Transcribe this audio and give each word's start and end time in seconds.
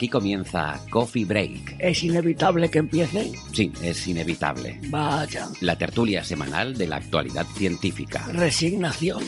Aquí 0.00 0.08
comienza 0.08 0.80
Coffee 0.88 1.26
Break. 1.26 1.76
¿Es 1.78 2.02
inevitable 2.02 2.70
que 2.70 2.78
empiece? 2.78 3.32
Sí, 3.52 3.70
es 3.82 4.08
inevitable. 4.08 4.80
Vaya. 4.88 5.46
La 5.60 5.76
tertulia 5.76 6.24
semanal 6.24 6.74
de 6.74 6.86
la 6.86 6.96
actualidad 6.96 7.44
científica. 7.44 8.26
Resignación. 8.32 9.22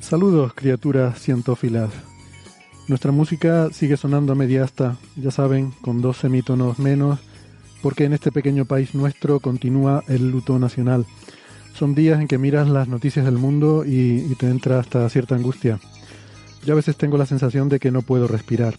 Saludos, 0.00 0.54
criaturas 0.54 1.20
cientófilas. 1.20 1.90
Nuestra 2.88 3.12
música 3.12 3.68
sigue 3.72 3.98
sonando 3.98 4.32
a 4.32 4.36
media 4.36 4.64
asta, 4.64 4.96
ya 5.16 5.30
saben, 5.30 5.72
con 5.82 6.00
dos 6.00 6.16
semítonos 6.16 6.78
menos, 6.78 7.20
porque 7.82 8.04
en 8.04 8.14
este 8.14 8.32
pequeño 8.32 8.64
país 8.64 8.94
nuestro 8.94 9.38
continúa 9.40 10.02
el 10.08 10.30
luto 10.30 10.58
nacional. 10.58 11.04
Son 11.74 11.94
días 11.94 12.20
en 12.20 12.28
que 12.28 12.38
miras 12.38 12.68
las 12.68 12.86
noticias 12.86 13.24
del 13.24 13.36
mundo 13.36 13.84
y, 13.84 14.34
te 14.36 14.48
entra 14.48 14.78
hasta 14.78 15.08
cierta 15.08 15.34
angustia. 15.34 15.80
Yo 16.64 16.72
a 16.72 16.76
veces 16.76 16.96
tengo 16.96 17.18
la 17.18 17.26
sensación 17.26 17.68
de 17.68 17.80
que 17.80 17.90
no 17.90 18.02
puedo 18.02 18.28
respirar. 18.28 18.76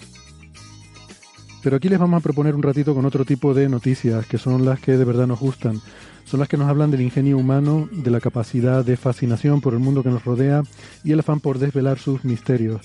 Pero 1.62 1.76
aquí 1.76 1.90
les 1.90 2.00
vamos 2.00 2.20
a 2.20 2.24
proponer 2.24 2.56
un 2.56 2.64
ratito 2.64 2.96
con 2.96 3.06
otro 3.06 3.26
tipo 3.26 3.54
de 3.54 3.68
noticias, 3.68 4.26
que 4.28 4.38
son 4.38 4.64
las 4.64 4.80
que 4.80 4.98
de 4.98 5.04
verdad 5.04 5.28
nos 5.28 5.40
gustan. 5.40 5.82
Son 6.24 6.40
las 6.40 6.48
que 6.48 6.58
nos 6.58 6.70
hablan 6.70 6.90
del 6.90 7.02
ingenio 7.02 7.38
humano, 7.38 7.90
de 7.92 8.12
la 8.12 8.22
capacidad 8.22 8.86
de 8.86 8.96
fascinación 8.96 9.60
por 9.60 9.74
el 9.74 9.80
mundo 9.80 10.02
que 10.02 10.10
nos 10.10 10.24
rodea 10.24 10.64
y 11.04 11.12
el 11.12 11.20
afán 11.20 11.42
por 11.42 11.60
desvelar 11.60 12.00
sus 12.00 12.24
misterios. 12.24 12.82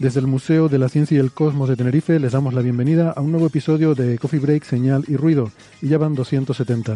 Desde 0.00 0.18
el 0.18 0.26
Museo 0.26 0.68
de 0.68 0.78
la 0.78 0.88
Ciencia 0.88 1.16
y 1.16 1.20
el 1.20 1.30
Cosmos 1.30 1.68
de 1.68 1.76
Tenerife 1.76 2.18
les 2.18 2.32
damos 2.32 2.54
la 2.54 2.62
bienvenida 2.62 3.10
a 3.10 3.20
un 3.20 3.30
nuevo 3.30 3.46
episodio 3.46 3.94
de 3.94 4.18
Coffee 4.18 4.40
Break, 4.40 4.64
Señal 4.64 5.04
y 5.06 5.16
Ruido, 5.16 5.52
y 5.80 5.88
ya 5.88 5.98
van 5.98 6.14
270. 6.14 6.94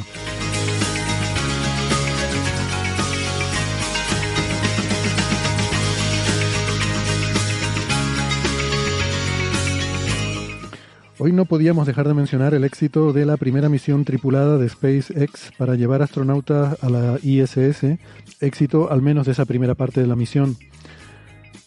Hoy 11.17 11.31
no 11.31 11.45
podíamos 11.45 11.87
dejar 11.87 12.09
de 12.09 12.15
mencionar 12.15 12.55
el 12.55 12.65
éxito 12.65 13.13
de 13.13 13.25
la 13.25 13.37
primera 13.37 13.69
misión 13.69 14.05
tripulada 14.05 14.59
de 14.59 14.69
SpaceX 14.69 15.53
para 15.57 15.77
llevar 15.77 16.03
astronautas 16.03 16.77
a 16.83 16.91
la 16.91 17.21
ISS, 17.23 17.99
éxito 18.41 18.91
al 18.91 19.01
menos 19.01 19.27
de 19.27 19.33
esa 19.33 19.45
primera 19.45 19.77
parte 19.77 20.01
de 20.01 20.09
la 20.09 20.17
misión. 20.17 20.57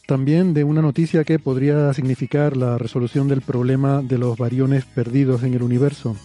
También 0.06 0.54
de 0.54 0.66
una 0.66 0.82
noticia 0.82 1.24
que 1.24 1.40
podría 1.40 1.94
significar 1.94 2.58
la 2.58 2.78
resolución 2.78 3.30
del 3.30 3.40
problema 3.40 4.02
de 4.02 4.18
los 4.18 4.38
variones 4.38 4.84
perdidos 4.84 5.44
en 5.44 5.54
el 5.54 5.64
universo. 5.64 6.18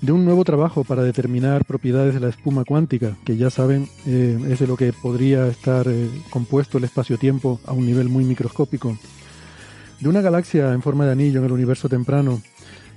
De 0.00 0.10
un 0.10 0.24
nuevo 0.24 0.42
trabajo 0.42 0.82
para 0.82 1.04
determinar 1.04 1.64
propiedades 1.64 2.14
de 2.14 2.20
la 2.20 2.28
espuma 2.28 2.64
cuántica, 2.64 3.16
que 3.24 3.36
ya 3.36 3.50
saben 3.50 3.88
eh, 4.04 4.36
es 4.50 4.58
de 4.58 4.66
lo 4.66 4.76
que 4.76 4.92
podría 4.92 5.46
estar 5.46 5.86
eh, 5.86 6.10
compuesto 6.30 6.78
el 6.78 6.84
espacio-tiempo 6.84 7.60
a 7.66 7.72
un 7.72 7.86
nivel 7.86 8.08
muy 8.08 8.24
microscópico 8.24 8.98
de 10.00 10.08
una 10.08 10.20
galaxia 10.20 10.72
en 10.72 10.82
forma 10.82 11.06
de 11.06 11.12
anillo 11.12 11.40
en 11.40 11.46
el 11.46 11.52
universo 11.52 11.88
temprano. 11.88 12.42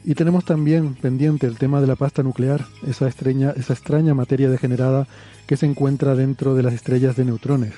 Y 0.03 0.15
tenemos 0.15 0.45
también 0.45 0.95
pendiente 0.95 1.47
el 1.47 1.57
tema 1.57 1.81
de 1.81 1.87
la 1.87 1.95
pasta 1.95 2.23
nuclear, 2.23 2.65
esa, 2.87 3.07
extraña, 3.07 3.51
esa 3.51 3.73
extraña 3.73 4.13
materia 4.13 4.49
degenerada 4.49 5.07
que 5.45 5.57
se 5.57 5.65
encuentra 5.65 6.15
dentro 6.15 6.55
de 6.55 6.63
las 6.63 6.73
estrellas 6.73 7.15
de 7.15 7.25
neutrones. 7.25 7.73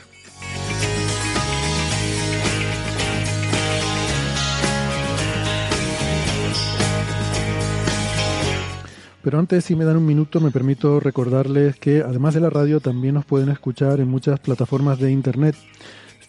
Pero 9.24 9.38
antes, 9.38 9.66
si 9.66 9.76
me 9.76 9.86
dan 9.86 9.98
un 9.98 10.06
minuto, 10.06 10.40
me 10.40 10.50
permito 10.50 11.00
recordarles 11.00 11.76
que 11.76 12.02
además 12.02 12.34
de 12.34 12.40
la 12.40 12.50
radio 12.50 12.80
también 12.80 13.14
nos 13.14 13.26
pueden 13.26 13.50
escuchar 13.50 14.00
en 14.00 14.08
muchas 14.08 14.40
plataformas 14.40 15.00
de 15.00 15.12
Internet. 15.12 15.56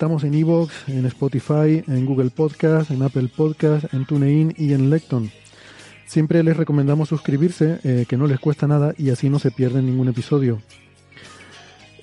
Estamos 0.03 0.25
en 0.25 0.35
Evox, 0.35 0.89
en 0.89 1.07
Spotify, 1.07 1.85
en 1.87 2.07
Google 2.07 2.31
Podcast, 2.31 2.91
en 2.91 3.03
Apple 3.03 3.29
Podcast, 3.37 3.95
en 3.95 4.05
TuneIn 4.05 4.53
y 4.59 4.73
en 4.73 4.91
Lecton. 4.91 5.31
Siempre 6.07 6.43
les 6.43 6.57
recomendamos 6.57 7.09
suscribirse, 7.09 7.79
eh, 7.85 8.05
que 8.09 8.17
no 8.17 8.27
les 8.27 8.41
cuesta 8.41 8.67
nada 8.67 8.95
y 8.99 9.11
así 9.11 9.31
no 9.31 9.39
se 9.39 9.53
pierden 9.53 9.87
ningún 9.87 10.09
episodio. 10.09 10.61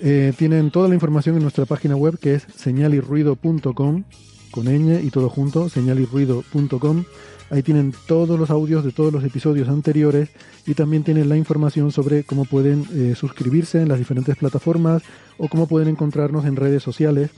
Eh, 0.00 0.32
tienen 0.38 0.70
toda 0.70 0.88
la 0.88 0.94
información 0.94 1.36
en 1.36 1.42
nuestra 1.42 1.66
página 1.66 1.94
web 1.94 2.18
que 2.18 2.36
es 2.36 2.46
señalirruido.com, 2.56 4.04
con 4.50 4.64
ñ 4.64 5.02
y 5.04 5.10
todo 5.10 5.28
junto, 5.28 5.68
señalirruido.com. 5.68 7.04
Ahí 7.50 7.62
tienen 7.62 7.92
todos 8.06 8.40
los 8.40 8.48
audios 8.48 8.82
de 8.82 8.92
todos 8.92 9.12
los 9.12 9.24
episodios 9.24 9.68
anteriores 9.68 10.30
y 10.66 10.72
también 10.72 11.04
tienen 11.04 11.28
la 11.28 11.36
información 11.36 11.92
sobre 11.92 12.24
cómo 12.24 12.46
pueden 12.46 12.86
eh, 12.94 13.14
suscribirse 13.14 13.82
en 13.82 13.90
las 13.90 13.98
diferentes 13.98 14.36
plataformas 14.36 15.02
o 15.36 15.48
cómo 15.48 15.68
pueden 15.68 15.88
encontrarnos 15.88 16.46
en 16.46 16.56
redes 16.56 16.82
sociales 16.82 17.30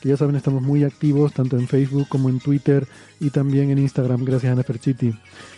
que 0.00 0.08
ya 0.08 0.16
saben 0.16 0.36
estamos 0.36 0.62
muy 0.62 0.84
activos 0.84 1.32
tanto 1.32 1.56
en 1.56 1.68
Facebook 1.68 2.08
como 2.08 2.28
en 2.28 2.40
Twitter 2.40 2.86
y 3.20 3.30
también 3.30 3.70
en 3.70 3.78
Instagram 3.78 4.24
gracias 4.24 4.52
a 4.52 4.56
Neferchiti. 4.56 5.14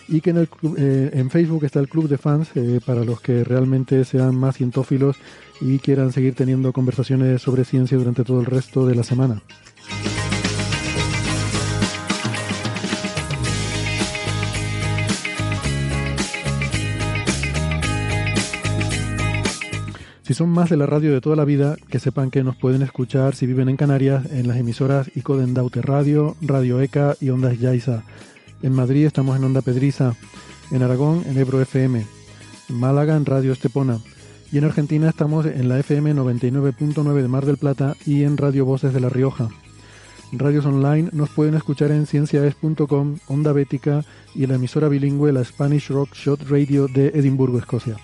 Y 0.08 0.20
que 0.20 0.30
en, 0.30 0.38
el, 0.38 0.48
eh, 0.76 1.10
en 1.14 1.30
Facebook 1.30 1.64
está 1.64 1.80
el 1.80 1.88
club 1.88 2.08
de 2.08 2.18
fans 2.18 2.48
eh, 2.54 2.80
para 2.84 3.04
los 3.04 3.20
que 3.20 3.44
realmente 3.44 4.04
sean 4.04 4.36
más 4.36 4.56
cientófilos 4.56 5.16
y 5.60 5.78
quieran 5.78 6.12
seguir 6.12 6.34
teniendo 6.34 6.72
conversaciones 6.72 7.40
sobre 7.42 7.64
ciencia 7.64 7.96
durante 7.96 8.24
todo 8.24 8.40
el 8.40 8.46
resto 8.46 8.86
de 8.86 8.96
la 8.96 9.04
semana. 9.04 9.42
Si 20.32 20.38
son 20.38 20.48
más 20.48 20.70
de 20.70 20.78
la 20.78 20.86
radio 20.86 21.12
de 21.12 21.20
toda 21.20 21.36
la 21.36 21.44
vida, 21.44 21.76
que 21.90 21.98
sepan 21.98 22.30
que 22.30 22.42
nos 22.42 22.56
pueden 22.56 22.80
escuchar 22.80 23.34
si 23.34 23.44
viven 23.44 23.68
en 23.68 23.76
Canarias 23.76 24.24
en 24.32 24.48
las 24.48 24.56
emisoras 24.56 25.10
Icoden 25.14 25.52
Daute 25.52 25.82
Radio, 25.82 26.36
Radio 26.40 26.80
ECA 26.80 27.16
y 27.20 27.28
Ondas 27.28 27.58
Yaiza. 27.58 28.02
En 28.62 28.72
Madrid 28.72 29.04
estamos 29.04 29.36
en 29.36 29.44
Onda 29.44 29.60
Pedriza, 29.60 30.14
en 30.70 30.82
Aragón 30.82 31.22
en 31.26 31.36
Ebro 31.36 31.60
FM, 31.60 32.06
en 32.70 32.74
Málaga 32.74 33.14
en 33.14 33.26
Radio 33.26 33.52
Estepona 33.52 33.98
y 34.50 34.56
en 34.56 34.64
Argentina 34.64 35.10
estamos 35.10 35.44
en 35.44 35.68
la 35.68 35.78
FM 35.78 36.14
99.9 36.14 37.20
de 37.20 37.28
Mar 37.28 37.44
del 37.44 37.58
Plata 37.58 37.94
y 38.06 38.22
en 38.22 38.38
Radio 38.38 38.64
Voces 38.64 38.94
de 38.94 39.00
La 39.00 39.10
Rioja. 39.10 39.50
Radios 40.32 40.64
online 40.64 41.10
nos 41.12 41.28
pueden 41.28 41.56
escuchar 41.56 41.90
en 41.90 42.06
cienciaes.com, 42.06 43.18
Onda 43.28 43.52
Bética 43.52 44.02
y 44.34 44.46
la 44.46 44.54
emisora 44.54 44.88
bilingüe 44.88 45.30
la 45.30 45.44
Spanish 45.44 45.88
Rock 45.90 46.14
Shot 46.14 46.48
Radio 46.48 46.88
de 46.88 47.08
Edimburgo, 47.08 47.58
Escocia. 47.58 47.98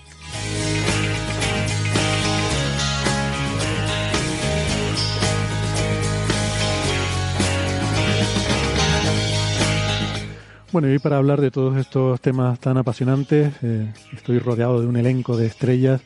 Bueno, 10.71 10.93
y 10.93 10.99
para 10.99 11.17
hablar 11.17 11.41
de 11.41 11.49
todos 11.49 11.77
estos 11.77 12.21
temas 12.21 12.59
tan 12.59 12.77
apasionantes, 12.77 13.53
eh, 13.63 13.91
estoy 14.13 14.37
rodeado 14.37 14.79
de 14.79 14.85
un 14.85 14.97
elenco 14.97 15.35
de 15.35 15.47
estrellas. 15.47 15.99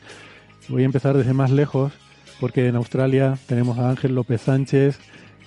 Voy 0.68 0.84
a 0.84 0.86
empezar 0.86 1.14
desde 1.14 1.34
más 1.34 1.50
lejos, 1.50 1.92
porque 2.40 2.68
en 2.68 2.76
Australia 2.76 3.36
tenemos 3.46 3.78
a 3.78 3.90
Ángel 3.90 4.14
López 4.14 4.40
Sánchez, 4.40 4.98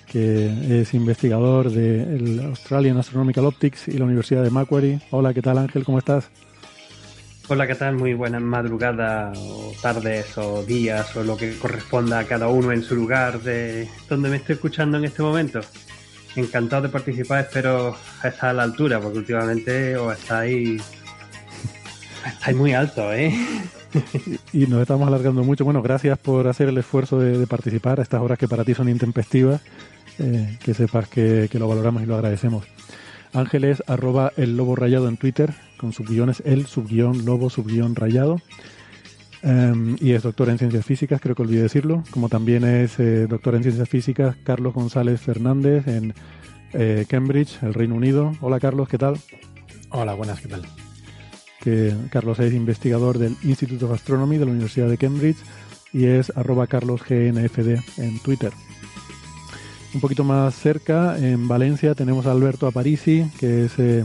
que 0.06 0.80
es 0.80 0.94
investigador 0.94 1.70
del 1.70 2.38
Australian 2.44 2.96
Astronomical 2.96 3.46
Optics 3.46 3.88
y 3.88 3.98
la 3.98 4.04
Universidad 4.04 4.44
de 4.44 4.50
Macquarie. 4.50 5.00
Hola, 5.10 5.34
¿qué 5.34 5.42
tal 5.42 5.58
Ángel? 5.58 5.82
¿Cómo 5.82 5.98
estás? 5.98 6.30
Hola, 7.48 7.66
¿qué 7.66 7.74
tal? 7.74 7.96
Muy 7.96 8.14
buenas 8.14 8.42
madrugadas 8.42 9.36
o 9.36 9.72
tardes 9.82 10.38
o 10.38 10.62
días 10.62 11.16
o 11.16 11.24
lo 11.24 11.36
que 11.36 11.58
corresponda 11.58 12.20
a 12.20 12.24
cada 12.24 12.46
uno 12.48 12.70
en 12.70 12.84
su 12.84 12.94
lugar 12.94 13.40
de 13.40 13.88
donde 14.08 14.28
me 14.28 14.36
estoy 14.36 14.54
escuchando 14.54 14.96
en 14.96 15.06
este 15.06 15.22
momento 15.22 15.60
encantado 16.36 16.82
de 16.82 16.88
participar, 16.88 17.40
espero 17.40 17.96
estar 18.22 18.50
a 18.50 18.52
la 18.52 18.62
altura, 18.62 19.00
porque 19.00 19.18
últimamente 19.18 19.96
os 19.96 20.16
estáis, 20.18 20.82
estáis 22.26 22.56
muy 22.56 22.72
alto, 22.72 23.12
¿eh? 23.12 23.34
y 24.52 24.66
nos 24.66 24.82
estamos 24.82 25.06
alargando 25.08 25.42
mucho. 25.42 25.64
Bueno, 25.64 25.82
gracias 25.82 26.18
por 26.18 26.46
hacer 26.48 26.68
el 26.68 26.78
esfuerzo 26.78 27.18
de, 27.18 27.46
participar 27.46 28.00
a 28.00 28.02
estas 28.02 28.20
horas 28.20 28.38
que 28.38 28.48
para 28.48 28.64
ti 28.64 28.74
son 28.74 28.88
intempestivas. 28.88 29.60
Eh, 30.20 30.58
que 30.64 30.74
sepas 30.74 31.08
que, 31.08 31.48
lo 31.52 31.68
valoramos 31.68 32.02
y 32.02 32.06
lo 32.06 32.16
agradecemos. 32.16 32.66
Ángeles 33.32 33.84
arroba 33.86 34.32
el 34.36 34.56
lobo 34.56 34.74
rayado 34.74 35.08
en 35.08 35.16
Twitter, 35.16 35.54
con 35.76 35.92
subguiones 35.92 36.42
el 36.44 36.66
subguión 36.66 37.24
lobo 37.24 37.50
subguión 37.50 37.94
rayado. 37.94 38.40
Em, 39.42 39.96
y 40.00 40.12
es 40.12 40.22
doctor 40.22 40.48
en 40.48 40.58
ciencias 40.58 40.84
físicas, 40.84 41.20
creo 41.20 41.34
que 41.34 41.42
olvidé 41.42 41.62
decirlo. 41.62 42.02
Como 42.10 42.28
también 42.28 42.64
es 42.64 42.98
eh, 42.98 43.26
doctor 43.26 43.54
en 43.54 43.62
ciencias 43.62 43.88
físicas 43.88 44.36
Carlos 44.42 44.74
González 44.74 45.20
Fernández 45.20 45.86
en 45.86 46.14
eh, 46.72 47.06
Cambridge, 47.08 47.62
el 47.62 47.74
Reino 47.74 47.94
Unido. 47.94 48.32
Hola 48.40 48.58
Carlos, 48.58 48.88
¿qué 48.88 48.98
tal? 48.98 49.18
Hola, 49.90 50.14
buenas, 50.14 50.40
¿qué 50.40 50.48
tal? 50.48 50.62
Que 51.60 51.94
Carlos 52.10 52.38
es 52.40 52.52
investigador 52.52 53.18
del 53.18 53.36
Institute 53.42 53.84
of 53.84 53.92
Astronomy 53.92 54.38
de 54.38 54.44
la 54.44 54.50
Universidad 54.50 54.88
de 54.88 54.98
Cambridge 54.98 55.38
y 55.92 56.04
es 56.04 56.30
arroba 56.36 56.66
carlosgnfd 56.66 57.78
en 57.98 58.18
Twitter. 58.20 58.52
Un 59.94 60.00
poquito 60.00 60.22
más 60.22 60.54
cerca, 60.54 61.16
en 61.18 61.48
Valencia, 61.48 61.94
tenemos 61.94 62.26
a 62.26 62.32
Alberto 62.32 62.66
Aparici, 62.66 63.24
que 63.40 63.64
es, 63.64 63.78
eh, 63.78 64.04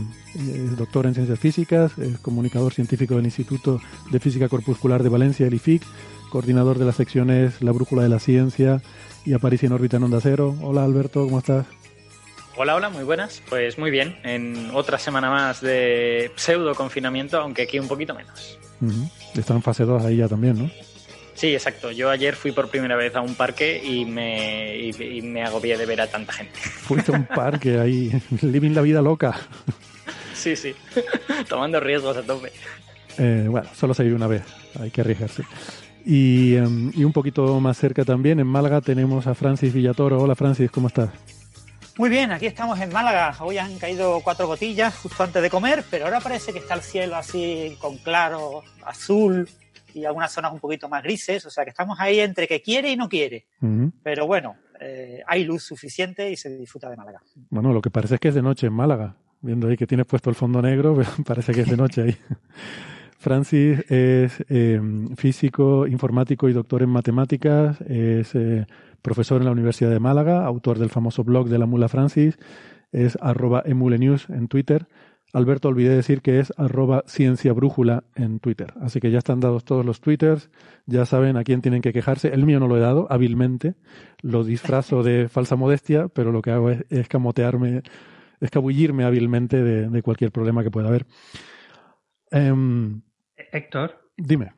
doctor 0.78 1.06
en 1.06 1.14
ciencias 1.14 1.38
físicas, 1.38 1.98
es 1.98 2.18
comunicador 2.18 2.72
científico 2.72 3.16
del 3.16 3.26
Instituto 3.26 3.80
de 4.10 4.18
Física 4.18 4.48
Corpuscular 4.48 5.02
de 5.02 5.10
Valencia, 5.10 5.46
el 5.46 5.54
IFIC, 5.54 5.82
coordinador 6.30 6.78
de 6.78 6.86
las 6.86 6.96
secciones 6.96 7.60
La 7.60 7.72
Brújula 7.72 8.02
de 8.02 8.08
la 8.08 8.18
Ciencia 8.18 8.82
y 9.26 9.34
Aparici 9.34 9.66
en 9.66 9.72
órbita 9.72 9.98
en 9.98 10.04
onda 10.04 10.20
cero. 10.22 10.56
Hola 10.62 10.84
Alberto, 10.84 11.24
¿cómo 11.24 11.38
estás? 11.38 11.66
Hola, 12.56 12.76
hola, 12.76 12.88
muy 12.88 13.04
buenas. 13.04 13.42
Pues 13.48 13.78
muy 13.78 13.90
bien, 13.90 14.16
en 14.22 14.70
otra 14.72 14.98
semana 14.98 15.28
más 15.28 15.60
de 15.60 16.30
pseudo 16.36 16.74
confinamiento, 16.74 17.38
aunque 17.38 17.62
aquí 17.62 17.78
un 17.78 17.88
poquito 17.88 18.14
menos. 18.14 18.58
Está 19.34 19.54
en 19.54 19.62
fase 19.62 19.84
2 19.84 20.04
ahí 20.04 20.16
ya 20.16 20.28
también, 20.28 20.58
¿no? 20.58 20.70
Sí, 21.34 21.52
exacto. 21.52 21.90
Yo 21.90 22.10
ayer 22.10 22.36
fui 22.36 22.52
por 22.52 22.68
primera 22.68 22.96
vez 22.96 23.14
a 23.16 23.20
un 23.20 23.34
parque 23.34 23.82
y 23.84 24.04
me, 24.04 24.76
y, 24.76 25.22
me 25.22 25.42
agobié 25.42 25.76
de 25.76 25.84
ver 25.84 26.00
a 26.00 26.06
tanta 26.06 26.32
gente. 26.32 26.58
Fuiste 26.58 27.12
a 27.12 27.16
un 27.16 27.26
parque 27.26 27.78
ahí, 27.78 28.12
living 28.42 28.70
la 28.70 28.82
vida 28.82 29.02
loca. 29.02 29.36
Sí, 30.32 30.56
sí, 30.56 30.74
tomando 31.48 31.80
riesgos 31.80 32.16
a 32.16 32.22
tope. 32.22 32.52
Eh, 33.18 33.46
bueno, 33.48 33.68
solo 33.74 33.94
se 33.94 34.04
vive 34.04 34.14
una 34.14 34.26
vez, 34.26 34.42
hay 34.80 34.90
que 34.90 35.00
arriesgarse. 35.00 35.42
Y, 36.04 36.56
em, 36.56 36.92
y 36.94 37.02
un 37.02 37.12
poquito 37.12 37.58
más 37.60 37.78
cerca 37.78 38.04
también, 38.04 38.38
en 38.38 38.46
Málaga 38.46 38.80
tenemos 38.80 39.26
a 39.26 39.34
Francis 39.34 39.72
Villatoro. 39.72 40.20
Hola 40.20 40.34
Francis, 40.34 40.70
¿cómo 40.70 40.88
estás? 40.88 41.10
Muy 41.96 42.10
bien, 42.10 42.32
aquí 42.32 42.46
estamos 42.46 42.78
en 42.80 42.92
Málaga. 42.92 43.36
Hoy 43.40 43.58
han 43.58 43.78
caído 43.78 44.20
cuatro 44.22 44.46
gotillas 44.46 44.94
justo 44.96 45.22
antes 45.22 45.42
de 45.42 45.48
comer, 45.48 45.84
pero 45.90 46.04
ahora 46.04 46.20
parece 46.20 46.52
que 46.52 46.58
está 46.58 46.74
el 46.74 46.82
cielo 46.82 47.16
así 47.16 47.76
con 47.80 47.96
claro, 47.98 48.62
azul 48.84 49.48
y 49.94 50.04
algunas 50.04 50.32
zonas 50.32 50.52
un 50.52 50.60
poquito 50.60 50.88
más 50.88 51.02
grises. 51.02 51.46
O 51.46 51.50
sea 51.50 51.64
que 51.64 51.70
estamos 51.70 51.98
ahí 52.00 52.20
entre 52.20 52.46
que 52.46 52.60
quiere 52.60 52.90
y 52.90 52.96
no 52.96 53.08
quiere. 53.08 53.46
Pero 54.02 54.26
bueno, 54.26 54.56
eh, 54.80 55.22
hay 55.26 55.44
luz 55.44 55.62
suficiente 55.62 56.30
y 56.30 56.36
se 56.36 56.56
disfruta 56.56 56.90
de 56.90 56.96
Málaga. 56.96 57.22
Bueno, 57.50 57.72
lo 57.72 57.80
que 57.80 57.90
parece 57.90 58.14
es 58.14 58.20
que 58.20 58.28
es 58.28 58.34
de 58.34 58.42
noche 58.42 58.66
en 58.66 58.72
Málaga. 58.72 59.16
Viendo 59.40 59.68
ahí 59.68 59.76
que 59.76 59.86
tienes 59.86 60.06
puesto 60.06 60.30
el 60.30 60.36
fondo 60.36 60.60
negro, 60.60 60.96
parece 61.26 61.52
que 61.52 61.62
es 61.62 61.70
de 61.70 61.76
noche 61.76 62.02
ahí. 62.02 62.16
Francis 63.18 63.78
es 63.90 64.44
eh, 64.50 64.80
físico, 65.16 65.86
informático 65.86 66.48
y 66.48 66.52
doctor 66.52 66.82
en 66.82 66.90
matemáticas. 66.90 67.80
Es 67.82 68.34
eh, 68.34 68.66
profesor 69.00 69.40
en 69.40 69.46
la 69.46 69.52
Universidad 69.52 69.90
de 69.90 70.00
Málaga, 70.00 70.44
autor 70.44 70.78
del 70.78 70.90
famoso 70.90 71.24
blog 71.24 71.48
de 71.48 71.58
la 71.58 71.66
Mula 71.66 71.88
Francis, 71.88 72.38
es 72.92 73.18
arroba 73.20 73.62
emulenews 73.66 74.28
en 74.30 74.48
Twitter. 74.48 74.86
Alberto, 75.34 75.68
olvidé 75.68 75.96
decir 75.96 76.22
que 76.22 76.38
es 76.38 76.52
arroba 76.56 77.02
ciencia 77.06 77.52
brújula 77.52 78.04
en 78.14 78.38
Twitter. 78.38 78.72
Así 78.80 79.00
que 79.00 79.10
ya 79.10 79.18
están 79.18 79.40
dados 79.40 79.64
todos 79.64 79.84
los 79.84 80.00
twitters, 80.00 80.48
ya 80.86 81.04
saben 81.06 81.36
a 81.36 81.42
quién 81.42 81.60
tienen 81.60 81.82
que 81.82 81.92
quejarse. 81.92 82.32
El 82.32 82.46
mío 82.46 82.60
no 82.60 82.68
lo 82.68 82.76
he 82.76 82.80
dado, 82.80 83.08
hábilmente, 83.10 83.74
lo 84.22 84.44
disfrazo 84.44 85.02
de 85.02 85.28
falsa 85.30 85.56
modestia, 85.56 86.06
pero 86.06 86.30
lo 86.30 86.40
que 86.40 86.52
hago 86.52 86.70
es 86.70 86.84
escamotearme, 86.88 87.82
escabullirme 88.40 89.04
hábilmente 89.04 89.60
de, 89.60 90.02
cualquier 90.02 90.30
problema 90.30 90.62
que 90.62 90.70
pueda 90.70 90.86
haber. 90.86 91.04
Em, 92.30 93.02
Héctor. 93.36 94.10
Dime. 94.16 94.52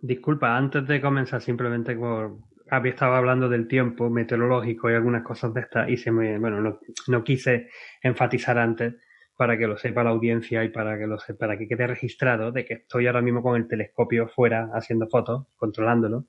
Disculpa, 0.00 0.56
antes 0.56 0.86
de 0.86 1.02
comenzar, 1.02 1.42
simplemente 1.42 1.94
por, 1.94 2.38
había 2.70 2.92
estado 2.92 3.14
hablando 3.14 3.46
del 3.50 3.68
tiempo 3.68 4.08
meteorológico 4.08 4.90
y 4.90 4.94
algunas 4.94 5.22
cosas 5.22 5.52
de 5.52 5.60
estas 5.60 5.90
y 5.90 5.98
se 5.98 6.10
me, 6.10 6.38
bueno, 6.38 6.62
no, 6.62 6.78
no, 7.08 7.22
quise 7.22 7.68
enfatizar 8.02 8.56
antes 8.56 8.94
para 9.38 9.56
que 9.56 9.68
lo 9.68 9.78
sepa 9.78 10.02
la 10.02 10.10
audiencia 10.10 10.64
y 10.64 10.68
para 10.68 10.98
que 10.98 11.06
lo 11.06 11.16
sepa, 11.20 11.46
para 11.46 11.56
que 11.56 11.68
quede 11.68 11.86
registrado 11.86 12.50
de 12.50 12.64
que 12.64 12.74
estoy 12.74 13.06
ahora 13.06 13.22
mismo 13.22 13.40
con 13.40 13.54
el 13.54 13.68
telescopio 13.68 14.26
fuera 14.26 14.68
haciendo 14.74 15.06
fotos, 15.06 15.46
controlándolo. 15.56 16.24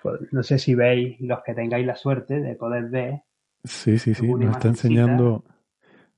Pues, 0.00 0.20
no 0.32 0.42
sé 0.42 0.58
si 0.58 0.74
veis 0.74 1.20
los 1.20 1.42
que 1.44 1.52
tengáis 1.52 1.86
la 1.86 1.94
suerte 1.94 2.40
de 2.40 2.54
poder 2.54 2.86
ver. 2.86 3.20
Sí, 3.62 3.98
sí, 3.98 4.14
sí. 4.14 4.26
Nos 4.26 4.56
está 4.56 4.68
enseñando, 4.68 5.44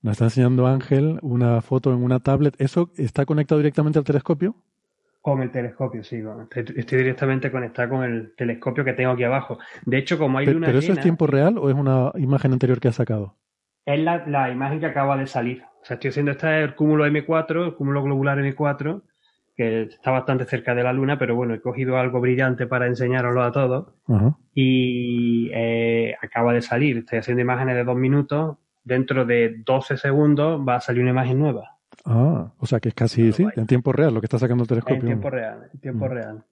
nos 0.01 0.13
está 0.13 0.27
enseñando 0.27 0.69
Ángel 0.69 1.19
una 1.23 1.61
foto 1.61 1.93
en 1.93 2.05
una 2.05 2.21
tablet. 2.21 2.55
¿Eso 2.61 2.93
está 2.97 3.27
conectado 3.27 3.59
directamente 3.59 3.99
al 3.99 4.05
telescopio? 4.05 4.55
Con 5.21 5.43
el 5.43 5.51
telescopio, 5.51 6.05
sí. 6.05 6.23
Estoy, 6.55 6.99
directamente 6.99 7.51
conectado 7.51 7.89
con 7.89 8.05
el 8.05 8.33
telescopio 8.37 8.85
que 8.85 8.93
tengo 8.93 9.11
aquí 9.11 9.25
abajo. 9.25 9.59
De 9.85 9.99
hecho, 9.99 10.19
como 10.19 10.39
hay 10.39 10.47
pero, 10.47 10.61
¿Pero 10.61 10.79
eso 10.79 10.93
es 10.93 11.01
tiempo 11.01 11.27
real 11.27 11.59
o 11.59 11.69
es 11.69 11.75
una 11.75 12.13
imagen 12.15 12.53
anterior 12.53 12.79
que 12.79 12.87
has 12.87 12.95
sacado? 12.95 13.35
Es 13.87 14.01
la, 14.01 14.51
imagen 14.51 14.81
que 14.81 14.87
acaba 14.87 15.17
de 15.17 15.27
salir. 15.27 15.63
O 15.83 15.85
sea, 15.85 15.95
estoy 15.95 16.11
haciendo 16.11 16.33
este 16.33 16.63
el 16.63 16.75
cúmulo 16.75 17.07
M4, 17.07 17.67
el 17.67 17.75
cúmulo 17.75 18.03
globular 18.03 18.39
M4, 18.39 19.03
que 19.55 19.83
está 19.83 20.11
bastante 20.11 20.47
cerca 20.47 20.75
de 20.75 20.83
la 20.83 20.93
Luna, 20.93 21.19
pero 21.19 21.37
bueno, 21.37 21.55
he 21.55 21.61
cogido 21.61 21.99
algo 21.99 22.21
brillante 22.21 22.67
para 22.67 22.87
enseñaroslo 22.87 23.43
a 23.43 23.53
todos. 23.53 23.93
Y 24.55 25.51
eh, 25.53 26.15
acaba 26.23 26.53
de 26.53 26.63
salir. 26.63 26.99
Estoy 26.99 27.19
haciendo 27.19 27.43
imágenes 27.43 27.77
de 27.77 27.85
dos 27.85 27.97
minutos. 27.97 28.57
Dentro 28.83 29.25
de 29.25 29.63
12 29.65 29.97
segundos 29.97 30.61
va 30.67 30.77
a 30.77 30.81
salir 30.81 31.03
una 31.03 31.11
imagen 31.11 31.39
nueva. 31.39 31.75
Ah, 32.05 32.53
o 32.59 32.67
sea 32.67 32.81
que 32.81 32.91
es 32.91 32.95
casi, 32.95 33.33
sí, 33.33 33.47
en 33.57 33.67
tiempo 33.67 33.93
real 33.93 34.13
lo 34.13 34.21
que 34.21 34.27
está 34.27 34.39
sacando 34.39 34.65
el 34.65 34.69
telescopio. 34.69 35.01
En 35.01 35.07
tiempo 35.07 35.31
real, 35.31 35.71
en 35.73 35.81
tiempo 35.81 36.07
mm. 36.07 36.09
real. 36.09 36.45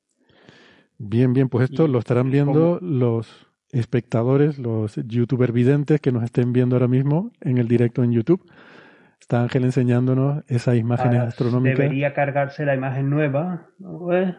Bien, 0.98 1.32
bien, 1.32 1.48
pues 1.48 1.68
esto 1.68 1.88
lo 1.88 1.98
estarán 1.98 2.30
viendo 2.30 2.78
los 2.80 3.51
espectadores, 3.72 4.58
los 4.58 4.96
youtuber 4.96 5.50
videntes 5.50 6.00
que 6.00 6.12
nos 6.12 6.22
estén 6.22 6.52
viendo 6.52 6.76
ahora 6.76 6.88
mismo 6.88 7.32
en 7.40 7.58
el 7.58 7.66
directo 7.66 8.04
en 8.04 8.12
YouTube. 8.12 8.44
Está 9.18 9.42
Ángel 9.42 9.64
enseñándonos 9.64 10.44
esas 10.48 10.76
imágenes 10.76 11.20
astronómicas. 11.20 11.78
Debería 11.78 12.12
cargarse 12.12 12.66
la 12.66 12.74
imagen 12.74 13.08
nueva. 13.08 13.68
Eh, 14.12 14.34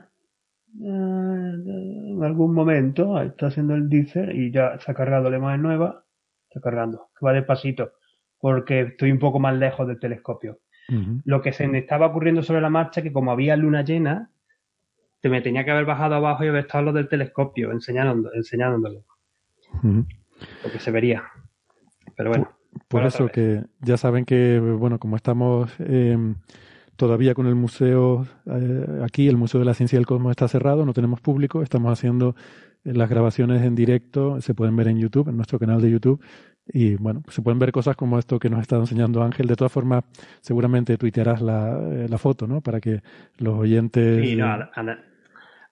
en 0.82 2.20
algún 2.22 2.54
momento 2.54 3.20
está 3.22 3.48
haciendo 3.48 3.76
el 3.76 3.90
dice 3.90 4.30
y 4.34 4.52
ya 4.52 4.78
se 4.80 4.92
ha 4.92 4.96
cargado 4.96 5.30
la 5.30 5.38
imagen 5.38 5.62
nueva. 5.62 6.04
Está 6.50 6.62
cargando. 6.62 7.10
Va 7.26 7.34
despacito 7.34 7.94
porque 8.40 8.82
estoy 8.82 9.12
un 9.12 9.20
poco 9.20 9.40
más 9.40 9.56
lejos 9.56 9.88
del 9.88 10.00
telescopio. 10.00 10.60
Lo 11.24 11.42
que 11.42 11.54
se 11.54 11.66
me 11.68 11.80
estaba 11.80 12.08
ocurriendo 12.08 12.44
sobre 12.44 12.60
la 12.60 12.70
marcha 12.70 13.02
que 13.02 13.14
como 13.14 13.32
había 13.32 13.56
luna 13.56 13.84
llena, 13.84 14.30
te 15.22 15.30
me 15.30 15.40
tenía 15.42 15.64
que 15.64 15.72
haber 15.72 15.86
bajado 15.86 16.16
abajo 16.16 16.44
y 16.44 16.50
haber 16.50 16.66
estado 16.66 16.84
lo 16.84 16.92
del 16.92 17.08
telescopio 17.08 17.72
enseñándolo, 17.72 18.34
enseñándolo. 18.36 19.06
Lo 19.82 20.72
que 20.72 20.80
se 20.80 20.92
vería. 20.92 21.24
Pero 22.16 22.30
bueno. 22.30 22.52
Por, 22.88 23.06
eso 23.06 23.28
que 23.28 23.64
ya 23.82 23.98
saben 23.98 24.26
que, 24.26 24.60
bueno, 24.60 24.98
como 24.98 25.16
estamos 25.16 25.72
em, 25.80 26.36
todavía 26.96 27.36
con 27.36 27.46
el 27.46 27.56
museo 27.56 28.26
eh, 28.48 29.02
aquí, 29.04 29.28
el 29.28 29.38
Museo 29.38 29.60
de 29.60 29.66
la 29.66 29.76
Ciencia 29.76 29.98
del 29.98 30.08
Cosmos 30.08 30.32
está 30.32 30.48
cerrado, 30.48 30.86
no 30.86 30.94
tenemos 30.94 31.22
público, 31.22 31.62
estamos 31.62 31.92
haciendo 31.92 32.36
las 32.84 33.10
grabaciones 33.10 33.62
en 33.62 33.76
directo, 33.76 34.42
se 34.42 34.54
pueden 34.54 34.76
ver 34.76 34.88
en 34.88 34.98
YouTube, 34.98 35.30
en 35.30 35.38
nuestro 35.38 35.60
canal 35.60 35.82
de 35.82 35.92
YouTube, 35.92 36.22
y 36.66 36.96
bueno, 36.96 37.24
se 37.30 37.42
pueden 37.42 37.60
ver 37.60 37.72
cosas 37.72 37.96
como 37.96 38.18
esto 38.18 38.40
que 38.40 38.50
nos 38.50 38.62
está 38.62 38.78
enseñando 38.78 39.22
Ángel. 39.22 39.48
De 39.48 39.56
todas 39.56 39.72
formas, 39.72 40.04
seguramente 40.42 40.98
tuitearás 40.98 41.42
la, 41.42 41.78
eh, 41.92 42.08
la 42.10 42.18
foto, 42.18 42.48
¿no? 42.48 42.62
Para 42.62 42.80
que 42.80 43.02
los 43.38 43.56
oyentes. 43.56 44.26
Sí, 44.26 44.36
no, 44.36 44.58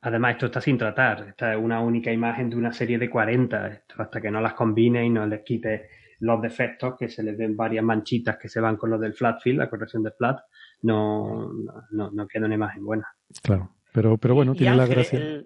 además, 0.02 0.34
esto 0.34 0.48
está 0.48 0.62
sin 0.62 0.78
tratar. 0.78 1.28
Esta 1.30 1.54
es 1.54 1.60
una 1.60 1.80
única 1.80 2.12
imagen 2.12 2.50
de 2.50 2.56
una 2.56 2.74
serie 2.74 2.98
de 2.98 3.10
40. 3.10 3.84
hasta 3.98 4.22
que 4.22 4.32
no 4.32 4.42
las 4.42 4.54
combine 4.54 5.06
y 5.06 5.10
no 5.10 5.26
les 5.26 5.42
quite 5.42 5.90
los 6.20 6.42
defectos, 6.42 6.96
que 6.98 7.10
se 7.10 7.24
les 7.24 7.38
den 7.38 7.56
varias 7.56 7.84
manchitas 7.84 8.38
que 8.38 8.48
se 8.48 8.60
van 8.60 8.78
con 8.78 8.92
los 8.92 9.02
del 9.02 9.14
flat 9.14 9.42
field, 9.42 9.60
la 9.60 9.70
corrección 9.70 10.04
de 10.04 10.12
flat, 10.12 10.40
no, 10.84 11.52
no, 11.92 12.12
no 12.12 12.28
queda 12.28 12.46
una 12.46 12.56
imagen 12.56 12.86
buena. 12.86 13.08
Claro, 13.42 13.76
pero, 13.92 14.18
pero 14.18 14.36
bueno, 14.36 14.54
tiene 14.54 14.76
la 14.76 14.86
gracia. 14.86 15.44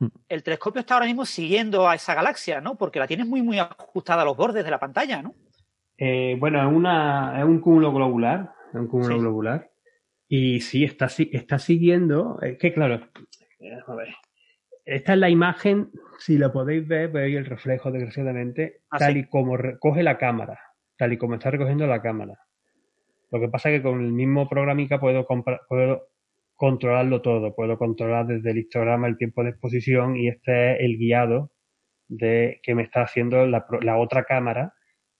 Mm. 0.00 0.06
el 0.28 0.42
telescopio 0.44 0.80
está 0.80 0.94
ahora 0.94 1.06
mismo 1.06 1.26
siguiendo 1.26 1.88
a 1.88 1.94
esa 1.94 2.14
galaxia, 2.14 2.60
¿no? 2.60 2.76
Porque 2.76 3.00
la 3.00 3.08
tienes 3.08 3.26
muy, 3.26 3.42
muy 3.42 3.58
ajustada 3.58 4.22
a 4.22 4.24
los 4.24 4.36
bordes 4.36 4.64
de 4.64 4.70
la 4.70 4.78
pantalla, 4.78 5.22
¿no? 5.22 5.34
Eh, 5.96 6.36
bueno, 6.38 6.60
es, 6.60 6.72
una, 6.72 7.38
es 7.38 7.44
un 7.44 7.60
cúmulo 7.60 7.92
globular, 7.92 8.52
es 8.68 8.78
un 8.78 8.86
cúmulo 8.86 9.18
globular. 9.18 9.70
Y 10.28 10.60
sí, 10.60 10.84
está, 10.84 11.06
está 11.06 11.58
siguiendo, 11.58 12.38
es 12.42 12.58
que 12.58 12.72
claro, 12.72 13.00
a 13.86 13.94
ver, 13.94 14.08
esta 14.84 15.12
es 15.12 15.18
la 15.18 15.30
imagen, 15.30 15.90
si 16.18 16.38
la 16.38 16.52
podéis 16.52 16.86
ver, 16.86 17.10
veis 17.10 17.36
el 17.36 17.46
reflejo 17.46 17.90
desgraciadamente, 17.90 18.80
ah, 18.90 18.98
tal 18.98 19.16
y 19.16 19.28
como 19.28 19.56
recoge 19.56 20.02
la 20.02 20.18
cámara, 20.18 20.58
tal 20.96 21.12
y 21.12 21.18
como 21.18 21.34
está 21.34 21.50
recogiendo 21.50 21.86
la 21.86 22.00
cámara. 22.00 22.38
Lo 23.30 23.40
que 23.40 23.48
pasa 23.48 23.70
es 23.70 23.78
que 23.78 23.82
con 23.82 24.00
el 24.02 24.12
mismo 24.12 24.48
programica 24.48 24.98
puedo, 24.98 25.26
puedo 25.26 26.08
controlarlo 26.58 27.22
todo. 27.22 27.54
Puedo 27.54 27.78
controlar 27.78 28.26
desde 28.26 28.50
el 28.50 28.58
histograma 28.58 29.06
el 29.06 29.16
tiempo 29.16 29.44
de 29.44 29.50
exposición 29.50 30.16
y 30.16 30.28
este 30.28 30.72
es 30.72 30.80
el 30.80 30.98
guiado 30.98 31.52
de 32.08 32.60
que 32.62 32.74
me 32.74 32.82
está 32.82 33.02
haciendo 33.02 33.46
la, 33.46 33.64
otra 33.96 34.24
cámara 34.24 34.74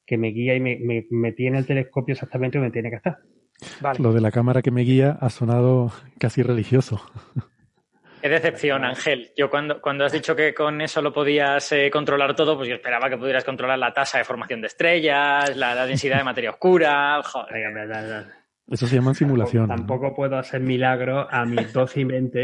que 0.04 0.18
me 0.18 0.28
guía 0.28 0.56
y 0.56 0.60
me, 0.60 1.06
me, 1.10 1.32
tiene 1.32 1.58
el 1.58 1.66
telescopio 1.66 2.14
exactamente 2.14 2.58
donde 2.58 2.72
tiene 2.72 2.90
que 2.90 2.96
estar. 2.96 3.18
Lo 3.98 4.12
de 4.12 4.20
la 4.20 4.32
cámara 4.32 4.62
que 4.62 4.70
me 4.70 4.82
guía 4.82 5.16
ha 5.20 5.30
sonado 5.30 5.92
casi 6.18 6.42
religioso. 6.42 7.00
Qué 8.20 8.28
decepción, 8.28 8.84
Ángel. 8.84 9.30
Yo 9.36 9.48
cuando, 9.48 9.80
cuando 9.80 10.04
has 10.04 10.12
dicho 10.12 10.34
que 10.34 10.52
con 10.52 10.80
eso 10.80 11.00
lo 11.00 11.12
podías 11.12 11.70
eh, 11.72 11.88
controlar 11.90 12.34
todo, 12.34 12.56
pues 12.56 12.68
yo 12.68 12.74
esperaba 12.74 13.08
que 13.08 13.16
pudieras 13.16 13.44
controlar 13.44 13.78
la 13.78 13.92
tasa 13.92 14.18
de 14.18 14.24
formación 14.24 14.60
de 14.60 14.66
estrellas, 14.66 15.56
la, 15.56 15.86
densidad 15.86 16.18
de 16.18 16.24
materia 16.24 16.50
oscura. 16.50 17.22
Joder. 17.22 18.26
Eso 18.68 18.86
se 18.86 18.96
llama 18.96 19.14
simulación. 19.14 19.68
Tampoco, 19.68 20.14
puedo 20.14 20.36
hacer 20.36 20.60
milagro 20.60 21.28
a 21.30 21.44
mis 21.44 21.72
12 21.72 22.00
y 22.00 22.04
20 22.04 22.38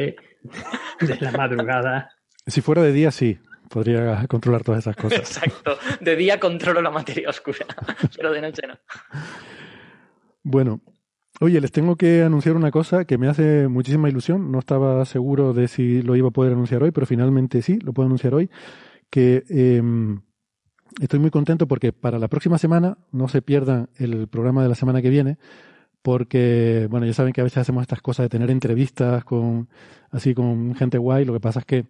de 1.01 1.21
la 1.21 1.33
madrugada. 1.33 2.11
Si 2.47 2.61
fuera 2.61 2.83
de 2.83 2.93
día, 2.93 3.11
sí. 3.11 3.39
Podría 3.69 4.27
controlar 4.29 4.63
todas 4.63 4.81
esas 4.81 4.95
cosas. 4.95 5.19
Exacto. 5.19 5.79
De 6.01 6.15
día 6.15 6.39
controlo 6.39 6.81
la 6.81 6.91
materia 6.91 7.29
oscura, 7.31 7.67
pero 8.17 8.31
de 8.31 8.41
noche 8.41 8.63
no. 8.69 8.79
Bueno, 10.43 10.81
Oye, 11.41 11.61
les 11.61 11.73
tengo 11.73 11.97
que 11.97 12.23
anunciar 12.23 12.55
una 12.55 12.71
cosa 12.71 13.05
que 13.07 13.19
me 13.19 13.27
hace 13.29 13.67
muchísima 13.67 14.09
ilusión. 14.09 14.53
No 14.53 14.61
estaba 14.61 15.05
seguro 15.05 15.53
de 15.53 15.67
si 15.67 16.01
lo 16.03 16.15
iba 16.15 16.29
a 16.29 16.31
poder 16.31 16.53
anunciar 16.53 16.83
hoy, 16.85 16.93
pero 16.93 17.07
finalmente 17.07 17.61
sí, 17.61 17.79
lo 17.81 17.93
puedo 17.93 18.07
anunciar 18.07 18.35
hoy. 18.35 18.51
Que 19.11 19.43
em, 19.49 20.21
estoy 21.01 21.19
muy 21.19 21.31
contento 21.31 21.67
porque 21.67 21.93
para 21.93 22.21
la 22.21 22.29
próxima 22.29 22.57
semana 22.57 22.99
no 23.11 23.29
se 23.29 23.43
pierdan 23.43 23.89
el 23.97 24.29
programa 24.29 24.63
de 24.63 24.69
la 24.69 24.77
semana 24.77 25.03
que 25.03 25.11
viene, 25.11 25.39
porque, 26.03 26.87
bueno, 26.91 27.07
ya 27.07 27.15
saben 27.15 27.33
que 27.33 27.41
a 27.41 27.45
veces 27.45 27.59
hacemos 27.59 27.83
estas 27.83 28.01
cosas 28.03 28.25
de 28.25 28.29
tener 28.29 28.51
entrevistas 28.51 29.25
con, 29.25 29.69
así 30.11 30.35
con 30.35 30.75
gente 30.77 30.99
guay. 30.99 31.25
Lo 31.25 31.33
que 31.33 31.41
pasa 31.41 31.61
es 31.61 31.67
que 31.67 31.87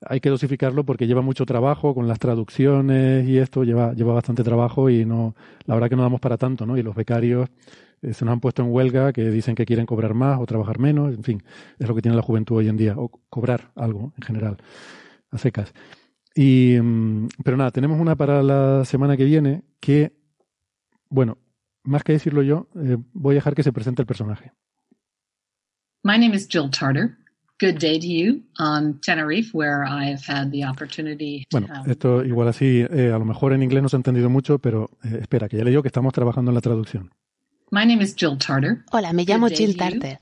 hay 0.00 0.20
que 0.20 0.30
dosificarlo 0.30 0.84
porque 0.84 1.06
lleva 1.06 1.22
mucho 1.22 1.46
trabajo 1.46 1.94
con 1.94 2.08
las 2.08 2.18
traducciones 2.18 3.28
y 3.28 3.38
esto 3.38 3.62
lleva, 3.64 3.94
lleva 3.94 4.14
bastante 4.14 4.42
trabajo 4.42 4.90
y 4.90 5.04
no, 5.04 5.36
la 5.66 5.74
verdad 5.74 5.88
que 5.88 5.96
no 5.96 6.02
damos 6.02 6.20
para 6.20 6.36
tanto, 6.36 6.66
¿no? 6.66 6.76
Y 6.76 6.82
los 6.82 6.96
becarios 6.96 7.48
se 8.12 8.24
nos 8.24 8.32
han 8.32 8.40
puesto 8.40 8.62
en 8.62 8.70
huelga, 8.70 9.12
que 9.12 9.30
dicen 9.30 9.54
que 9.54 9.66
quieren 9.66 9.86
cobrar 9.86 10.14
más 10.14 10.40
o 10.40 10.46
trabajar 10.46 10.78
menos, 10.78 11.14
en 11.14 11.22
fin, 11.22 11.42
es 11.78 11.88
lo 11.88 11.94
que 11.94 12.02
tiene 12.02 12.16
la 12.16 12.22
juventud 12.22 12.56
hoy 12.56 12.68
en 12.68 12.76
día, 12.76 12.94
o 12.96 13.08
cobrar 13.28 13.72
algo 13.74 14.12
en 14.16 14.22
general, 14.22 14.56
a 15.30 15.38
secas. 15.38 15.72
Y, 16.34 16.76
mm, 16.80 17.28
pero 17.42 17.56
nada, 17.56 17.70
tenemos 17.70 17.98
una 17.98 18.14
para 18.14 18.42
la 18.42 18.84
semana 18.84 19.16
que 19.16 19.24
viene 19.24 19.64
que, 19.80 20.12
bueno, 21.08 21.38
más 21.82 22.04
que 22.04 22.12
decirlo 22.12 22.42
yo, 22.42 22.68
eh, 22.76 22.98
voy 23.12 23.34
a 23.34 23.36
dejar 23.36 23.54
que 23.54 23.62
se 23.62 23.72
presente 23.72 24.02
el 24.02 24.06
personaje. 24.06 24.52
My 26.04 26.18
name 26.18 26.36
is 26.36 26.46
Jill 26.46 26.70
Tarter. 26.70 27.16
Good 27.58 27.78
day 27.78 27.98
to 27.98 28.06
you 28.06 28.42
on 28.58 29.00
Tenerife, 29.00 29.56
where 29.56 29.82
I 29.84 30.10
have 30.10 30.20
had 30.28 30.50
the 30.50 30.66
opportunity 30.66 31.46
bueno, 31.50 31.68
esto 31.86 32.22
igual 32.22 32.48
así, 32.48 32.84
eh, 32.90 33.10
a 33.14 33.18
lo 33.18 33.24
mejor 33.24 33.54
en 33.54 33.62
inglés 33.62 33.82
no 33.82 33.88
se 33.88 33.96
ha 33.96 33.98
entendido 33.98 34.28
mucho, 34.28 34.58
pero 34.58 34.90
espera, 35.02 35.48
que 35.48 35.56
ya 35.56 35.64
le 35.64 35.70
digo 35.70 35.80
que 35.80 35.88
estamos 35.88 36.12
trabajando 36.12 36.50
en 36.50 36.54
la 36.54 36.60
traducción. 36.60 37.10
Hola, 38.92 39.12
me 39.12 39.24
llamo 39.24 39.48
Jill 39.48 39.76
Tarter. 39.76 40.20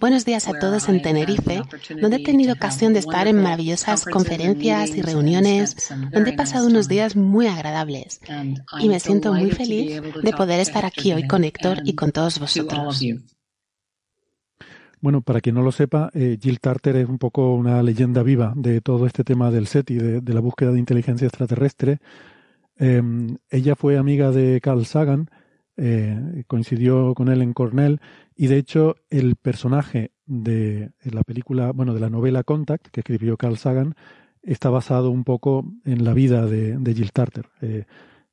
Buenos 0.00 0.24
días 0.24 0.48
a 0.48 0.58
todos 0.58 0.88
en 0.88 1.02
Tenerife, 1.02 1.62
donde 2.00 2.16
he 2.16 2.24
tenido 2.24 2.54
ocasión 2.54 2.94
de 2.94 3.00
estar 3.00 3.26
en 3.26 3.42
maravillosas 3.42 4.06
conferencias 4.06 4.96
y 4.96 5.02
reuniones, 5.02 5.92
donde 6.10 6.30
he 6.30 6.32
pasado 6.32 6.66
unos 6.66 6.88
días 6.88 7.16
muy 7.16 7.48
agradables. 7.48 8.22
Y 8.80 8.88
me 8.88 8.98
siento 8.98 9.34
muy 9.34 9.50
feliz 9.50 10.00
de 10.22 10.32
poder 10.32 10.60
estar 10.60 10.86
aquí 10.86 11.12
hoy 11.12 11.26
con 11.26 11.44
Héctor 11.44 11.80
y 11.84 11.94
con 11.94 12.12
todos 12.12 12.38
vosotros. 12.38 13.04
Bueno, 15.00 15.20
para 15.20 15.42
quien 15.42 15.54
no 15.54 15.62
lo 15.62 15.70
sepa, 15.70 16.10
eh, 16.14 16.38
Jill 16.40 16.60
Tarter 16.60 16.96
es 16.96 17.08
un 17.08 17.18
poco 17.18 17.54
una 17.54 17.82
leyenda 17.82 18.22
viva 18.22 18.52
de 18.56 18.80
todo 18.80 19.06
este 19.06 19.22
tema 19.22 19.50
del 19.50 19.68
SETI, 19.68 19.94
de, 19.94 20.20
de 20.22 20.34
la 20.34 20.40
búsqueda 20.40 20.72
de 20.72 20.80
inteligencia 20.80 21.28
extraterrestre. 21.28 22.00
Em, 22.76 23.36
ella 23.50 23.76
fue 23.76 23.96
amiga 23.96 24.32
de 24.32 24.60
Carl 24.60 24.86
Sagan 24.86 25.30
eh, 25.80 26.42
coincidió 26.48 27.14
con 27.14 27.28
él 27.28 27.40
en 27.40 27.52
Cornell 27.52 28.00
y 28.34 28.48
de 28.48 28.56
hecho 28.56 28.96
el 29.10 29.36
personaje 29.36 30.10
de 30.26 30.90
la 31.04 31.22
película, 31.22 31.70
bueno, 31.70 31.94
de 31.94 32.00
la 32.00 32.10
novela 32.10 32.42
Contact 32.42 32.88
que 32.88 33.00
escribió 33.00 33.36
Carl 33.36 33.56
Sagan 33.56 33.94
está 34.42 34.70
basado 34.70 35.10
un 35.10 35.22
poco 35.22 35.64
en 35.84 36.04
la 36.04 36.14
vida 36.14 36.46
de, 36.46 36.94
Jill 36.94 37.12
Tarter. 37.12 37.46
Eh, 37.62 37.84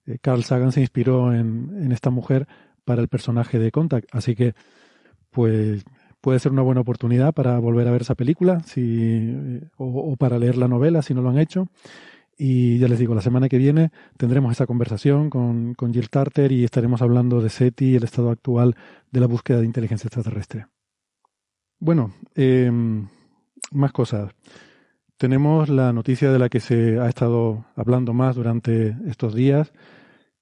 eh, 0.08 0.18
Carl 0.22 0.44
Sagan 0.44 0.72
se 0.72 0.82
inspiró 0.82 1.34
en, 1.34 1.92
esta 1.92 2.10
mujer 2.10 2.48
para 2.84 3.04
el 3.04 3.10
personaje 3.10 3.60
de 3.60 3.72
Contact, 3.72 4.10
así 4.12 4.36
que 4.36 4.56
pues 5.30 5.86
puede 6.22 6.40
ser 6.40 6.52
una 6.52 6.64
buena 6.64 6.82
oportunidad 6.82 7.32
para 7.34 7.60
volver 7.60 7.88
a 7.88 7.92
ver 7.92 8.02
esa 8.02 8.16
película 8.16 8.62
si, 8.62 9.62
o 9.78 10.16
para 10.18 10.40
leer 10.40 10.58
la 10.58 10.68
novela 10.68 11.04
si 11.04 11.14
no 11.14 11.22
lo 11.22 11.30
han 11.30 11.38
hecho. 11.38 11.68
Y 12.38 12.80
ya 12.80 12.88
les 12.88 13.00
digo, 13.00 13.16
la 13.16 13.22
semana 13.22 13.48
que 13.48 13.58
viene 13.58 13.92
tendremos 14.18 14.52
esa 14.52 14.66
conversación 14.66 15.30
con, 15.30 15.74
con 15.74 15.94
Jill 15.94 16.10
Tarter 16.10 16.52
y 16.52 16.66
estaremos 16.66 17.02
hablando 17.02 17.42
de 17.42 17.50
SETI 17.50 17.92
y 17.92 17.96
el 17.96 18.04
estado 18.04 18.30
actual 18.30 18.76
de 19.12 19.20
la 19.20 19.28
búsqueda 19.28 19.60
de 19.60 19.66
inteligencia 19.66 20.08
extraterrestre. 20.08 20.68
Bueno, 21.80 22.14
em, 22.36 23.08
más 23.72 23.92
cosas. 23.92 24.34
Tenemos 25.18 25.70
la 25.70 25.94
noticia 25.94 26.32
de 26.32 26.40
la 26.40 26.50
que 26.50 26.60
se 26.60 27.00
ha 27.00 27.08
estado 27.08 27.66
hablando 27.76 28.14
más 28.14 28.36
durante 28.36 28.98
estos 29.08 29.34
días, 29.34 29.72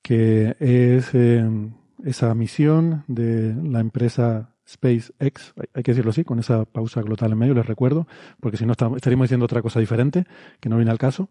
que 0.01 0.55
es 0.59 1.13
em, 1.13 1.73
esa 2.03 2.33
misión 2.33 3.03
de 3.07 3.53
la 3.63 3.79
empresa 3.79 4.53
SpaceX, 4.67 5.53
hay 5.73 5.83
que 5.83 5.91
decirlo 5.91 6.11
así, 6.11 6.23
con 6.23 6.39
esa 6.39 6.65
pausa 6.65 7.01
glotal 7.01 7.33
en 7.33 7.37
medio, 7.37 7.53
les 7.53 7.65
recuerdo, 7.65 8.07
porque 8.39 8.57
si 8.57 8.65
no 8.65 8.71
estaríamos 8.71 9.25
diciendo 9.25 9.45
otra 9.45 9.61
cosa 9.61 9.79
diferente, 9.79 10.25
que 10.59 10.69
no 10.69 10.77
viene 10.77 10.91
al 10.91 10.97
caso. 10.97 11.29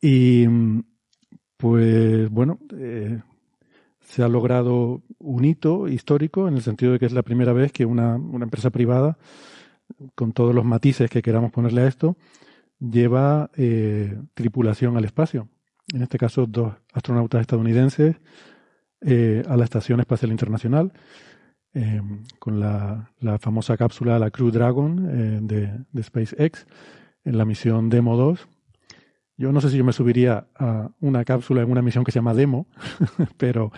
Y 0.00 0.46
pues 1.56 2.28
bueno, 2.30 2.58
eh, 2.76 3.22
se 4.00 4.22
ha 4.22 4.28
logrado 4.28 5.02
un 5.18 5.44
hito 5.44 5.88
histórico 5.88 6.46
en 6.46 6.56
el 6.56 6.62
sentido 6.62 6.92
de 6.92 6.98
que 6.98 7.06
es 7.06 7.12
la 7.12 7.22
primera 7.22 7.52
vez 7.52 7.72
que 7.72 7.86
una, 7.86 8.16
una 8.16 8.44
empresa 8.44 8.68
privada, 8.70 9.16
con 10.14 10.32
todos 10.32 10.54
los 10.54 10.64
matices 10.64 11.10
que 11.10 11.22
queramos 11.22 11.52
ponerle 11.52 11.82
a 11.82 11.86
esto, 11.86 12.16
lleva 12.78 13.50
eh, 13.56 14.14
tripulación 14.34 14.96
al 14.96 15.04
espacio. 15.04 15.48
En 15.92 16.02
este 16.02 16.18
caso, 16.18 16.46
dos 16.46 16.74
astronautas 16.92 17.40
estadounidenses 17.40 18.16
eh, 19.00 19.42
a 19.48 19.56
la 19.56 19.64
Estación 19.64 20.00
Espacial 20.00 20.32
Internacional, 20.32 20.92
con 22.38 22.60
la, 22.60 23.10
la, 23.18 23.38
famosa 23.38 23.76
cápsula, 23.76 24.18
la 24.18 24.30
Crew 24.30 24.52
Dragon 24.52 25.46
de, 25.46 25.84
de 25.90 26.02
SpaceX, 26.04 26.66
en 27.24 27.36
la 27.36 27.44
misión 27.44 27.88
Demo 27.88 28.16
2, 28.16 28.46
yo 29.36 29.52
no 29.52 29.60
sé 29.60 29.70
si 29.70 29.76
yo 29.76 29.84
me 29.84 29.92
subiría 29.92 30.46
a 30.56 30.90
una 31.00 31.24
cápsula 31.24 31.62
en 31.62 31.70
una 31.70 31.82
misión 31.82 32.04
que 32.04 32.12
se 32.12 32.18
llama 32.18 32.34
Demo, 32.34 32.66
pero 33.36 33.72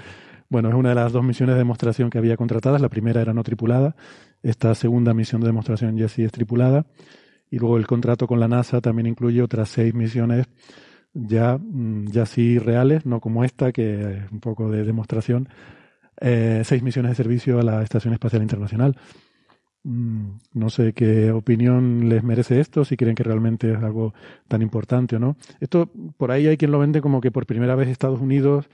bueno, 0.48 0.68
es 0.68 0.74
una 0.74 0.90
de 0.90 0.94
las 0.94 1.12
dos 1.12 1.24
misiones 1.24 1.54
de 1.54 1.58
demostración 1.58 2.10
que 2.10 2.18
había 2.18 2.36
contratadas. 2.36 2.80
La 2.80 2.88
primera 2.88 3.20
era 3.20 3.32
no 3.32 3.42
tripulada, 3.42 3.96
esta 4.42 4.74
segunda 4.74 5.12
misión 5.14 5.40
de 5.40 5.48
demostración 5.48 5.96
ya 5.96 6.08
sí 6.08 6.22
es 6.22 6.32
tripulada. 6.32 6.86
Y 7.50 7.58
luego 7.58 7.76
el 7.76 7.86
contrato 7.86 8.26
con 8.26 8.40
la 8.40 8.48
NASA 8.48 8.80
también 8.80 9.06
incluye 9.06 9.40
otras 9.42 9.68
seis 9.68 9.94
misiones 9.94 10.46
ya, 11.14 11.58
mm, 11.58 12.06
ya 12.10 12.26
sí 12.26 12.58
reales, 12.58 13.06
no 13.06 13.20
como 13.20 13.44
esta, 13.44 13.72
que 13.72 14.18
es 14.18 14.32
un 14.32 14.40
poco 14.40 14.70
de 14.70 14.84
demostración. 14.84 15.48
Eh, 16.20 16.62
seis 16.64 16.82
misiones 16.82 17.12
de 17.12 17.16
servicio 17.16 17.58
a 17.58 17.62
la 17.62 17.82
Estación 17.82 18.14
Espacial 18.14 18.42
Internacional. 18.42 18.96
Mm, 19.86 20.40
no 20.54 20.68
sé 20.68 20.92
qué 20.94 21.30
opinión 21.30 22.08
les 22.08 22.24
merece 22.24 22.58
esto, 22.58 22.84
si 22.84 22.96
creen 22.96 23.14
que 23.14 23.22
realmente 23.22 23.70
es 23.70 23.78
algo 23.78 24.14
tan 24.48 24.60
importante 24.60 25.14
o 25.14 25.20
no. 25.20 25.36
Esto, 25.60 25.88
por 26.16 26.32
ahí 26.32 26.48
hay 26.48 26.56
quien 26.56 26.72
lo 26.72 26.80
vende 26.80 27.00
como 27.00 27.20
que 27.20 27.30
por 27.30 27.46
primera 27.46 27.76
vez 27.76 27.88
Estados 27.88 28.20
Unidos, 28.20 28.68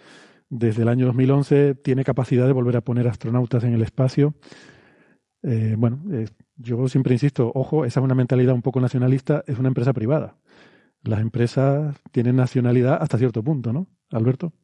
desde 0.49 0.83
el 0.83 0.88
año 0.88 1.04
2011, 1.04 1.75
tiene 1.75 2.02
capacidad 2.04 2.47
de 2.47 2.52
volver 2.54 2.78
a 2.78 2.81
poner 2.81 3.09
astronautas 3.09 3.62
en 3.64 3.75
el 3.75 3.83
espacio. 3.83 4.35
Eh, 5.42 5.75
bueno, 5.76 6.02
eh, 6.12 6.28
yo 6.57 6.88
siempre 6.88 7.12
insisto, 7.12 7.52
ojo, 7.54 7.85
esa 7.85 8.00
es 8.00 8.04
una 8.04 8.14
mentalidad 8.14 8.54
un 8.54 8.62
poco 8.62 8.81
nacionalista, 8.81 9.45
es 9.47 9.59
una 9.59 9.69
empresa 9.69 9.92
privada. 9.92 10.37
Las 11.02 11.21
empresas 11.21 11.95
tienen 12.12 12.37
nacionalidad 12.37 12.99
hasta 13.02 13.19
cierto 13.19 13.42
punto, 13.42 13.71
¿no? 13.73 13.87
Alberto. 14.11 14.54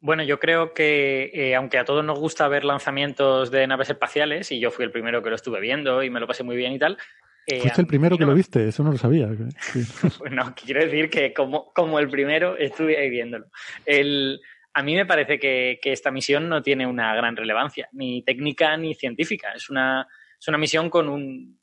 Bueno, 0.00 0.22
yo 0.22 0.38
creo 0.38 0.72
que 0.74 1.30
eh, 1.34 1.54
aunque 1.54 1.78
a 1.78 1.84
todos 1.84 2.04
nos 2.04 2.18
gusta 2.18 2.46
ver 2.48 2.64
lanzamientos 2.64 3.50
de 3.50 3.66
naves 3.66 3.90
espaciales, 3.90 4.52
y 4.52 4.60
yo 4.60 4.70
fui 4.70 4.84
el 4.84 4.92
primero 4.92 5.22
que 5.22 5.30
lo 5.30 5.36
estuve 5.36 5.60
viendo 5.60 6.02
y 6.02 6.10
me 6.10 6.20
lo 6.20 6.26
pasé 6.26 6.44
muy 6.44 6.56
bien 6.56 6.72
y 6.72 6.78
tal. 6.78 6.96
Eh, 7.46 7.60
Fuiste 7.60 7.80
el 7.80 7.86
primero 7.86 8.18
que 8.18 8.26
lo 8.26 8.34
viste, 8.34 8.68
eso 8.68 8.84
no 8.84 8.92
lo 8.92 8.98
sabía. 8.98 9.28
bueno, 10.18 10.54
quiero 10.54 10.84
decir 10.84 11.08
que 11.08 11.32
como, 11.32 11.72
como 11.72 11.98
el 11.98 12.08
primero 12.08 12.56
estuve 12.56 12.98
ahí 12.98 13.08
viéndolo. 13.08 13.46
El, 13.86 14.40
a 14.74 14.82
mí 14.82 14.94
me 14.94 15.06
parece 15.06 15.38
que, 15.38 15.80
esta 15.82 16.10
misión 16.10 16.48
no 16.48 16.62
tiene 16.62 16.86
una 16.86 17.14
gran 17.14 17.34
relevancia, 17.34 17.88
ni 17.92 18.22
técnica 18.22 18.76
ni 18.76 18.94
científica. 18.94 19.52
Es 19.52 19.70
una, 19.70 20.06
es 20.38 20.46
una 20.46 20.58
misión 20.58 20.90
con 20.90 21.08
un, 21.08 21.58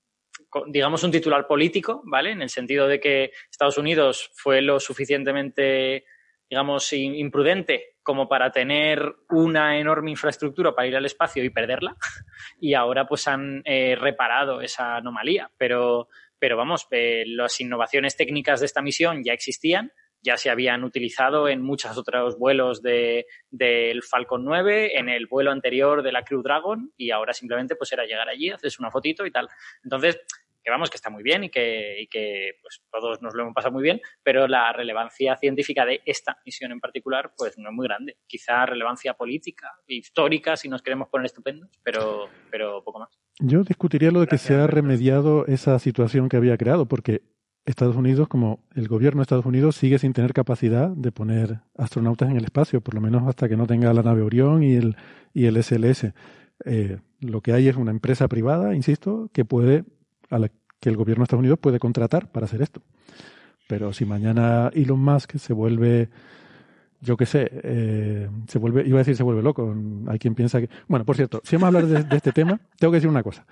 digamos, 0.67 1.03
un 1.03 1.11
titular 1.11 1.47
político, 1.47 2.01
¿vale? 2.05 2.31
En 2.31 2.41
el 2.41 2.49
sentido 2.49 2.87
de 2.87 2.99
que 2.99 3.31
Estados 3.49 3.77
Unidos 3.77 4.31
fue 4.33 4.61
lo 4.61 4.79
suficientemente 4.79 6.05
digamos, 6.49 6.91
imprudente 6.93 7.95
como 8.03 8.27
para 8.27 8.51
tener 8.51 9.15
una 9.29 9.79
enorme 9.79 10.11
infraestructura 10.11 10.75
para 10.75 10.87
ir 10.87 10.95
al 10.95 11.05
espacio 11.05 11.43
y 11.43 11.49
perderla. 11.49 11.95
Y 12.59 12.73
ahora 12.73 13.05
pues 13.05 13.27
han 13.27 13.61
eh, 13.65 13.95
reparado 13.99 14.61
esa 14.61 14.95
anomalía. 14.95 15.51
Pero, 15.57 16.07
pero 16.39 16.55
vamos, 16.55 16.87
eh, 16.91 17.23
las 17.27 17.59
innovaciones 17.59 18.15
técnicas 18.15 18.59
de 18.59 18.67
esta 18.67 18.81
misión 18.81 19.23
ya 19.23 19.33
existían 19.33 19.91
ya 20.25 20.37
se 20.37 20.49
habían 20.49 20.83
utilizado 20.83 21.47
en 21.47 21.61
muchos 21.61 21.95
otros 21.97 22.37
vuelos 22.37 22.81
del 22.81 24.01
Falcon 24.01 24.43
9, 24.43 24.97
en 24.97 25.07
el 25.07 25.27
vuelo 25.27 25.51
anterior 25.51 26.01
de 26.01 26.11
la 26.11 26.23
Crew 26.23 26.41
Dragon 26.41 26.91
y 26.97 27.11
ahora 27.11 27.31
simplemente 27.31 27.75
pues 27.75 27.91
era 27.93 28.05
llegar 28.05 28.27
allí, 28.27 28.49
haces 28.49 28.79
una 28.79 28.89
fotito 28.89 29.25
y 29.25 29.31
tal. 29.31 29.47
Entonces, 29.83 30.19
que 30.65 30.71
vamos, 30.71 30.89
que 30.89 30.97
está 30.97 31.11
muy 31.11 31.21
bien 31.21 31.43
y 31.43 31.49
que, 31.49 32.07
que 32.09 32.53
pues, 32.59 32.81
todos 32.91 33.21
nos 33.21 33.35
lo 33.35 33.43
hemos 33.43 33.53
pasado 33.53 33.71
muy 33.71 33.83
bien, 33.83 34.01
pero 34.23 34.47
la 34.47 34.73
relevancia 34.73 35.37
científica 35.37 35.85
de 35.85 36.01
esta 36.05 36.37
misión 36.43 36.71
en 36.71 36.79
particular 36.79 37.33
pues 37.37 37.57
no 37.59 37.69
es 37.69 37.75
muy 37.75 37.87
grande. 37.87 38.17
Quizá 38.25 38.65
relevancia 38.65 39.13
política, 39.13 39.71
histórica, 39.85 40.57
si 40.57 40.67
nos 40.67 40.81
queremos 40.81 41.07
poner 41.09 41.27
estupendos, 41.27 41.69
pero, 41.83 42.29
pero 42.49 42.83
poco 42.83 42.99
más. 42.99 43.19
Yo 43.39 43.63
discutiría 43.63 44.09
lo 44.09 44.21
de 44.21 44.27
que 44.27 44.39
se 44.39 44.55
ha 44.55 44.65
remediado 44.65 45.45
esa 45.45 45.77
situación 45.77 46.29
que 46.29 46.37
había 46.37 46.57
creado, 46.57 46.87
porque 46.87 47.21
Estados 47.65 47.95
Unidos, 47.95 48.27
como 48.27 48.63
el 48.75 48.87
gobierno 48.87 49.19
de 49.19 49.23
Estados 49.23 49.45
Unidos, 49.45 49.75
sigue 49.75 49.99
sin 49.99 50.13
tener 50.13 50.33
capacidad 50.33 50.89
de 50.89 51.11
poner 51.11 51.59
astronautas 51.77 52.29
en 52.29 52.37
el 52.37 52.43
espacio, 52.43 52.81
por 52.81 52.95
lo 52.95 53.01
menos 53.01 53.27
hasta 53.27 53.47
que 53.47 53.57
no 53.57 53.67
tenga 53.67 53.93
la 53.93 54.03
nave 54.03 54.23
Orión 54.23 54.63
y 54.63 54.75
el, 54.75 54.95
y 55.33 55.45
el 55.45 55.61
SLS. 55.61 56.13
Eh, 56.63 56.97
lo 57.19 57.41
que 57.41 57.53
hay 57.53 57.67
es 57.67 57.75
una 57.75 57.91
empresa 57.91 58.27
privada, 58.27 58.75
insisto, 58.75 59.29
que 59.33 59.45
puede, 59.45 59.83
a 60.29 60.39
la 60.39 60.49
que 60.79 60.89
el 60.89 60.97
gobierno 60.97 61.21
de 61.21 61.25
Estados 61.25 61.41
Unidos 61.41 61.59
puede 61.59 61.79
contratar 61.79 62.31
para 62.31 62.45
hacer 62.45 62.61
esto. 62.61 62.81
Pero 63.67 63.93
si 63.93 64.05
mañana 64.05 64.69
Elon 64.73 64.99
Musk 64.99 65.37
se 65.37 65.53
vuelve, 65.53 66.09
yo 67.01 67.17
qué 67.17 67.25
sé, 67.25 67.49
eh, 67.51 68.29
se 68.47 68.59
vuelve, 68.59 68.87
iba 68.87 68.97
a 68.97 69.01
decir 69.01 69.15
se 69.15 69.23
vuelve 69.23 69.41
loco, 69.41 69.75
hay 70.07 70.19
quien 70.19 70.35
piensa 70.35 70.61
que... 70.61 70.69
Bueno, 70.87 71.05
por 71.05 71.15
cierto, 71.15 71.41
si 71.43 71.55
vamos 71.55 71.65
a 71.65 71.67
hablar 71.77 72.05
de, 72.07 72.15
este 72.15 72.31
tema, 72.31 72.59
tengo 72.79 72.91
que 72.91 72.97
decir 72.97 73.09
una 73.09 73.23
cosa 73.23 73.45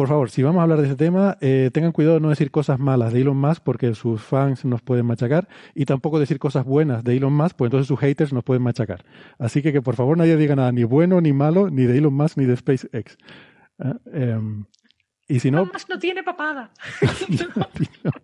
por 0.00 0.08
favor, 0.08 0.30
si 0.30 0.42
vamos 0.42 0.60
a 0.60 0.62
hablar 0.62 0.80
de 0.80 0.86
ese 0.86 0.96
tema, 0.96 1.36
eh, 1.42 1.68
tengan 1.74 1.92
cuidado 1.92 2.14
de 2.14 2.20
no 2.22 2.30
decir 2.30 2.50
cosas 2.50 2.78
malas 2.78 3.12
de 3.12 3.20
Elon 3.20 3.36
Musk 3.36 3.62
porque 3.62 3.94
sus 3.94 4.22
fans 4.22 4.64
nos 4.64 4.80
pueden 4.80 5.04
machacar 5.04 5.46
y 5.74 5.84
tampoco 5.84 6.18
decir 6.18 6.38
cosas 6.38 6.64
buenas 6.64 7.04
de 7.04 7.18
Elon 7.18 7.34
Musk 7.34 7.54
porque 7.54 7.66
entonces 7.66 7.88
sus 7.88 8.00
haters 8.00 8.32
nos 8.32 8.42
pueden 8.42 8.62
machacar. 8.62 9.04
Así 9.38 9.60
que 9.60 9.74
que 9.74 9.82
por 9.82 9.96
favor 9.96 10.16
nadie 10.16 10.38
diga 10.38 10.56
nada 10.56 10.72
ni 10.72 10.84
bueno 10.84 11.20
ni 11.20 11.34
malo 11.34 11.68
ni 11.68 11.84
de 11.84 11.98
Elon 11.98 12.14
Musk 12.14 12.38
ni 12.38 12.46
de 12.46 12.56
SpaceX. 12.56 13.18
¿eh? 13.78 13.94
Em, 14.14 14.64
y 15.30 15.40
si 15.40 15.50
no... 15.50 15.64
Musk 15.64 15.88
no 15.88 15.98
tiene 15.98 16.22
papada. 16.22 16.70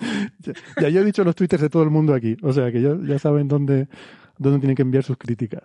ya, 0.80 0.88
yo 0.88 1.00
he 1.00 1.04
dicho 1.04 1.24
los 1.24 1.34
twitters 1.34 1.62
de 1.62 1.70
todo 1.70 1.82
el 1.82 1.90
mundo 1.90 2.14
aquí, 2.14 2.36
o 2.42 2.52
sea 2.52 2.70
que 2.70 2.80
ya, 2.80 2.96
ya 3.02 3.18
saben 3.18 3.48
dónde, 3.48 3.88
dónde 4.38 4.60
tienen 4.60 4.76
que 4.76 4.82
enviar 4.82 5.04
sus 5.04 5.16
críticas. 5.16 5.62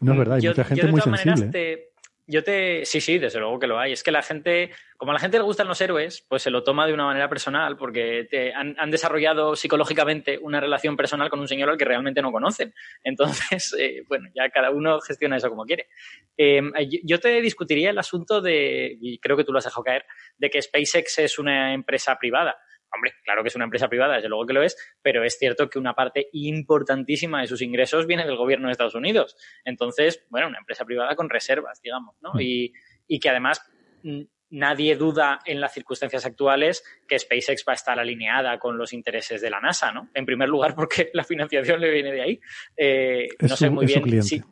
No 0.00 0.12
es 0.12 0.18
verdad, 0.18 0.36
hay 0.36 0.48
mucha 0.48 0.64
gente 0.64 0.86
muy 0.88 1.00
sensible. 1.00 1.50
¿eh? 1.52 1.85
Yo 2.26 2.42
te. 2.42 2.84
Sí, 2.84 3.00
sí, 3.00 3.18
desde 3.18 3.38
luego 3.38 3.58
que 3.58 3.66
lo 3.66 3.78
hay. 3.78 3.92
Es 3.92 4.02
que 4.02 4.10
la 4.10 4.22
gente, 4.22 4.70
como 4.96 5.12
a 5.12 5.14
la 5.14 5.20
gente 5.20 5.38
le 5.38 5.44
gustan 5.44 5.68
los 5.68 5.80
héroes, 5.80 6.24
pues 6.28 6.42
se 6.42 6.50
lo 6.50 6.64
toma 6.64 6.86
de 6.86 6.92
una 6.92 7.04
manera 7.04 7.28
personal, 7.28 7.76
porque 7.76 8.26
te, 8.30 8.52
han, 8.52 8.74
desarrollado 8.90 9.54
psicológicamente 9.54 10.38
una 10.38 10.60
relación 10.60 10.96
personal 10.96 11.30
con 11.30 11.40
un 11.40 11.48
señor 11.48 11.70
al 11.70 11.76
que 11.76 11.84
realmente 11.84 12.22
no 12.22 12.32
conocen. 12.32 12.74
Entonces, 13.04 13.74
eh, 13.78 14.02
bueno, 14.08 14.28
ya 14.34 14.50
cada 14.50 14.70
uno 14.70 15.00
gestiona 15.00 15.36
eso 15.36 15.48
como 15.48 15.64
quiere. 15.64 15.88
Eh, 16.36 16.62
yo 17.04 17.20
te 17.20 17.40
discutiría 17.40 17.90
el 17.90 17.98
asunto 17.98 18.40
de, 18.40 18.96
y 19.00 19.18
creo 19.18 19.36
que 19.36 19.44
tú 19.44 19.52
lo 19.52 19.58
has 19.58 19.64
dejado 19.64 19.84
caer, 19.84 20.06
de 20.36 20.50
que 20.50 20.60
SpaceX 20.60 21.18
es 21.18 21.38
una 21.38 21.74
empresa 21.74 22.16
privada. 22.18 22.56
Hombre, 22.94 23.14
claro 23.24 23.42
que 23.42 23.48
es 23.48 23.56
una 23.56 23.64
empresa 23.64 23.88
privada, 23.88 24.16
desde 24.16 24.28
luego 24.28 24.46
que 24.46 24.52
lo 24.52 24.62
es, 24.62 24.76
pero 25.02 25.24
es 25.24 25.36
cierto 25.38 25.68
que 25.68 25.78
una 25.78 25.94
parte 25.94 26.28
importantísima 26.32 27.40
de 27.40 27.46
sus 27.46 27.62
ingresos 27.62 28.06
viene 28.06 28.24
del 28.24 28.36
gobierno 28.36 28.68
de 28.68 28.72
Estados 28.72 28.94
Unidos. 28.94 29.36
Entonces, 29.64 30.24
bueno, 30.30 30.48
una 30.48 30.58
empresa 30.58 30.84
privada 30.84 31.14
con 31.16 31.28
reservas, 31.28 31.80
digamos, 31.82 32.16
¿no? 32.22 32.34
Mm. 32.34 32.40
Y, 32.40 32.72
y 33.06 33.20
que 33.20 33.28
además 33.28 33.62
mm, 34.02 34.22
nadie 34.50 34.96
duda 34.96 35.40
en 35.44 35.60
las 35.60 35.74
circunstancias 35.74 36.24
actuales 36.24 36.84
que 37.06 37.18
SpaceX 37.18 37.64
va 37.68 37.72
a 37.72 37.74
estar 37.74 37.98
alineada 37.98 38.58
con 38.58 38.78
los 38.78 38.92
intereses 38.92 39.40
de 39.40 39.50
la 39.50 39.60
NASA, 39.60 39.92
¿no? 39.92 40.10
En 40.14 40.24
primer 40.24 40.48
lugar, 40.48 40.74
porque 40.74 41.10
la 41.12 41.24
financiación 41.24 41.80
le 41.80 41.90
viene 41.90 42.12
de 42.12 42.22
ahí. 42.22 42.40
Eh, 42.76 43.28
no 43.40 43.56
sé 43.56 43.70
muy 43.70 43.86
bien. 43.86 44.22
Sí, 44.22 44.42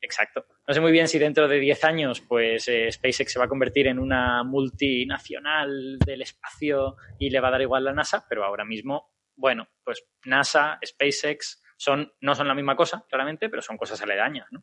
exacto. 0.00 0.46
No 0.70 0.74
sé 0.74 0.80
muy 0.80 0.92
bien 0.92 1.08
si 1.08 1.18
dentro 1.18 1.48
de 1.48 1.58
10 1.58 1.82
años 1.82 2.20
pues 2.20 2.68
eh, 2.68 2.92
SpaceX 2.92 3.32
se 3.32 3.40
va 3.40 3.46
a 3.46 3.48
convertir 3.48 3.88
en 3.88 3.98
una 3.98 4.44
multinacional 4.44 5.98
del 5.98 6.22
espacio 6.22 6.94
y 7.18 7.28
le 7.28 7.40
va 7.40 7.48
a 7.48 7.50
dar 7.50 7.62
igual 7.62 7.82
la 7.82 7.92
NASA, 7.92 8.24
pero 8.28 8.44
ahora 8.44 8.64
mismo, 8.64 9.10
bueno, 9.34 9.66
pues 9.82 10.04
NASA, 10.26 10.78
SpaceX 10.86 11.60
son, 11.76 12.12
no 12.20 12.36
son 12.36 12.46
la 12.46 12.54
misma 12.54 12.76
cosa, 12.76 13.04
claramente, 13.08 13.48
pero 13.48 13.62
son 13.62 13.78
cosas 13.78 14.00
aledañas, 14.00 14.46
¿no? 14.52 14.62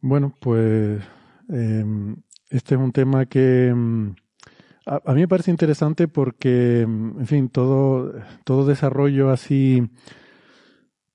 Bueno, 0.00 0.36
pues 0.38 1.02
em, 1.48 2.14
este 2.50 2.74
es 2.74 2.78
un 2.78 2.92
tema 2.92 3.24
que 3.24 3.68
em, 3.68 4.14
a, 4.84 5.00
a, 5.02 5.14
mí 5.14 5.22
me 5.22 5.28
parece 5.28 5.50
interesante 5.50 6.08
porque, 6.08 6.82
em, 6.82 7.20
en 7.20 7.26
fin, 7.26 7.48
todo, 7.48 8.12
todo 8.44 8.66
desarrollo 8.66 9.30
así 9.30 9.82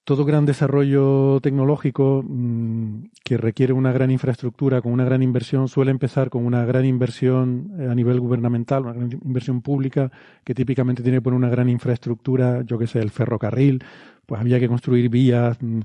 todo 0.03 0.25
gran 0.25 0.45
desarrollo 0.45 1.39
tecnológico 1.41 2.23
mm, 2.27 3.09
que 3.23 3.37
requiere 3.37 3.73
una 3.73 3.91
gran 3.91 4.09
infraestructura, 4.11 4.81
con 4.81 4.93
una 4.93 5.05
gran 5.05 5.21
inversión, 5.21 5.67
suele 5.67 5.91
empezar 5.91 6.29
con 6.29 6.45
una 6.45 6.65
gran 6.65 6.85
inversión 6.85 7.71
eh, 7.79 7.87
a 7.89 7.95
nivel 7.95 8.19
gubernamental, 8.19 8.83
una 8.83 8.93
gran 8.93 9.11
inversión 9.11 9.61
pública, 9.61 10.11
que 10.43 10.55
típicamente 10.55 11.03
tiene 11.03 11.19
que 11.19 11.21
poner 11.21 11.37
una 11.37 11.49
gran 11.49 11.69
infraestructura, 11.69 12.63
yo 12.63 12.79
que 12.79 12.87
sé, 12.87 12.99
el 12.99 13.11
ferrocarril, 13.11 13.83
pues 14.25 14.41
había 14.41 14.59
que 14.59 14.67
construir 14.67 15.09
vías. 15.09 15.57
Mm, 15.61 15.81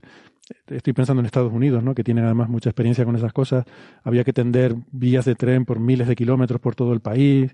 estoy 0.68 0.92
pensando 0.92 1.20
en 1.20 1.26
Estados 1.26 1.52
Unidos, 1.52 1.82
¿no? 1.82 1.94
que 1.94 2.04
tienen 2.04 2.24
además 2.24 2.48
mucha 2.48 2.70
experiencia 2.70 3.04
con 3.04 3.16
esas 3.16 3.32
cosas. 3.32 3.64
Había 4.02 4.24
que 4.24 4.32
tender 4.32 4.76
vías 4.92 5.24
de 5.24 5.34
tren 5.34 5.64
por 5.64 5.78
miles 5.80 6.08
de 6.08 6.16
kilómetros 6.16 6.60
por 6.60 6.74
todo 6.74 6.92
el 6.92 7.00
país 7.00 7.52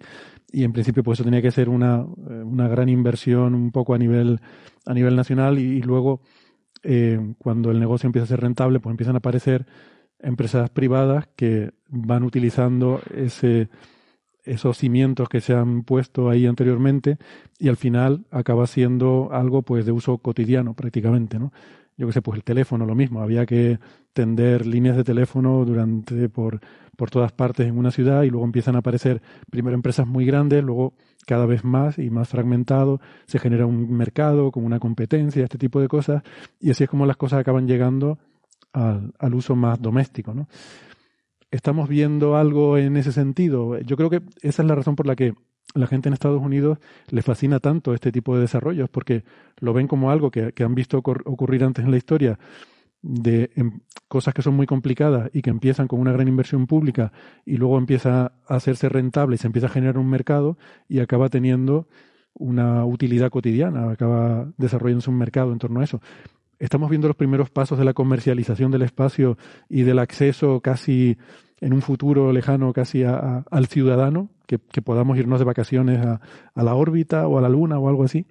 y 0.53 0.65
en 0.65 0.73
principio 0.73 1.03
pues 1.03 1.19
eso 1.19 1.25
tenía 1.25 1.43
que 1.43 1.51
ser 1.51 1.69
una, 1.69 2.05
eh, 2.31 2.43
una 2.45 2.69
gran 2.69 2.89
inversión 2.89 3.55
un 3.55 3.73
poco 3.73 3.95
a 3.95 3.99
nivel, 3.99 4.41
a 4.85 4.95
nivel 4.95 5.17
nacional 5.17 5.59
y 5.59 5.81
luego 5.81 6.21
eh, 6.83 7.35
cuando 7.39 7.71
el 7.71 7.81
negocio 7.81 8.07
empieza 8.07 8.25
a 8.25 8.29
ser 8.29 8.41
rentable, 8.41 8.81
pues 8.81 8.93
empiezan 8.93 9.17
a 9.17 9.19
aparecer 9.19 9.67
empresas 10.19 10.71
privadas 10.71 11.29
que 11.37 11.73
van 11.89 12.23
utilizando 12.23 13.01
ese, 13.15 13.69
esos 14.45 14.79
cimientos 14.79 15.29
que 15.29 15.41
se 15.41 15.55
han 15.55 15.83
puesto 15.83 16.31
ahí 16.31 16.47
anteriormente 16.47 17.19
y 17.59 17.69
al 17.69 17.77
final 17.77 18.25
acaba 18.31 18.67
siendo 18.67 19.31
algo 19.33 19.63
pues 19.63 19.87
de 19.87 19.93
uso 19.93 20.19
cotidiano 20.19 20.75
prácticamente, 20.75 21.39
¿no? 21.39 21.53
Yo 21.97 22.07
que 22.07 22.13
sé, 22.15 22.23
pues 22.23 22.37
el 22.37 22.45
teléfono 22.45 22.87
lo 22.87 22.95
mismo, 22.95 23.21
había 23.21 23.47
que 23.47 23.79
tender 24.13 24.67
líneas 24.67 24.97
de 24.97 25.05
teléfono 25.05 25.65
durante 25.65 26.29
por, 26.29 26.61
por 26.97 27.11
todas 27.11 27.33
partes 27.33 27.67
en 27.67 27.79
una 27.79 27.91
ciudad 27.91 28.23
y 28.23 28.31
luego 28.31 28.45
empiezan 28.45 28.77
a 28.77 28.81
aparecer 28.81 29.23
primero 29.51 29.75
empresas 29.75 30.07
muy 30.07 30.25
grandes, 30.25 30.63
luego 30.63 30.95
cada 31.27 31.47
vez 31.47 31.65
más 31.65 31.99
y 31.99 32.11
más 32.11 32.29
fragmentado, 32.29 33.01
se 33.27 33.39
genera 33.39 33.67
un 33.67 33.93
mercado 33.93 34.51
con 34.51 34.65
una 34.65 34.81
competencia, 34.81 35.45
este 35.45 35.59
tipo 35.59 35.81
de 35.81 35.89
cosas, 35.89 36.23
y 36.61 36.71
así 36.71 36.85
es 36.85 36.91
como 36.91 37.07
las 37.07 37.17
cosas 37.17 37.41
acaban 37.41 37.67
llegando 37.67 38.19
al, 38.73 39.15
al 39.19 39.35
uso 39.35 39.57
más 39.57 39.81
doméstico. 39.81 40.35
¿no? 40.35 40.49
Estamos 41.51 41.89
viendo 41.89 42.37
algo 42.37 42.77
en 42.77 42.97
ese 42.97 43.13
sentido. 43.13 43.79
Yo 43.81 43.97
creo 43.97 44.11
que 44.11 44.23
esa 44.43 44.63
es 44.63 44.69
la 44.69 44.75
razón 44.75 44.97
por 44.97 45.07
la 45.07 45.17
que 45.17 45.35
la 45.75 45.87
gente 45.87 46.09
en 46.09 46.13
Estados 46.13 46.43
Unidos 46.43 46.79
le 47.09 47.23
fascina 47.23 47.61
tanto 47.61 47.95
este 47.95 48.13
tipo 48.13 48.35
de 48.35 48.43
desarrollos, 48.43 48.91
porque 48.91 49.25
lo 49.59 49.73
ven 49.73 49.89
como 49.89 50.11
algo 50.11 50.31
que, 50.31 50.53
que 50.53 50.65
han 50.65 50.75
visto 50.75 50.99
ocurrir 50.99 51.65
antes 51.65 51.85
en 51.85 51.91
la 51.91 51.97
historia 51.97 52.39
de 53.03 53.51
em, 53.57 53.81
cosas 54.09 54.33
que 54.33 54.43
son 54.43 54.55
muy 54.55 54.67
complicadas 54.67 55.31
y 55.33 55.43
que 55.43 55.51
empiezan 55.51 55.89
con 55.89 56.01
una 56.01 56.13
gran 56.13 56.29
inversión 56.29 56.67
pública 56.67 57.13
y 57.45 57.57
luego 57.57 57.79
empieza 57.79 58.33
a 58.47 58.55
hacerse 58.55 58.89
rentable 58.89 59.35
y 59.35 59.39
se 59.39 59.49
empieza 59.49 59.67
a 59.67 59.71
generar 59.71 59.99
un 59.99 60.09
mercado 60.09 60.57
y 60.89 61.01
acaba 61.01 61.29
teniendo 61.29 61.89
una 62.35 62.85
utilidad 62.85 63.31
cotidiana, 63.31 63.91
acaba 63.91 64.53
desarrollándose 64.57 65.11
un 65.11 65.19
mercado 65.19 65.53
en 65.53 65.59
torno 65.59 65.81
a 65.81 65.85
eso. 65.85 66.01
Estamos 66.59 66.89
viendo 66.91 67.09
los 67.09 67.17
primeros 67.17 67.51
pasos 67.51 67.79
de 67.79 67.85
la 67.85 67.93
comercialización 67.93 68.71
del 68.71 68.83
espacio 68.83 69.37
y 69.69 69.83
del 69.83 69.99
acceso 69.99 70.61
casi 70.61 71.19
en 71.61 71.73
un 71.73 71.83
futuro 71.83 72.33
lejano 72.33 72.73
casi 72.73 73.05
al 73.05 73.67
ciudadano, 73.67 74.31
que, 74.47 74.59
podamos 74.59 75.17
irnos 75.19 75.39
de 75.39 75.45
vacaciones 75.45 76.05
a, 76.05 76.21
a, 76.55 76.63
la 76.63 76.75
órbita 76.75 77.27
o 77.27 77.39
a 77.39 77.41
la 77.41 77.49
luna 77.49 77.79
o 77.79 77.89
algo 77.89 78.05
así. 78.05 78.27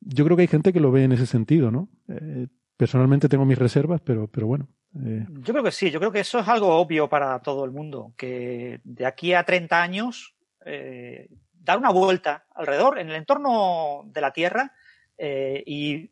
Yo 0.00 0.24
creo 0.24 0.36
que 0.36 0.42
hay 0.42 0.48
gente 0.48 0.72
que 0.72 0.80
lo 0.80 0.92
ve 0.92 1.04
en 1.04 1.12
ese 1.12 1.26
sentido, 1.26 1.70
¿no? 1.70 1.88
Eh, 2.08 2.46
Personalmente 2.82 3.28
tengo 3.28 3.44
mis 3.44 3.56
reservas, 3.56 4.00
pero, 4.00 4.26
pero 4.26 4.48
bueno. 4.48 4.66
Eh. 4.96 5.24
Yo 5.28 5.52
creo 5.52 5.62
que 5.62 5.70
sí, 5.70 5.88
yo 5.88 6.00
creo 6.00 6.10
que 6.10 6.18
eso 6.18 6.40
es 6.40 6.48
algo 6.48 6.66
obvio 6.66 7.08
para 7.08 7.38
todo 7.38 7.64
el 7.64 7.70
mundo, 7.70 8.12
que 8.16 8.80
de 8.82 9.06
aquí 9.06 9.34
a 9.34 9.44
30 9.44 9.80
años 9.80 10.34
eh, 10.66 11.28
dar 11.52 11.78
una 11.78 11.90
vuelta 11.90 12.44
alrededor, 12.52 12.98
en 12.98 13.08
el 13.10 13.14
entorno 13.14 14.02
de 14.06 14.20
la 14.20 14.32
Tierra, 14.32 14.72
eh, 15.16 15.62
y 15.64 16.10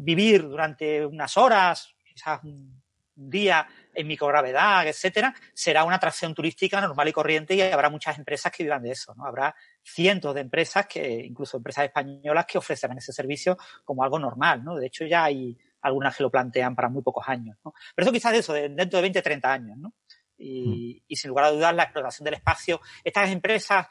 vivir 0.00 0.42
durante 0.42 1.06
unas 1.06 1.38
horas, 1.38 1.94
quizás 2.04 2.44
un 2.44 2.82
día 3.14 3.66
en 3.94 4.06
microgravedad, 4.06 4.86
etcétera, 4.86 5.34
será 5.52 5.84
una 5.84 5.96
atracción 5.96 6.34
turística 6.34 6.80
normal 6.80 7.08
y 7.08 7.12
corriente 7.12 7.54
y 7.54 7.60
habrá 7.60 7.90
muchas 7.90 8.18
empresas 8.18 8.52
que 8.52 8.62
vivan 8.62 8.82
de 8.82 8.92
eso, 8.92 9.14
¿no? 9.14 9.26
Habrá 9.26 9.54
cientos 9.82 10.34
de 10.34 10.40
empresas 10.40 10.86
que, 10.86 11.24
incluso 11.24 11.56
empresas 11.56 11.84
españolas 11.84 12.46
que 12.46 12.58
ofrecerán 12.58 12.98
ese 12.98 13.12
servicio 13.12 13.56
como 13.84 14.02
algo 14.02 14.18
normal, 14.18 14.64
¿no? 14.64 14.76
De 14.76 14.86
hecho, 14.86 15.04
ya 15.04 15.24
hay 15.24 15.56
algunas 15.82 16.16
que 16.16 16.22
lo 16.22 16.30
plantean 16.30 16.74
para 16.74 16.88
muy 16.88 17.02
pocos 17.02 17.28
años, 17.28 17.58
¿no? 17.64 17.74
Pero 17.94 18.06
eso 18.06 18.12
quizás 18.12 18.32
de 18.32 18.38
eso, 18.38 18.52
dentro 18.52 18.98
de 18.98 19.02
20, 19.02 19.22
30 19.22 19.52
años, 19.52 19.78
¿no? 19.78 19.94
Y, 20.38 21.00
mm. 21.00 21.04
y, 21.08 21.16
sin 21.16 21.28
lugar 21.28 21.46
a 21.46 21.50
dudas 21.50 21.74
la 21.74 21.84
explotación 21.84 22.24
del 22.24 22.34
espacio. 22.34 22.80
Estas 23.04 23.30
empresas 23.30 23.86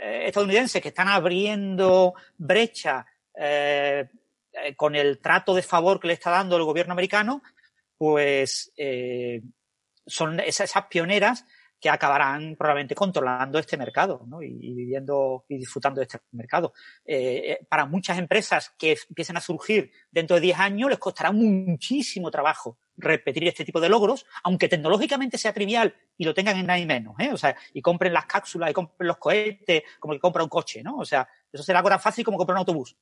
eh, 0.00 0.24
estadounidenses 0.26 0.82
que 0.82 0.88
están 0.88 1.08
abriendo 1.08 2.14
brecha 2.36 3.06
eh, 3.34 4.08
eh, 4.52 4.74
con 4.74 4.94
el 4.94 5.18
trato 5.20 5.54
de 5.54 5.62
favor 5.62 6.00
que 6.00 6.08
le 6.08 6.14
está 6.14 6.30
dando 6.30 6.56
el 6.56 6.64
gobierno 6.64 6.92
americano, 6.92 7.42
pues 7.96 8.72
eh, 8.76 9.42
son 10.06 10.40
esas, 10.40 10.72
pioneras 10.90 11.44
que 11.78 11.90
acabarán 11.90 12.56
probablemente 12.56 12.94
controlando 12.94 13.58
este 13.58 13.76
mercado 13.76 14.24
¿no? 14.26 14.42
y, 14.42 14.74
viviendo 14.74 15.44
y 15.48 15.58
disfrutando 15.58 16.00
de 16.00 16.04
este 16.04 16.18
mercado. 16.32 16.72
Eh, 17.04 17.58
para 17.68 17.84
muchas 17.86 18.18
empresas 18.18 18.74
que 18.78 18.96
empiecen 19.08 19.36
a 19.36 19.40
surgir 19.40 19.90
dentro 20.10 20.36
de 20.36 20.40
10 20.40 20.58
años 20.58 20.90
les 20.90 20.98
costará 20.98 21.32
muchísimo 21.32 22.30
trabajo 22.30 22.78
repetir 22.96 23.46
este 23.46 23.64
tipo 23.64 23.80
de 23.80 23.88
logros, 23.88 24.26
aunque 24.42 24.68
tecnológicamente 24.68 25.38
sea 25.38 25.52
trivial 25.52 25.94
y 26.16 26.24
lo 26.24 26.34
tengan 26.34 26.56
en 26.56 26.66
nada 26.66 26.78
y 26.78 26.86
menos, 26.86 27.14
¿eh? 27.18 27.30
O 27.32 27.36
sea, 27.36 27.54
y 27.72 27.82
compren 27.82 28.12
las 28.12 28.26
cápsulas 28.26 28.70
y 28.70 28.72
compren 28.72 29.06
los 29.06 29.18
cohetes 29.18 29.82
como 30.00 30.14
que 30.14 30.20
compra 30.20 30.42
un 30.42 30.48
coche, 30.48 30.82
¿no? 30.82 30.96
O 30.96 31.04
sea, 31.04 31.28
eso 31.52 31.62
será 31.62 31.80
algo 31.80 31.90
tan 31.90 32.00
fácil 32.00 32.24
como 32.24 32.38
comprar 32.38 32.54
un 32.54 32.60
autobús. 32.60 32.96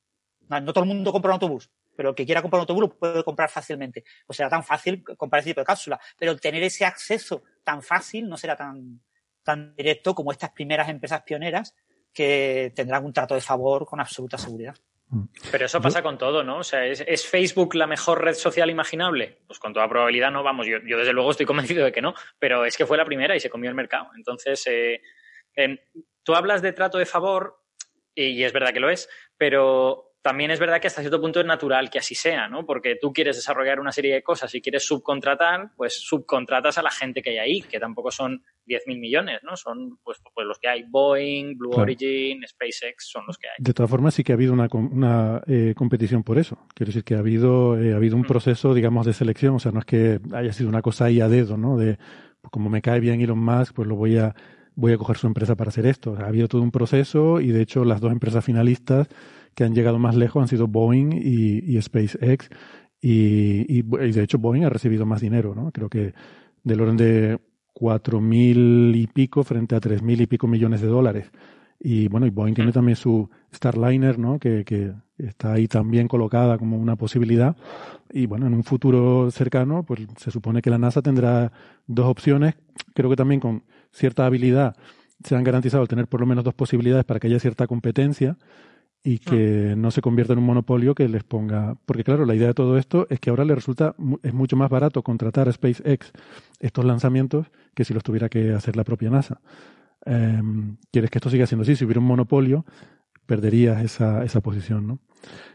No, 0.47 0.73
todo 0.73 0.83
el 0.83 0.89
mundo 0.89 1.11
compra 1.11 1.31
un 1.31 1.33
autobús, 1.33 1.69
pero 1.95 2.09
el 2.09 2.15
que 2.15 2.25
quiera 2.25 2.41
comprar 2.41 2.59
un 2.59 2.61
autobús 2.61 2.81
lo 2.81 2.89
puede 2.89 3.23
comprar 3.23 3.49
fácilmente. 3.49 4.03
O 4.27 4.33
será 4.33 4.49
tan 4.49 4.63
fácil 4.63 5.03
comprar 5.17 5.41
ese 5.41 5.51
tipo 5.51 5.61
de 5.61 5.65
cápsula. 5.65 5.99
Pero 6.17 6.35
tener 6.37 6.63
ese 6.63 6.85
acceso 6.85 7.43
tan 7.63 7.81
fácil 7.81 8.27
no 8.27 8.37
será 8.37 8.55
tan, 8.55 9.01
tan 9.43 9.75
directo 9.75 10.13
como 10.13 10.31
estas 10.31 10.51
primeras 10.51 10.89
empresas 10.89 11.21
pioneras 11.23 11.75
que 12.13 12.71
tendrán 12.75 13.05
un 13.05 13.13
trato 13.13 13.35
de 13.35 13.41
favor 13.41 13.85
con 13.85 13.99
absoluta 13.99 14.37
seguridad. 14.37 14.75
Mm. 15.09 15.25
Pero 15.51 15.65
eso 15.65 15.81
pasa 15.81 16.01
con 16.01 16.17
todo, 16.17 16.43
¿no? 16.43 16.59
O 16.59 16.63
sea, 16.63 16.85
¿es, 16.85 17.27
Facebook 17.27 17.75
la 17.75 17.87
mejor 17.87 18.23
red 18.23 18.33
social 18.33 18.69
imaginable? 18.69 19.39
Pues 19.45 19.59
con 19.59 19.73
toda 19.73 19.87
probabilidad 19.87 20.31
no, 20.31 20.41
vamos, 20.41 20.65
yo, 20.65 20.77
yo, 20.85 20.97
desde 20.97 21.13
luego 21.13 21.31
estoy 21.31 21.45
convencido 21.45 21.85
de 21.85 21.91
que 21.91 22.01
no, 22.01 22.13
pero 22.39 22.65
es 22.65 22.75
que 22.77 22.85
fue 22.85 22.97
la 22.97 23.05
primera 23.05 23.35
y 23.35 23.39
se 23.39 23.49
comió 23.49 23.69
el 23.69 23.75
mercado. 23.75 24.09
Entonces, 24.15 24.65
eh, 24.67 25.01
tú 26.23 26.35
hablas 26.35 26.61
de 26.61 26.73
trato 26.73 26.97
de 26.97 27.05
favor, 27.05 27.61
y 28.15 28.43
es 28.43 28.53
verdad 28.53 28.73
que 28.73 28.79
lo 28.79 28.89
es, 28.89 29.09
pero 29.37 30.14
también 30.25 30.49
es 30.49 30.59
verdad 30.59 30.81
que 30.81 30.87
hasta 30.87 31.01
cierto 31.01 31.21
punto 31.21 31.39
es 31.39 31.45
natural 31.45 31.91
que 31.91 31.99
así 31.99 32.15
sea, 32.15 32.47
¿no? 32.47 32.65
Porque 32.65 32.97
tú 32.99 33.13
quieres 33.13 33.35
desarrollar 33.35 33.79
una 33.79 33.91
serie 33.91 34.11
de 34.11 34.23
cosas 34.23 34.55
y 34.55 34.59
quieres 34.59 34.83
subcontratar, 34.83 35.69
pues 35.77 36.01
subcontratas 36.01 36.79
a 36.79 36.81
la 36.81 36.89
gente 36.89 37.21
que 37.21 37.29
hay 37.29 37.37
ahí, 37.37 37.61
que 37.61 37.79
tampoco 37.79 38.09
son 38.09 38.43
10.000 38.65 38.99
millones, 38.99 39.41
¿no? 39.43 39.55
Son 39.55 39.99
pues, 40.03 40.17
pues, 40.33 40.47
los 40.47 40.57
que 40.57 40.67
hay. 40.67 40.81
Boeing, 40.81 41.55
Blue 41.55 41.75
Origin, 41.75 42.41
SpaceX, 42.47 43.07
son 43.07 43.25
los 43.27 43.37
que 43.37 43.49
hay. 43.49 43.53
De 43.59 43.71
todas 43.71 43.87
formas, 43.87 44.15
sí 44.15 44.23
que 44.23 44.31
ha 44.31 44.35
habido 44.35 44.51
una, 44.51 44.67
una 44.71 45.43
eh, 45.45 45.75
competición 45.77 46.23
por 46.23 46.39
eso. 46.39 46.57
Quiero 46.73 46.89
decir 46.89 47.03
que 47.03 47.13
ha 47.13 47.19
habido, 47.19 47.79
eh, 47.79 47.93
ha 47.93 47.97
habido 47.97 48.15
un 48.15 48.23
mm. 48.23 48.27
proceso, 48.27 48.73
digamos, 48.73 49.05
de 49.05 49.13
selección. 49.13 49.53
O 49.53 49.59
sea, 49.59 49.73
no 49.73 49.81
es 49.81 49.85
que 49.85 50.19
haya 50.33 50.53
sido 50.53 50.69
una 50.69 50.81
cosa 50.81 51.05
ahí 51.05 51.21
a 51.21 51.29
dedo, 51.29 51.55
¿no? 51.55 51.77
De, 51.77 51.99
pues, 52.41 52.49
como 52.49 52.71
me 52.71 52.81
cae 52.81 52.99
bien 52.99 53.21
Elon 53.21 53.37
Musk, 53.37 53.75
pues 53.75 53.87
lo 53.87 53.95
voy 53.95 54.17
a, 54.17 54.33
voy 54.73 54.91
a 54.91 54.97
coger 54.97 55.17
su 55.17 55.27
empresa 55.27 55.55
para 55.55 55.69
hacer 55.69 55.85
esto. 55.85 56.17
ha 56.19 56.25
habido 56.25 56.47
todo 56.47 56.63
un 56.63 56.71
proceso 56.71 57.39
y, 57.41 57.49
de 57.49 57.61
hecho, 57.61 57.85
las 57.85 58.01
dos 58.01 58.11
empresas 58.11 58.43
finalistas 58.43 59.07
que 59.55 59.63
han 59.63 59.73
llegado 59.73 59.97
más 59.97 60.15
lejos 60.15 60.41
han 60.41 60.47
sido 60.47 60.67
Boeing 60.67 61.13
y, 61.13 61.81
SpaceX. 61.81 62.49
Y, 63.01 63.81
de 63.81 64.23
hecho 64.23 64.37
Boeing 64.37 64.65
ha 64.65 64.69
recibido 64.69 65.05
más 65.05 65.21
dinero, 65.21 65.55
¿no? 65.55 65.71
Creo 65.71 65.89
que 65.89 66.13
del 66.63 66.81
orden 66.81 66.97
de 66.97 67.39
cuatro 67.73 68.21
mil 68.21 68.93
y 68.95 69.07
pico 69.07 69.43
frente 69.43 69.75
a 69.75 69.79
tres 69.79 70.01
mil 70.01 70.21
y 70.21 70.27
pico 70.27 70.47
millones 70.47 70.81
de 70.81 70.87
dólares. 70.87 71.31
Y 71.79 72.07
bueno, 72.07 72.25
y 72.25 72.29
Boeing 72.29 72.53
tiene 72.53 72.71
mm. 72.71 72.73
también 72.73 72.95
su 72.95 73.29
Starliner, 73.53 74.19
¿no? 74.19 74.39
Que, 74.39 74.63
que, 74.65 74.93
está 75.17 75.53
ahí 75.53 75.67
también 75.67 76.09
colocada 76.09 76.57
como 76.57 76.77
una 76.77 76.97
posibilidad. 76.97 77.55
Y 78.11 78.25
bueno, 78.25 78.47
en 78.47 78.53
un 78.53 78.63
futuro 78.63 79.31
cercano, 79.31 79.83
pues 79.83 80.01
se 80.17 80.29
supone 80.29 80.61
que 80.61 80.69
la 80.69 80.77
NASA 80.77 81.01
tendrá 81.01 81.53
dos 81.87 82.07
opciones. 82.07 82.55
Creo 82.93 83.09
que 83.09 83.15
también 83.15 83.39
con 83.39 83.63
cierta 83.91 84.25
habilidad 84.25 84.75
se 85.23 85.35
han 85.35 85.43
garantizado 85.43 85.87
tener 85.87 86.07
por 86.07 86.19
lo 86.19 86.25
menos 86.25 86.43
dos 86.43 86.53
posibilidades 86.53 87.05
para 87.05 87.19
que 87.19 87.27
haya 87.27 87.39
cierta 87.39 87.67
competencia 87.67 88.37
y 89.05 89.21
ah. 89.23 89.29
que 89.29 89.75
no 89.77 89.91
se 89.91 90.01
convierta 90.01 90.33
en 90.33 90.39
un 90.39 90.45
monopolio 90.45 90.95
que 90.95 91.07
les 91.07 91.23
ponga. 91.23 91.77
Porque, 91.85 92.03
claro, 92.03 92.25
la 92.25 92.33
idea 92.33 92.47
de 92.47 92.53
todo 92.55 92.77
esto 92.77 93.05
es 93.09 93.19
que 93.19 93.29
ahora 93.29 93.45
le 93.45 93.53
resulta, 93.53 93.95
es 94.23 94.33
mucho 94.33 94.57
más 94.57 94.69
barato 94.69 95.03
contratar 95.03 95.47
a 95.47 95.53
SpaceX 95.53 96.11
estos 96.59 96.83
lanzamientos 96.83 97.47
que 97.75 97.85
si 97.85 97.93
los 97.93 98.03
tuviera 98.03 98.29
que 98.29 98.53
hacer 98.53 98.75
la 98.75 98.83
propia 98.83 99.11
NASA. 99.11 99.39
Em, 100.05 100.77
quieres 100.91 101.11
que 101.11 101.19
esto 101.19 101.29
siga 101.29 101.45
siendo 101.45 101.61
así. 101.61 101.75
Si 101.75 101.85
hubiera 101.85 101.99
un 101.99 102.07
monopolio, 102.07 102.65
perderías 103.27 103.83
esa, 103.83 104.25
esa 104.25 104.41
posición, 104.41 104.87
¿no? 104.87 104.99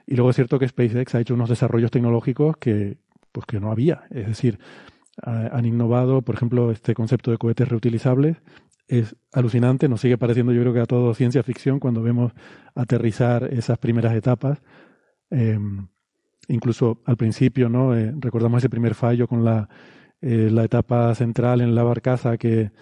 Y 0.07 0.15
luego 0.15 0.31
es 0.31 0.37
cierto 0.37 0.61
que 0.61 0.69
SpaceX 0.69 1.17
ha 1.17 1.21
hecho 1.21 1.35
unos 1.35 1.49
desarrollos 1.49 1.91
tecnológicos 1.91 2.57
que, 2.57 2.99
pues 3.33 3.47
que 3.47 3.59
no 3.59 3.73
había. 3.73 4.05
Es 4.11 4.29
decir, 4.29 4.61
han 5.23 5.67
innovado, 5.67 6.23
por 6.23 6.37
ejemplo, 6.37 6.71
este 6.71 6.95
concepto 6.95 7.31
de 7.33 7.39
cohetes 7.39 7.69
reutilizables 7.69 8.37
es 8.91 9.15
alucinante, 9.33 9.89
nos 9.89 10.01
sigue 10.01 10.19
pareciendo 10.19 10.53
yo 10.53 10.61
creo 10.63 10.75
que 10.75 10.81
a 10.81 10.87
todo 10.87 11.15
ciencia 11.15 11.45
ficción 11.45 11.79
cuando 11.79 12.03
vemos 12.03 12.33
aterrizar 12.75 13.45
esas 13.53 13.79
primeras 13.79 14.15
etapas. 14.15 14.59
Em, 15.31 15.87
incluso 16.49 17.01
al 17.07 17.17
principio, 17.17 17.69
¿no? 17.69 17.97
Eh, 17.97 18.13
recordamos 18.19 18.59
ese 18.59 18.69
primer 18.69 18.97
fallo 18.97 19.29
con 19.29 19.45
la, 19.45 19.69
eh, 20.21 20.51
la 20.51 20.65
etapa 20.65 21.15
central 21.15 21.61
en 21.61 21.77
la 21.77 21.85
barcaza 21.85 22.37
que, 22.37 22.73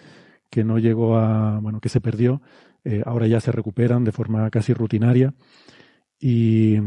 que, 0.49 0.65
no 0.65 0.79
llegó 0.79 1.19
a, 1.19 1.61
bueno, 1.61 1.81
que 1.81 1.91
se 1.91 2.01
perdió. 2.01 2.41
Eh, 2.85 3.03
ahora 3.05 3.27
ya 3.27 3.41
se 3.41 3.53
recuperan 3.53 4.05
de 4.05 4.13
forma 4.13 4.49
casi 4.51 4.73
rutinaria. 4.73 5.35
Y, 6.19 6.79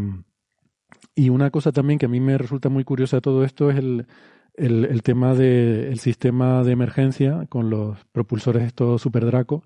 y 1.14 1.30
una 1.30 1.52
cosa 1.52 1.72
también 1.72 2.00
que 2.00 2.08
a 2.08 2.10
mí 2.10 2.20
me 2.20 2.40
resulta 2.40 2.70
muy 2.70 2.84
curiosa 2.84 3.18
de 3.18 3.22
todo 3.22 3.44
esto 3.44 3.70
es 3.70 3.78
el, 3.78 4.08
el, 4.56 5.02
tema 5.04 5.34
del 5.34 6.00
sistema 6.00 6.64
de 6.64 6.72
emergencia 6.72 7.46
con 7.50 7.70
los 7.70 8.04
propulsores 8.12 8.64
estos 8.64 9.02
Super 9.02 9.26
Draco, 9.26 9.64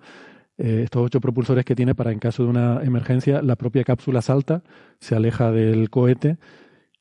eh, 0.58 0.82
estos 0.84 1.04
ocho 1.06 1.20
propulsores 1.20 1.66
que 1.66 1.76
tiene 1.76 1.96
para 1.96 2.12
en 2.12 2.20
caso 2.20 2.44
de 2.44 2.50
una 2.50 2.82
emergencia, 2.84 3.42
la 3.42 3.56
propia 3.56 3.84
cápsula 3.84 4.22
salta, 4.22 4.64
se 5.00 5.16
aleja 5.16 5.52
del 5.52 5.90
cohete 5.90 6.38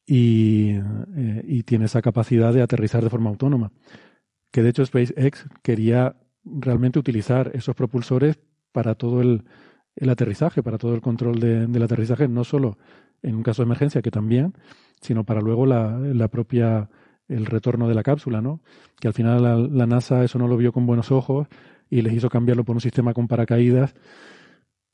y, 0.06 0.72
eh, 1.16 1.44
y 1.46 1.62
tiene 1.62 1.86
esa 1.86 2.02
capacidad 2.02 2.52
de 2.52 2.62
aterrizar 2.62 3.02
de 3.02 3.10
forma 3.10 3.30
autónoma. 3.30 3.72
Que 4.50 4.62
de 4.62 4.70
hecho 4.70 4.84
SpaceX 4.84 5.46
quería 5.62 6.16
realmente 6.44 6.98
utilizar 6.98 7.50
esos 7.54 7.74
propulsores 7.74 8.38
para 8.72 8.94
todo 8.94 9.20
el, 9.20 9.44
el 9.96 10.10
aterrizaje, 10.10 10.62
para 10.62 10.78
todo 10.78 10.94
el 10.94 11.00
control 11.00 11.38
de, 11.38 11.66
del 11.66 11.82
aterrizaje, 11.82 12.28
no 12.28 12.44
solo 12.44 12.78
en 13.22 13.36
un 13.36 13.42
caso 13.42 13.62
de 13.62 13.66
emergencia, 13.66 14.02
que 14.02 14.10
también, 14.10 14.54
sino 15.00 15.24
para 15.24 15.40
luego 15.40 15.64
la, 15.64 15.98
la 15.98 16.28
propia 16.28 16.90
el 17.28 17.46
retorno 17.46 17.88
de 17.88 17.94
la 17.94 18.02
cápsula, 18.02 18.40
¿no? 18.40 18.60
Que 19.00 19.08
al 19.08 19.14
final 19.14 19.70
la, 19.76 19.86
NASA 19.86 20.24
eso 20.24 20.38
no 20.38 20.48
lo 20.48 20.56
vio 20.56 20.72
con 20.72 20.86
buenos 20.86 21.10
ojos 21.10 21.48
y 21.90 22.02
les 22.02 22.12
hizo 22.12 22.28
cambiarlo 22.28 22.64
por 22.64 22.76
un 22.76 22.80
sistema 22.80 23.14
con 23.14 23.28
paracaídas 23.28 23.94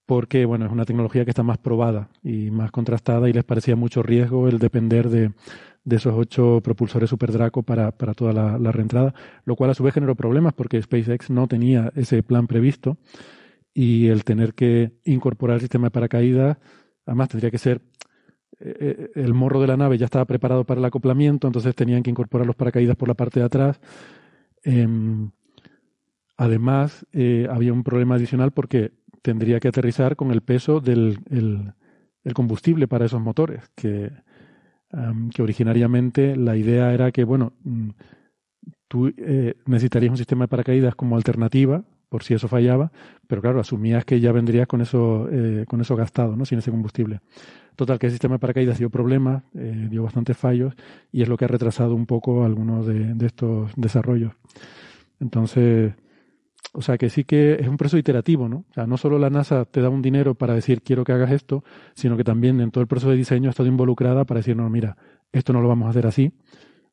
porque, 0.07 0.45
bueno, 0.45 0.66
es 0.66 0.73
una 0.73 0.85
tecnología 0.85 1.25
que 1.25 1.31
está 1.31 1.45
más 1.45 1.59
probada 1.59 2.09
y 2.25 2.51
más 2.51 2.73
contrastada 2.73 3.29
y 3.29 3.33
les 3.33 3.45
parecía 3.45 3.77
mucho 3.77 4.03
riesgo 4.03 4.49
el 4.49 4.59
depender 4.59 5.09
de, 5.09 5.33
de 5.85 5.97
esos 5.97 6.14
ocho 6.16 6.61
propulsores 6.62 7.11
Super 7.11 7.31
Draco 7.31 7.62
para, 7.62 7.93
para 7.93 8.14
toda 8.14 8.33
la, 8.33 8.59
la, 8.59 8.73
reentrada, 8.73 9.14
lo 9.45 9.55
cual 9.55 9.71
a 9.71 9.75
su 9.75 9.85
vez 9.85 9.95
generó 9.95 10.16
problemas 10.16 10.53
porque 10.53 10.83
SpaceX 10.83 11.31
no 11.31 11.47
tenía 11.47 11.93
ese 11.95 12.25
plan 12.25 12.49
previsto 12.49 12.97
y 13.73 14.09
el 14.09 14.25
tener 14.25 14.55
que 14.55 14.93
incorporar 15.05 15.55
el 15.55 15.61
sistema 15.61 15.87
de 15.87 15.90
paracaídas, 15.93 16.59
además 17.07 17.29
tendría 17.29 17.51
que 17.53 17.59
ser 17.59 17.81
el 18.61 19.35
morro 19.35 19.61
de 19.61 19.66
la 19.66 19.77
nave 19.77 19.99
ya 19.99 20.05
estaba 20.05 20.25
preparado 20.27 20.64
para 20.64 20.81
el 20.81 20.85
acoplamiento, 20.85 21.46
entonces 21.46 21.75
tenían 21.75 22.03
que 22.03 22.11
incorporar 22.11 22.46
los 22.46 22.57
paracaídas 22.57 22.96
por 22.96 23.09
la 23.09 23.14
parte 23.14 23.40
de 23.40 23.46
atrás. 23.46 23.81
Em, 24.62 25.31
además, 26.37 27.07
eh, 27.12 27.49
había 27.51 27.73
un 27.73 27.83
problema 27.83 28.16
adicional 28.16 28.53
porque 28.53 28.92
tendría 29.23 29.61
que 29.61 29.68
aterrizar 29.68 30.16
con 30.16 30.31
el 30.31 30.42
peso 30.42 30.81
del 30.81 31.18
el, 31.31 32.35
combustible 32.35 32.87
para 32.87 33.07
esos 33.07 33.20
motores, 33.20 33.70
que, 33.75 34.12
que 35.35 35.42
originariamente 35.42 36.37
la 36.37 36.57
idea 36.57 36.92
era 36.92 37.11
que, 37.12 37.25
bueno, 37.25 37.55
mm, 37.64 37.90
tú 38.88 39.12
eh, 39.16 39.55
necesitarías 39.66 40.11
un 40.11 40.16
sistema 40.18 40.44
de 40.44 40.49
paracaídas 40.49 40.94
como 40.94 41.16
alternativa 41.16 41.85
por 42.11 42.23
si 42.23 42.35
eso 42.35 42.49
fallaba, 42.49 42.92
pero 43.27 43.40
claro, 43.40 43.61
asumías 43.61 44.05
que 44.05 44.20
ya 44.20 44.33
vendrías 44.33 44.66
con 44.66 44.83
eso, 44.83 45.27
con 45.66 45.81
eso 45.81 45.96
gastado, 45.96 46.37
¿no? 46.37 46.44
sin 46.44 46.59
ese 46.59 46.70
combustible. 46.70 47.20
Total, 47.81 47.99
que 47.99 48.09
el 48.09 48.12
sistema 48.12 48.35
de 48.35 48.40
paracaídas 48.40 48.79
dio 48.79 48.90
problemas, 48.90 49.42
eh, 49.55 49.87
dio 49.88 50.03
bastantes 50.03 50.37
fallos 50.37 50.75
y 51.12 51.23
es 51.23 51.29
lo 51.31 51.38
que 51.38 51.46
ha 51.46 51.49
retrasado 51.49 51.94
un 51.94 52.05
poco 52.05 52.44
algunos 52.44 52.87
de, 52.87 53.14
estos 53.25 53.73
desarrollos. 53.75 54.35
Entonces, 55.18 55.94
o 56.73 56.83
sea 56.83 56.99
que 56.99 57.09
sí 57.09 57.25
que 57.25 57.55
es 57.55 57.68
un 57.68 57.79
proceso 57.79 57.96
iterativo, 57.96 58.51
¿no? 58.51 58.66
O 58.70 58.75
sea, 58.75 58.87
no 58.87 58.99
solo 58.99 59.18
la 59.18 59.31
NASA 59.31 59.64
te 59.64 59.81
da 59.81 59.88
un 59.88 60.03
dinero 60.03 60.35
para 60.35 60.55
decir 60.55 60.83
quiero 60.83 61.05
que 61.05 61.12
hagas 61.12 61.31
esto, 61.31 61.64
sino 61.94 62.18
que 62.18 62.25
también 62.25 62.61
en 62.61 62.70
todo 62.70 62.83
el 62.83 62.88
proceso 62.88 63.12
de 63.12 63.16
diseño 63.16 63.49
ha 63.49 63.53
estado 63.53 63.70
involucrada 63.70 64.27
para 64.27 64.40
decir, 64.40 64.57
no, 64.57 64.68
mira, 64.68 64.99
esto 65.33 65.55
no 65.55 65.62
lo 65.62 65.68
vamos 65.68 65.87
a 65.87 65.90
hacer 65.90 66.07
así, 66.07 66.35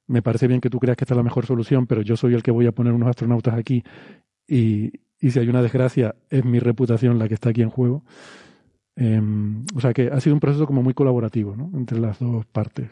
me 0.08 0.22
parece 0.22 0.48
bien 0.48 0.62
que 0.62 0.70
tú 0.70 0.80
creas 0.80 0.96
que 0.96 1.04
esta 1.04 1.16
es 1.16 1.18
la 1.18 1.24
mejor 1.24 1.46
solución, 1.46 1.86
pero 1.86 2.02
yo 2.02 2.16
soy 2.16 2.34
el 2.34 2.44
que 2.44 2.52
voy 2.52 2.66
a 2.66 2.72
poner 2.72 2.94
unos 2.94 3.10
astronautas 3.10 3.56
aquí 3.56 3.84
y, 4.48 4.94
y 5.20 5.32
si 5.32 5.40
hay 5.40 5.48
una 5.50 5.62
desgracia 5.62 6.16
es 6.30 6.46
mi 6.46 6.60
reputación 6.60 7.20
la 7.20 7.28
que 7.28 7.34
está 7.34 7.50
aquí 7.50 7.62
en 7.62 7.70
juego. 7.70 8.04
Em, 8.96 9.66
o 9.76 9.80
sea 9.80 9.94
que 9.94 10.10
ha 10.12 10.20
sido 10.20 10.34
un 10.34 10.40
proceso 10.40 10.66
como 10.66 10.82
muy 10.82 10.94
colaborativo 10.94 11.56
¿no? 11.56 11.70
entre 11.78 12.00
las 12.00 12.20
dos 12.20 12.46
partes. 12.48 12.90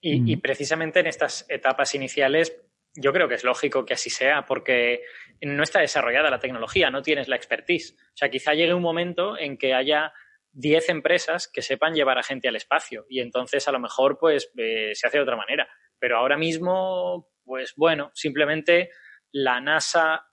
Y, 0.00 0.32
y, 0.32 0.36
mm. 0.36 0.40
precisamente 0.40 1.00
en 1.00 1.06
estas 1.06 1.46
etapas 1.48 1.94
iniciales 1.94 2.56
yo 2.94 3.12
creo 3.12 3.28
que 3.28 3.36
es 3.36 3.44
lógico 3.44 3.84
que 3.84 3.94
así 3.94 4.10
sea 4.10 4.44
porque 4.44 5.02
no 5.40 5.62
está 5.62 5.80
desarrollada 5.80 6.30
la 6.30 6.40
tecnología, 6.40 6.90
no 6.90 7.02
tienes 7.02 7.28
la 7.28 7.36
expertise. 7.36 7.96
O 7.98 8.16
sea, 8.16 8.30
quizá 8.30 8.52
llegue 8.54 8.74
un 8.74 8.82
momento 8.82 9.38
en 9.38 9.56
que 9.56 9.74
haya 9.74 10.12
10 10.52 10.90
empresas 10.90 11.48
que 11.48 11.62
sepan 11.62 11.94
llevar 11.94 12.18
a 12.18 12.22
gente 12.22 12.48
al 12.48 12.56
espacio 12.56 13.06
y 13.08 13.20
entonces 13.20 13.66
a 13.68 13.72
lo 13.72 13.80
mejor 13.80 14.18
pues 14.18 14.50
eh, 14.56 14.90
se 14.94 15.06
hace 15.06 15.18
de 15.18 15.22
otra 15.22 15.36
manera. 15.36 15.68
Pero 15.98 16.18
ahora 16.18 16.36
mismo, 16.36 17.30
pues 17.44 17.74
bueno, 17.76 18.10
simplemente 18.14 18.90
la 19.30 19.60
NASA 19.60 20.26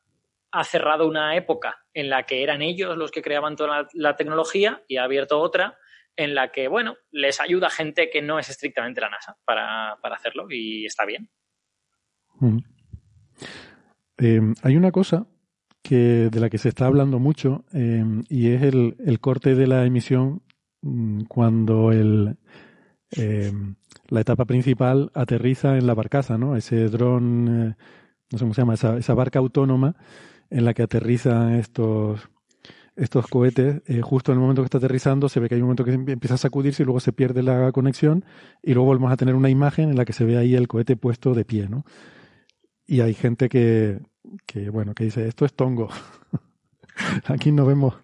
ha 0.52 0.64
cerrado 0.64 1.08
una 1.08 1.36
época 1.36 1.80
en 1.94 2.10
la 2.10 2.24
que 2.24 2.44
eran 2.44 2.62
ellos 2.62 2.98
los 2.98 3.12
que 3.12 3.22
creaban 3.22 3.56
toda 3.56 3.88
la, 3.94 4.16
tecnología 4.16 4.84
y 4.88 4.98
ha 4.98 5.04
abierto 5.04 5.40
otra 5.40 5.78
en 6.16 6.36
la 6.36 6.52
que, 6.52 6.68
bueno, 6.68 6.98
les 7.12 7.40
ayuda 7.40 7.70
gente 7.70 8.10
que 8.10 8.22
no 8.22 8.40
es 8.40 8.50
estrictamente 8.50 9.00
la 9.00 9.10
NASA 9.10 9.38
para, 9.46 9.94
hacerlo 9.94 10.48
y 10.50 10.86
está 10.86 11.06
bien. 11.06 11.30
Eh, 14.18 14.42
hay 14.64 14.76
una 14.76 14.92
cosa 14.92 15.28
que, 15.82 16.30
de 16.30 16.40
la 16.40 16.50
que 16.50 16.58
se 16.58 16.70
está 16.70 16.88
hablando 16.88 17.20
mucho 17.20 17.64
eh, 17.74 18.04
y 18.28 18.52
es 18.52 18.64
el, 18.64 18.98
el, 19.06 19.20
corte 19.20 19.56
de 19.56 19.68
la 19.68 19.86
emisión 19.86 20.42
mm, 20.82 21.24
cuando 21.26 21.92
el, 21.92 22.38
eh, 23.16 23.52
la 24.08 24.22
etapa 24.22 24.46
principal 24.46 25.12
aterriza 25.14 25.78
en 25.78 25.88
la 25.88 25.94
barcaza, 25.94 26.38
¿no? 26.38 26.58
Ese 26.58 26.90
dron, 26.90 27.46
no 27.70 27.76
sé 28.32 28.40
cómo 28.40 28.54
se 28.54 28.62
llama, 28.62 28.74
esa, 28.74 28.98
esa 28.98 29.14
barca 29.14 29.40
autónoma 29.40 29.96
en 30.50 30.66
la 30.66 30.74
que 30.74 30.84
aterrizan 30.84 31.54
estos, 31.54 32.30
estos 32.96 33.28
cohetes, 33.28 33.82
eh, 33.86 34.02
justo 34.02 34.32
en 34.32 34.38
el 34.38 34.42
momento 34.42 34.62
que 34.62 34.66
está 34.66 34.78
aterrizando, 34.78 35.30
se 35.30 35.40
ve 35.40 35.48
que 35.48 35.56
hay 35.56 35.62
un 35.62 35.68
momento 35.68 35.86
que 35.86 35.94
empieza 35.94 36.36
a 36.36 36.38
sacudirse 36.38 36.84
y 36.84 36.86
luego 36.86 37.00
se 37.00 37.14
pierde 37.14 37.44
la 37.44 37.72
conexión 37.72 38.26
y 38.62 38.74
luego 38.74 38.88
volvemos 38.88 39.12
a 39.12 39.18
tener 39.18 39.36
una 39.36 39.50
imagen 39.50 39.90
en 39.90 39.96
la 39.96 40.06
que 40.06 40.14
se 40.14 40.26
ve 40.26 40.38
ahí 40.38 40.56
el 40.56 40.68
cohete 40.68 40.96
puesto 40.96 41.34
de 41.34 41.46
pie, 41.46 41.70
¿no? 41.70 41.86
Y 42.86 43.02
hay 43.02 43.14
gente 43.14 43.50
que, 43.50 44.00
que 44.46 44.70
bueno, 44.70 44.94
que 44.96 45.06
dice, 45.06 45.28
esto 45.28 45.46
es 45.46 45.54
tongo. 45.54 45.90
Aquí 47.26 47.52
no 47.52 47.66
vemos, 47.66 47.96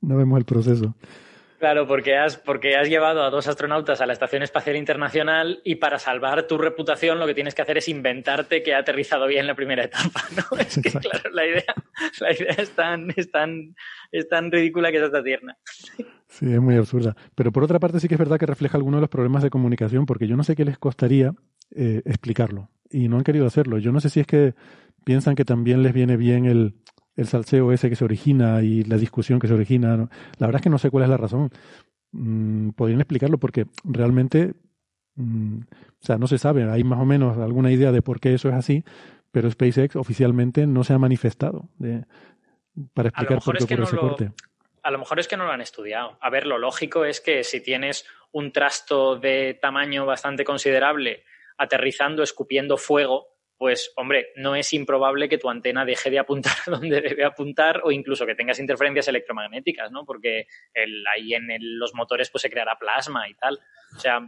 no 0.00 0.16
vemos 0.16 0.38
el 0.38 0.44
proceso. 0.44 0.94
Claro, 1.58 1.86
porque 1.86 2.16
has, 2.16 2.36
porque 2.36 2.76
has 2.76 2.88
llevado 2.88 3.22
a 3.22 3.30
dos 3.30 3.46
astronautas 3.46 4.00
a 4.00 4.06
la 4.06 4.12
Estación 4.12 4.42
Espacial 4.42 4.76
Internacional 4.76 5.60
y 5.64 5.76
para 5.76 5.98
salvar 5.98 6.46
tu 6.46 6.58
reputación 6.58 7.18
lo 7.18 7.26
que 7.26 7.34
tienes 7.34 7.54
que 7.54 7.62
hacer 7.62 7.78
es 7.78 7.88
inventarte 7.88 8.62
que 8.62 8.74
ha 8.74 8.78
aterrizado 8.78 9.26
bien 9.26 9.46
la 9.46 9.54
primera 9.54 9.84
etapa, 9.84 10.22
¿no? 10.36 10.58
Es 10.58 10.80
que, 10.80 10.90
claro, 10.90 11.30
la 11.30 11.46
idea, 11.46 11.74
la 12.20 12.32
idea 12.32 12.54
es, 12.58 12.70
tan, 12.70 13.12
es, 13.16 13.30
tan, 13.30 13.74
es 14.10 14.28
tan 14.28 14.50
ridícula 14.50 14.90
que 14.90 14.98
es 14.98 15.04
hasta 15.04 15.22
tierna. 15.22 15.56
Sí, 16.28 16.52
es 16.52 16.60
muy 16.60 16.76
absurda. 16.76 17.16
Pero 17.34 17.52
por 17.52 17.62
otra 17.62 17.78
parte 17.78 18.00
sí 18.00 18.08
que 18.08 18.14
es 18.14 18.18
verdad 18.20 18.38
que 18.38 18.46
refleja 18.46 18.76
algunos 18.76 18.98
de 18.98 19.02
los 19.02 19.10
problemas 19.10 19.42
de 19.42 19.50
comunicación, 19.50 20.06
porque 20.06 20.26
yo 20.26 20.36
no 20.36 20.42
sé 20.42 20.56
qué 20.56 20.64
les 20.64 20.78
costaría 20.78 21.32
eh, 21.74 22.02
explicarlo. 22.04 22.68
Y 22.90 23.08
no 23.08 23.16
han 23.16 23.24
querido 23.24 23.46
hacerlo. 23.46 23.78
Yo 23.78 23.92
no 23.92 24.00
sé 24.00 24.10
si 24.10 24.20
es 24.20 24.26
que 24.26 24.54
piensan 25.04 25.36
que 25.36 25.44
también 25.44 25.82
les 25.82 25.92
viene 25.92 26.16
bien 26.16 26.46
el, 26.46 26.74
el 27.16 27.26
salseo 27.26 27.72
ese 27.72 27.88
que 27.88 27.96
se 27.96 28.04
origina 28.04 28.62
y 28.62 28.84
la 28.84 28.96
discusión 28.96 29.38
que 29.38 29.48
se 29.48 29.54
origina. 29.54 30.08
La 30.38 30.46
verdad 30.46 30.56
es 30.56 30.62
que 30.62 30.70
no 30.70 30.78
sé 30.78 30.90
cuál 30.90 31.04
es 31.04 31.10
la 31.10 31.16
razón. 31.16 31.50
Mm, 32.12 32.70
podrían 32.70 33.00
explicarlo 33.00 33.38
porque 33.38 33.66
realmente, 33.84 34.54
mm, 35.16 35.58
o 35.58 36.04
sea, 36.04 36.18
no 36.18 36.26
se 36.26 36.38
sabe. 36.38 36.70
Hay 36.70 36.84
más 36.84 37.00
o 37.00 37.04
menos 37.04 37.38
alguna 37.38 37.72
idea 37.72 37.92
de 37.92 38.02
por 38.02 38.20
qué 38.20 38.34
eso 38.34 38.48
es 38.48 38.54
así, 38.54 38.84
pero 39.30 39.50
SpaceX 39.50 39.96
oficialmente 39.96 40.66
no 40.66 40.84
se 40.84 40.92
ha 40.92 40.98
manifestado 40.98 41.68
de, 41.78 42.04
para 42.92 43.08
explicar 43.08 43.40
por 43.40 43.56
qué 43.58 43.74
ese 43.74 43.96
corte. 43.96 44.32
A 44.82 44.90
lo 44.90 44.98
mejor 44.98 45.18
es 45.18 45.28
que 45.28 45.36
no 45.36 45.44
lo 45.44 45.52
han 45.52 45.60
estudiado. 45.60 46.18
A 46.20 46.30
ver, 46.30 46.46
lo 46.46 46.58
lógico 46.58 47.04
es 47.04 47.20
que 47.20 47.42
si 47.42 47.60
tienes 47.60 48.04
un 48.32 48.52
trasto 48.52 49.16
de 49.16 49.58
tamaño 49.60 50.04
bastante 50.04 50.44
considerable 50.44 51.24
aterrizando, 51.56 52.22
escupiendo 52.22 52.76
fuego, 52.76 53.33
pues 53.56 53.92
hombre, 53.96 54.28
no 54.36 54.56
es 54.56 54.72
improbable 54.72 55.28
que 55.28 55.38
tu 55.38 55.48
antena 55.48 55.84
deje 55.84 56.10
de 56.10 56.18
apuntar 56.18 56.52
donde 56.66 57.00
debe 57.00 57.24
apuntar 57.24 57.80
o 57.84 57.92
incluso 57.92 58.26
que 58.26 58.34
tengas 58.34 58.58
interferencias 58.58 59.08
electromagnéticas, 59.08 59.90
¿no? 59.90 60.04
Porque 60.04 60.46
ahí 61.14 61.34
en 61.34 61.48
los 61.78 61.94
motores 61.94 62.30
pues 62.30 62.42
se 62.42 62.50
creará 62.50 62.76
plasma 62.78 63.28
y 63.28 63.34
tal. 63.34 63.58
O 63.96 64.00
sea, 64.00 64.20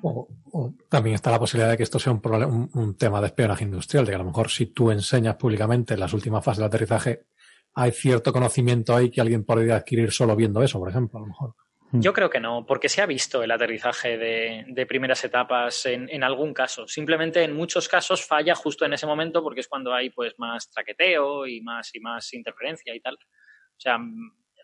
también 0.89 1.15
está 1.17 1.31
la 1.31 1.41
posibilidad 1.41 1.71
de 1.71 1.77
que 1.77 1.83
esto 1.83 1.99
sea 1.99 2.13
un, 2.13 2.71
un, 2.73 2.97
tema 2.97 3.21
de 3.21 3.27
espionaje 3.27 3.65
industrial, 3.65 4.05
de 4.05 4.13
que 4.13 4.15
a 4.15 4.19
lo 4.19 4.25
mejor 4.25 4.49
si 4.49 4.67
tú 4.67 4.91
enseñas 4.93 5.35
públicamente 5.37 5.97
las 5.97 6.13
últimas 6.13 6.45
fases 6.45 6.59
del 6.59 6.69
aterrizaje, 6.69 7.27
hay 7.75 7.91
cierto 7.91 8.33
conocimiento 8.33 8.95
ahí 8.95 9.11
que 9.11 9.21
alguien 9.21 9.45
podría 9.45 9.77
adquirir 9.77 10.13
solo 10.13 10.37
viendo 10.37 10.63
eso, 10.63 10.79
por 10.79 10.89
ejemplo, 10.89 11.19
a 11.19 11.23
lo 11.23 11.27
mejor. 11.27 11.55
Mm. 11.91 12.01
Yo 12.01 12.13
creo 12.13 12.29
que 12.29 12.41
no, 12.41 12.67
porque 12.67 12.89
se 12.89 13.03
ha 13.03 13.07
visto 13.07 13.43
el 13.43 13.51
aterrizaje 13.51 14.19
de, 14.19 14.87
primeras 14.87 15.25
etapas 15.25 15.87
en, 15.87 16.25
algún 16.25 16.53
caso. 16.53 16.87
Simplemente 16.89 17.43
en 17.43 17.55
muchos 17.55 17.89
casos 17.89 18.25
falla 18.25 18.55
justo 18.55 18.85
en 18.85 18.93
ese 18.93 19.07
momento 19.07 19.43
porque 19.43 19.61
es 19.61 19.69
cuando 19.69 19.95
hay 19.95 20.11
pues 20.11 20.35
más 20.39 20.71
traqueteo 20.71 21.47
y 21.47 21.61
más 21.61 21.95
y 21.95 22.01
más 22.01 22.33
interferencia 22.35 22.95
y 22.95 23.01
tal. 23.01 23.15
O 23.15 23.79
sea, 23.81 23.99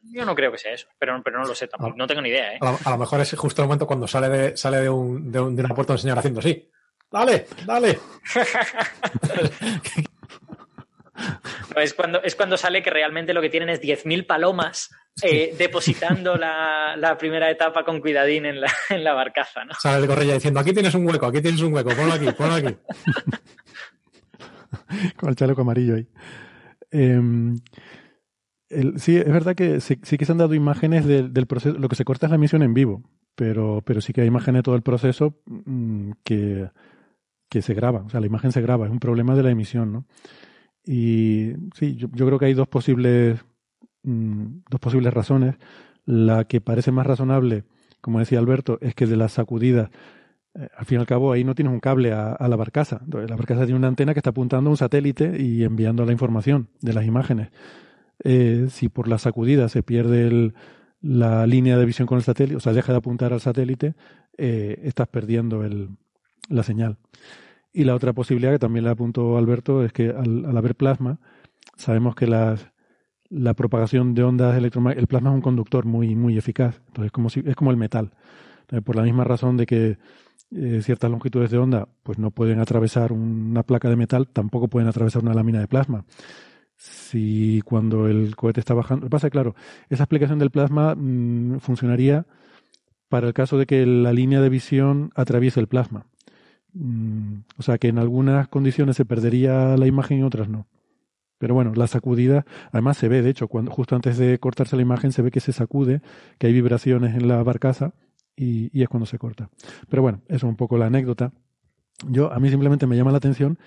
yo 0.03 0.25
no 0.25 0.35
creo 0.35 0.51
que 0.51 0.59
sea 0.59 0.73
eso, 0.73 0.89
pero, 0.99 1.21
pero 1.23 1.41
no 1.41 1.47
lo 1.47 1.55
sé 1.55 1.69
tampoco. 1.69 1.97
No 1.97 2.07
tengo 2.07 2.23
ni 2.23 2.31
idea. 2.31 2.55
¿eh? 2.55 2.59
A, 2.61 2.91
lo, 2.91 2.99
mejor 2.99 3.21
es 3.21 3.35
justo 3.35 3.63
el 3.63 3.69
momento 3.69 3.87
cuando 3.87 4.09
sale 4.09 4.29
de, 4.29 4.57
sale 4.57 4.79
de, 4.79 4.89
un, 4.89 5.31
de, 5.31 5.41
un, 5.41 5.55
de 5.55 5.63
una 5.65 5.75
puerta 5.75 5.93
un 5.93 5.99
señor 5.99 6.19
haciendo 6.19 6.41
así. 6.41 6.69
Dale, 7.11 7.47
dale. 7.67 7.99
Es 11.77 11.95
cuando, 11.95 12.23
es 12.23 12.35
cuando 12.35 12.57
sale 12.57 12.83
que 12.83 12.91
realmente 12.91 13.33
lo 13.35 13.41
que 13.41 13.51
tienen 13.51 13.69
es 13.69 13.81
10.000 13.81 14.27
palomas 14.27 14.91
eh, 15.23 15.55
depositando 15.59 16.37
la, 16.37 17.17
primera 17.19 17.51
etapa 17.51 17.85
con 17.85 18.01
cuidadín 18.01 18.47
en 18.47 18.61
la, 18.61 18.73
en 18.91 19.05
la 19.05 19.13
barcaza. 19.13 19.65
¿no? 19.65 19.73
Sale 19.79 20.03
de 20.03 20.07
corrella 20.07 20.35
diciendo, 20.35 20.61
aquí 20.61 20.73
tienes 20.73 20.95
un 20.95 21.07
hueco, 21.07 21.27
aquí 21.27 21.41
tienes 21.41 21.61
un 21.61 21.73
hueco, 21.73 21.91
ponlo 21.91 22.15
aquí, 22.15 22.31
ponlo 22.33 22.55
aquí. 22.55 22.77
con 25.17 25.29
el 25.31 25.37
chaleco 25.37 25.63
amarillo 25.63 25.97
ahí. 25.97 26.09
Em, 26.91 27.59
sí, 28.97 29.17
es 29.17 29.33
verdad 29.33 29.55
que 29.55 29.81
sí, 29.81 29.97
que 29.97 30.25
se 30.25 30.33
han 30.33 30.39
dado 30.39 30.55
imágenes 30.55 31.07
del 31.07 31.47
proceso. 31.47 31.79
Lo 31.79 31.89
que 31.89 31.97
se 31.97 32.05
corta 32.05 32.27
es 32.27 32.31
la 32.31 32.37
emisión 32.37 32.63
en 32.63 32.75
vivo, 32.75 33.03
pero, 33.35 33.83
pero 33.85 34.01
sí 34.01 34.13
que 34.13 34.23
hay 34.23 34.29
imágenes 34.29 34.61
de 34.61 34.63
todo 34.65 34.77
el 34.77 34.83
proceso 34.83 35.41
mm, 35.47 36.13
que, 36.25 36.71
que 37.49 37.63
se 37.63 37.75
graba. 37.75 38.01
O 38.01 38.11
sea, 38.11 38.21
la 38.21 38.27
imagen 38.27 38.53
se 38.53 38.61
graba. 38.61 38.87
Es 38.87 38.93
un 38.93 39.01
problema 39.01 39.35
de 39.35 39.43
la 39.43 39.51
emisión, 39.51 39.93
¿no? 39.93 40.07
Y 40.85 41.53
sí, 41.75 41.97
yo, 41.97 42.09
creo 42.11 42.39
que 42.39 42.47
hay 42.47 42.55
dos 42.55 42.69
posibles, 42.69 43.45
mm, 44.03 44.47
dos 44.71 44.81
posibles 44.81 45.15
razones. 45.15 45.57
La 46.05 46.45
que 46.45 46.61
parece 46.61 46.91
más 46.93 47.07
razonable, 47.07 47.65
como 48.01 48.19
decía 48.19 48.39
Alberto, 48.39 48.79
es 48.81 48.95
que 48.95 49.07
de 49.07 49.17
las 49.17 49.33
sacudidas, 49.33 49.91
eh, 50.55 50.69
al 50.77 50.87
fin 50.87 50.99
y 50.99 51.01
al 51.01 51.07
cabo, 51.07 51.33
ahí 51.33 51.45
no 51.45 51.55
tienes 51.55 51.73
un 51.73 51.81
cable 51.81 52.13
a, 52.13 52.37
la 52.49 52.57
barcaza. 52.57 53.01
la 53.07 53.37
barcaza 53.37 53.65
tiene 53.65 53.79
una 53.79 53.89
antena 53.89 54.13
que 54.13 54.21
está 54.21 54.31
apuntando 54.31 54.69
a 54.71 54.73
un 54.73 54.77
satélite 54.77 55.41
y 55.41 55.65
enviando 55.65 56.05
la 56.05 56.13
información 56.13 56.69
de 56.81 56.93
las 56.93 57.07
imágenes. 57.07 57.51
Eh, 58.25 58.69
si 58.71 58.89
por 58.89 59.09
la 59.09 59.19
sacudida 59.19 59.69
se 59.69 59.83
pierde 59.83 60.53
la 61.01 61.47
línea 61.47 61.77
de 61.77 61.85
visión 61.85 62.07
con 62.07 62.19
el 62.19 62.25
satélite, 62.25 62.57
o 62.57 62.61
sea, 62.61 62.73
deja 62.73 62.93
de 62.93 62.99
apuntar 62.99 63.33
al 63.33 63.41
satélite, 63.41 63.95
eh, 64.39 64.81
estás 64.85 65.09
perdiendo 65.09 65.65
el, 65.65 65.91
la 66.49 66.63
señal. 66.63 66.99
Y 67.73 67.85
la 67.85 67.95
otra 67.95 68.13
posibilidad 68.13 68.53
que 68.53 68.59
también 68.59 68.85
le 68.85 68.91
apuntó 68.91 69.39
Alberto 69.39 69.83
es 69.85 69.93
que 69.93 70.11
al, 70.11 70.57
haber 70.57 70.75
plasma, 70.75 71.19
sabemos 71.77 72.15
que 72.15 72.27
las, 72.27 72.71
la 73.31 73.55
propagación 73.55 74.15
de 74.15 74.23
ondas 74.25 74.57
electromagnéticas, 74.57 75.03
el 75.03 75.09
plasma 75.09 75.31
es 75.31 75.37
un 75.37 75.41
conductor 75.43 75.87
muy, 75.87 76.15
muy 76.15 76.37
eficaz, 76.37 76.83
entonces 76.89 77.07
es 77.07 77.13
como, 77.13 77.31
si, 77.31 77.43
es 77.47 77.57
como 77.57 77.71
el 77.71 77.79
metal. 77.79 78.13
por 78.85 78.97
la 78.97 79.03
misma 79.03 79.25
razón 79.25 79.57
de 79.57 79.67
que 79.67 79.99
eh, 80.55 80.83
ciertas 80.83 81.11
longitudes 81.11 81.51
de 81.51 81.57
onda 81.57 81.89
pues 82.03 82.19
no 82.19 82.31
pueden 82.31 82.61
atravesar 82.61 83.13
una 83.13 83.63
placa 83.63 83.89
de 83.89 83.97
metal, 83.97 84.29
tampoco 84.29 84.69
pueden 84.69 84.89
atravesar 84.89 85.23
una 85.23 85.33
lámina 85.33 85.61
de 85.61 85.69
plasma. 85.69 86.05
Si 86.77 87.63
cuando 87.65 88.07
el 88.07 88.37
cohete 88.37 88.61
está 88.61 88.75
bajando, 88.75 89.09
pasa 89.09 89.31
claro, 89.31 89.55
esa 89.89 90.03
explicación 90.03 90.39
del 90.39 90.51
plasma 90.51 90.95
mm, 90.95 91.61
funcionaría 91.61 92.27
para 93.09 93.29
el 93.29 93.35
caso 93.35 93.57
de 93.57 93.67
que 93.67 93.87
la 93.87 94.13
línea 94.13 94.41
de 94.43 94.49
visión 94.49 95.11
atraviese 95.15 95.61
el 95.61 95.69
plasma. 95.69 96.07
Mm, 96.75 97.41
o 97.59 97.63
sea 97.63 97.79
que 97.79 97.89
en 97.89 97.99
algunas 97.99 98.49
condiciones 98.49 98.97
se 98.97 99.05
perdería 99.05 99.77
la 99.77 99.87
imagen 99.87 100.21
y 100.21 100.23
otras 100.23 100.49
no. 100.49 100.67
Pero 101.39 101.55
bueno, 101.55 101.73
la 101.75 101.89
sacudida, 101.89 102.47
además 102.71 102.97
se 102.97 103.09
ve, 103.09 103.21
de 103.21 103.31
hecho, 103.31 103.49
cuando 103.49 103.73
justo 103.73 103.97
antes 103.97 104.17
de 104.17 104.39
cortarse 104.39 104.77
la 104.77 104.83
imagen 104.83 105.11
se 105.11 105.23
ve 105.23 105.31
que 105.33 105.41
se 105.41 105.53
sacude, 105.53 106.01
que 106.39 106.47
hay 106.47 106.53
vibraciones 106.53 107.17
en 107.17 107.27
la 107.27 107.43
barcaza 107.43 107.95
y, 108.37 108.81
es 108.81 108.89
cuando 108.89 109.07
se 109.07 109.19
corta. 109.19 109.51
Pero 109.89 110.03
bueno, 110.03 110.21
eso 110.29 110.37
es 110.37 110.43
un 110.45 110.57
poco 110.57 110.79
la 110.79 110.87
anécdota. 110.87 111.33
Yo, 112.09 112.33
a 112.33 112.39
mí 112.39 112.49
simplemente 112.49 112.87
me 112.87 112.97
llama 112.97 113.11
la 113.11 113.17
atención 113.19 113.59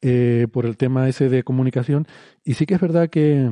eh, 0.00 0.46
por 0.52 0.64
el 0.64 0.76
tema 0.76 1.08
ese 1.08 1.28
de 1.28 1.42
comunicación 1.42 2.06
y 2.44 2.54
sí 2.54 2.66
que 2.66 2.74
es 2.74 2.80
verdad 2.80 3.10
que, 3.10 3.50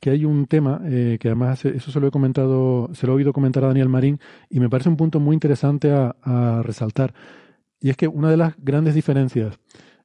que 0.00 0.10
hay 0.10 0.24
un 0.24 0.46
tema 0.46 0.80
eh, 0.84 1.18
que 1.20 1.28
además 1.28 1.64
eso 1.64 1.92
se 1.92 2.00
lo 2.00 2.08
he 2.08 2.10
comentado, 2.10 2.90
se 2.92 3.06
lo 3.06 3.12
he 3.12 3.16
oído 3.16 3.32
comentar 3.32 3.62
a 3.62 3.68
Daniel 3.68 3.88
Marín 3.88 4.18
y 4.48 4.58
me 4.58 4.68
parece 4.68 4.88
un 4.88 4.96
punto 4.96 5.20
muy 5.20 5.34
interesante 5.34 5.92
a 5.92 6.62
resaltar 6.64 7.14
Y 7.80 7.90
es 7.90 7.96
que 7.96 8.08
una 8.08 8.30
de 8.30 8.36
las 8.36 8.54
grandes 8.58 8.94
diferencias 8.94 9.58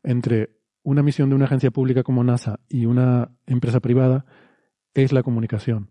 entre 0.03 0.51
una 0.83 1.03
misión 1.03 1.29
de 1.29 1.35
una 1.35 1.45
agencia 1.45 1.71
pública 1.71 2.03
como 2.03 2.23
NASA 2.23 2.59
y 2.69 2.85
una 2.85 3.31
empresa 3.47 3.79
privada 3.79 4.25
es 4.93 5.11
la 5.11 5.23
comunicación. 5.23 5.89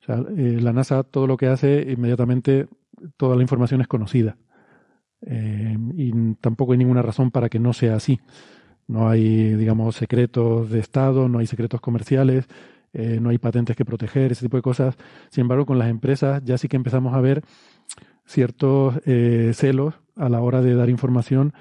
O 0.00 0.04
sea, 0.04 0.16
eh, 0.36 0.58
la 0.60 0.72
NASA 0.72 1.02
todo 1.02 1.26
lo 1.26 1.36
que 1.36 1.46
hace, 1.46 1.92
inmediatamente 1.92 2.68
toda 3.16 3.36
la 3.36 3.42
información 3.42 3.80
es 3.80 3.88
conocida. 3.88 4.36
Eh, 5.22 5.76
y 5.94 6.34
tampoco 6.36 6.72
hay 6.72 6.78
ninguna 6.78 7.02
razón 7.02 7.30
para 7.30 7.48
que 7.48 7.58
no 7.58 7.72
sea 7.72 7.96
así. 7.96 8.20
No 8.86 9.08
hay, 9.08 9.54
digamos, 9.54 9.96
secretos 9.96 10.70
de 10.70 10.78
Estado, 10.78 11.28
no 11.28 11.38
hay 11.38 11.46
secretos 11.46 11.80
comerciales, 11.80 12.46
eh, 12.92 13.18
no 13.20 13.30
hay 13.30 13.38
patentes 13.38 13.76
que 13.76 13.84
proteger, 13.84 14.32
ese 14.32 14.44
tipo 14.44 14.58
de 14.58 14.62
cosas. 14.62 14.96
Sin 15.30 15.42
embargo, 15.42 15.64
con 15.64 15.78
las 15.78 15.88
empresas 15.88 16.42
ya 16.44 16.58
sí 16.58 16.68
que 16.68 16.76
empezamos 16.76 17.14
a 17.14 17.20
ver 17.20 17.42
ciertos 18.26 18.94
celos 19.04 19.94
a 20.16 20.28
la 20.28 20.40
hora 20.40 20.62
de 20.62 20.74
dar 20.74 20.88
información 20.88 21.52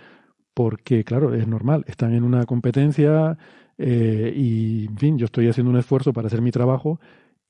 porque, 0.53 1.03
claro, 1.03 1.33
es 1.33 1.47
normal, 1.47 1.83
están 1.87 2.13
en 2.13 2.23
una 2.23 2.45
competencia 2.45 3.37
y, 3.77 4.85
en 4.85 4.97
fin, 4.97 5.17
yo 5.17 5.25
estoy 5.25 5.49
haciendo 5.49 5.71
un 5.71 5.77
esfuerzo 5.77 6.13
para 6.13 6.27
hacer 6.27 6.41
mi 6.41 6.51
trabajo 6.51 6.99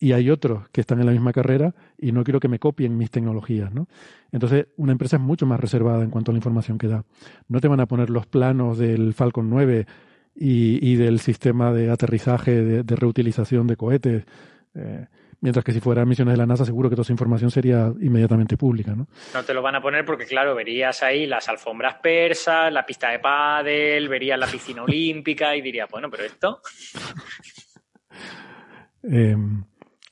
y 0.04 0.12
hay 0.12 0.30
otros 0.30 0.68
que 0.70 0.82
están 0.82 1.00
en 1.00 1.06
la 1.06 1.14
misma 1.14 1.32
carrera 1.32 1.74
y 1.98 2.12
no 2.12 2.26
quiero 2.26 2.42
que 2.42 2.50
me 2.50 2.60
copien 2.60 2.98
mis 2.98 3.10
tecnologías, 3.10 3.74
¿no? 3.74 3.88
Entonces, 4.34 4.68
una 4.76 4.92
empresa 4.92 5.16
es 5.16 5.22
mucho 5.22 5.46
más 5.46 5.60
reservada 5.60 6.04
en 6.04 6.10
cuanto 6.10 6.32
a 6.32 6.34
la 6.34 6.40
información 6.40 6.78
que 6.78 6.88
da. 6.88 7.06
No 7.48 7.62
te 7.62 7.70
van 7.70 7.80
a 7.80 7.86
poner 7.86 8.10
los 8.10 8.26
planos 8.26 8.78
del 8.78 9.14
Falcon 9.14 9.50
9 9.50 9.86
y, 10.36 10.96
del 10.96 11.20
sistema 11.20 11.72
de 11.72 11.90
aterrizaje, 11.90 12.84
de, 12.84 12.96
reutilización 12.98 13.66
de 13.66 13.78
cohetes. 13.78 14.26
Eh, 14.74 15.06
mientras 15.44 15.66
que 15.66 15.74
si 15.74 15.82
fuera 15.82 16.06
misiones 16.06 16.36
de 16.36 16.38
la 16.38 16.46
NASA, 16.46 16.64
seguro 16.64 16.90
que 16.90 16.96
toda 16.96 17.04
esa 17.04 17.12
información 17.12 17.52
sería 17.52 17.92
inmediatamente 18.00 18.56
pública, 18.56 18.96
¿no? 18.96 19.08
No 19.34 19.44
te 19.44 19.54
lo 19.54 19.62
van 19.62 19.76
a 19.76 19.82
poner 19.82 20.06
porque, 20.06 20.26
claro, 20.26 20.56
verías 20.56 21.04
ahí 21.04 21.28
las 21.28 21.50
alfombras 21.50 21.96
persas, 21.96 22.72
la 22.72 22.86
pista 22.86 23.10
de 23.10 23.20
pádel, 23.20 24.08
verías 24.08 24.40
la 24.40 24.48
piscina 24.48 24.84
olímpica 24.84 25.54
y 25.54 25.62
dirías, 25.62 25.90
bueno, 25.92 26.10
pero 26.10 26.24
esto... 26.24 26.62
eh, 29.04 29.36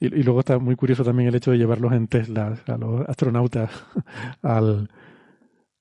y, 0.01 0.23
luego 0.23 0.41
está 0.41 0.59
muy 0.59 0.75
curioso 0.75 1.05
también 1.05 1.29
el 1.29 1.35
hecho 1.35 1.51
de 1.51 1.59
llevarlos 1.59 1.93
en 1.93 2.09
Tesla 2.09 2.53
a 2.67 2.77
los 2.77 3.07
astronautas 3.07 3.71
al, 4.41 4.89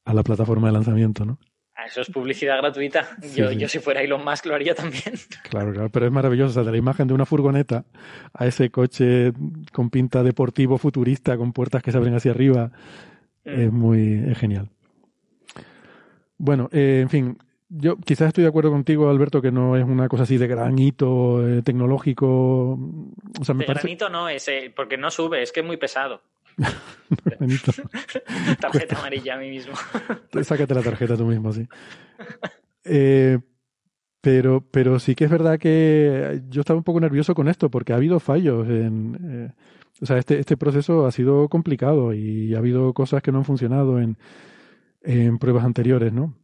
a 0.05 0.15
la 0.15 0.23
plataforma 0.23 0.69
de 0.69 0.75
lanzamiento, 0.75 1.25
¿no? 1.25 1.41
Ah, 1.81 1.87
eso 1.87 2.03
es 2.03 2.11
publicidad 2.11 2.59
gratuita. 2.59 3.09
yo, 3.35 3.53
yo 3.53 3.69
si 3.69 3.79
fuera 3.79 4.03
Elon 4.03 4.23
Musk 4.23 4.47
lo 4.47 4.55
haría 4.55 4.75
también. 4.75 5.15
Claro, 5.49 5.73
claro, 5.73 5.89
pero 5.91 6.07
es 6.07 6.13
maravilloso. 6.13 6.51
O 6.51 6.55
sea, 6.55 6.63
de 6.63 6.71
la 6.71 6.77
imagen 6.77 7.09
de 7.09 7.15
una 7.15 7.25
furgoneta 7.25 7.85
a 8.35 8.47
ese 8.47 8.71
coche 8.71 9.33
con 9.73 9.91
pinta 9.91 10.23
deportivo 10.23 10.79
futurista, 10.79 11.37
con 11.37 11.53
puertas 11.53 11.83
que 11.83 11.91
se 11.91 11.99
abren 11.99 12.15
hacia 12.15 12.33
arriba, 12.33 12.71
mm. 13.45 13.61
es 13.61 13.73
muy 13.73 14.35
genial. 14.35 14.69
Bueno, 16.37 16.69
eh, 16.73 17.01
en 17.03 17.09
fin, 17.09 17.39
yo 17.69 17.97
quizás 17.97 18.29
estoy 18.29 18.43
de 18.43 18.49
acuerdo 18.49 18.71
contigo, 18.71 19.09
Alberto, 19.09 19.41
que 19.41 19.51
no 19.51 19.77
es 19.77 19.85
una 19.85 20.09
cosa 20.09 20.25
así 20.25 20.37
de 20.37 20.47
granito 20.47 21.47
eh, 21.47 21.63
tecnológico. 21.63 22.79
O 23.41 23.45
sea, 23.45 23.55
me 23.55 23.65
de 23.65 23.73
granito 23.73 24.09
no 24.09 24.29
es, 24.29 24.49
eh, 24.49 24.73
porque 24.75 24.97
no 24.97 25.11
sube, 25.11 25.43
es 25.43 25.53
que 25.53 25.61
es 25.61 25.67
muy 25.67 25.77
pesado. 25.77 26.21
tarjeta 28.61 28.99
amarilla 28.99 29.35
a 29.35 29.39
mí 29.39 29.51
mismo. 29.51 29.75
Sácate 30.43 30.75
la 30.75 30.83
tarjeta 30.83 31.17
tú 31.17 31.27
mismo, 31.27 31.53
sí. 31.53 31.67
Eh, 32.85 33.39
pero, 34.21 34.65
pero 34.71 34.99
sí 34.99 35.15
que 35.15 35.25
es 35.25 35.31
verdad 35.31 35.59
que 35.59 36.43
yo 36.49 36.61
estaba 36.61 36.79
un 36.79 36.85
poco 36.85 37.01
nervioso 37.01 37.35
con 37.35 37.49
esto, 37.49 37.71
porque 37.71 37.93
ha 37.93 37.97
habido 37.97 38.21
fallos 38.21 38.69
en. 38.69 39.53
o 40.01 40.07
sea, 40.07 40.19
este, 40.19 40.39
este 40.39 40.57
proceso 40.57 41.07
ha 41.07 41.13
sido 41.13 41.49
complicado 41.49 42.13
y 42.15 42.55
ha 42.55 42.59
habido 42.59 42.93
cosas 42.93 43.23
que 43.23 43.33
no 43.33 43.39
han 43.39 43.45
funcionado 43.45 43.99
en, 44.01 44.19
en 45.03 45.39
pruebas 45.39 45.65
anteriores, 45.65 46.13
¿no? 46.13 46.35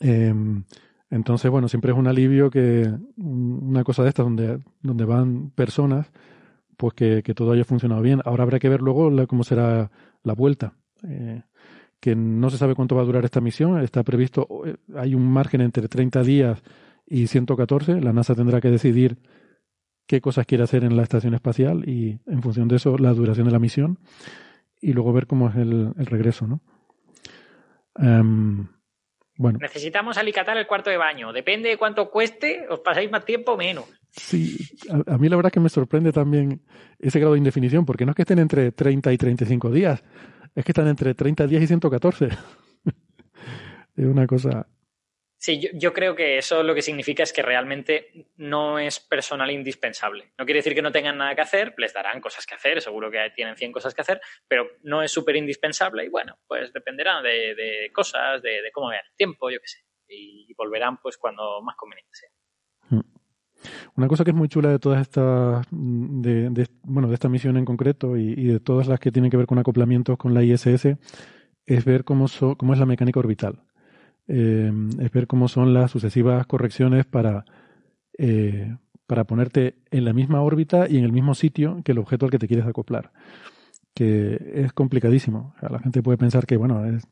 Em, 0.00 0.64
entonces, 1.10 1.50
bueno, 1.50 1.68
siempre 1.68 1.92
es 1.92 1.98
un 1.98 2.08
alivio 2.08 2.50
que 2.50 2.92
una 3.16 3.84
cosa 3.84 4.02
de 4.02 4.08
estas 4.08 4.26
donde, 4.26 4.58
donde 4.82 5.04
van 5.04 5.50
personas, 5.50 6.10
pues 6.76 6.94
que, 6.94 7.22
todo 7.34 7.52
haya 7.52 7.64
funcionado 7.64 8.02
bien. 8.02 8.20
Ahora 8.24 8.42
habrá 8.42 8.58
que 8.58 8.68
ver 8.68 8.80
luego 8.80 9.10
cómo 9.26 9.44
será 9.44 9.90
la 10.22 10.34
vuelta. 10.34 10.74
Eh, 11.06 11.42
que 12.00 12.14
no 12.14 12.50
se 12.50 12.58
sabe 12.58 12.74
cuánto 12.74 12.94
va 12.94 13.02
a 13.02 13.06
durar 13.06 13.24
esta 13.24 13.40
misión. 13.40 13.80
Está 13.82 14.02
previsto, 14.02 14.46
eh, 14.66 14.76
hay 14.94 15.14
un 15.14 15.26
margen 15.26 15.60
entre 15.60 15.88
30 15.88 16.22
días 16.22 16.62
y 17.06 17.26
114. 17.26 18.00
La 18.00 18.12
NASA 18.12 18.34
tendrá 18.34 18.60
que 18.60 18.70
decidir 18.70 19.18
qué 20.06 20.20
cosas 20.20 20.46
quiere 20.46 20.64
hacer 20.64 20.84
en 20.84 20.96
la 20.96 21.02
estación 21.02 21.34
espacial 21.34 21.88
y 21.88 22.20
en 22.26 22.42
función 22.42 22.68
de 22.68 22.76
eso 22.76 22.96
la 22.98 23.12
duración 23.12 23.46
de 23.46 23.52
la 23.52 23.58
misión 23.58 23.98
y 24.80 24.92
luego 24.92 25.12
ver 25.12 25.26
cómo 25.26 25.48
es 25.48 25.56
el, 25.56 25.94
regreso, 25.96 26.46
¿no? 26.46 26.60
Em, 27.98 28.68
Necesitamos 29.38 30.16
alicatar 30.16 30.56
el 30.56 30.66
cuarto 30.66 30.90
de 30.90 30.96
baño. 30.96 31.32
Depende 31.32 31.68
de 31.68 31.76
cuánto 31.76 32.10
cueste, 32.10 32.66
os 32.68 32.80
pasáis 32.80 33.10
más 33.10 33.24
tiempo 33.24 33.52
o 33.52 33.56
menos. 33.56 33.84
Sí, 34.16 34.56
a, 34.88 35.18
mí 35.18 35.28
la 35.28 35.36
verdad 35.36 35.52
que 35.52 35.60
me 35.60 35.68
sorprende 35.68 36.10
también 36.10 36.62
ese 36.98 37.18
grado 37.20 37.34
de 37.34 37.38
indefinición, 37.38 37.84
porque 37.84 38.06
no 38.06 38.12
es 38.12 38.16
que 38.16 38.22
estén 38.22 38.38
entre 38.38 38.72
30 38.72 39.12
y 39.12 39.18
35 39.18 39.70
días, 39.70 40.02
es 40.54 40.64
que 40.64 40.72
están 40.72 40.88
entre 40.88 41.14
30 41.14 41.46
días 41.46 41.62
y 41.62 41.66
114. 41.66 42.28
es 43.96 44.04
una 44.04 44.26
cosa 44.26 44.66
Sí, 45.38 45.60
yo, 45.74 45.92
creo 45.92 46.16
que 46.16 46.38
eso 46.38 46.62
lo 46.62 46.74
que 46.74 46.80
significa 46.80 47.22
es 47.22 47.32
que 47.32 47.42
realmente 47.42 48.32
no 48.36 48.78
es 48.78 48.98
personal 48.98 49.50
indispensable. 49.50 50.32
No 50.38 50.46
quiere 50.46 50.58
decir 50.58 50.74
que 50.74 50.82
no 50.82 50.90
tengan 50.90 51.18
nada 51.18 51.34
que 51.34 51.42
hacer, 51.42 51.74
les 51.76 51.92
darán 51.92 52.20
cosas 52.20 52.46
que 52.46 52.54
hacer, 52.54 52.80
seguro 52.80 53.10
que 53.10 53.30
tienen 53.34 53.56
100 53.56 53.70
cosas 53.70 53.94
que 53.94 54.00
hacer, 54.00 54.20
pero 54.48 54.68
no 54.82 55.02
es 55.02 55.12
súper 55.12 55.36
indispensable 55.36 56.04
y 56.04 56.08
bueno, 56.08 56.38
pues 56.48 56.72
dependerá 56.72 57.20
de, 57.20 57.90
cosas, 57.92 58.42
de, 58.42 58.70
cómo 58.72 58.88
vean 58.88 59.04
el 59.08 59.16
tiempo, 59.16 59.50
yo 59.50 59.60
qué 59.60 59.68
sé. 59.68 59.84
Y, 60.08 60.52
volverán 60.54 60.96
pues 60.96 61.18
cuando 61.18 61.60
más 61.60 61.76
conveniente 61.76 62.10
sea. 62.12 62.30
Mm. 63.94 63.98
Una 64.00 64.08
cosa 64.08 64.24
que 64.24 64.30
es 64.30 64.36
muy 64.36 64.48
chula 64.48 64.70
de 64.70 64.78
todas 64.78 65.00
estas, 65.00 65.66
de, 65.70 66.68
bueno, 66.82 67.08
de 67.08 67.14
esta 67.14 67.28
misión 67.28 67.56
en 67.56 67.64
concreto 67.64 68.16
y, 68.16 68.34
de 68.46 68.60
todas 68.60 68.88
las 68.88 69.00
que 69.00 69.12
tienen 69.12 69.30
que 69.30 69.36
ver 69.36 69.46
con 69.46 69.58
acoplamientos 69.58 70.16
con 70.18 70.34
la 70.34 70.42
ISS, 70.42 70.96
es 71.66 71.84
ver 71.84 72.04
cómo, 72.04 72.26
cómo 72.56 72.72
es 72.72 72.78
la 72.78 72.86
mecánica 72.86 73.20
orbital 73.20 73.62
eh, 74.28 74.72
es 75.00 75.12
ver 75.12 75.26
cómo 75.26 75.48
son 75.48 75.72
las 75.74 75.90
sucesivas 75.90 76.46
correcciones 76.46 77.06
para, 77.06 77.44
eh, 78.18 78.76
para 79.06 79.24
ponerte 79.24 79.76
en 79.90 80.04
la 80.04 80.12
misma 80.12 80.42
órbita 80.42 80.88
y 80.88 80.98
en 80.98 81.04
el 81.04 81.12
mismo 81.12 81.34
sitio 81.34 81.80
que 81.84 81.92
el 81.92 81.98
objeto 81.98 82.26
al 82.26 82.30
que 82.30 82.38
te 82.38 82.48
quieres 82.48 82.66
acoplar. 82.66 83.12
Que 83.94 84.38
es 84.54 84.72
complicadísimo. 84.72 85.54
la 85.60 85.78
gente 85.78 86.02
puede 86.02 86.18
pensar 86.18 86.46
que, 86.46 86.56
bueno, 86.56 86.84
es 86.84 87.06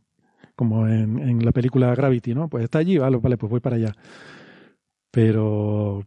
como 0.56 0.86
en, 0.86 1.18
en, 1.18 1.44
la 1.44 1.52
película 1.52 1.94
Gravity, 1.94 2.34
¿no? 2.34 2.48
Pues 2.48 2.64
está 2.64 2.78
allí, 2.78 2.98
vale, 2.98 3.16
vale, 3.16 3.36
pues 3.36 3.50
voy 3.50 3.60
para 3.60 3.76
allá. 3.76 3.94
Pero, 5.10 6.04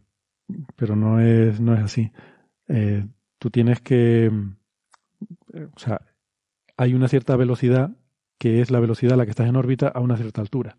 pero 0.76 0.96
no 0.96 1.20
es, 1.20 1.60
no 1.60 1.74
es 1.74 1.80
así. 1.80 2.10
Eh, 2.68 3.06
tú 3.38 3.50
tienes 3.50 3.80
que, 3.80 4.30
o 5.54 5.78
sea, 5.78 6.00
hay 6.76 6.94
una 6.94 7.08
cierta 7.08 7.36
velocidad 7.36 7.90
que 8.38 8.60
es 8.60 8.70
la 8.70 8.80
velocidad 8.80 9.14
a 9.14 9.16
la 9.16 9.24
que 9.24 9.30
estás 9.30 9.48
en 9.48 9.56
órbita 9.56 9.88
a 9.88 10.00
una 10.00 10.16
cierta 10.16 10.40
altura. 10.40 10.78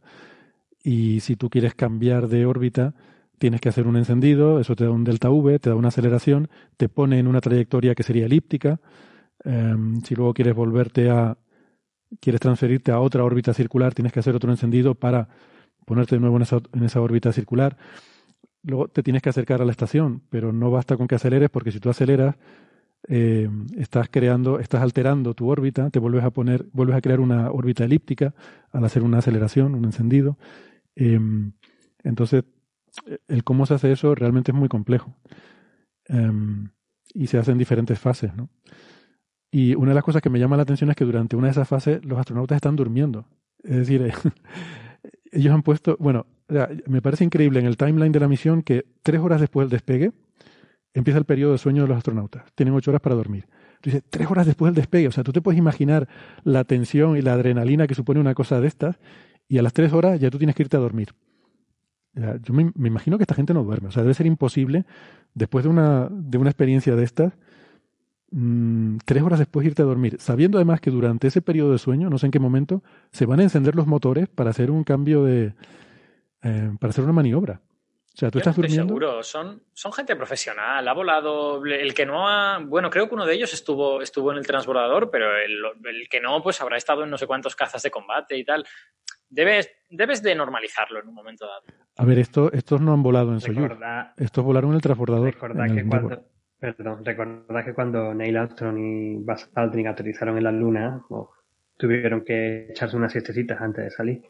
Y 0.81 1.19
si 1.19 1.35
tú 1.35 1.49
quieres 1.49 1.75
cambiar 1.75 2.29
de 2.29 2.45
órbita, 2.45 2.93
tienes 3.37 3.61
que 3.61 3.69
hacer 3.69 3.85
un 3.85 3.97
encendido, 3.97 4.59
eso 4.59 4.75
te 4.75 4.85
da 4.85 4.91
un 4.91 5.03
delta 5.03 5.29
V, 5.29 5.59
te 5.59 5.69
da 5.69 5.75
una 5.75 5.89
aceleración, 5.89 6.49
te 6.77 6.87
pone 6.87 7.19
en 7.19 7.27
una 7.27 7.41
trayectoria 7.41 7.95
que 7.95 8.03
sería 8.03 8.25
elíptica. 8.25 8.79
Em, 9.43 10.01
si 10.01 10.15
luego 10.15 10.33
quieres 10.33 10.55
volverte 10.55 11.09
a, 11.09 11.37
quieres 12.21 12.41
transferirte 12.41 12.91
a 12.91 12.99
otra 12.99 13.23
órbita 13.23 13.53
circular, 13.53 13.93
tienes 13.93 14.13
que 14.13 14.19
hacer 14.19 14.35
otro 14.35 14.51
encendido 14.51 14.95
para 14.95 15.29
ponerte 15.85 16.15
de 16.15 16.21
nuevo 16.21 16.37
en 16.37 16.43
esa, 16.43 16.59
en 16.73 16.83
esa 16.83 17.01
órbita 17.01 17.31
circular. 17.33 17.77
Luego 18.63 18.87
te 18.87 19.03
tienes 19.03 19.21
que 19.21 19.29
acercar 19.29 19.61
a 19.61 19.65
la 19.65 19.71
estación, 19.71 20.21
pero 20.29 20.51
no 20.51 20.71
basta 20.71 20.97
con 20.97 21.07
que 21.07 21.15
aceleres, 21.15 21.49
porque 21.49 21.71
si 21.71 21.79
tú 21.79 21.89
aceleras, 21.89 22.35
eh, 23.07 23.49
estás 23.77 24.09
creando, 24.09 24.59
estás 24.59 24.81
alterando 24.81 25.33
tu 25.33 25.49
órbita, 25.49 25.89
te 25.89 25.99
vuelves 25.99 26.23
a 26.23 26.31
poner, 26.31 26.65
vuelves 26.73 26.97
a 26.97 27.01
crear 27.01 27.19
una 27.19 27.51
órbita 27.51 27.85
elíptica 27.85 28.33
al 28.71 28.83
hacer 28.83 29.03
una 29.03 29.19
aceleración, 29.19 29.75
un 29.75 29.85
encendido. 29.85 30.37
Em, 30.95 31.53
entonces, 32.03 32.43
el 33.27 33.43
cómo 33.43 33.65
se 33.65 33.75
hace 33.75 33.91
eso 33.91 34.15
realmente 34.15 34.51
es 34.51 34.57
muy 34.57 34.67
complejo. 34.69 35.15
Em, 36.05 36.69
y 37.13 37.27
se 37.27 37.37
hace 37.37 37.51
en 37.51 37.57
diferentes 37.57 37.99
fases, 37.99 38.35
¿no? 38.35 38.49
Y 39.51 39.75
una 39.75 39.91
de 39.91 39.95
las 39.95 40.03
cosas 40.03 40.21
que 40.21 40.29
me 40.29 40.39
llama 40.39 40.57
la 40.57 40.63
atención 40.63 40.89
es 40.89 40.95
que 40.95 41.05
durante 41.05 41.35
una 41.35 41.47
de 41.47 41.51
esas 41.51 41.67
fases 41.67 42.03
los 42.05 42.19
astronautas 42.19 42.57
están 42.57 42.75
durmiendo. 42.75 43.25
Es 43.63 43.77
decir, 43.77 44.01
ellos 45.31 45.53
han 45.53 45.63
puesto, 45.63 45.95
bueno, 45.99 46.25
me 46.87 47.01
parece 47.01 47.23
increíble 47.23 47.59
en 47.59 47.65
el 47.65 47.77
timeline 47.77 48.11
de 48.11 48.19
la 48.19 48.27
misión 48.27 48.63
que 48.63 48.85
tres 49.03 49.21
horas 49.21 49.39
después 49.39 49.65
del 49.65 49.71
despegue, 49.71 50.11
empieza 50.93 51.19
el 51.19 51.25
periodo 51.25 51.51
de 51.51 51.57
sueño 51.57 51.83
de 51.83 51.87
los 51.87 51.97
astronautas. 51.97 52.43
Tienen 52.55 52.73
ocho 52.73 52.91
horas 52.91 53.01
para 53.01 53.15
dormir. 53.15 53.45
Dice, 53.81 54.01
tres 54.01 54.29
horas 54.29 54.45
después 54.45 54.73
del 54.73 54.81
despegue. 54.81 55.07
O 55.07 55.11
sea, 55.11 55.23
tú 55.23 55.31
te 55.31 55.41
puedes 55.41 55.57
imaginar 55.57 56.07
la 56.43 56.63
tensión 56.63 57.17
y 57.17 57.21
la 57.21 57.33
adrenalina 57.33 57.87
que 57.87 57.95
supone 57.95 58.19
una 58.19 58.33
cosa 58.33 58.59
de 58.59 58.67
estas, 58.67 58.99
y 59.47 59.57
a 59.57 59.61
las 59.61 59.73
tres 59.73 59.93
horas 59.93 60.19
ya 60.19 60.29
tú 60.29 60.37
tienes 60.37 60.55
que 60.55 60.63
irte 60.63 60.77
a 60.77 60.79
dormir. 60.79 61.09
Yo 62.13 62.53
me, 62.53 62.71
imagino 62.87 63.17
que 63.17 63.23
esta 63.23 63.35
gente 63.35 63.53
no 63.53 63.63
duerme. 63.63 63.89
O 63.89 63.91
sea, 63.91 64.03
debe 64.03 64.13
ser 64.13 64.25
imposible, 64.25 64.85
después 65.33 65.63
de 65.63 65.69
una, 65.69 66.09
de 66.11 66.37
una 66.37 66.49
experiencia 66.49 66.95
de 66.95 67.03
estas, 67.03 67.33
mm, 68.31 68.97
tres 69.05 69.23
horas 69.23 69.39
después 69.39 69.65
irte 69.65 69.81
a 69.81 69.85
dormir, 69.85 70.17
sabiendo 70.19 70.57
además 70.57 70.81
que 70.81 70.91
durante 70.91 71.27
ese 71.27 71.41
periodo 71.41 71.71
de 71.71 71.77
sueño, 71.77 72.09
no 72.09 72.17
sé 72.17 72.27
en 72.27 72.31
qué 72.31 72.39
momento, 72.39 72.83
se 73.11 73.25
van 73.25 73.39
a 73.39 73.43
encender 73.43 73.75
los 73.75 73.87
motores 73.87 74.27
para 74.27 74.49
hacer 74.49 74.71
un 74.71 74.83
cambio 74.83 75.23
de, 75.23 75.53
eh, 76.43 76.71
para 76.79 76.91
hacer 76.91 77.03
una 77.03 77.13
maniobra. 77.13 77.61
O 78.13 78.17
sea, 78.19 78.31
tú 78.31 78.39
estás 78.39 78.55
durmiendo. 78.55 78.87
Seguro, 78.87 79.23
son, 79.23 79.63
son 79.73 79.93
gente 79.93 80.13
profesional, 80.15 80.85
ha 80.85 80.93
volado. 80.93 81.63
El 81.63 81.93
que 81.93 82.05
no 82.05 82.27
ha. 82.27 82.59
Bueno, 82.59 82.89
creo 82.89 83.07
que 83.07 83.15
uno 83.15 83.25
de 83.25 83.33
ellos 83.33 83.53
estuvo, 83.53 84.01
estuvo 84.01 84.31
en 84.33 84.39
el 84.39 84.45
transbordador, 84.45 85.09
pero 85.09 85.37
el, 85.37 85.57
el 85.85 86.09
que 86.09 86.19
no, 86.19 86.43
pues 86.43 86.59
habrá 86.59 86.75
estado 86.75 87.05
en 87.05 87.09
no 87.09 87.17
sé 87.17 87.27
cuántos 87.27 87.55
cazas 87.55 87.81
de 87.81 87.91
combate 87.91 88.37
y 88.37 88.43
tal. 88.43 88.65
Debes, 89.29 89.71
debes 89.89 90.21
de 90.21 90.35
normalizarlo 90.35 90.99
en 90.99 91.07
un 91.07 91.13
momento 91.13 91.45
dado. 91.45 91.61
A 91.95 92.03
ver, 92.03 92.19
esto, 92.19 92.51
estos 92.51 92.81
no 92.81 92.91
han 92.91 93.03
volado 93.03 93.31
en 93.31 93.39
Soyuz. 93.39 93.71
Estos 94.17 94.43
volaron 94.43 94.71
en 94.71 94.75
el 94.77 94.81
transbordador. 94.81 95.33
Recordad 95.33 95.73
que 95.73 95.87
cuando, 95.87 96.25
perdón, 96.59 97.05
recordad 97.05 97.65
que 97.65 97.73
cuando 97.73 98.13
Neil 98.13 98.37
Armstrong 98.37 98.77
y 98.77 99.15
Buzz 99.15 99.49
Aldrin 99.55 99.87
aterrizaron 99.87 100.37
en 100.37 100.43
la 100.43 100.51
Luna, 100.51 101.01
tuvieron 101.77 102.23
que 102.23 102.67
echarse 102.69 102.97
unas 102.97 103.11
siestecitas 103.11 103.61
antes 103.61 103.85
de 103.85 103.91
salir. 103.91 104.21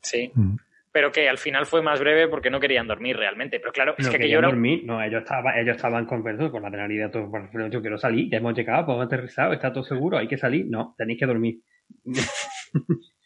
Sí. 0.00 0.30
Mm. 0.34 0.56
Pero 0.92 1.12
que 1.12 1.28
al 1.28 1.38
final 1.38 1.66
fue 1.66 1.82
más 1.82 2.00
breve 2.00 2.28
porque 2.28 2.50
no 2.50 2.60
querían 2.60 2.86
dormir 2.86 3.16
realmente. 3.16 3.60
Pero 3.60 3.72
claro, 3.72 3.94
es 3.98 4.08
que, 4.08 4.18
que 4.18 4.30
yo 4.30 4.40
dormir, 4.40 4.84
no, 4.84 5.02
ellos 5.02 5.22
estaban, 5.22 5.58
ellos 5.58 5.76
estaban 5.76 6.06
con, 6.06 6.22
con 6.22 6.62
la 6.62 6.70
penalidad, 6.70 7.10
todo, 7.10 7.30
yo 7.68 7.80
quiero 7.80 7.98
salir, 7.98 8.30
ya 8.30 8.38
hemos 8.38 8.54
llegado, 8.54 8.92
hemos 8.92 9.04
aterrizado, 9.04 9.52
está 9.52 9.72
todo 9.72 9.84
seguro, 9.84 10.16
hay 10.16 10.28
que 10.28 10.38
salir. 10.38 10.66
No, 10.68 10.94
tenéis 10.96 11.18
que 11.18 11.26
dormir. 11.26 11.60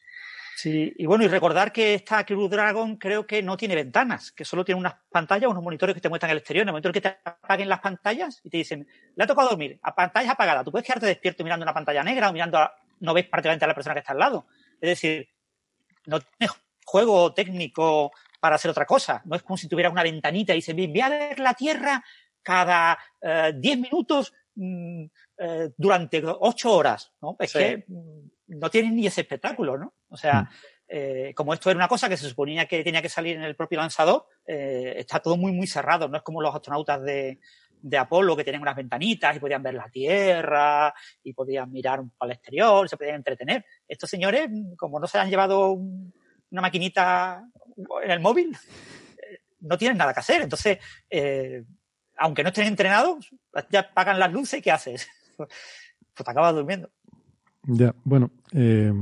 Sí, 0.62 0.94
y 0.96 1.06
bueno, 1.06 1.24
y 1.24 1.26
recordar 1.26 1.72
que 1.72 1.94
esta 1.94 2.24
Crew 2.24 2.46
Dragon 2.48 2.96
creo 2.96 3.26
que 3.26 3.42
no 3.42 3.56
tiene 3.56 3.74
ventanas, 3.74 4.30
que 4.30 4.44
solo 4.44 4.64
tiene 4.64 4.78
unas 4.78 4.94
pantallas, 5.10 5.50
unos 5.50 5.64
monitores 5.64 5.92
que 5.92 6.00
te 6.00 6.08
muestran 6.08 6.30
el 6.30 6.38
exterior. 6.38 6.62
En 6.62 6.68
el 6.68 6.72
momento 6.72 6.88
en 6.88 6.92
que 6.92 7.00
te 7.00 7.18
apaguen 7.24 7.68
las 7.68 7.80
pantallas 7.80 8.40
y 8.44 8.48
te 8.48 8.58
dicen, 8.58 8.86
le 9.16 9.24
ha 9.24 9.26
tocado 9.26 9.48
dormir, 9.48 9.80
a 9.82 9.92
pantalla 9.92 10.30
apagada, 10.30 10.62
tú 10.62 10.70
puedes 10.70 10.86
quedarte 10.86 11.06
despierto 11.06 11.42
mirando 11.42 11.64
una 11.64 11.74
pantalla 11.74 12.04
negra 12.04 12.30
o 12.30 12.32
mirando, 12.32 12.58
a, 12.58 12.72
no 13.00 13.12
ves 13.12 13.26
prácticamente 13.26 13.64
a 13.64 13.68
la 13.68 13.74
persona 13.74 13.94
que 13.94 13.98
está 13.98 14.12
al 14.12 14.20
lado. 14.20 14.46
Es 14.80 14.90
decir, 14.90 15.28
no 16.06 16.20
tienes 16.20 16.56
juego 16.84 17.34
técnico 17.34 18.12
para 18.38 18.54
hacer 18.54 18.70
otra 18.70 18.86
cosa. 18.86 19.20
No 19.24 19.34
es 19.34 19.42
como 19.42 19.56
si 19.56 19.66
tuvieras 19.66 19.90
una 19.90 20.04
ventanita 20.04 20.52
y 20.52 20.58
dices, 20.58 20.76
voy 20.76 21.00
a 21.00 21.08
ver 21.08 21.40
la 21.40 21.54
Tierra 21.54 22.04
cada 22.40 22.96
10 23.20 23.52
eh, 23.64 23.80
minutos 23.80 24.32
mm, 24.54 25.06
eh, 25.38 25.70
durante 25.76 26.22
8 26.24 26.72
horas. 26.72 27.10
¿no? 27.20 27.34
Es 27.40 27.52
que 27.52 27.84
no 28.52 28.70
tienen 28.70 28.96
ni 28.96 29.06
ese 29.06 29.22
espectáculo, 29.22 29.78
¿no? 29.78 29.94
O 30.08 30.16
sea, 30.16 30.42
mm. 30.42 30.48
eh, 30.88 31.32
como 31.34 31.54
esto 31.54 31.70
era 31.70 31.78
una 31.78 31.88
cosa 31.88 32.08
que 32.08 32.16
se 32.16 32.28
suponía 32.28 32.66
que 32.66 32.84
tenía 32.84 33.02
que 33.02 33.08
salir 33.08 33.36
en 33.36 33.42
el 33.42 33.56
propio 33.56 33.78
lanzador, 33.78 34.26
eh, 34.46 34.94
está 34.96 35.20
todo 35.20 35.36
muy, 35.36 35.52
muy 35.52 35.66
cerrado. 35.66 36.08
No 36.08 36.16
es 36.16 36.22
como 36.22 36.40
los 36.40 36.54
astronautas 36.54 37.02
de, 37.02 37.40
de 37.80 37.98
Apolo 37.98 38.36
que 38.36 38.44
tenían 38.44 38.62
unas 38.62 38.76
ventanitas 38.76 39.36
y 39.36 39.40
podían 39.40 39.62
ver 39.62 39.74
la 39.74 39.88
Tierra 39.88 40.94
y 41.22 41.32
podían 41.32 41.70
mirar 41.72 42.02
al 42.18 42.30
exterior, 42.30 42.88
se 42.88 42.96
podían 42.96 43.16
entretener. 43.16 43.64
Estos 43.88 44.10
señores, 44.10 44.48
como 44.76 45.00
no 45.00 45.06
se 45.06 45.18
han 45.18 45.30
llevado 45.30 45.72
una 45.72 46.60
maquinita 46.60 47.42
en 48.04 48.10
el 48.10 48.20
móvil, 48.20 48.56
eh, 49.18 49.38
no 49.60 49.78
tienen 49.78 49.98
nada 49.98 50.12
que 50.12 50.20
hacer. 50.20 50.42
Entonces, 50.42 50.78
aunque 52.16 52.42
no 52.42 52.50
estén 52.50 52.66
entrenados, 52.66 53.30
ya 53.70 53.80
apagan 53.80 54.18
las 54.18 54.32
luces 54.32 54.58
y 54.58 54.62
¿qué 54.62 54.70
haces? 54.70 55.08
pues 55.36 55.48
te 56.24 56.30
acabas 56.30 56.54
durmiendo. 56.54 56.90
Ya, 57.64 57.94
bueno, 58.04 58.32
eh, 58.52 58.92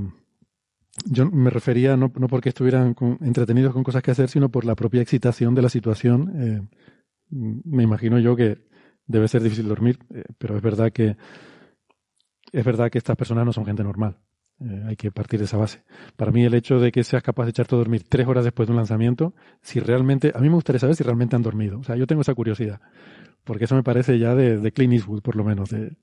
yo 1.07 1.31
me 1.31 1.51
refería 1.51 1.97
no, 1.97 2.13
no 2.15 2.29
porque 2.29 2.51
estuvieran 2.51 2.95
entretenidos 3.23 3.73
con 3.73 3.83
cosas 3.83 4.03
que 4.03 4.11
hacer, 4.11 4.29
sino 4.29 4.51
por 4.51 4.65
la 4.65 4.75
propia 4.75 5.01
excitación 5.01 5.55
de 5.55 5.63
la 5.63 5.71
situación. 5.71 6.33
Eh, 6.37 6.63
me 7.31 7.83
imagino 7.83 8.19
yo 8.19 8.37
que 8.37 8.59
debe 9.07 9.29
ser 9.29 9.43
difícil 9.43 9.69
dormir, 9.69 9.99
eh, 10.15 10.25
pero 10.39 10.57
es 10.57 10.63
verdad 10.63 10.93
que 10.93 11.17
es 12.53 12.65
verdad 12.65 12.91
que 12.91 12.99
estas 12.99 13.17
personas 13.17 13.47
no 13.47 13.53
son 13.53 13.65
gente 13.65 13.85
normal. 13.85 14.19
hay 14.87 14.97
que 14.97 15.11
partir 15.11 15.39
de 15.39 15.47
esa 15.47 15.57
base. 15.57 15.85
Para 16.17 16.33
mí 16.33 16.45
el 16.45 16.53
hecho 16.53 16.81
de 16.81 16.93
que 16.93 17.03
seas 17.03 17.23
capaz 17.23 17.45
de 17.45 17.51
echarte 17.51 17.75
a 17.75 17.79
dormir 17.79 18.05
tres 18.09 18.27
horas 18.27 18.45
después 18.45 18.67
de 18.67 18.73
un 18.73 18.77
lanzamiento, 18.77 19.35
si 19.63 19.81
realmente, 19.81 20.33
a 20.35 20.41
mí 20.41 20.49
me 20.49 20.57
gustaría 20.57 20.81
saber 20.81 20.97
si 20.97 21.05
realmente 21.05 21.35
han 21.37 21.43
dormido. 21.43 21.79
O 21.79 21.85
sea, 21.85 21.97
yo 21.97 22.07
tengo 22.07 22.23
esa 22.23 22.35
curiosidad, 22.35 22.81
porque 23.45 23.65
eso 23.65 23.75
me 23.75 23.83
parece 23.83 24.19
ya 24.19 24.35
de, 24.35 24.59
de 24.59 24.73
Clint 24.73 24.93
Eastwood, 24.95 25.23
por 25.23 25.37
lo 25.37 25.45
menos, 25.45 25.71
de, 25.71 25.97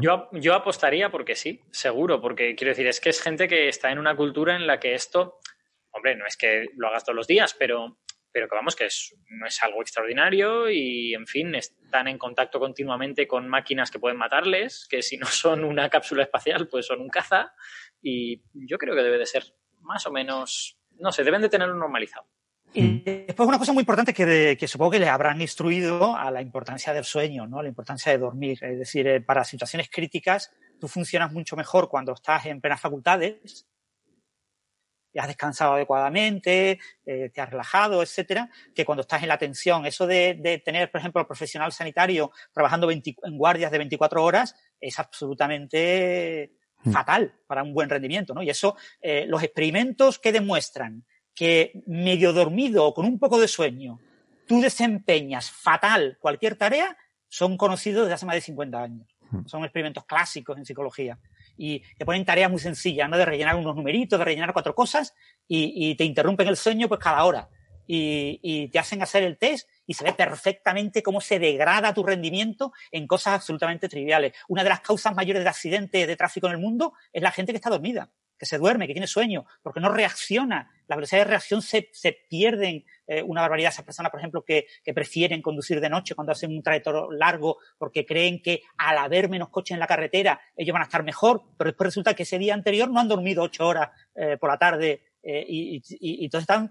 yo, 0.00 0.28
yo 0.32 0.54
apostaría 0.54 1.10
porque 1.10 1.34
sí, 1.34 1.60
seguro, 1.70 2.20
porque 2.20 2.54
quiero 2.54 2.70
decir, 2.70 2.86
es 2.86 3.00
que 3.00 3.10
es 3.10 3.20
gente 3.20 3.48
que 3.48 3.68
está 3.68 3.90
en 3.90 3.98
una 3.98 4.16
cultura 4.16 4.56
en 4.56 4.66
la 4.66 4.80
que 4.80 4.94
esto, 4.94 5.38
hombre, 5.90 6.16
no 6.16 6.26
es 6.26 6.36
que 6.36 6.66
lo 6.76 6.88
hagas 6.88 7.04
todos 7.04 7.16
los 7.16 7.26
días, 7.26 7.54
pero, 7.58 7.98
pero 8.32 8.48
que 8.48 8.54
vamos, 8.54 8.74
que 8.74 8.86
es, 8.86 9.14
no 9.28 9.46
es 9.46 9.62
algo 9.62 9.82
extraordinario 9.82 10.70
y, 10.70 11.12
en 11.12 11.26
fin, 11.26 11.54
están 11.54 12.08
en 12.08 12.16
contacto 12.16 12.58
continuamente 12.58 13.26
con 13.26 13.48
máquinas 13.48 13.90
que 13.90 13.98
pueden 13.98 14.16
matarles, 14.16 14.86
que 14.88 15.02
si 15.02 15.18
no 15.18 15.26
son 15.26 15.64
una 15.64 15.88
cápsula 15.90 16.22
espacial, 16.22 16.68
pues 16.68 16.86
son 16.86 17.00
un 17.00 17.08
caza, 17.08 17.52
y 18.00 18.42
yo 18.54 18.78
creo 18.78 18.94
que 18.94 19.02
debe 19.02 19.18
de 19.18 19.26
ser 19.26 19.44
más 19.80 20.06
o 20.06 20.12
menos, 20.12 20.78
no 20.98 21.12
sé, 21.12 21.24
deben 21.24 21.42
de 21.42 21.48
tenerlo 21.50 21.74
normalizado. 21.74 22.26
Y 22.72 23.00
después 23.00 23.48
una 23.48 23.58
cosa 23.58 23.72
muy 23.72 23.82
importante 23.82 24.12
que, 24.12 24.56
que, 24.58 24.68
supongo 24.68 24.92
que 24.92 24.98
le 24.98 25.08
habrán 25.08 25.40
instruido 25.40 26.14
a 26.14 26.30
la 26.30 26.42
importancia 26.42 26.92
del 26.92 27.04
sueño, 27.04 27.46
¿no? 27.46 27.62
La 27.62 27.68
importancia 27.68 28.12
de 28.12 28.18
dormir. 28.18 28.58
Es 28.62 28.78
decir, 28.78 29.06
eh, 29.08 29.20
para 29.20 29.44
situaciones 29.44 29.88
críticas, 29.90 30.50
tú 30.78 30.86
funcionas 30.86 31.32
mucho 31.32 31.56
mejor 31.56 31.88
cuando 31.88 32.12
estás 32.12 32.44
en 32.46 32.60
plenas 32.60 32.80
facultades, 32.80 33.66
y 35.16 35.18
has 35.18 35.28
descansado 35.28 35.72
adecuadamente, 35.72 36.78
eh, 37.06 37.30
te 37.32 37.40
has 37.40 37.48
relajado, 37.48 38.02
etcétera, 38.02 38.50
que 38.74 38.84
cuando 38.84 39.00
estás 39.00 39.22
en 39.22 39.28
la 39.28 39.38
tensión. 39.38 39.86
Eso 39.86 40.06
de, 40.06 40.34
de 40.38 40.58
tener, 40.58 40.90
por 40.90 40.98
ejemplo, 41.00 41.22
el 41.22 41.26
profesional 41.26 41.72
sanitario 41.72 42.32
trabajando 42.52 42.90
en 42.90 43.02
guardias 43.38 43.70
de 43.70 43.78
24 43.78 44.22
horas 44.22 44.54
es 44.78 44.98
absolutamente 44.98 46.52
mm. 46.82 46.92
fatal 46.92 47.34
para 47.46 47.62
un 47.62 47.72
buen 47.72 47.88
rendimiento, 47.88 48.34
¿no? 48.34 48.42
Y 48.42 48.50
eso, 48.50 48.76
eh, 49.00 49.24
los 49.26 49.42
experimentos 49.42 50.18
que 50.18 50.32
demuestran 50.32 51.06
que 51.36 51.82
medio 51.86 52.32
dormido 52.32 52.86
o 52.86 52.94
con 52.94 53.06
un 53.06 53.20
poco 53.20 53.38
de 53.38 53.46
sueño 53.46 54.00
tú 54.46 54.60
desempeñas 54.60 55.50
fatal 55.50 56.16
cualquier 56.20 56.56
tarea, 56.56 56.96
son 57.28 57.56
conocidos 57.56 58.04
desde 58.04 58.14
hace 58.14 58.26
más 58.26 58.36
de 58.36 58.40
50 58.40 58.80
años. 58.80 59.06
Hmm. 59.30 59.46
Son 59.46 59.64
experimentos 59.64 60.04
clásicos 60.04 60.56
en 60.56 60.64
psicología. 60.64 61.18
Y 61.58 61.80
te 61.98 62.04
ponen 62.04 62.24
tareas 62.24 62.50
muy 62.50 62.60
sencillas, 62.60 63.08
¿no? 63.08 63.16
De 63.16 63.24
rellenar 63.24 63.56
unos 63.56 63.74
numeritos, 63.74 64.18
de 64.18 64.24
rellenar 64.24 64.52
cuatro 64.52 64.74
cosas 64.74 65.14
y, 65.48 65.94
te 65.96 66.04
interrumpen 66.04 66.48
el 66.48 66.56
sueño 66.56 66.88
pues 66.88 67.00
cada 67.00 67.24
hora. 67.24 67.48
Y, 67.88 68.40
y, 68.42 68.68
te 68.68 68.78
hacen 68.78 69.02
hacer 69.02 69.22
el 69.22 69.38
test 69.38 69.68
y 69.86 69.94
se 69.94 70.04
ve 70.04 70.12
perfectamente 70.12 71.02
cómo 71.02 71.20
se 71.20 71.38
degrada 71.38 71.94
tu 71.94 72.02
rendimiento 72.02 72.72
en 72.90 73.06
cosas 73.06 73.34
absolutamente 73.34 73.88
triviales. 73.88 74.34
Una 74.48 74.62
de 74.62 74.68
las 74.68 74.80
causas 74.80 75.14
mayores 75.14 75.42
de 75.42 75.48
accidentes 75.48 76.06
de 76.06 76.16
tráfico 76.16 76.46
en 76.46 76.54
el 76.54 76.58
mundo 76.58 76.92
es 77.12 77.22
la 77.22 77.30
gente 77.30 77.52
que 77.52 77.56
está 77.56 77.70
dormida 77.70 78.10
que 78.38 78.46
se 78.46 78.58
duerme, 78.58 78.86
que 78.86 78.92
tiene 78.92 79.06
sueño, 79.06 79.46
porque 79.62 79.80
no 79.80 79.88
reacciona. 79.90 80.70
La 80.88 80.96
velocidad 80.96 81.22
de 81.22 81.30
reacción 81.30 81.62
se, 81.62 81.88
se 81.92 82.12
pierden 82.28 82.84
eh, 83.06 83.22
una 83.22 83.40
barbaridad. 83.40 83.72
Esas 83.72 83.84
personas, 83.84 84.10
por 84.10 84.20
ejemplo, 84.20 84.44
que, 84.44 84.66
que, 84.84 84.94
prefieren 84.94 85.42
conducir 85.42 85.80
de 85.80 85.88
noche 85.88 86.14
cuando 86.14 86.32
hacen 86.32 86.50
un 86.50 86.62
trayecto 86.62 87.10
largo 87.10 87.58
porque 87.78 88.06
creen 88.06 88.40
que 88.40 88.62
al 88.78 88.98
haber 88.98 89.28
menos 89.28 89.48
coches 89.48 89.74
en 89.74 89.80
la 89.80 89.86
carretera 89.86 90.40
ellos 90.56 90.72
van 90.72 90.82
a 90.82 90.86
estar 90.86 91.02
mejor, 91.02 91.42
pero 91.56 91.70
después 91.70 91.88
resulta 91.88 92.14
que 92.14 92.22
ese 92.22 92.38
día 92.38 92.54
anterior 92.54 92.90
no 92.90 93.00
han 93.00 93.08
dormido 93.08 93.42
ocho 93.42 93.66
horas 93.66 93.90
eh, 94.14 94.36
por 94.38 94.50
la 94.50 94.58
tarde 94.58 95.02
eh, 95.22 95.44
y, 95.48 95.76
y, 95.76 95.82
y, 95.98 96.24
entonces 96.24 96.48
están 96.48 96.70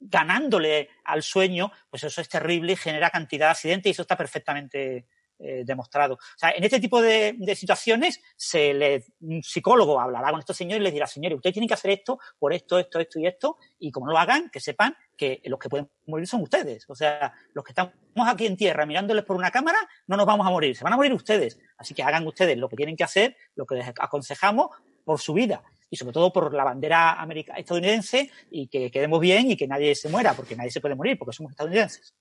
ganándole 0.00 0.90
al 1.04 1.22
sueño, 1.22 1.72
pues 1.88 2.04
eso 2.04 2.20
es 2.20 2.28
terrible 2.28 2.72
y 2.72 2.76
genera 2.76 3.08
cantidad 3.08 3.46
de 3.46 3.50
accidentes 3.52 3.88
y 3.88 3.92
eso 3.92 4.02
está 4.02 4.16
perfectamente 4.16 5.06
eh, 5.44 5.62
demostrado. 5.64 6.14
O 6.14 6.38
sea, 6.38 6.50
en 6.50 6.62
este 6.62 6.78
tipo 6.78 7.02
de, 7.02 7.36
situaciones, 7.56 8.20
se 8.36 8.72
le, 8.72 9.04
un 9.20 9.42
psicólogo 9.42 10.00
hablará 10.00 10.30
con 10.30 10.38
estos 10.38 10.56
señores 10.56 10.80
y 10.80 10.84
les 10.84 10.92
dirá, 10.92 11.06
señores, 11.06 11.36
ustedes 11.36 11.54
tienen 11.54 11.66
que 11.66 11.74
hacer 11.74 11.90
esto 11.90 12.20
por 12.38 12.52
esto, 12.52 12.78
esto, 12.78 13.00
esto 13.00 13.18
y 13.18 13.26
esto, 13.26 13.56
y 13.80 13.90
como 13.90 14.06
no 14.06 14.12
lo 14.12 14.18
hagan, 14.18 14.50
que 14.50 14.60
sepan 14.60 14.96
que 15.16 15.40
los 15.44 15.58
que 15.58 15.68
pueden 15.68 15.90
morir 16.06 16.28
son 16.28 16.42
ustedes. 16.42 16.88
O 16.88 16.94
sea, 16.94 17.32
los 17.54 17.64
que 17.64 17.72
estamos 17.72 17.92
aquí 18.26 18.46
en 18.46 18.56
tierra 18.56 18.86
mirándoles 18.86 19.24
por 19.24 19.36
una 19.36 19.50
cámara, 19.50 19.78
no 20.06 20.16
nos 20.16 20.26
vamos 20.26 20.46
a 20.46 20.50
morir, 20.50 20.76
se 20.76 20.84
van 20.84 20.92
a 20.92 20.96
morir 20.96 21.12
ustedes. 21.12 21.58
Así 21.76 21.92
que 21.92 22.02
hagan 22.02 22.26
ustedes 22.26 22.56
lo 22.56 22.68
que 22.68 22.76
tienen 22.76 22.96
que 22.96 23.04
hacer, 23.04 23.36
lo 23.56 23.66
que 23.66 23.74
les 23.74 23.88
aconsejamos 23.98 24.68
por 25.04 25.20
su 25.20 25.34
vida 25.34 25.62
y 25.92 25.96
sobre 25.96 26.14
todo 26.14 26.32
por 26.32 26.54
la 26.54 26.64
bandera 26.64 27.18
estadounidense 27.54 28.30
y 28.50 28.66
que 28.68 28.90
quedemos 28.90 29.20
bien 29.20 29.50
y 29.50 29.56
que 29.58 29.68
nadie 29.68 29.94
se 29.94 30.08
muera, 30.08 30.32
porque 30.32 30.56
nadie 30.56 30.70
se 30.70 30.80
puede 30.80 30.94
morir, 30.94 31.18
porque 31.18 31.34
somos 31.34 31.52
estadounidenses. 31.52 32.14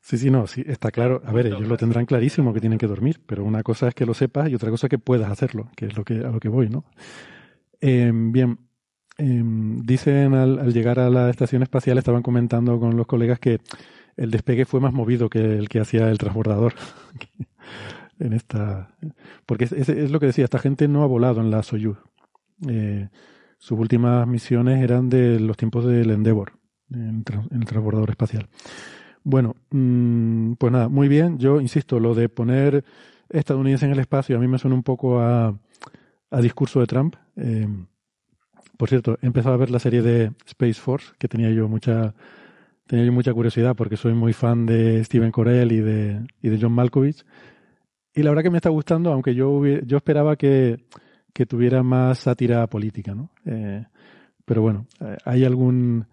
Sí, 0.00 0.18
sí, 0.18 0.30
no, 0.30 0.46
sí, 0.46 0.62
está 0.64 0.92
claro. 0.92 1.20
A 1.26 1.32
ver, 1.32 1.46
ellos 1.46 1.66
lo 1.66 1.76
tendrán 1.76 2.06
clarísimo 2.06 2.54
que 2.54 2.60
tienen 2.60 2.78
que 2.78 2.86
dormir, 2.86 3.20
pero 3.26 3.42
una 3.44 3.64
cosa 3.64 3.88
es 3.88 3.94
que 3.96 4.06
lo 4.06 4.14
sepas 4.14 4.48
y 4.50 4.54
otra 4.54 4.70
cosa 4.70 4.86
es 4.86 4.90
que 4.90 5.00
puedas 5.00 5.32
hacerlo, 5.32 5.68
que 5.74 5.86
es 5.86 5.96
lo 5.96 6.04
que, 6.04 6.14
a 6.14 6.30
lo 6.30 6.38
que 6.38 6.48
voy, 6.48 6.68
¿no? 6.68 6.84
Em, 7.80 8.30
bien, 8.30 8.60
em, 9.18 9.82
dicen 9.82 10.34
al, 10.34 10.72
llegar 10.72 11.00
a 11.00 11.10
la 11.10 11.28
estación 11.28 11.64
espacial, 11.64 11.98
estaban 11.98 12.22
comentando 12.22 12.78
con 12.78 12.96
los 12.96 13.08
colegas 13.08 13.40
que 13.40 13.58
el 14.16 14.30
despegue 14.30 14.64
fue 14.64 14.78
más 14.78 14.92
movido 14.92 15.28
que 15.28 15.40
el 15.40 15.68
que 15.68 15.80
hacía 15.80 16.08
el 16.08 16.18
transbordador. 16.18 16.74
en 18.20 18.32
esta, 18.32 18.94
porque 19.44 19.64
es, 19.64 19.72
es, 19.72 20.10
lo 20.12 20.20
que 20.20 20.26
decía, 20.26 20.44
esta 20.44 20.60
gente 20.60 20.86
no 20.86 21.02
ha 21.02 21.06
volado 21.06 21.40
en 21.40 21.50
la 21.50 21.64
Soyuz. 21.64 21.98
Eh, 22.68 23.08
sus 23.58 23.78
últimas 23.78 24.26
misiones 24.26 24.82
eran 24.82 25.08
de 25.08 25.38
los 25.40 25.56
tiempos 25.56 25.84
del 25.86 26.10
Endeavour, 26.10 26.52
en 26.90 27.24
el 27.52 27.64
transbordador 27.64 28.10
espacial. 28.10 28.48
Bueno, 29.24 29.54
Mm, 29.72 30.54
pues 30.54 30.72
nada, 30.72 30.88
muy 30.88 31.08
bien. 31.08 31.38
Yo 31.38 31.60
insisto, 31.60 31.98
lo 31.98 32.14
de 32.14 32.28
poner 32.28 32.84
estadounidense 33.30 33.86
en 33.86 33.92
el 33.92 33.98
espacio 34.00 34.36
a 34.36 34.40
mí 34.40 34.46
me 34.48 34.58
suena 34.58 34.76
un 34.76 34.82
poco 34.82 35.20
a, 35.20 35.58
a 36.30 36.40
discurso 36.40 36.80
de 36.80 36.86
Trump. 36.86 37.16
Eh, 37.36 37.66
por 38.76 38.88
cierto, 38.88 39.18
he 39.22 39.26
empezado 39.26 39.54
a 39.54 39.58
ver 39.58 39.70
la 39.70 39.78
serie 39.78 40.02
de 40.02 40.32
Space 40.46 40.74
Force, 40.74 41.12
que 41.18 41.28
tenía 41.28 41.50
yo 41.50 41.68
mucha 41.68 42.14
tenía 42.86 43.06
yo 43.06 43.12
mucha 43.12 43.32
curiosidad 43.32 43.74
porque 43.76 43.96
soy 43.96 44.12
muy 44.14 44.32
fan 44.34 44.66
de 44.66 45.02
Steven 45.04 45.30
Corell 45.32 45.72
y 45.72 45.80
de, 45.80 46.26
y 46.42 46.48
de 46.50 46.58
John 46.60 46.72
Malkovich. 46.72 47.24
Y 48.14 48.22
la 48.22 48.30
verdad 48.30 48.42
que 48.42 48.50
me 48.50 48.58
está 48.58 48.68
gustando, 48.70 49.12
aunque 49.12 49.34
yo, 49.34 49.64
yo 49.66 49.96
esperaba 49.96 50.36
que, 50.36 50.84
que 51.32 51.46
tuviera 51.46 51.82
más 51.82 52.20
sátira 52.20 52.66
política, 52.66 53.14
¿no? 53.14 53.30
Eh, 53.44 53.84
pero 54.44 54.62
bueno, 54.62 54.86
eh, 55.00 55.16
hay 55.24 55.44
algún 55.44 56.06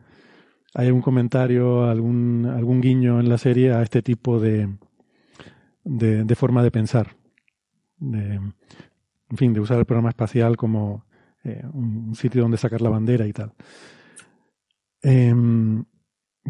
hay 0.74 0.88
algún 0.88 1.02
comentario, 1.02 1.86
algún, 1.86 2.46
algún 2.46 2.82
guiño 2.82 3.20
en 3.20 3.28
la 3.28 3.38
serie 3.38 3.74
a 3.74 3.82
este 3.82 4.02
tipo 4.02 4.40
de, 4.40 4.70
de, 5.84 6.24
de 6.24 6.36
forma 6.36 6.64
de 6.64 6.72
pensar. 6.72 7.16
De, 7.98 8.36
en 8.36 9.38
fin, 9.38 9.54
de 9.54 9.60
usar 9.60 9.80
el 9.80 9.86
programa 9.86 10.10
espacial 10.10 10.58
como 10.58 11.06
eh, 11.44 11.64
un 11.74 12.16
sitio 12.16 12.42
donde 12.42 12.58
sacar 12.58 12.82
la 12.82 12.90
bandera 12.90 13.26
y 13.28 13.34
tal. 13.34 13.54
Eh, 15.02 15.34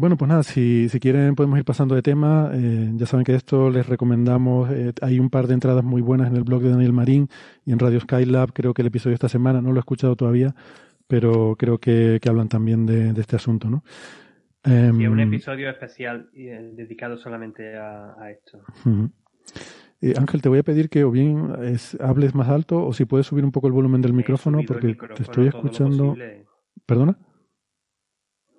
bueno, 0.00 0.16
pues 0.16 0.28
nada, 0.28 0.42
si, 0.42 0.88
si 0.88 0.98
quieren 0.98 1.34
podemos 1.34 1.58
ir 1.58 1.64
pasando 1.64 1.94
de 1.94 2.02
tema. 2.02 2.50
Eh, 2.54 2.90
ya 2.94 3.06
saben 3.06 3.24
que 3.24 3.34
esto 3.34 3.70
les 3.70 3.86
recomendamos. 3.86 4.70
Eh, 4.70 4.92
hay 5.02 5.20
un 5.20 5.30
par 5.30 5.46
de 5.46 5.54
entradas 5.54 5.84
muy 5.84 6.00
buenas 6.00 6.28
en 6.28 6.36
el 6.36 6.44
blog 6.44 6.62
de 6.62 6.70
Daniel 6.70 6.92
Marín 6.92 7.28
y 7.64 7.72
en 7.72 7.78
Radio 7.78 8.00
Skylab. 8.00 8.52
Creo 8.52 8.74
que 8.74 8.82
el 8.82 8.88
episodio 8.88 9.12
de 9.12 9.16
esta 9.16 9.28
semana 9.28 9.60
no 9.60 9.72
lo 9.72 9.76
he 9.76 9.80
escuchado 9.80 10.16
todavía, 10.16 10.54
pero 11.06 11.54
creo 11.58 11.78
que, 11.78 12.18
que 12.20 12.28
hablan 12.28 12.48
también 12.48 12.86
de, 12.86 13.12
de, 13.12 13.20
este 13.20 13.36
asunto, 13.36 13.68
¿no? 13.68 13.84
sí, 14.64 14.70
un 14.72 15.20
em, 15.20 15.20
episodio 15.20 15.70
especial 15.70 16.30
eh, 16.34 16.72
dedicado 16.74 17.16
solamente 17.16 17.76
a, 17.76 18.14
a 18.18 18.30
esto. 18.30 18.62
Eh, 20.02 20.14
Ángel, 20.18 20.40
te 20.40 20.48
voy 20.48 20.60
a 20.60 20.62
pedir 20.62 20.88
que 20.88 21.04
o 21.04 21.10
bien 21.10 21.52
es, 21.62 21.94
hables 22.00 22.34
más 22.34 22.48
alto 22.48 22.86
o 22.86 22.92
si 22.94 23.04
puedes 23.04 23.26
subir 23.26 23.44
un 23.44 23.52
poco 23.52 23.66
el 23.66 23.74
volumen 23.74 24.00
del 24.00 24.14
micrófono 24.14 24.60
porque 24.66 24.88
micrófono 24.88 25.16
te 25.16 25.22
estoy 25.22 25.46
escuchando. 25.48 26.16
¿Perdona? 26.86 27.18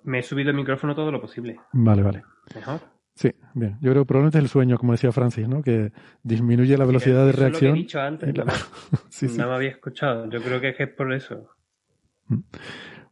Me 0.04 0.18
he 0.18 0.22
subido 0.22 0.50
el 0.50 0.56
micrófono 0.56 0.94
todo 0.94 1.10
lo 1.10 1.20
posible. 1.20 1.60
Vale, 1.72 2.02
vale. 2.02 2.22
Mejor. 2.54 2.80
Sí, 3.14 3.30
bien. 3.54 3.78
Yo 3.80 3.90
creo 3.90 4.04
que 4.04 4.08
probablemente 4.08 4.38
es 4.38 4.44
el 4.44 4.50
sueño, 4.50 4.78
como 4.78 4.92
decía 4.92 5.12
Francis, 5.12 5.46
¿no? 5.46 5.62
Que 5.62 5.92
disminuye 6.22 6.76
la 6.78 6.86
velocidad 6.86 7.26
de 7.26 7.32
reacción. 7.32 7.70
Lo 7.70 7.74
que 7.74 7.80
he 7.80 7.82
dicho 7.82 8.00
antes. 8.00 8.36
La... 8.36 8.46
sí, 9.10 9.28
sí. 9.28 9.38
No 9.38 9.48
me 9.48 9.54
había 9.54 9.70
escuchado. 9.70 10.28
Yo 10.30 10.42
creo 10.42 10.60
que 10.60 10.74
es 10.76 10.88
por 10.88 11.12
eso. 11.12 11.50
Mm. 12.26 12.40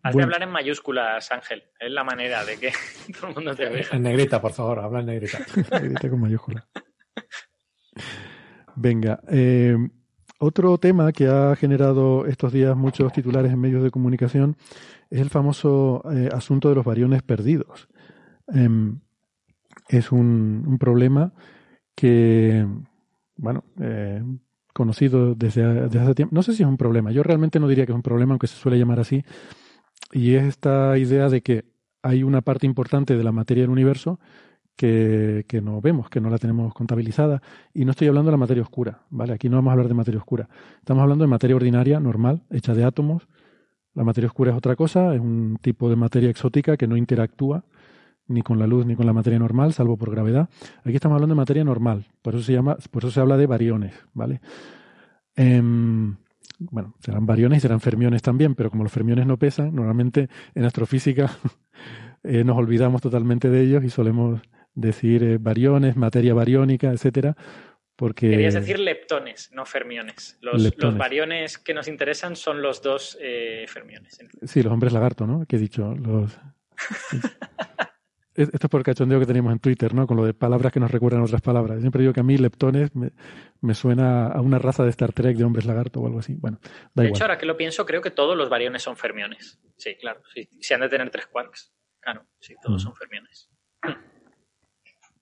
Has 0.03 0.17
de 0.17 0.23
hablar 0.23 0.43
en 0.43 0.51
mayúsculas, 0.51 1.31
Ángel. 1.31 1.63
Es 1.79 1.91
la 1.91 2.05
manera 2.05 2.45
de 2.45 2.59
que 2.59 2.73
todo 3.21 3.29
el 3.29 3.35
mundo 3.35 3.55
te 3.55 3.69
vea. 3.69 3.87
En 3.93 4.03
negrita, 4.03 4.41
por 4.41 4.53
favor, 4.53 4.81
habla 4.81 5.01
en 5.01 5.07
negrita. 5.07 5.39
negrita 5.81 6.09
con 6.09 6.21
mayúsculas. 6.21 6.67
Venga, 8.77 9.21
eh, 9.29 9.77
otro 10.41 10.79
tema 10.79 11.13
que 11.13 11.27
ha 11.27 11.55
generado 11.55 12.27
estos 12.27 12.53
días 12.53 12.77
muchos 12.77 13.13
titulares 13.13 13.53
en 13.53 13.61
medios 13.61 13.83
de 13.83 13.91
comunicación 13.91 14.57
es 15.11 15.21
el 15.21 15.29
famoso 15.29 16.03
eh, 16.13 16.31
asunto 16.33 16.71
de 16.71 16.75
los 16.75 16.85
variones 16.85 17.23
perdidos. 17.23 17.89
Eh, 18.55 18.69
es 19.89 20.13
un, 20.13 20.65
un, 20.67 20.79
problema 20.79 21.33
que, 21.95 22.67
bueno, 23.37 23.65
eh, 23.81 24.23
conocido 24.73 25.35
desde, 25.35 25.89
desde, 25.89 26.01
hace 26.01 26.15
tiempo. 26.15 26.35
No 26.35 26.43
sé 26.43 26.55
si 26.55 26.63
es 26.63 26.69
un 26.69 26.79
problema. 26.79 27.13
Yo 27.13 27.23
realmente 27.23 27.61
no 27.61 27.69
diría 27.69 27.85
que 27.85 27.93
es 27.93 27.97
un 27.97 28.03
problema, 28.03 28.33
aunque 28.33 28.47
se 28.47 28.57
suele 28.57 28.79
llamar 28.79 29.01
así. 29.01 29.25
Y 30.13 30.35
es 30.37 30.45
esta 30.45 30.97
idea 30.97 31.29
de 31.29 31.43
que 31.43 31.65
hay 32.03 32.23
una 32.23 32.41
parte 32.41 32.67
importante 32.67 33.17
de 33.17 33.25
la 33.25 33.33
materia 33.33 33.65
del 33.65 33.71
universo 33.71 34.19
que, 34.81 35.61
no 35.63 35.81
vemos, 35.83 36.09
que 36.09 36.21
no 36.21 36.31
la 36.31 36.39
tenemos 36.39 36.73
contabilizada. 36.73 37.43
Y 37.75 37.85
no 37.85 37.91
estoy 37.91 38.09
hablando 38.09 38.31
de 38.31 38.33
la 38.33 38.39
materia 38.39 38.63
oscura, 38.63 39.03
¿vale? 39.11 39.35
Aquí 39.35 39.49
no 39.51 39.57
vamos 39.57 39.71
a 39.71 39.73
hablar 39.73 39.89
de 39.89 39.95
materia 39.95 40.19
oscura. 40.19 40.49
Estamos 40.79 41.03
hablando 41.03 41.25
de 41.25 41.29
materia 41.29 41.55
ordinaria, 41.55 42.01
normal, 42.01 42.43
hecha 42.51 42.75
de 42.75 42.85
átomos. 42.85 43.29
La 43.95 44.05
materia 44.05 44.29
oscura 44.29 44.53
es 44.53 44.57
otra 44.57 44.77
cosa, 44.77 45.15
es 45.15 45.21
un 45.21 45.59
tipo 45.61 45.91
de 45.91 45.97
materia 45.97 46.31
exótica 46.31 46.77
que 46.77 46.87
no 46.87 46.97
interactúa 46.97 47.65
ni 48.29 48.43
con 48.43 48.59
la 48.59 48.67
luz 48.67 48.87
ni 48.87 48.95
con 48.95 49.05
la 49.05 49.13
materia 49.13 49.39
normal, 49.39 49.73
salvo 49.73 49.97
por 49.97 50.11
gravedad. 50.11 50.49
Aquí 50.85 50.95
estamos 50.95 51.17
hablando 51.17 51.35
de 51.35 51.39
materia 51.41 51.65
normal, 51.65 52.07
por 52.23 52.35
eso 52.35 52.45
se 52.45 52.53
llama, 52.53 52.77
por 52.91 53.03
eso 53.03 53.11
se 53.11 53.21
habla 53.21 53.37
de 53.37 53.47
variones, 53.47 53.93
¿vale? 54.15 54.41
Eh, 55.35 55.61
bueno, 56.61 56.95
serán 57.01 57.27
variones 57.27 57.59
y 57.59 57.61
serán 57.61 57.81
fermiones 57.81 58.23
también, 58.23 58.55
pero 58.55 58.71
como 58.71 58.85
los 58.85 58.93
fermiones 58.93 59.27
no 59.27 59.37
pesan, 59.37 59.75
normalmente 59.75 60.29
en 60.55 60.65
astrofísica 60.65 61.31
eh, 62.23 62.45
nos 62.45 62.57
olvidamos 62.57 63.03
totalmente 63.03 63.51
de 63.51 63.63
ellos 63.63 63.83
y 63.83 63.91
solemos 63.91 64.41
decir 64.75 65.23
eh, 65.23 65.39
variones, 65.39 65.97
materia 65.97 66.35
bariónica, 66.35 66.91
etcétera, 66.91 67.37
porque... 67.97 68.31
Querías 68.31 68.55
decir 68.55 68.79
leptones, 68.79 69.51
no 69.53 69.67
fermiones. 69.67 70.39
Los, 70.41 70.63
leptones. 70.63 70.85
los 70.85 70.99
variones 70.99 71.59
que 71.59 71.75
nos 71.75 71.89
interesan 71.89 72.37
son 72.37 72.63
los 72.63 72.83
dos 72.83 73.19
eh, 73.21 73.67
fermiones. 73.69 74.19
Sí, 74.43 74.63
los 74.63 74.73
hombres 74.73 74.93
lagarto, 74.93 75.27
¿no? 75.27 75.45
Que 75.47 75.57
he 75.57 75.59
dicho, 75.59 75.95
los... 75.95 76.39
Esto 78.33 78.67
es 78.67 78.71
por 78.71 78.81
el 78.81 78.85
cachondeo 78.85 79.21
que 79.21 79.27
tenemos 79.27 79.53
en 79.53 79.59
Twitter, 79.59 79.93
¿no? 79.93 80.07
Con 80.07 80.17
lo 80.17 80.25
de 80.25 80.33
palabras 80.33 80.73
que 80.73 80.81
nos 80.81 80.91
recuerdan 80.91 81.21
otras 81.21 81.43
palabras. 81.43 81.81
Siempre 81.81 82.01
digo 82.01 82.15
que 82.15 82.21
a 82.21 82.23
mí 82.23 82.39
leptones 82.39 82.95
me, 82.95 83.11
me 83.61 83.75
suena 83.75 84.29
a 84.29 84.41
una 84.41 84.59
raza 84.59 84.85
de 84.85 84.91
Star 84.91 85.13
Trek 85.13 85.37
de 85.37 85.45
hombres 85.45 85.67
lagarto 85.67 86.01
o 86.01 86.07
algo 86.07 86.21
así. 86.21 86.37
Bueno, 86.37 86.59
da 86.63 87.03
de 87.03 87.09
igual. 87.09 87.17
hecho, 87.17 87.25
ahora 87.25 87.37
que 87.37 87.45
lo 87.45 87.57
pienso, 87.57 87.85
creo 87.85 88.01
que 88.01 88.13
todos 88.13 88.39
los 88.39 88.49
variones 88.49 88.83
son 88.83 88.97
fermiones. 88.97 89.61
Sí, 89.77 89.97
claro. 89.97 90.23
Sí. 90.33 90.49
Si 90.61 90.73
han 90.73 90.81
de 90.81 90.89
tener 90.89 91.11
tres 91.11 91.27
quarks. 91.27 91.75
Claro, 92.01 92.25
sí, 92.39 92.55
todos 92.63 92.83
mm. 92.83 92.85
son 92.87 92.97
fermiones. 92.97 93.51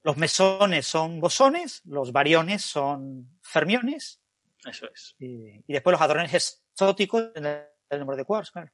Los 0.03 0.16
mesones 0.16 0.86
son 0.86 1.20
bosones, 1.20 1.82
los 1.84 2.12
variones 2.12 2.62
son 2.62 3.38
fermiones. 3.42 4.20
Eso 4.64 4.86
es. 4.92 5.16
Y, 5.18 5.64
y 5.66 5.72
después 5.72 5.92
los 5.92 6.01
hadrones 6.01 6.34
exóticos 6.34 7.30
el 7.34 7.99
número 7.99 8.16
de 8.16 8.24
quarks, 8.24 8.51
claro. 8.51 8.70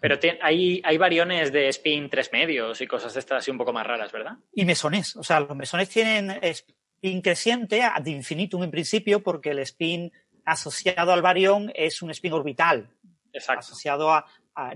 Pero 0.00 0.18
hay, 0.42 0.82
hay 0.84 0.98
variones 0.98 1.50
de 1.50 1.68
spin 1.68 2.10
tres 2.10 2.30
medios 2.32 2.80
y 2.80 2.86
cosas 2.86 3.14
de 3.14 3.20
estas 3.20 3.38
así 3.38 3.50
un 3.50 3.58
poco 3.58 3.72
más 3.72 3.86
raras, 3.86 4.12
¿verdad? 4.12 4.36
Y 4.52 4.64
mesones. 4.64 5.16
O 5.16 5.22
sea, 5.22 5.40
los 5.40 5.56
mesones 5.56 5.88
tienen 5.88 6.38
spin 6.42 7.22
creciente 7.22 7.82
ad 7.82 8.04
infinitum 8.04 8.62
en 8.62 8.70
principio 8.70 9.22
porque 9.22 9.50
el 9.50 9.60
spin 9.60 10.12
asociado 10.44 11.12
al 11.12 11.22
barión 11.22 11.72
es 11.74 12.02
un 12.02 12.10
spin 12.10 12.34
orbital. 12.34 12.90
Exacto. 13.32 13.60
Asociado 13.60 14.12
a 14.12 14.26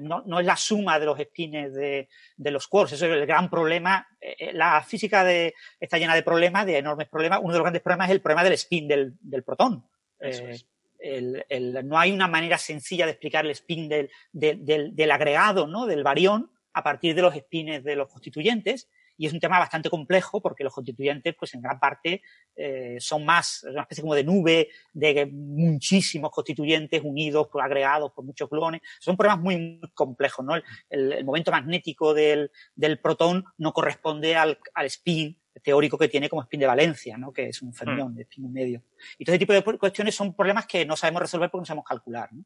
no, 0.01 0.22
no, 0.26 0.41
es 0.41 0.47
la 0.47 0.57
suma 0.57 0.99
de 0.99 1.07
los 1.07 1.18
spines 1.18 1.72
de, 1.72 2.09
de, 2.37 2.51
los 2.51 2.66
quarks. 2.66 2.93
Eso 2.93 3.07
es 3.07 3.12
el 3.12 3.26
gran 3.26 3.49
problema. 3.49 4.07
La 4.53 4.83
física 4.83 5.24
de, 5.24 5.55
está 5.79 5.99
llena 5.99 6.14
de 6.14 6.22
problemas, 6.22 6.66
de 6.66 6.79
enormes 6.79 7.09
problemas. 7.09 7.41
Uno 7.43 7.53
de 7.53 7.59
los 7.59 7.64
grandes 7.64 7.83
problemas 7.83 8.09
es 8.09 8.14
el 8.14 8.20
problema 8.20 8.45
del 8.45 8.55
spin 8.55 8.89
del, 8.89 9.14
del 9.20 9.45
protón. 9.45 9.85
Eso 10.18 10.47
es. 10.47 10.66
El, 10.99 11.45
el, 11.49 11.87
no 11.87 11.97
hay 11.97 12.11
una 12.11 12.26
manera 12.26 12.59
sencilla 12.59 13.07
de 13.07 13.12
explicar 13.12 13.45
el 13.45 13.53
spin 13.53 13.89
del, 13.89 14.11
del, 14.33 14.64
del, 14.64 14.97
del, 14.97 15.11
agregado, 15.12 15.68
¿no? 15.68 15.87
del 15.87 16.03
barión, 16.03 16.51
a 16.72 16.83
partir 16.83 17.14
de 17.14 17.22
los 17.22 17.35
spines 17.37 17.85
de 17.85 17.95
los 17.95 18.09
constituyentes. 18.09 18.89
Y 19.19 19.27
es 19.27 19.33
un 19.33 19.41
tema 19.41 19.59
bastante 19.59 19.91
complejo 19.91 20.41
porque 20.41 20.64
los 20.64 20.73
constituyentes, 20.73 21.35
pues 21.39 21.53
en 21.55 21.61
gran 21.61 21.79
parte, 21.79 22.23
eh, 22.57 22.97
son 22.99 23.25
más, 23.27 23.64
una 23.69 23.83
especie 23.83 24.03
como 24.03 24.14
de 24.14 24.25
nube 24.25 24.71
de 24.93 25.27
muchísimos 25.27 26.31
constituyentes 26.31 27.03
unidos, 27.05 27.49
por 27.49 27.62
agregados 27.62 28.12
por 28.12 28.25
muchos 28.25 28.49
clones. 28.49 28.81
Son 28.99 29.16
problemas 29.16 29.43
muy, 29.43 29.57
muy 29.57 29.91
complejos, 29.93 30.45
¿no? 30.45 30.55
El, 30.57 31.12
el, 31.12 31.25
momento 31.25 31.51
magnético 31.51 32.14
del, 32.14 32.51
del 32.75 32.99
protón 32.99 33.45
no 33.59 33.73
corresponde 33.73 34.37
al, 34.37 34.59
al 34.75 34.87
spin 34.87 35.37
teórico 35.62 35.99
que 35.99 36.09
tiene 36.09 36.29
como 36.29 36.43
spin 36.43 36.61
de 36.61 36.66
valencia, 36.66 37.16
¿no? 37.16 37.33
que 37.33 37.49
es 37.49 37.62
un 37.62 37.73
fermión 37.73 38.14
de 38.14 38.23
spin 38.23 38.53
medio. 38.53 38.83
Y 39.19 39.25
todo 39.25 39.35
ese 39.35 39.41
tipo 39.41 39.53
de 39.53 39.62
cuestiones 39.62 40.14
son 40.14 40.35
problemas 40.35 40.66
que 40.66 40.85
no 40.85 40.97
sabemos 40.97 41.23
resolver 41.23 41.51
porque 41.51 41.62
no 41.62 41.66
sabemos 41.66 41.87
calcular. 41.87 42.29
¿no? 42.33 42.45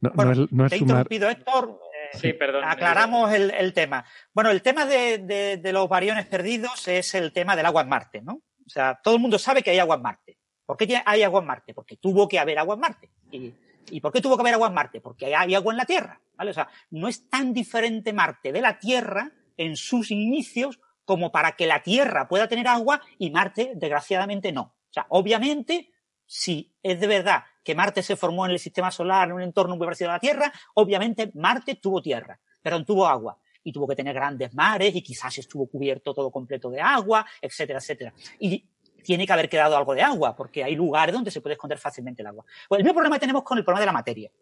No, 0.00 0.10
bueno, 0.14 0.34
no 0.34 0.44
es, 0.44 0.52
no 0.52 0.64
es 0.66 0.70
te 0.70 0.76
he 0.76 0.78
sumar... 0.78 1.06
interrumpido, 1.06 1.30
Héctor. 1.30 1.78
Eh, 2.12 2.18
sí, 2.18 2.32
perdón. 2.32 2.64
Aclaramos 2.64 3.32
el, 3.32 3.50
el, 3.50 3.72
tema. 3.72 4.04
Bueno, 4.32 4.50
el 4.50 4.62
tema 4.62 4.86
de, 4.86 5.18
de, 5.18 5.56
de, 5.56 5.72
los 5.72 5.88
variones 5.88 6.26
perdidos 6.26 6.86
es 6.88 7.14
el 7.14 7.32
tema 7.32 7.56
del 7.56 7.66
agua 7.66 7.82
en 7.82 7.88
Marte, 7.88 8.22
¿no? 8.22 8.42
O 8.64 8.68
sea, 8.68 9.00
todo 9.02 9.14
el 9.14 9.20
mundo 9.20 9.38
sabe 9.38 9.62
que 9.62 9.70
hay 9.70 9.78
agua 9.78 9.96
en 9.96 10.02
Marte. 10.02 10.38
¿Por 10.64 10.76
qué 10.76 11.02
hay 11.04 11.22
agua 11.22 11.40
en 11.40 11.46
Marte? 11.46 11.74
Porque 11.74 11.96
tuvo 11.96 12.28
que 12.28 12.38
haber 12.38 12.58
agua 12.58 12.74
en 12.74 12.80
Marte. 12.80 13.10
Y, 13.30 13.52
¿Y 13.90 14.00
por 14.00 14.12
qué 14.12 14.20
tuvo 14.20 14.36
que 14.36 14.42
haber 14.42 14.54
agua 14.54 14.68
en 14.68 14.74
Marte? 14.74 15.00
Porque 15.00 15.34
hay 15.34 15.54
agua 15.54 15.72
en 15.72 15.76
la 15.76 15.84
Tierra, 15.84 16.20
¿vale? 16.34 16.50
O 16.50 16.54
sea, 16.54 16.68
no 16.90 17.08
es 17.08 17.28
tan 17.28 17.52
diferente 17.52 18.12
Marte 18.12 18.52
de 18.52 18.60
la 18.60 18.78
Tierra 18.78 19.32
en 19.56 19.76
sus 19.76 20.10
inicios 20.10 20.80
como 21.04 21.32
para 21.32 21.52
que 21.52 21.66
la 21.66 21.82
Tierra 21.82 22.28
pueda 22.28 22.48
tener 22.48 22.68
agua 22.68 23.00
y 23.18 23.30
Marte, 23.30 23.72
desgraciadamente, 23.74 24.52
no. 24.52 24.62
O 24.62 24.92
sea, 24.92 25.06
obviamente, 25.08 25.90
si 26.26 26.74
es 26.82 27.00
de 27.00 27.06
verdad 27.06 27.44
que 27.62 27.74
Marte 27.74 28.02
se 28.02 28.16
formó 28.16 28.44
en 28.46 28.52
el 28.52 28.58
sistema 28.58 28.90
solar, 28.90 29.28
en 29.28 29.34
un 29.34 29.42
entorno 29.42 29.76
muy 29.76 29.86
parecido 29.86 30.10
a 30.10 30.14
la 30.14 30.20
Tierra, 30.20 30.52
obviamente 30.74 31.30
Marte 31.34 31.76
tuvo 31.76 32.02
tierra, 32.02 32.38
pero 32.60 32.78
no 32.78 32.84
tuvo 32.84 33.06
agua. 33.06 33.38
Y 33.64 33.72
tuvo 33.72 33.86
que 33.86 33.94
tener 33.94 34.12
grandes 34.12 34.52
mares 34.54 34.92
y 34.96 35.02
quizás 35.02 35.38
estuvo 35.38 35.68
cubierto 35.68 36.12
todo 36.12 36.32
completo 36.32 36.68
de 36.68 36.80
agua, 36.80 37.24
etcétera, 37.40 37.78
etcétera. 37.78 38.12
Y 38.40 38.68
tiene 39.04 39.24
que 39.24 39.32
haber 39.32 39.48
quedado 39.48 39.76
algo 39.76 39.94
de 39.94 40.02
agua, 40.02 40.34
porque 40.34 40.64
hay 40.64 40.74
lugares 40.74 41.14
donde 41.14 41.30
se 41.30 41.40
puede 41.40 41.54
esconder 41.54 41.78
fácilmente 41.78 42.22
el 42.22 42.26
agua. 42.28 42.44
Pues 42.68 42.80
el 42.80 42.84
mismo 42.84 42.94
problema 42.94 43.16
que 43.16 43.20
tenemos 43.20 43.44
con 43.44 43.58
el 43.58 43.64
problema 43.64 43.80
de 43.80 43.86
la 43.86 43.92
materia. 43.92 44.32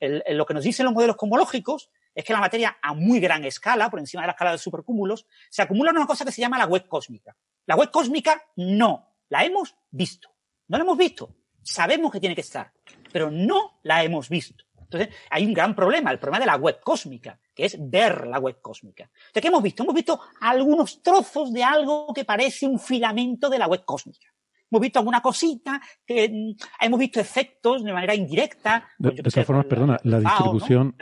Lo 0.00 0.46
que 0.46 0.54
nos 0.54 0.64
dicen 0.64 0.84
los 0.84 0.94
modelos 0.94 1.16
cosmológicos 1.16 1.90
es 2.14 2.24
que 2.24 2.32
la 2.32 2.40
materia 2.40 2.78
a 2.80 2.94
muy 2.94 3.20
gran 3.20 3.44
escala, 3.44 3.90
por 3.90 3.98
encima 3.98 4.22
de 4.22 4.28
la 4.28 4.32
escala 4.32 4.52
de 4.52 4.58
supercúmulos, 4.58 5.26
se 5.50 5.62
acumula 5.62 5.90
una 5.90 6.06
cosa 6.06 6.24
que 6.24 6.32
se 6.32 6.40
llama 6.40 6.58
la 6.58 6.66
web 6.66 6.86
cósmica. 6.88 7.36
La 7.66 7.76
web 7.76 7.90
cósmica 7.90 8.42
no, 8.56 9.14
la 9.28 9.44
hemos 9.44 9.74
visto. 9.90 10.30
No 10.68 10.78
la 10.78 10.84
hemos 10.84 10.96
visto. 10.96 11.34
Sabemos 11.62 12.10
que 12.12 12.20
tiene 12.20 12.34
que 12.34 12.40
estar, 12.40 12.72
pero 13.12 13.30
no 13.30 13.78
la 13.82 14.02
hemos 14.02 14.28
visto. 14.28 14.64
Entonces, 14.78 15.14
hay 15.30 15.46
un 15.46 15.54
gran 15.54 15.74
problema, 15.76 16.10
el 16.10 16.18
problema 16.18 16.40
de 16.40 16.46
la 16.46 16.56
web 16.56 16.80
cósmica, 16.82 17.38
que 17.54 17.64
es 17.64 17.76
ver 17.78 18.26
la 18.26 18.40
web 18.40 18.60
cósmica. 18.60 19.08
¿De 19.32 19.40
qué 19.40 19.48
hemos 19.48 19.62
visto? 19.62 19.84
Hemos 19.84 19.94
visto 19.94 20.20
algunos 20.40 21.00
trozos 21.00 21.52
de 21.52 21.62
algo 21.62 22.12
que 22.12 22.24
parece 22.24 22.66
un 22.66 22.80
filamento 22.80 23.48
de 23.48 23.58
la 23.58 23.68
web 23.68 23.84
cósmica 23.84 24.30
hemos 24.70 24.82
visto 24.82 24.98
alguna 24.98 25.20
cosita, 25.20 25.80
que 26.06 26.28
mm, 26.28 26.84
hemos 26.84 27.00
visto 27.00 27.20
efectos 27.20 27.84
de 27.84 27.92
manera 27.92 28.14
indirecta. 28.14 28.84
De, 28.98 29.10
pues 29.22 29.34
todas 29.34 29.46
formas, 29.46 29.66
perdona, 29.66 29.98
la 30.04 30.20
distribución. 30.20 30.94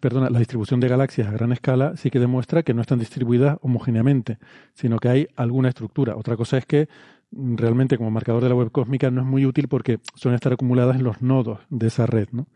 perdona, 0.00 0.30
la 0.30 0.38
distribución 0.38 0.80
de 0.80 0.88
galaxias 0.88 1.28
a 1.28 1.32
gran 1.32 1.52
escala 1.52 1.96
sí 1.96 2.10
que 2.10 2.18
demuestra 2.18 2.62
que 2.62 2.74
no 2.74 2.82
están 2.82 2.98
distribuidas 2.98 3.58
homogéneamente, 3.62 4.38
sino 4.74 4.98
que 4.98 5.08
hay 5.08 5.28
alguna 5.36 5.68
estructura. 5.68 6.16
Otra 6.16 6.36
cosa 6.36 6.58
es 6.58 6.66
que 6.66 6.88
realmente 7.30 7.96
como 7.96 8.10
marcador 8.10 8.42
de 8.42 8.48
la 8.48 8.54
web 8.54 8.70
cósmica 8.70 9.10
no 9.10 9.22
es 9.22 9.26
muy 9.26 9.44
útil 9.44 9.68
porque 9.68 9.98
suelen 10.14 10.36
estar 10.36 10.52
acumuladas 10.52 10.96
en 10.96 11.04
los 11.04 11.22
nodos 11.22 11.60
de 11.68 11.88
esa 11.88 12.06
red, 12.06 12.28
¿no? 12.32 12.46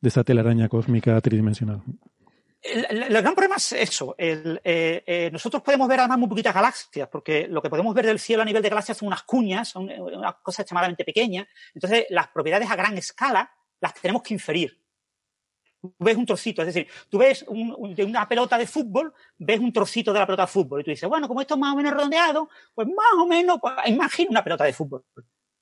de 0.00 0.08
esa 0.08 0.24
telaraña 0.24 0.68
cósmica 0.68 1.20
tridimensional. 1.20 1.82
El, 2.62 3.08
gran 3.08 3.34
problema 3.34 3.56
es 3.56 3.72
eso. 3.72 4.14
Eh, 4.18 4.60
eh, 4.64 5.30
nosotros 5.32 5.62
podemos 5.62 5.86
ver 5.88 6.00
además 6.00 6.18
muy 6.18 6.28
poquitas 6.28 6.54
galaxias, 6.54 7.08
porque 7.08 7.46
lo 7.48 7.62
que 7.62 7.70
podemos 7.70 7.94
ver 7.94 8.06
del 8.06 8.18
cielo 8.18 8.42
a 8.42 8.44
nivel 8.44 8.62
de 8.62 8.68
galaxias 8.68 8.98
son 8.98 9.08
unas 9.08 9.22
cuñas, 9.22 9.68
son 9.68 9.88
eh, 9.88 10.00
unas 10.00 10.34
cosas 10.42 10.60
extremadamente 10.60 11.04
pequeñas. 11.04 11.46
Entonces, 11.74 12.06
las 12.10 12.28
propiedades 12.28 12.68
a 12.70 12.76
gran 12.76 12.98
escala 12.98 13.50
las 13.80 13.94
tenemos 13.94 14.22
que 14.22 14.34
inferir. 14.34 14.80
Ves 15.98 16.16
un 16.16 16.26
trocito, 16.26 16.62
es 16.62 16.66
decir, 16.66 16.88
tú 17.08 17.18
ves 17.18 17.44
de 17.48 18.04
una 18.04 18.28
pelota 18.28 18.58
de 18.58 18.66
fútbol, 18.66 19.12
ves 19.38 19.60
un 19.60 19.72
trocito 19.72 20.12
de 20.12 20.18
la 20.18 20.26
pelota 20.26 20.42
de 20.42 20.48
fútbol 20.48 20.80
y 20.80 20.84
tú 20.84 20.90
dices, 20.90 21.08
bueno, 21.08 21.28
como 21.28 21.40
esto 21.40 21.54
es 21.54 21.60
más 21.60 21.72
o 21.74 21.76
menos 21.76 21.92
redondeado, 21.92 22.48
pues 22.74 22.88
más 22.88 23.12
o 23.18 23.26
menos, 23.26 23.58
pues, 23.60 23.74
imagina 23.86 24.30
una 24.30 24.44
pelota 24.44 24.64
de 24.64 24.72
fútbol. 24.72 25.04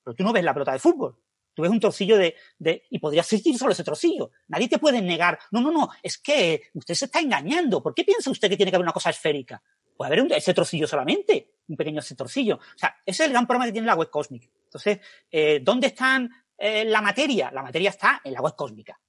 Pero 0.03 0.15
tú 0.15 0.23
no 0.23 0.33
ves 0.33 0.43
la 0.43 0.53
pelota 0.53 0.71
de 0.71 0.79
fútbol. 0.79 1.17
Tú 1.55 1.61
ves 1.61 1.71
un 1.71 1.79
trocillo 1.79 2.17
de, 2.17 2.35
de 2.59 2.83
y 2.89 2.99
podría 2.99 3.21
existir 3.21 3.57
solo 3.57 3.71
ese 3.71 3.83
trocillo. 3.83 4.29
Nadie 4.49 4.67
te 4.67 4.77
puede 4.77 5.01
negar. 5.01 5.39
No, 5.51 5.61
no, 5.61 5.71
no, 5.71 5.89
es 6.03 6.17
que 6.17 6.63
usted 6.73 6.93
se 6.93 7.05
está 7.05 7.21
engañando. 7.21 7.81
¿Por 7.81 7.95
qué 7.95 8.03
piensa 8.03 8.29
usted 8.29 8.49
que 8.49 8.57
tiene 8.57 8.71
que 8.71 8.75
haber 8.75 8.85
una 8.85 8.91
cosa 8.91 9.09
esférica? 9.09 9.63
Puede 9.95 10.07
haber 10.07 10.21
un, 10.21 10.31
ese 10.33 10.53
trocillo 10.53 10.85
solamente, 10.85 11.53
un 11.67 11.77
pequeño 11.77 12.01
ese 12.01 12.15
trocillo. 12.15 12.55
O 12.57 12.77
sea, 12.77 12.97
ese 13.05 13.23
es 13.23 13.27
el 13.27 13.31
gran 13.31 13.47
problema 13.47 13.65
que 13.65 13.71
tiene 13.71 13.87
la 13.87 13.95
web 13.95 14.09
cósmica. 14.09 14.49
Entonces, 14.65 14.99
eh, 15.31 15.61
¿dónde 15.63 15.87
está 15.87 16.27
eh, 16.57 16.83
la 16.83 17.01
materia? 17.01 17.49
La 17.51 17.63
materia 17.63 17.89
está 17.89 18.21
en 18.23 18.33
la 18.33 18.41
web 18.41 18.55
cósmica. 18.55 18.99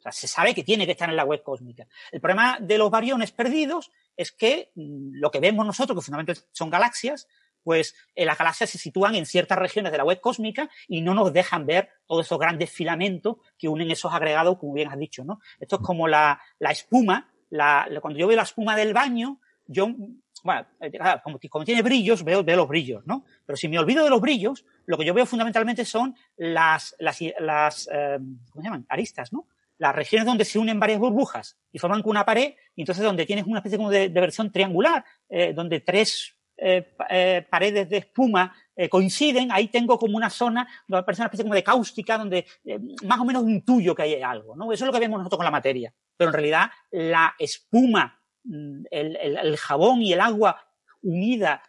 O 0.00 0.02
sea, 0.02 0.12
se 0.12 0.26
sabe 0.26 0.54
que 0.54 0.64
tiene 0.64 0.86
que 0.86 0.92
estar 0.92 1.10
en 1.10 1.16
la 1.16 1.24
web 1.24 1.42
cósmica. 1.42 1.86
El 2.10 2.20
problema 2.20 2.58
de 2.58 2.78
los 2.78 2.90
variones 2.90 3.32
perdidos 3.32 3.92
es 4.16 4.32
que 4.32 4.70
mm, 4.74 5.12
lo 5.20 5.30
que 5.30 5.40
vemos 5.40 5.66
nosotros, 5.66 5.98
que 5.98 6.04
fundamentalmente 6.04 6.48
son 6.52 6.70
galaxias, 6.70 7.28
pues 7.62 7.94
eh, 8.14 8.24
las 8.24 8.38
galaxias 8.38 8.70
se 8.70 8.78
sitúan 8.78 9.14
en 9.14 9.26
ciertas 9.26 9.58
regiones 9.58 9.92
de 9.92 9.98
la 9.98 10.04
web 10.04 10.20
cósmica 10.20 10.70
y 10.88 11.02
no 11.02 11.14
nos 11.14 11.32
dejan 11.32 11.66
ver 11.66 11.90
todos 12.06 12.24
esos 12.24 12.38
grandes 12.38 12.70
filamentos 12.70 13.36
que 13.58 13.68
unen 13.68 13.90
esos 13.90 14.12
agregados, 14.12 14.58
como 14.58 14.72
bien 14.72 14.88
has 14.88 14.98
dicho, 14.98 15.22
¿no? 15.22 15.40
Esto 15.58 15.76
es 15.76 15.82
como 15.82 16.08
la, 16.08 16.40
la 16.58 16.70
espuma, 16.70 17.30
la, 17.50 17.86
cuando 18.00 18.18
yo 18.18 18.26
veo 18.26 18.36
la 18.36 18.44
espuma 18.44 18.76
del 18.76 18.94
baño, 18.94 19.38
yo, 19.66 19.88
bueno, 20.42 20.66
eh, 20.80 20.90
como, 21.22 21.38
como, 21.48 21.64
tiene 21.64 21.82
brillos, 21.82 22.24
veo, 22.24 22.42
veo 22.42 22.56
los 22.56 22.68
brillos, 22.68 23.06
¿no? 23.06 23.24
Pero 23.44 23.56
si 23.56 23.68
me 23.68 23.78
olvido 23.78 24.02
de 24.02 24.10
los 24.10 24.20
brillos, 24.20 24.64
lo 24.86 24.96
que 24.96 25.04
yo 25.04 25.14
veo 25.14 25.26
fundamentalmente 25.26 25.84
son 25.84 26.16
las, 26.36 26.96
las, 26.98 27.20
las 27.38 27.88
eh, 27.92 28.18
¿cómo 28.50 28.62
se 28.62 28.68
llaman? 28.68 28.86
Aristas, 28.88 29.32
¿no? 29.32 29.46
Las 29.80 29.96
regiones 29.96 30.26
donde 30.26 30.44
se 30.44 30.58
unen 30.58 30.78
varias 30.78 30.98
burbujas 30.98 31.56
y 31.72 31.78
forman 31.78 32.02
una 32.04 32.26
pared, 32.26 32.52
y 32.76 32.82
entonces 32.82 33.02
donde 33.02 33.24
tienes 33.24 33.46
una 33.46 33.60
especie 33.60 33.78
como 33.78 33.88
de, 33.88 34.08
versión 34.10 34.52
triangular, 34.52 35.02
eh, 35.30 35.54
donde 35.54 35.80
tres 35.80 36.36
eh, 36.58 36.94
eh, 37.08 37.46
paredes 37.48 37.88
de 37.88 37.96
espuma 37.96 38.54
coinciden, 38.90 39.50
ahí 39.50 39.68
tengo 39.68 39.98
como 39.98 40.18
una 40.18 40.28
zona 40.28 40.68
donde 40.86 41.00
aparece 41.00 41.22
una 41.22 41.28
especie 41.28 41.44
como 41.44 41.54
de 41.54 41.64
cáustica, 41.64 42.18
donde 42.18 42.44
más 43.04 43.20
o 43.20 43.24
menos 43.24 43.48
intuyo 43.48 43.94
que 43.94 44.02
hay 44.02 44.20
algo, 44.20 44.54
¿no? 44.54 44.70
Eso 44.70 44.84
es 44.84 44.86
lo 44.86 44.92
que 44.92 45.00
vemos 45.00 45.18
nosotros 45.18 45.38
con 45.38 45.44
la 45.46 45.50
materia. 45.50 45.94
Pero 46.14 46.28
en 46.28 46.34
realidad 46.34 46.70
la 46.90 47.34
espuma, 47.38 48.20
mm, 48.44 48.82
el, 48.90 49.56
jabón 49.56 50.02
y 50.02 50.12
el 50.12 50.20
agua 50.20 50.62
unida 51.00 51.62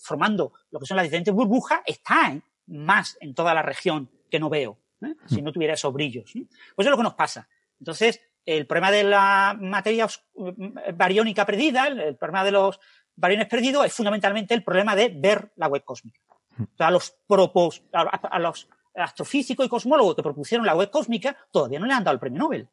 formando 0.00 0.54
lo 0.70 0.80
que 0.80 0.86
son 0.86 0.96
las 0.96 1.04
diferentes 1.04 1.34
burbujas 1.34 1.80
está 1.84 2.34
más 2.66 3.18
en 3.20 3.34
toda 3.34 3.52
la 3.52 3.60
región 3.60 4.10
que 4.30 4.40
no 4.40 4.48
veo, 4.48 4.78
si 5.26 5.42
no 5.42 5.52
tuviera 5.52 5.74
esos 5.74 5.92
brillos. 5.92 6.32
Pues 6.32 6.46
eso 6.78 6.88
es 6.88 6.90
lo 6.90 6.96
que 6.96 7.02
nos 7.02 7.14
pasa. 7.14 7.48
Entonces, 7.78 8.20
el 8.44 8.66
problema 8.66 8.90
de 8.90 9.04
la 9.04 9.56
materia 9.60 10.06
mm, 10.34 10.94
bariónica 10.94 11.44
perdida, 11.44 11.88
el 11.88 12.16
problema 12.16 12.44
de 12.44 12.52
los 12.52 12.80
variones 13.16 13.48
perdidos 13.48 13.86
es 13.86 13.92
fundamentalmente 13.92 14.54
el 14.54 14.62
problema 14.62 14.94
de 14.94 15.08
ver 15.08 15.52
la 15.56 15.68
web 15.68 15.84
cósmica. 15.84 16.20
O 16.58 16.76
sea, 16.76 16.86
a 16.86 16.90
los, 16.90 17.10
propos, 17.26 17.82
a, 17.92 18.38
los 18.38 18.68
astrofísicos 18.94 19.66
y 19.66 19.68
cosmólogos 19.68 20.14
que 20.14 20.22
propusieron 20.22 20.66
la 20.66 20.74
web 20.74 20.90
cósmica 20.90 21.36
todavía 21.50 21.78
no 21.78 21.86
le 21.86 21.92
han 21.92 22.04
dado 22.04 22.14
el 22.14 22.20
premio 22.20 22.38
Nobel. 22.38 22.68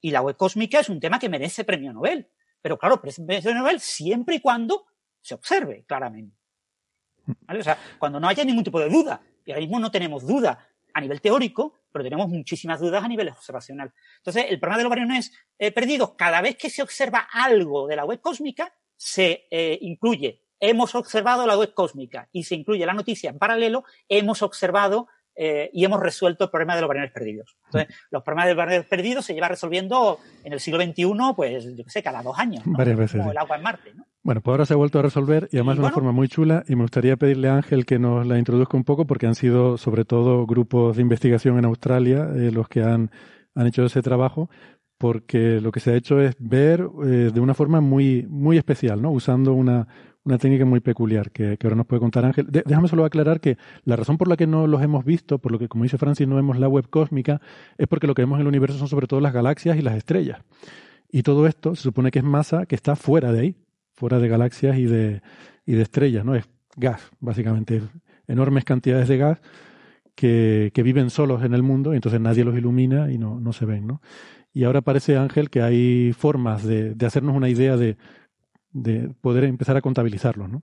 Y 0.00 0.10
la 0.10 0.20
web 0.20 0.36
cósmica 0.36 0.80
es 0.80 0.90
un 0.90 1.00
tema 1.00 1.18
que 1.18 1.28
merece 1.28 1.64
premio 1.64 1.92
Nobel. 1.92 2.28
Pero 2.60 2.78
claro, 2.78 3.00
premio 3.00 3.54
Nobel 3.54 3.80
siempre 3.80 4.36
y 4.36 4.40
cuando 4.40 4.86
se 5.22 5.34
observe 5.34 5.84
claramente. 5.86 6.36
O 7.48 7.62
sea, 7.62 7.78
cuando 7.98 8.20
no 8.20 8.28
haya 8.28 8.44
ningún 8.44 8.64
tipo 8.64 8.78
de 8.80 8.90
duda. 8.90 9.22
Y 9.46 9.52
ahora 9.52 9.60
mismo 9.60 9.78
no 9.78 9.90
tenemos 9.90 10.26
duda 10.26 10.68
a 10.94 11.00
nivel 11.00 11.20
teórico, 11.20 11.74
pero 11.92 12.04
tenemos 12.04 12.28
muchísimas 12.28 12.80
dudas 12.80 13.04
a 13.04 13.08
nivel 13.08 13.28
observacional. 13.28 13.92
Entonces, 14.18 14.46
el 14.48 14.58
problema 14.58 14.78
de 14.78 14.84
los 14.84 14.90
variones 14.90 15.32
eh, 15.58 15.72
perdidos, 15.72 16.14
cada 16.16 16.40
vez 16.40 16.56
que 16.56 16.70
se 16.70 16.82
observa 16.82 17.28
algo 17.32 17.86
de 17.86 17.96
la 17.96 18.04
web 18.04 18.20
cósmica, 18.20 18.72
se 18.96 19.46
eh, 19.50 19.78
incluye, 19.82 20.42
hemos 20.60 20.94
observado 20.94 21.46
la 21.46 21.58
web 21.58 21.74
cósmica 21.74 22.28
y 22.32 22.44
se 22.44 22.54
incluye 22.54 22.86
la 22.86 22.94
noticia 22.94 23.30
en 23.30 23.38
paralelo, 23.38 23.84
hemos 24.08 24.42
observado 24.42 25.08
eh, 25.36 25.68
y 25.72 25.84
hemos 25.84 26.00
resuelto 26.00 26.44
el 26.44 26.50
problema 26.50 26.76
de 26.76 26.82
los 26.82 26.88
variones 26.88 27.12
perdidos. 27.12 27.56
Entonces, 27.66 27.94
los 28.10 28.22
problemas 28.22 28.46
de 28.46 28.54
los 28.54 28.64
variones 28.64 28.86
perdidos 28.86 29.26
se 29.26 29.34
llevan 29.34 29.50
resolviendo 29.50 30.20
en 30.44 30.52
el 30.52 30.60
siglo 30.60 30.80
XXI, 30.80 31.12
pues, 31.34 31.76
yo 31.76 31.84
qué 31.84 31.90
sé, 31.90 32.02
cada 32.02 32.22
dos 32.22 32.38
años. 32.38 32.62
Varias 32.66 32.96
veces. 32.96 33.18
Como 33.18 33.32
el 33.32 33.38
agua 33.38 33.56
en 33.56 33.62
Marte, 33.62 33.94
¿no? 33.94 34.06
Bueno, 34.24 34.40
pues 34.40 34.52
ahora 34.52 34.64
se 34.64 34.72
ha 34.72 34.76
vuelto 34.78 34.98
a 34.98 35.02
resolver 35.02 35.50
y 35.52 35.56
además 35.58 35.76
de 35.76 35.82
una 35.82 35.92
forma 35.92 36.10
muy 36.10 36.28
chula 36.28 36.64
y 36.66 36.76
me 36.76 36.82
gustaría 36.82 37.18
pedirle 37.18 37.50
a 37.50 37.56
Ángel 37.56 37.84
que 37.84 37.98
nos 37.98 38.26
la 38.26 38.38
introduzca 38.38 38.74
un 38.74 38.82
poco 38.82 39.06
porque 39.06 39.26
han 39.26 39.34
sido 39.34 39.76
sobre 39.76 40.06
todo 40.06 40.46
grupos 40.46 40.96
de 40.96 41.02
investigación 41.02 41.58
en 41.58 41.66
Australia 41.66 42.30
eh, 42.34 42.50
los 42.50 42.66
que 42.66 42.82
han, 42.82 43.10
han 43.54 43.66
hecho 43.66 43.84
ese 43.84 44.00
trabajo 44.00 44.48
porque 44.96 45.60
lo 45.60 45.70
que 45.72 45.80
se 45.80 45.90
ha 45.90 45.94
hecho 45.96 46.22
es 46.22 46.36
ver 46.38 46.88
eh, 47.04 47.32
de 47.34 47.40
una 47.40 47.52
forma 47.52 47.82
muy, 47.82 48.26
muy 48.26 48.56
especial, 48.56 49.02
¿no? 49.02 49.10
Usando 49.10 49.52
una, 49.52 49.88
una 50.24 50.38
técnica 50.38 50.64
muy 50.64 50.80
peculiar 50.80 51.30
que, 51.30 51.58
ahora 51.62 51.76
nos 51.76 51.86
puede 51.86 52.00
contar 52.00 52.24
Ángel. 52.24 52.46
déjame 52.48 52.88
solo 52.88 53.04
aclarar 53.04 53.42
que 53.42 53.58
la 53.84 53.96
razón 53.96 54.16
por 54.16 54.28
la 54.28 54.38
que 54.38 54.46
no 54.46 54.66
los 54.66 54.82
hemos 54.82 55.04
visto, 55.04 55.38
por 55.38 55.52
lo 55.52 55.58
que, 55.58 55.68
como 55.68 55.84
dice 55.84 55.98
Francis, 55.98 56.26
no 56.26 56.36
vemos 56.36 56.58
la 56.58 56.68
web 56.68 56.88
cósmica, 56.88 57.42
es 57.76 57.86
porque 57.88 58.06
lo 58.06 58.14
que 58.14 58.22
vemos 58.22 58.36
en 58.36 58.42
el 58.42 58.48
universo 58.48 58.78
son 58.78 58.88
sobre 58.88 59.06
todo 59.06 59.20
las 59.20 59.34
galaxias 59.34 59.76
y 59.76 59.82
las 59.82 59.96
estrellas. 59.96 60.40
Y 61.10 61.22
todo 61.22 61.46
esto 61.46 61.74
se 61.74 61.82
supone 61.82 62.10
que 62.10 62.20
es 62.20 62.24
masa 62.24 62.64
que 62.64 62.74
está 62.74 62.96
fuera 62.96 63.30
de 63.30 63.40
ahí, 63.40 63.56
fuera 63.94 64.18
de 64.18 64.28
galaxias 64.28 64.76
y 64.78 64.86
de, 64.86 65.22
y 65.66 65.74
de 65.74 65.82
estrellas, 65.82 66.24
¿no? 66.24 66.34
Es 66.34 66.44
gas, 66.76 67.10
básicamente, 67.20 67.82
enormes 68.26 68.64
cantidades 68.64 69.08
de 69.08 69.16
gas 69.18 69.40
que, 70.14 70.70
que 70.74 70.82
viven 70.82 71.10
solos 71.10 71.44
en 71.44 71.54
el 71.54 71.62
mundo 71.62 71.92
y 71.92 71.96
entonces 71.96 72.20
nadie 72.20 72.44
los 72.44 72.56
ilumina 72.56 73.10
y 73.10 73.18
no, 73.18 73.40
no 73.40 73.52
se 73.52 73.66
ven, 73.66 73.86
¿no? 73.86 74.00
Y 74.54 74.62
ahora 74.62 74.82
parece, 74.82 75.16
Ángel, 75.16 75.50
que 75.50 75.62
hay 75.62 76.12
formas 76.12 76.64
de, 76.64 76.94
hacernos 77.04 77.34
una 77.34 77.48
idea 77.48 77.76
de, 77.76 77.96
poder 79.20 79.44
empezar 79.44 79.76
a 79.76 79.80
contabilizarlo, 79.80 80.46
¿no? 80.46 80.62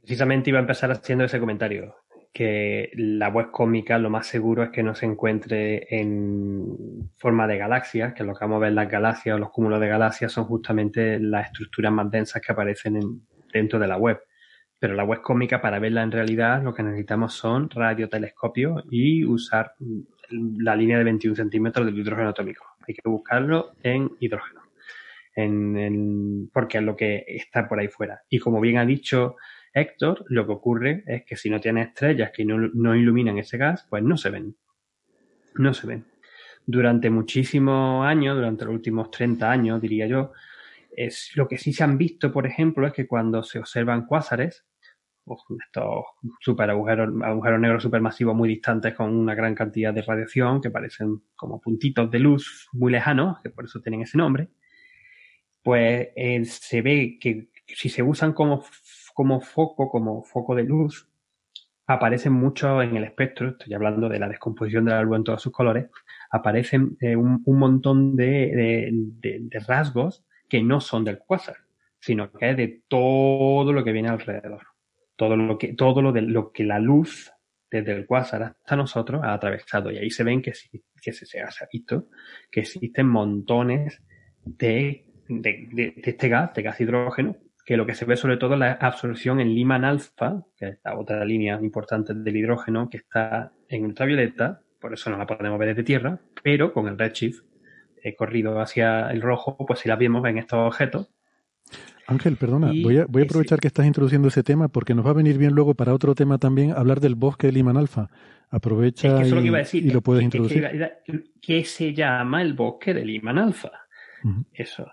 Precisamente 0.00 0.50
iba 0.50 0.58
a 0.58 0.62
empezar 0.62 0.90
haciendo 0.90 1.24
ese 1.24 1.38
comentario, 1.38 1.94
que 2.36 2.90
la 2.96 3.30
web 3.30 3.50
cómica 3.50 3.98
lo 3.98 4.10
más 4.10 4.26
seguro 4.26 4.62
es 4.62 4.68
que 4.68 4.82
no 4.82 4.94
se 4.94 5.06
encuentre 5.06 5.86
en 5.88 7.10
forma 7.16 7.46
de 7.46 7.56
galaxias, 7.56 8.12
que 8.12 8.24
lo 8.24 8.34
que 8.34 8.44
vamos 8.44 8.56
a 8.56 8.66
ver 8.66 8.72
las 8.74 8.90
galaxias 8.90 9.36
o 9.36 9.38
los 9.38 9.48
cúmulos 9.48 9.80
de 9.80 9.88
galaxias 9.88 10.32
son 10.32 10.44
justamente 10.44 11.18
las 11.18 11.46
estructuras 11.46 11.90
más 11.94 12.10
densas 12.10 12.42
que 12.42 12.52
aparecen 12.52 13.22
dentro 13.50 13.78
de 13.78 13.86
la 13.86 13.96
web. 13.96 14.20
Pero 14.78 14.92
la 14.92 15.04
web 15.04 15.22
cómica, 15.22 15.62
para 15.62 15.78
verla 15.78 16.02
en 16.02 16.12
realidad, 16.12 16.62
lo 16.62 16.74
que 16.74 16.82
necesitamos 16.82 17.32
son 17.32 17.70
radiotelescopios 17.70 18.84
y 18.90 19.24
usar 19.24 19.72
la 20.28 20.76
línea 20.76 20.98
de 20.98 21.04
21 21.04 21.36
centímetros 21.36 21.86
del 21.86 21.98
hidrógeno 21.98 22.28
atómico. 22.28 22.66
Hay 22.86 22.92
que 22.92 23.08
buscarlo 23.08 23.72
en 23.82 24.10
hidrógeno, 24.20 24.60
en, 25.34 26.50
porque 26.52 26.76
es 26.76 26.84
lo 26.84 26.96
que 26.96 27.24
está 27.28 27.66
por 27.66 27.80
ahí 27.80 27.88
fuera. 27.88 28.20
Y 28.28 28.38
como 28.40 28.60
bien 28.60 28.76
ha 28.76 28.84
dicho 28.84 29.36
Héctor, 29.76 30.24
lo 30.28 30.46
que 30.46 30.52
ocurre 30.52 31.04
es 31.06 31.24
que 31.26 31.36
si 31.36 31.50
no 31.50 31.60
tiene 31.60 31.82
estrellas 31.82 32.30
que 32.34 32.46
no, 32.46 32.56
no 32.56 32.96
iluminan 32.96 33.36
ese 33.36 33.58
gas, 33.58 33.86
pues 33.90 34.02
no 34.02 34.16
se 34.16 34.30
ven. 34.30 34.56
No 35.56 35.74
se 35.74 35.86
ven. 35.86 36.06
Durante 36.64 37.10
muchísimos 37.10 38.06
años, 38.06 38.36
durante 38.36 38.64
los 38.64 38.72
últimos 38.72 39.10
30 39.10 39.50
años, 39.50 39.82
diría 39.82 40.06
yo, 40.06 40.32
es, 40.90 41.30
lo 41.34 41.46
que 41.46 41.58
sí 41.58 41.74
se 41.74 41.84
han 41.84 41.98
visto, 41.98 42.32
por 42.32 42.46
ejemplo, 42.46 42.86
es 42.86 42.94
que 42.94 43.06
cuando 43.06 43.42
se 43.42 43.58
observan 43.58 44.06
cuásares, 44.06 44.64
estos 45.66 46.04
super 46.40 46.70
agujeros, 46.70 47.10
agujeros 47.22 47.60
negros 47.60 47.82
supermasivos 47.82 48.34
muy 48.34 48.48
distantes 48.48 48.94
con 48.94 49.14
una 49.14 49.34
gran 49.34 49.54
cantidad 49.54 49.92
de 49.92 50.00
radiación 50.00 50.62
que 50.62 50.70
parecen 50.70 51.20
como 51.34 51.60
puntitos 51.60 52.10
de 52.10 52.18
luz 52.18 52.66
muy 52.72 52.92
lejanos, 52.92 53.40
que 53.42 53.50
por 53.50 53.66
eso 53.66 53.82
tienen 53.82 54.00
ese 54.00 54.16
nombre, 54.16 54.48
pues 55.62 56.08
eh, 56.16 56.42
se 56.46 56.80
ve 56.80 57.18
que 57.20 57.50
si 57.66 57.88
se 57.88 58.02
usan 58.02 58.32
como, 58.32 58.64
como 59.16 59.40
foco, 59.40 59.88
como 59.88 60.22
foco 60.22 60.54
de 60.54 60.64
luz, 60.64 61.08
aparecen 61.86 62.34
mucho 62.34 62.82
en 62.82 62.98
el 62.98 63.04
espectro, 63.04 63.48
estoy 63.48 63.72
hablando 63.72 64.10
de 64.10 64.18
la 64.18 64.28
descomposición 64.28 64.84
de 64.84 64.90
la 64.90 65.00
luz 65.00 65.16
en 65.16 65.24
todos 65.24 65.40
sus 65.40 65.52
colores, 65.52 65.86
aparecen 66.30 66.98
eh, 67.00 67.16
un, 67.16 67.42
montón 67.46 68.14
de, 68.14 68.92
rasgos 69.66 70.22
que 70.50 70.62
no 70.62 70.82
son 70.82 71.02
del 71.02 71.18
cuásar, 71.18 71.56
sino 71.98 72.30
que 72.30 72.50
es 72.50 72.58
de 72.58 72.82
todo 72.88 73.72
lo 73.72 73.82
que 73.82 73.92
viene 73.92 74.10
alrededor. 74.10 74.66
Todo 75.16 75.34
lo 75.34 75.56
que, 75.56 75.72
todo 75.72 76.02
lo 76.02 76.12
de 76.12 76.20
lo 76.20 76.52
que 76.52 76.64
la 76.64 76.78
luz 76.78 77.32
desde 77.70 77.92
el 77.92 78.04
cuásar 78.04 78.42
hasta 78.42 78.76
nosotros 78.76 79.22
ha 79.24 79.32
atravesado. 79.32 79.90
Y 79.90 79.96
ahí 79.96 80.10
se 80.10 80.24
ven 80.24 80.42
que, 80.42 80.52
que 81.00 81.12
se, 81.14 81.40
ha 81.40 81.48
visto 81.72 82.08
que 82.50 82.60
existen 82.60 83.08
montones 83.08 84.02
de, 84.44 85.06
de, 85.26 85.94
este 86.04 86.28
gas, 86.28 86.52
de 86.52 86.60
gas 86.60 86.78
hidrógeno, 86.82 87.34
que 87.66 87.76
lo 87.76 87.84
que 87.84 87.96
se 87.96 88.04
ve 88.04 88.16
sobre 88.16 88.36
todo 88.36 88.54
es 88.54 88.60
la 88.60 88.72
absorción 88.74 89.40
en 89.40 89.52
Lyman 89.52 89.84
alfa, 89.84 90.44
que 90.56 90.68
es 90.68 90.78
la 90.84 90.96
otra 90.96 91.24
línea 91.24 91.58
importante 91.60 92.14
del 92.14 92.36
hidrógeno 92.36 92.88
que 92.88 92.98
está 92.98 93.52
en 93.68 93.84
ultravioleta, 93.84 94.62
por 94.80 94.94
eso 94.94 95.10
no 95.10 95.18
la 95.18 95.26
podemos 95.26 95.58
ver 95.58 95.70
desde 95.70 95.82
tierra, 95.82 96.20
pero 96.44 96.72
con 96.72 96.86
el 96.86 96.96
redshift 96.96 97.42
he 98.04 98.14
corrido 98.14 98.60
hacia 98.60 99.10
el 99.10 99.20
rojo, 99.20 99.56
pues 99.66 99.80
si 99.80 99.88
la 99.88 99.96
vemos 99.96 100.24
en 100.26 100.38
estos 100.38 100.60
objetos. 100.60 101.10
Ángel, 102.06 102.36
perdona, 102.36 102.68
voy, 102.68 102.98
a, 102.98 103.02
aprovechar 103.02 103.58
que 103.58 103.66
estás 103.66 103.84
introduciendo 103.84 104.28
ese 104.28 104.44
tema 104.44 104.68
porque 104.68 104.94
nos 104.94 105.04
va 105.04 105.10
a 105.10 105.14
venir 105.14 105.36
bien 105.36 105.52
luego 105.52 105.74
para 105.74 105.92
otro 105.92 106.14
tema 106.14 106.38
también 106.38 106.70
hablar 106.70 107.00
del 107.00 107.16
bosque 107.16 107.48
de 107.48 107.54
Lyman 107.54 107.76
alfa. 107.76 108.08
Aprovecha 108.48 109.26
y, 109.26 109.90
lo 109.90 110.02
puedes 110.02 110.22
introducir. 110.22 110.70
¿Qué 111.42 111.64
se 111.64 111.92
llama 111.92 112.42
el 112.42 112.54
bosque 112.54 112.94
de 112.94 113.04
Lyman 113.04 113.38
alfa? 113.38 113.72
Eso. 114.52 114.86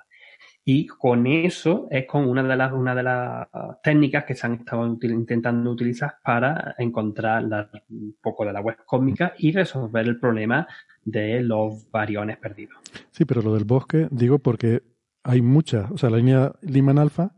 Y 0.65 0.87
con 0.87 1.27
eso 1.27 1.87
es 1.91 2.05
con 2.05 2.27
una 2.27 2.41
de 2.43 2.55
las, 2.55 2.71
una 2.71 2.95
de 2.95 3.03
las 3.03 3.47
técnicas 3.81 4.23
que 4.23 4.33
se 4.33 4.47
han 4.47 4.53
estado 4.53 4.85
intentando 5.01 5.71
utilizar 5.71 6.15
para 6.23 6.75
encontrar 6.77 7.43
un 7.89 8.15
poco 8.21 8.45
de 8.45 8.53
la 8.53 8.61
web 8.61 8.77
cósmica 8.85 9.33
y 9.37 9.51
resolver 9.51 10.07
el 10.07 10.19
problema 10.19 10.65
de 11.03 11.41
los 11.41 11.89
variones 11.91 12.37
perdidos. 12.37 12.77
Sí, 13.11 13.25
pero 13.25 13.41
lo 13.41 13.53
del 13.53 13.65
bosque, 13.65 14.07
digo 14.09 14.39
porque 14.39 14.83
hay 15.23 15.41
muchas, 15.41 15.91
o 15.91 15.97
sea, 15.97 16.09
la 16.09 16.17
línea 16.17 16.53
Lyman 16.61 16.97
alfa 16.97 17.33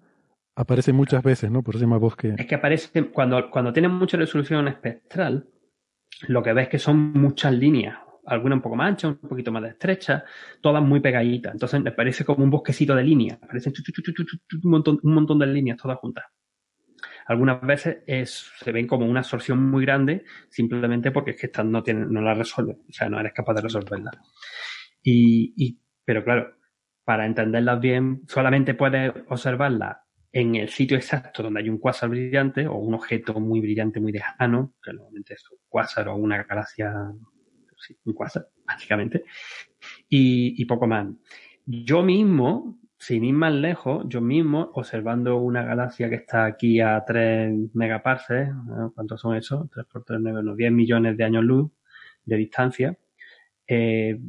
aparece 0.56 0.94
muchas 0.94 1.24
veces, 1.24 1.50
¿no? 1.50 1.64
Por 1.64 1.74
eso 1.74 1.80
se 1.80 1.86
llama 1.86 1.98
bosque. 1.98 2.36
Es 2.38 2.46
que 2.46 2.56
aparece, 2.56 3.06
cuando, 3.10 3.50
cuando 3.50 3.74
tiene 3.74 3.88
mucha 3.88 4.18
resolución 4.18 4.68
espectral, 4.68 5.50
lo 6.28 6.44
que 6.44 6.54
ves 6.54 6.66
es 6.66 6.70
que 6.70 6.80
son 6.80 7.12
muchas 7.14 7.54
líneas 7.54 7.98
alguna 8.26 8.56
un 8.56 8.62
poco 8.62 8.76
más 8.76 8.90
ancha, 8.90 9.08
un 9.08 9.18
poquito 9.18 9.52
más 9.52 9.64
estrecha, 9.66 10.24
todas 10.62 10.84
muy 10.84 11.00
pegaditas. 11.00 11.54
Entonces 11.54 11.82
me 11.82 11.92
parece 11.92 12.26
como 12.26 12.44
un 12.44 12.50
bosquecito 12.50 12.96
de 12.96 13.04
líneas, 13.04 13.38
parecen 13.40 13.74
un 14.64 14.72
montón, 14.72 15.00
un 15.04 15.14
montón 15.14 15.40
de 15.40 15.48
líneas 15.48 15.78
todas 15.78 15.98
juntas. 15.98 16.26
Algunas 17.28 17.60
veces 17.62 17.98
es, 18.06 18.52
se 18.60 18.72
ven 18.72 18.86
como 18.86 19.06
una 19.06 19.22
absorción 19.22 19.60
muy 19.70 19.84
grande 19.84 20.26
simplemente 20.50 21.12
porque 21.12 21.32
es 21.32 21.38
que 21.38 21.48
estas 21.48 21.66
no, 21.66 21.82
tienen, 21.82 22.12
no 22.12 22.22
la 22.22 22.36
resuelven, 22.36 22.84
o 22.88 22.94
sea, 22.94 23.10
no 23.10 23.20
eres 23.20 23.34
capaz 23.34 23.56
de 23.56 23.62
resolverla. 23.62 24.12
Y, 25.02 25.54
y, 25.58 25.80
pero 26.04 26.24
claro, 26.24 26.56
para 27.04 27.26
entenderlas 27.26 27.80
bien, 27.80 28.22
solamente 28.28 28.76
puedes 28.76 29.12
observarlas 29.28 29.98
en 30.32 30.56
el 30.56 30.70
sitio 30.70 30.98
exacto 30.98 31.44
donde 31.44 31.62
hay 31.62 31.70
un 31.70 31.78
cuásar 31.78 32.10
brillante 32.10 32.68
o 32.68 32.76
un 32.76 32.94
objeto 32.94 33.40
muy 33.40 33.62
brillante, 33.62 34.02
muy 34.02 34.12
lejano, 34.12 34.74
que 34.84 34.92
normalmente 34.92 35.34
es 35.36 35.50
un 35.50 35.58
cuásar 35.68 36.10
o 36.10 36.16
una 36.16 36.44
galaxia 36.44 36.94
un 38.06 38.14
quasar, 38.14 38.48
básicamente, 38.66 39.24
y, 40.10 40.64
poco 40.66 40.88
más. 40.88 41.08
Yo 41.66 42.04
mismo, 42.04 42.80
sin 42.98 43.24
ir 43.24 43.34
más 43.34 43.54
lejos, 43.54 44.06
yo 44.08 44.22
mismo, 44.22 44.72
observando 44.74 45.38
una 45.38 45.64
galaxia 45.64 46.10
que 46.10 46.16
está 46.16 46.46
aquí 46.46 46.80
a 46.80 47.04
3 47.06 47.74
megaparsecs, 47.74 48.54
¿cuántos 48.94 49.22
son 49.22 49.36
esos? 49.36 49.70
3 49.72 49.86
por 49.86 50.04
3, 50.04 50.20
9, 50.22 50.40
unos 50.40 50.58
10 50.58 50.72
millones 50.72 51.18
de 51.18 51.24
años 51.24 51.44
luz 51.44 51.72
de 52.26 52.38
distancia, 52.38 52.98
eh, 53.68 54.20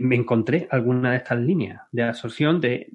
me 0.00 0.16
encontré 0.16 0.66
alguna 0.72 1.12
de 1.12 1.18
estas 1.18 1.38
líneas 1.38 1.82
de 1.92 2.02
absorción 2.02 2.60
de 2.60 2.88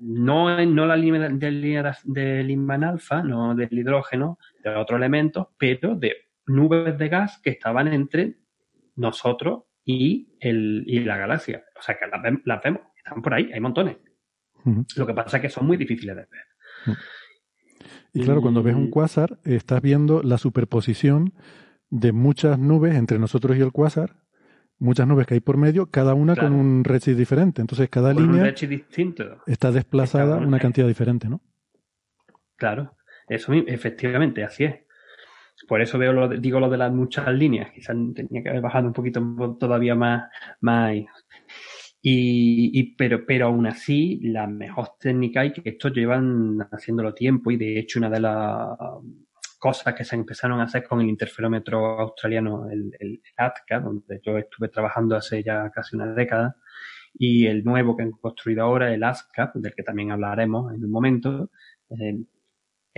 no, 0.00 0.64
no 0.66 0.86
la 0.86 0.96
línea 0.96 1.28
de, 1.28 1.50
línea 1.52 1.96
de 2.04 2.84
alfa, 2.84 3.22
no 3.22 3.54
del 3.54 3.78
hidrógeno, 3.78 4.40
de 4.64 4.74
otros 4.74 4.98
elementos, 4.98 5.46
pero 5.56 5.94
de 5.94 6.16
nubes 6.46 6.98
de 6.98 7.08
gas 7.08 7.38
que 7.40 7.50
estaban 7.50 7.92
entre 7.92 8.34
nosotros 8.96 9.64
y, 9.84 10.36
el, 10.40 10.84
y 10.86 11.00
la 11.00 11.16
galaxia. 11.16 11.64
O 11.78 11.82
sea, 11.82 11.96
que 11.96 12.06
las, 12.06 12.62
vemos, 12.62 12.82
están 12.96 13.22
por 13.22 13.34
ahí, 13.34 13.50
hay 13.52 13.60
montones. 13.60 13.96
Lo 14.96 15.06
que 15.06 15.14
pasa 15.14 15.36
es 15.36 15.42
que 15.42 15.48
son 15.48 15.66
muy 15.66 15.76
difíciles 15.76 16.16
de 16.16 16.22
ver. 16.22 16.96
Y 18.12 18.24
claro, 18.24 18.42
cuando 18.42 18.62
ves 18.62 18.74
un 18.74 18.90
cuásar, 18.90 19.38
estás 19.44 19.80
viendo 19.80 20.22
la 20.22 20.38
superposición 20.38 21.34
de 21.88 22.12
muchas 22.12 22.58
nubes 22.58 22.96
entre 22.96 23.18
nosotros 23.18 23.56
y 23.56 23.60
el 23.60 23.70
cuásar, 23.70 24.16
muchas 24.78 25.06
nubes 25.06 25.26
que 25.26 25.34
hay 25.34 25.40
por 25.40 25.56
medio, 25.56 25.90
cada 25.90 26.14
una 26.14 26.34
con 26.34 26.52
un 26.52 26.82
redshift 26.82 27.16
diferente. 27.16 27.60
Entonces, 27.60 27.88
cada 27.88 28.12
línea 28.12 28.52
está 29.46 29.70
desplazada 29.70 30.38
una 30.38 30.58
cantidad 30.58 30.88
diferente, 30.88 31.28
¿no? 31.28 31.40
Claro, 32.56 32.96
eso 33.28 33.52
efectivamente, 33.52 34.42
así 34.42 34.64
es. 34.64 34.85
Por 35.66 35.80
eso 35.80 35.98
veo 35.98 36.12
lo 36.12 36.28
digo 36.28 36.60
lo 36.60 36.70
de 36.70 36.78
las 36.78 36.92
muchas 36.92 37.32
líneas. 37.32 37.70
Quizás 37.72 37.96
tenía 38.14 38.42
que 38.42 38.48
haber 38.48 38.62
bajado 38.62 38.86
un 38.86 38.92
poquito 38.92 39.20
todavía 39.58 39.94
más. 39.94 40.30
más 40.60 40.94
y, 42.08 42.94
pero, 42.94 43.26
pero 43.26 43.46
aún 43.46 43.66
así, 43.66 44.20
la 44.22 44.46
mejor 44.46 44.90
técnica 45.00 45.44
y 45.44 45.52
que 45.52 45.70
esto 45.70 45.88
llevan 45.88 46.58
haciéndolo 46.70 47.12
tiempo 47.12 47.50
y 47.50 47.56
de 47.56 47.80
hecho 47.80 47.98
una 47.98 48.10
de 48.10 48.20
las 48.20 48.78
cosas 49.58 49.94
que 49.94 50.04
se 50.04 50.14
empezaron 50.14 50.60
a 50.60 50.64
hacer 50.64 50.84
con 50.84 51.00
el 51.00 51.08
interferómetro 51.08 51.98
australiano, 51.98 52.70
el, 52.70 52.92
el 53.00 53.20
ATCA, 53.36 53.80
donde 53.80 54.20
yo 54.24 54.38
estuve 54.38 54.68
trabajando 54.68 55.16
hace 55.16 55.42
ya 55.42 55.68
casi 55.70 55.96
una 55.96 56.14
década, 56.14 56.56
y 57.18 57.46
el 57.46 57.64
nuevo 57.64 57.96
que 57.96 58.04
han 58.04 58.12
construido 58.12 58.62
ahora, 58.62 58.92
el 58.92 59.02
ASCAP, 59.02 59.56
del 59.56 59.74
que 59.74 59.82
también 59.82 60.12
hablaremos 60.12 60.72
en 60.74 60.84
un 60.84 60.90
momento, 60.90 61.50
eh, 61.90 62.18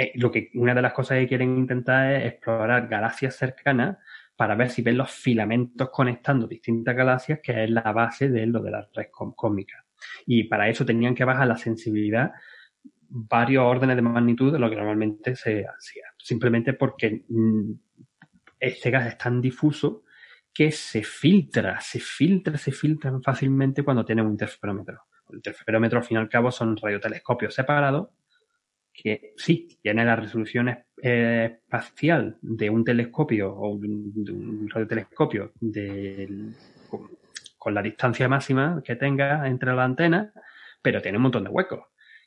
eh, 0.00 0.12
lo 0.14 0.30
que 0.30 0.52
una 0.54 0.76
de 0.76 0.82
las 0.82 0.92
cosas 0.92 1.18
que 1.18 1.26
quieren 1.26 1.58
intentar 1.58 2.12
es 2.12 2.26
explorar 2.26 2.86
galaxias 2.86 3.34
cercanas 3.34 3.98
para 4.36 4.54
ver 4.54 4.70
si 4.70 4.80
ven 4.80 4.96
los 4.96 5.10
filamentos 5.10 5.90
conectando 5.90 6.46
distintas 6.46 6.94
galaxias, 6.94 7.40
que 7.42 7.64
es 7.64 7.70
la 7.70 7.90
base 7.92 8.28
de 8.28 8.46
lo 8.46 8.62
de 8.62 8.70
la 8.70 8.88
red 8.94 9.08
cósmica. 9.10 9.84
Y 10.24 10.44
para 10.44 10.68
eso 10.68 10.86
tenían 10.86 11.16
que 11.16 11.24
bajar 11.24 11.48
la 11.48 11.56
sensibilidad 11.56 12.30
varios 13.08 13.64
órdenes 13.64 13.96
de 13.96 14.02
magnitud 14.02 14.52
de 14.52 14.60
lo 14.60 14.70
que 14.70 14.76
normalmente 14.76 15.34
se 15.34 15.66
hacía. 15.66 16.04
Simplemente 16.16 16.74
porque 16.74 17.24
mm, 17.28 17.72
este 18.60 18.92
gas 18.92 19.08
es 19.08 19.18
tan 19.18 19.40
difuso 19.40 20.04
que 20.54 20.70
se 20.70 21.02
filtra, 21.02 21.80
se 21.80 21.98
filtra, 21.98 22.56
se 22.56 22.70
filtra 22.70 23.18
fácilmente 23.20 23.82
cuando 23.82 24.04
tiene 24.04 24.22
un 24.22 24.30
interferómetro. 24.30 25.06
El 25.28 25.38
interferómetro, 25.38 25.98
al 25.98 26.04
fin 26.04 26.18
y 26.18 26.20
al 26.20 26.28
cabo, 26.28 26.52
son 26.52 26.76
radiotelescopios 26.76 27.52
separados 27.52 28.10
que 29.00 29.32
sí, 29.36 29.78
tiene 29.80 30.04
la 30.04 30.16
resolución 30.16 30.68
eh, 30.68 31.60
espacial 31.62 32.36
de 32.40 32.68
un 32.68 32.84
telescopio 32.84 33.54
o 33.54 33.78
de 33.78 33.86
un 33.86 34.68
radiotelescopio 34.68 35.52
con, 37.58 37.74
la 37.74 37.82
distancia 37.82 38.28
máxima 38.28 38.82
que 38.84 38.96
tenga 38.96 39.46
entre 39.46 39.74
la 39.74 39.84
antena, 39.84 40.32
pero 40.82 41.00
tiene 41.00 41.18
un 41.18 41.22
montón 41.22 41.44
de 41.44 41.50
huecos. 41.50 41.80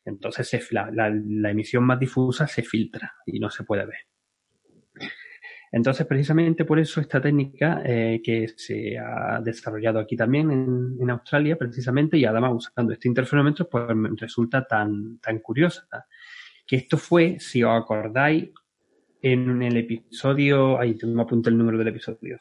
Entonces 0.04 0.68
la, 0.72 1.08
emisión 1.50 1.84
más 1.84 1.98
difusa 1.98 2.46
se 2.46 2.62
filtra 2.62 3.12
y 3.26 3.38
no 3.38 3.50
se 3.50 3.64
puede 3.64 3.84
ver. 3.84 5.10
Entonces, 5.74 6.06
precisamente 6.06 6.66
por 6.66 6.78
eso 6.78 7.00
esta 7.00 7.20
técnica 7.20 7.82
eh, 7.84 8.20
que 8.22 8.48
se 8.56 8.98
ha 8.98 9.40
desarrollado 9.42 10.00
aquí 10.00 10.16
también 10.16 10.50
en, 10.50 10.96
en, 11.00 11.10
Australia, 11.10 11.56
precisamente, 11.56 12.18
y 12.18 12.26
además 12.26 12.52
usando 12.54 12.92
este 12.92 13.08
interferómetro, 13.08 13.70
pues 13.70 13.86
resulta 14.18 14.66
tan, 14.66 15.18
tan 15.18 15.38
curiosa 15.38 16.06
que 16.72 16.76
esto 16.76 16.96
fue, 16.96 17.36
si 17.38 17.62
os 17.62 17.70
acordáis, 17.70 18.48
en 19.20 19.62
el 19.62 19.76
episodio, 19.76 20.80
ahí 20.80 20.96
me 21.04 21.20
apunto 21.20 21.50
el 21.50 21.58
número 21.58 21.76
del 21.76 21.88
episodio, 21.88 22.38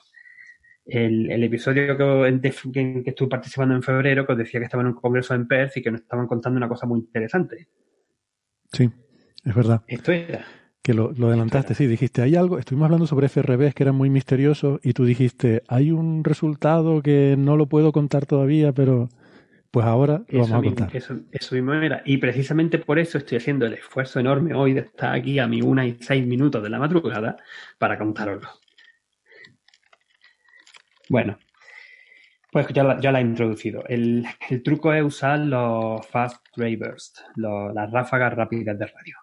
el, 0.85 1.29
el 1.29 1.43
episodio 1.43 1.97
que, 1.97 2.39
que, 2.71 3.03
estuve 3.09 3.27
participando 3.27 3.75
en 3.75 3.83
febrero, 3.83 4.25
que 4.25 4.31
os 4.31 4.37
decía 4.37 4.61
que 4.61 4.67
estaba 4.67 4.83
en 4.83 4.87
un 4.87 4.93
congreso 4.93 5.35
en 5.35 5.49
Perth 5.49 5.75
y 5.75 5.81
que 5.81 5.91
nos 5.91 5.99
estaban 5.99 6.27
contando 6.27 6.55
una 6.55 6.69
cosa 6.69 6.85
muy 6.85 7.01
interesante. 7.01 7.67
Sí, 8.71 8.89
es 9.43 9.53
verdad. 9.53 9.81
Esto 9.85 10.13
era. 10.13 10.45
Que 10.81 10.93
lo, 10.93 11.11
lo 11.11 11.27
adelantaste, 11.27 11.75
sí, 11.75 11.85
dijiste, 11.85 12.21
hay 12.21 12.37
algo, 12.37 12.57
estuvimos 12.57 12.85
hablando 12.85 13.07
sobre 13.07 13.27
FRBs 13.27 13.73
que 13.75 13.83
era 13.83 13.91
muy 13.91 14.09
misterioso 14.09 14.79
y 14.81 14.93
tú 14.93 15.03
dijiste, 15.03 15.61
hay 15.67 15.91
un 15.91 16.23
resultado 16.23 17.01
que 17.01 17.35
no 17.37 17.57
lo 17.57 17.65
puedo 17.65 17.91
contar 17.91 18.25
todavía, 18.25 18.71
pero 18.71 19.09
pues 19.71 19.85
ahora 19.85 20.23
lo 20.27 20.41
vamos 20.41 20.51
a 20.51 20.61
contar. 20.61 20.89
Eso, 20.93 21.55
mismo 21.55 21.73
era. 21.73 22.01
Y 22.05 22.17
precisamente 22.17 22.77
por 22.77 22.99
eso 22.99 23.17
estoy 23.17 23.37
haciendo 23.37 23.65
el 23.65 23.73
esfuerzo 23.73 24.19
enorme 24.19 24.53
hoy 24.53 24.73
de 24.73 24.81
estar 24.81 25.15
aquí 25.15 25.39
a 25.39 25.47
mi 25.47 25.61
una 25.61 25.85
y 25.85 25.97
seis 26.01 26.27
minutos 26.27 26.61
de 26.61 26.69
la 26.69 26.77
madrugada 26.77 27.37
para 27.77 27.97
contároslo. 27.97 28.49
Bueno, 31.09 31.37
Pues 32.51 32.67
ya 32.73 32.83
la, 32.83 32.99
ya 32.99 33.13
la 33.13 33.19
he 33.19 33.21
introducido. 33.21 33.85
El, 33.87 34.25
truco 34.63 34.93
es 34.93 35.03
usar 35.03 35.39
los 35.39 36.05
fast 36.07 36.45
ray 36.57 36.75
burst, 36.75 37.19
las 37.35 37.91
ráfagas 37.91 38.33
rápidas 38.33 38.77
de 38.77 38.87
radio. 38.87 39.15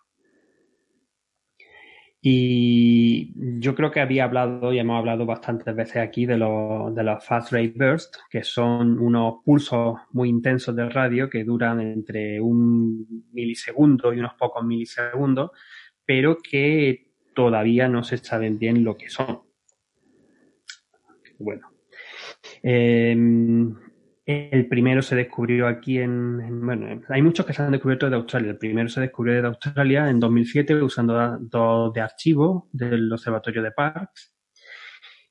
Y 2.21 3.33
yo 3.61 3.75
creo 3.77 3.93
que 3.93 4.01
había 4.01 4.25
hablado 4.25 4.73
y 4.73 4.79
hemos 4.79 4.99
hablado 4.99 5.25
bastantes 5.25 5.75
veces 5.75 5.99
aquí 5.99 6.27
de, 6.27 6.37
los, 6.37 6.93
de 6.95 7.05
los 7.05 7.25
fast 7.25 7.53
ray 7.53 7.69
burst, 7.69 8.17
que 8.29 8.43
son 8.43 8.99
unos 8.99 9.37
pulsos 9.45 9.99
muy 10.11 10.29
intensos 10.29 10.75
de 10.75 10.89
radio 10.89 11.31
que 11.31 11.45
duran 11.45 11.81
entre 11.81 12.41
un 12.41 13.25
milisegundo 13.33 14.13
y 14.13 14.19
unos 14.19 14.35
pocos 14.35 14.65
milisegundos, 14.65 15.53
pero 16.05 16.39
que 16.39 17.09
todavía 17.35 17.89
no 17.89 18.03
se 18.03 18.19
saben 18.19 18.59
bien 18.59 18.83
lo 18.83 18.97
que 18.97 19.09
son. 19.09 19.43
Bueno. 21.39 21.71
Em, 22.63 23.75
el 24.29 24.69
primero 24.69 25.01
se 25.01 25.17
descubrió 25.17 25.67
aquí 25.67 25.99
en, 25.99 26.61
Bueno, 26.61 27.01
hay 27.09 27.23
muchos 27.23 27.47
que 27.47 27.55
se 27.55 27.63
han 27.63 27.73
descubierto 27.73 28.11
de 28.11 28.17
Australia. 28.17 28.51
El 28.51 28.59
primero 28.59 28.91
se 28.91 29.01
descubrió 29.01 29.41
de 29.41 29.49
Australia 29.49 30.11
en 30.11 30.21
2007 30.21 30.83
usando 30.83 31.15
datos 31.15 31.95
de 31.95 32.03
archivo 32.03 32.69
del 32.71 33.11
Observatorio 33.11 33.63
de 33.63 33.71
Parkes. 33.71 34.35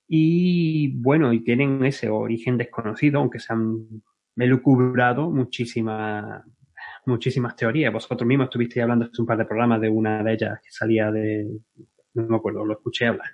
Y 0.07 0.99
bueno, 0.99 1.31
y 1.31 1.43
tienen 1.43 1.85
ese 1.85 2.09
origen 2.09 2.57
desconocido, 2.57 3.19
aunque 3.19 3.39
se 3.39 3.53
han 3.53 4.01
melucubrado 4.35 5.29
muchísimas 5.29 6.43
muchísimas 7.05 7.55
teorías. 7.55 7.93
Vosotros 7.93 8.27
mismos 8.27 8.45
estuvisteis 8.45 8.81
hablando 8.81 9.05
hace 9.05 9.21
un 9.21 9.27
par 9.27 9.37
de 9.37 9.45
programas 9.45 9.79
de 9.79 9.89
una 9.89 10.23
de 10.23 10.33
ellas 10.33 10.59
que 10.59 10.71
salía 10.71 11.11
de, 11.11 11.47
no 12.15 12.27
me 12.27 12.35
acuerdo, 12.37 12.65
lo 12.65 12.73
escuché 12.73 13.05
hablar. 13.05 13.29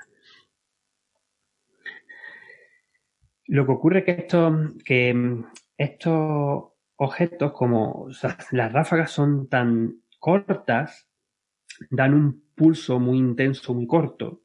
Lo 3.53 3.67
que 3.67 3.71
ocurre 3.71 3.99
es 3.99 4.05
que 4.05 4.11
estos, 4.13 4.83
que 4.83 5.43
estos 5.77 6.71
objetos, 6.95 7.53
como 7.53 8.07
las 8.49 8.73
ráfagas 8.73 9.11
son 9.11 9.47
tan 9.47 10.01
cortas, 10.17 11.07
dan 11.91 12.15
un 12.15 12.45
pulso 12.55 12.99
muy 12.99 13.19
intenso, 13.19 13.75
muy 13.75 13.85
corto, 13.85 14.41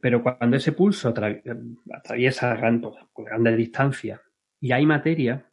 pero 0.00 0.22
cuando 0.22 0.56
ese 0.56 0.70
pulso 0.70 1.08
atraviesa 1.08 2.54
gran, 2.54 2.80
grandes 3.16 3.56
distancias 3.56 4.20
y 4.60 4.70
hay 4.70 4.86
materia, 4.86 5.50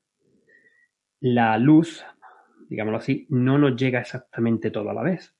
la 1.21 1.57
luz, 1.57 2.05
digámoslo 2.69 2.99
así, 2.99 3.25
no 3.31 3.57
nos 3.57 3.77
llega 3.77 3.99
exactamente 3.99 4.69
todo 4.69 4.91
a 4.91 4.93
la 4.93 5.01
vez. 5.01 5.35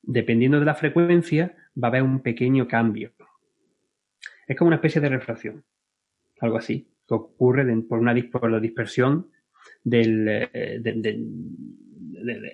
Dependiendo 0.00 0.58
de 0.58 0.64
la 0.64 0.76
frecuencia, 0.76 1.54
va 1.76 1.88
a 1.88 1.90
haber 1.90 2.04
un 2.04 2.20
pequeño 2.22 2.66
cambio. 2.66 3.12
Es 4.46 4.56
como 4.56 4.68
una 4.68 4.76
especie 4.76 5.02
de 5.02 5.10
refracción 5.10 5.62
algo 6.42 6.58
así, 6.58 6.88
que 7.06 7.14
ocurre 7.14 7.64
por, 7.82 7.98
una, 7.98 8.14
por 8.30 8.50
la 8.50 8.60
dispersión 8.60 9.28
del, 9.84 10.28
eh, 10.28 10.80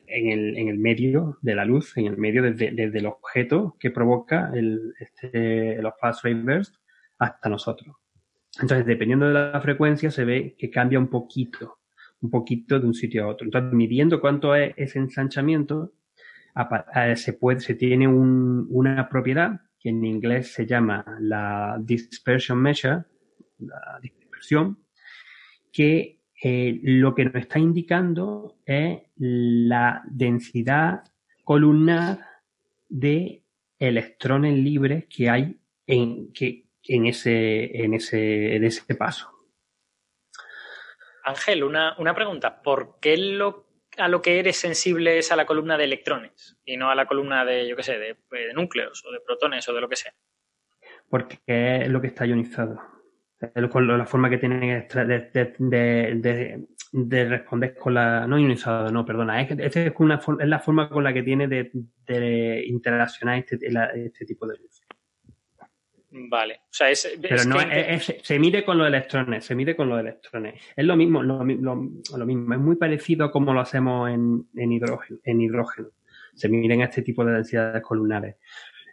en, 0.06 0.30
el, 0.30 0.56
en, 0.56 0.68
el, 0.68 0.78
medio 0.78 1.38
de 1.42 1.54
la 1.54 1.64
luz, 1.64 1.96
en 1.96 2.06
el 2.06 2.16
medio 2.16 2.42
desde, 2.42 2.84
el 2.84 3.06
objeto 3.06 3.76
que 3.78 3.90
provoca 3.90 4.50
el, 4.54 4.94
este, 4.98 5.80
los 5.82 5.94
fast 6.00 6.24
ray 6.24 6.42
hasta 7.18 7.48
nosotros. 7.48 7.96
Entonces, 8.60 8.86
dependiendo 8.86 9.28
de 9.28 9.34
la 9.34 9.60
frecuencia, 9.60 10.10
se 10.10 10.24
ve 10.24 10.56
que 10.58 10.70
cambia 10.70 10.98
un 10.98 11.08
poquito, 11.08 11.78
un 12.20 12.30
poquito 12.30 12.80
de 12.80 12.86
un 12.86 12.94
sitio 12.94 13.24
a 13.24 13.28
otro. 13.28 13.44
Entonces, 13.44 13.72
midiendo 13.72 14.20
cuánto 14.20 14.54
es 14.54 14.72
ese 14.76 14.98
ensanchamiento, 14.98 15.92
se 17.14 17.32
puede, 17.34 17.60
se 17.60 17.74
tiene 17.74 18.08
una 18.08 19.08
propiedad 19.08 19.60
que 19.78 19.90
en 19.90 20.04
inglés 20.04 20.52
se 20.52 20.66
llama 20.66 21.04
la 21.20 21.78
dispersion 21.80 22.58
measure, 22.58 23.04
la 23.58 23.98
dispersión, 24.00 24.84
que 25.72 26.18
eh, 26.42 26.78
lo 26.82 27.14
que 27.14 27.24
nos 27.24 27.34
está 27.34 27.58
indicando 27.58 28.58
es 28.64 29.00
la 29.16 30.02
densidad 30.06 31.02
columnar 31.42 32.20
de 32.88 33.42
electrones 33.78 34.56
libres 34.56 35.06
que 35.06 35.28
hay 35.28 35.60
en, 35.86 36.32
que, 36.32 36.66
en, 36.84 37.06
ese, 37.06 37.84
en, 37.84 37.94
ese, 37.94 38.54
en 38.54 38.64
ese 38.64 38.94
paso. 38.94 39.30
Ángel, 41.24 41.64
una, 41.64 41.96
una 41.98 42.14
pregunta. 42.14 42.62
¿Por 42.62 42.98
qué 43.00 43.16
lo, 43.16 43.66
a 43.96 44.08
lo 44.08 44.22
que 44.22 44.38
eres 44.38 44.56
sensible 44.56 45.18
es 45.18 45.32
a 45.32 45.36
la 45.36 45.44
columna 45.44 45.76
de 45.76 45.84
electrones 45.84 46.56
y 46.64 46.76
no 46.76 46.90
a 46.90 46.94
la 46.94 47.06
columna 47.06 47.44
de, 47.44 47.68
yo 47.68 47.76
qué 47.76 47.82
sé, 47.82 47.98
de, 47.98 48.16
de 48.30 48.54
núcleos 48.54 49.04
o 49.04 49.10
de 49.10 49.20
protones 49.20 49.68
o 49.68 49.74
de 49.74 49.80
lo 49.80 49.88
que 49.88 49.96
sea? 49.96 50.14
Porque 51.08 51.38
es 51.46 51.88
lo 51.88 52.00
que 52.00 52.06
está 52.06 52.26
ionizado 52.26 52.97
con 53.70 53.86
la 53.86 54.06
forma 54.06 54.28
que 54.28 54.38
tiene 54.38 54.86
de, 54.88 56.66
de, 56.92 57.24
responder 57.24 57.76
con 57.76 57.94
la 57.94 58.26
no 58.26 58.38
ionizado 58.38 58.90
no 58.90 59.04
perdona 59.04 59.40
es, 59.42 59.76
es, 59.76 59.92
una, 59.98 60.20
es 60.40 60.48
la 60.48 60.58
forma 60.58 60.88
con 60.88 61.04
la 61.04 61.12
que 61.12 61.22
tiene 61.22 61.46
de, 61.46 62.64
interaccionar 62.66 63.38
este, 63.38 63.58
este 64.06 64.24
tipo 64.26 64.46
de 64.46 64.58
luz. 64.58 64.82
Vale 66.10 66.62
o 66.64 66.72
sea 66.72 66.90
es, 66.90 67.16
pero 67.20 67.44
no 67.44 67.58
se 68.22 68.38
mide 68.38 68.64
con 68.64 68.78
los 68.78 68.88
electrones 68.88 69.44
se 69.44 69.54
mide 69.54 69.76
con 69.76 69.88
los 69.88 70.00
electrones. 70.00 70.60
Es 70.74 70.84
lo 70.84 70.96
mismo 70.96 71.22
lo, 71.22 71.44
lo, 71.44 72.26
mismo 72.26 72.54
es 72.54 72.60
muy 72.60 72.76
parecido 72.76 73.26
a 73.26 73.30
como 73.30 73.52
lo 73.52 73.60
hacemos 73.60 74.10
en, 74.10 74.48
en 74.56 74.72
hidrógeno 74.72 75.20
en 75.22 75.40
hidrógeno. 75.40 75.90
Se 76.34 76.48
miden 76.48 76.80
este 76.80 77.02
tipo 77.02 77.24
de 77.24 77.34
densidades 77.34 77.82
columnares 77.82 78.36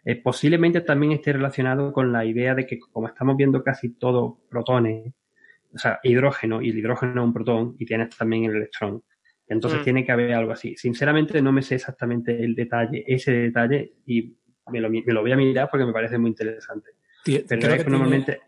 eh, 0.06 0.22
posiblemente 0.22 0.82
también 0.82 1.14
esté 1.14 1.34
relacionado 1.34 1.92
con 1.92 2.14
la 2.14 2.24
idea 2.24 2.54
de 2.54 2.68
que 2.68 2.78
como 2.80 3.08
estamos 3.08 3.36
viendo 3.36 3.64
casi 3.64 3.90
todo 3.90 4.38
protones, 4.48 5.14
o 5.74 5.80
sea, 5.80 6.00
hidrógeno, 6.04 6.62
y 6.62 6.70
el 6.70 6.78
hidrógeno 6.78 7.22
es 7.22 7.28
un 7.28 7.34
protón, 7.34 7.76
y 7.80 7.86
tienes 7.88 8.16
también 8.16 8.46
el 8.46 8.56
electrón. 8.56 9.04
Entonces 9.48 9.82
mm. 9.82 9.84
tiene 9.84 10.06
que 10.06 10.12
haber 10.12 10.34
algo 10.34 10.52
así. 10.52 10.76
Sinceramente 10.78 11.42
no 11.42 11.52
me 11.52 11.64
sé 11.64 11.76
exactamente 11.76 12.44
el 12.44 12.54
detalle, 12.54 13.04
ese 13.08 13.32
detalle, 13.32 13.94
y 14.06 14.38
me 14.72 14.80
lo, 14.80 14.90
voy 15.22 15.32
a 15.32 15.36
mirar 15.36 15.70
porque 15.70 15.86
me 15.86 15.94
parece 15.94 16.20
muy 16.20 16.30
interesante. 16.30 16.92
Pero 17.24 17.46
que 17.60 17.84
normalmente... 17.86 18.42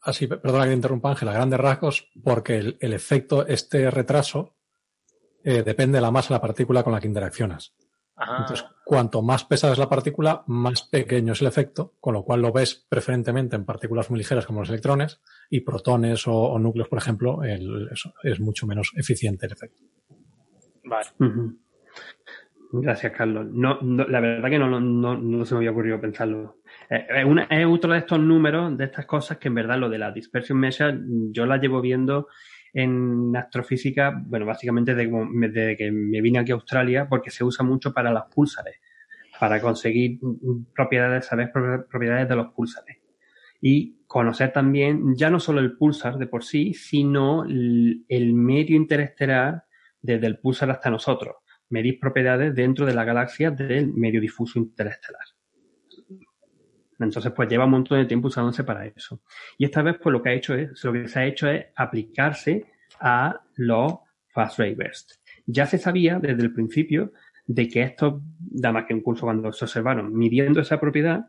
Así, 0.00 0.26
perdona 0.26 0.64
que 0.64 0.70
te 0.70 0.76
interrumpa, 0.76 1.10
Ángela, 1.10 1.32
grandes 1.32 1.60
rasgos, 1.60 2.10
porque 2.22 2.56
el, 2.56 2.92
efecto, 2.92 3.46
este 3.46 3.90
retraso, 3.90 4.56
eh, 5.44 5.62
depende 5.62 5.98
de 5.98 6.02
la 6.02 6.10
masa 6.10 6.28
de 6.28 6.34
la 6.36 6.40
partícula 6.40 6.82
con 6.82 6.92
la 6.92 7.00
que 7.00 7.08
interaccionas. 7.08 7.74
Entonces, 8.18 8.64
cuanto 8.84 9.20
más 9.20 9.44
pesada 9.44 9.74
es 9.74 9.78
la 9.78 9.90
partícula, 9.90 10.42
más 10.46 10.82
pequeño 10.84 11.34
es 11.34 11.42
el 11.42 11.48
efecto, 11.48 11.94
con 12.00 12.14
lo 12.14 12.24
cual 12.24 12.40
lo 12.40 12.50
ves 12.50 12.86
preferentemente 12.88 13.56
en 13.56 13.66
partículas 13.66 14.08
muy 14.08 14.18
ligeras 14.18 14.46
como 14.46 14.60
los 14.60 14.70
electrones 14.70 15.20
y 15.50 15.60
protones 15.60 16.24
o, 16.26 16.58
núcleos, 16.58 16.88
por 16.88 16.98
ejemplo, 16.98 17.40
es 17.44 18.40
mucho 18.40 18.66
menos 18.66 18.92
eficiente 18.96 19.46
el 19.46 19.52
efecto. 19.52 19.82
Vale. 20.84 21.08
Gracias, 22.72 23.12
Carlos. 23.12 23.46
No, 23.50 23.78
la 23.82 24.20
verdad 24.20 24.50
que 24.50 24.58
no, 24.58 24.80
no, 24.80 25.44
se 25.44 25.54
me 25.54 25.58
había 25.58 25.70
ocurrido 25.70 26.00
pensarlo. 26.00 26.58
Eh, 26.90 27.06
es, 27.50 27.66
otro 27.66 27.92
de 27.92 27.98
estos 27.98 28.18
números, 28.18 28.76
de 28.76 28.84
estas 28.84 29.06
cosas 29.06 29.38
que 29.38 29.48
en 29.48 29.54
verdad 29.54 29.78
lo 29.78 29.88
de 29.88 29.98
la 29.98 30.12
dispersion 30.12 30.58
measure 30.58 30.98
yo 31.30 31.46
la 31.46 31.58
llevo 31.58 31.80
viendo 31.80 32.28
en 32.72 33.34
astrofísica, 33.36 34.22
bueno, 34.26 34.46
básicamente 34.46 34.94
desde, 34.94 35.76
que 35.76 35.90
me 35.90 36.20
vine 36.20 36.38
aquí 36.38 36.52
a 36.52 36.54
Australia, 36.54 37.08
porque 37.08 37.30
se 37.30 37.44
usa 37.44 37.64
mucho 37.64 37.92
para 37.92 38.10
los 38.10 38.24
púlsares, 38.26 38.76
para 39.38 39.60
conseguir 39.60 40.18
propiedades, 40.74 41.26
saber 41.26 41.50
propiedades 41.52 42.28
de 42.28 42.36
los 42.36 42.52
púlsares. 42.52 42.98
Y 43.60 43.96
conocer 44.06 44.52
también, 44.52 45.16
ya 45.16 45.30
no 45.30 45.40
solo 45.40 45.60
el 45.60 45.76
pulsar 45.76 46.18
de 46.18 46.26
por 46.26 46.44
sí, 46.44 46.74
sino 46.74 47.44
el, 47.44 48.04
medio 48.34 48.76
interestelar 48.76 49.64
desde 50.00 50.26
el 50.26 50.38
pulsar 50.38 50.70
hasta 50.70 50.90
nosotros. 50.90 51.36
Medir 51.68 51.98
propiedades 51.98 52.54
dentro 52.54 52.86
de 52.86 52.94
la 52.94 53.04
galaxia 53.04 53.50
del 53.50 53.92
medio 53.92 54.20
difuso 54.20 54.58
interestelar. 54.58 55.24
Entonces, 56.98 57.32
pues 57.32 57.48
lleva 57.48 57.64
un 57.66 57.72
montón 57.72 57.98
de 57.98 58.06
tiempo 58.06 58.28
usándose 58.28 58.64
para 58.64 58.86
eso. 58.86 59.20
Y 59.58 59.64
esta 59.64 59.82
vez, 59.82 59.96
pues 60.02 60.12
lo 60.12 60.22
que 60.22 60.30
ha 60.30 60.34
hecho 60.34 60.54
es, 60.54 60.82
lo 60.84 60.92
que 60.92 61.08
se 61.08 61.18
ha 61.18 61.26
hecho 61.26 61.48
es 61.48 61.66
aplicarse 61.76 62.66
a 63.00 63.40
los 63.56 63.94
fast 64.28 64.58
ray 64.58 64.74
burst. 64.74 65.12
Ya 65.46 65.66
se 65.66 65.78
sabía 65.78 66.18
desde 66.18 66.42
el 66.42 66.52
principio 66.52 67.12
de 67.46 67.68
que 67.68 67.82
esto, 67.82 68.22
da 68.38 68.72
más 68.72 68.86
que 68.86 68.94
un 68.94 69.00
curso 69.00 69.26
cuando 69.26 69.52
se 69.52 69.64
observaron 69.64 70.12
midiendo 70.14 70.60
esa 70.60 70.80
propiedad, 70.80 71.26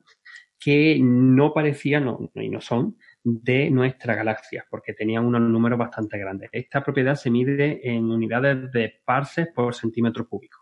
que 0.59 0.97
no 0.99 1.53
parecían, 1.53 2.05
no, 2.05 2.31
y 2.33 2.49
no 2.49 2.61
son, 2.61 2.97
de 3.23 3.69
nuestra 3.69 4.15
galaxia, 4.15 4.65
porque 4.69 4.93
tenían 4.93 5.25
unos 5.25 5.41
números 5.41 5.77
bastante 5.77 6.17
grandes. 6.17 6.49
Esta 6.51 6.83
propiedad 6.83 7.15
se 7.15 7.29
mide 7.29 7.87
en 7.87 8.05
unidades 8.05 8.71
de 8.71 9.01
parses 9.05 9.49
por 9.53 9.75
centímetro 9.75 10.27
cúbico. 10.27 10.56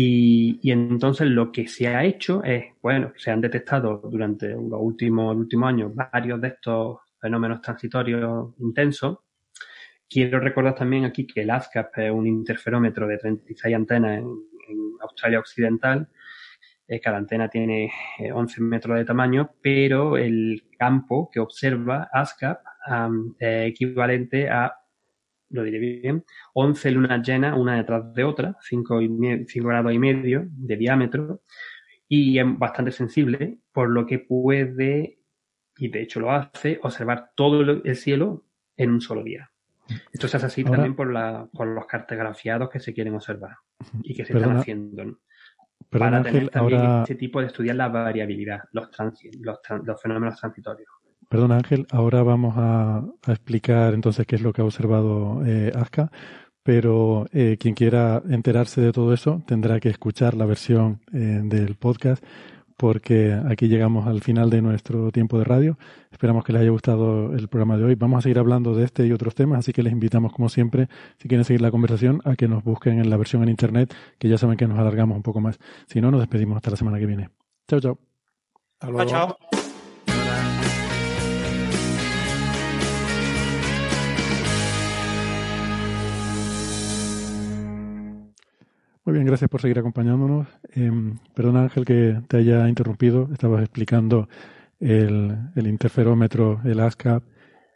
Y, 0.00 0.70
entonces 0.70 1.26
lo 1.26 1.50
que 1.50 1.66
se 1.66 1.88
ha 1.88 2.04
hecho 2.04 2.44
es, 2.44 2.66
bueno, 2.80 3.12
se 3.16 3.32
han 3.32 3.40
detectado 3.40 4.00
durante 4.04 4.50
los 4.50 4.80
últimos, 4.80 5.34
últimos 5.34 5.68
años 5.68 5.92
varios 5.92 6.40
de 6.40 6.48
estos 6.48 6.98
fenómenos 7.20 7.60
transitorios 7.60 8.54
intensos. 8.60 9.18
Quiero 10.08 10.38
recordar 10.38 10.76
también 10.76 11.04
aquí 11.04 11.26
que 11.26 11.40
el 11.40 11.50
ASCAP 11.50 11.98
es 11.98 12.12
un 12.12 12.28
interferómetro 12.28 13.08
de 13.08 13.18
36 13.18 13.74
antenas 13.74 14.18
en, 14.18 14.48
Australia 15.00 15.40
Occidental 15.40 16.08
eh, 16.86 17.00
cada 17.00 17.16
antena 17.16 17.48
tiene 17.48 17.90
11 18.32 18.60
metros 18.60 18.98
de 18.98 19.04
tamaño, 19.04 19.50
pero 19.60 20.16
el 20.16 20.64
campo 20.78 21.28
que 21.32 21.40
observa 21.40 22.08
ASCAP 22.12 22.60
es 23.38 23.68
equivalente 23.70 24.48
a, 24.48 24.74
lo 25.50 25.62
diré 25.62 25.78
bien, 25.78 26.24
11 26.54 26.90
lunas 26.90 27.26
llenas, 27.26 27.58
una 27.58 27.76
detrás 27.76 28.12
de 28.14 28.24
otra, 28.24 28.56
5, 28.60 29.00
5 29.46 29.68
grados 29.68 29.92
y 29.92 29.98
medio 29.98 30.46
de 30.48 30.76
diámetro, 30.76 31.42
y 32.08 32.38
es 32.38 32.58
bastante 32.58 32.90
sensible, 32.90 33.58
por 33.72 33.90
lo 33.90 34.06
que 34.06 34.18
puede, 34.18 35.18
y 35.76 35.88
de 35.88 36.02
hecho 36.02 36.20
lo 36.20 36.32
hace, 36.32 36.78
observar 36.82 37.30
todo 37.34 37.60
el 37.60 37.96
cielo 37.96 38.44
en 38.76 38.90
un 38.90 39.00
solo 39.00 39.22
día. 39.22 39.50
Esto 40.12 40.28
se 40.28 40.36
hace 40.36 40.46
así 40.46 40.64
también 40.64 40.94
por, 40.94 41.12
la, 41.12 41.48
por 41.52 41.66
los 41.66 41.86
cartografiados 41.86 42.68
que 42.68 42.80
se 42.80 42.92
quieren 42.92 43.14
observar 43.14 43.56
y 44.02 44.14
que 44.14 44.24
se 44.24 44.34
están 44.34 44.58
haciendo. 44.58 45.18
para 45.88 46.22
tener 46.22 46.48
también 46.50 46.80
este 47.00 47.14
tipo 47.14 47.40
de 47.40 47.46
estudiar 47.46 47.76
la 47.76 47.88
variabilidad, 47.88 48.60
los, 48.72 48.88
los, 49.40 50.02
fenómenos 50.02 50.38
transitorios. 50.38 50.88
Perdón 51.28 51.52
Ángel, 51.52 51.86
ahora 51.90 52.22
vamos 52.22 52.54
a, 52.56 53.04
explicar 53.26 53.94
entonces 53.94 54.26
qué 54.26 54.36
es 54.36 54.42
lo 54.42 54.52
que 54.52 54.62
ha 54.62 54.64
observado 54.64 55.42
eh, 55.44 55.70
ASCA, 55.74 56.10
pero 56.62 57.26
eh, 57.32 57.56
quien 57.60 57.74
quiera 57.74 58.22
enterarse 58.28 58.80
de 58.80 58.92
todo 58.92 59.12
eso 59.12 59.42
tendrá 59.46 59.78
que 59.80 59.90
escuchar 59.90 60.34
la 60.34 60.46
versión 60.46 61.00
eh, 61.12 61.40
del 61.44 61.76
podcast 61.76 62.24
porque 62.78 63.36
aquí 63.50 63.66
llegamos 63.66 64.06
al 64.06 64.22
final 64.22 64.50
de 64.50 64.62
nuestro 64.62 65.10
tiempo 65.10 65.36
de 65.36 65.44
radio. 65.44 65.78
Esperamos 66.12 66.44
que 66.44 66.52
les 66.52 66.62
haya 66.62 66.70
gustado 66.70 67.34
el 67.34 67.48
programa 67.48 67.76
de 67.76 67.84
hoy. 67.84 67.94
Vamos 67.96 68.18
a 68.18 68.22
seguir 68.22 68.38
hablando 68.38 68.72
de 68.72 68.84
este 68.84 69.04
y 69.04 69.10
otros 69.10 69.34
temas, 69.34 69.58
así 69.58 69.72
que 69.72 69.82
les 69.82 69.92
invitamos, 69.92 70.32
como 70.32 70.48
siempre, 70.48 70.88
si 71.18 71.26
quieren 71.26 71.44
seguir 71.44 71.60
la 71.60 71.72
conversación, 71.72 72.22
a 72.24 72.36
que 72.36 72.46
nos 72.46 72.62
busquen 72.62 73.00
en 73.00 73.10
la 73.10 73.16
versión 73.16 73.42
en 73.42 73.48
Internet, 73.48 73.92
que 74.18 74.28
ya 74.28 74.38
saben 74.38 74.56
que 74.56 74.68
nos 74.68 74.78
alargamos 74.78 75.16
un 75.16 75.24
poco 75.24 75.40
más. 75.40 75.58
Si 75.88 76.00
no, 76.00 76.12
nos 76.12 76.20
despedimos 76.20 76.54
hasta 76.54 76.70
la 76.70 76.76
semana 76.76 77.00
que 77.00 77.06
viene. 77.06 77.30
Chao, 77.66 77.80
chao. 77.80 77.98
Chao, 78.80 79.04
chao. 79.06 79.57
Muy 89.08 89.14
bien, 89.14 89.26
gracias 89.26 89.48
por 89.48 89.62
seguir 89.62 89.78
acompañándonos. 89.78 90.46
Eh, 90.74 90.92
perdona 91.32 91.62
Ángel 91.62 91.86
que 91.86 92.20
te 92.28 92.36
haya 92.36 92.68
interrumpido. 92.68 93.30
Estabas 93.32 93.62
explicando 93.62 94.28
el, 94.80 95.48
interferómetro, 95.56 96.60
el 96.66 96.78
ASCAP 96.78 97.24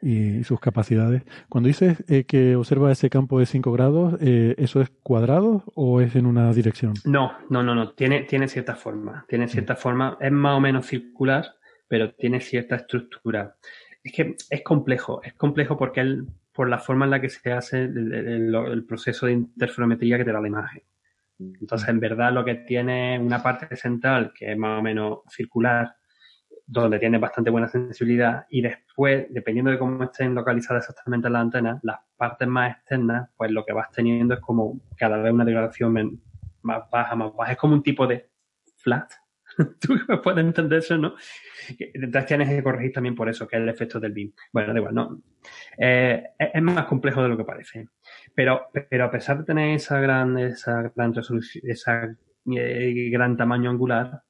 y, 0.02 0.44
sus 0.44 0.60
capacidades. 0.60 1.22
Cuando 1.48 1.68
dices 1.68 2.04
eh, 2.08 2.24
que 2.24 2.54
observa 2.54 2.92
ese 2.92 3.08
campo 3.08 3.38
de 3.38 3.46
5 3.46 3.72
grados, 3.72 4.18
eh, 4.20 4.56
¿eso 4.58 4.82
es 4.82 4.90
cuadrado 5.02 5.64
o 5.74 6.02
es 6.02 6.16
en 6.16 6.26
una 6.26 6.52
dirección? 6.52 6.92
No, 7.06 7.32
no, 7.48 7.62
no, 7.62 7.74
no. 7.74 7.92
Tiene, 7.92 8.24
tiene 8.24 8.46
cierta 8.46 8.74
forma. 8.74 9.24
Tiene 9.26 9.48
cierta 9.48 9.74
forma. 9.74 10.18
Es 10.20 10.32
más 10.32 10.58
o 10.58 10.60
menos 10.60 10.84
circular, 10.84 11.46
pero 11.88 12.12
tiene 12.12 12.42
cierta 12.42 12.76
estructura. 12.76 13.56
Es 14.04 14.12
que 14.12 14.36
es 14.50 14.62
complejo. 14.62 15.22
Es 15.22 15.32
complejo 15.32 15.78
porque 15.78 16.02
él, 16.02 16.26
por 16.52 16.68
la 16.68 16.78
forma 16.78 17.06
en 17.06 17.10
la 17.12 17.22
que 17.22 17.30
se 17.30 17.52
hace 17.52 17.84
el 17.84 18.84
proceso 18.86 19.24
de 19.24 19.32
interferometría 19.32 20.18
que 20.18 20.26
te 20.26 20.32
da 20.32 20.38
la 20.38 20.48
imagen. 20.48 20.82
Entonces, 21.60 21.88
en 21.88 22.00
verdad, 22.00 22.32
lo 22.32 22.44
que 22.44 22.56
tiene 22.56 23.18
una 23.18 23.42
parte 23.42 23.74
central 23.76 24.32
que 24.34 24.52
es 24.52 24.58
más 24.58 24.78
o 24.78 24.82
menos 24.82 25.18
circular, 25.28 25.94
donde 26.66 26.98
tiene 26.98 27.18
bastante 27.18 27.50
buena 27.50 27.68
sensibilidad, 27.68 28.46
y 28.50 28.62
después, 28.62 29.26
dependiendo 29.30 29.70
de 29.70 29.78
cómo 29.78 30.04
estén 30.04 30.34
localizadas 30.34 30.84
exactamente 30.84 31.28
las 31.28 31.42
antenas, 31.42 31.80
las 31.82 31.98
partes 32.16 32.48
más 32.48 32.76
externas, 32.76 33.30
pues 33.36 33.50
lo 33.50 33.64
que 33.64 33.72
vas 33.72 33.90
teniendo 33.90 34.34
es 34.34 34.40
como 34.40 34.80
cada 34.96 35.18
vez 35.18 35.32
una 35.32 35.44
degradación 35.44 36.20
más 36.62 36.90
baja, 36.90 37.14
más 37.14 37.34
baja. 37.34 37.52
Es 37.52 37.58
como 37.58 37.74
un 37.74 37.82
tipo 37.82 38.06
de 38.06 38.30
flat. 38.76 39.12
Tú 39.80 39.98
puedes 40.22 40.44
entender 40.44 40.78
eso, 40.78 40.96
¿no? 40.96 41.14
Entonces 41.78 42.26
tienes 42.26 42.48
que 42.48 42.62
corregir 42.62 42.92
también 42.92 43.14
por 43.14 43.28
eso, 43.28 43.46
que 43.46 43.56
es 43.56 43.62
el 43.62 43.68
efecto 43.68 44.00
del 44.00 44.12
BIM. 44.12 44.32
Bueno, 44.52 44.72
da 44.72 44.78
igual, 44.78 44.94
¿no? 44.94 45.22
Eh, 45.78 46.22
es 46.38 46.62
más 46.62 46.86
complejo 46.86 47.22
de 47.22 47.28
lo 47.28 47.36
que 47.36 47.44
parece. 47.44 47.88
Pero, 48.34 48.68
pero 48.88 49.04
a 49.04 49.10
pesar 49.10 49.38
de 49.38 49.44
tener 49.44 49.74
esa 49.74 50.00
gran, 50.00 50.38
esa 50.38 50.90
gran 50.94 51.14
resolución, 51.14 51.64
esa 51.68 52.16
eh, 52.46 53.10
gran 53.10 53.36
tamaño 53.36 53.70
angular, 53.70 54.22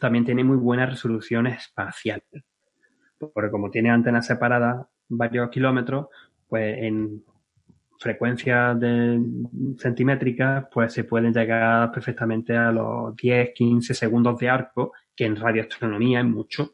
también 0.00 0.24
tiene 0.24 0.44
muy 0.44 0.56
buena 0.56 0.86
resolución 0.86 1.46
espacial. 1.46 2.22
Porque 3.18 3.50
como 3.50 3.70
tiene 3.70 3.90
antenas 3.90 4.26
separadas 4.26 4.86
varios 5.08 5.50
kilómetros, 5.50 6.08
pues 6.48 6.76
en 6.78 7.24
frecuencias 7.98 8.76
centimétricas, 9.78 10.66
pues 10.72 10.92
se 10.92 11.04
pueden 11.04 11.32
llegar 11.32 11.90
perfectamente 11.90 12.56
a 12.56 12.70
los 12.70 13.16
10, 13.16 13.52
15 13.54 13.94
segundos 13.94 14.38
de 14.38 14.48
arco, 14.48 14.92
que 15.16 15.24
en 15.24 15.36
radioastronomía 15.36 16.20
es 16.20 16.26
mucho 16.26 16.72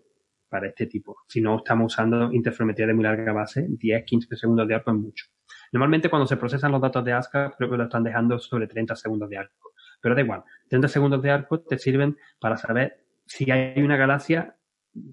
para 0.48 0.66
este 0.66 0.86
tipo. 0.86 1.18
Si 1.28 1.40
no 1.40 1.58
estamos 1.58 1.92
usando 1.92 2.32
interferometría 2.32 2.88
de 2.88 2.94
muy 2.94 3.04
larga 3.04 3.32
base, 3.32 3.66
10, 3.68 4.04
15 4.04 4.36
segundos 4.36 4.66
de 4.66 4.74
arco 4.74 4.90
es 4.90 4.96
mucho. 4.96 5.26
Normalmente 5.72 6.10
cuando 6.10 6.26
se 6.26 6.36
procesan 6.36 6.72
los 6.72 6.80
datos 6.80 7.04
de 7.04 7.12
ASCA, 7.12 7.54
creo 7.56 7.70
que 7.70 7.76
lo 7.76 7.84
están 7.84 8.02
dejando 8.02 8.38
sobre 8.38 8.66
30 8.66 8.96
segundos 8.96 9.28
de 9.28 9.38
arco. 9.38 9.72
Pero 10.00 10.14
da 10.14 10.20
igual, 10.22 10.42
30 10.68 10.88
segundos 10.88 11.22
de 11.22 11.30
arco 11.30 11.60
te 11.60 11.78
sirven 11.78 12.16
para 12.40 12.56
saber 12.56 13.04
si 13.26 13.50
hay 13.50 13.80
una 13.80 13.96
galaxia, 13.96 14.56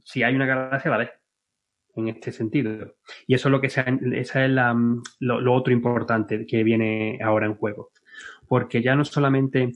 si 0.03 0.23
hay 0.23 0.35
una 0.35 0.45
galaxia 0.45 0.89
a 0.89 0.93
la 0.93 0.97
vez. 0.97 1.11
En 1.95 2.09
este 2.09 2.31
sentido. 2.31 2.95
Y 3.25 3.33
eso 3.33 3.47
es 3.47 3.51
lo 3.51 3.59
que 3.59 3.67
esa 3.67 4.45
es 4.45 4.51
la, 4.51 4.75
lo, 5.19 5.53
otro 5.53 5.73
importante 5.73 6.45
que 6.45 6.63
viene 6.63 7.17
ahora 7.23 7.47
en 7.47 7.55
juego. 7.55 7.89
Porque 8.47 8.83
ya 8.83 8.95
no 8.95 9.03
solamente 9.03 9.71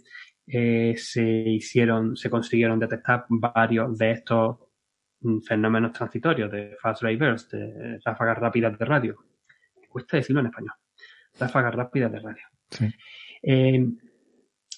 eh, 0.46 0.94
se 0.98 1.24
hicieron, 1.24 2.16
se 2.16 2.30
consiguieron 2.30 2.78
detectar 2.78 3.26
varios 3.28 3.98
de 3.98 4.12
estos 4.12 4.58
mm, 5.22 5.40
fenómenos 5.40 5.94
transitorios 5.94 6.52
de 6.52 6.76
fast 6.80 7.02
ray 7.02 7.18
burst, 7.18 7.54
de 7.54 8.00
ráfagas 8.06 8.38
rápidas 8.38 8.78
de 8.78 8.86
radio, 8.86 9.18
cuesta 9.92 10.18
decirlo 10.18 10.40
en 10.40 10.48
español, 10.48 10.74
ráfagas 11.40 11.76
rápidas 11.76 12.12
de 12.12 12.20
radio. 12.20 12.44
Eh, 13.44 13.88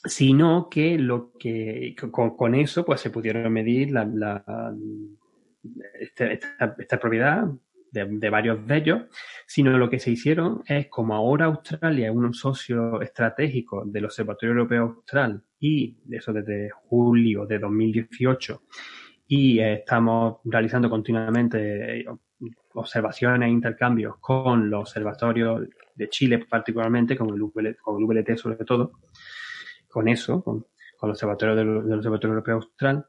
sino 0.05 0.67
que 0.69 0.97
lo 0.97 1.31
que 1.37 1.95
con, 2.11 2.55
eso 2.55 2.83
pues 2.83 2.99
se 2.99 3.09
pudieron 3.09 3.51
medir 3.53 3.91
la, 3.91 4.75
este, 5.99 6.39
esta, 6.79 6.99
propiedad 6.99 7.47
de, 7.91 8.29
varios 8.29 8.65
de 8.67 8.77
ellos, 8.77 9.01
sino 9.45 9.77
lo 9.77 9.89
que 9.89 9.99
se 9.99 10.11
hicieron 10.11 10.61
es 10.65 10.87
como 10.87 11.15
ahora 11.15 11.45
Australia 11.45 12.09
es 12.09 12.15
un 12.15 12.33
socio 12.33 13.01
estratégico 13.01 13.85
del 13.85 14.05
Observatorio 14.05 14.55
Europeo 14.55 14.83
Austral 14.83 15.41
y 15.59 15.95
eso 16.11 16.33
desde 16.33 16.69
julio 16.71 17.45
de 17.45 17.59
2018 17.59 18.63
y 19.27 19.59
estamos 19.59 20.37
realizando 20.43 20.89
continuamente 20.89 22.05
observaciones 22.73 23.47
e 23.47 23.51
intercambios 23.51 24.17
con 24.19 24.69
los 24.69 24.81
observatorios 24.81 25.67
de 25.95 26.09
Chile 26.09 26.45
particularmente, 26.49 27.15
con 27.15 27.29
el, 27.29 27.41
VLT, 27.41 28.37
sobre 28.37 28.57
todo, 28.65 28.93
con 29.87 30.07
eso, 30.07 30.43
con, 30.43 30.65
el 31.01 31.09
observatorio 31.09 31.55
del, 31.55 31.93
Observatorio 31.93 32.29
Europeo 32.29 32.55
Austral, 32.55 33.05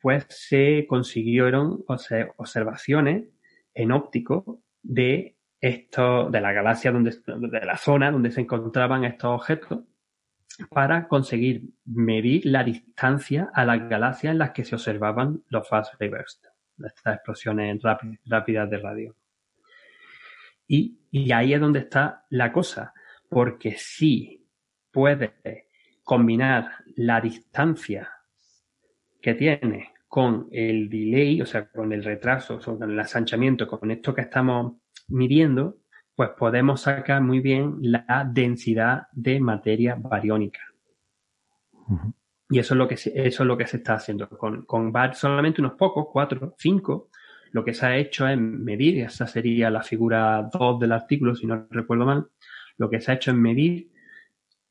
pues 0.00 0.26
se 0.28 0.86
consiguieron 0.88 1.84
observaciones 1.86 3.28
en 3.72 3.92
óptico 3.92 4.62
de 4.82 5.36
esto, 5.60 6.28
de 6.28 6.40
la 6.40 6.52
galaxia 6.52 6.92
donde, 6.92 7.10
de 7.10 7.66
la 7.66 7.76
zona 7.76 8.10
donde 8.10 8.30
se 8.30 8.40
encontraban 8.40 9.04
estos 9.04 9.30
objetos 9.30 9.80
para 10.70 11.06
conseguir 11.08 11.62
medir 11.84 12.46
la 12.46 12.64
distancia 12.64 13.50
a 13.54 13.64
las 13.64 13.88
galaxias 13.88 14.32
en 14.32 14.38
las 14.38 14.50
que 14.50 14.64
se 14.64 14.74
observaban 14.74 15.42
los 15.48 15.68
fast 15.68 15.94
reversed 16.00 16.55
estas 16.84 17.16
explosiones 17.16 17.80
rápidas 18.24 18.70
de 18.70 18.78
radio. 18.78 19.16
Y, 20.68 20.98
ahí 21.32 21.54
es 21.54 21.60
donde 21.60 21.80
está 21.80 22.26
la 22.30 22.52
cosa, 22.52 22.92
porque 23.28 23.76
si 23.78 24.46
puedes 24.90 25.30
combinar 26.02 26.70
la 26.96 27.20
distancia 27.20 28.10
que 29.20 29.34
tiene 29.34 29.92
con 30.08 30.48
el 30.52 30.88
delay, 30.88 31.40
o 31.42 31.46
sea, 31.46 31.68
con 31.68 31.92
el 31.92 32.04
retraso, 32.04 32.58
con 32.60 32.90
el 32.90 32.98
asanchamiento, 32.98 33.66
con 33.66 33.90
esto 33.90 34.14
que 34.14 34.22
estamos 34.22 34.74
midiendo, 35.08 35.78
pues 36.14 36.30
podemos 36.30 36.80
sacar 36.82 37.22
muy 37.22 37.40
bien 37.40 37.76
la 37.80 38.28
densidad 38.32 39.08
de 39.12 39.38
materia 39.40 39.96
bariónica. 39.98 40.60
Y 42.48 42.58
eso 42.58 42.74
es 42.74 42.78
lo 42.78 42.86
que 42.86 42.96
se, 42.96 43.10
eso 43.10 43.42
es 43.42 43.46
lo 43.46 43.56
que 43.56 43.66
se 43.66 43.78
está 43.78 43.94
haciendo. 43.94 44.28
Con, 44.28 44.64
con 44.64 44.92
solamente 45.14 45.60
unos 45.60 45.74
pocos, 45.74 46.06
cuatro, 46.12 46.54
cinco, 46.58 47.10
lo 47.52 47.64
que 47.64 47.74
se 47.74 47.86
ha 47.86 47.96
hecho 47.96 48.28
es 48.28 48.38
medir, 48.38 49.00
esa 49.00 49.26
sería 49.26 49.70
la 49.70 49.82
figura 49.82 50.48
2 50.52 50.80
del 50.80 50.92
artículo, 50.92 51.34
si 51.34 51.46
no 51.46 51.66
recuerdo 51.70 52.04
mal, 52.04 52.28
lo 52.78 52.90
que 52.90 53.00
se 53.00 53.10
ha 53.10 53.14
hecho 53.14 53.30
es 53.30 53.36
medir 53.36 53.90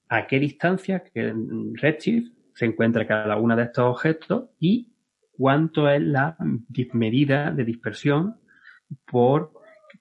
a 0.09 0.27
qué 0.27 0.39
distancia, 0.39 1.03
que 1.03 1.33
redshift, 1.73 2.31
se 2.53 2.65
encuentra 2.65 3.07
cada 3.07 3.35
uno 3.37 3.55
de 3.55 3.63
estos 3.63 3.85
objetos 3.85 4.49
y 4.59 4.93
cuánto 5.31 5.89
es 5.89 6.01
la 6.01 6.37
medida 6.93 7.51
de 7.51 7.65
dispersión 7.65 8.39
por 9.05 9.51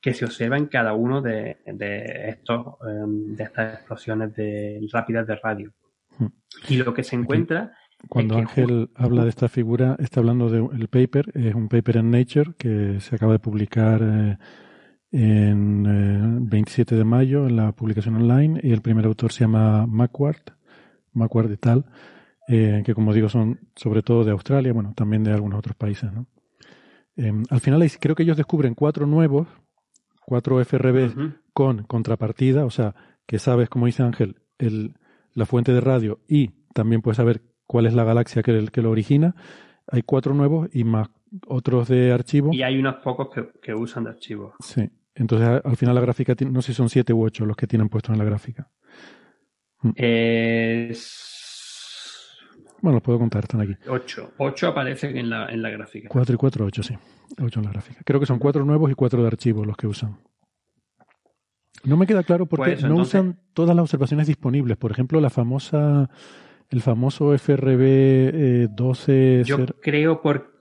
que 0.00 0.14
se 0.14 0.24
observa 0.24 0.58
en 0.58 0.66
cada 0.66 0.92
uno 0.92 1.22
de, 1.22 1.58
de 1.64 2.28
estos 2.28 2.76
em, 2.86 3.34
de 3.34 3.44
estas 3.44 3.74
explosiones 3.78 4.34
de 4.34 4.86
rápidas 4.92 5.26
de 5.26 5.36
radio. 5.36 5.72
Y 6.68 6.76
lo 6.76 6.94
que 6.94 7.02
se 7.02 7.16
encuentra 7.16 7.72
cuando 8.08 8.36
Ángel 8.36 8.90
habla 8.94 9.24
de 9.24 9.30
esta 9.30 9.48
figura, 9.48 9.96
está 9.98 10.20
hablando 10.20 10.50
del 10.50 10.88
paper, 10.88 11.32
es 11.34 11.54
un 11.54 11.68
paper 11.68 11.98
en 11.98 12.10
Nature 12.10 12.52
que 12.58 13.00
se 13.00 13.16
acaba 13.16 13.32
de 13.32 13.38
publicar 13.38 14.02
eh, 14.02 14.38
en 15.12 16.48
27 16.48 16.96
de 16.96 17.04
mayo 17.04 17.46
en 17.46 17.56
la 17.56 17.72
publicación 17.72 18.16
online 18.16 18.60
y 18.62 18.72
el 18.72 18.82
primer 18.82 19.06
autor 19.06 19.32
se 19.32 19.40
llama 19.40 19.86
Macquart, 19.86 20.50
Macquart 21.12 21.50
y 21.50 21.56
tal, 21.56 21.86
que 22.46 22.92
como 22.94 23.14
digo 23.14 23.28
son 23.28 23.60
sobre 23.74 24.02
todo 24.02 24.24
de 24.24 24.32
Australia, 24.32 24.72
bueno, 24.72 24.92
también 24.94 25.24
de 25.24 25.32
algunos 25.32 25.58
otros 25.58 25.76
países. 25.76 26.12
¿no? 26.12 26.26
al 27.48 27.60
final 27.60 27.88
creo 28.00 28.14
que 28.14 28.24
ellos 28.24 28.36
descubren 28.36 28.74
cuatro 28.74 29.06
nuevos, 29.06 29.46
cuatro 30.26 30.60
FRB 30.60 31.32
con 31.52 31.84
contrapartida, 31.84 32.64
o 32.64 32.70
sea, 32.70 32.94
que 33.26 33.38
sabes, 33.38 33.68
como 33.68 33.86
dice 33.86 34.02
Ángel, 34.02 34.36
el, 34.58 34.96
la 35.34 35.46
fuente 35.46 35.72
de 35.72 35.80
radio 35.80 36.20
y 36.28 36.50
también 36.72 37.02
puedes 37.02 37.16
saber 37.16 37.42
cuál 37.66 37.86
es 37.86 37.94
la 37.94 38.04
galaxia 38.04 38.42
que, 38.42 38.68
que 38.72 38.82
lo 38.82 38.90
origina. 38.90 39.34
Hay 39.86 40.02
cuatro 40.02 40.34
nuevos 40.34 40.68
y 40.72 40.84
más 40.84 41.08
otros 41.46 41.88
de 41.88 42.12
archivo. 42.12 42.52
Y 42.52 42.62
hay 42.62 42.78
unos 42.78 42.96
pocos 42.96 43.28
que, 43.60 43.74
usan 43.74 44.04
de 44.04 44.10
archivo. 44.10 44.54
Sí. 44.60 44.90
Entonces, 45.14 45.60
al 45.64 45.76
final 45.76 45.94
la 45.94 46.00
gráfica, 46.00 46.34
no 46.50 46.60
sé 46.62 46.72
si 46.72 46.76
son 46.76 46.88
siete 46.88 47.12
u 47.12 47.22
ocho 47.24 47.46
los 47.46 47.56
que 47.56 47.66
tienen 47.66 47.88
puestos 47.88 48.12
en 48.12 48.18
la 48.18 48.24
gráfica. 48.24 48.68
Mm. 49.82 49.90
Es... 49.94 51.30
Bueno, 52.80 52.96
los 52.96 53.02
puedo 53.02 53.18
contar, 53.18 53.44
están 53.44 53.60
aquí. 53.60 53.74
Ocho. 53.88 54.32
Ocho 54.38 54.68
aparecen 54.68 55.16
en 55.16 55.30
la, 55.30 55.46
en 55.46 55.62
la 55.62 55.70
gráfica. 55.70 56.08
Cuatro 56.08 56.34
y 56.34 56.38
cuatro, 56.38 56.66
ocho, 56.66 56.82
sí. 56.82 56.94
Ocho 57.40 57.60
en 57.60 57.66
la 57.66 57.72
gráfica. 57.72 58.00
Creo 58.04 58.20
que 58.20 58.26
son 58.26 58.38
cuatro 58.38 58.64
nuevos 58.64 58.90
y 58.90 58.94
cuatro 58.94 59.22
de 59.22 59.28
archivo 59.28 59.64
los 59.64 59.76
que 59.76 59.86
usan. 59.86 60.18
No 61.84 61.96
me 61.96 62.06
queda 62.06 62.22
claro 62.22 62.46
por 62.46 62.64
qué 62.64 62.76
no 62.76 62.96
usan 62.96 63.38
todas 63.52 63.76
las 63.76 63.84
observaciones 63.84 64.26
disponibles. 64.26 64.76
Por 64.76 64.90
ejemplo, 64.90 65.20
la 65.20 65.30
famosa, 65.30 66.08
el 66.70 66.80
famoso 66.80 67.32
FRB 67.34 68.68
12. 68.70 69.40
Eh, 69.40 69.44
Yo 69.44 69.66
creo 69.80 70.22
por, 70.22 70.60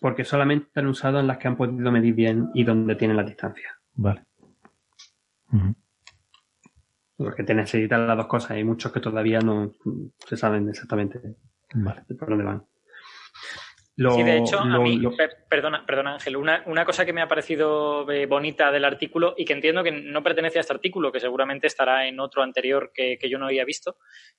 porque 0.00 0.24
solamente 0.24 0.68
han 0.80 0.86
usado 0.86 1.20
en 1.20 1.26
las 1.26 1.38
que 1.38 1.48
han 1.48 1.56
podido 1.56 1.92
medir 1.92 2.14
bien 2.14 2.50
y 2.54 2.64
donde 2.64 2.96
tienen 2.96 3.16
la 3.16 3.24
distancia. 3.24 3.78
Vale. 3.94 4.24
Porque 7.16 7.44
te 7.44 7.54
necesitan 7.54 8.06
las 8.06 8.16
dos 8.16 8.26
cosas. 8.26 8.52
Hay 8.52 8.64
muchos 8.64 8.90
que 8.90 9.00
todavía 9.00 9.40
no 9.40 9.72
se 10.26 10.36
saben 10.36 10.68
exactamente 10.68 11.20
por 12.18 12.28
dónde 12.28 12.44
van 12.44 12.64
sí, 13.96 14.22
de 14.22 14.38
hecho, 14.38 14.58
a 14.58 14.78
mí, 14.78 15.00
perdona, 15.48 15.84
perdona 15.84 16.14
Ángel, 16.14 16.36
una, 16.36 16.62
una, 16.66 16.84
cosa 16.84 17.04
que 17.04 17.12
me 17.12 17.20
ha 17.20 17.28
parecido 17.28 18.10
eh, 18.10 18.26
bonita 18.26 18.70
del 18.70 18.84
artículo 18.84 19.34
y 19.36 19.44
que 19.44 19.52
entiendo 19.52 19.82
que 19.82 19.92
no 19.92 20.22
pertenece 20.22 20.58
a 20.58 20.62
este 20.62 20.72
artículo, 20.72 21.12
que 21.12 21.20
seguramente 21.20 21.66
estará 21.66 22.06
en 22.06 22.18
otro 22.20 22.42
anterior 22.42 22.92
que, 22.94 23.18
yo 23.28 23.38
no 23.38 23.46
había 23.46 23.64
visto, 23.64 23.96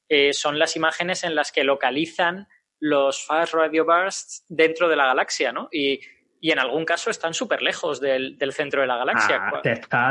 eh, 0.10 0.34
son 0.34 0.58
las 0.58 0.76
imágenes 0.76 1.24
en 1.24 1.36
las 1.36 1.52
que 1.52 1.64
localizan 1.64 2.48
los 2.80 3.26
fast 3.26 3.54
radio 3.54 3.86
bursts 3.86 4.46
dentro 4.50 4.90
de 4.90 4.96
la 4.96 5.06
galaxia, 5.06 5.52
¿no? 5.52 5.70
Y, 5.72 6.00
en 6.42 6.60
algún 6.60 6.84
caso 6.84 7.10
están 7.10 7.34
súper 7.34 7.62
lejos 7.62 8.02
del, 8.02 8.38
centro 8.52 8.82
de 8.82 8.88
la 8.88 8.98
galaxia. 8.98 9.48
Ah, 9.48 9.62
te, 9.62 9.72
está 9.72 10.10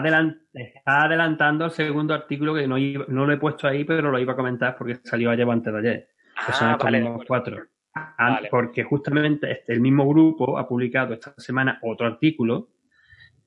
adelantando 0.86 1.66
el 1.66 1.70
segundo 1.72 2.14
artículo 2.14 2.54
que 2.54 2.66
no, 2.66 2.78
no, 2.78 3.26
lo 3.26 3.32
he 3.34 3.36
puesto 3.36 3.68
ahí, 3.68 3.84
pero 3.84 4.10
lo 4.10 4.18
iba 4.18 4.32
a 4.32 4.36
comentar 4.36 4.74
porque 4.74 4.98
salió 5.04 5.30
ayer 5.30 5.44
o 5.44 5.52
antes 5.52 5.70
de 5.70 5.78
ayer. 5.78 6.08
Que 6.46 6.52
son 6.54 6.68
ah, 6.68 6.78
vale, 6.82 7.06
cuatro. 7.26 7.66
Porque 8.50 8.84
justamente 8.84 9.52
este, 9.52 9.72
el 9.72 9.80
mismo 9.80 10.08
grupo 10.08 10.58
ha 10.58 10.66
publicado 10.66 11.14
esta 11.14 11.34
semana 11.36 11.78
otro 11.82 12.06
artículo 12.06 12.68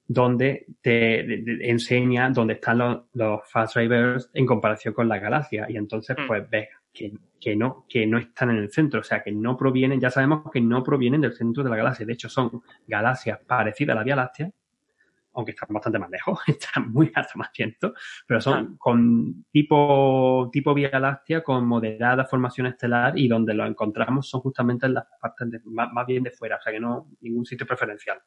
donde 0.07 0.67
te 0.81 1.69
enseña 1.69 2.29
dónde 2.29 2.53
están 2.53 3.05
los, 3.13 3.49
fast 3.49 3.75
drivers 3.75 4.29
en 4.33 4.45
comparación 4.45 4.93
con 4.93 5.09
la 5.09 5.17
galaxia. 5.17 5.65
Y 5.67 5.77
entonces, 5.77 6.15
mm. 6.17 6.27
pues 6.27 6.49
ves 6.49 6.67
que, 6.93 7.11
que, 7.39 7.55
no, 7.55 7.85
que 7.89 8.05
no 8.05 8.19
están 8.19 8.51
en 8.51 8.57
el 8.57 8.71
centro, 8.71 8.99
o 8.99 9.03
sea, 9.03 9.23
que 9.23 9.31
no 9.31 9.57
provienen, 9.57 9.99
ya 9.99 10.11
sabemos 10.11 10.43
que 10.51 10.61
no 10.61 10.83
provienen 10.83 11.21
del 11.21 11.33
centro 11.33 11.63
de 11.63 11.71
la 11.71 11.77
galaxia. 11.77 12.05
De 12.05 12.13
hecho, 12.13 12.29
son 12.29 12.61
galaxias 12.87 13.39
parecidas 13.47 13.95
a 13.95 13.99
la 13.99 14.03
Vía 14.03 14.15
Láctea, 14.15 14.51
aunque 15.35 15.51
están 15.51 15.69
bastante 15.71 15.99
más 15.99 16.09
lejos, 16.09 16.39
están 16.47 16.91
muy 16.91 17.11
hasta 17.13 17.33
más 17.35 17.49
cientos, 17.53 17.93
pero 18.25 18.41
son 18.41 18.77
con 18.77 19.45
tipo, 19.51 20.49
tipo 20.51 20.73
Vía 20.73 20.99
Láctea 20.99 21.43
con 21.43 21.67
moderada 21.67 22.25
formación 22.25 22.67
estelar 22.67 23.17
y 23.17 23.27
donde 23.27 23.53
los 23.53 23.69
encontramos 23.69 24.29
son 24.29 24.41
justamente 24.41 24.85
en 24.85 24.95
las 24.95 25.05
partes 25.19 25.61
más, 25.65 26.05
bien 26.07 26.23
de 26.23 26.31
fuera, 26.31 26.57
o 26.57 26.61
sea 26.61 26.71
que 26.71 26.79
no 26.79 27.09
ningún 27.21 27.45
sitio 27.45 27.65
preferencial. 27.65 28.19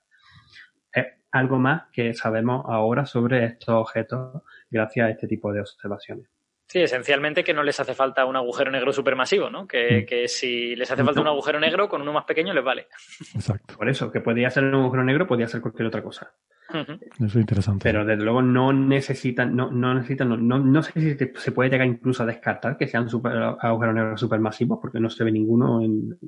Es 0.93 1.07
algo 1.33 1.59
más 1.59 1.85
que 1.93 2.15
sabemos 2.15 2.65
ahora 2.67 3.05
sobre 3.05 3.45
estos 3.45 3.75
objetos 3.75 4.43
gracias 4.71 5.07
a 5.07 5.11
este 5.11 5.27
tipo 5.27 5.53
de 5.53 5.61
observaciones. 5.61 6.29
Sí, 6.69 6.81
esencialmente 6.81 7.43
que 7.43 7.55
no 7.55 7.63
les 7.63 7.81
hace 7.81 7.95
falta 7.95 8.27
un 8.27 8.37
agujero 8.37 8.71
negro 8.71 8.93
supermasivo, 8.93 9.49
¿no? 9.49 9.67
Que, 9.67 10.03
mm. 10.03 10.07
que, 10.07 10.29
si 10.29 10.77
les 10.77 10.91
hace 10.91 11.03
falta 11.03 11.23
un 11.23 11.27
agujero 11.27 11.59
negro, 11.59 11.89
con 11.89 12.03
uno 12.03 12.13
más 12.13 12.25
pequeño 12.25 12.53
les 12.53 12.63
vale. 12.63 12.89
Exacto. 13.35 13.75
Por 13.75 13.89
eso, 13.89 14.13
que 14.13 14.21
podría 14.21 14.51
ser 14.51 14.65
un 14.65 14.75
agujero 14.75 15.03
negro, 15.03 15.27
podría 15.27 15.49
ser 15.49 15.63
cualquier 15.63 15.89
otra 15.89 16.03
cosa. 16.03 16.31
Eso 16.69 17.25
es 17.25 17.35
interesante. 17.37 17.83
Pero 17.83 18.05
desde 18.05 18.23
luego 18.23 18.43
no 18.43 18.73
necesitan, 18.73 19.57
no, 19.57 19.71
no 19.71 19.95
necesitan, 19.95 20.29
no, 20.29 20.59
no, 20.59 20.83
sé 20.83 20.93
si 20.93 21.17
se 21.17 21.53
puede 21.53 21.71
llegar 21.71 21.87
incluso 21.87 22.23
a 22.23 22.27
descartar 22.27 22.77
que 22.77 22.87
sean 22.87 23.09
super, 23.09 23.33
agujeros 23.33 23.95
negros 23.95 24.21
supermasivos, 24.21 24.79
porque 24.81 25.01
no 25.01 25.09
se 25.09 25.25
ve 25.25 25.33
ninguno 25.33 25.81
en, 25.83 26.19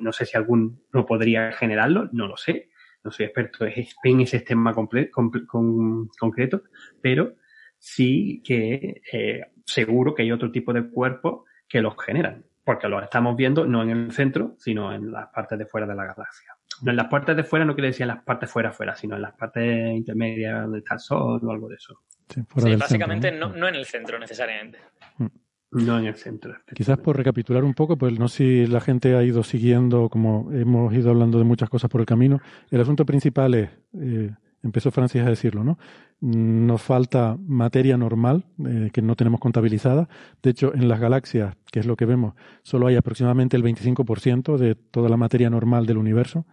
no 0.00 0.12
sé 0.12 0.26
si 0.26 0.36
algún 0.36 0.82
no 0.92 1.06
podría 1.06 1.52
generarlo, 1.52 2.08
no 2.12 2.26
lo 2.26 2.36
sé. 2.36 2.70
No 3.04 3.12
soy 3.12 3.26
experto 3.26 3.64
en 3.64 4.20
ese 4.20 4.40
tema 4.40 4.74
concreto, 4.74 6.62
pero 7.00 7.36
sí 7.78 8.42
que 8.44 9.00
eh, 9.12 9.42
seguro 9.64 10.12
que 10.12 10.22
hay 10.22 10.32
otro 10.32 10.50
tipo 10.50 10.72
de 10.72 10.90
cuerpos 10.90 11.44
que 11.68 11.80
los 11.80 11.94
generan, 12.04 12.44
porque 12.64 12.88
los 12.88 13.04
estamos 13.04 13.36
viendo 13.36 13.64
no 13.64 13.84
en 13.84 13.90
el 13.90 14.10
centro, 14.10 14.56
sino 14.58 14.92
en 14.92 15.12
las 15.12 15.28
partes 15.28 15.56
de 15.56 15.66
fuera 15.66 15.86
de 15.86 15.94
la 15.94 16.04
galaxia. 16.04 16.55
No, 16.82 16.90
en 16.90 16.96
las 16.96 17.06
partes 17.08 17.36
de 17.36 17.44
fuera 17.44 17.64
no 17.64 17.74
quiere 17.74 17.88
decir 17.88 18.02
en 18.02 18.08
las 18.08 18.22
partes 18.22 18.50
fuera 18.50 18.72
fuera, 18.72 18.94
sino 18.94 19.16
en 19.16 19.22
las 19.22 19.34
partes 19.34 19.94
intermedias 19.94 20.62
donde 20.62 20.78
está 20.78 20.94
el 20.94 21.00
sol 21.00 21.40
o 21.42 21.50
algo 21.50 21.68
de 21.68 21.76
eso. 21.76 22.02
Sí, 22.28 22.42
básicamente 22.76 23.30
¿no? 23.32 23.50
¿no? 23.50 23.68
en 23.68 23.76
el 23.76 23.86
centro 23.86 24.18
necesariamente. 24.18 24.78
Mm. 25.18 25.26
No 25.72 25.98
en 25.98 26.06
el 26.06 26.14
centro. 26.14 26.54
Quizás 26.74 26.98
por 26.98 27.16
recapitular 27.16 27.64
un 27.64 27.74
poco, 27.74 27.98
pues 27.98 28.18
no 28.18 28.28
sé 28.28 28.36
si 28.36 28.66
la 28.66 28.80
gente 28.80 29.14
ha 29.16 29.22
ido 29.22 29.42
siguiendo, 29.42 30.08
como 30.08 30.50
hemos 30.52 30.94
ido 30.94 31.10
hablando 31.10 31.38
de 31.38 31.44
muchas 31.44 31.68
cosas 31.68 31.90
por 31.90 32.00
el 32.00 32.06
camino. 32.06 32.40
El 32.70 32.80
asunto 32.80 33.04
principal 33.04 33.54
es, 33.54 33.70
eh, 34.00 34.30
empezó 34.62 34.90
Francis 34.90 35.22
a 35.22 35.28
decirlo, 35.28 35.64
¿no? 35.64 35.78
Nos 36.20 36.80
falta 36.80 37.36
materia 37.46 37.98
normal 37.98 38.46
eh, 38.66 38.90
que 38.92 39.02
no 39.02 39.16
tenemos 39.16 39.38
contabilizada. 39.38 40.08
De 40.42 40.50
hecho, 40.50 40.74
en 40.74 40.88
las 40.88 40.98
galaxias, 40.98 41.56
que 41.70 41.80
es 41.80 41.86
lo 41.86 41.96
que 41.96 42.06
vemos, 42.06 42.34
solo 42.62 42.86
hay 42.86 42.96
aproximadamente 42.96 43.56
el 43.56 43.62
25% 43.62 44.56
de 44.56 44.74
toda 44.74 45.10
la 45.10 45.18
materia 45.18 45.50
normal 45.50 45.84
del 45.84 45.98
universo. 45.98 46.46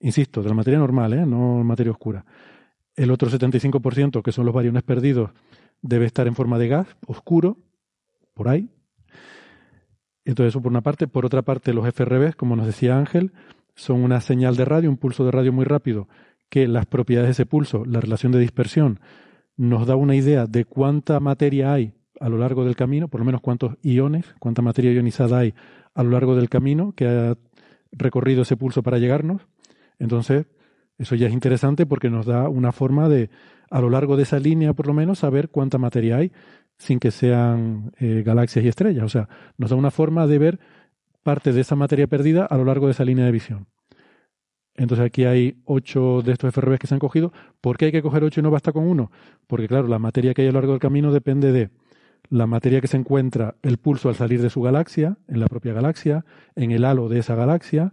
Insisto, 0.00 0.42
de 0.42 0.48
la 0.48 0.54
materia 0.54 0.78
normal, 0.78 1.12
¿eh? 1.12 1.26
no 1.26 1.62
materia 1.62 1.92
oscura. 1.92 2.24
El 2.96 3.10
otro 3.10 3.30
75%, 3.30 4.22
que 4.22 4.32
son 4.32 4.46
los 4.46 4.54
variones 4.54 4.82
perdidos, 4.82 5.30
debe 5.82 6.06
estar 6.06 6.26
en 6.26 6.34
forma 6.34 6.58
de 6.58 6.68
gas 6.68 6.86
oscuro, 7.06 7.58
por 8.32 8.48
ahí. 8.48 8.70
Entonces, 10.24 10.52
eso 10.52 10.62
por 10.62 10.72
una 10.72 10.80
parte. 10.80 11.06
Por 11.06 11.26
otra 11.26 11.42
parte, 11.42 11.74
los 11.74 11.86
FRBs, 11.86 12.34
como 12.34 12.56
nos 12.56 12.66
decía 12.66 12.98
Ángel, 12.98 13.32
son 13.74 14.02
una 14.02 14.20
señal 14.20 14.56
de 14.56 14.64
radio, 14.64 14.88
un 14.88 14.96
pulso 14.96 15.24
de 15.24 15.32
radio 15.32 15.52
muy 15.52 15.64
rápido 15.64 16.08
que 16.52 16.68
las 16.68 16.84
propiedades 16.84 17.28
de 17.28 17.32
ese 17.32 17.46
pulso, 17.46 17.86
la 17.86 17.98
relación 17.98 18.30
de 18.30 18.38
dispersión, 18.38 19.00
nos 19.56 19.86
da 19.86 19.96
una 19.96 20.14
idea 20.14 20.44
de 20.44 20.66
cuánta 20.66 21.18
materia 21.18 21.72
hay 21.72 21.94
a 22.20 22.28
lo 22.28 22.36
largo 22.36 22.66
del 22.66 22.76
camino, 22.76 23.08
por 23.08 23.20
lo 23.20 23.24
menos 23.24 23.40
cuántos 23.40 23.78
iones, 23.80 24.26
cuánta 24.38 24.60
materia 24.60 24.92
ionizada 24.92 25.38
hay 25.38 25.54
a 25.94 26.02
lo 26.02 26.10
largo 26.10 26.36
del 26.36 26.50
camino 26.50 26.92
que 26.94 27.08
ha 27.08 27.38
recorrido 27.90 28.42
ese 28.42 28.58
pulso 28.58 28.82
para 28.82 28.98
llegarnos. 28.98 29.48
Entonces, 29.98 30.44
eso 30.98 31.14
ya 31.14 31.26
es 31.26 31.32
interesante 31.32 31.86
porque 31.86 32.10
nos 32.10 32.26
da 32.26 32.50
una 32.50 32.70
forma 32.70 33.08
de, 33.08 33.30
a 33.70 33.80
lo 33.80 33.88
largo 33.88 34.18
de 34.18 34.24
esa 34.24 34.38
línea 34.38 34.74
por 34.74 34.86
lo 34.86 34.92
menos, 34.92 35.20
saber 35.20 35.48
cuánta 35.48 35.78
materia 35.78 36.18
hay 36.18 36.32
sin 36.76 36.98
que 36.98 37.12
sean 37.12 37.92
eh, 37.98 38.22
galaxias 38.26 38.62
y 38.62 38.68
estrellas. 38.68 39.04
O 39.04 39.08
sea, 39.08 39.26
nos 39.56 39.70
da 39.70 39.76
una 39.76 39.90
forma 39.90 40.26
de 40.26 40.36
ver 40.36 40.60
parte 41.22 41.54
de 41.54 41.62
esa 41.62 41.76
materia 41.76 42.08
perdida 42.08 42.44
a 42.44 42.58
lo 42.58 42.66
largo 42.66 42.88
de 42.88 42.92
esa 42.92 43.06
línea 43.06 43.24
de 43.24 43.32
visión. 43.32 43.68
Entonces 44.74 45.06
aquí 45.06 45.24
hay 45.24 45.56
ocho 45.64 46.22
de 46.22 46.32
estos 46.32 46.48
FRBs 46.48 46.78
que 46.78 46.86
se 46.86 46.94
han 46.94 47.00
cogido. 47.00 47.32
¿Por 47.60 47.76
qué 47.76 47.86
hay 47.86 47.92
que 47.92 48.02
coger 48.02 48.24
ocho 48.24 48.40
y 48.40 48.42
no 48.42 48.50
basta 48.50 48.72
con 48.72 48.86
uno? 48.86 49.10
Porque 49.46 49.68
claro, 49.68 49.86
la 49.88 49.98
materia 49.98 50.34
que 50.34 50.42
hay 50.42 50.48
a 50.48 50.52
lo 50.52 50.60
largo 50.60 50.72
del 50.72 50.80
camino 50.80 51.12
depende 51.12 51.52
de 51.52 51.70
la 52.30 52.46
materia 52.46 52.80
que 52.80 52.86
se 52.86 52.96
encuentra 52.96 53.56
el 53.62 53.76
pulso 53.76 54.08
al 54.08 54.14
salir 54.14 54.40
de 54.40 54.48
su 54.48 54.62
galaxia, 54.62 55.18
en 55.28 55.40
la 55.40 55.46
propia 55.48 55.74
galaxia, 55.74 56.24
en 56.54 56.70
el 56.70 56.84
halo 56.84 57.08
de 57.08 57.18
esa 57.18 57.34
galaxia, 57.34 57.92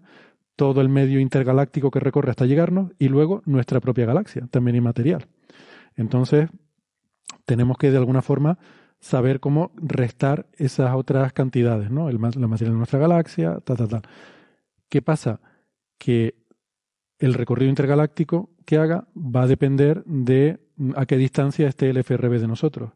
todo 0.55 0.81
el 0.81 0.89
medio 0.89 1.19
intergaláctico 1.19 1.91
que 1.91 1.99
recorre 1.99 2.29
hasta 2.31 2.45
llegarnos 2.45 2.91
y 2.99 3.09
luego 3.09 3.41
nuestra 3.45 3.79
propia 3.81 4.05
galaxia, 4.05 4.47
también 4.49 4.75
inmaterial. 4.77 5.27
Entonces, 5.95 6.49
tenemos 7.45 7.77
que 7.77 7.91
de 7.91 7.97
alguna 7.97 8.21
forma 8.21 8.57
saber 8.99 9.39
cómo 9.39 9.71
restar 9.75 10.47
esas 10.57 10.93
otras 10.95 11.33
cantidades, 11.33 11.89
¿no? 11.89 12.09
La 12.09 12.17
materia 12.19 12.71
de 12.71 12.77
nuestra 12.77 12.99
galaxia, 12.99 13.59
tal, 13.63 13.77
tal, 13.77 13.87
tal. 13.87 14.01
¿Qué 14.89 15.01
pasa? 15.01 15.39
Que 15.97 16.35
el 17.19 17.33
recorrido 17.33 17.69
intergaláctico 17.69 18.49
que 18.65 18.77
haga 18.77 19.07
va 19.15 19.43
a 19.43 19.47
depender 19.47 20.03
de 20.05 20.59
a 20.95 21.05
qué 21.05 21.17
distancia 21.17 21.67
esté 21.67 21.89
el 21.89 21.97
FRB 21.97 22.39
de 22.39 22.47
nosotros. 22.47 22.91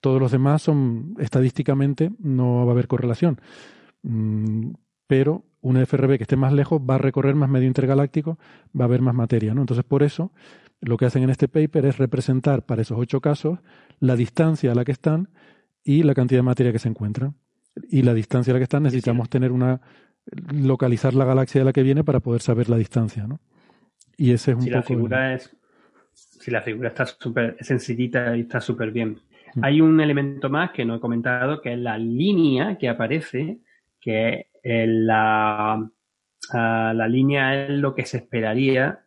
Todos 0.00 0.20
los 0.20 0.30
demás 0.30 0.62
son, 0.62 1.16
estadísticamente, 1.18 2.12
no 2.20 2.64
va 2.64 2.72
a 2.72 2.74
haber 2.74 2.86
correlación. 2.86 3.40
Mm, 4.02 4.72
pero 5.06 5.44
un 5.60 5.76
FRB 5.78 6.18
que 6.18 6.24
esté 6.24 6.36
más 6.36 6.52
lejos 6.52 6.80
va 6.80 6.96
a 6.96 6.98
recorrer 6.98 7.34
más 7.34 7.48
medio 7.48 7.66
intergaláctico, 7.66 8.38
va 8.78 8.84
a 8.84 8.88
haber 8.88 9.00
más 9.00 9.14
materia. 9.14 9.54
¿no? 9.54 9.62
Entonces, 9.62 9.84
por 9.84 10.02
eso, 10.02 10.30
lo 10.80 10.96
que 10.96 11.06
hacen 11.06 11.22
en 11.22 11.30
este 11.30 11.48
paper 11.48 11.86
es 11.86 11.98
representar 11.98 12.66
para 12.66 12.82
esos 12.82 12.98
ocho 12.98 13.20
casos 13.20 13.58
la 13.98 14.14
distancia 14.14 14.72
a 14.72 14.74
la 14.74 14.84
que 14.84 14.92
están 14.92 15.30
y 15.82 16.02
la 16.02 16.14
cantidad 16.14 16.38
de 16.38 16.44
materia 16.44 16.72
que 16.72 16.78
se 16.78 16.88
encuentra. 16.88 17.32
Y 17.88 18.02
la 18.02 18.14
distancia 18.14 18.52
a 18.52 18.54
la 18.54 18.60
que 18.60 18.64
están 18.64 18.84
necesitamos 18.84 19.28
tener 19.28 19.50
una 19.50 19.80
localizar 20.52 21.14
la 21.14 21.24
galaxia 21.24 21.60
de 21.60 21.64
la 21.64 21.72
que 21.72 21.82
viene 21.82 22.04
para 22.04 22.20
poder 22.20 22.40
saber 22.40 22.68
la 22.68 22.76
distancia, 22.76 23.26
¿no? 23.26 23.40
Y 24.16 24.32
ese 24.32 24.52
es 24.52 24.56
un 24.56 24.62
si 24.62 24.70
La 24.70 24.82
figura 24.82 25.34
es, 25.34 25.56
si 26.12 26.50
la 26.50 26.62
figura 26.62 26.88
está 26.88 27.06
súper 27.06 27.56
sencillita 27.60 28.36
y 28.36 28.40
está 28.40 28.60
súper 28.60 28.90
bien. 28.90 29.20
Mm. 29.54 29.64
Hay 29.64 29.80
un 29.80 30.00
elemento 30.00 30.48
más 30.50 30.70
que 30.72 30.84
no 30.84 30.96
he 30.96 31.00
comentado, 31.00 31.60
que 31.60 31.72
es 31.72 31.78
la 31.78 31.98
línea 31.98 32.76
que 32.78 32.88
aparece, 32.88 33.58
que 34.00 34.48
la, 34.62 35.90
ah, 36.52 36.92
la 36.94 37.08
línea 37.08 37.64
es 37.64 37.70
lo 37.70 37.94
que 37.94 38.06
se 38.06 38.18
esperaría 38.18 39.00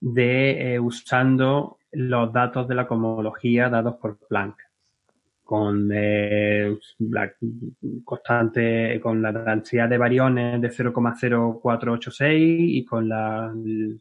de 0.00 0.74
eh, 0.74 0.80
usando 0.80 1.78
los 1.92 2.32
datos 2.32 2.68
de 2.68 2.74
la 2.74 2.86
cosmología 2.86 3.68
dados 3.68 3.96
por 3.96 4.18
Planck 4.28 4.65
con 5.46 5.88
eh, 5.94 6.76
la 6.98 7.32
constante, 8.02 9.00
con 9.00 9.22
la 9.22 9.30
densidad 9.30 9.88
de 9.88 9.96
variones 9.96 10.60
de 10.60 10.68
0,0486 10.68 12.34
y 12.34 12.84
con 12.84 13.08
la 13.08 13.54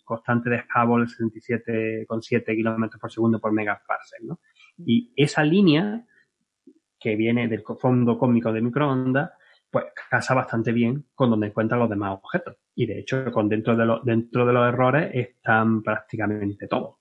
constante 0.04 0.50
de 0.50 0.64
Hubble 0.76 1.06
67,7 1.06 2.56
kilómetros 2.56 3.00
por 3.00 3.12
segundo 3.12 3.40
por 3.40 3.52
megaparsec, 3.52 4.24
¿no? 4.24 4.40
Y 4.88 5.14
esa 5.16 5.44
línea 5.44 6.04
que 7.00 7.16
viene 7.16 7.48
del 7.48 7.62
fondo 7.80 8.18
cósmico 8.18 8.52
de 8.52 8.62
microondas, 8.62 9.30
pues 9.70 9.86
casa 10.10 10.34
bastante 10.34 10.72
bien 10.72 11.06
con 11.14 11.30
donde 11.30 11.46
encuentran 11.48 11.80
los 11.80 11.92
demás 11.92 12.18
objetos. 12.24 12.58
Y 12.74 12.88
de 12.88 12.98
hecho, 12.98 13.32
con 13.32 13.48
dentro 13.48 13.76
de, 13.76 13.86
los 13.86 14.04
dentro 14.04 14.48
de 14.48 14.54
los 14.54 14.68
errores 14.68 15.12
están 15.14 15.84
prácticamente 15.84 16.68
todos. 16.68 16.96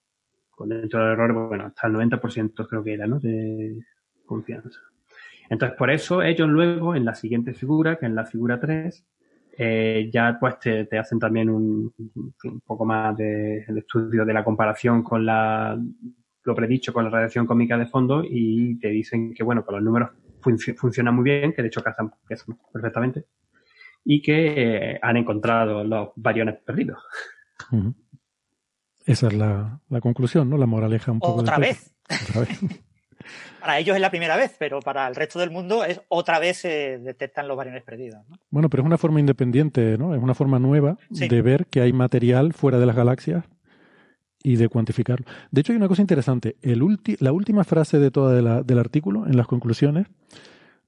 Con 0.51 0.69
dentro 0.69 1.01
de 1.01 1.07
los 1.07 1.15
errores, 1.15 1.49
bueno, 1.49 1.65
hasta 1.65 1.87
el 1.87 1.95
90% 1.95 2.69
creo 2.69 2.85
que 2.85 2.93
era, 2.93 3.07
¿no? 3.07 3.19
Confianza. 4.25 4.81
Entonces, 5.49 5.77
por 5.77 5.91
eso 5.91 6.23
ellos 6.23 6.49
luego, 6.49 6.95
en 6.95 7.05
la 7.05 7.15
siguiente 7.15 7.55
figura, 7.55 7.97
que 7.97 8.07
es 8.07 8.13
la 8.13 8.25
figura 8.25 8.59
3, 8.59 9.05
eh, 9.57 10.11
ya 10.13 10.37
pues 10.41 10.59
te, 10.59 10.99
hacen 10.99 11.19
también 11.19 11.49
un, 11.49 11.93
un 11.97 12.61
poco 12.61 12.85
más 12.85 13.17
de, 13.17 13.65
estudio 13.77 14.25
de 14.25 14.33
la 14.33 14.43
comparación 14.43 15.03
con 15.03 15.25
la, 15.25 15.79
lo 16.45 16.55
predicho 16.55 16.93
con 16.93 17.05
la 17.05 17.11
radiación 17.11 17.47
cómica 17.47 17.79
de 17.79 17.87
fondo 17.87 18.23
y 18.29 18.79
te 18.79 18.89
dicen 18.89 19.33
que, 19.33 19.45
bueno, 19.45 19.65
que 19.65 19.73
los 19.73 19.83
números 19.83 20.11
funcionan 20.77 21.15
muy 21.15 21.25
bien, 21.25 21.53
que 21.53 21.63
de 21.63 21.69
hecho 21.69 21.83
cazan 21.83 22.13
perfectamente, 22.73 23.27
y 24.05 24.21
que 24.21 24.93
eh, 24.93 24.99
han 25.01 25.17
encontrado 25.17 25.85
los 25.85 26.11
variones 26.17 26.57
perdidos. 26.63 27.03
Esa 29.07 29.29
es 29.29 29.35
la, 29.35 29.81
conclusión, 30.03 30.51
¿no? 30.51 30.59
La 30.59 30.67
moraleja 30.67 31.13
un 31.13 31.21
poco. 31.21 31.41
Otra 31.41 31.59
vez. 31.59 31.95
Otra 32.29 32.43
vez. 32.43 32.61
Para 33.61 33.79
ellos 33.79 33.97
es 33.97 34.01
la 34.01 34.11
primera 34.11 34.37
vez, 34.37 34.55
pero 34.59 34.81
para 34.81 35.07
el 35.09 35.15
resto 35.15 35.39
del 35.39 35.51
mundo 35.51 35.85
es 35.85 36.01
otra 36.09 36.39
vez 36.39 36.59
se 36.59 36.99
detectan 36.99 37.49
los 37.49 37.57
variones 37.57 37.83
perdidos. 37.83 38.23
Bueno, 38.51 38.69
pero 38.69 38.83
es 38.83 38.87
una 38.87 38.99
forma 38.99 39.21
independiente, 39.21 39.97
¿no? 39.99 40.15
Es 40.15 40.23
una 40.23 40.35
forma 40.35 40.59
nueva 40.59 40.99
de 41.09 41.43
ver 41.43 41.67
que 41.67 41.81
hay 41.81 41.93
material 41.93 42.53
fuera 42.53 42.79
de 42.79 42.87
las 42.87 42.97
galaxias 42.97 43.45
y 44.43 44.57
de 44.57 44.69
cuantificarlo. 44.69 45.27
De 45.51 45.63
hecho, 45.63 45.73
hay 45.73 45.79
una 45.79 45.89
cosa 45.89 46.03
interesante. 46.03 46.57
El 46.61 46.83
la 47.21 47.33
última 47.33 47.65
frase 47.65 47.99
de 47.99 48.11
toda 48.11 48.63
del 48.63 48.79
artículo, 48.79 49.27
en 49.27 49.37
las 49.37 49.47
conclusiones, 49.47 50.07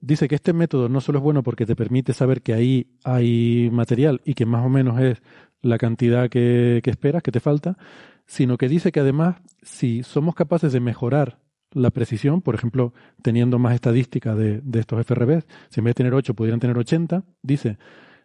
dice 0.00 0.28
que 0.28 0.34
este 0.34 0.52
método 0.52 0.90
no 0.90 1.00
solo 1.00 1.18
es 1.18 1.24
bueno 1.24 1.42
porque 1.42 1.64
te 1.64 1.74
permite 1.74 2.12
saber 2.12 2.42
que 2.42 2.52
ahí 2.52 2.90
hay 3.02 3.70
material 3.72 4.20
y 4.24 4.34
que 4.34 4.44
más 4.44 4.64
o 4.64 4.68
menos 4.68 5.00
es 5.00 5.22
la 5.62 5.78
cantidad 5.78 6.28
que 6.28 6.82
esperas, 6.84 7.22
que 7.22 7.32
te 7.32 7.40
falta, 7.40 7.78
sino 8.26 8.58
que 8.58 8.68
dice 8.68 8.92
que 8.92 9.00
además, 9.00 9.36
si 9.62 10.02
somos 10.02 10.34
capaces 10.34 10.72
de 10.72 10.80
mejorar 10.80 11.38
la 11.76 11.90
precisión, 11.90 12.40
por 12.40 12.54
ejemplo, 12.54 12.94
teniendo 13.22 13.58
más 13.58 13.74
estadística 13.74 14.34
de, 14.34 14.62
estos 14.78 15.04
FRBs, 15.04 15.46
si 15.68 15.80
en 15.80 15.84
vez 15.84 15.90
de 15.90 15.98
tener 15.98 16.14
8 16.14 16.34
pudieran 16.34 16.58
tener 16.58 16.78
80, 16.78 17.22
dice, 17.42 17.76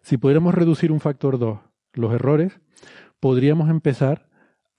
si 0.01 0.17
pudiéramos 0.17 0.55
reducir 0.55 0.91
un 0.91 1.01
factor 1.01 1.37
2 1.37 1.59
los 1.93 2.13
errores, 2.13 2.61
podríamos 3.19 3.69
empezar 3.69 4.29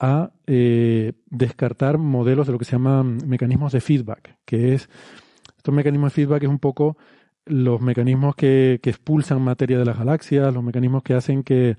a 0.01 0.33
eh, 0.47 1.13
descartar 1.27 1.99
modelos 1.99 2.47
de 2.47 2.55
lo 2.55 2.59
que 2.59 2.65
se 2.65 2.73
llaman 2.73 3.19
mecanismos 3.27 3.73
de 3.73 3.83
feedback, 3.83 4.39
que 4.47 4.73
es, 4.75 4.89
estos 5.59 5.75
mecanismos 5.75 6.13
de 6.13 6.15
feedback 6.15 6.43
es 6.45 6.49
un 6.49 6.59
poco 6.59 6.97
los 7.45 7.81
mecanismos 7.83 8.35
que, 8.35 8.81
que 8.83 8.89
expulsan 8.89 9.43
materia 9.43 9.79
de 9.79 9.85
las 9.85 9.99
galaxias, 9.99 10.53
los 10.55 10.65
mecanismos 10.65 11.03
que 11.03 11.13
hacen 11.13 11.43
que, 11.43 11.77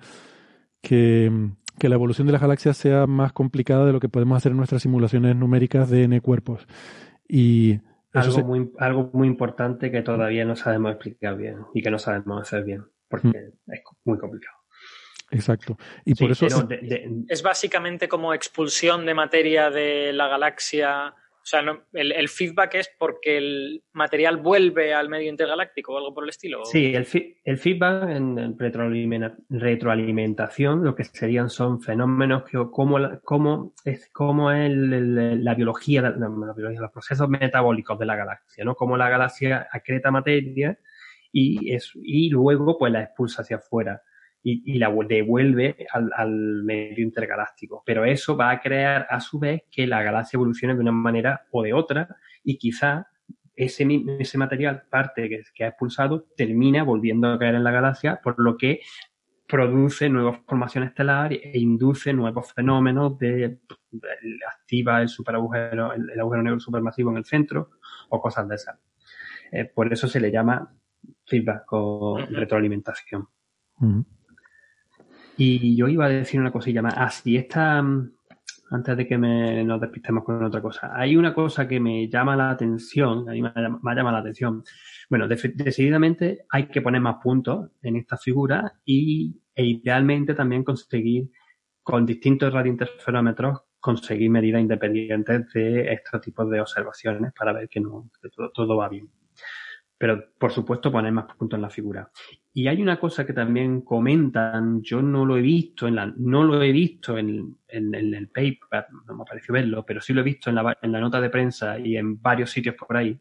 que, 0.81 1.31
que 1.83 1.89
la 1.89 1.95
evolución 1.95 2.25
de 2.27 2.31
las 2.31 2.41
galaxias 2.41 2.77
sea 2.77 3.07
más 3.07 3.33
complicada 3.33 3.85
de 3.85 3.91
lo 3.91 3.99
que 3.99 4.07
podemos 4.07 4.37
hacer 4.37 4.53
en 4.53 4.57
nuestras 4.57 4.81
simulaciones 4.81 5.35
numéricas 5.35 5.89
de 5.89 6.03
N 6.03 6.21
cuerpos. 6.21 6.65
Y 7.27 7.81
algo, 8.13 8.37
muy, 8.45 8.71
algo 8.79 9.09
muy 9.11 9.27
importante 9.27 9.91
que 9.91 10.01
todavía 10.01 10.45
no 10.45 10.55
sabemos 10.55 10.93
explicar 10.93 11.35
bien 11.35 11.57
y 11.73 11.81
que 11.81 11.91
no 11.91 11.99
sabemos 11.99 12.41
hacer 12.41 12.63
bien, 12.63 12.85
porque 13.09 13.27
mm. 13.27 13.71
es 13.73 13.81
muy 14.05 14.17
complicado. 14.17 14.55
Exacto. 15.29 15.77
Y 16.05 16.15
por 16.15 16.31
eso. 16.31 16.47
Es 17.27 17.43
básicamente 17.43 18.07
como 18.07 18.33
expulsión 18.33 19.05
de 19.05 19.13
materia 19.13 19.69
de 19.69 20.13
la 20.13 20.29
galaxia 20.29 21.13
o 21.43 21.45
sea, 21.45 21.61
el, 21.91 22.29
feedback 22.29 22.75
es 22.75 22.89
porque 22.97 23.37
el 23.37 23.83
material 23.91 24.37
vuelve 24.37 24.93
al 24.93 25.09
medio 25.09 25.29
intergaláctico 25.29 25.93
o 25.93 25.97
algo 25.97 26.13
por 26.13 26.23
el 26.23 26.29
estilo. 26.29 26.63
Sí, 26.63 26.95
el, 26.95 27.05
el 27.43 27.57
feedback 27.57 28.09
en, 28.11 28.57
retroalimentación 29.49 30.85
lo 30.85 30.95
que 30.95 31.03
serían 31.03 31.49
son 31.49 31.81
fenómenos 31.81 32.45
que 32.45 32.57
como, 32.71 32.97
como 33.23 33.73
es 33.83 34.09
como 34.13 34.53
la, 34.53 35.53
biología, 35.53 36.01
la, 36.01 36.53
biología, 36.55 36.79
los 36.79 36.91
procesos 36.91 37.27
metabólicos 37.27 37.99
de 37.99 38.05
la 38.05 38.15
galaxia, 38.15 38.63
¿no? 38.63 38.75
Como 38.75 38.95
la 38.95 39.09
galaxia 39.09 39.67
acreta 39.69 40.11
materia 40.11 40.79
y, 41.33 41.73
es, 41.73 41.91
y 41.95 42.29
luego 42.29 42.77
pues 42.77 42.93
la 42.93 43.03
expulsa 43.03 43.41
hacia 43.41 43.57
afuera 43.57 44.01
y, 44.43 44.77
la 44.77 44.93
devuelve 45.07 45.87
al, 45.91 46.63
medio 46.63 47.03
intergaláctico. 47.03 47.81
Pero 47.85 48.03
eso 48.05 48.35
va 48.35 48.51
a 48.51 48.59
crear 48.59 49.07
a 49.09 49.19
su 49.19 49.39
vez 49.39 49.63
que 49.71 49.87
la 49.87 50.03
galaxia 50.03 50.37
evolucione 50.37 50.75
de 50.75 50.81
una 50.81 50.91
manera 50.91 51.45
o 51.51 51.63
de 51.63 51.73
otra 51.73 52.15
y 52.43 52.57
quizá 52.57 53.07
ese, 53.55 53.87
ese 54.19 54.37
material, 54.37 54.83
parte 54.89 55.29
que, 55.29 55.43
que 55.53 55.63
ha 55.63 55.69
expulsado, 55.69 56.25
termina 56.35 56.83
volviendo 56.83 57.31
a 57.31 57.39
caer 57.39 57.55
en 57.55 57.63
la 57.63 57.71
galaxia, 57.71 58.19
por 58.21 58.39
lo 58.39 58.57
que 58.57 58.81
produce 59.47 60.09
nuevas 60.09 60.39
formaciones 60.47 60.89
estelares 60.89 61.39
e 61.43 61.59
induce 61.59 62.11
nuevos 62.11 62.51
fenómenos 62.53 63.17
de, 63.19 63.59
activa 64.51 65.01
el 65.01 65.09
superagujero, 65.09 65.93
el, 65.93 66.19
agujero 66.19 66.43
negro 66.43 66.59
supermasivo 66.59 67.11
en 67.11 67.17
el 67.17 67.25
centro 67.25 67.71
o 68.09 68.19
cosas 68.19 68.47
de 68.47 68.55
esas. 68.55 68.79
Eh, 69.51 69.65
por 69.65 69.93
eso 69.93 70.07
se 70.07 70.19
le 70.19 70.31
llama 70.31 70.73
feedback 71.25 71.71
o 71.71 72.17
retroalimentación. 72.17 73.27
Y 75.37 75.75
yo 75.75 75.87
iba 75.87 76.05
a 76.05 76.09
decir 76.09 76.39
una 76.39 76.51
cosilla 76.51 76.81
más. 76.81 76.93
Ah, 76.97 77.09
sí, 77.09 77.37
esta, 77.37 77.81
mm, 77.81 78.11
antes 78.71 78.97
de 78.97 79.07
que 79.07 79.17
me, 79.17 79.63
nos 79.63 79.81
despistemos 79.81 80.23
con 80.23 80.43
otra 80.43 80.61
cosa. 80.61 80.91
Hay 80.95 81.15
una 81.15 81.33
cosa 81.33 81.67
que 81.67 81.79
me 81.79 82.07
llama 82.09 82.35
la 82.35 82.51
atención, 82.51 83.29
a 83.29 83.33
mí 83.33 83.41
me, 83.41 83.51
me 83.55 83.95
llama 83.95 84.11
la 84.11 84.19
atención. 84.19 84.63
Bueno, 85.09 85.27
decididamente 85.27 86.45
hay 86.49 86.67
que 86.67 86.81
poner 86.81 87.01
más 87.01 87.17
puntos 87.21 87.69
en 87.81 87.95
esta 87.97 88.17
figura 88.17 88.73
y 88.85 89.39
e 89.55 89.65
idealmente 89.65 90.33
también 90.33 90.63
conseguir 90.63 91.29
con 91.83 92.05
distintos 92.05 92.51
radiointerferómetros 92.51 93.61
conseguir 93.79 94.29
medidas 94.29 94.61
independientes 94.61 95.51
de 95.53 95.93
estos 95.93 96.21
tipos 96.21 96.49
de 96.49 96.61
observaciones 96.61 97.33
para 97.33 97.51
ver 97.53 97.67
que, 97.67 97.81
no, 97.81 98.09
todo 98.53 98.77
va 98.77 98.87
bien 98.87 99.09
pero 100.03 100.33
por 100.37 100.51
supuesto 100.51 100.91
poner 100.91 101.13
más 101.13 101.33
puntos 101.33 101.55
en 101.55 101.61
la 101.61 101.69
figura. 101.69 102.11
Y 102.51 102.67
hay 102.67 102.81
una 102.81 102.99
cosa 102.99 103.25
que 103.25 103.31
también 103.31 103.83
comentan, 103.83 104.81
yo 104.81 105.01
no 105.01 105.25
lo 105.25 105.37
he 105.37 105.41
visto 105.41 105.87
en 105.87 105.95
la, 105.95 106.13
no 106.17 106.43
lo 106.43 106.61
he 106.61 106.73
visto 106.73 107.17
en, 107.17 107.57
el 107.69 108.27
paper, 108.27 108.87
no 109.07 109.15
me 109.15 109.23
pareció 109.23 109.53
verlo, 109.53 109.85
pero 109.85 110.01
sí 110.01 110.11
lo 110.11 110.19
he 110.19 110.25
visto 110.25 110.49
en 110.49 110.57
la, 110.57 110.77
en 110.81 110.91
la 110.91 110.99
nota 110.99 111.21
de 111.21 111.29
prensa 111.29 111.79
y 111.79 111.95
en 111.95 112.21
varios 112.21 112.51
sitios 112.51 112.75
por 112.75 112.97
ahí, 112.97 113.17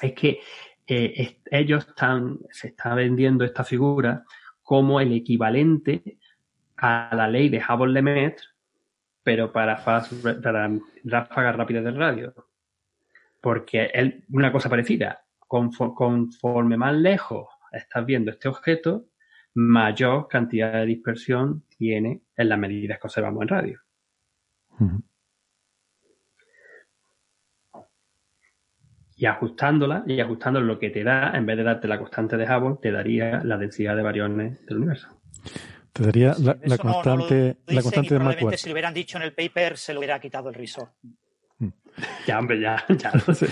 es 0.00 0.14
que 0.14 0.40
eh, 0.86 1.42
ellos 1.50 1.86
están, 1.86 2.38
se 2.50 2.68
está 2.68 2.94
vendiendo 2.94 3.44
esta 3.44 3.62
figura 3.62 4.24
como 4.62 5.02
el 5.02 5.12
equivalente 5.12 6.16
a 6.78 7.14
la 7.14 7.28
ley 7.28 7.50
de 7.50 7.60
Hubble-Lemaitre, 7.60 8.46
pero 9.22 9.52
para, 9.52 9.84
para 9.84 10.70
ráfagas 11.04 11.56
rápidas 11.56 11.84
del 11.84 11.96
radio. 11.96 12.32
Porque 13.42 13.90
es 13.92 14.14
una 14.30 14.50
cosa 14.50 14.70
parecida 14.70 15.23
conforme 15.94 16.76
más 16.76 16.94
lejos 16.94 17.46
estás 17.72 18.04
viendo 18.04 18.30
este 18.30 18.48
objeto, 18.48 19.06
mayor 19.54 20.28
cantidad 20.28 20.72
de 20.72 20.86
dispersión 20.86 21.64
tiene 21.68 22.22
en 22.36 22.48
las 22.48 22.58
medidas 22.58 22.98
que 22.98 23.06
observamos 23.06 23.42
en 23.42 23.48
radio. 23.48 23.80
Y 29.16 29.26
ajustándola, 29.26 30.02
y 30.06 30.20
ajustando 30.20 30.60
lo 30.60 30.78
que 30.78 30.90
te 30.90 31.04
da, 31.04 31.32
en 31.34 31.46
vez 31.46 31.56
de 31.56 31.62
darte 31.62 31.86
la 31.86 31.98
constante 31.98 32.36
de 32.36 32.44
Hubble, 32.44 32.78
te 32.82 32.90
daría 32.90 33.42
la 33.44 33.56
densidad 33.56 33.94
de 33.94 34.02
variones 34.02 34.66
del 34.66 34.78
universo. 34.78 35.08
Te 35.92 36.02
daría 36.02 36.34
la, 36.40 36.76
constante, 36.76 37.58
la 37.66 37.82
constante 37.82 38.14
de 38.14 38.20
Probablemente 38.20 38.58
si 38.58 38.68
lo 38.68 38.72
hubieran 38.72 38.92
dicho 38.92 39.16
en 39.16 39.22
el 39.22 39.32
paper, 39.32 39.76
se 39.76 39.92
lo 39.92 40.00
hubiera 40.00 40.18
quitado 40.18 40.48
el 40.48 40.56
risor. 40.56 40.88
Ya, 42.26 42.38
hombre, 42.38 42.60
ya, 42.60 42.84
ya 42.98 43.12
lo 43.26 43.34
sé. 43.34 43.48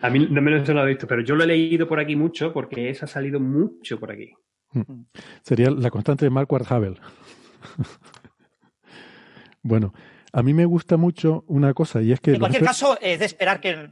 A 0.00 0.10
mí 0.10 0.26
no 0.30 0.42
me 0.42 0.50
lo 0.50 0.84
he 0.84 0.88
visto, 0.88 1.06
pero 1.06 1.22
yo 1.22 1.34
lo 1.34 1.44
he 1.44 1.46
leído 1.46 1.88
por 1.88 1.98
aquí 1.98 2.14
mucho 2.16 2.52
porque 2.52 2.90
eso 2.90 3.06
ha 3.06 3.08
salido 3.08 3.40
mucho 3.40 3.98
por 3.98 4.12
aquí. 4.12 4.32
Mm. 4.72 5.06
Sería 5.42 5.70
la 5.70 5.90
constante 5.90 6.24
de 6.24 6.30
Marquardt 6.30 6.70
Hubble. 6.70 7.00
bueno, 9.62 9.94
a 10.32 10.42
mí 10.42 10.52
me 10.52 10.66
gusta 10.66 10.96
mucho 10.96 11.44
una 11.46 11.72
cosa 11.72 12.02
y 12.02 12.12
es 12.12 12.20
que... 12.20 12.32
En 12.32 12.40
cualquier 12.40 12.64
caso, 12.64 12.98
es 13.00 13.18
de 13.18 13.24
esperar 13.24 13.60
que... 13.60 13.90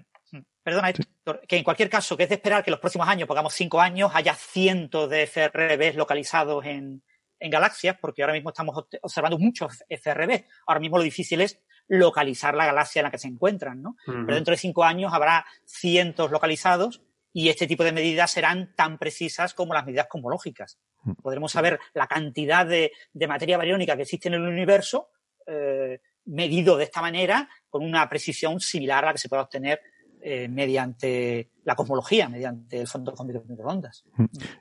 Perdona, 0.62 0.92
que 0.92 1.56
en 1.56 1.64
cualquier 1.64 1.90
caso, 1.90 2.16
que 2.16 2.22
es 2.22 2.28
de 2.28 2.36
esperar 2.36 2.62
que 2.62 2.70
los 2.70 2.78
próximos 2.78 3.08
años, 3.08 3.26
pongamos 3.26 3.52
cinco 3.52 3.80
años, 3.80 4.12
haya 4.14 4.32
cientos 4.34 5.10
de 5.10 5.26
FRBs 5.26 5.96
localizados 5.96 6.64
en, 6.66 7.02
en 7.40 7.50
galaxias, 7.50 7.96
porque 8.00 8.22
ahora 8.22 8.34
mismo 8.34 8.50
estamos 8.50 8.84
observando 9.02 9.38
muchos 9.38 9.82
FRB. 9.88 10.44
Ahora 10.66 10.80
mismo 10.80 10.98
lo 10.98 11.02
difícil 11.02 11.40
es 11.40 11.60
localizar 11.88 12.54
la 12.54 12.66
galaxia 12.66 13.00
en 13.00 13.04
la 13.04 13.10
que 13.10 13.18
se 13.18 13.28
encuentran, 13.28 13.82
¿no? 13.82 13.96
Pero 14.06 14.34
dentro 14.34 14.52
de 14.52 14.58
cinco 14.58 14.84
años 14.84 15.12
habrá 15.12 15.44
cientos 15.64 16.30
localizados 16.30 17.02
y 17.32 17.48
este 17.48 17.66
tipo 17.66 17.84
de 17.84 17.92
medidas 17.92 18.30
serán 18.30 18.74
tan 18.74 18.98
precisas 18.98 19.54
como 19.54 19.74
las 19.74 19.86
medidas 19.86 20.06
cosmológicas. 20.08 20.78
Podremos 21.22 21.52
saber 21.52 21.80
la 21.94 22.06
cantidad 22.06 22.66
de, 22.66 22.92
materia 23.26 23.56
bariónica 23.58 23.96
que 23.96 24.02
existe 24.02 24.28
en 24.28 24.34
el 24.34 24.42
universo 24.42 25.08
eh, 25.46 26.00
medido 26.24 26.76
de 26.76 26.84
esta 26.84 27.00
manera 27.00 27.48
con 27.68 27.84
una 27.84 28.08
precisión 28.08 28.60
similar 28.60 29.04
a 29.04 29.08
la 29.08 29.12
que 29.12 29.18
se 29.18 29.28
puede 29.28 29.42
obtener 29.42 29.80
eh, 30.24 30.48
mediante 30.48 31.48
la 31.64 31.74
cosmología, 31.74 32.28
mediante 32.28 32.80
el 32.80 32.86
fondo 32.86 33.12
de 33.12 33.42
microondas. 33.48 34.04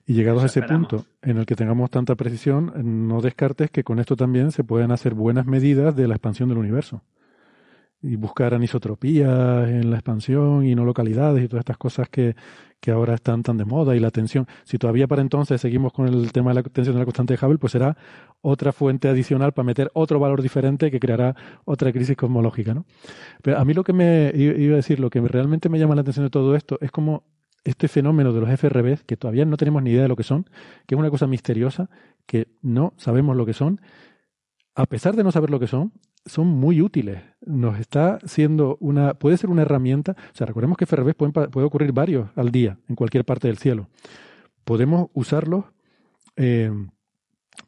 Y 0.07 0.13
llegados 0.13 0.41
a 0.41 0.47
ese 0.47 0.63
punto 0.63 1.05
en 1.21 1.37
el 1.37 1.45
que 1.45 1.55
tengamos 1.55 1.91
tanta 1.91 2.15
precisión, 2.15 3.07
no 3.07 3.21
descartes 3.21 3.69
que 3.69 3.83
con 3.83 3.99
esto 3.99 4.15
también 4.15 4.51
se 4.51 4.63
pueden 4.63 4.91
hacer 4.91 5.13
buenas 5.13 5.45
medidas 5.45 5.95
de 5.95 6.07
la 6.07 6.15
expansión 6.15 6.49
del 6.49 6.57
universo. 6.57 7.03
Y 8.01 8.15
buscar 8.15 8.55
anisotropías 8.55 9.69
en 9.69 9.91
la 9.91 9.97
expansión 9.97 10.65
y 10.65 10.73
no 10.73 10.83
localidades 10.83 11.43
y 11.43 11.47
todas 11.47 11.61
estas 11.61 11.77
cosas 11.77 12.09
que, 12.09 12.35
que, 12.81 12.91
ahora 12.91 13.13
están 13.13 13.43
tan 13.43 13.57
de 13.57 13.65
moda 13.65 13.95
y 13.95 13.99
la 13.99 14.11
tensión. 14.11 14.47
Si 14.63 14.77
todavía 14.77 15.07
para 15.07 15.21
entonces 15.21 15.61
seguimos 15.61 15.93
con 15.93 16.07
el 16.07 16.31
tema 16.31 16.51
de 16.51 16.55
la 16.55 16.63
tensión 16.63 16.95
de 16.95 16.99
la 16.99 17.05
constante 17.05 17.37
de 17.37 17.45
Hubble, 17.45 17.59
pues 17.59 17.71
será 17.71 17.95
otra 18.41 18.73
fuente 18.73 19.07
adicional 19.07 19.53
para 19.53 19.65
meter 19.65 19.91
otro 19.93 20.19
valor 20.19 20.41
diferente 20.41 20.91
que 20.91 20.99
creará 20.99 21.35
otra 21.65 21.91
crisis 21.91 22.17
cosmológica. 22.17 22.73
¿no? 22.73 22.85
Pero 23.41 23.59
a 23.59 23.65
mí 23.65 23.73
lo 23.73 23.83
que 23.83 23.93
me 23.93 24.31
iba 24.35 24.73
a 24.73 24.77
decir, 24.77 24.99
lo 24.99 25.09
que 25.09 25.21
realmente 25.21 25.69
me 25.69 25.79
llama 25.79 25.95
la 25.95 26.01
atención 26.01 26.25
de 26.25 26.29
todo 26.29 26.55
esto 26.55 26.77
es 26.81 26.91
como 26.91 27.23
este 27.63 27.87
fenómeno 27.87 28.33
de 28.33 28.41
los 28.41 28.49
FRB, 28.49 29.05
que 29.05 29.17
todavía 29.17 29.45
no 29.45 29.57
tenemos 29.57 29.83
ni 29.83 29.91
idea 29.91 30.03
de 30.03 30.07
lo 30.07 30.15
que 30.15 30.23
son, 30.23 30.45
que 30.87 30.95
es 30.95 30.99
una 30.99 31.09
cosa 31.09 31.27
misteriosa, 31.27 31.89
que 32.25 32.47
no 32.61 32.93
sabemos 32.97 33.37
lo 33.37 33.45
que 33.45 33.53
son, 33.53 33.81
a 34.75 34.85
pesar 34.85 35.15
de 35.15 35.23
no 35.23 35.31
saber 35.31 35.49
lo 35.49 35.59
que 35.59 35.67
son, 35.67 35.93
son 36.25 36.47
muy 36.47 36.81
útiles. 36.81 37.21
Nos 37.45 37.79
está 37.79 38.19
siendo 38.25 38.77
una, 38.79 39.13
puede 39.13 39.37
ser 39.37 39.49
una 39.49 39.63
herramienta, 39.63 40.13
o 40.13 40.35
sea, 40.35 40.47
recordemos 40.47 40.77
que 40.77 40.85
FRBs 40.85 41.15
pueden, 41.15 41.33
puede 41.33 41.65
ocurrir 41.65 41.91
varios 41.91 42.29
al 42.35 42.51
día 42.51 42.77
en 42.87 42.95
cualquier 42.95 43.25
parte 43.25 43.47
del 43.47 43.57
cielo. 43.57 43.87
Podemos 44.63 45.09
usarlos 45.13 45.65
eh, 46.35 46.71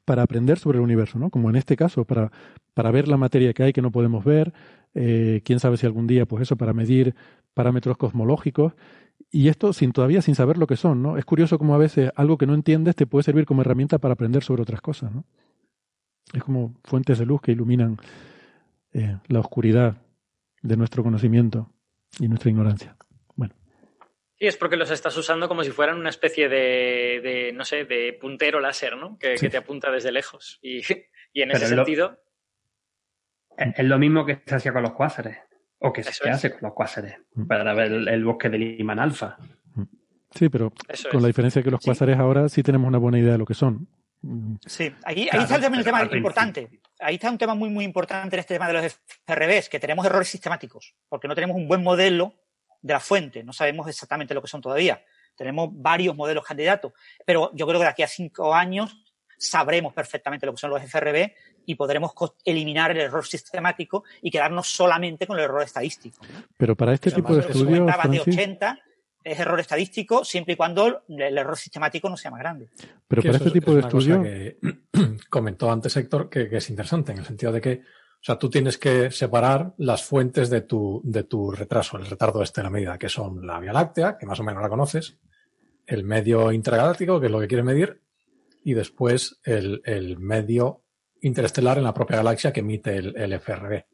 para 0.05 0.21
aprender 0.23 0.59
sobre 0.59 0.77
el 0.77 0.83
universo, 0.83 1.17
¿no? 1.19 1.29
Como 1.29 1.49
en 1.49 1.55
este 1.55 1.75
caso, 1.75 2.05
para, 2.05 2.31
para 2.73 2.91
ver 2.91 3.07
la 3.07 3.17
materia 3.17 3.53
que 3.53 3.63
hay 3.63 3.73
que 3.73 3.81
no 3.81 3.91
podemos 3.91 4.23
ver, 4.23 4.53
eh, 4.93 5.41
quién 5.43 5.59
sabe 5.59 5.77
si 5.77 5.85
algún 5.85 6.07
día, 6.07 6.25
pues 6.25 6.43
eso, 6.43 6.55
para 6.55 6.73
medir 6.73 7.15
parámetros 7.53 7.97
cosmológicos. 7.97 8.73
Y 9.31 9.47
esto 9.47 9.73
sin 9.73 9.91
todavía 9.91 10.21
sin 10.21 10.35
saber 10.35 10.57
lo 10.57 10.67
que 10.67 10.75
son, 10.75 11.01
¿no? 11.01 11.17
Es 11.17 11.25
curioso 11.25 11.57
como 11.57 11.73
a 11.73 11.77
veces 11.77 12.11
algo 12.15 12.37
que 12.37 12.45
no 12.45 12.53
entiendes 12.53 12.95
te 12.95 13.07
puede 13.07 13.23
servir 13.23 13.45
como 13.45 13.61
herramienta 13.61 13.97
para 13.97 14.13
aprender 14.13 14.43
sobre 14.43 14.61
otras 14.61 14.81
cosas, 14.81 15.11
¿no? 15.11 15.25
Es 16.33 16.43
como 16.43 16.75
fuentes 16.83 17.19
de 17.19 17.25
luz 17.25 17.41
que 17.41 17.51
iluminan 17.51 17.97
eh, 18.93 19.17
la 19.27 19.39
oscuridad 19.39 19.97
de 20.61 20.77
nuestro 20.77 21.03
conocimiento 21.03 21.71
y 22.19 22.27
nuestra 22.27 22.51
ignorancia. 22.51 22.95
Bueno. 23.35 23.55
Sí, 24.37 24.45
es 24.45 24.57
porque 24.57 24.77
los 24.77 24.91
estás 24.91 25.15
usando 25.17 25.47
como 25.47 25.63
si 25.63 25.71
fueran 25.71 25.97
una 25.97 26.09
especie 26.09 26.47
de, 26.47 27.51
no 27.55 27.65
sé, 27.65 27.85
de 27.85 28.13
puntero 28.13 28.59
láser, 28.59 28.95
¿no? 28.95 29.17
Que, 29.17 29.35
te 29.35 29.57
apunta 29.57 29.91
desde 29.91 30.11
lejos. 30.11 30.59
Y, 30.61 30.81
en 31.33 31.51
ese 31.51 31.67
sentido... 31.67 32.19
es 33.57 33.85
lo 33.85 33.97
mismo 33.97 34.25
que 34.25 34.41
se 34.45 34.55
hacía 34.55 34.73
con 34.73 34.83
los 34.83 34.93
cuásares. 34.93 35.37
O 35.79 35.91
que 35.91 36.03
se 36.03 36.29
hace 36.29 36.51
con 36.51 36.59
los 36.61 36.73
cuásares. 36.73 37.15
Mm. 37.33 37.45
Para 37.45 37.73
ver 37.73 37.91
el, 37.91 38.23
bosque 38.23 38.49
del 38.49 38.79
imán 38.79 38.99
alfa. 38.99 39.37
Mm. 39.75 39.83
Sí, 40.31 40.49
pero 40.49 40.71
con 41.11 41.21
la 41.21 41.27
diferencia 41.27 41.61
que 41.61 41.71
los 41.71 41.81
cuásares 41.81 42.17
ahora 42.17 42.47
sí 42.47 42.63
tenemos 42.63 42.87
una 42.87 42.99
buena 42.99 43.19
idea 43.19 43.33
de 43.33 43.37
lo 43.39 43.45
que 43.45 43.53
son. 43.53 43.87
Sí, 44.65 44.93
ahí, 45.03 45.27
está 45.29 45.59
también 45.59 45.79
el 45.79 45.83
tema 45.83 46.03
importante. 46.15 46.69
Ahí 47.03 47.15
está 47.15 47.29
un 47.29 47.37
tema 47.37 47.53
muy, 47.53 47.69
muy 47.69 47.85
importante 47.85 48.35
en 48.35 48.39
este 48.39 48.55
tema 48.55 48.67
de 48.67 48.73
los 48.73 48.99
FRBs, 49.25 49.69
que 49.69 49.79
tenemos 49.79 50.05
errores 50.05 50.27
sistemáticos, 50.27 50.95
porque 51.09 51.27
no 51.27 51.35
tenemos 51.35 51.55
un 51.55 51.67
buen 51.67 51.83
modelo 51.83 52.33
de 52.81 52.93
la 52.93 52.99
fuente, 52.99 53.43
no 53.43 53.53
sabemos 53.53 53.87
exactamente 53.87 54.33
lo 54.33 54.41
que 54.41 54.47
son 54.47 54.61
todavía. 54.61 55.03
Tenemos 55.35 55.69
varios 55.71 56.15
modelos 56.15 56.45
candidatos, 56.45 56.93
pero 57.25 57.51
yo 57.53 57.65
creo 57.65 57.79
que 57.79 57.85
de 57.85 57.89
aquí 57.89 58.03
a 58.03 58.07
cinco 58.07 58.53
años 58.53 58.95
sabremos 59.37 59.93
perfectamente 59.93 60.45
lo 60.45 60.53
que 60.53 60.59
son 60.59 60.69
los 60.69 60.81
FRB 60.81 61.31
y 61.65 61.75
podremos 61.75 62.13
eliminar 62.45 62.91
el 62.91 62.97
error 62.97 63.25
sistemático 63.25 64.03
y 64.21 64.31
quedarnos 64.31 64.67
solamente 64.67 65.27
con 65.27 65.37
el 65.37 65.45
error 65.45 65.63
estadístico. 65.63 66.25
Pero 66.57 66.75
para 66.75 66.93
este 66.93 67.11
tipo 67.11 67.35
de 67.35 67.41
estudios, 67.41 67.85
de 68.09 68.19
80 68.19 68.79
es 69.23 69.39
error 69.39 69.59
estadístico 69.59 70.25
siempre 70.25 70.53
y 70.53 70.57
cuando 70.57 71.03
el 71.07 71.37
error 71.37 71.57
sistemático 71.57 72.09
no 72.09 72.17
sea 72.17 72.31
más 72.31 72.39
grande. 72.39 72.69
Pero 73.07 73.21
para 73.21 73.37
este 73.37 73.51
tipo 73.51 73.73
de 73.73 73.81
estudio. 73.81 74.21
Que 74.21 74.57
comentó 75.29 75.71
antes 75.71 75.95
Héctor 75.95 76.29
que, 76.29 76.49
es 76.51 76.69
interesante, 76.69 77.11
en 77.11 77.19
el 77.19 77.25
sentido 77.25 77.51
de 77.51 77.61
que, 77.61 77.81
o 77.81 78.23
sea, 78.23 78.37
tú 78.37 78.49
tienes 78.49 78.77
que 78.77 79.11
separar 79.11 79.73
las 79.77 80.03
fuentes 80.03 80.49
de 80.49 80.61
tu, 80.61 81.01
de 81.03 81.23
tu 81.23 81.51
retraso, 81.51 81.97
el 81.97 82.05
retardo 82.05 82.41
este 82.43 82.61
de 82.61 82.65
la 82.65 82.69
medida, 82.69 82.97
que 82.97 83.09
son 83.09 83.45
la 83.45 83.59
Vía 83.59 83.73
Láctea, 83.73 84.17
que 84.17 84.25
más 84.25 84.39
o 84.39 84.43
menos 84.43 84.61
la 84.61 84.69
conoces, 84.69 85.17
el 85.85 86.03
medio 86.03 86.51
intergaláctico, 86.51 87.19
que 87.19 87.27
es 87.27 87.31
lo 87.31 87.39
que 87.39 87.47
quieres 87.47 87.65
medir, 87.65 88.01
y 88.63 88.73
después 88.73 89.39
el, 89.43 90.17
medio 90.19 90.83
interestelar 91.21 91.77
en 91.77 91.83
la 91.83 91.93
propia 91.93 92.17
galaxia 92.17 92.51
que 92.53 92.61
emite 92.61 92.95
el, 92.95 93.33
FRB. 93.39 93.85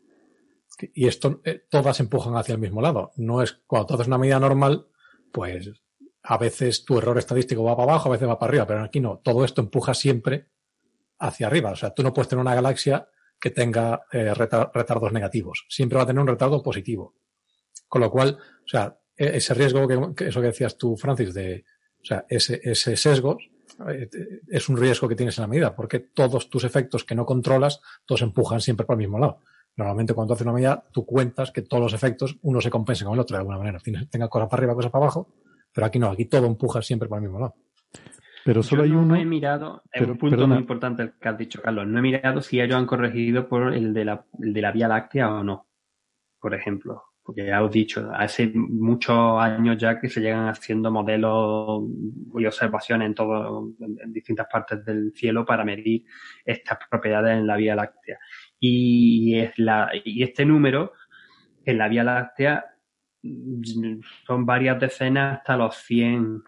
Y 0.94 1.08
esto, 1.08 1.42
eh, 1.44 1.66
todas 1.70 2.00
empujan 2.00 2.36
hacia 2.38 2.54
el 2.54 2.62
mismo 2.62 2.82
lado. 2.82 3.12
No 3.18 3.42
es 3.42 3.62
cuando 3.66 3.88
tú 3.88 3.94
haces 3.96 4.08
una 4.08 4.18
medida 4.18 4.40
normal, 4.40 4.88
pues 5.32 5.72
a 6.24 6.38
veces 6.38 6.86
tu 6.86 6.98
error 6.98 7.18
estadístico 7.18 7.64
va 7.64 7.76
para 7.76 7.92
abajo, 7.92 8.10
a 8.10 8.12
veces 8.14 8.28
va 8.28 8.38
para 8.38 8.50
arriba, 8.50 8.68
pero 8.68 8.84
aquí 8.84 9.00
no. 9.00 9.20
Todo 9.24 9.46
esto 9.46 9.62
empuja 9.62 9.94
siempre 9.94 10.48
hacia 11.20 11.48
arriba. 11.48 11.72
O 11.72 11.76
sea, 11.76 11.94
tú 11.94 12.04
no 12.04 12.14
puedes 12.14 12.30
tener 12.30 12.42
una 12.42 12.56
galaxia 12.56 13.08
que 13.40 13.52
tenga 13.52 14.04
eh, 14.12 14.34
retardos 14.34 15.12
negativos. 15.12 15.66
Siempre 15.70 15.98
va 15.98 16.04
a 16.04 16.08
tener 16.08 16.22
un 16.22 16.28
retardo 16.28 16.62
positivo. 16.62 17.16
Con 17.88 18.02
lo 18.02 18.12
cual, 18.12 18.38
o 18.38 18.68
sea, 18.68 19.00
e-, 19.16 19.38
ese 19.38 19.54
riesgo, 19.54 19.88
que, 19.88 20.28
eso 20.28 20.42
que 20.42 20.48
decías 20.48 20.78
tú, 20.78 20.98
Francis, 20.98 21.34
de, 21.34 21.66
o 22.02 22.06
sea, 22.06 22.26
ese, 22.28 22.60
ese 22.64 22.96
sesgo 22.98 23.38
eh, 23.90 24.10
es 24.48 24.70
un 24.70 24.78
riesgo 24.78 25.08
que 25.08 25.16
tienes 25.16 25.38
en 25.38 25.44
la 25.44 25.48
medida, 25.48 25.76
porque 25.76 26.00
todos 26.00 26.50
tus 26.50 26.64
efectos 26.64 27.04
que 27.06 27.16
no 27.16 27.26
controlas, 27.26 27.80
todos 28.06 28.22
empujan 28.22 28.62
siempre 28.62 28.86
para 28.86 28.96
el 28.96 29.08
mismo 29.08 29.20
lado. 29.20 29.42
Normalmente 29.80 30.14
cuando 30.14 30.34
haces 30.34 30.46
una 30.46 30.54
medida, 30.54 30.84
tú 30.92 31.06
cuentas 31.06 31.52
que 31.52 31.62
todos 31.62 31.82
los 31.82 31.94
efectos, 31.94 32.38
uno 32.42 32.60
se 32.60 32.70
compensa 32.70 33.06
con 33.06 33.14
el 33.14 33.20
otro 33.22 33.36
de 33.38 33.40
alguna 33.40 33.60
manera. 33.60 33.80
tenga 34.12 34.28
cosas 34.28 34.50
para 34.50 34.60
arriba, 34.60 34.76
cosas 34.76 34.92
para 34.92 35.06
abajo, 35.06 35.30
pero 35.74 35.88
aquí 35.88 35.98
no, 35.98 36.10
aquí 36.10 36.26
todo 36.26 36.48
empuja 36.48 36.82
siempre 36.82 37.08
para 37.08 37.20
el 37.20 37.30
mismo 37.30 37.40
lado. 37.40 37.56
Pero 38.44 38.62
solo 38.62 38.84
hay 38.84 38.92
uno. 38.92 39.16
he 39.16 39.24
mirado, 39.24 39.82
es 39.90 40.06
un 40.06 40.18
punto 40.18 40.46
muy 40.50 40.58
importante 40.58 41.04
el 41.04 41.14
que 41.14 41.30
has 41.30 41.38
dicho, 41.38 41.62
Carlos. 41.62 41.88
No 41.88 41.98
he 41.98 42.02
mirado 42.02 42.42
si 42.42 42.60
ellos 42.60 42.76
han 42.76 42.86
corregido 42.86 43.48
por 43.48 43.74
el 43.74 43.94
de 43.94 44.04
la, 44.04 44.26
el 44.42 44.52
de 44.52 44.62
la 44.62 44.74
Vía 44.74 44.90
Láctea 44.90 45.34
o 45.34 45.46
no, 45.46 45.70
por 46.42 46.54
ejemplo. 46.54 47.04
Porque 47.24 47.46
ya 47.46 47.64
os 47.64 47.70
he 47.70 47.80
dicho, 47.80 48.10
hace 48.12 48.52
muchos 48.54 49.40
años 49.40 49.78
ya 49.78 49.98
que 49.98 50.10
se 50.10 50.20
llegan 50.20 50.50
haciendo 50.50 50.92
modelos 50.92 51.84
y 52.38 52.46
observaciones 52.46 53.06
en 53.06 53.16
todo, 53.16 53.70
en 53.80 54.12
distintas 54.12 54.48
partes 54.52 54.84
del 54.84 55.14
cielo 55.16 55.46
para 55.46 55.64
medir 55.64 56.04
estas 56.44 56.80
propiedades 56.90 57.38
en 57.38 57.48
la 57.48 57.56
Vía 57.56 57.76
Láctea 57.76 58.18
y, 58.60 59.38
es 59.40 59.58
la, 59.58 59.90
y 60.04 60.24
este 60.24 60.46
número 60.46 60.94
en 61.66 61.78
la 61.78 61.88
Vía 61.88 62.04
Láctea 62.04 62.66
son 64.26 64.46
varias 64.46 64.80
decenas 64.80 65.40
hasta 65.40 65.58
los 65.58 65.76
100 65.78 66.44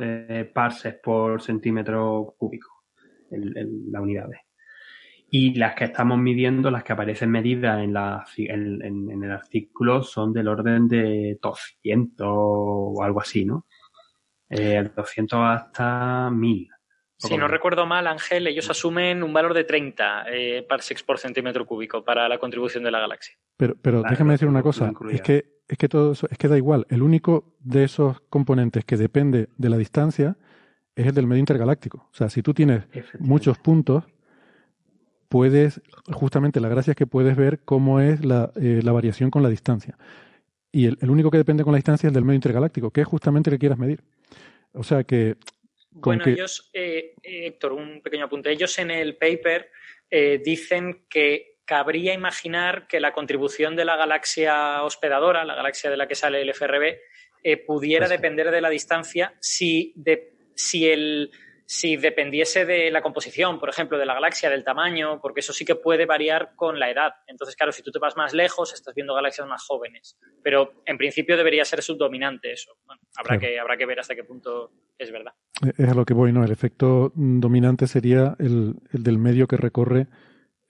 eh, 0.00 0.50
parses 0.52 0.94
por 0.94 1.40
centímetro 1.42 2.34
cúbico 2.38 2.84
en, 3.30 3.90
las 3.90 4.02
unidades. 4.02 4.40
Y 5.30 5.54
las 5.54 5.74
que 5.74 5.84
estamos 5.84 6.18
midiendo, 6.18 6.70
las 6.70 6.82
que 6.82 6.94
aparecen 6.94 7.30
medidas 7.30 7.82
en, 7.82 7.92
la, 7.92 8.24
en, 8.36 9.22
el 9.22 9.30
artículo, 9.30 10.02
son 10.02 10.32
del 10.32 10.48
orden 10.48 10.88
de 10.88 11.38
200 11.42 12.26
o 12.26 13.02
algo 13.02 13.20
así, 13.20 13.44
¿no? 13.44 13.66
Eh, 14.48 14.90
200 14.96 15.38
hasta 15.38 16.30
1000. 16.30 16.68
Si 17.18 17.36
no 17.36 17.48
recuerdo 17.48 17.84
mal, 17.84 18.06
Ángel, 18.06 18.46
ellos 18.46 18.70
asumen 18.70 19.24
un 19.24 19.32
valor 19.32 19.52
de 19.52 19.64
30 19.64 20.26
eh, 20.30 20.66
parsecs 20.68 21.02
por 21.02 21.18
centímetro 21.18 21.66
cúbico 21.66 22.04
para 22.04 22.28
la 22.28 22.38
contribución 22.38 22.84
de 22.84 22.92
la 22.92 23.00
galaxia. 23.00 23.34
Pero, 23.56 23.74
pero 23.82 24.02
déjame 24.08 24.32
decir 24.32 24.46
una 24.46 24.62
cosa, 24.62 24.92
es 25.10 25.20
que 25.20 25.58
es 25.68 25.76
que 25.76 25.88
todo 25.88 26.12
eso, 26.12 26.26
es 26.30 26.38
que 26.38 26.48
da 26.48 26.56
igual. 26.56 26.86
El 26.88 27.02
único 27.02 27.54
de 27.60 27.84
esos 27.84 28.20
componentes 28.30 28.84
que 28.84 28.96
depende 28.96 29.50
de 29.58 29.68
la 29.68 29.76
distancia 29.76 30.36
es 30.96 31.06
el 31.06 31.14
del 31.14 31.26
medio 31.26 31.40
intergaláctico. 31.40 32.08
O 32.10 32.14
sea, 32.14 32.30
si 32.30 32.42
tú 32.42 32.54
tienes 32.54 32.84
muchos 33.18 33.58
puntos, 33.58 34.04
puedes, 35.28 35.82
justamente 36.10 36.60
la 36.60 36.68
gracia 36.68 36.92
es 36.92 36.96
que 36.96 37.06
puedes 37.06 37.36
ver 37.36 37.60
cómo 37.60 38.00
es 38.00 38.24
la, 38.24 38.50
eh, 38.56 38.80
variación 38.82 39.30
con 39.30 39.42
la 39.42 39.50
distancia. 39.50 39.98
Y 40.72 40.86
el, 40.86 41.10
único 41.10 41.30
que 41.30 41.38
depende 41.38 41.64
con 41.64 41.72
la 41.72 41.78
distancia 41.78 42.06
es 42.06 42.10
el 42.10 42.14
del 42.14 42.24
medio 42.24 42.36
intergaláctico, 42.36 42.90
que 42.90 43.02
es 43.02 43.06
justamente 43.06 43.50
el 43.50 43.54
que 43.54 43.60
quieras 43.60 43.78
medir. 43.78 44.02
O 44.72 44.82
sea 44.82 45.04
que... 45.04 45.36
bueno, 46.00 46.24
ellos, 46.26 46.70
eh, 46.72 47.14
Héctor, 47.22 47.72
un 47.72 48.00
pequeño 48.02 48.26
apunte. 48.26 48.50
Ellos 48.50 48.78
en 48.78 48.90
el 48.90 49.16
paper 49.16 49.70
eh, 50.10 50.40
dicen 50.44 51.06
que 51.08 51.58
cabría 51.64 52.14
imaginar 52.14 52.86
que 52.86 53.00
la 53.00 53.12
contribución 53.12 53.76
de 53.76 53.84
la 53.84 53.96
galaxia 53.96 54.82
hospedadora, 54.82 55.44
la 55.44 55.54
galaxia 55.54 55.90
de 55.90 55.96
la 55.96 56.08
que 56.08 56.14
sale 56.14 56.40
el 56.40 56.50
FRB, 56.50 56.98
pudiera 57.66 58.08
depender 58.08 58.50
de 58.50 58.60
la 58.60 58.68
distancia 58.68 59.34
si, 59.40 59.92
de, 59.96 60.32
si 60.54 60.88
el 60.88 61.30
si 61.70 61.98
dependiese 61.98 62.64
de 62.64 62.90
la 62.90 63.02
composición, 63.02 63.60
por 63.60 63.68
ejemplo, 63.68 63.98
de 63.98 64.06
la 64.06 64.14
galaxia, 64.14 64.48
del 64.48 64.64
tamaño, 64.64 65.20
porque 65.20 65.40
eso 65.40 65.52
sí 65.52 65.66
que 65.66 65.74
puede 65.74 66.06
variar 66.06 66.52
con 66.56 66.78
la 66.78 66.90
edad. 66.90 67.12
Entonces, 67.26 67.56
claro, 67.56 67.72
si 67.72 67.82
tú 67.82 67.90
te 67.90 67.98
vas 67.98 68.16
más 68.16 68.32
lejos, 68.32 68.72
estás 68.72 68.94
viendo 68.94 69.14
galaxias 69.14 69.46
más 69.46 69.62
jóvenes. 69.66 70.16
Pero 70.42 70.82
en 70.86 70.96
principio 70.96 71.36
debería 71.36 71.66
ser 71.66 71.82
subdominante 71.82 72.52
eso. 72.52 72.72
habrá, 73.16 73.38
que, 73.38 73.60
habrá 73.60 73.76
que 73.76 73.84
ver 73.84 74.00
hasta 74.00 74.14
qué 74.14 74.24
punto 74.24 74.72
es 74.96 75.12
verdad. 75.12 75.34
Es 75.76 75.90
a 75.90 75.92
lo 75.92 76.06
que 76.06 76.14
voy, 76.14 76.32
¿no? 76.32 76.42
El 76.42 76.52
efecto 76.52 77.12
dominante 77.14 77.86
sería 77.86 78.34
el, 78.38 78.76
del 78.90 79.18
medio 79.18 79.46
que 79.46 79.58
recorre, 79.58 80.06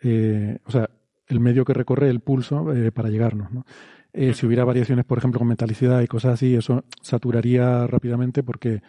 eh, 0.02 0.58
o 0.64 0.70
sea, 0.72 0.90
el 1.28 1.38
medio 1.38 1.64
que 1.64 1.74
recorre 1.74 2.10
el 2.10 2.18
pulso 2.18 2.74
eh, 2.74 2.90
para 2.90 3.08
llegarnos, 3.08 3.52
¿no? 3.52 3.64
Eh, 4.12 4.34
si 4.34 4.46
hubiera 4.46 4.64
variaciones, 4.64 5.04
por 5.04 5.18
ejemplo, 5.18 5.38
con 5.38 5.46
metalicidad 5.46 6.00
y 6.00 6.08
cosas 6.08 6.34
así, 6.34 6.56
eso 6.56 6.82
saturaría 7.02 7.86
rápidamente 7.86 8.42
porque 8.42 8.82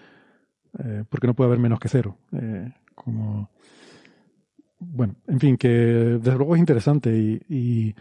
eh, 0.78 1.04
porque 1.10 1.28
no 1.28 1.34
puede 1.34 1.48
haber 1.48 1.60
menos 1.60 1.80
que 1.80 1.90
cero. 1.90 2.18
Eh, 2.34 2.72
como, 2.96 3.50
bueno, 4.80 5.16
en 5.28 5.40
fin, 5.40 5.58
que 5.58 5.68
desde 5.68 6.38
luego 6.38 6.56
es 6.56 6.60
interesante 6.60 7.10
y, 7.50 7.96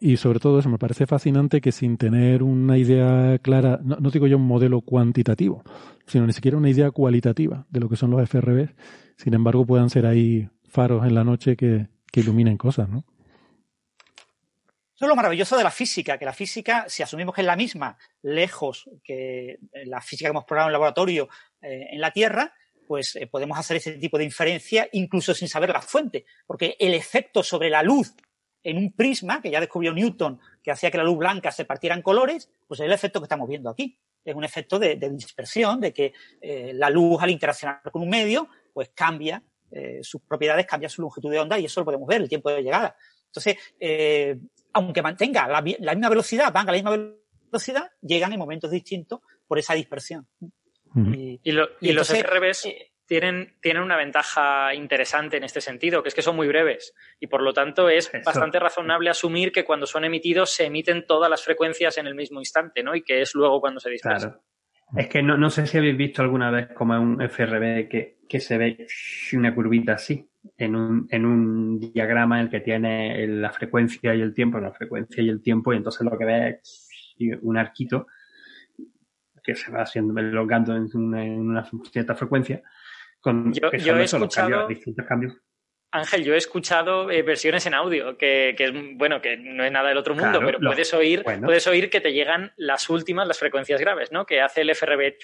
y, 0.00 0.16
sobre 0.16 0.38
todo 0.38 0.58
eso, 0.58 0.68
me 0.68 0.78
parece 0.78 1.06
fascinante 1.06 1.60
que 1.60 1.72
sin 1.72 1.96
tener 1.96 2.42
una 2.42 2.78
idea 2.78 3.38
clara, 3.38 3.80
no, 3.82 3.96
digo 4.10 4.26
yo 4.26 4.36
un 4.36 4.46
modelo 4.46 4.80
cuantitativo, 4.82 5.62
sino 6.06 6.26
ni 6.26 6.32
siquiera 6.32 6.56
una 6.56 6.70
idea 6.70 6.90
cualitativa 6.90 7.66
de 7.70 7.80
lo 7.80 7.88
que 7.88 7.96
son 7.96 8.10
los 8.10 8.22
FRB, 8.22 8.68
sin 9.16 9.34
embargo 9.34 9.66
puedan 9.66 9.90
ser 9.90 10.06
ahí 10.06 10.48
faros 10.68 11.06
en 11.06 11.14
la 11.14 11.24
noche 11.24 11.56
que, 11.56 11.88
que 12.12 12.20
iluminen 12.20 12.56
cosas, 12.56 12.88
¿no? 12.88 13.04
Eso 14.96 15.04
es 15.04 15.08
lo 15.10 15.16
maravilloso 15.16 15.58
de 15.58 15.62
la 15.62 15.70
física, 15.70 16.16
que 16.16 16.24
la 16.24 16.32
física, 16.32 16.86
si 16.88 17.02
asumimos 17.02 17.34
que 17.34 17.42
es 17.42 17.46
la 17.46 17.54
misma, 17.54 17.98
lejos 18.22 18.88
que 19.04 19.58
la 19.84 20.00
física 20.00 20.28
que 20.28 20.30
hemos 20.30 20.46
probado 20.46 20.68
en 20.68 20.70
el 20.70 20.72
laboratorio 20.72 21.28
eh, 21.62 21.88
en 21.90 22.00
la 22.00 22.10
Tierra, 22.10 22.54
pues 22.86 23.16
eh, 23.16 23.26
podemos 23.26 23.58
hacer 23.58 23.78
ese 23.78 23.92
tipo 23.92 24.18
de 24.18 24.24
inferencia 24.24 24.88
incluso 24.92 25.34
sin 25.34 25.48
saber 25.48 25.70
la 25.70 25.82
fuente, 25.82 26.24
porque 26.46 26.76
el 26.78 26.94
efecto 26.94 27.42
sobre 27.42 27.70
la 27.70 27.82
luz 27.82 28.14
en 28.62 28.78
un 28.78 28.92
prisma, 28.92 29.40
que 29.40 29.50
ya 29.50 29.60
descubrió 29.60 29.92
Newton, 29.92 30.40
que 30.62 30.72
hacía 30.72 30.90
que 30.90 30.98
la 30.98 31.04
luz 31.04 31.18
blanca 31.18 31.52
se 31.52 31.64
partiera 31.64 31.94
en 31.94 32.02
colores, 32.02 32.50
pues 32.66 32.80
es 32.80 32.86
el 32.86 32.92
efecto 32.92 33.20
que 33.20 33.26
estamos 33.26 33.48
viendo 33.48 33.70
aquí. 33.70 33.96
Es 34.24 34.34
un 34.34 34.42
efecto 34.42 34.80
de, 34.80 34.96
dispersión, 34.96 35.80
de 35.80 35.92
que 35.92 36.12
eh, 36.40 36.72
la 36.74 36.90
luz 36.90 37.22
al 37.22 37.30
interaccionar 37.30 37.80
con 37.92 38.02
un 38.02 38.08
medio, 38.08 38.48
pues 38.72 38.90
cambia 38.94 39.42
sus 40.00 40.22
propiedades, 40.22 40.64
cambia 40.64 40.88
su 40.88 41.02
longitud 41.02 41.30
de 41.30 41.40
onda 41.40 41.58
y 41.58 41.66
eso 41.66 41.80
lo 41.80 41.84
podemos 41.84 42.06
ver, 42.06 42.22
el 42.22 42.28
tiempo 42.28 42.50
de 42.50 42.62
llegada. 42.62 42.96
Entonces, 43.26 43.56
aunque 44.72 45.02
mantenga 45.02 45.48
la, 45.48 45.62
misma 45.62 46.08
velocidad, 46.10 46.52
van 46.52 46.68
a 46.68 46.72
la 46.72 46.76
misma 46.76 47.16
velocidad, 47.50 47.90
llegan 48.02 48.32
en 48.32 48.38
momentos 48.38 48.70
distintos 48.70 49.20
por 49.46 49.58
esa 49.58 49.72
dispersión. 49.72 50.28
Y, 51.42 51.52
los 51.52 52.10
FRBs 52.10 52.66
eh, 52.66 52.92
tienen, 53.06 53.54
tienen 53.60 53.82
una 53.82 53.96
ventaja 53.96 54.74
interesante 54.74 55.36
en 55.36 55.44
este 55.44 55.60
sentido, 55.60 56.02
que 56.02 56.08
es 56.08 56.14
que 56.14 56.22
son 56.22 56.36
muy 56.36 56.48
breves. 56.48 56.94
Y 57.20 57.26
por 57.26 57.42
lo 57.42 57.52
tanto 57.52 57.88
es 57.88 58.10
bastante 58.24 58.58
razonable 58.58 59.10
asumir 59.10 59.52
que 59.52 59.64
cuando 59.64 59.86
son 59.86 60.04
emitidos 60.04 60.50
se 60.50 60.66
emiten 60.66 61.06
todas 61.06 61.30
las 61.30 61.44
frecuencias 61.44 61.98
en 61.98 62.06
el 62.06 62.14
mismo 62.14 62.40
instante, 62.40 62.82
¿no? 62.82 62.94
Y 62.94 63.02
que 63.02 63.20
es 63.20 63.34
luego 63.34 63.60
cuando 63.60 63.80
se 63.80 63.90
dispersan. 63.90 64.40
Es 64.96 65.08
que 65.08 65.22
no, 65.22 65.50
sé 65.50 65.66
si 65.66 65.78
habéis 65.78 65.96
visto 65.96 66.22
alguna 66.22 66.50
vez 66.50 66.68
como 66.72 66.98
un 67.00 67.20
FRB 67.20 67.88
que, 67.88 68.18
que 68.28 68.40
se 68.40 68.56
ve 68.56 68.86
una 69.32 69.52
curvita 69.54 69.94
así 69.94 70.30
en 70.56 70.76
un, 70.76 71.08
en 71.10 71.26
un 71.26 71.80
diagrama 71.80 72.38
en 72.38 72.44
el 72.44 72.50
que 72.50 72.60
tiene 72.60 73.26
la 73.26 73.52
frecuencia 73.52 74.14
y 74.14 74.20
el 74.20 74.32
tiempo, 74.32 74.60
la 74.60 74.72
frecuencia 74.72 75.22
y 75.22 75.28
el 75.28 75.42
tiempo, 75.42 75.72
y 75.72 75.76
entonces 75.76 76.02
lo 76.02 76.16
que 76.16 76.24
ve 76.24 76.48
es 76.62 76.88
un 77.42 77.56
arquito 77.56 78.06
que 79.46 79.54
se 79.54 79.70
va 79.70 79.82
haciendo 79.82 80.18
elongando 80.18 80.74
en 80.74 80.88
una, 80.94 81.24
en 81.24 81.38
una 81.38 81.70
cierta 81.90 82.16
frecuencia 82.16 82.62
con 83.20 83.52
yo, 83.52 83.70
he 83.70 84.04
escuchado, 84.04 84.68
distintos 84.68 85.06
cambios. 85.06 85.36
Ángel, 85.92 86.24
yo 86.24 86.34
he 86.34 86.36
escuchado 86.36 87.10
eh, 87.10 87.22
versiones 87.22 87.64
en 87.66 87.74
audio, 87.74 88.18
que, 88.18 88.54
que, 88.56 88.64
es 88.64 88.72
bueno, 88.96 89.22
que 89.22 89.36
no 89.36 89.64
es 89.64 89.72
nada 89.72 89.88
del 89.88 89.98
otro 89.98 90.14
mundo, 90.14 90.40
pero 90.44 90.58
puedes 90.58 90.92
oír, 90.92 91.24
puedes 91.24 91.66
oír 91.66 91.88
que 91.88 92.00
te 92.00 92.12
llegan 92.12 92.52
las 92.56 92.90
últimas, 92.90 93.26
las 93.26 93.38
frecuencias 93.38 93.80
graves, 93.80 94.12
¿no? 94.12 94.26
Que 94.26 94.40
hace 94.40 94.62
el 94.62 94.70
FRB 94.70 95.16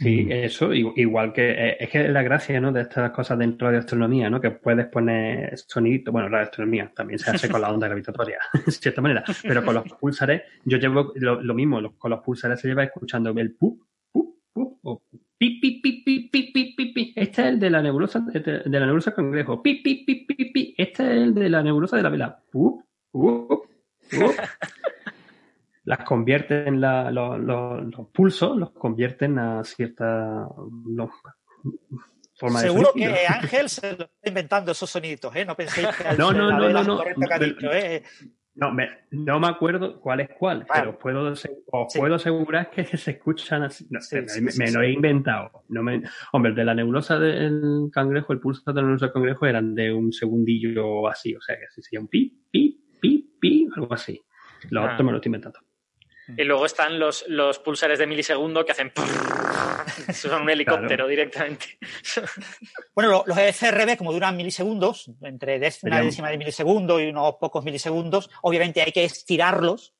Sí, 0.00 0.26
eso, 0.30 0.72
igual 0.72 1.30
que 1.30 1.50
eh, 1.50 1.76
es 1.78 1.90
que 1.90 2.08
la 2.08 2.22
gracia 2.22 2.58
¿no? 2.58 2.72
de 2.72 2.80
estas 2.80 3.10
cosas 3.10 3.38
dentro 3.38 3.70
de 3.70 3.76
astronomía, 3.76 4.30
¿no? 4.30 4.40
que 4.40 4.50
puedes 4.50 4.86
poner 4.86 5.58
sonido, 5.58 6.10
bueno, 6.10 6.30
la 6.30 6.40
astronomía 6.40 6.90
también 6.96 7.18
se 7.18 7.30
hace 7.30 7.50
con 7.50 7.60
la 7.60 7.70
onda 7.70 7.86
gravitatoria, 7.86 8.38
de 8.64 8.72
cierta 8.72 9.02
manera, 9.02 9.22
pero 9.42 9.62
con 9.62 9.74
los 9.74 9.84
pulsares, 10.00 10.40
yo 10.64 10.78
llevo 10.78 11.12
lo, 11.16 11.54
mismo, 11.54 11.82
con 11.98 12.10
los 12.12 12.20
pulsares 12.20 12.58
se 12.58 12.68
lleva 12.68 12.84
escuchando 12.84 13.28
el 13.36 13.52
pup, 13.52 13.78
pup, 14.10 14.36
pup, 14.54 14.78
o 14.84 15.02
pi, 15.36 15.60
pi, 15.60 15.80
pi, 15.82 16.02
pi, 16.02 16.30
pi, 16.32 16.50
pi, 16.50 16.74
pi, 16.74 16.92
pi. 16.94 17.12
Este 17.14 17.42
es 17.42 17.48
el 17.48 17.60
de 17.60 17.68
la 17.68 17.82
nebulosa, 17.82 18.20
de 18.20 18.62
la 18.64 18.86
nebulosa 18.86 19.14
cangrejo, 19.14 19.62
pi, 19.62 19.82
pi, 19.82 20.02
pi, 20.06 20.24
pi, 20.24 20.44
pi, 20.50 20.74
este 20.78 21.02
es 21.02 21.10
el 21.10 21.34
de 21.34 21.50
la 21.50 21.62
nebulosa 21.62 21.98
de 21.98 22.02
la 22.02 22.08
vela, 22.08 22.42
pup, 22.50 22.86
pup, 23.12 23.48
pup 23.48 24.32
las 25.84 26.04
convierten 26.04 26.80
la, 26.80 27.10
los 27.10 28.08
pulsos, 28.12 28.56
los 28.56 28.70
convierten 28.72 29.38
a 29.38 29.64
cierta 29.64 30.46
forma 32.34 32.60
Seguro 32.60 32.92
que 32.94 33.26
Ángel 33.26 33.68
se 33.68 33.96
lo 33.96 34.04
está 34.04 34.28
inventando 34.28 34.72
esos 34.72 34.90
sonidos, 34.90 35.34
¿eh? 35.36 35.44
No 35.44 35.54
penséis 35.54 35.88
que 35.88 36.16
no, 36.16 36.32
no, 36.32 36.50
no, 36.50 36.68
no, 36.70 36.84
no, 36.84 37.02
¿eh? 37.72 38.02
No, 38.54 38.72
me, 38.72 38.88
no 39.12 39.38
me 39.38 39.46
acuerdo 39.46 40.00
cuál 40.00 40.20
es 40.20 40.28
cuál, 40.38 40.66
pero 40.72 40.98
puedo, 40.98 41.32
os 41.32 41.94
puedo 41.94 42.14
asegurar 42.16 42.70
que 42.70 42.84
se 42.84 43.12
escuchan 43.12 43.62
así. 43.62 43.88
me, 44.58 44.70
lo 44.70 44.82
he 44.82 44.90
inventado. 44.90 45.64
No 45.68 45.82
me, 45.82 46.02
hombre, 46.32 46.52
de 46.52 46.64
la 46.64 46.74
nebulosa 46.74 47.18
del 47.18 47.90
cangrejo, 47.92 48.32
el 48.32 48.40
pulso 48.40 48.62
de 48.66 48.74
la 48.74 48.82
nebulosa 48.82 49.06
del 49.06 49.12
cangrejo 49.14 49.46
eran 49.46 49.74
de 49.74 49.92
un 49.92 50.12
segundillo 50.12 51.08
así, 51.08 51.34
o 51.34 51.40
sea 51.40 51.56
que 51.56 51.64
así 51.64 51.80
sería 51.80 52.00
un 52.00 52.08
pi, 52.08 52.44
pi, 52.50 52.84
pi, 53.00 53.34
pi, 53.40 53.68
algo 53.76 53.94
así. 53.94 54.20
Lo 54.68 54.82
ah. 54.82 54.92
otro 54.92 55.04
me 55.04 55.12
lo 55.12 55.18
estoy 55.18 55.28
inventando. 55.28 55.60
Y 56.36 56.44
luego 56.44 56.66
están 56.66 56.98
los, 56.98 57.24
los 57.28 57.58
pulsares 57.58 57.98
de 57.98 58.06
milisegundo 58.06 58.64
que 58.64 58.72
hacen. 58.72 58.92
Son 60.12 60.42
un 60.42 60.50
helicóptero 60.50 61.06
directamente. 61.06 61.78
bueno, 62.94 63.24
los 63.26 63.38
FRB, 63.38 63.96
como 63.96 64.12
duran 64.12 64.36
milisegundos, 64.36 65.10
entre 65.22 65.56
una 65.82 66.00
décima 66.02 66.30
de 66.30 66.38
milisegundo 66.38 67.00
y 67.00 67.08
unos 67.08 67.36
pocos 67.36 67.64
milisegundos, 67.64 68.30
obviamente 68.42 68.82
hay 68.82 68.92
que 68.92 69.04
estirarlos 69.04 69.94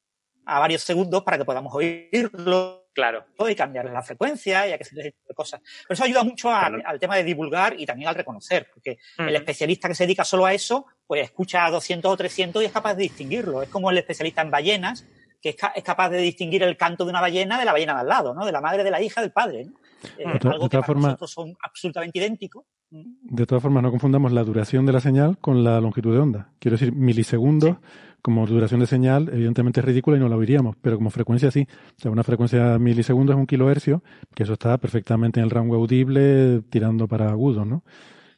a 0.46 0.58
varios 0.58 0.82
segundos 0.82 1.22
para 1.22 1.38
que 1.38 1.44
podamos 1.44 1.74
oírlos. 1.74 2.80
Claro. 2.92 3.24
Y 3.48 3.54
cambiar 3.54 3.86
la 3.86 4.02
frecuencia 4.02 4.66
y 4.66 4.72
a 4.72 4.78
que 4.78 4.84
se 4.84 4.96
de 4.96 5.14
cosas. 5.34 5.60
Pero 5.86 5.94
eso 5.94 6.04
ayuda 6.04 6.24
mucho 6.24 6.50
al 6.50 6.98
tema 6.98 7.16
de 7.16 7.24
divulgar 7.24 7.78
y 7.78 7.86
también 7.86 8.08
al 8.08 8.16
reconocer, 8.16 8.68
porque 8.72 8.98
el 9.16 9.36
especialista 9.36 9.88
que 9.88 9.94
se 9.94 10.04
dedica 10.04 10.24
solo 10.24 10.44
a 10.44 10.52
eso, 10.52 10.86
pues 11.06 11.22
escucha 11.22 11.64
a 11.64 11.70
200 11.70 12.10
o 12.10 12.16
300 12.16 12.62
y 12.62 12.66
es 12.66 12.72
capaz 12.72 12.94
de 12.94 13.04
distinguirlo. 13.04 13.62
Es 13.62 13.68
como 13.68 13.90
el 13.90 13.98
especialista 13.98 14.42
en 14.42 14.50
ballenas, 14.50 15.06
que 15.40 15.50
es, 15.50 15.84
capaz 15.84 16.10
de 16.10 16.18
distinguir 16.18 16.62
el 16.62 16.76
canto 16.76 17.04
de 17.04 17.10
una 17.10 17.20
ballena 17.20 17.58
de 17.58 17.64
la 17.64 17.72
ballena 17.72 17.94
de 17.94 18.00
al 18.00 18.08
lado, 18.08 18.34
¿no? 18.34 18.44
De 18.44 18.52
la 18.52 18.60
madre, 18.60 18.84
de 18.84 18.90
la 18.90 19.00
hija, 19.00 19.20
del 19.20 19.32
padre. 19.32 19.64
¿no? 19.64 19.72
Eh, 20.18 20.38
algo 20.44 20.68
que 20.68 20.78
para 20.78 20.94
nosotros 20.94 21.30
son 21.30 21.56
absolutamente 21.62 22.18
idénticos. 22.18 22.64
De 22.90 23.46
todas 23.46 23.62
formas, 23.62 23.82
no 23.82 23.90
confundamos 23.90 24.32
la 24.32 24.42
duración 24.42 24.84
de 24.84 24.92
la 24.92 25.00
señal 25.00 25.38
con 25.38 25.62
la 25.62 25.80
longitud 25.80 26.12
de 26.12 26.18
onda. 26.18 26.52
Quiero 26.58 26.76
decir, 26.76 26.92
milisegundos, 26.92 27.76
como 28.20 28.46
duración 28.46 28.80
de 28.80 28.86
señal, 28.86 29.30
evidentemente 29.32 29.80
es 29.80 29.86
ridícula 29.86 30.16
y 30.16 30.20
no 30.20 30.28
la 30.28 30.36
oiríamos, 30.36 30.76
pero 30.82 30.96
como 30.96 31.10
frecuencia 31.10 31.50
sí. 31.50 31.66
O 31.96 32.00
sea, 32.00 32.10
una 32.10 32.24
frecuencia 32.24 32.72
de 32.72 32.78
milisegundos 32.78 33.34
es 33.34 33.40
un 33.40 33.46
kilohercio, 33.46 34.02
que 34.34 34.42
eso 34.42 34.54
está 34.54 34.76
perfectamente 34.78 35.38
en 35.40 35.44
el 35.44 35.50
rango 35.50 35.76
audible, 35.76 36.62
tirando 36.68 37.06
para 37.06 37.30
agudos, 37.30 37.66
¿no? 37.66 37.84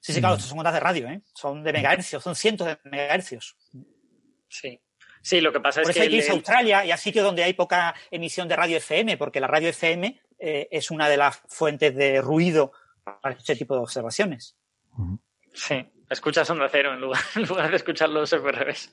Sí, 0.01 0.12
sí, 0.12 0.20
claro, 0.20 0.39
son 0.39 0.59
ondas 0.59 0.74
de 0.74 0.81
radio, 0.81 1.09
¿eh? 1.09 1.23
Son 1.33 1.62
de 1.62 1.73
megahercios, 1.73 2.23
son 2.23 2.35
cientos 2.35 2.66
de 2.66 2.77
megahercios. 2.91 3.57
Sí. 4.49 4.81
Sí, 5.23 5.40
lo 5.40 5.53
que 5.53 5.61
pasa 5.61 5.82
es 5.82 5.90
que. 5.90 6.01
hay 6.01 6.09
que 6.09 6.16
irse 6.16 6.31
a 6.31 6.35
Australia 6.35 6.85
y 6.85 6.90
a 6.90 6.97
sitios 6.97 7.24
donde 7.24 7.44
hay 7.44 7.55
poca 7.55 7.94
emisión 8.11 8.49
de 8.49 8.57
radio 8.57 8.77
FM, 8.77 9.16
porque 9.16 9.40
la 9.40 9.47
radio 9.47 9.69
FM 9.69 10.20
eh, 10.39 10.69
es 10.70 10.90
una 10.90 11.09
de 11.09 11.16
las 11.16 11.40
fuentes 11.49 11.94
de 11.94 12.20
ruido 12.20 12.73
para 13.05 13.35
este 13.36 13.55
tipo 13.55 13.74
de 13.74 13.81
observaciones. 13.81 14.57
Sí, 15.55 15.86
escuchas 16.11 16.51
onda 16.51 16.69
cero 16.70 16.93
en 16.94 17.01
lugar, 17.01 17.23
en 17.36 17.44
lugar 17.44 17.70
de 17.70 17.77
escuchar 17.77 18.11
los 18.11 18.31
FRBs. 18.31 18.93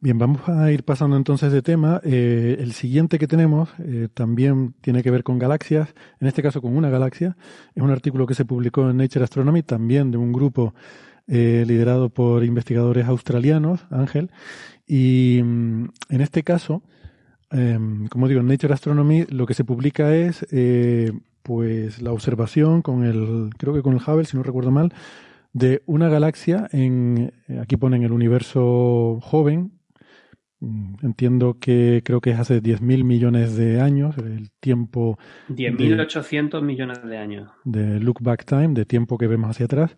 Bien, 0.00 0.18
vamos 0.18 0.46
a 0.50 0.70
ir 0.70 0.84
pasando 0.84 1.16
entonces 1.16 1.50
de 1.50 1.62
tema. 1.62 1.98
Eh, 2.04 2.56
el 2.58 2.74
siguiente 2.74 3.18
que 3.18 3.26
tenemos 3.26 3.70
eh, 3.78 4.08
también 4.12 4.74
tiene 4.82 5.02
que 5.02 5.10
ver 5.10 5.22
con 5.22 5.38
galaxias, 5.38 5.94
en 6.20 6.28
este 6.28 6.42
caso 6.42 6.60
con 6.60 6.76
una 6.76 6.90
galaxia. 6.90 7.38
Es 7.74 7.82
un 7.82 7.90
artículo 7.90 8.26
que 8.26 8.34
se 8.34 8.44
publicó 8.44 8.90
en 8.90 8.98
Nature 8.98 9.24
Astronomy, 9.24 9.62
también 9.62 10.10
de 10.10 10.18
un 10.18 10.30
grupo 10.30 10.74
eh, 11.26 11.64
liderado 11.66 12.10
por 12.10 12.44
investigadores 12.44 13.06
australianos, 13.06 13.86
Ángel. 13.90 14.30
Y 14.86 15.40
mm, 15.42 15.84
en 16.10 16.20
este 16.20 16.42
caso, 16.42 16.82
em, 17.50 18.06
como 18.08 18.28
digo, 18.28 18.40
en 18.40 18.48
Nature 18.48 18.74
Astronomy 18.74 19.24
lo 19.28 19.46
que 19.46 19.54
se 19.54 19.64
publica 19.64 20.14
es 20.14 20.44
pues 21.42 22.00
la 22.00 22.12
observación 22.12 22.80
con 22.80 23.04
el, 23.04 23.50
creo 23.58 23.74
que 23.74 23.82
con 23.82 23.92
el 23.92 24.00
Hubble, 24.00 24.24
si 24.24 24.36
no 24.36 24.42
recuerdo 24.42 24.70
mal, 24.70 24.94
de 25.52 25.82
una 25.86 26.08
galaxia 26.08 26.68
en, 26.72 27.32
aquí 27.60 27.76
ponen 27.76 28.02
el 28.02 28.12
universo 28.12 29.18
joven, 29.22 29.72
entiendo 31.02 31.58
que 31.60 32.02
creo 32.04 32.20
que 32.20 32.30
es 32.30 32.38
hace 32.38 32.62
10.000 32.62 33.04
millones 33.04 33.56
de 33.56 33.80
años, 33.80 34.16
el 34.18 34.50
tiempo... 34.60 35.18
10.800 35.48 36.62
millones 36.62 37.04
de 37.04 37.18
años. 37.18 37.50
De 37.64 38.00
look 38.00 38.18
back 38.20 38.44
time, 38.44 38.68
de 38.68 38.84
tiempo 38.84 39.18
que 39.18 39.26
vemos 39.26 39.50
hacia 39.50 39.66
atrás. 39.66 39.94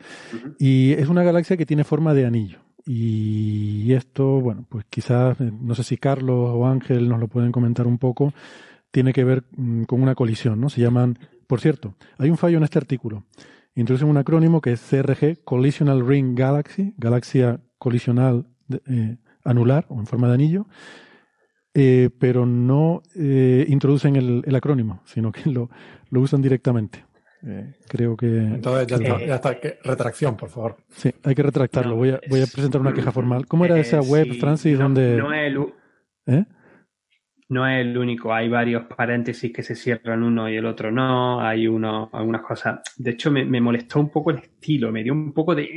Y 0.59 0.93
es 0.93 1.09
una 1.09 1.23
galaxia 1.23 1.57
que 1.57 1.67
tiene 1.67 1.85
forma 1.85 2.15
de 2.15 2.27
anillo. 2.27 2.61
Y 2.85 3.93
esto, 3.95 4.41
bueno, 4.41 4.65
pues 4.69 4.85
quizás, 4.89 5.41
eh, 5.41 5.51
no 5.61 5.75
sé 5.75 5.83
si 5.83 5.97
Carlos 5.97 6.51
o 6.55 6.67
Ángel 6.67 7.09
nos 7.09 7.19
lo 7.19 7.27
pueden 7.27 7.51
comentar 7.51 7.87
un 7.87 7.99
poco, 7.99 8.33
tiene 8.93 9.13
que 9.13 9.25
ver 9.25 9.45
mm, 9.57 9.85
con 9.85 10.01
una 10.01 10.15
colisión, 10.15 10.61
¿no? 10.61 10.69
Se 10.69 10.81
llaman, 10.81 11.19
por 11.49 11.61
cierto, 11.61 11.97
hay 12.17 12.31
un 12.31 12.37
fallo 12.37 12.59
en 12.59 12.65
este 12.65 12.79
artículo. 12.79 13.25
Introducen 13.75 14.09
un 14.09 14.17
acrónimo 14.17 14.61
que 14.61 14.73
es 14.73 14.81
CRG, 14.81 15.43
Collisional 15.45 16.07
Ring 16.07 16.39
Galaxy, 16.39 16.95
galaxia 16.97 17.61
colisional 17.79 18.47
eh, 18.87 19.17
anular 19.47 19.87
o 19.89 19.99
en 19.99 20.07
forma 20.07 20.29
de 20.29 20.35
anillo, 20.35 20.67
eh, 21.75 22.11
pero 22.19 22.47
no 22.47 23.03
eh, 23.15 23.65
introducen 23.69 24.17
el, 24.17 24.55
acrónimo, 24.55 25.03
sino 25.05 25.33
que 25.33 25.51
lo, 25.51 25.71
lo 26.11 26.21
usan 26.21 26.43
directamente. 26.43 27.05
Eh, 27.47 27.75
creo 27.89 28.17
que. 28.17 28.27
Entonces 28.27 28.87
ya 28.87 29.35
está, 29.37 29.57
retracción, 29.85 30.37
por 30.37 30.49
favor. 30.49 30.77
Sí, 30.89 31.13
hay 31.23 31.35
que 31.35 31.43
retractarlo. 31.43 31.95
voy, 31.95 32.11
a, 32.11 32.21
voy 32.29 32.41
a 32.41 32.47
presentar 32.47 32.81
una 32.81 32.93
queja 32.93 33.13
formal. 33.13 33.47
¿Cómo 33.47 33.65
era 33.65 33.79
esa 33.79 34.01
web, 34.01 34.39
Francis, 34.41 34.79
donde. 34.79 35.17
No 35.17 35.33
es 35.33 35.47
el, 35.47 36.47
no 37.49 37.67
es 37.67 37.81
el 37.81 37.97
único, 37.97 38.35
hay 38.35 38.49
varios 38.49 38.85
paréntesis 38.85 39.53
que 39.53 39.63
se 39.63 39.75
cierran 39.75 40.23
uno 40.23 40.49
y 40.49 40.57
el 40.57 40.67
otro 40.67 40.91
no, 40.91 41.41
hay 41.41 41.69
uno, 41.69 42.11
algunas 42.13 42.43
cosas. 42.43 42.81
De 42.97 43.13
hecho, 43.13 43.31
me, 43.31 43.61
molestó 43.61 44.01
un 44.01 44.11
poco 44.11 44.31
el 44.31 44.39
estilo, 44.39 44.91
me 44.91 45.05
dio 45.05 45.13
un 45.13 45.33
poco 45.33 45.55
de... 45.55 45.69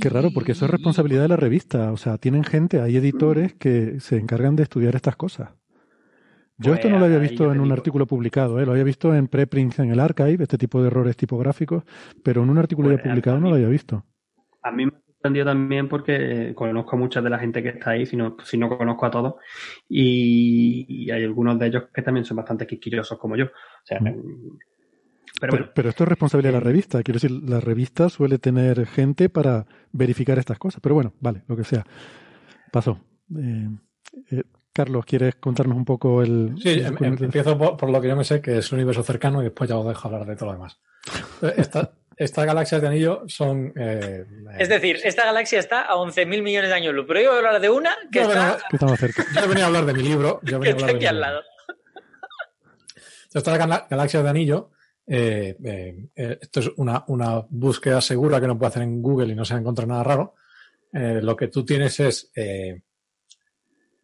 Qué 0.00 0.08
raro, 0.08 0.30
porque 0.34 0.52
eso 0.52 0.64
es 0.64 0.70
responsabilidad 0.70 1.22
de 1.22 1.28
la 1.28 1.36
revista, 1.36 1.92
o 1.92 1.96
sea, 1.96 2.18
tienen 2.18 2.44
gente, 2.44 2.80
hay 2.80 2.96
editores 2.96 3.54
que 3.54 4.00
se 4.00 4.16
encargan 4.16 4.56
de 4.56 4.64
estudiar 4.64 4.96
estas 4.96 5.16
cosas. 5.16 5.50
Yo 6.58 6.72
esto 6.72 6.88
no 6.88 6.98
lo 6.98 7.04
había 7.04 7.18
pues, 7.18 7.30
visto 7.30 7.52
en 7.52 7.60
un 7.60 7.70
artículo 7.70 8.06
publicado, 8.06 8.58
¿eh? 8.58 8.64
lo 8.64 8.72
había 8.72 8.84
visto 8.84 9.14
en 9.14 9.28
preprints 9.28 9.78
en 9.78 9.90
el 9.90 10.00
archive, 10.00 10.42
este 10.42 10.56
tipo 10.56 10.80
de 10.80 10.88
errores 10.88 11.16
tipográficos, 11.16 11.84
pero 12.24 12.42
en 12.42 12.50
un 12.50 12.58
artículo 12.58 12.90
ya 12.90 12.96
pues, 12.96 13.08
publicado 13.08 13.38
no 13.38 13.50
lo 13.50 13.56
había 13.56 13.68
visto. 13.68 14.04
A 14.62 14.72
mí 14.72 14.86
también 15.44 15.88
porque 15.88 16.52
conozco 16.54 16.96
a 16.96 16.98
mucha 16.98 17.20
de 17.20 17.30
la 17.30 17.38
gente 17.38 17.62
que 17.62 17.70
está 17.70 17.90
ahí, 17.90 18.06
si 18.06 18.16
no, 18.16 18.36
si 18.44 18.58
no 18.58 18.68
conozco 18.76 19.06
a 19.06 19.10
todos, 19.10 19.34
y, 19.88 21.10
hay 21.10 21.24
algunos 21.24 21.58
de 21.58 21.66
ellos 21.66 21.84
que 21.92 22.02
también 22.02 22.24
son 22.24 22.36
bastante 22.36 22.66
quisquillosos 22.66 23.18
como 23.18 23.36
yo. 23.36 23.46
pero, 25.40 25.72
pero, 25.74 25.88
esto 25.88 26.04
es 26.04 26.08
responsabilidad 26.08 26.52
de 26.52 26.58
la 26.58 26.64
revista. 26.64 27.02
Quiero 27.02 27.20
decir, 27.20 27.30
la 27.30 27.60
revista 27.60 28.08
suele 28.08 28.38
tener 28.38 28.86
gente 28.86 29.28
para 29.28 29.66
verificar 29.92 30.38
estas 30.38 30.58
cosas. 30.58 30.80
Pero 30.80 30.94
bueno, 30.94 31.12
vale, 31.20 31.42
lo 31.46 31.56
que 31.56 31.64
sea. 31.64 31.84
Pasó. 32.72 33.00
Eh, 33.36 33.68
eh, 34.30 34.42
Carlos, 34.72 35.06
¿quieres 35.06 35.36
contarnos 35.36 35.76
un 35.76 35.86
poco 35.86 36.22
el... 36.22 36.54
Sí, 36.58 36.80
em, 36.80 36.96
em, 37.00 37.16
empiezo 37.24 37.56
por, 37.56 37.88
lo 37.88 37.98
que 37.98 38.08
yo 38.08 38.16
me 38.16 38.24
sé, 38.24 38.42
que 38.42 38.58
es 38.58 38.72
un 38.72 38.78
universo 38.78 39.02
cercano, 39.02 39.40
y 39.40 39.44
después 39.44 39.70
ya 39.70 39.78
os 39.78 39.88
dejo 39.88 40.08
hablar 40.08 40.26
de 40.26 40.36
todo 40.36 40.50
lo 40.50 40.52
demás. 40.52 40.78
Esta, 41.56 41.92
estas 42.16 42.46
galaxias 42.46 42.80
de 42.80 42.88
anillo 42.88 43.24
son. 43.26 43.72
Eh, 43.76 44.24
es 44.58 44.68
decir, 44.68 44.98
esta 45.04 45.26
galaxia 45.26 45.58
está 45.58 45.82
a 45.82 45.96
11.000 45.96 46.42
millones 46.42 46.70
de 46.70 46.74
años 46.74 46.94
luz. 46.94 47.04
Pero 47.06 47.20
yo 47.20 47.26
voy 47.28 47.36
a 47.36 47.38
hablar 47.38 47.60
de 47.60 47.70
una 47.70 47.94
que 48.10 48.22
está. 48.22 48.58
cerca. 48.96 49.26
Yo 49.34 49.48
venía 49.48 49.64
a 49.64 49.66
hablar 49.66 49.84
de 49.84 49.92
mi 49.92 50.02
libro. 50.02 50.40
Yo 50.42 50.58
que 50.58 50.70
está 50.70 50.86
aquí 50.86 51.06
al 51.06 51.20
lado. 51.20 51.42
Esta 53.32 53.56
galaxia 53.56 54.22
de 54.22 54.28
anillo. 54.28 54.70
Eh, 55.06 55.56
eh, 55.62 56.38
esto 56.40 56.60
es 56.60 56.70
una, 56.78 57.04
una, 57.08 57.44
búsqueda 57.48 58.00
segura 58.00 58.40
que 58.40 58.48
no 58.48 58.58
puede 58.58 58.70
hacer 58.70 58.82
en 58.82 59.00
Google 59.00 59.32
y 59.32 59.36
no 59.36 59.44
se 59.44 59.54
va 59.54 59.58
a 59.58 59.60
encontrar 59.60 59.86
nada 59.86 60.02
raro. 60.02 60.34
lo 60.92 61.36
que 61.36 61.48
tú 61.48 61.64
tienes 61.64 62.00
es 62.00 62.32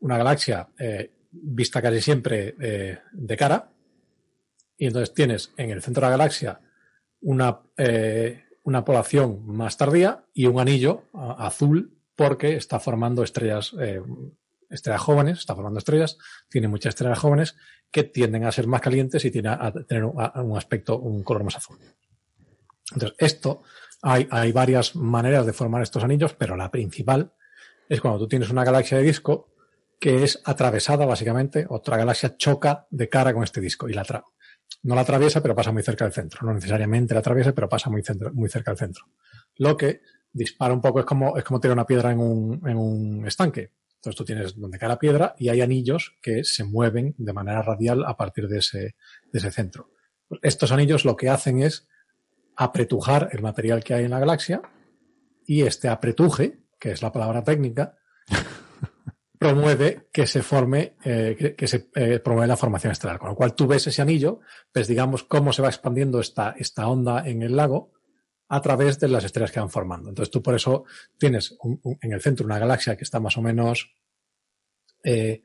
una 0.01 0.19
galaxia 0.19 0.69
vista 1.31 1.81
casi 1.81 2.01
siempre 2.03 2.55
de 3.13 3.37
cara. 3.39 3.71
Y 4.77 4.87
entonces 4.87 5.15
tienes 5.15 5.53
en 5.57 5.71
el 5.71 5.83
centro 5.83 6.03
de 6.03 6.11
la 6.11 6.19
galaxia 6.19 6.61
una, 7.23 7.61
eh, 7.77 8.45
una 8.65 8.85
población 8.85 9.47
más 9.47 9.77
tardía 9.77 10.25
y 10.35 10.47
un 10.47 10.61
anillo 10.61 11.05
azul 11.15 11.99
porque 12.15 12.57
está 12.57 12.79
formando 12.79 13.23
estrellas, 13.23 13.75
eh, 13.81 14.03
estrellas 14.69 15.01
jóvenes, 15.01 15.39
está 15.39 15.55
formando 15.55 15.79
estrellas, 15.79 16.19
tiene 16.49 16.69
muchas 16.69 16.91
estrellas 16.91 17.19
jóvenes 17.19 17.57
que 17.91 18.05
tienden 18.05 18.45
a 18.45 18.53
ser 18.53 18.67
más 18.67 18.81
calientes 18.81 19.25
y 19.25 19.31
tienen 19.31 19.53
a 19.53 19.73
tener 19.73 20.05
un, 20.05 20.57
aspecto, 20.57 20.99
un 20.99 21.23
color 21.23 21.45
más 21.45 21.57
azul. 21.57 21.79
Entonces, 22.93 23.17
esto, 23.19 23.63
hay, 24.03 24.27
hay 24.31 24.53
varias 24.53 24.97
maneras 24.97 25.47
de 25.47 25.53
formar 25.53 25.83
estos 25.83 26.05
anillos, 26.05 26.35
pero 26.35 26.57
la 26.57 26.71
principal 26.71 27.33
es 27.89 28.01
cuando 28.01 28.21
tú 28.21 28.29
tienes 28.29 28.51
una 28.51 28.65
galaxia 28.65 28.99
de 28.99 29.05
disco 29.05 29.49
que 29.99 30.25
es 30.25 30.41
atravesada 30.45 31.07
básicamente, 31.07 31.67
otra 31.69 31.97
galaxia 31.97 32.37
choca 32.37 32.87
de 32.91 33.09
cara 33.09 33.33
con 33.33 33.45
este 33.45 33.61
disco 33.61 33.89
y 33.89 33.93
la, 33.93 34.03
no 34.83 34.95
la 34.95 35.03
atraviesa, 35.03 35.41
pero 35.41 35.55
pasa 35.55 35.73
muy 35.73 35.83
cerca 35.83 36.05
del 36.05 36.13
centro. 36.13 36.47
No 36.47 36.55
necesariamente 36.55 37.15
la 37.15 37.21
atraviesa, 37.21 37.53
pero 37.53 37.69
pasa 37.69 37.91
muy, 37.91 38.03
muy 38.33 38.49
cerca 38.49 38.71
del 38.73 38.79
centro. 38.79 39.05
Lo 39.57 39.77
que 39.77 40.03
dispara 40.33 40.75
un 40.75 40.81
poco 40.81 41.01
es 41.01 41.07
como, 41.07 41.37
es 41.37 41.45
como 41.45 41.61
tirar 41.61 41.77
una 41.77 41.87
piedra 41.87 42.11
en 42.11 42.19
un, 42.19 42.69
en 42.69 42.77
un 42.77 43.27
estanque. 43.27 43.73
Entonces 43.97 44.17
tú 44.17 44.25
tienes 44.25 44.59
donde 44.59 44.79
cae 44.79 44.89
la 44.89 44.99
piedra 44.99 45.35
y 45.39 45.49
hay 45.49 45.61
anillos 45.61 46.17
que 46.21 46.43
se 46.43 46.65
mueven 46.65 47.15
de 47.19 47.33
manera 47.33 47.63
radial 47.63 48.05
a 48.05 48.17
partir 48.17 48.49
de 48.49 48.59
ese, 48.59 48.97
de 49.33 49.39
ese 49.39 49.53
centro. 49.53 49.91
Estos 50.43 50.73
anillos 50.73 51.05
lo 51.05 51.17
que 51.17 51.29
hacen 51.29 51.63
es 51.63 51.87
apretujar 52.57 53.29
el 53.33 53.43
material 53.43 53.85
que 53.85 53.95
hay 53.95 54.05
en 54.05 54.11
la 54.11 54.19
galaxia 54.19 54.63
y 55.47 55.63
este 55.63 55.89
apretuje, 55.89 56.59
que 56.81 56.91
es 56.91 57.03
la 57.03 57.13
palabra 57.13 57.45
técnica, 57.45 57.97
promueve 59.43 60.09
que 60.13 60.27
se 60.27 60.43
forme, 60.43 60.97
eh, 61.05 61.55
que, 61.57 61.67
se 61.67 61.89
eh, 61.95 62.19
promueve 62.21 62.49
la 62.49 62.57
formación 62.57 62.93
estelar. 62.93 63.19
Con 63.19 63.31
lo 63.31 63.37
cual 63.37 63.55
tú 63.55 63.67
ves 63.67 63.87
ese 63.87 64.03
anillo, 64.03 64.41
ves, 64.73 64.89
digamos, 64.89 65.25
cómo 65.25 65.53
se 65.53 65.63
va 65.63 65.69
expandiendo 65.69 66.21
esta, 66.21 66.55
esta 66.59 66.89
onda 66.89 67.27
en 67.27 67.43
el 67.43 67.57
lago 67.57 67.93
a 68.49 68.61
través 68.61 68.99
de 68.99 69.09
las 69.09 69.25
estrellas 69.25 69.51
que 69.51 69.61
van 69.61 69.71
formando. 69.71 70.09
Entonces 70.09 70.31
tú 70.31 70.43
por 70.43 70.55
eso 70.55 70.85
tienes 71.19 71.57
en 72.01 72.13
el 72.13 72.21
centro 72.21 72.47
una 72.47 72.59
galaxia 72.59 72.97
que 72.97 73.05
está 73.05 73.19
más 73.19 73.37
o 73.39 73.43
menos 73.43 73.95
eh, 75.03 75.43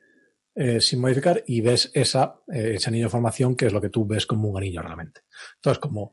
sin 0.80 1.00
modificar 1.00 1.42
y 1.46 1.60
ves 1.60 1.90
esa, 1.94 2.40
ese 2.48 2.88
anillo 2.88 3.06
de 3.06 3.10
formación 3.10 3.56
que 3.56 3.66
es 3.66 3.72
lo 3.72 3.80
que 3.80 3.88
tú 3.88 4.06
ves 4.06 4.26
como 4.26 4.48
un 4.48 4.58
anillo 4.58 4.82
realmente. 4.82 5.22
Entonces 5.56 5.78
como 5.78 6.12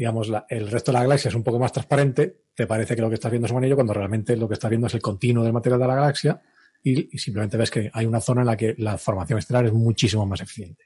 digamos, 0.00 0.32
el 0.48 0.70
resto 0.70 0.92
de 0.92 0.96
la 0.96 1.02
galaxia 1.02 1.28
es 1.28 1.34
un 1.34 1.42
poco 1.42 1.58
más 1.58 1.72
transparente, 1.72 2.44
te 2.54 2.66
parece 2.66 2.96
que 2.96 3.02
lo 3.02 3.10
que 3.10 3.16
estás 3.16 3.30
viendo 3.30 3.44
es 3.44 3.52
un 3.52 3.58
anillo 3.58 3.74
cuando 3.74 3.92
realmente 3.92 4.34
lo 4.34 4.48
que 4.48 4.54
estás 4.54 4.70
viendo 4.70 4.86
es 4.86 4.94
el 4.94 5.02
continuo 5.02 5.44
del 5.44 5.52
material 5.52 5.78
de 5.78 5.86
la 5.86 5.94
galaxia 5.94 6.40
y, 6.82 7.18
simplemente 7.18 7.56
ves 7.56 7.70
que 7.70 7.90
hay 7.92 8.06
una 8.06 8.20
zona 8.20 8.42
en 8.42 8.46
la 8.46 8.56
que 8.56 8.74
la 8.78 8.96
formación 8.98 9.38
estelar 9.38 9.66
es 9.66 9.72
muchísimo 9.72 10.26
más 10.26 10.40
eficiente. 10.40 10.84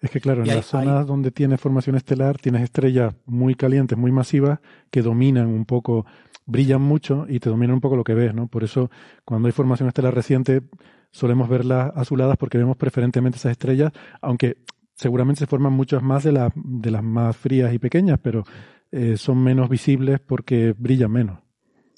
Es 0.00 0.10
que 0.10 0.20
claro, 0.20 0.42
en 0.42 0.48
las 0.48 0.64
zonas 0.64 1.06
donde 1.06 1.30
tienes 1.30 1.60
formación 1.60 1.94
estelar 1.96 2.38
tienes 2.38 2.62
estrellas 2.62 3.14
muy 3.26 3.54
calientes, 3.54 3.98
muy 3.98 4.10
masivas, 4.10 4.60
que 4.90 5.02
dominan 5.02 5.48
un 5.48 5.66
poco, 5.66 6.06
brillan 6.46 6.80
mucho 6.80 7.26
y 7.28 7.38
te 7.38 7.50
dominan 7.50 7.74
un 7.74 7.80
poco 7.82 7.96
lo 7.96 8.04
que 8.04 8.14
ves, 8.14 8.34
¿no? 8.34 8.46
Por 8.46 8.64
eso, 8.64 8.90
cuando 9.26 9.48
hay 9.48 9.52
formación 9.52 9.88
estelar 9.88 10.14
reciente, 10.14 10.62
solemos 11.10 11.50
verlas 11.50 11.92
azuladas 11.94 12.38
porque 12.38 12.56
vemos 12.56 12.78
preferentemente 12.78 13.36
esas 13.36 13.52
estrellas, 13.52 13.92
aunque 14.22 14.56
seguramente 14.94 15.40
se 15.40 15.46
forman 15.46 15.74
muchas 15.74 16.02
más 16.02 16.24
de, 16.24 16.50
de 16.54 16.90
las 16.90 17.02
más 17.02 17.36
frías 17.36 17.74
y 17.74 17.78
pequeñas, 17.78 18.18
pero 18.22 18.44
eh, 18.90 19.16
son 19.16 19.42
menos 19.42 19.68
visibles 19.68 20.20
porque 20.20 20.74
brillan 20.76 21.10
menos. 21.10 21.38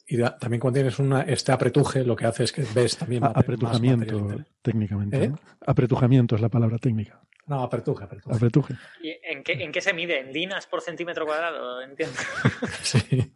Y 0.07 0.19
también 0.19 0.61
cuando 0.61 0.79
tienes 0.79 0.99
una, 0.99 1.23
este 1.23 1.53
apretuje, 1.53 2.05
lo 2.05 2.15
que 2.15 2.27
hace 2.27 2.45
es 2.45 2.53
que 2.53 2.65
ves 2.75 2.97
también. 2.97 3.25
apretujamiento, 3.25 4.45
técnicamente. 4.61 5.25
¿Eh? 5.25 5.33
Apretujamiento 5.67 6.35
es 6.35 6.43
la 6.43 6.51
palabra 6.51 6.79
técnica. 6.79 7.23
No, 7.47 7.63
apretuje, 7.63 8.05
apretuje. 8.05 8.37
apretuje. 8.37 8.75
¿Y 9.03 9.17
en, 9.23 9.43
qué, 9.43 9.53
en 9.53 9.73
qué 9.73 9.81
se 9.81 9.93
mide? 9.93 10.21
¿En 10.21 10.33
dinas 10.33 10.67
por 10.67 10.81
centímetro 10.81 11.27
cuadrado? 11.27 11.81
Entiendo. 11.83 12.17
sí. 12.83 13.33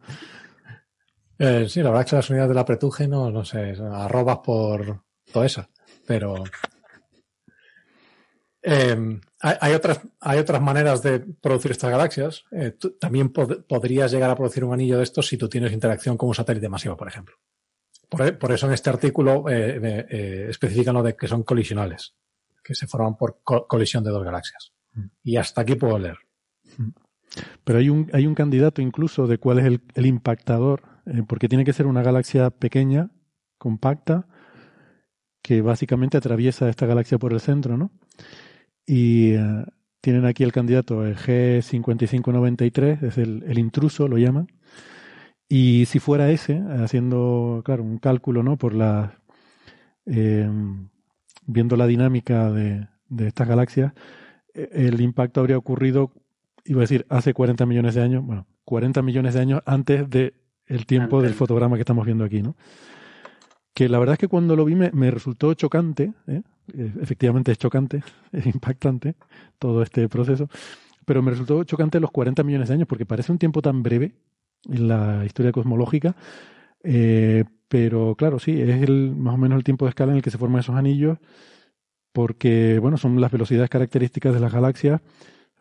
Eh, 1.39 1.69
sí, 1.69 1.81
la 1.81 1.89
verdad 1.89 2.05
es 2.05 2.09
que 2.09 2.15
las 2.17 2.29
unidades 2.29 2.49
del 2.49 2.57
apretuje 2.57 3.07
no, 3.07 3.31
no 3.31 3.45
sé, 3.45 3.75
arrobas 3.91 4.39
por 4.39 5.03
todo 5.31 5.43
eso. 5.43 5.67
Pero 6.05 6.43
eh, 8.61 9.19
hay, 9.41 9.73
otras, 9.73 10.01
hay 10.19 10.39
otras 10.39 10.61
maneras 10.61 11.01
de 11.01 11.19
producir 11.19 11.71
estas 11.71 11.91
galaxias. 11.91 12.43
Eh, 12.51 12.75
también 12.99 13.29
podrías 13.29 14.11
llegar 14.11 14.29
a 14.29 14.35
producir 14.35 14.63
un 14.63 14.73
anillo 14.73 14.97
de 14.97 15.03
estos 15.03 15.27
si 15.27 15.37
tú 15.37 15.47
tienes 15.47 15.71
interacción 15.71 16.17
con 16.17 16.29
un 16.29 16.35
satélite 16.35 16.69
masivo, 16.69 16.97
por 16.97 17.07
ejemplo. 17.07 17.35
Por, 18.09 18.51
eso 18.51 18.65
en 18.65 18.73
este 18.73 18.89
artículo 18.89 19.47
eh, 19.49 20.05
eh, 20.09 20.47
especifican 20.49 20.95
lo 20.95 21.03
de 21.03 21.15
que 21.15 21.27
son 21.27 21.43
colisionales, 21.43 22.15
que 22.63 22.73
se 22.73 22.87
forman 22.87 23.15
por 23.15 23.41
colisión 23.43 24.03
de 24.03 24.09
dos 24.09 24.23
galaxias. 24.23 24.73
Mm. 24.93 25.05
Y 25.23 25.37
hasta 25.37 25.61
aquí 25.61 25.75
puedo 25.75 25.99
leer. 25.99 26.17
Mm. 26.77 26.89
Pero 27.63 27.79
hay 27.79 27.89
un, 27.89 28.09
hay 28.11 28.25
un 28.25 28.33
candidato 28.33 28.81
incluso 28.81 29.27
de 29.27 29.37
cuál 29.37 29.59
es 29.59 29.79
el, 29.93 30.05
impactador, 30.05 30.81
eh, 31.05 31.21
porque 31.27 31.47
tiene 31.47 31.65
que 31.65 31.73
ser 31.73 31.85
una 31.85 32.01
galaxia 32.01 32.49
pequeña, 32.49 33.11
compacta, 33.59 34.27
que 35.43 35.61
básicamente 35.61 36.17
atraviesa 36.17 36.67
esta 36.67 36.87
galaxia 36.87 37.19
por 37.19 37.33
el 37.33 37.39
centro, 37.39 37.77
¿no? 37.77 37.91
Y 38.89 39.33
eh, 39.33 39.65
tienen 40.01 40.25
aquí 40.25 40.43
el 40.43 40.51
candidato 40.51 41.05
el 41.05 41.15
G5593, 41.15 43.03
es 43.03 43.17
el, 43.19 43.43
el, 43.47 43.59
intruso, 43.59 44.07
lo 44.07 44.17
llaman. 44.17 44.47
Y 45.47 45.85
si 45.85 45.99
fuera 45.99 46.31
ese, 46.31 46.61
haciendo, 46.81 47.61
claro, 47.63 47.83
un 47.83 47.99
cálculo, 47.99 48.41
¿no? 48.41 48.57
Por 48.57 48.73
la. 48.73 49.19
Eh, 50.05 50.49
viendo 51.45 51.75
la 51.75 51.85
dinámica 51.85 52.51
de, 52.51 52.87
de 53.09 53.27
estas 53.27 53.47
galaxias, 53.47 53.93
el 54.53 55.01
impacto 55.01 55.39
habría 55.39 55.57
ocurrido 55.57 56.11
iba 56.65 56.81
a 56.81 56.81
decir 56.81 57.05
hace 57.09 57.33
40 57.33 57.65
millones 57.65 57.95
de 57.95 58.01
años, 58.01 58.23
bueno, 58.25 58.47
40 58.65 59.01
millones 59.01 59.33
de 59.33 59.41
años 59.41 59.61
antes 59.65 60.09
del 60.09 60.33
el 60.67 60.85
tiempo 60.85 61.21
del 61.21 61.33
fotograma 61.33 61.75
que 61.75 61.81
estamos 61.81 62.05
viendo 62.05 62.23
aquí, 62.23 62.41
¿no? 62.41 62.55
Que 63.79 63.87
la 63.87 63.97
verdad 63.97 64.15
es 64.15 64.19
que 64.19 64.27
cuando 64.27 64.57
lo 64.57 64.65
vi 64.65 64.75
me, 64.75 65.09
resultó 65.09 65.53
chocante, 65.53 66.11
¿eh? 66.27 66.41
¿eh? 66.73 66.91
efectivamente 67.01 67.53
es 67.53 67.57
chocante, 67.57 68.03
es 68.33 68.45
impactante 68.45 69.15
todo 69.57 69.81
este 69.81 70.09
proceso, 70.09 70.49
pero 71.05 71.21
me 71.21 71.31
resultó 71.31 71.63
chocante 71.63 72.01
los 72.01 72.11
40 72.11 72.43
millones 72.43 72.67
de 72.67 72.73
años 72.73 72.89
porque 72.89 73.05
parece 73.05 73.31
un 73.31 73.37
tiempo 73.37 73.61
tan 73.61 73.81
breve 73.81 74.15
en 74.65 74.89
la 74.89 75.23
historia 75.25 75.53
cosmológica, 75.53 76.17
eh, 76.83 77.45
pero 77.69 78.15
claro, 78.15 78.37
sí, 78.37 78.59
es 78.59 78.89
más 79.15 79.35
o 79.35 79.37
menos 79.37 79.57
el 79.57 79.63
tiempo 79.63 79.85
de 79.85 79.91
escala 79.91 80.11
en 80.11 80.17
el 80.17 80.23
que 80.23 80.31
se 80.31 80.37
forman 80.37 80.59
esos 80.59 80.75
anillos, 80.75 81.17
porque, 82.11 82.79
bueno, 82.79 82.97
son 82.97 83.21
las 83.21 83.31
velocidades 83.31 83.69
características 83.69 84.33
de 84.33 84.41
las 84.41 84.51
galaxias 84.51 84.99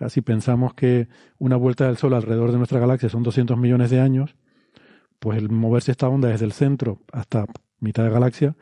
si 0.08 0.22
pensamos 0.22 0.74
que 0.74 1.06
una 1.38 1.54
vuelta 1.54 1.86
del 1.86 1.98
Sol 1.98 2.14
alrededor 2.14 2.50
de 2.50 2.58
nuestra 2.58 2.80
galaxia 2.80 3.10
son 3.10 3.22
200 3.22 3.56
millones 3.56 3.90
de 3.90 4.00
años, 4.00 4.34
pues 5.20 5.38
el 5.38 5.50
moverse 5.50 5.92
esta 5.92 6.08
onda 6.08 6.30
desde 6.30 6.46
el 6.46 6.52
centro 6.52 7.00
hasta 7.12 7.46
mitad 7.80 8.04
de 8.04 8.10
galaxia, 8.10 8.56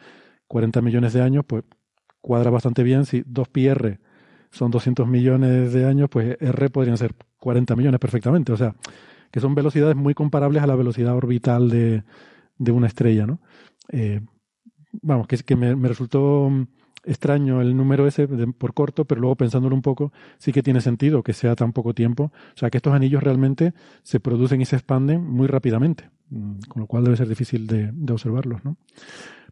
40 0.48 0.82
millones 0.82 1.12
de 1.12 1.22
años, 1.22 1.44
pues 1.46 1.64
cuadra 2.20 2.50
bastante 2.50 2.82
bien. 2.82 3.04
Si 3.06 3.22
2 3.26 3.48
pi 3.48 3.68
r 3.68 4.00
son 4.50 4.70
200 4.70 5.06
millones 5.06 5.72
de 5.72 5.86
años, 5.86 6.08
pues 6.10 6.36
R 6.40 6.70
podrían 6.70 6.96
ser 6.96 7.14
40 7.38 7.76
millones 7.76 8.00
perfectamente. 8.00 8.52
O 8.52 8.56
sea, 8.56 8.74
que 9.30 9.40
son 9.40 9.54
velocidades 9.54 9.96
muy 9.96 10.14
comparables 10.14 10.62
a 10.62 10.66
la 10.66 10.76
velocidad 10.76 11.14
orbital 11.14 11.68
de, 11.68 12.04
de 12.58 12.72
una 12.72 12.86
estrella, 12.86 13.26
¿no? 13.26 13.40
Eh, 13.90 14.20
vamos, 15.02 15.26
que, 15.26 15.36
que 15.38 15.56
me, 15.56 15.74
resultó 15.88 16.50
extraño 17.04 17.60
el 17.60 17.76
número 17.76 18.06
ese 18.06 18.26
por 18.26 18.74
corto, 18.74 19.04
pero 19.04 19.20
luego 19.20 19.36
pensándolo 19.36 19.74
un 19.74 19.82
poco, 19.82 20.12
sí 20.38 20.52
que 20.52 20.62
tiene 20.62 20.80
sentido 20.80 21.22
que 21.22 21.32
sea 21.32 21.54
tan 21.54 21.72
poco 21.72 21.94
tiempo. 21.94 22.32
O 22.54 22.56
sea, 22.58 22.70
que 22.70 22.78
estos 22.78 22.94
anillos 22.94 23.22
realmente 23.22 23.74
se 24.02 24.20
producen 24.20 24.60
y 24.60 24.64
se 24.64 24.76
expanden 24.76 25.22
muy 25.22 25.46
rápidamente, 25.46 26.04
mm, 26.04 26.15
con 26.30 26.80
lo 26.80 26.86
cual 26.86 27.04
debe 27.04 27.16
ser 27.16 27.28
difícil 27.28 27.66
de, 27.66 27.92
observarlos, 28.12 28.64
¿no? 28.64 28.76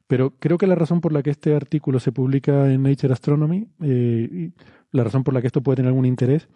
Pero 0.07 0.35
creo 0.39 0.59
que 0.59 0.67
la 0.67 0.75
razón 0.75 1.01
por 1.01 1.13
la 1.13 1.23
que 1.23 1.31
este 1.31 1.55
artículo 1.55 1.99
se 1.99 2.13
publica 2.13 2.71
en 2.71 2.83
Nature 2.83 3.13
Astronomy, 3.13 3.69
eh, 3.83 4.29
y 4.31 4.53
la 4.97 5.05
razón 5.05 5.25
por 5.25 5.33
la 5.33 5.41
que 5.41 5.47
esto 5.47 5.63
puede 5.63 5.77
tener 5.77 5.89
algún 5.89 6.07
interés, 6.07 6.49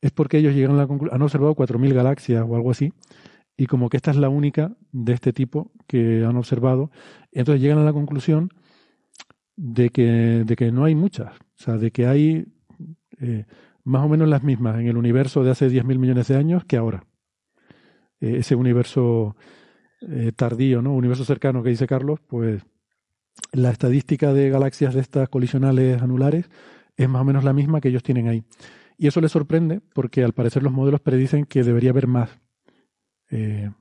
es 0.00 0.12
porque 0.12 0.38
ellos 0.38 0.54
llegan 0.54 0.78
a 0.78 0.82
han 0.82 1.22
observado 1.22 1.56
4.000 1.56 1.92
galaxias 1.92 2.44
o 2.46 2.54
algo 2.54 2.70
así, 2.70 2.92
y 3.56 3.66
como 3.66 3.88
que 3.88 3.96
esta 3.96 4.12
es 4.12 4.16
la 4.16 4.28
única 4.28 4.76
de 4.92 5.12
este 5.12 5.32
tipo 5.32 5.72
que 5.88 6.24
han 6.24 6.36
observado, 6.36 6.90
entonces 7.32 7.60
llegan 7.60 7.78
a 7.78 7.84
la 7.84 7.92
conclusión 7.92 8.50
de 9.56 9.90
que, 9.90 10.44
de 10.46 10.56
que 10.56 10.70
no 10.70 10.84
hay 10.84 10.94
muchas, 10.94 11.32
o 11.34 11.62
sea, 11.62 11.76
de 11.78 11.90
que 11.90 12.06
hay 12.06 12.46
eh, 13.20 13.44
más 13.82 14.04
o 14.04 14.08
menos 14.08 14.28
las 14.28 14.44
mismas 14.44 14.78
en 14.78 14.86
el 14.86 14.96
universo 14.96 15.42
de 15.42 15.50
hace 15.50 15.68
10.000 15.68 15.98
millones 15.98 16.28
de 16.28 16.36
años 16.36 16.64
que 16.64 16.76
ahora. 16.76 17.04
Eh, 18.20 18.38
ese 18.38 18.54
universo 18.54 19.36
eh, 20.00 20.32
tardío, 20.34 20.82
¿no? 20.82 20.94
Universo 20.94 21.24
cercano 21.24 21.62
que 21.62 21.70
dice 21.70 21.86
Carlos, 21.86 22.20
pues 22.26 22.62
la 23.52 23.70
estadística 23.70 24.32
de 24.32 24.50
galaxias 24.50 24.94
de 24.94 25.00
estas 25.00 25.28
colisionales 25.28 26.02
anulares 26.02 26.50
es 26.96 27.08
más 27.08 27.22
o 27.22 27.24
menos 27.24 27.44
la 27.44 27.52
misma 27.52 27.80
que 27.80 27.88
ellos 27.88 28.02
tienen 28.02 28.28
ahí. 28.28 28.44
Y 28.96 29.06
eso 29.06 29.20
les 29.20 29.30
sorprende 29.30 29.80
porque 29.94 30.24
al 30.24 30.32
parecer 30.32 30.62
los 30.62 30.72
modelos 30.72 31.00
predicen 31.00 31.44
que 31.44 31.62
debería 31.62 31.90
haber 31.90 32.08
más, 32.08 32.30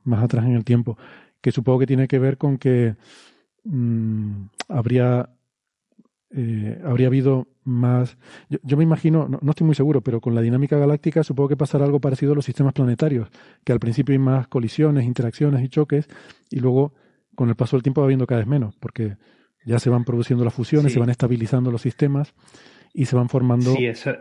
más 0.04 0.24
atrás 0.24 0.46
en 0.46 0.56
el 0.56 0.64
tiempo, 0.64 0.96
que 1.42 1.52
supongo 1.52 1.80
que 1.80 1.88
tiene 1.88 2.08
que 2.08 2.20
ver 2.20 2.38
con 2.38 2.60
que 2.60 2.96
mm, 3.64 4.44
habría 4.70 5.37
eh, 6.30 6.82
habría 6.84 7.08
habido 7.08 7.48
más. 7.64 8.18
Yo, 8.50 8.78
me 8.78 8.84
imagino, 8.84 9.28
no, 9.28 9.50
estoy 9.50 9.66
muy 9.66 9.76
seguro, 9.76 10.02
pero 10.02 10.20
con 10.20 10.36
la 10.36 10.42
dinámica 10.42 10.78
galáctica 10.78 11.24
supongo 11.24 11.50
que 11.50 11.58
pasará 11.58 11.86
algo 11.86 12.02
parecido 12.02 12.34
a 12.34 12.36
los 12.36 12.46
sistemas 12.46 12.74
planetarios, 12.74 13.30
que 13.64 13.72
al 13.72 13.80
principio 13.80 14.14
hay 14.14 14.20
más 14.20 14.48
colisiones, 14.48 15.06
interacciones 15.06 15.64
y 15.64 15.70
choques, 15.70 16.08
y 16.50 16.60
luego 16.60 16.94
con 17.36 17.50
el 17.50 17.56
paso 17.56 17.78
del 17.78 17.84
tiempo 17.84 18.02
va 18.02 18.06
habiendo 18.06 18.28
cada 18.28 18.40
vez 18.40 18.48
menos, 18.48 18.76
porque 18.78 19.18
ya 19.66 19.80
se 19.80 19.90
van 19.90 20.04
produciendo 20.04 20.44
las 20.44 20.54
fusiones, 20.54 20.94
se 20.94 21.00
van 21.00 21.10
estabilizando 21.10 21.72
los 21.72 21.82
sistemas 21.82 22.34
y 22.94 23.06
se 23.06 23.16
van 23.16 23.30
formando. 23.30 23.74
Sí, 23.74 23.86
eso. 23.86 24.16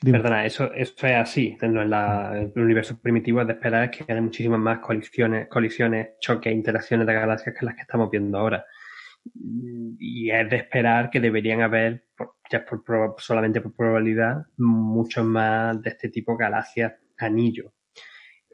Perdona, 0.00 0.44
eso, 0.44 0.72
eso 0.72 1.06
es 1.06 1.14
así. 1.14 1.56
En, 1.60 1.76
el 1.76 2.52
universo 2.56 2.98
primitivo 3.00 3.40
es 3.40 3.46
de 3.46 3.52
esperar 3.52 3.90
que 3.90 4.04
haya 4.08 4.20
muchísimas 4.20 4.58
más 4.58 4.80
colisiones, 4.80 5.46
colisiones, 5.48 6.18
choques, 6.20 6.52
interacciones 6.52 7.06
de 7.06 7.14
galaxias 7.14 7.54
que 7.56 7.64
las 7.64 7.76
que 7.76 7.82
estamos 7.82 8.10
viendo 8.10 8.36
ahora 8.36 8.66
y 9.34 10.30
es 10.30 10.50
de 10.50 10.56
esperar 10.56 11.10
que 11.10 11.20
deberían 11.20 11.62
haber, 11.62 12.06
ya 12.50 12.64
por, 12.64 12.82
solamente 13.18 13.60
por 13.60 13.74
probabilidad, 13.74 14.46
muchos 14.56 15.24
más 15.24 15.80
de 15.82 15.90
este 15.90 16.08
tipo 16.08 16.36
galaxias 16.36 16.94
anillo. 17.18 17.72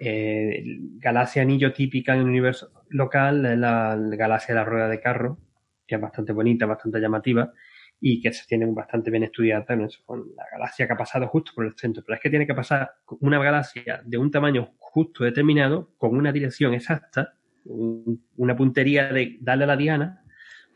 Eh, 0.00 0.62
galaxia 0.98 1.42
anillo 1.42 1.72
típica 1.72 2.14
en 2.14 2.20
el 2.20 2.26
universo 2.26 2.70
local 2.90 3.44
es 3.46 3.58
la, 3.58 3.96
galaxia 3.96 4.54
de 4.54 4.60
la 4.60 4.64
rueda 4.64 4.88
de 4.88 5.00
carro, 5.00 5.38
que 5.86 5.96
es 5.96 6.00
bastante 6.00 6.32
bonita, 6.32 6.66
bastante 6.66 7.00
llamativa 7.00 7.52
y 8.00 8.20
que 8.20 8.32
se 8.32 8.46
tiene 8.46 8.66
bastante 8.66 9.10
bien 9.10 9.24
estudiada 9.24 9.66
con 10.04 10.28
la 10.36 10.44
galaxia 10.52 10.86
que 10.86 10.92
ha 10.92 10.96
pasado 10.96 11.26
justo 11.26 11.50
por 11.54 11.66
el 11.66 11.74
centro. 11.76 12.04
Pero 12.06 12.14
es 12.14 12.20
que 12.20 12.30
tiene 12.30 12.46
que 12.46 12.54
pasar 12.54 12.92
una 13.20 13.42
galaxia 13.42 14.02
de 14.04 14.18
un 14.18 14.30
tamaño 14.30 14.74
justo 14.78 15.24
determinado, 15.24 15.90
con 15.98 16.14
una 16.16 16.30
dirección 16.30 16.74
exacta, 16.74 17.34
una 17.64 18.56
puntería 18.56 19.12
de 19.12 19.38
darle 19.40 19.64
a 19.64 19.66
la 19.66 19.76
diana 19.76 20.22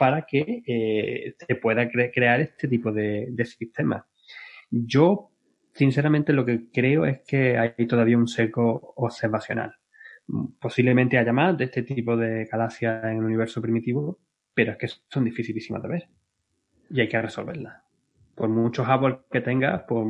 para 0.03 0.23
que 0.23 0.65
eh, 0.67 1.37
se 1.39 1.55
pueda 1.55 1.89
crear 1.89 2.41
este 2.41 2.67
tipo 2.67 2.91
de, 2.91 3.33
sistemas. 3.45 4.03
Yo, 4.69 5.31
sinceramente, 5.75 6.33
lo 6.33 6.45
que 6.45 6.73
creo 6.73 7.07
es 7.07 7.21
que 7.25 7.57
hay 7.57 7.87
todavía 7.87 8.19
un 8.19 8.27
seco 8.27 8.95
observacional. 8.97 9.77
Posiblemente 10.59 11.19
haya 11.19 11.33
más 11.33 11.57
de 11.57 11.67
este 11.67 11.85
tipo 11.85 12.17
de 12.17 12.47
galaxias 12.47 13.05
en 13.05 13.19
el 13.19 13.25
universo 13.25 13.63
primitivo, 13.63 14.19
pero 14.53 14.73
es 14.73 14.79
que 14.79 14.89
son 15.09 15.23
dificilísimas 15.25 15.81
de 15.85 15.89
ver 15.89 16.09
y 16.91 17.01
hay 17.01 17.09
que 17.09 17.23
resolverlas. 17.23 17.81
Por 18.35 18.49
muchos 18.49 18.89
árboles 18.89 19.19
que 19.31 19.41
tengas, 19.41 19.85
pues, 19.87 20.05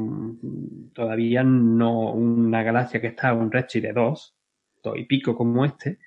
todavía 0.94 1.42
no 1.44 2.12
una 2.14 2.62
galaxia 2.62 2.98
que 2.98 3.08
está 3.08 3.28
a 3.28 3.34
un 3.34 3.52
redshift 3.52 3.84
de 3.84 3.92
2, 3.92 4.36
2 4.84 4.96
y 4.96 5.04
pico 5.04 5.36
como 5.36 5.66
este, 5.66 5.98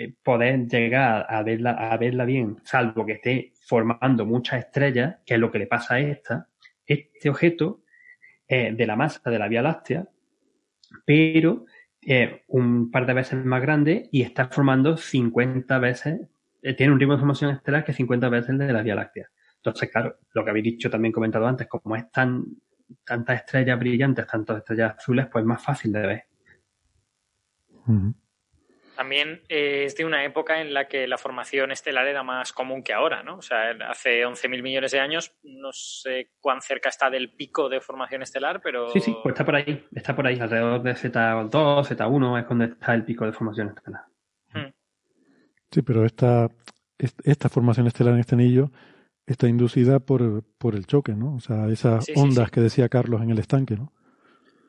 eh, 0.00 0.14
poder 0.22 0.68
llegar 0.68 1.26
a 1.28 1.42
verla, 1.42 1.72
a 1.72 1.96
verla 1.96 2.24
bien, 2.24 2.58
salvo 2.62 3.04
que 3.04 3.14
esté 3.14 3.52
formando 3.66 4.24
muchas 4.24 4.60
estrellas, 4.60 5.16
que 5.26 5.34
es 5.34 5.40
lo 5.40 5.50
que 5.50 5.58
le 5.58 5.66
pasa 5.66 5.96
a 5.96 5.98
esta, 5.98 6.46
este 6.86 7.28
objeto 7.28 7.82
es 8.46 8.76
de 8.76 8.86
la 8.86 8.94
masa 8.94 9.28
de 9.28 9.40
la 9.40 9.48
Vía 9.48 9.60
Láctea, 9.60 10.08
pero 11.04 11.66
es 12.00 12.30
un 12.46 12.92
par 12.92 13.06
de 13.06 13.14
veces 13.14 13.44
más 13.44 13.60
grande 13.60 14.08
y 14.12 14.22
está 14.22 14.46
formando 14.46 14.96
50 14.96 15.76
veces, 15.80 16.20
eh, 16.62 16.74
tiene 16.74 16.92
un 16.92 17.00
ritmo 17.00 17.14
de 17.14 17.18
formación 17.18 17.50
estelar 17.50 17.84
que 17.84 17.90
es 17.90 17.96
50 17.96 18.28
veces 18.28 18.50
el 18.50 18.58
de 18.58 18.72
la 18.72 18.82
Vía 18.82 18.94
Láctea. 18.94 19.28
Entonces, 19.56 19.90
claro, 19.90 20.16
lo 20.32 20.44
que 20.44 20.50
habéis 20.50 20.64
dicho 20.64 20.88
también 20.88 21.10
comentado 21.10 21.44
antes, 21.48 21.66
como 21.66 21.96
es 21.96 22.08
tan 22.12 22.44
tantas 23.04 23.40
estrellas 23.40 23.80
brillantes, 23.80 24.28
tantas 24.28 24.58
estrellas 24.58 24.94
azules, 24.96 25.26
pues 25.26 25.42
es 25.42 25.46
más 25.46 25.60
fácil 25.60 25.92
de 25.92 26.06
ver. 26.06 26.24
También 29.08 29.40
eh, 29.48 29.84
es 29.86 29.96
de 29.96 30.04
una 30.04 30.22
época 30.22 30.60
en 30.60 30.74
la 30.74 30.86
que 30.86 31.08
la 31.08 31.16
formación 31.16 31.72
estelar 31.72 32.06
era 32.06 32.22
más 32.22 32.52
común 32.52 32.82
que 32.82 32.92
ahora, 32.92 33.22
¿no? 33.22 33.38
O 33.38 33.42
sea, 33.42 33.70
hace 33.88 34.22
11.000 34.22 34.62
millones 34.62 34.90
de 34.92 35.00
años, 35.00 35.34
no 35.44 35.72
sé 35.72 36.32
cuán 36.40 36.60
cerca 36.60 36.90
está 36.90 37.08
del 37.08 37.32
pico 37.32 37.70
de 37.70 37.80
formación 37.80 38.20
estelar, 38.20 38.60
pero... 38.60 38.90
Sí, 38.90 39.00
sí, 39.00 39.16
pues 39.22 39.32
está 39.32 39.46
por 39.46 39.56
ahí, 39.56 39.82
está 39.94 40.14
por 40.14 40.26
ahí, 40.26 40.38
alrededor 40.38 40.82
de 40.82 40.92
Z2, 40.92 41.50
Z1 41.50 42.42
es 42.42 42.48
donde 42.50 42.64
está 42.66 42.92
el 42.92 43.06
pico 43.06 43.24
de 43.24 43.32
formación 43.32 43.68
estelar. 43.68 44.02
Hmm. 44.52 44.74
Sí, 45.70 45.80
pero 45.80 46.04
esta, 46.04 46.50
esta 46.98 47.48
formación 47.48 47.86
estelar 47.86 48.12
en 48.12 48.20
este 48.20 48.34
anillo 48.34 48.70
está 49.24 49.48
inducida 49.48 50.00
por, 50.00 50.44
por 50.58 50.74
el 50.74 50.84
choque, 50.84 51.14
¿no? 51.14 51.36
O 51.36 51.40
sea, 51.40 51.66
esas 51.68 52.04
ondas 52.14 52.50
que 52.50 52.60
decía 52.60 52.90
Carlos 52.90 53.22
en 53.22 53.30
el 53.30 53.38
estanque, 53.38 53.74
¿no? 53.74 53.90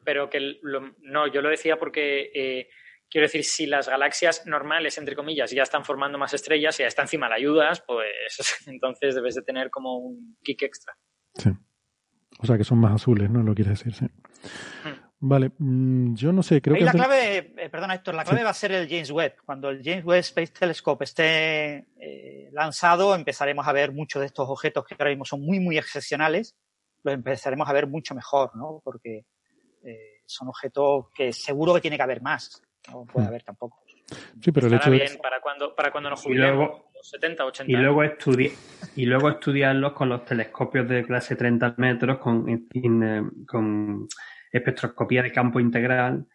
Pero 0.05 0.29
que 0.29 0.61
no, 1.01 1.27
yo 1.27 1.41
lo 1.41 1.49
decía 1.49 1.77
porque... 1.77 2.31
Eh, 2.33 2.69
Quiero 3.09 3.25
decir, 3.25 3.43
si 3.43 3.65
las 3.65 3.89
galaxias 3.89 4.45
normales, 4.45 4.97
entre 4.97 5.15
comillas, 5.15 5.51
ya 5.51 5.63
están 5.63 5.83
formando 5.83 6.17
más 6.17 6.33
estrellas 6.33 6.79
y 6.79 6.83
ya 6.83 6.87
está 6.87 7.01
encima 7.01 7.27
la 7.27 7.35
ayudas, 7.35 7.81
pues 7.81 8.07
entonces 8.67 9.15
debes 9.15 9.35
de 9.35 9.41
tener 9.41 9.69
como 9.69 9.97
un 9.97 10.37
kick 10.43 10.61
extra. 10.63 10.95
Sí. 11.35 11.49
O 12.39 12.45
sea 12.45 12.57
que 12.57 12.63
son 12.63 12.79
más 12.79 12.93
azules, 12.93 13.29
¿no? 13.29 13.41
Lo 13.41 13.55
quieres 13.55 13.79
decir, 13.79 13.93
sí. 13.93 14.05
Hmm. 14.83 15.09
Vale, 15.21 15.51
mm, 15.57 16.15
yo 16.15 16.31
no 16.31 16.41
sé, 16.41 16.61
creo 16.61 16.75
Ahí 16.75 16.79
que... 16.79 16.85
la 16.85 16.93
clave, 16.93 17.53
eh, 17.57 17.69
perdona 17.69 17.95
Héctor, 17.95 18.15
la 18.15 18.23
clave 18.23 18.43
va 18.43 18.51
a 18.51 18.53
ser 18.53 18.71
el 18.71 18.87
James 18.87 19.11
Webb. 19.11 19.35
Cuando 19.45 19.69
el 19.69 19.81
James 19.83 20.05
Webb 20.05 20.19
Space 20.19 20.53
Telescope 20.53 21.03
esté 21.03 21.87
eh, 21.99 22.49
lanzado, 22.53 23.13
empezaremos 23.15 23.67
a 23.67 23.73
ver 23.73 23.91
muchos 23.91 24.21
de 24.21 24.27
estos 24.27 24.47
objetos 24.47 24.85
que 24.85 24.95
ahora 24.97 25.09
mismo 25.09 25.25
son 25.25 25.41
muy, 25.41 25.59
muy 25.59 25.77
excepcionales, 25.77 26.55
los 27.03 27.13
empezaremos 27.13 27.67
a 27.67 27.73
ver 27.73 27.87
mucho 27.87 28.15
mejor, 28.15 28.55
¿no? 28.55 28.81
Porque 28.81 29.25
eh, 29.83 30.21
son 30.25 30.47
objetos 30.47 31.07
que 31.13 31.33
seguro 31.33 31.73
que 31.73 31.81
tiene 31.81 31.97
que 31.97 32.03
haber 32.03 32.21
más, 32.21 32.61
no 32.91 33.05
puede 33.05 33.27
haber 33.27 33.43
tampoco. 33.43 33.83
Sí, 34.41 34.51
pero 34.51 34.67
el 34.67 34.73
hecho 34.73 34.89
bien 34.89 35.17
para 35.21 35.39
cuando, 35.41 35.75
para 35.75 35.91
cuando 35.91 36.09
nos 36.09 36.21
jubilemos, 36.21 36.81
70, 37.01 37.45
80 37.45 37.71
y 37.71 37.75
luego, 37.75 38.03
y 38.95 39.05
luego 39.05 39.29
estudiarlos 39.29 39.93
con 39.93 40.09
los 40.09 40.25
telescopios 40.25 40.87
de 40.87 41.05
clase 41.05 41.35
30 41.35 41.75
metros 41.77 42.17
con, 42.17 42.67
con 43.47 44.07
espectroscopía 44.51 45.23
de 45.23 45.31
campo 45.31 45.59
integral 45.59 46.25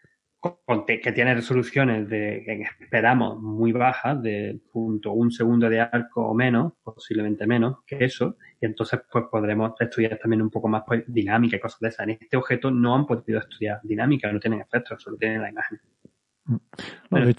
que 0.87 1.13
tiene 1.13 1.35
resoluciones 1.35 2.09
de 2.09 2.43
que 2.45 2.85
esperamos 2.85 3.41
muy 3.41 3.73
bajas, 3.73 4.21
de 4.23 4.61
punto 4.73 5.13
un 5.13 5.31
segundo 5.31 5.71
de 5.71 5.81
arco 5.81 6.29
o 6.29 6.35
menos, 6.35 6.75
posiblemente 6.83 7.47
menos 7.47 7.79
que 7.87 8.05
eso, 8.05 8.37
y 8.61 8.67
entonces 8.67 9.01
pues 9.11 9.25
podremos 9.31 9.73
estudiar 9.81 10.19
también 10.19 10.43
un 10.43 10.51
poco 10.51 10.69
más 10.69 10.83
pues, 10.87 11.05
dinámica 11.07 11.57
y 11.57 11.61
cosas 11.61 11.81
de 11.81 11.89
esas. 11.89 12.05
En 12.07 12.11
este 12.11 12.37
objeto 12.37 12.71
no 12.71 12.95
han 12.95 13.07
podido 13.07 13.39
estudiar 13.39 13.81
dinámica, 13.83 14.31
no 14.31 14.39
tienen 14.41 14.61
efectos, 14.61 15.03
solo 15.03 15.17
tienen 15.17 15.41
la 15.41 15.51
imagen. 15.51 15.81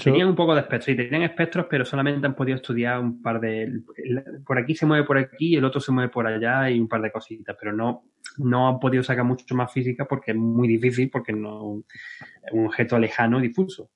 Tenían 0.04 0.30
un 0.30 0.36
poco 0.36 0.56
de 0.56 0.62
espectros, 0.62 0.86
sí, 0.86 0.96
tenían 0.96 1.22
espectros, 1.22 1.68
pero 1.70 1.86
solamente 1.86 2.26
han 2.26 2.36
podido 2.36 2.56
estudiar 2.56 3.00
un 3.00 3.22
par 3.22 3.40
de... 3.40 3.82
Por 4.46 4.58
aquí 4.58 4.74
se 4.74 4.86
mueve 4.86 5.06
por 5.06 5.18
aquí, 5.18 5.56
el 5.56 5.66
otro 5.66 5.80
se 5.80 5.92
mueve 5.92 6.10
por 6.10 6.26
allá 6.26 6.70
y 6.72 6.80
un 6.80 6.88
par 6.88 7.02
de 7.02 7.12
cositas, 7.12 7.56
pero 7.60 7.72
no, 7.72 8.06
no 8.38 8.68
han 8.68 8.80
podido 8.80 9.04
sacar 9.04 9.24
mucho 9.24 9.54
más 9.54 9.72
física 9.72 10.06
porque 10.06 10.32
es 10.32 10.38
muy 10.38 10.68
difícil, 10.68 11.10
porque 11.12 11.34
no 11.34 11.84
es 12.44 12.54
un 12.54 12.66
objeto 12.66 12.98
lejano 12.98 13.40
y 13.40 13.50
difuso. 13.50 13.92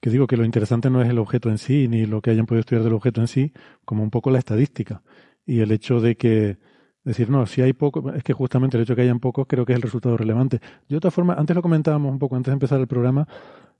Que 0.00 0.10
digo 0.10 0.26
que 0.26 0.36
lo 0.36 0.44
interesante 0.44 0.90
no 0.90 1.02
es 1.02 1.08
el 1.08 1.18
objeto 1.18 1.50
en 1.50 1.58
sí, 1.58 1.88
ni 1.88 2.06
lo 2.06 2.22
que 2.22 2.30
hayan 2.30 2.46
podido 2.46 2.60
estudiar 2.60 2.84
del 2.84 2.94
objeto 2.94 3.20
en 3.20 3.28
sí, 3.28 3.52
como 3.84 4.02
un 4.02 4.10
poco 4.10 4.30
la 4.30 4.38
estadística. 4.38 5.02
Y 5.44 5.60
el 5.60 5.72
hecho 5.72 6.00
de 6.00 6.16
que 6.16 6.58
decir, 7.04 7.30
no, 7.30 7.46
si 7.46 7.62
hay 7.62 7.72
poco, 7.72 8.12
es 8.12 8.22
que 8.22 8.32
justamente 8.32 8.76
el 8.76 8.82
hecho 8.82 8.92
de 8.92 8.96
que 8.96 9.02
hayan 9.02 9.20
pocos 9.20 9.46
creo 9.46 9.64
que 9.64 9.72
es 9.72 9.76
el 9.76 9.82
resultado 9.82 10.16
relevante. 10.16 10.60
De 10.88 10.96
otra 10.96 11.10
forma, 11.10 11.34
antes 11.34 11.56
lo 11.56 11.62
comentábamos 11.62 12.12
un 12.12 12.18
poco, 12.18 12.36
antes 12.36 12.50
de 12.50 12.54
empezar 12.54 12.80
el 12.80 12.86
programa, 12.86 13.26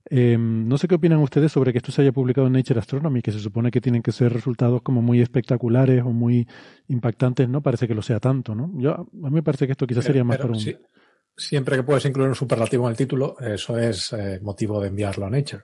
Em, 0.05 0.67
no 0.67 0.77
sé 0.77 0.87
qué 0.87 0.95
opinan 0.95 1.19
ustedes 1.19 1.51
sobre 1.51 1.71
que 1.71 1.77
esto 1.77 1.91
se 1.91 2.01
haya 2.01 2.11
publicado 2.11 2.47
en 2.47 2.53
Nature 2.53 2.79
Astronomy, 2.79 3.21
que 3.21 3.31
se 3.31 3.39
supone 3.39 3.71
que 3.71 3.81
tienen 3.81 4.01
que 4.01 4.11
ser 4.11 4.33
resultados 4.33 4.81
como 4.81 5.01
muy 5.01 5.21
espectaculares 5.21 6.03
o 6.03 6.09
muy 6.09 6.47
impactantes, 6.87 7.47
¿no? 7.47 7.61
Parece 7.61 7.87
que 7.87 7.95
lo 7.95 8.01
sea 8.01 8.19
tanto, 8.19 8.55
¿no? 8.55 8.71
Yo, 8.77 8.93
a 8.93 9.03
mí 9.03 9.31
me 9.31 9.43
parece 9.43 9.65
que 9.65 9.73
esto 9.73 9.85
quizás 9.85 10.05
sería 10.05 10.23
más 10.23 10.37
para 10.37 10.53
un... 10.53 10.59
siempre 11.37 11.75
que 11.75 11.83
puedes 11.83 12.05
incluir 12.05 12.29
un 12.29 12.35
superlativo 12.35 12.85
en 12.85 12.91
el 12.91 12.97
título, 12.97 13.37
eso 13.39 13.77
es 13.77 14.13
eh, 14.13 14.39
motivo 14.41 14.81
de 14.81 14.87
enviarlo 14.87 15.25
a 15.25 15.29
Nature. 15.29 15.63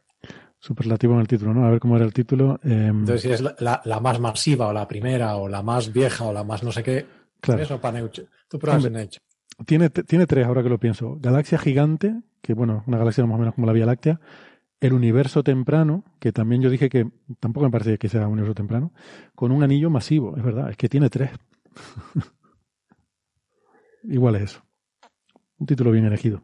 Superlativo 0.59 1.14
en 1.14 1.19
el 1.22 1.27
título, 1.27 1.53
¿no? 1.53 1.65
A 1.65 1.69
ver 1.69 1.80
cómo 1.80 1.95
era 1.95 2.05
el 2.05 2.14
título. 2.14 2.59
Em, 2.64 2.99
Entonces, 2.99 3.22
si 3.22 3.31
es 3.31 3.41
la, 3.41 3.81
la, 3.84 3.99
más 3.99 4.19
masiva 4.19 4.68
o 4.68 4.73
la 4.73 4.88
primera 4.88 5.35
o 5.35 5.47
la 5.47 5.61
más 5.61 5.93
vieja 5.93 6.26
o 6.26 6.34
la 6.34 6.43
más 6.43 6.64
no 6.64 6.72
sé 6.72 6.84
qué, 6.84 7.05
claro. 7.39 7.61
eso 7.61 7.80
para 7.80 8.01
Nature. 8.01 8.27
Tú 8.49 8.57
pruebas 8.57 8.85
en 8.85 8.93
Nature. 8.93 9.22
Tiene, 9.65 9.89
tiene 9.89 10.27
tres, 10.27 10.45
ahora 10.45 10.61
que 10.61 10.69
lo 10.69 10.80
pienso. 10.80 11.18
Galaxia 11.19 11.57
gigante, 11.57 12.15
que 12.41 12.53
bueno, 12.53 12.84
una 12.88 12.97
galaxia 12.97 13.26
más 13.26 13.35
o 13.35 13.39
menos 13.39 13.55
como 13.55 13.68
la 13.68 13.73
Vía 13.73 13.85
Láctea. 13.85 14.19
El 14.80 14.93
universo 14.93 15.43
temprano, 15.43 16.03
que 16.19 16.31
también 16.31 16.61
yo 16.61 16.69
dije 16.69 16.88
que 16.89 17.09
tampoco 17.39 17.65
me 17.65 17.72
parece 17.72 17.97
que 17.97 18.09
sea 18.09 18.27
un 18.27 18.34
universo 18.34 18.53
temprano, 18.53 18.93
con 19.34 19.51
un 19.51 19.64
anillo 19.64 19.89
masivo, 19.89 20.38
es 20.38 20.43
verdad, 20.43 20.69
es 20.69 20.77
que 20.77 20.88
tiene 20.88 21.09
tres. 21.09 21.31
Igual 24.03 24.35
es 24.35 24.43
eso. 24.43 24.64
Un 25.57 25.65
título 25.65 25.91
bien 25.91 26.05
elegido. 26.05 26.41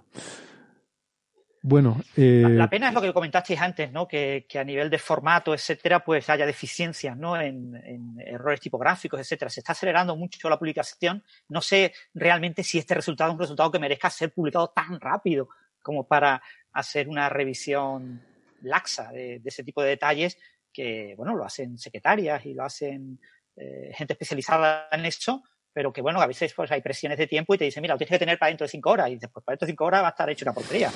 Bueno, 1.65 2.01
eh... 2.17 2.43
la 2.45 2.69
pena 2.69 2.89
es 2.89 2.93
lo 2.93 3.01
que 3.01 3.13
comentasteis 3.13 3.61
antes, 3.61 3.89
¿no? 3.89 4.05
Que, 4.05 4.45
a 4.59 4.63
nivel 4.65 4.89
de 4.89 4.97
formato, 4.97 5.53
etcétera, 5.53 6.03
pues 6.03 6.29
haya 6.29 6.45
deficiencias, 6.45 7.15
¿no? 7.15 7.39
En, 7.39 8.19
errores 8.19 8.59
tipográficos, 8.59 9.21
etcétera. 9.21 9.49
Se 9.49 9.61
está 9.61 9.71
acelerando 9.71 10.17
mucho 10.17 10.49
la 10.49 10.59
publicación. 10.59 11.23
No 11.47 11.61
sé 11.61 11.93
realmente 12.13 12.63
si 12.63 12.79
este 12.79 12.95
resultado 12.95 13.29
es 13.29 13.35
un 13.35 13.39
resultado 13.39 13.71
que 13.71 13.79
merezca 13.79 14.09
ser 14.09 14.33
publicado 14.33 14.73
tan 14.75 14.99
rápido 14.99 15.47
como 15.84 16.07
para 16.07 16.41
hacer 16.72 17.07
una 17.07 17.30
revisión 17.30 18.22
laxa 18.64 19.11
de, 19.11 19.41
ese 19.43 19.64
tipo 19.64 19.84
de 19.84 19.89
detalles 19.89 20.38
que, 20.72 21.14
bueno, 21.15 21.35
lo 21.35 21.45
hacen 21.45 21.77
secretarias 21.77 22.45
y 22.45 22.53
lo 22.53 22.64
hacen 22.64 23.19
eh, 23.55 23.91
gente 23.93 24.14
especializada 24.14 24.88
en 24.91 25.05
eso, 25.05 25.43
pero 25.72 25.93
que, 25.93 26.01
bueno, 26.01 26.19
a 26.22 26.27
veces 26.27 26.53
pues 26.53 26.72
hay 26.72 26.81
presiones 26.81 27.18
de 27.18 27.27
tiempo 27.27 27.53
y 27.53 27.57
te 27.57 27.65
dicen, 27.65 27.81
mira, 27.81 27.93
lo 27.93 27.97
tienes 27.97 28.11
que 28.11 28.19
tener 28.19 28.39
para 28.39 28.49
dentro 28.49 28.65
de 28.65 28.69
cinco 28.69 28.89
horas 28.89 29.10
y 29.10 29.18
después 29.18 29.45
para 29.45 29.53
dentro 29.53 29.68
de 29.68 29.72
cinco 29.72 29.85
horas 29.85 30.01
va 30.01 30.07
a 30.07 30.11
estar 30.11 30.30
hecho 30.30 30.45
una 30.45 30.53
porquería. 30.53 30.89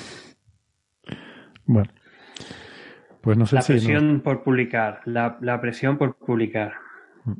Bueno. 1.64 1.92
Pues 3.20 3.36
no 3.36 3.46
sé 3.46 3.56
la 3.56 3.62
presión 3.62 4.20
por 4.20 4.42
publicar, 4.42 5.00
la, 5.04 5.60
presión 5.60 5.98
por 5.98 6.16
publicar. 6.16 6.74
Mm. 7.24 7.32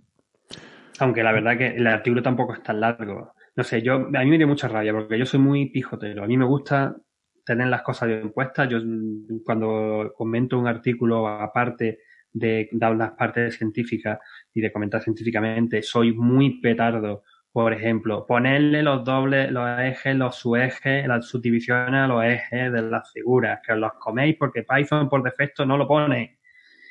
Aunque 0.99 1.23
la 1.23 1.33
verdad 1.33 1.57
que 1.57 1.69
el 1.69 1.87
artículo 1.87 2.23
tampoco 2.23 2.55
es 2.55 2.62
tan 2.62 2.81
largo. 2.81 3.33
No 3.57 3.65
sé, 3.65 3.83
yo 3.83 3.95
a 3.95 3.99
mí 3.99 4.27
me 4.27 4.39
dio 4.39 4.47
mucha 4.47 4.69
rabia 4.69 4.93
porque 4.93 5.19
yo 5.19 5.25
soy 5.25 5.41
muy 5.41 5.70
pijotero. 5.70 6.25
A 6.25 6.27
mí 6.27 6.37
me 6.37 6.45
gusta 6.45 6.97
tener 7.49 7.69
las 7.69 7.83
cosas 7.83 8.09
bien 8.09 8.31
puestas. 8.31 8.69
Yo 8.69 8.79
cuando 9.45 10.12
comento 10.16 10.59
un 10.59 10.69
artículo 10.69 11.27
aparte 11.27 12.01
de 12.33 12.69
dar 12.73 12.95
las 12.95 13.12
partes 13.12 13.57
científicas 13.57 14.19
y 14.55 14.61
de 14.61 14.70
comentar 14.70 15.03
científicamente, 15.03 15.83
soy 15.83 16.12
muy 16.12 16.61
petardo 16.61 17.25
por 17.51 17.73
ejemplo, 17.73 18.25
ponerle 18.27 18.85
los 18.85 19.05
dobles, 19.05 19.51
los 19.51 19.81
ejes, 19.81 20.15
los 20.15 20.37
subejes, 20.37 21.09
las 21.09 21.27
subdivisiones 21.27 22.03
a 22.03 22.07
los 22.07 22.23
ejes 22.25 22.73
de 22.73 22.83
las 22.83 23.11
figuras, 23.11 23.59
que 23.66 23.73
os 23.73 23.79
los 23.79 23.95
coméis 23.95 24.37
porque 24.39 24.62
Python 24.62 25.09
por 25.09 25.25
defecto 25.25 25.66
no 25.66 25.77
lo 25.77 25.89
pone. 25.89 26.39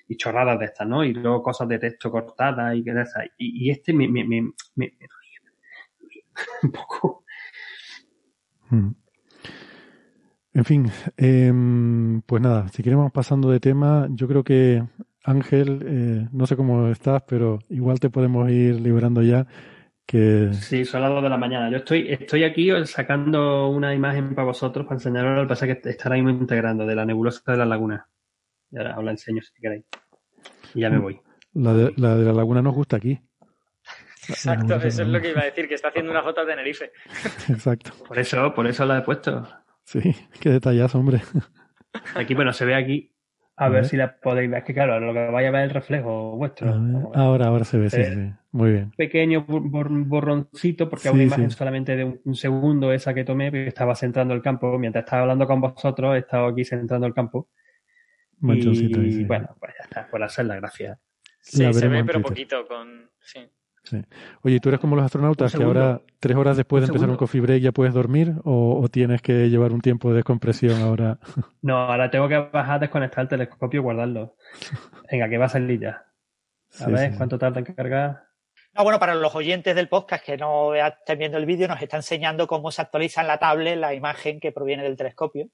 Y 0.09 0.17
chorradas 0.17 0.59
de 0.59 0.65
estas, 0.65 0.85
¿no? 0.85 1.03
Y 1.03 1.13
luego 1.13 1.43
cosas 1.43 1.67
de 1.69 1.79
texto 1.79 2.11
cortadas 2.11 2.75
y 2.75 2.83
que 2.83 2.93
de 2.93 3.01
esas. 3.01 3.25
Y, 3.37 3.69
este 3.69 3.93
me, 3.93 4.07
me, 4.07 4.25
me, 4.25 4.51
me, 4.75 4.97
un 6.63 6.71
poco. 6.71 7.23
Hmm. 8.69 8.91
En 10.57 10.65
fin, 10.65 10.91
eh, 11.17 11.53
pues 12.25 12.41
nada, 12.41 12.67
si 12.69 12.81
queremos 12.81 13.11
pasando 13.11 13.49
de 13.49 13.59
tema, 13.59 14.07
yo 14.09 14.27
creo 14.27 14.43
que 14.43 14.83
Ángel, 15.23 15.79
eh, 15.85 16.27
no 16.31 16.47
sé 16.47 16.55
cómo 16.55 16.87
estás, 16.87 17.23
pero 17.27 17.59
igual 17.69 17.99
te 17.99 18.09
podemos 18.09 18.49
ir 18.49 18.81
liberando 18.81 19.21
ya 19.21 19.45
Sí, 20.09 20.85
son 20.85 21.01
las 21.01 21.11
2 21.11 21.23
de 21.23 21.29
la 21.29 21.37
mañana. 21.37 21.69
Yo 21.69 21.77
estoy, 21.77 22.07
estoy 22.09 22.45
aquí 22.45 22.69
sacando 22.85 23.67
una 23.67 23.93
imagen 23.93 24.33
para 24.35 24.45
vosotros 24.45 24.85
para 24.85 24.95
enseñaros 24.95 25.35
lo 25.35 25.41
que 25.43 25.49
pasa 25.49 25.67
que 25.67 25.81
estará 25.89 26.15
ahí 26.15 26.21
integrando 26.21 26.85
de 26.85 26.95
la 26.95 27.05
nebulosa 27.05 27.51
de 27.51 27.57
la 27.57 27.65
laguna. 27.65 28.07
Y 28.71 28.77
ahora 28.77 28.97
os 28.97 29.03
la 29.03 29.11
enseño 29.11 29.41
si 29.41 29.61
queréis. 29.61 29.83
Y 30.73 30.81
ya 30.81 30.89
me 30.89 30.99
voy. 30.99 31.19
La 31.53 31.73
de 31.73 31.93
la, 31.97 32.15
de 32.15 32.23
la 32.23 32.33
laguna 32.33 32.61
nos 32.61 32.73
gusta 32.73 32.95
aquí. 32.95 33.19
Exacto, 34.29 34.75
eso 34.75 35.01
es 35.01 35.07
lo 35.07 35.21
que 35.21 35.31
iba 35.31 35.41
a 35.41 35.45
decir, 35.45 35.67
que 35.67 35.75
está 35.75 35.89
haciendo 35.89 36.11
una 36.11 36.23
foto 36.23 36.41
de 36.41 36.53
Tenerife. 36.53 36.91
Exacto. 37.49 37.91
Por 38.07 38.17
eso, 38.17 38.53
por 38.53 38.67
eso 38.67 38.85
la 38.85 38.99
he 38.99 39.01
puesto. 39.01 39.45
Sí, 39.87 39.99
qué 40.41 40.49
detallazo, 40.49 40.99
hombre. 40.99 41.21
Aquí, 42.15 42.35
bueno, 42.35 42.51
se 42.51 42.65
ve 42.65 42.75
aquí 42.75 43.11
a, 43.55 43.69
ver, 43.69 43.85
si 43.85 43.97
la 43.97 44.19
podéis 44.19 44.51
ver. 44.51 44.59
Es 44.59 44.65
que 44.65 44.73
claro, 44.73 44.99
lo 44.99 45.13
que 45.13 45.31
vaya 45.31 45.47
a 45.47 45.51
ver 45.51 45.61
es 45.61 45.69
el 45.69 45.73
reflejo 45.73 46.35
vuestro. 46.35 46.71
Ahora, 47.15 47.47
ahora 47.47 47.63
se 47.63 47.79
ve, 47.79 47.89
sí, 47.89 48.03
sí. 48.03 48.31
Muy 48.51 48.71
bien. 48.71 48.91
Pequeño 48.95 49.45
borroncito, 49.47 50.87
porque 50.89 51.09
una 51.09 51.23
imagen 51.23 51.49
solamente 51.49 51.95
de 51.95 52.19
un, 52.23 52.35
segundo 52.35 52.91
esa 52.91 53.15
que 53.15 53.23
tomé, 53.23 53.49
porque 53.49 53.67
estaba 53.67 53.95
centrando 53.95 54.35
el 54.35 54.43
campo. 54.43 54.77
Mientras 54.77 55.05
estaba 55.05 55.23
hablando 55.23 55.47
con 55.47 55.59
vosotros, 55.59 56.15
he 56.15 56.19
estado 56.19 56.47
aquí 56.47 56.65
centrando 56.65 57.07
el 57.07 57.15
campo. 57.15 57.49
y 58.41 59.23
bueno, 59.23 59.55
pues 59.59 59.73
ya 59.75 59.85
está, 59.85 60.07
por 60.07 60.21
hacer 60.21 60.45
la 60.45 60.57
gracia. 60.57 60.99
Sí, 61.41 61.73
se 61.73 61.87
ve, 61.87 62.03
pero 62.03 62.21
poquito 62.21 62.67
con. 62.67 63.09
Sí. 63.21 63.39
Oye, 64.41 64.59
¿tú 64.59 64.69
eres 64.69 64.81
como 64.81 64.95
los 64.95 65.05
astronautas 65.05 65.53
que 65.53 65.63
ahora, 65.63 66.01
tres 66.19 66.37
horas 66.37 66.57
después 66.57 66.81
de 66.81 66.87
empezar 66.87 67.09
un 67.09 67.17
coffee 67.17 67.41
break, 67.41 67.61
ya 67.61 67.71
puedes 67.71 67.93
dormir 67.93 68.35
o, 68.43 68.87
tienes 68.89 69.21
que 69.21 69.49
llevar 69.49 69.71
un 69.71 69.81
tiempo 69.81 70.09
de 70.09 70.15
descompresión 70.15 70.81
ahora? 70.81 71.19
No, 71.61 71.77
ahora 71.77 72.09
tengo 72.09 72.27
que 72.27 72.37
bajar, 72.37 72.79
desconectar 72.79 73.23
el 73.23 73.27
telescopio 73.27 73.79
y 73.79 73.83
guardarlo. 73.83 74.35
Venga, 75.11 75.27
que 75.27 75.37
va 75.37 75.45
a 75.45 75.49
salir 75.49 75.79
ya. 75.81 76.05
A 76.79 76.87
ver, 76.87 77.15
¿cuánto 77.17 77.37
tarda 77.37 77.59
en 77.59 77.65
cargar? 77.65 78.23
No, 78.77 78.83
bueno, 78.83 78.99
para 78.99 79.15
los 79.15 79.33
oyentes 79.35 79.75
del 79.75 79.89
podcast 79.89 80.23
que 80.23 80.37
no 80.37 80.75
estén 80.75 81.17
viendo 81.17 81.37
el 81.37 81.45
vídeo, 81.45 81.67
nos 81.67 81.81
está 81.81 81.97
enseñando 81.97 82.45
cómo 82.45 82.71
se 82.71 82.81
actualiza 82.81 83.21
en 83.21 83.27
la 83.27 83.39
tablet 83.39 83.77
la 83.77 83.93
imagen 83.93 84.39
que 84.39 84.51
proviene 84.51 84.83
del 84.83 84.95
telescopio. 84.95 85.49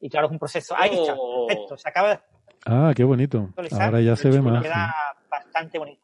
Y 0.00 0.08
claro, 0.08 0.28
es 0.28 0.32
un 0.32 0.38
proceso. 0.38 0.74
Ahí 0.78 0.94
está, 0.94 1.14
oh. 1.18 1.46
perfecto, 1.46 1.76
se 1.76 1.88
acaba 1.88 2.10
de. 2.10 2.20
Ah, 2.66 2.92
qué 2.94 3.04
bonito. 3.04 3.50
Ahora 3.72 4.00
ya 4.00 4.16
se 4.16 4.30
ve 4.30 4.40
más. 4.40 4.62
Queda 4.62 4.94
bastante 5.28 5.78
bonito. 5.78 6.02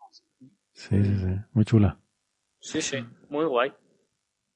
Sí, 0.77 1.03
sí, 1.03 1.17
sí. 1.19 1.41
Muy 1.55 1.65
chula. 1.65 1.99
Sí, 2.61 2.83
sí. 2.83 3.05
Muy 3.31 3.47
guay. 3.47 3.73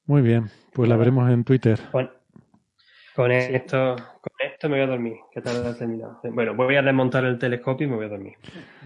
Muy 0.05 0.21
bien. 0.21 0.49
Pues 0.71 0.87
la 0.87 0.95
veremos 0.95 1.29
en 1.31 1.43
Twitter. 1.43 1.79
Con 1.91 3.31
esto, 3.31 3.95
con 3.95 4.33
esto 4.39 4.69
me 4.69 4.75
voy 4.75 4.83
a 4.83 4.87
dormir. 4.87 5.15
¿Qué 5.33 5.41
tal 5.41 5.65
ha 5.65 5.75
terminado? 5.75 6.19
Bueno, 6.23 6.53
voy 6.53 6.75
a 6.75 6.81
desmontar 6.81 7.25
el 7.25 7.37
telescopio 7.39 7.87
y 7.87 7.89
me 7.89 7.95
voy 7.97 8.05
a 8.05 8.09
dormir. 8.09 8.35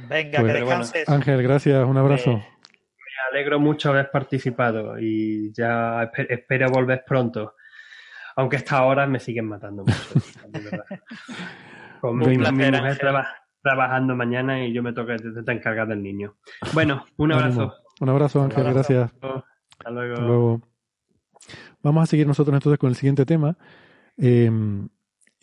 Venga, 0.08 0.40
pues, 0.40 0.92
que 0.92 1.04
Ángel, 1.08 1.44
gracias, 1.44 1.86
un 1.86 1.98
abrazo. 1.98 2.32
me 2.32 2.42
alegro 3.32 3.60
mucho 3.60 3.90
haber 3.90 4.10
participado 4.10 4.98
y 4.98 5.54
ya 5.54 6.10
espero 6.30 6.70
volver 6.70 7.04
pronto. 7.06 7.56
Aunque 8.38 8.56
estas 8.56 8.82
horas 8.82 9.10
me 9.10 9.20
siguen 9.20 9.46
matando 9.46 9.84
mucho. 9.84 9.98
Con 12.02 12.18
mi, 12.18 12.38
mujer 12.38 13.06
trabajando 13.66 14.16
mañana 14.16 14.64
y 14.64 14.72
yo 14.72 14.84
me 14.84 14.94
toca 14.94 15.16
estar 15.16 15.56
encargar 15.56 15.88
del 15.88 16.04
niño. 16.04 16.36
Bueno, 16.72 17.04
un 17.18 17.32
abrazo. 17.32 17.74
Un 18.00 18.10
abrazo, 18.10 18.44
Ángel, 18.44 18.64
gracias. 18.64 19.12
Hasta 19.80 19.90
luego. 19.90 20.62
Vamos 21.82 22.04
a 22.04 22.06
seguir 22.06 22.28
nosotros 22.28 22.54
entonces 22.54 22.78
con 22.78 22.90
el 22.90 22.96
siguiente 22.96 23.26
tema. 23.26 23.58
Em, 24.18 24.88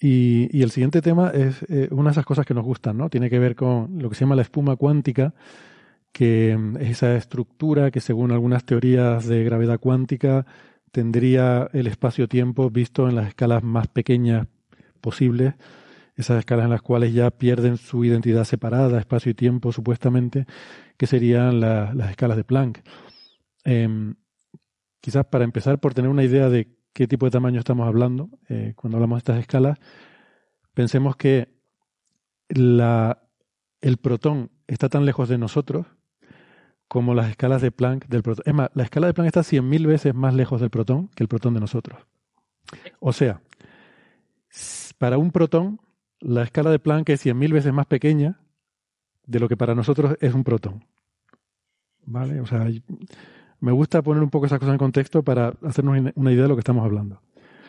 y, 0.01 0.63
el 0.63 0.71
siguiente 0.71 1.03
tema 1.03 1.31
es 1.31 1.65
eh, 1.69 1.89
una 1.91 2.11
de 2.11 2.13
esas 2.13 2.25
cosas 2.25 2.47
que 2.47 2.55
nos 2.55 2.65
gustan, 2.65 2.97
¿no? 2.97 3.11
Tiene 3.11 3.29
que 3.29 3.41
ver 3.41 3.57
con 3.57 3.99
lo 4.01 4.09
que 4.09 4.15
se 4.15 4.21
llama 4.21 4.37
la 4.37 4.43
espuma 4.43 4.77
cuántica, 4.77 5.35
que 6.13 6.53
em, 6.53 6.77
es 6.77 6.91
esa 6.91 7.17
estructura 7.17 7.91
que 7.91 7.99
según 7.99 8.31
algunas 8.31 8.65
teorías 8.65 9.27
de 9.27 9.43
gravedad 9.43 9.81
cuántica 9.81 10.47
tendría 10.93 11.69
el 11.73 11.89
espacio-tiempo 11.89 12.71
visto 12.71 13.09
en 13.09 13.17
las 13.17 13.27
escalas 13.27 13.65
más 13.65 13.89
pequeñas 13.89 14.47
posibles, 15.01 15.55
esas 16.17 16.39
escalas 16.39 16.65
en 16.65 16.71
las 16.71 16.83
cuales 16.83 17.15
ya 17.15 17.31
pierden 17.31 17.77
su 17.77 18.05
identidad 18.05 18.45
separada, 18.45 18.99
espacio 18.99 19.31
y 19.31 19.35
tiempo 19.35 19.73
supuestamente, 19.73 20.47
que 20.97 21.07
serían 21.07 21.61
las 21.61 22.11
escalas 22.11 22.37
de 22.37 22.45
Planck. 22.45 22.81
Em, 23.65 24.15
quizás 25.01 25.27
para 25.27 25.45
empezar 25.45 25.81
por 25.81 25.95
tener 25.95 26.11
una 26.11 26.25
idea 26.25 26.49
de 26.49 26.77
qué 26.93 27.07
tipo 27.07 27.27
de 27.27 27.31
tamaño 27.31 27.59
estamos 27.59 27.87
hablando, 27.87 28.29
eh, 28.49 28.75
cuando 28.77 28.99
hablamos 28.99 29.17
de 29.17 29.21
estas 29.21 29.39
escalas, 29.39 29.79
pensemos 30.75 31.17
que 31.17 31.49
la, 32.49 33.23
el 33.81 33.97
protón 33.97 34.51
está 34.67 34.89
tan 34.89 35.05
lejos 35.07 35.29
de 35.29 35.39
nosotros 35.39 35.87
como 36.89 37.15
las 37.15 37.31
escalas 37.31 37.63
de 37.63 37.71
Planck 37.71 38.07
del 38.07 38.23
protón. 38.23 38.43
Es 38.47 38.53
más, 38.53 38.69
la 38.75 38.83
escala 38.83 39.07
de 39.07 39.15
Planck 39.15 39.29
está 39.29 39.41
100.000 39.41 39.87
veces 39.87 40.15
más 40.15 40.35
lejos 40.35 40.61
del 40.61 40.69
protón 40.69 41.09
que 41.09 41.25
el 41.25 41.29
protón 41.29 41.55
de 41.55 41.61
nosotros. 41.61 41.99
O 43.01 43.15
sea, 43.15 43.41
para 44.99 45.17
un 45.17 45.31
protón, 45.31 45.81
la 46.23 46.43
escala 46.43 46.71
de 46.71 46.79
Planck 46.79 47.09
es 47.11 47.25
100.000 47.25 47.53
veces 47.53 47.73
más 47.73 47.87
pequeña 47.87 48.41
de 49.27 49.41
lo 49.41 49.49
que 49.49 49.57
para 49.57 49.75
nosotros 49.75 50.17
es 50.21 50.35
un 50.35 50.45
protón. 50.45 50.85
¿Vale? 52.05 52.41
O 52.41 52.47
sea, 52.47 52.67
me 53.61 53.73
gusta 53.73 54.03
poner 54.03 54.23
un 54.23 54.31
poco 54.31 54.47
esas 54.47 54.59
cosas 54.59 54.73
en 54.73 54.79
contexto 54.79 55.23
para 55.23 55.55
hacernos 55.63 56.13
una 56.15 56.33
idea 56.33 56.43
de 56.43 56.49
lo 56.49 56.57
que 56.57 56.61
estamos 56.61 56.85
hablando. 56.85 57.21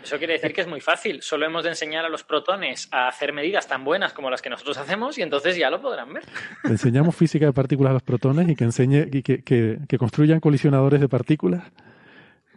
Eso 0.04 0.18
quiere 0.18 0.34
decir 0.34 0.54
que 0.54 0.62
es 0.62 0.68
muy 0.68 0.82
fácil. 0.82 1.22
Solo 1.22 1.46
hemos 1.46 1.64
de 1.64 1.70
enseñar 1.70 2.04
a 2.04 2.10
los 2.10 2.24
protones 2.24 2.90
a 2.92 3.08
hacer 3.08 3.32
medidas 3.32 3.68
tan 3.68 3.86
buenas 3.86 4.12
como 4.12 4.30
las 4.30 4.42
que 4.42 4.50
nosotros 4.50 4.78
hacemos 4.78 5.18
y 5.18 5.22
entonces 5.22 5.56
ya 5.56 5.70
lo 5.70 5.82
podrán 5.82 6.14
ver. 6.14 6.24
enseñamos 6.66 7.16
física 7.16 7.46
de 7.46 7.54
partículas 7.54 7.92
a 7.92 7.94
los 7.94 8.04
protones 8.04 8.50
y 8.50 8.56
que 8.56 8.66
enseñe 8.66 9.08
y 9.12 9.24
que, 9.24 9.44
que, 9.44 9.98
construyan 9.98 10.42
colisionadores 10.42 11.00
de 11.00 11.08
partículas 11.08 11.64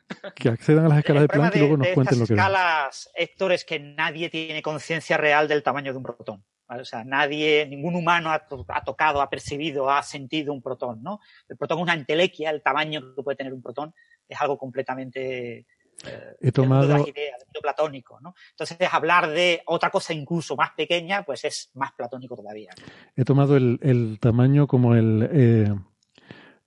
que 0.34 0.48
accedan 0.48 0.86
a 0.86 0.88
las 0.88 0.98
escalas 0.98 1.22
de 1.22 1.28
Planck 1.28 1.56
y 1.56 1.58
luego 1.60 1.76
nos 1.76 1.88
cuenten 1.88 2.18
lo 2.20 2.26
que 2.26 2.34
escalas, 2.34 3.10
Héctor, 3.14 3.52
es 3.52 3.64
que 3.64 3.78
nadie 3.78 4.30
tiene 4.30 4.62
conciencia 4.62 5.16
real 5.16 5.48
del 5.48 5.62
tamaño 5.62 5.92
de 5.92 5.98
un 5.98 6.04
protón. 6.04 6.44
O 6.68 6.84
sea, 6.84 7.04
nadie, 7.04 7.64
ningún 7.68 7.94
humano 7.94 8.32
ha, 8.32 8.44
tocado, 8.84 9.22
ha 9.22 9.30
percibido, 9.30 9.88
ha 9.88 10.02
sentido 10.02 10.52
un 10.52 10.60
protón, 10.60 11.00
¿no? 11.00 11.20
El 11.48 11.56
protón 11.56 11.78
es 11.78 11.82
una 11.84 11.94
entelequia, 11.94 12.50
el 12.50 12.62
tamaño 12.62 13.14
que 13.14 13.22
puede 13.22 13.36
tener 13.36 13.52
un 13.52 13.62
protón 13.62 13.94
es 14.28 14.40
algo 14.40 14.58
completamente 14.58 15.64
eh, 16.04 16.36
he 16.40 16.52
tomado 16.52 16.86
de 16.86 17.08
ideas, 17.08 17.46
de 17.52 17.60
platónico, 17.60 18.20
¿no? 18.20 18.34
Entonces 18.50 18.76
hablar 18.92 19.30
de 19.30 19.62
otra 19.66 19.90
cosa 19.90 20.12
incluso 20.12 20.56
más 20.56 20.70
pequeña, 20.76 21.24
pues 21.24 21.44
es 21.44 21.70
más 21.74 21.92
platónico 21.92 22.36
todavía. 22.36 22.70
He 23.14 23.24
tomado 23.24 23.56
el, 23.56 24.18
tamaño 24.20 24.66
como 24.66 24.94
el, 24.94 25.28
eh, 25.32 25.74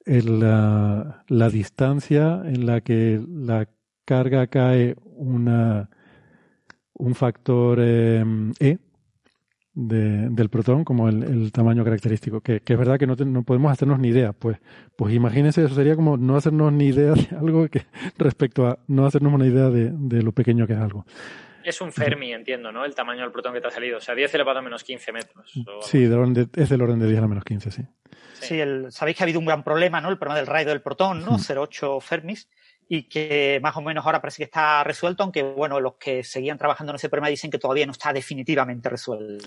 la, 0.06 1.50
distancia 1.52 2.42
en 2.46 2.66
la 2.66 2.82
que 2.82 3.22
la 3.28 3.68
carga 4.06 4.48
cae 4.48 4.96
una 5.04 5.90
un 6.94 7.16
factor 7.16 7.80
eh, 7.82 8.24
E 8.60 8.78
del 9.74 10.50
protón 10.50 10.84
como 10.84 11.08
el, 11.08 11.52
tamaño 11.52 11.84
característico, 11.84 12.42
que, 12.42 12.62
es 12.66 12.78
verdad 12.78 13.00
que 13.00 13.08
no, 13.08 13.16
no, 13.16 13.44
podemos 13.44 13.72
hacernos 13.72 14.00
ni 14.00 14.10
idea. 14.10 14.34
Pues, 14.34 14.58
pues 14.96 15.14
imagínense, 15.14 15.64
eso 15.64 15.76
sería 15.76 15.96
como 15.96 16.18
no 16.18 16.36
hacernos 16.36 16.74
ni 16.74 16.88
idea 16.88 17.14
de 17.14 17.28
algo 17.38 17.68
que 17.70 17.84
respecto 18.18 18.68
a 18.68 18.80
no 18.88 19.06
hacernos 19.06 19.34
una 19.34 19.46
idea 19.46 19.70
de, 19.70 20.22
lo 20.22 20.32
pequeño 20.32 20.68
que 20.68 20.74
es 20.74 20.80
algo. 20.80 21.06
Es 21.64 21.82
un 21.82 21.92
Fermi, 21.92 22.34
entiendo, 22.34 22.72
¿no? 22.72 22.86
El 22.86 22.96
tamaño 22.96 23.22
del 23.22 23.32
protón 23.32 23.54
que 23.54 23.62
te 23.62 23.68
ha 23.68 23.72
salido. 23.72 23.98
O 23.98 24.02
sea, 24.02 24.16
10 24.16 24.34
elevado 24.36 24.60
a 24.60 24.62
menos 24.62 24.84
15 24.84 25.12
metros. 25.12 25.52
Sí, 25.82 26.04
es 26.04 26.70
del 26.70 26.82
orden 26.82 27.00
de 27.00 27.08
10 27.08 27.22
a 27.22 27.28
menos 27.28 27.44
15, 27.44 27.72
sí. 27.72 27.84
Sí, 28.34 28.60
el, 28.60 28.92
sabéis 28.92 29.18
que 29.18 29.24
ha 29.24 29.26
habido 29.26 29.40
un 29.40 29.46
gran 29.46 29.64
problema, 29.64 30.02
¿no? 30.02 30.10
El 30.10 30.18
problema 30.18 30.38
del 30.38 30.48
radio 30.48 30.70
del 30.70 30.82
protón, 30.82 31.26
¿no? 31.26 31.38
0,8 31.38 32.02
Fermis 32.02 32.50
y 32.92 33.04
que 33.04 33.60
más 33.62 33.78
o 33.78 33.82
menos 33.82 34.04
ahora 34.04 34.20
parece 34.20 34.38
que 34.38 34.46
está 34.46 34.84
resuelto, 34.84 35.22
aunque 35.22 35.44
bueno, 35.44 35.80
los 35.80 35.96
que 35.96 36.24
seguían 36.24 36.58
trabajando 36.58 36.92
en 36.92 36.96
ese 36.96 37.08
problema 37.08 37.30
dicen 37.30 37.52
que 37.52 37.60
todavía 37.60 37.86
no 37.86 37.92
está 37.92 38.12
definitivamente 38.12 38.90
resuelto. 38.90 39.46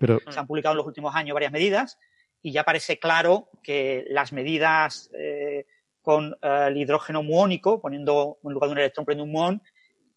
Pero, 0.00 0.18
se 0.26 0.40
han 0.40 0.46
publicado 0.46 0.72
en 0.72 0.78
los 0.78 0.86
últimos 0.86 1.14
años 1.14 1.34
varias 1.34 1.52
medidas 1.52 1.98
y 2.40 2.50
ya 2.50 2.64
parece 2.64 2.98
claro 2.98 3.50
que 3.62 4.06
las 4.08 4.32
medidas 4.32 5.10
eh, 5.12 5.66
con 6.00 6.34
eh, 6.40 6.64
el 6.68 6.78
hidrógeno 6.78 7.22
muónico, 7.22 7.78
poniendo 7.82 8.38
en 8.42 8.52
lugar 8.52 8.70
de 8.70 8.72
un 8.72 8.78
electrón 8.78 9.04
poniendo 9.04 9.24
un 9.24 9.32
muón, 9.32 9.62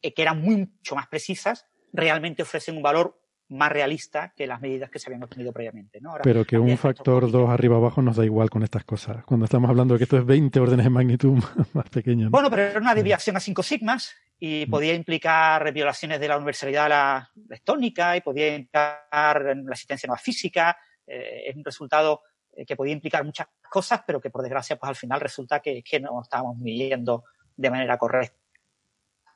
que 0.01 0.21
eran 0.21 0.41
mucho 0.41 0.95
más 0.95 1.07
precisas, 1.07 1.65
realmente 1.93 2.43
ofrecen 2.43 2.77
un 2.77 2.83
valor 2.83 3.21
más 3.51 3.71
realista 3.71 4.33
que 4.35 4.47
las 4.47 4.61
medidas 4.61 4.89
que 4.89 4.97
se 4.97 5.09
habían 5.09 5.23
obtenido 5.23 5.51
previamente. 5.51 5.99
¿no? 5.99 6.13
Pero 6.23 6.45
que 6.45 6.57
un 6.57 6.77
factor 6.77 7.29
2 7.29 7.49
arriba 7.49 7.75
abajo 7.75 8.01
nos 8.01 8.15
da 8.15 8.23
igual 8.23 8.49
con 8.49 8.63
estas 8.63 8.85
cosas. 8.85 9.25
Cuando 9.25 9.45
estamos 9.45 9.69
hablando 9.69 9.93
de 9.93 9.99
que 9.99 10.03
esto 10.05 10.17
es 10.17 10.25
20 10.25 10.59
órdenes 10.59 10.85
de 10.85 10.89
magnitud 10.89 11.37
más 11.73 11.89
pequeño. 11.89 12.29
Bueno, 12.29 12.49
pero 12.49 12.63
era 12.63 12.79
una 12.79 12.95
desviación 12.95 13.35
a 13.35 13.41
5 13.41 13.61
sigmas 13.61 14.15
y 14.39 14.65
mm. 14.65 14.69
podía 14.69 14.93
implicar 14.93 15.71
violaciones 15.73 16.19
de 16.19 16.27
la 16.29 16.37
Universidad 16.37 16.89
la 16.89 17.29
Estónica 17.49 18.15
y 18.15 18.21
podía 18.21 18.55
implicar 18.55 19.41
la 19.43 19.73
asistencia 19.73 20.07
nueva 20.07 20.21
física. 20.21 20.77
Eh, 21.05 21.49
es 21.49 21.55
un 21.55 21.65
resultado 21.65 22.21
eh, 22.53 22.65
que 22.65 22.77
podía 22.77 22.93
implicar 22.93 23.25
muchas 23.25 23.47
cosas, 23.69 24.01
pero 24.07 24.21
que 24.21 24.29
por 24.29 24.43
desgracia 24.43 24.77
pues 24.77 24.89
al 24.89 24.95
final 24.95 25.19
resulta 25.19 25.59
que, 25.59 25.83
que 25.83 25.99
no 25.99 26.21
estábamos 26.21 26.57
midiendo 26.57 27.25
de 27.57 27.69
manera 27.69 27.97
correcta. 27.97 28.40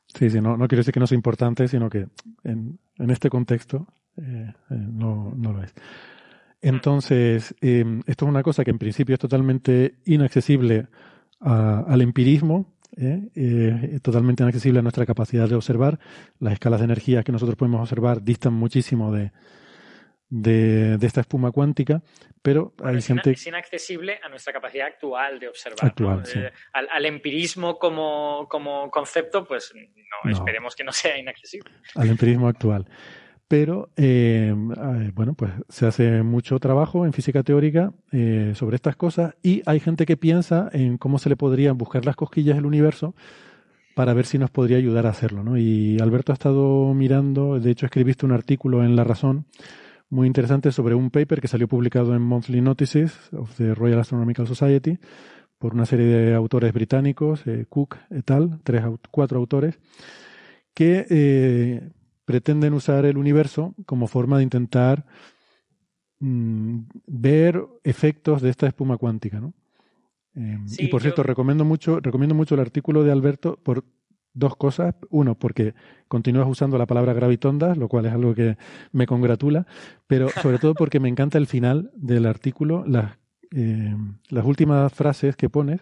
Sí, 0.07 0.29
sí, 0.29 0.39
no, 0.39 0.57
quiero 0.67 0.81
decir 0.81 0.93
que 0.93 0.99
no 0.99 1.07
sea 1.07 1.15
importante, 1.15 1.67
sino 1.67 1.89
que 1.89 2.07
en, 2.43 2.79
este 2.97 3.29
contexto 3.29 3.87
eh, 4.17 4.53
eh, 4.69 4.75
no, 4.75 5.33
no 5.35 5.53
lo 5.53 5.63
es. 5.63 5.73
Entonces, 6.61 7.53
em, 7.61 8.01
esto 8.05 8.25
es 8.25 8.29
una 8.29 8.43
cosa 8.43 8.63
que 8.63 8.71
en 8.71 8.79
principio 8.79 9.13
es 9.13 9.19
totalmente 9.19 9.95
inaccesible 10.05 10.87
al 11.41 12.01
empirismo, 12.01 12.73
¿eh? 12.95 13.99
totalmente 14.01 14.41
inaccesible 14.41 14.79
a 14.79 14.81
nuestra 14.81 15.05
capacidad 15.05 15.47
de 15.47 15.55
observar. 15.55 15.99
Las 16.39 16.53
escalas 16.53 16.79
de 16.79 16.85
energía 16.85 17.23
que 17.23 17.31
nosotros 17.31 17.55
podemos 17.55 17.81
observar 17.81 18.23
distan 18.23 18.53
muchísimo 18.53 19.11
de, 19.11 19.31
de, 20.29 20.97
esta 21.01 21.21
espuma 21.21 21.51
cuántica, 21.51 22.01
pero 22.41 22.73
hay 22.83 22.97
es 22.97 23.07
gente... 23.07 23.31
Es 23.31 23.47
inaccesible 23.47 24.19
a 24.23 24.29
nuestra 24.29 24.53
capacidad 24.53 24.87
actual 24.87 25.39
de 25.39 25.49
observar. 25.49 25.93
al, 26.73 27.05
empirismo 27.05 27.77
como, 27.77 28.47
como 28.49 28.89
concepto, 28.89 29.45
pues 29.45 29.73
no, 29.75 30.31
esperemos 30.31 30.75
que 30.75 30.83
no 30.83 30.91
sea 30.91 31.17
inaccesible. 31.17 31.71
Al 31.95 32.09
empirismo 32.09 32.47
actual 32.47 32.85
pero 33.47 33.89
eh, 33.95 34.53
bueno, 35.13 35.35
pues 35.35 35.51
se 35.69 35.85
hace 35.85 36.23
mucho 36.23 36.59
trabajo 36.59 37.05
en 37.05 37.13
física 37.13 37.43
teórica 37.43 37.93
eh, 38.11 38.53
sobre 38.55 38.75
estas 38.75 38.95
cosas 38.95 39.35
y 39.43 39.61
hay 39.65 39.79
gente 39.79 40.05
que 40.05 40.17
piensa 40.17 40.69
en 40.73 40.97
cómo 40.97 41.19
se 41.19 41.29
le 41.29 41.35
podrían 41.35 41.77
buscar 41.77 42.05
las 42.05 42.15
cosquillas 42.15 42.55
del 42.55 42.65
universo 42.65 43.13
para 43.93 44.13
ver 44.13 44.25
si 44.25 44.37
nos 44.37 44.49
podría 44.49 44.77
ayudar 44.77 45.05
a 45.05 45.11
hacerlo. 45.11 45.43
¿no? 45.43 45.57
Y 45.57 45.97
Alberto 46.01 46.31
ha 46.31 46.33
estado 46.33 46.93
mirando, 46.93 47.59
de 47.59 47.71
hecho 47.71 47.85
escribiste 47.85 48.25
un 48.25 48.31
artículo 48.31 48.83
en 48.83 48.95
La 48.95 49.03
Razón 49.03 49.45
muy 50.09 50.27
interesante 50.27 50.71
sobre 50.71 50.95
un 50.95 51.09
paper 51.09 51.41
que 51.41 51.47
salió 51.47 51.67
publicado 51.67 52.15
en 52.15 52.21
Monthly 52.21 52.61
Notices 52.61 53.33
of 53.33 53.55
the 53.57 53.73
Royal 53.73 53.99
Astronomical 53.99 54.47
Society 54.47 54.99
por 55.57 55.73
una 55.73 55.85
serie 55.85 56.05
de 56.05 56.35
autores 56.35 56.73
británicos, 56.73 57.45
eh, 57.47 57.65
Cook 57.67 57.97
et 58.09 58.29
al., 58.29 58.59
tres, 58.63 58.83
cuatro 59.09 59.39
autores, 59.39 59.79
que 60.73 61.05
eh, 61.09 61.89
pretenden 62.25 62.73
usar 62.73 63.05
el 63.05 63.17
universo 63.17 63.73
como 63.85 64.07
forma 64.07 64.37
de 64.37 64.43
intentar 64.43 65.05
mm, 66.19 66.79
ver 67.07 67.65
efectos 67.83 68.41
de 68.41 68.49
esta 68.49 68.67
espuma 68.67 68.97
cuántica, 68.97 69.39
¿no? 69.39 69.53
Em, 70.35 70.65
y 70.77 70.87
por 70.87 71.01
cierto, 71.01 71.23
recomiendo 71.23 71.63
mucho, 71.63 72.01
recomiendo 72.01 72.35
mucho 72.35 72.55
el 72.55 72.61
artículo 72.61 73.03
de 73.03 73.11
Alberto 73.11 73.57
por 73.63 73.85
dos 74.35 74.55
cosas. 74.55 74.93
Uno, 75.09 75.33
porque 75.35 75.73
continúas 76.07 76.47
usando 76.47 76.77
la 76.77 76.85
palabra 76.85 77.13
gravitondas, 77.13 77.77
lo 77.77 77.87
cual 77.87 78.05
es 78.05 78.13
algo 78.13 78.35
que 78.35 78.57
me 78.91 79.07
congratula, 79.07 79.65
pero 80.05 80.29
sobre 80.29 80.59
todo 80.59 80.75
porque 80.75 80.99
me 80.99 81.09
encanta 81.09 81.39
el 81.39 81.47
final 81.47 81.91
del 81.95 82.27
artículo, 82.27 82.83
las, 82.85 83.17
em, 83.51 84.17
las 84.29 84.45
últimas 84.45 84.93
frases 84.93 85.35
que 85.35 85.49
pones 85.49 85.81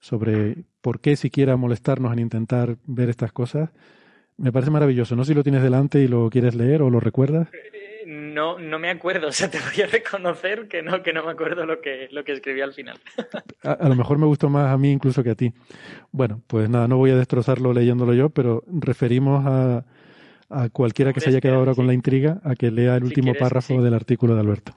sobre 0.00 0.64
por 0.80 1.00
qué 1.00 1.14
siquiera 1.14 1.56
molestarnos 1.56 2.12
en 2.12 2.18
intentar 2.20 2.78
ver 2.86 3.10
estas 3.10 3.32
cosas 3.32 3.70
Me 4.38 4.52
parece 4.52 4.70
maravilloso. 4.70 5.14
No 5.16 5.24
sé 5.24 5.32
si 5.32 5.34
lo 5.34 5.42
tienes 5.42 5.62
delante 5.62 6.00
y 6.00 6.08
lo 6.08 6.30
quieres 6.30 6.54
leer 6.54 6.80
o 6.80 6.88
lo 6.88 6.98
recuerdas. 6.98 7.48
No, 8.06 8.58
no 8.58 8.78
me 8.78 8.90
acuerdo, 8.90 9.28
o 9.28 9.32
sea, 9.32 9.50
te 9.50 9.58
voy 9.58 9.82
a 9.82 9.86
reconocer 9.86 10.68
que 10.68 10.82
no, 10.82 11.02
que 11.02 11.12
no 11.12 11.24
me 11.24 11.32
acuerdo 11.32 11.66
lo 11.66 11.80
que, 11.80 12.08
lo 12.10 12.24
que 12.24 12.32
escribí 12.32 12.60
al 12.60 12.72
final. 12.72 12.98
a, 13.62 13.88
lo 13.88 13.94
mejor 13.94 14.18
me 14.18 14.26
gustó 14.26 14.48
más 14.48 14.72
a 14.72 14.78
mí 14.78 14.90
incluso 14.90 15.22
que 15.22 15.30
a 15.30 15.34
ti. 15.34 15.52
Bueno, 16.12 16.42
pues 16.46 16.68
nada, 16.68 16.88
no 16.88 16.96
voy 16.96 17.10
a 17.10 17.16
destrozarlo 17.16 17.72
leyéndolo 17.72 18.14
yo, 18.14 18.30
pero 18.30 18.64
referimos 18.66 19.44
a, 19.46 19.84
a 20.48 20.68
cualquiera 20.70 21.12
que 21.12 21.20
se 21.20 21.30
haya 21.30 21.40
quedado 21.40 21.58
ahora 21.58 21.74
con 21.74 21.86
la 21.86 21.94
intriga 21.94 22.40
a 22.44 22.54
que 22.54 22.70
lea 22.70 22.96
el 22.96 23.04
último 23.04 23.34
párrafo 23.34 23.82
del 23.82 23.94
artículo 23.94 24.34
de 24.34 24.40
Alberto 24.40 24.76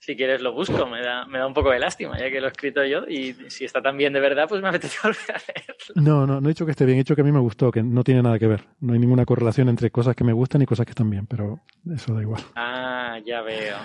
si 0.00 0.16
quieres 0.16 0.40
lo 0.40 0.52
busco, 0.52 0.86
me 0.86 1.02
da, 1.02 1.26
me 1.26 1.38
da 1.38 1.46
un 1.46 1.52
poco 1.52 1.70
de 1.70 1.78
lástima, 1.78 2.18
ya 2.18 2.30
que 2.30 2.40
lo 2.40 2.46
he 2.46 2.50
escrito 2.50 2.82
yo 2.84 3.04
y 3.06 3.34
si 3.50 3.66
está 3.66 3.82
tan 3.82 3.98
bien 3.98 4.14
de 4.14 4.20
verdad, 4.20 4.48
pues 4.48 4.62
me 4.62 4.68
apetece 4.68 4.96
volver 5.04 5.30
a 5.30 5.38
leerlo. 5.38 5.74
No, 5.94 6.26
no, 6.26 6.40
no 6.40 6.48
he 6.48 6.52
dicho 6.52 6.64
que 6.64 6.72
esté 6.72 6.86
bien, 6.86 6.96
he 6.96 7.02
dicho 7.02 7.14
que 7.14 7.20
a 7.20 7.24
mí 7.24 7.30
me 7.30 7.38
gustó, 7.38 7.70
que 7.70 7.82
no 7.82 8.02
tiene 8.02 8.22
nada 8.22 8.38
que 8.38 8.46
ver. 8.46 8.64
No 8.80 8.94
hay 8.94 8.98
ninguna 8.98 9.26
correlación 9.26 9.68
entre 9.68 9.90
cosas 9.90 10.16
que 10.16 10.24
me 10.24 10.32
gustan 10.32 10.62
y 10.62 10.66
cosas 10.66 10.86
que 10.86 10.92
están 10.92 11.10
bien, 11.10 11.26
pero 11.26 11.60
eso 11.94 12.14
da 12.14 12.22
igual. 12.22 12.42
Ah, 12.56 13.18
ya 13.24 13.42
veo. 13.42 13.76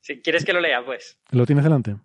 Si 0.00 0.20
quieres 0.20 0.44
que 0.44 0.52
lo 0.52 0.60
lea, 0.60 0.84
pues. 0.84 1.18
¿Lo 1.30 1.46
tienes 1.46 1.64
delante? 1.64 1.96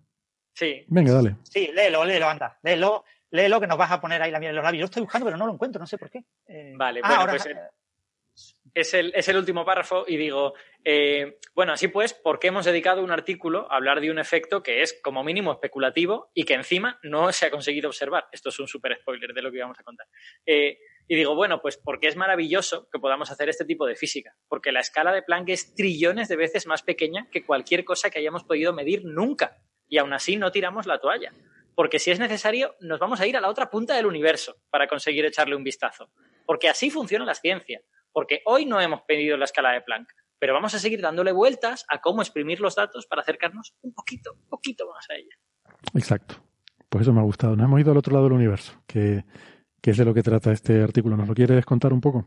Sí. 0.54 0.86
Venga, 0.88 1.12
dale. 1.12 1.36
Sí, 1.44 1.70
léelo, 1.74 2.06
léelo, 2.06 2.30
anda. 2.30 2.58
Léelo, 2.64 3.04
léelo 3.32 3.60
que 3.60 3.68
nos 3.68 3.78
vas 3.78 3.92
a 3.92 4.00
poner 4.00 4.22
ahí 4.22 4.32
la 4.32 4.40
miel 4.40 4.52
en 4.52 4.56
los 4.56 4.64
labios. 4.64 4.80
Yo 4.80 4.86
estoy 4.86 5.02
buscando, 5.02 5.26
pero 5.26 5.38
no 5.38 5.46
lo 5.46 5.54
encuentro, 5.54 5.80
no 5.80 5.88
sé 5.88 5.98
por 5.98 6.10
qué. 6.10 6.24
Eh, 6.48 6.74
vale, 6.78 7.02
ah, 7.04 7.18
bueno, 7.18 7.32
pues... 7.32 7.46
Eh, 7.48 7.56
es 8.76 8.94
el, 8.94 9.14
es 9.16 9.28
el, 9.30 9.38
último 9.38 9.66
párrafo 9.66 10.04
y 10.06 10.18
digo, 10.18 10.54
eh, 10.84 11.40
bueno, 11.56 11.72
así 11.72 11.88
pues, 11.88 12.14
¿por 12.14 12.40
qué 12.40 12.48
hemos 12.48 12.66
dedicado 12.66 13.02
un 13.02 13.10
artículo 13.10 13.72
a 13.72 13.78
hablar 13.78 14.02
de 14.02 14.12
un 14.12 14.20
efecto 14.20 14.62
que 14.62 14.82
es 14.82 15.00
como 15.02 15.24
mínimo 15.24 15.54
especulativo 15.54 16.30
y 16.34 16.44
que 16.44 16.56
encima 16.56 17.00
no 17.02 17.32
se 17.32 17.46
ha 17.46 17.52
conseguido 17.52 17.88
observar? 17.88 18.28
Esto 18.34 18.50
es 18.50 18.60
un 18.60 18.68
super 18.68 18.98
spoiler 19.00 19.34
de 19.34 19.42
lo 19.42 19.50
que 19.50 19.58
íbamos 19.58 19.80
a 19.80 19.84
contar. 19.84 20.08
Eh, 20.46 20.78
y 21.08 21.16
digo, 21.16 21.36
bueno, 21.36 21.62
pues 21.62 21.78
porque 21.78 22.08
es 22.08 22.18
maravilloso 22.18 22.90
que 22.92 23.00
podamos 23.00 23.32
hacer 23.32 23.48
este 23.48 23.64
tipo 23.64 23.86
de 23.86 23.96
física, 23.96 24.36
porque 24.50 24.74
la 24.74 24.82
escala 24.82 25.14
de 25.14 25.24
Planck 25.24 25.50
es 25.50 25.74
trillones 25.74 26.28
de 26.28 26.36
veces 26.36 26.68
más 26.68 26.84
pequeña 26.84 27.30
que 27.32 27.46
cualquier 27.46 27.86
cosa 27.86 28.10
que 28.10 28.20
hayamos 28.20 28.44
podido 28.44 28.74
medir 28.74 29.06
nunca, 29.06 29.62
y 29.88 30.00
aún 30.00 30.12
así 30.12 30.36
no 30.36 30.52
tiramos 30.52 30.86
la 30.86 31.00
toalla. 31.00 31.32
Porque 31.76 32.00
si 32.00 32.12
es 32.12 32.20
necesario, 32.20 32.76
nos 32.80 33.00
vamos 33.00 33.20
a 33.20 33.28
ir 33.28 33.38
a 33.38 33.42
la 33.42 33.50
otra 33.50 33.70
punta 33.70 33.96
del 33.96 34.06
universo 34.06 34.58
para 34.70 34.88
conseguir 34.88 35.26
echarle 35.26 35.56
un 35.56 35.64
vistazo. 35.64 36.10
Porque 36.46 36.70
así 36.70 36.90
funciona 36.90 37.26
la 37.26 37.36
ciencia 37.36 37.82
porque 38.16 38.42
hoy 38.46 38.66
no 38.66 38.80
hemos 38.80 39.02
pedido 39.02 39.36
la 39.36 39.44
escala 39.44 39.74
de 39.74 39.82
Planck, 39.82 40.10
pero 40.40 40.54
vamos 40.54 40.74
a 40.74 40.80
seguir 40.80 41.02
dándole 41.02 41.34
vueltas 41.34 41.86
a 41.90 42.00
cómo 42.00 42.22
exprimir 42.22 42.62
los 42.62 42.74
datos 42.74 43.06
para 43.08 43.22
acercarnos 43.22 43.76
un 43.82 43.94
poquito, 43.94 44.32
un 44.32 44.48
poquito 44.48 44.88
más 44.88 45.06
a 45.10 45.16
ella. 45.16 45.36
Exacto. 45.94 46.36
Pues 46.88 47.02
eso 47.02 47.12
me 47.12 47.20
ha 47.20 47.24
gustado. 47.24 47.58
Nos 47.58 47.66
hemos 47.66 47.82
ido 47.82 47.92
al 47.92 47.98
otro 47.98 48.14
lado 48.14 48.24
del 48.24 48.34
universo, 48.34 48.82
que, 48.88 49.26
es 49.84 49.98
de 49.98 50.06
lo 50.06 50.14
que 50.14 50.24
trata 50.24 50.54
este 50.54 50.82
artículo. 50.82 51.18
¿Nos 51.18 51.28
lo 51.28 51.36
quieres 51.36 51.66
contar 51.66 51.92
un 51.92 52.00
poco? 52.00 52.26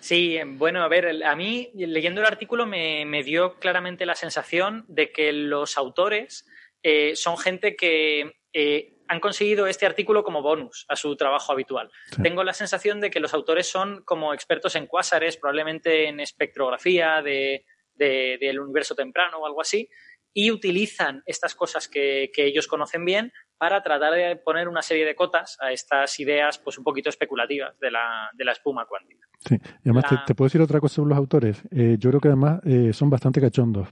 Sí, 0.00 0.38
bueno, 0.44 0.82
a 0.82 0.88
ver, 0.88 1.24
a 1.24 1.36
mí 1.36 1.70
leyendo 1.74 2.20
el 2.20 2.26
artículo 2.26 2.66
me, 2.66 3.22
dio 3.22 3.60
claramente 3.60 4.06
la 4.06 4.16
sensación 4.16 4.86
de 4.88 5.12
que 5.12 5.32
los 5.32 5.78
autores 5.78 6.48
eh, 6.82 7.14
son 7.14 7.38
gente 7.38 7.76
que 7.76 8.40
eh, 8.52 8.95
han 9.08 9.20
conseguido 9.20 9.66
este 9.66 9.86
artículo 9.86 10.22
como 10.24 10.42
bonus 10.42 10.84
a 10.88 10.96
su 10.96 11.16
trabajo 11.16 11.52
habitual. 11.52 11.90
Tengo 12.22 12.44
la 12.44 12.52
sensación 12.52 13.00
de 13.00 13.10
que 13.10 13.20
los 13.20 13.34
autores 13.34 13.68
son 13.70 14.02
como 14.04 14.34
expertos 14.34 14.76
en 14.76 14.86
cuásares, 14.86 15.36
probablemente 15.36 16.08
en 16.08 16.20
espectrografía 16.20 17.22
de, 17.22 17.64
del 17.94 18.60
universo 18.60 18.94
temprano 18.94 19.38
o 19.38 19.46
algo 19.46 19.60
así, 19.60 19.88
y 20.32 20.50
utilizan 20.50 21.22
estas 21.24 21.54
cosas 21.54 21.88
que, 21.88 22.30
ellos 22.36 22.66
conocen 22.66 23.04
bien 23.04 23.32
para 23.56 23.82
tratar 23.82 24.12
de 24.12 24.36
poner 24.36 24.68
una 24.68 24.82
serie 24.82 25.06
de 25.06 25.14
cotas 25.14 25.56
a 25.60 25.72
estas 25.72 26.20
ideas 26.20 26.58
pues 26.58 26.76
un 26.76 26.84
poquito 26.84 27.08
especulativas 27.08 27.78
de 27.80 27.90
la, 27.90 28.30
de 28.34 28.44
la 28.44 28.52
espuma 28.52 28.84
cuántica. 28.84 29.26
Sí, 29.48 29.54
y 29.54 29.88
además 29.88 30.04
te, 30.26 30.34
puedo 30.34 30.46
decir 30.46 30.60
otra 30.60 30.78
cosa 30.78 30.96
sobre 30.96 31.10
los 31.10 31.18
autores. 31.18 31.62
Eh, 31.70 31.96
yo 31.98 32.10
creo 32.10 32.20
que 32.20 32.28
además 32.28 32.60
eh, 32.66 32.92
son 32.92 33.08
bastante 33.08 33.40
cachondos, 33.40 33.88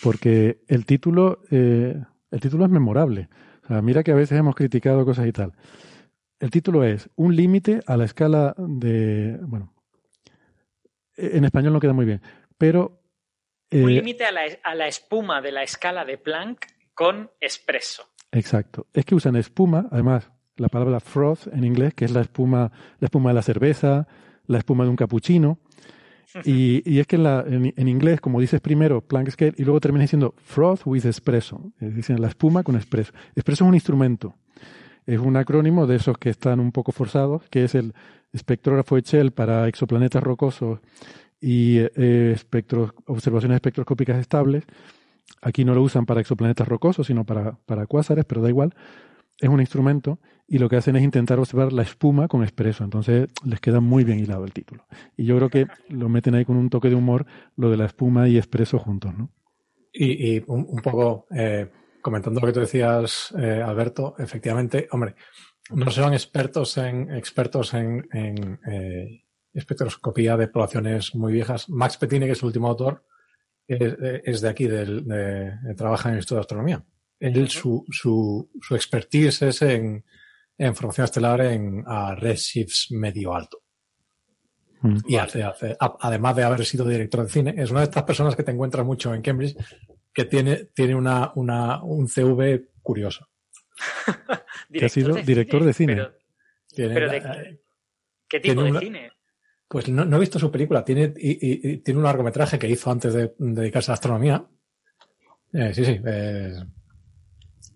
porque 0.00 0.60
el 0.68 0.86
título, 0.86 1.40
eh, 1.50 1.96
el 2.30 2.40
título 2.40 2.64
es 2.64 2.70
memorable 2.70 3.28
mira 3.82 4.02
que 4.02 4.12
a 4.12 4.14
veces 4.14 4.38
hemos 4.38 4.54
criticado 4.54 5.04
cosas 5.04 5.26
y 5.26 5.32
tal. 5.32 5.52
El 6.40 6.50
título 6.50 6.84
es 6.84 7.10
Un 7.16 7.34
límite 7.34 7.80
a 7.86 7.96
la 7.96 8.04
escala 8.04 8.54
de. 8.56 9.38
Bueno, 9.42 9.74
en 11.16 11.44
español 11.44 11.72
no 11.72 11.80
queda 11.80 11.92
muy 11.92 12.06
bien, 12.06 12.22
pero. 12.56 13.02
Un 13.70 13.90
eh, 13.90 13.94
límite 13.94 14.24
a 14.24 14.32
la, 14.32 14.42
a 14.62 14.74
la 14.74 14.86
espuma 14.86 15.42
de 15.42 15.52
la 15.52 15.62
escala 15.62 16.04
de 16.04 16.16
Planck 16.16 16.66
con 16.94 17.30
espresso. 17.40 18.04
Exacto. 18.32 18.86
Es 18.92 19.04
que 19.04 19.14
usan 19.14 19.36
espuma, 19.36 19.88
además, 19.90 20.30
la 20.56 20.68
palabra 20.68 21.00
froth 21.00 21.46
en 21.52 21.64
inglés, 21.64 21.94
que 21.94 22.04
es 22.04 22.10
la 22.10 22.20
espuma, 22.20 22.72
la 22.98 23.06
espuma 23.06 23.30
de 23.30 23.34
la 23.34 23.42
cerveza, 23.42 24.06
la 24.46 24.58
espuma 24.58 24.84
de 24.84 24.90
un 24.90 24.96
capuchino. 24.96 25.58
Y, 26.44 26.98
es 26.98 27.06
que 27.06 27.16
en, 27.16 27.22
la, 27.22 27.44
en, 27.46 27.88
inglés, 27.88 28.20
como 28.20 28.40
dices 28.40 28.60
primero, 28.60 29.00
Planck 29.00 29.30
Scale, 29.30 29.54
y 29.56 29.64
luego 29.64 29.80
termina 29.80 30.02
diciendo 30.02 30.34
froth 30.42 30.82
with 30.84 31.06
espresso, 31.06 31.72
es 31.80 31.94
decir, 31.96 32.20
la 32.20 32.28
espuma 32.28 32.62
con 32.62 32.76
espresso. 32.76 33.12
Espresso 33.34 33.64
es 33.64 33.68
un 33.68 33.74
instrumento, 33.74 34.34
es 35.06 35.18
un 35.18 35.36
acrónimo 35.36 35.86
de 35.86 35.96
esos 35.96 36.18
que 36.18 36.30
están 36.30 36.60
un 36.60 36.72
poco 36.72 36.92
forzados, 36.92 37.42
que 37.50 37.64
es 37.64 37.74
el 37.74 37.94
espectrógrafo 38.32 38.96
Echel 38.98 39.32
para 39.32 39.68
exoplanetas 39.68 40.22
rocosos 40.22 40.80
y 41.40 41.78
eh, 41.78 42.36
observaciones 43.06 43.56
espectroscópicas 43.56 44.18
estables. 44.18 44.64
Aquí 45.40 45.64
no 45.64 45.74
lo 45.74 45.82
usan 45.82 46.04
para 46.04 46.20
exoplanetas 46.20 46.68
rocosos, 46.68 47.06
sino 47.06 47.24
para, 47.24 47.52
para 47.64 47.86
cuásares, 47.86 48.24
pero 48.24 48.42
da 48.42 48.48
igual 48.48 48.74
es 49.40 49.48
un 49.48 49.60
instrumento 49.60 50.18
y 50.48 50.58
lo 50.58 50.70
que 50.70 50.76
hacen 50.76 50.96
es 50.96 51.02
intentar 51.02 51.38
observar 51.38 51.72
la 51.74 51.82
espuma 51.82 52.26
con 52.26 52.42
expreso. 52.42 52.82
Entonces 52.82 53.28
les 53.44 53.60
queda 53.60 53.80
muy 53.80 54.02
bien 54.02 54.18
hilado 54.18 54.44
el 54.46 54.52
título. 54.52 54.86
Y 55.16 55.26
yo 55.26 55.36
creo 55.36 55.50
que 55.50 55.66
lo 55.90 56.08
meten 56.08 56.34
ahí 56.34 56.46
con 56.46 56.56
un 56.56 56.70
toque 56.70 56.88
de 56.88 56.94
humor, 56.94 57.26
lo 57.56 57.70
de 57.70 57.76
la 57.76 57.84
espuma 57.84 58.28
y 58.28 58.38
expreso 58.38 58.78
juntos, 58.78 59.16
¿no? 59.16 59.30
Y, 59.92 60.42
un, 60.46 60.80
poco 60.82 61.26
eh, 61.34 61.68
comentando 62.00 62.40
lo 62.40 62.46
que 62.46 62.52
tú 62.52 62.60
decías, 62.60 63.34
eh, 63.36 63.62
Alberto, 63.64 64.14
efectivamente, 64.18 64.86
hombre, 64.92 65.14
no 65.70 65.90
son 65.90 66.12
expertos 66.12 66.78
en 66.78 67.10
expertos 67.10 67.74
en, 67.74 68.06
eh, 68.14 69.24
espectroscopía 69.52 70.36
de 70.36 70.48
poblaciones 70.48 71.14
muy 71.14 71.32
viejas. 71.32 71.68
Max 71.68 71.96
Petine, 71.96 72.26
que 72.26 72.32
es 72.32 72.42
el 72.42 72.46
último 72.46 72.68
autor, 72.68 73.04
es, 73.66 74.40
de 74.40 74.48
aquí, 74.48 74.66
de, 74.66 75.74
trabaja 75.76 76.08
en 76.08 76.14
el 76.14 76.18
Instituto 76.20 76.36
de 76.36 76.40
Astronomía 76.40 76.84
su, 77.48 77.84
su, 77.90 78.50
su, 78.60 78.74
expertise 78.74 79.42
es 79.42 79.62
en, 79.62 80.04
en 80.58 80.74
formación 80.74 81.04
estelar 81.04 81.40
en 81.40 81.84
a 81.86 82.14
redshifts 82.14 82.90
medio 82.90 83.34
alto. 83.34 83.62
Mm. 84.82 84.98
Y 85.06 85.16
hace, 85.16 85.42
hace, 85.42 85.76
además 85.78 86.36
de 86.36 86.42
haber 86.44 86.64
sido 86.64 86.86
director 86.86 87.24
de 87.24 87.30
cine, 87.30 87.54
es 87.56 87.70
una 87.70 87.80
de 87.80 87.84
estas 87.84 88.02
personas 88.02 88.36
que 88.36 88.42
te 88.42 88.50
encuentras 88.50 88.84
mucho 88.84 89.14
en 89.14 89.22
Cambridge 89.22 89.56
que 90.12 90.24
tiene, 90.24 90.64
tiene 90.74 90.94
una, 90.94 91.32
una, 91.36 91.82
un 91.82 92.08
CV 92.08 92.70
curioso. 92.82 93.28
que 94.72 94.84
ha 94.84 94.88
sido 94.88 95.14
director 95.14 95.64
de 95.64 95.72
cine. 95.72 96.08
Pero, 96.74 97.10
¿Qué 98.28 98.40
tipo 98.40 98.62
de 98.62 98.78
cine? 98.80 99.12
Pues 99.68 99.88
no, 99.88 100.04
no, 100.04 100.16
he 100.16 100.20
visto 100.20 100.38
su 100.38 100.50
película. 100.50 100.84
Tiene, 100.84 101.14
y, 101.16 101.70
y, 101.70 101.76
tiene 101.78 101.98
un 101.98 102.04
largometraje 102.04 102.58
que 102.58 102.68
hizo 102.68 102.90
antes 102.90 103.14
de, 103.14 103.34
dedicarse 103.38 103.90
a 103.90 103.92
la 103.92 103.94
astronomía. 103.94 104.46
Eh, 105.52 105.72
sí, 105.72 105.84
sí. 105.84 106.00
Eh, 106.04 106.54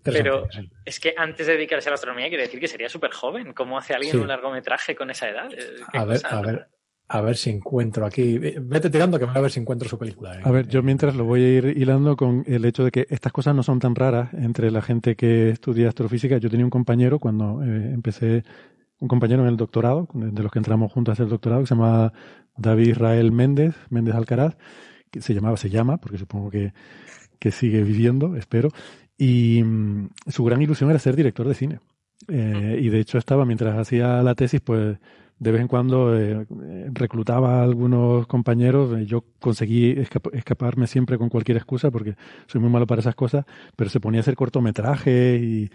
pero 0.03 0.47
es 0.85 0.99
que 0.99 1.13
antes 1.17 1.47
de 1.47 1.53
dedicarse 1.53 1.89
a 1.89 1.91
la 1.91 1.95
astronomía, 1.95 2.27
quiere 2.27 2.43
decir 2.43 2.59
que 2.59 2.67
sería 2.67 2.89
súper 2.89 3.11
joven. 3.11 3.53
¿Cómo 3.53 3.77
hace 3.77 3.93
alguien 3.93 4.19
un 4.19 4.27
largometraje 4.27 4.95
con 4.95 5.09
esa 5.09 5.29
edad? 5.29 5.51
Eh, 5.53 5.81
a 5.93 6.05
ver, 6.05 6.21
a 6.29 6.41
ver, 6.41 6.67
a 7.07 7.21
ver 7.21 7.37
si 7.37 7.49
encuentro 7.49 8.05
aquí. 8.05 8.37
Vete 8.39 8.89
tirando 8.89 9.19
que 9.19 9.25
voy 9.25 9.37
a 9.37 9.41
ver 9.41 9.51
si 9.51 9.59
encuentro 9.59 9.87
su 9.87 9.97
película. 9.97 10.35
¿eh? 10.35 10.41
A 10.43 10.51
ver, 10.51 10.67
yo 10.67 10.81
mientras 10.81 11.15
lo 11.15 11.25
voy 11.25 11.43
a 11.43 11.49
ir 11.57 11.65
hilando 11.77 12.15
con 12.15 12.43
el 12.47 12.65
hecho 12.65 12.83
de 12.83 12.91
que 12.91 13.05
estas 13.09 13.31
cosas 13.31 13.55
no 13.55 13.63
son 13.63 13.79
tan 13.79 13.95
raras 13.95 14.33
entre 14.33 14.71
la 14.71 14.81
gente 14.81 15.15
que 15.15 15.49
estudia 15.49 15.89
astrofísica. 15.89 16.37
Yo 16.37 16.49
tenía 16.49 16.65
un 16.65 16.71
compañero 16.71 17.19
cuando 17.19 17.61
eh, 17.63 17.91
empecé, 17.93 18.43
un 18.99 19.07
compañero 19.07 19.43
en 19.43 19.49
el 19.49 19.57
doctorado, 19.57 20.07
de 20.13 20.43
los 20.43 20.51
que 20.51 20.59
entramos 20.59 20.91
juntos 20.91 21.11
a 21.11 21.13
hacer 21.13 21.25
el 21.25 21.29
doctorado, 21.29 21.61
que 21.61 21.67
se 21.67 21.75
llama 21.75 22.13
David 22.57 22.87
Israel 22.87 23.31
Méndez, 23.31 23.75
Méndez 23.89 24.15
Alcaraz, 24.15 24.57
que 25.11 25.21
se 25.21 25.33
llamaba, 25.33 25.57
se 25.57 25.69
llama, 25.69 25.97
porque 25.97 26.17
supongo 26.17 26.49
que, 26.49 26.73
que 27.37 27.51
sigue 27.51 27.83
viviendo, 27.83 28.35
espero. 28.35 28.69
Y 29.17 29.63
mm, 29.63 30.09
su 30.27 30.43
gran 30.43 30.61
ilusión 30.61 30.89
era 30.89 30.99
ser 30.99 31.15
director 31.15 31.47
de 31.47 31.53
cine. 31.53 31.79
Eh, 32.27 32.79
y 32.81 32.89
de 32.89 32.99
hecho 32.99 33.17
estaba, 33.17 33.45
mientras 33.45 33.77
hacía 33.77 34.23
la 34.23 34.35
tesis, 34.35 34.61
pues 34.61 34.97
de 35.39 35.51
vez 35.51 35.61
en 35.61 35.67
cuando 35.67 36.17
eh, 36.17 36.45
reclutaba 36.93 37.59
a 37.59 37.63
algunos 37.63 38.27
compañeros. 38.27 38.97
Eh, 38.97 39.05
yo 39.05 39.23
conseguí 39.39 39.95
escaparme 40.33 40.87
siempre 40.87 41.17
con 41.17 41.29
cualquier 41.29 41.57
excusa 41.57 41.91
porque 41.91 42.15
soy 42.47 42.61
muy 42.61 42.69
malo 42.69 42.87
para 42.87 43.01
esas 43.01 43.15
cosas, 43.15 43.45
pero 43.75 43.89
se 43.89 43.99
ponía 43.99 44.19
a 44.19 44.21
hacer 44.21 44.35
cortometrajes 44.35 45.41
y, 45.41 45.69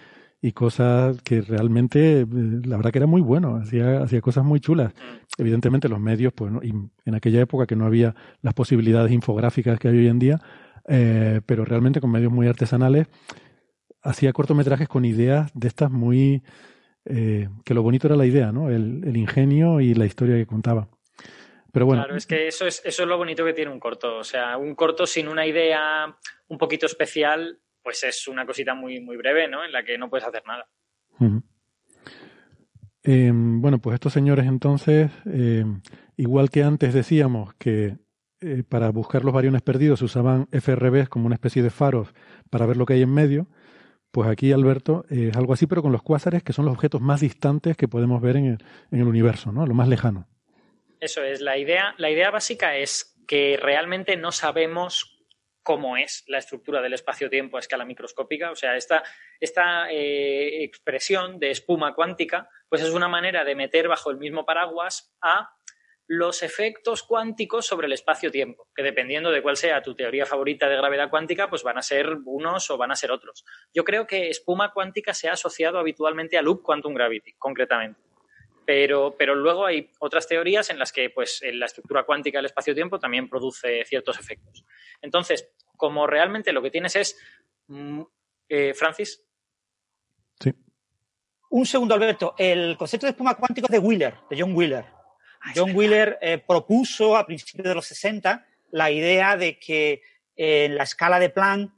cosas 0.55 1.21
que 1.23 1.43
realmente, 1.43 2.25
la 2.31 2.77
verdad 2.77 2.91
que 2.91 2.99
era 2.99 3.07
muy 3.07 3.21
bueno, 3.21 3.57
hacía, 3.57 4.03
hacía 4.03 4.21
cosas 4.23 4.45
muy 4.45 4.61
chulas. 4.61 4.95
Evidentemente 5.37 5.89
los 5.89 6.01
medios, 6.01 6.33
pues 6.33 6.53
y 6.63 6.71
en 6.71 7.15
aquella 7.15 7.41
época 7.43 7.67
que 7.67 7.77
no 7.77 7.85
había 7.85 8.15
las 8.41 8.55
posibilidades 8.55 9.13
infográficas 9.13 9.79
que 9.79 9.89
hay 9.89 9.99
hoy 9.99 10.07
en 10.07 10.19
día, 10.19 10.41
eh, 10.89 11.41
pero 11.47 11.65
realmente 11.65 12.01
con 12.01 12.11
medios 12.11 12.33
muy 12.33 12.49
artesanales, 12.49 13.07
hacía 14.03 14.33
cortometrajes 14.33 14.89
con 14.89 15.05
ideas 15.05 15.51
de 15.55 15.69
estas 15.69 15.91
muy 15.91 16.43
eh, 17.05 17.49
que 17.65 17.75
lo 17.75 17.83
bonito 17.83 18.07
era 18.07 18.17
la 18.17 18.27
idea, 18.27 18.53
¿no? 18.53 18.71
El, 18.71 19.17
ingenio 19.17 19.81
y 19.81 19.95
la 19.95 20.07
historia 20.07 20.37
que 20.37 20.47
contaba. 20.47 20.89
Pero 21.73 21.87
bueno. 21.87 22.03
Claro, 22.03 22.17
es 22.17 22.27
que 22.27 22.49
eso 22.49 22.67
es, 22.67 22.83
eso 22.85 23.03
es 23.03 23.09
lo 23.09 23.17
bonito 23.17 23.45
que 23.45 23.55
tiene 23.55 23.71
un 23.71 23.81
corto. 23.81 24.19
O 24.19 24.25
sea, 24.25 24.57
un 24.57 24.75
corto 24.75 25.07
sin 25.07 25.29
una 25.29 25.47
idea 25.47 26.17
un 26.49 26.59
poquito 26.59 26.87
especial, 26.87 27.61
pues 27.83 28.03
es 28.05 28.29
una 28.29 28.45
cosita 28.45 28.75
muy, 28.75 29.01
muy 29.01 29.17
breve, 29.17 29.49
¿no? 29.49 29.65
En 29.65 29.73
la 29.73 29.83
que 29.83 29.97
no 29.97 30.11
puedes 30.11 30.27
hacer 30.27 30.43
nada. 30.47 30.69
Em, 33.03 33.61
bueno, 33.61 33.79
pues 33.79 33.95
estos 33.95 34.13
señores 34.13 34.47
entonces, 34.47 35.11
em, 35.25 35.81
igual 36.17 36.51
que 36.51 36.63
antes 36.63 36.93
decíamos 36.93 37.55
que 37.55 37.97
eh, 38.41 38.63
para 38.69 38.91
buscar 38.91 39.25
los 39.25 39.35
variones 39.35 39.63
perdidos 39.63 40.03
usaban 40.03 40.49
FRBs 40.53 41.09
como 41.09 41.27
una 41.27 41.35
especie 41.35 41.63
de 41.63 41.71
faros 41.71 42.09
para 42.51 42.67
ver 42.67 42.77
lo 42.77 42.87
que 42.87 42.95
hay 42.95 43.03
en 43.03 43.13
medio, 43.13 43.49
pues 44.11 44.29
aquí, 44.29 44.53
Alberto, 44.53 45.05
es 45.11 45.37
algo 45.37 45.53
así, 45.53 45.67
pero 45.67 45.83
con 45.83 45.93
los 45.93 46.03
cuásares, 46.03 46.43
que 46.43 46.53
son 46.53 46.65
los 46.65 46.75
objetos 46.75 47.01
más 47.01 47.21
distantes 47.21 47.77
que 47.77 47.89
podemos 47.89 48.23
ver 48.23 48.37
en 48.37 48.47
el, 48.47 48.59
en 48.91 49.01
el 49.01 49.07
universo, 49.07 49.53
¿no? 49.53 49.67
Lo 49.67 49.75
más 49.75 49.89
lejano. 49.89 50.27
Eso 51.01 51.23
es, 51.23 51.41
la 51.41 51.59
idea, 51.59 51.95
la 51.99 52.11
idea 52.11 52.31
básica 52.31 52.77
es 52.77 53.17
que 53.27 53.59
realmente 53.61 54.17
no 54.17 54.33
sabemos 54.33 55.19
cómo 55.63 55.99
es 55.99 56.25
la 56.29 56.39
estructura 56.39 56.81
del 56.81 56.95
espacio-tiempo 56.95 57.59
a 57.59 57.61
escala 57.61 57.85
microscópica. 57.85 58.51
O 58.51 58.57
sea, 58.57 58.75
esta, 58.77 59.03
esta 59.39 59.91
eh, 59.91 60.65
expresión 60.65 61.39
de 61.39 61.51
espuma 61.51 61.95
cuántica, 61.95 62.49
pues 62.71 62.83
es 62.83 62.91
una 62.91 63.07
manera 63.07 63.45
de 63.45 63.55
meter 63.55 63.87
bajo 63.87 64.11
el 64.11 64.17
mismo 64.17 64.47
paraguas 64.47 65.15
a 65.21 65.55
los 66.09 66.43
efectos 66.43 67.03
cuánticos 67.03 67.67
sobre 67.67 67.87
el 67.87 67.93
espacio-tiempo, 67.93 68.67
que 68.75 68.83
dependiendo 68.83 69.31
de 69.31 69.43
cuál 69.43 69.59
sea 69.59 69.83
tu 69.83 69.95
teoría 69.95 70.25
favorita 70.25 70.67
de 70.67 70.77
gravedad 70.77 71.11
cuántica, 71.11 71.51
pues 71.51 71.63
van 71.63 71.77
a 71.77 71.83
ser 71.83 72.17
unos 72.25 72.71
o 72.71 72.79
van 72.79 72.91
a 72.91 72.97
ser 72.97 73.11
otros. 73.11 73.45
Yo 73.75 73.85
creo 73.85 74.07
que 74.07 74.31
espuma 74.31 74.73
cuántica 74.73 75.13
se 75.13 75.29
ha 75.29 75.35
asociado 75.35 75.79
habitualmente 75.79 76.39
a 76.39 76.43
loop 76.43 76.63
quantum 76.63 76.95
gravity, 76.95 77.35
concretamente. 77.35 78.01
Pero, 78.65 79.17
pero 79.19 79.35
luego 79.35 79.67
hay 79.67 79.91
otras 79.99 80.27
teorías 80.27 80.71
en 80.71 80.79
las 80.79 80.93
que 80.93 81.11
pues, 81.11 81.43
la 81.53 81.67
estructura 81.67 82.05
cuántica 82.05 82.39
del 82.39 82.47
espacio-tiempo 82.47 82.99
también 82.99 83.29
produce 83.29 83.85
ciertos 83.85 84.19
efectos. 84.19 84.65
Entonces, 85.03 85.53
como 85.77 86.07
realmente 86.07 86.53
lo 86.53 86.63
que 86.63 86.71
tienes 86.71 86.97
es. 86.97 87.19
Mm, 87.67 88.03
eh, 88.49 88.73
Francis. 88.73 89.23
Sí. 90.41 90.55
Un 91.51 91.67
segundo, 91.67 91.95
Alberto. 91.95 92.35
El 92.39 92.79
concepto 92.79 93.07
de 93.07 93.11
espuma 93.11 93.35
cuántica 93.35 93.69
de 93.71 93.79
Wheeler, 93.79 94.15
de 94.31 94.41
John 94.41 94.55
Wheeler. 94.55 94.98
John 95.55 95.75
Wheeler 95.75 96.19
eh, 96.21 96.39
propuso 96.39 97.17
a 97.17 97.27
principios 97.27 97.69
de 97.69 97.75
los 97.75 97.87
60 97.87 98.45
la 98.71 98.91
idea 98.91 99.37
de 99.37 99.59
que 99.59 100.03
en 100.37 100.77
la 100.77 100.85
escala 100.85 101.19
de 101.19 101.31
Planck 101.31 101.73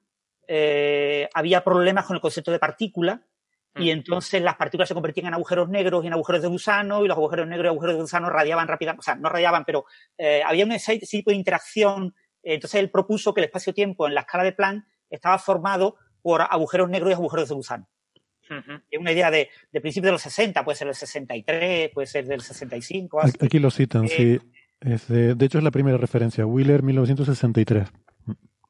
eh, 0.46 1.28
había 1.32 1.62
problemas 1.62 2.06
con 2.06 2.16
el 2.16 2.20
concepto 2.20 2.50
de 2.50 2.58
partícula 2.58 3.22
y 3.76 3.86
mm. 3.86 3.90
entonces 3.90 4.42
las 4.42 4.56
partículas 4.56 4.88
se 4.88 4.94
convertían 4.94 5.28
en 5.28 5.34
agujeros 5.34 5.68
negros 5.68 6.02
y 6.02 6.08
en 6.08 6.12
agujeros 6.12 6.42
de 6.42 6.48
gusano 6.48 7.04
y 7.04 7.08
los 7.08 7.16
agujeros 7.16 7.46
negros 7.46 7.66
y 7.66 7.68
agujeros 7.68 7.96
de 7.96 8.02
gusano 8.02 8.28
radiaban 8.28 8.66
rápidamente, 8.66 9.00
o 9.00 9.02
sea, 9.04 9.14
no 9.14 9.28
radiaban, 9.28 9.64
pero 9.64 9.84
eh, 10.18 10.42
había 10.44 10.64
un 10.64 10.76
tipo 11.08 11.30
de 11.30 11.36
interacción. 11.36 12.14
Entonces 12.42 12.80
él 12.80 12.90
propuso 12.90 13.32
que 13.32 13.42
el 13.42 13.44
espacio-tiempo 13.44 14.06
en 14.06 14.14
la 14.14 14.22
escala 14.22 14.44
de 14.44 14.52
Planck 14.52 14.84
estaba 15.08 15.38
formado 15.38 15.96
por 16.20 16.42
agujeros 16.42 16.88
negros 16.88 17.10
y 17.10 17.14
agujeros 17.14 17.48
de 17.48 17.54
gusano. 17.54 17.88
Es 18.90 18.98
una 18.98 19.12
idea 19.12 19.30
de, 19.30 19.48
de 19.70 19.80
principios 19.80 20.06
de 20.06 20.12
los 20.12 20.22
60, 20.22 20.64
puede 20.64 20.76
ser 20.76 20.88
del 20.88 20.96
63, 20.96 21.90
puede 21.90 22.06
ser 22.06 22.26
del 22.26 22.40
65. 22.40 23.20
Aquí 23.40 23.58
lo 23.58 23.70
citan, 23.70 24.08
sí. 24.08 24.40
Eh, 24.82 25.34
de, 25.34 25.44
hecho, 25.44 25.58
es 25.58 25.64
la 25.64 25.70
primera 25.70 25.98
referencia, 25.98 26.46
Wheeler 26.46 26.82
1963. 26.82 27.88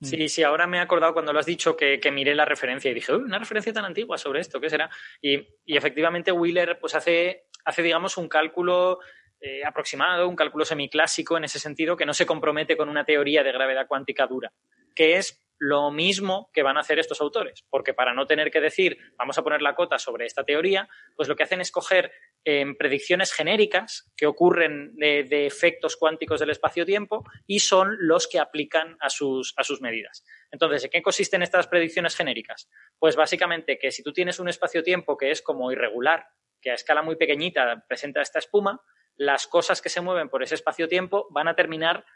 Sí, 0.03 0.29
sí, 0.29 0.43
ahora 0.43 0.67
me 0.67 0.79
he 0.79 0.81
acordado 0.81 1.13
cuando 1.13 1.33
lo 1.33 1.39
has 1.39 1.47
dicho 1.47 1.77
que, 1.77 2.01
miré 2.11 2.35
la 2.35 2.47
referencia 2.47 2.91
y 2.91 2.95
dije, 2.95 3.15
una 3.15 3.39
referencia 3.39 3.73
tan 3.73 3.85
antigua 3.85 4.17
sobre 4.17 4.41
esto, 4.41 4.61
¿qué 4.61 4.71
será? 4.71 4.91
Y, 5.21 5.47
efectivamente 5.67 6.33
Wheeler 6.33 6.79
pues 6.81 6.95
hace, 6.95 7.45
hace 7.65 7.83
digamos, 7.83 8.17
un 8.17 8.29
cálculo 8.29 9.01
eh, 9.41 9.63
aproximado, 9.65 10.27
un 10.29 10.37
cálculo 10.37 10.65
semiclásico 10.65 11.37
en 11.37 11.45
ese 11.45 11.59
sentido 11.59 11.97
que 11.97 12.07
no 12.07 12.15
se 12.15 12.27
compromete 12.27 12.77
con 12.77 12.89
una 12.89 13.05
teoría 13.05 13.43
de 13.45 13.53
gravedad 13.53 13.87
cuántica 13.87 14.27
dura, 14.27 14.53
que 14.95 15.19
es 15.19 15.39
lo 15.61 15.91
mismo 15.91 16.51
que 16.55 16.63
van 16.63 16.79
a 16.79 16.81
hacer 16.81 16.99
estos 16.99 17.21
autores, 17.21 17.67
porque 17.69 17.93
para 17.93 18.15
no 18.15 18.27
tener 18.27 18.51
que 18.51 18.63
decir, 18.63 18.97
vamos 19.19 19.37
a 19.37 19.43
poner 19.43 19.61
la 19.61 19.75
cota 19.75 19.99
sobre 19.99 20.25
esta 20.25 20.43
teoría, 20.43 20.89
pues 21.15 21.29
lo 21.29 21.37
que 21.37 21.43
hacen 21.43 21.61
es 21.61 21.71
coger 21.71 22.11
em, 22.45 22.75
predicciones 22.75 23.35
genéricas 23.35 24.11
que 24.17 24.27
ocurren 24.27 24.97
de, 24.97 25.47
efectos 25.47 25.99
cuánticos 25.99 26.41
del 26.41 26.49
espacio-tiempo 26.49 27.25
y 27.47 27.59
son 27.59 27.95
los 28.01 28.27
que 28.27 28.39
aplican 28.39 28.97
a 29.01 29.11
sus, 29.11 29.53
a 29.59 29.63
sus 29.63 29.83
medidas. 29.83 30.25
Entonces, 30.51 30.85
¿en 30.85 30.91
qué 30.91 31.03
consisten 31.03 31.43
estas 31.43 31.67
predicciones 31.67 32.17
genéricas? 32.17 32.71
Pues 32.99 33.15
básicamente 33.15 33.79
que 33.79 33.91
si 33.91 34.03
tú 34.03 34.15
tienes 34.15 34.41
un 34.41 34.49
espacio-tiempo 34.49 35.19
que 35.19 35.31
es 35.31 35.43
como 35.43 35.71
irregular, 35.71 36.27
que 36.63 36.71
a 36.71 36.75
escala 36.75 37.03
muy 37.03 37.17
pequeñita 37.17 37.85
presenta 37.87 38.23
esta 38.23 38.39
espuma, 38.39 38.81
las 39.17 39.47
cosas 39.47 39.83
que 39.83 39.91
se 39.91 40.01
mueven 40.01 40.31
por 40.31 40.43
ese 40.43 40.55
espacio-tiempo 40.55 41.27
van 41.31 41.49
a 41.49 41.55
terminar 41.55 42.07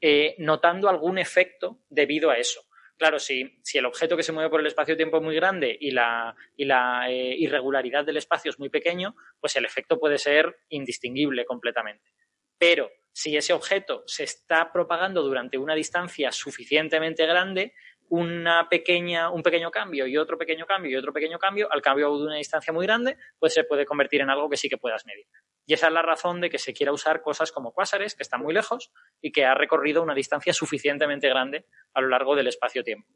eh, 0.00 0.36
notando 0.38 0.88
algún 0.88 1.18
efecto 1.18 1.80
debido 1.88 2.30
a 2.30 2.36
eso. 2.36 2.62
Claro, 3.02 3.18
si, 3.18 3.58
el 3.74 3.84
objeto 3.84 4.16
que 4.16 4.22
se 4.22 4.30
mueve 4.30 4.48
por 4.48 4.60
el 4.60 4.66
espacio-tiempo 4.68 5.16
es 5.16 5.24
muy 5.24 5.34
grande 5.34 5.76
y 5.80 5.90
la, 5.90 6.36
y 6.56 6.64
la 6.64 7.10
eh, 7.10 7.34
irregularidad 7.36 8.04
del 8.04 8.18
espacio 8.18 8.52
es 8.52 8.60
muy 8.60 8.68
pequeño, 8.68 9.16
pues 9.40 9.56
el 9.56 9.64
efecto 9.64 9.98
puede 9.98 10.18
ser 10.18 10.60
indistinguible 10.68 11.44
completamente. 11.44 12.12
Pero 12.56 12.92
si 13.10 13.36
ese 13.36 13.54
objeto 13.54 14.04
se 14.06 14.22
está 14.22 14.72
propagando 14.72 15.20
durante 15.22 15.58
una 15.58 15.74
distancia 15.74 16.30
suficientemente 16.30 17.26
grande, 17.26 17.74
una 18.12 18.68
pequeña, 18.68 19.30
un 19.30 19.42
pequeño 19.42 19.70
cambio 19.70 20.06
y 20.06 20.18
otro 20.18 20.36
pequeño 20.36 20.66
cambio 20.66 20.90
y 20.90 20.96
otro 20.96 21.14
pequeño 21.14 21.38
cambio, 21.38 21.72
al 21.72 21.80
cambio 21.80 22.14
de 22.14 22.24
una 22.26 22.36
distancia 22.36 22.70
muy 22.70 22.84
grande, 22.84 23.16
pues 23.38 23.54
se 23.54 23.64
puede 23.64 23.86
convertir 23.86 24.20
en 24.20 24.28
algo 24.28 24.50
que 24.50 24.58
sí 24.58 24.68
que 24.68 24.76
puedas 24.76 25.06
medir. 25.06 25.24
Y 25.64 25.72
esa 25.72 25.86
es 25.86 25.94
la 25.94 26.02
razón 26.02 26.42
de 26.42 26.50
que 26.50 26.58
se 26.58 26.74
quiera 26.74 26.92
usar 26.92 27.22
cosas 27.22 27.52
como 27.52 27.72
cuásares, 27.72 28.14
que 28.14 28.22
están 28.22 28.42
muy 28.42 28.52
lejos 28.52 28.92
y 29.22 29.32
que 29.32 29.46
ha 29.46 29.54
recorrido 29.54 30.02
una 30.02 30.14
distancia 30.14 30.52
suficientemente 30.52 31.26
grande 31.26 31.64
a 31.94 32.02
lo 32.02 32.08
largo 32.08 32.36
del 32.36 32.48
espacio-tiempo. 32.48 33.08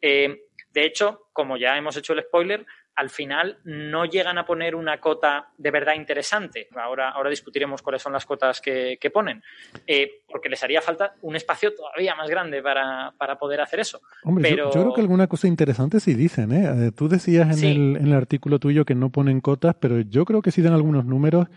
Eh, 0.00 0.42
de 0.70 0.84
hecho, 0.84 1.26
como 1.32 1.56
ya 1.56 1.76
hemos 1.76 1.96
hecho 1.96 2.12
el 2.12 2.22
spoiler, 2.22 2.66
al 2.96 3.10
final 3.10 3.58
no 3.64 4.06
llegan 4.06 4.38
a 4.38 4.46
poner 4.46 4.74
una 4.74 4.98
cota 4.98 5.50
de 5.56 5.70
verdad 5.70 5.94
interesante. 5.94 6.68
Ahora, 6.74 7.10
ahora 7.10 7.28
discutiremos 7.28 7.82
cuáles 7.82 8.00
son 8.00 8.14
las 8.14 8.24
cotas 8.24 8.60
que, 8.60 8.98
ponen, 9.12 9.42
eh, 9.86 10.22
porque 10.26 10.48
les 10.48 10.62
haría 10.62 10.80
falta 10.80 11.14
un 11.22 11.36
espacio 11.36 11.74
todavía 11.74 12.14
más 12.14 12.28
grande 12.28 12.62
para, 12.62 13.12
poder 13.38 13.60
hacer 13.60 13.80
eso. 13.80 14.00
Hombre, 14.24 14.56
yo, 14.56 14.70
creo 14.70 14.94
que 14.94 15.02
alguna 15.02 15.26
cosa 15.26 15.46
interesante 15.46 16.00
sí 16.00 16.14
dicen. 16.14 16.52
¿eh? 16.52 16.86
eh 16.86 16.92
tú 16.92 17.08
decías 17.08 17.62
en, 17.62 17.68
el, 17.68 17.96
en 17.96 18.06
el 18.06 18.14
artículo 18.14 18.58
tuyo 18.58 18.84
que 18.86 18.94
no 18.94 19.10
ponen 19.10 19.40
cotas, 19.40 19.76
pero 19.78 20.00
yo 20.00 20.24
creo 20.24 20.40
que 20.40 20.50
sí 20.50 20.62
dan 20.62 20.72
algunos 20.72 21.04
números 21.04 21.48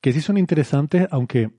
que 0.00 0.12
sí 0.12 0.20
son 0.20 0.38
interesantes, 0.38 1.06
aunque... 1.10 1.50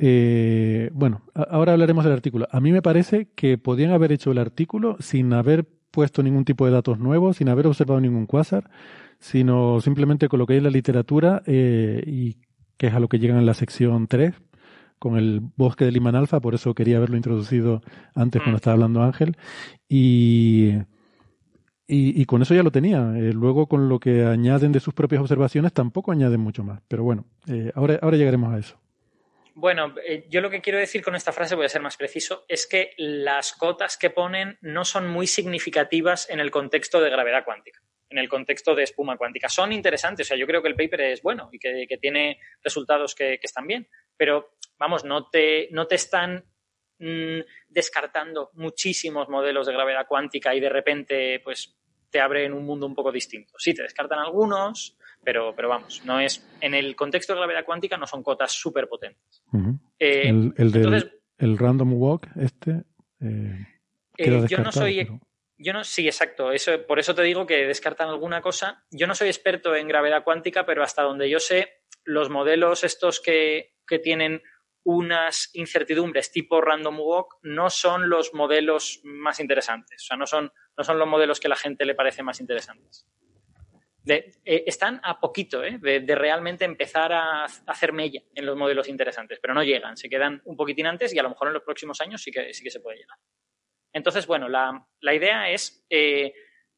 Eh, 0.00 0.90
bueno, 0.92 1.22
ahora 1.34 1.72
hablaremos 1.72 2.04
del 2.04 2.12
artículo. 2.12 2.46
A 2.52 2.60
mí 2.60 2.70
me 2.70 2.82
parece 2.82 3.30
que 3.34 3.58
podían 3.58 3.90
haber 3.90 4.12
hecho 4.12 4.30
el 4.30 4.38
artículo 4.38 4.96
sin 5.00 5.32
haber 5.32 5.66
puesto 5.90 6.22
ningún 6.22 6.44
tipo 6.44 6.66
de 6.66 6.72
datos 6.72 6.98
nuevos, 6.98 7.36
sin 7.38 7.48
haber 7.48 7.66
observado 7.66 8.00
ningún 8.00 8.26
cuásar, 8.26 8.70
sino 9.18 9.80
simplemente 9.80 10.28
con 10.28 10.38
lo 10.38 10.46
que 10.46 10.54
hay 10.54 10.58
en 10.58 10.64
la 10.64 10.70
literatura 10.70 11.42
eh, 11.46 12.02
y 12.06 12.36
que 12.76 12.88
es 12.88 12.94
a 12.94 13.00
lo 13.00 13.08
que 13.08 13.18
llegan 13.18 13.38
en 13.38 13.46
la 13.46 13.54
sección 13.54 14.06
3 14.06 14.34
con 14.98 15.16
el 15.16 15.40
bosque 15.56 15.84
de 15.84 15.92
Liman 15.92 16.16
Alfa, 16.16 16.40
por 16.40 16.54
eso 16.54 16.74
quería 16.74 16.96
haberlo 16.96 17.16
introducido 17.16 17.82
antes 18.14 18.42
cuando 18.42 18.56
mm. 18.56 18.56
estaba 18.56 18.74
hablando 18.74 19.02
Ángel. 19.02 19.36
Y, 19.88 20.74
y, 21.86 22.24
con 22.26 22.42
eso 22.42 22.54
ya 22.54 22.62
lo 22.62 22.72
tenía. 22.72 23.16
Eh, 23.16 23.32
luego, 23.32 23.66
con 23.66 23.88
lo 23.88 24.00
que 24.00 24.24
añaden 24.24 24.72
de 24.72 24.80
sus 24.80 24.94
propias 24.94 25.20
observaciones, 25.20 25.72
tampoco 25.72 26.12
añaden 26.12 26.40
mucho 26.40 26.64
más. 26.64 26.80
Pero 26.88 27.04
bueno, 27.04 27.24
eh, 27.46 27.72
ahora, 27.74 27.98
ahora 28.02 28.16
llegaremos 28.16 28.52
a 28.52 28.58
eso. 28.58 28.76
Bueno, 29.60 29.92
eh, 30.06 30.24
yo 30.28 30.40
lo 30.40 30.50
que 30.50 30.60
quiero 30.60 30.78
decir 30.78 31.02
con 31.02 31.16
esta 31.16 31.32
frase, 31.32 31.56
voy 31.56 31.66
a 31.66 31.68
ser 31.68 31.82
más 31.82 31.96
preciso, 31.96 32.44
es 32.46 32.64
que 32.64 32.92
las 32.96 33.52
cotas 33.54 33.96
que 33.96 34.08
ponen 34.08 34.56
no 34.60 34.84
son 34.84 35.08
muy 35.08 35.26
significativas 35.26 36.30
en 36.30 36.38
el 36.38 36.52
contexto 36.52 37.00
de 37.00 37.10
gravedad 37.10 37.44
cuántica, 37.44 37.82
en 38.08 38.18
el 38.18 38.28
contexto 38.28 38.76
de 38.76 38.84
espuma 38.84 39.16
cuántica. 39.16 39.48
Son 39.48 39.72
interesantes, 39.72 40.24
o 40.24 40.28
sea, 40.28 40.36
yo 40.36 40.46
creo 40.46 40.62
que 40.62 40.68
el 40.68 40.76
paper 40.76 41.00
es 41.00 41.22
bueno 41.22 41.48
y 41.50 41.58
que, 41.58 41.98
tiene 42.00 42.38
resultados 42.62 43.16
que, 43.16 43.40
están 43.42 43.66
bien, 43.66 43.88
pero 44.16 44.54
vamos, 44.78 45.04
no 45.04 45.28
te, 45.28 45.66
no 45.72 45.88
te 45.88 45.96
están 45.96 46.44
mm, 47.00 47.40
descartando 47.66 48.50
muchísimos 48.52 49.28
modelos 49.28 49.66
de 49.66 49.72
gravedad 49.72 50.06
cuántica 50.06 50.54
y 50.54 50.60
de 50.60 50.68
repente, 50.68 51.40
pues, 51.40 51.76
te 52.10 52.20
abren 52.20 52.52
un 52.52 52.64
mundo 52.64 52.86
un 52.86 52.94
poco 52.94 53.10
distinto. 53.10 53.54
Sí, 53.58 53.74
te 53.74 53.82
descartan 53.82 54.20
algunos, 54.20 54.96
pero, 55.28 55.54
pero 55.54 55.68
vamos, 55.68 56.00
no 56.06 56.18
es. 56.18 56.42
En 56.58 56.72
el 56.72 56.96
contexto 56.96 57.34
de 57.34 57.40
gravedad 57.40 57.66
cuántica 57.66 57.98
no 57.98 58.06
son 58.06 58.22
cotas 58.22 58.50
súper 58.50 58.88
potentes. 58.88 59.42
Eh, 59.98 60.30
el, 60.30 60.72
del, 60.72 61.20
el 61.36 61.58
random 61.58 61.92
walk, 61.92 62.28
este. 62.36 62.84
Eh, 63.20 63.66
eh, 64.16 64.46
yo 64.48 64.58
no 64.60 64.72
soy. 64.72 65.06
Yo 65.58 65.72
no, 65.74 65.84
sí, 65.84 66.06
exacto. 66.06 66.50
Eso, 66.50 66.82
por 66.86 66.98
eso 66.98 67.14
te 67.14 67.20
digo 67.24 67.44
que 67.44 67.66
descartan 67.66 68.08
alguna 68.08 68.40
cosa. 68.40 68.86
Yo 68.90 69.06
no 69.06 69.14
soy 69.14 69.28
experto 69.28 69.76
en 69.76 69.86
gravedad 69.88 70.24
cuántica, 70.24 70.64
pero 70.64 70.82
hasta 70.82 71.02
donde 71.02 71.28
yo 71.28 71.40
sé, 71.40 71.82
los 72.04 72.30
modelos 72.30 72.82
estos 72.82 73.20
que, 73.20 73.74
que 73.86 73.98
tienen 73.98 74.40
unas 74.84 75.50
incertidumbres 75.52 76.32
tipo 76.32 76.62
random 76.62 77.00
walk 77.00 77.36
no 77.42 77.68
son 77.68 78.08
los 78.08 78.32
modelos 78.32 79.02
más 79.04 79.40
interesantes. 79.40 80.04
O 80.04 80.06
sea, 80.06 80.16
no 80.16 80.26
son, 80.26 80.50
no 80.74 80.84
son 80.84 80.98
los 80.98 81.06
modelos 81.06 81.38
que 81.38 81.48
a 81.48 81.50
la 81.50 81.56
gente 81.56 81.84
le 81.84 81.94
parece 81.94 82.22
más 82.22 82.40
interesantes. 82.40 83.06
Eh, 84.14 84.64
están 84.66 85.00
a 85.02 85.20
poquito 85.20 85.62
¿eh? 85.64 85.78
de, 85.80 86.14
realmente 86.14 86.64
empezar 86.64 87.12
a, 87.12 87.44
hacer 87.44 87.92
mella 87.92 88.22
en 88.34 88.46
los 88.46 88.56
modelos 88.56 88.88
interesantes, 88.88 89.38
pero 89.40 89.54
no 89.54 89.62
llegan, 89.62 89.96
se 89.96 90.08
quedan 90.08 90.40
un 90.44 90.56
poquitín 90.56 90.86
antes 90.86 91.14
y 91.14 91.18
a 91.18 91.22
lo 91.22 91.30
mejor 91.30 91.48
en 91.48 91.54
los 91.54 91.62
próximos 91.62 92.00
años 92.00 92.22
sí 92.22 92.30
que, 92.30 92.52
sí 92.54 92.62
que 92.62 92.70
se 92.70 92.80
puede 92.80 92.98
llegar. 92.98 93.18
Entonces, 93.92 94.26
bueno, 94.26 94.48
la, 94.48 95.14
idea 95.14 95.50
es, 95.50 95.84
eh, 95.90 96.32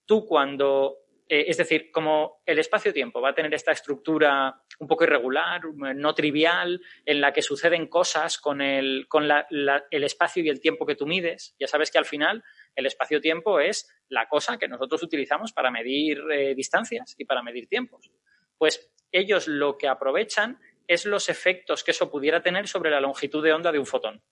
tú 0.07 0.27
cuando, 0.27 0.99
es 1.29 1.57
decir, 1.57 1.91
como 1.91 2.41
el 2.47 2.59
espacio-tiempo 2.59 3.21
va 3.21 3.31
a 3.31 3.35
tener 3.35 3.53
esta 3.53 3.73
estructura 3.73 4.63
un 4.79 4.87
poco 4.87 5.05
irregular, 5.05 5.61
no 5.75 6.15
trivial, 6.15 6.81
en 7.05 7.21
la 7.21 7.33
que 7.33 7.43
suceden 7.43 7.89
cosas 7.89 8.39
con, 8.39 8.61
el, 8.61 9.07
con 9.09 9.29
el 9.51 10.05
espacio 10.05 10.43
y 10.43 10.49
el 10.49 10.61
tiempo 10.61 10.87
que 10.87 10.95
tú 10.95 11.07
mides, 11.07 11.55
ya 11.59 11.67
sabes 11.67 11.91
que 11.91 11.99
al 11.99 12.07
final 12.07 12.43
el 12.75 12.87
espacio-tiempo 12.87 13.61
es 13.61 13.89
la 14.09 14.29
cosa 14.29 14.59
que 14.59 14.69
nosotros 14.69 15.03
utilizamos 15.03 15.53
para 15.53 15.71
medir 15.71 16.21
eh, 16.31 16.55
distancias 16.55 17.15
y 17.19 17.25
para 17.25 17.43
medir 17.43 17.69
tiempos. 17.69 18.11
Pues 18.59 18.93
ellos 19.13 19.49
lo 19.49 19.77
que 19.79 19.89
aprovechan 19.89 20.61
es 20.87 21.07
los 21.07 21.29
efectos 21.29 21.85
que 21.85 21.93
eso 21.93 22.11
pudiera 22.11 22.43
tener 22.43 22.67
sobre 22.67 22.91
la 22.91 23.01
longitud 23.01 23.45
de 23.45 23.53
onda 23.53 23.73
de 23.73 23.79
un 23.79 23.87
fotón. 23.87 24.23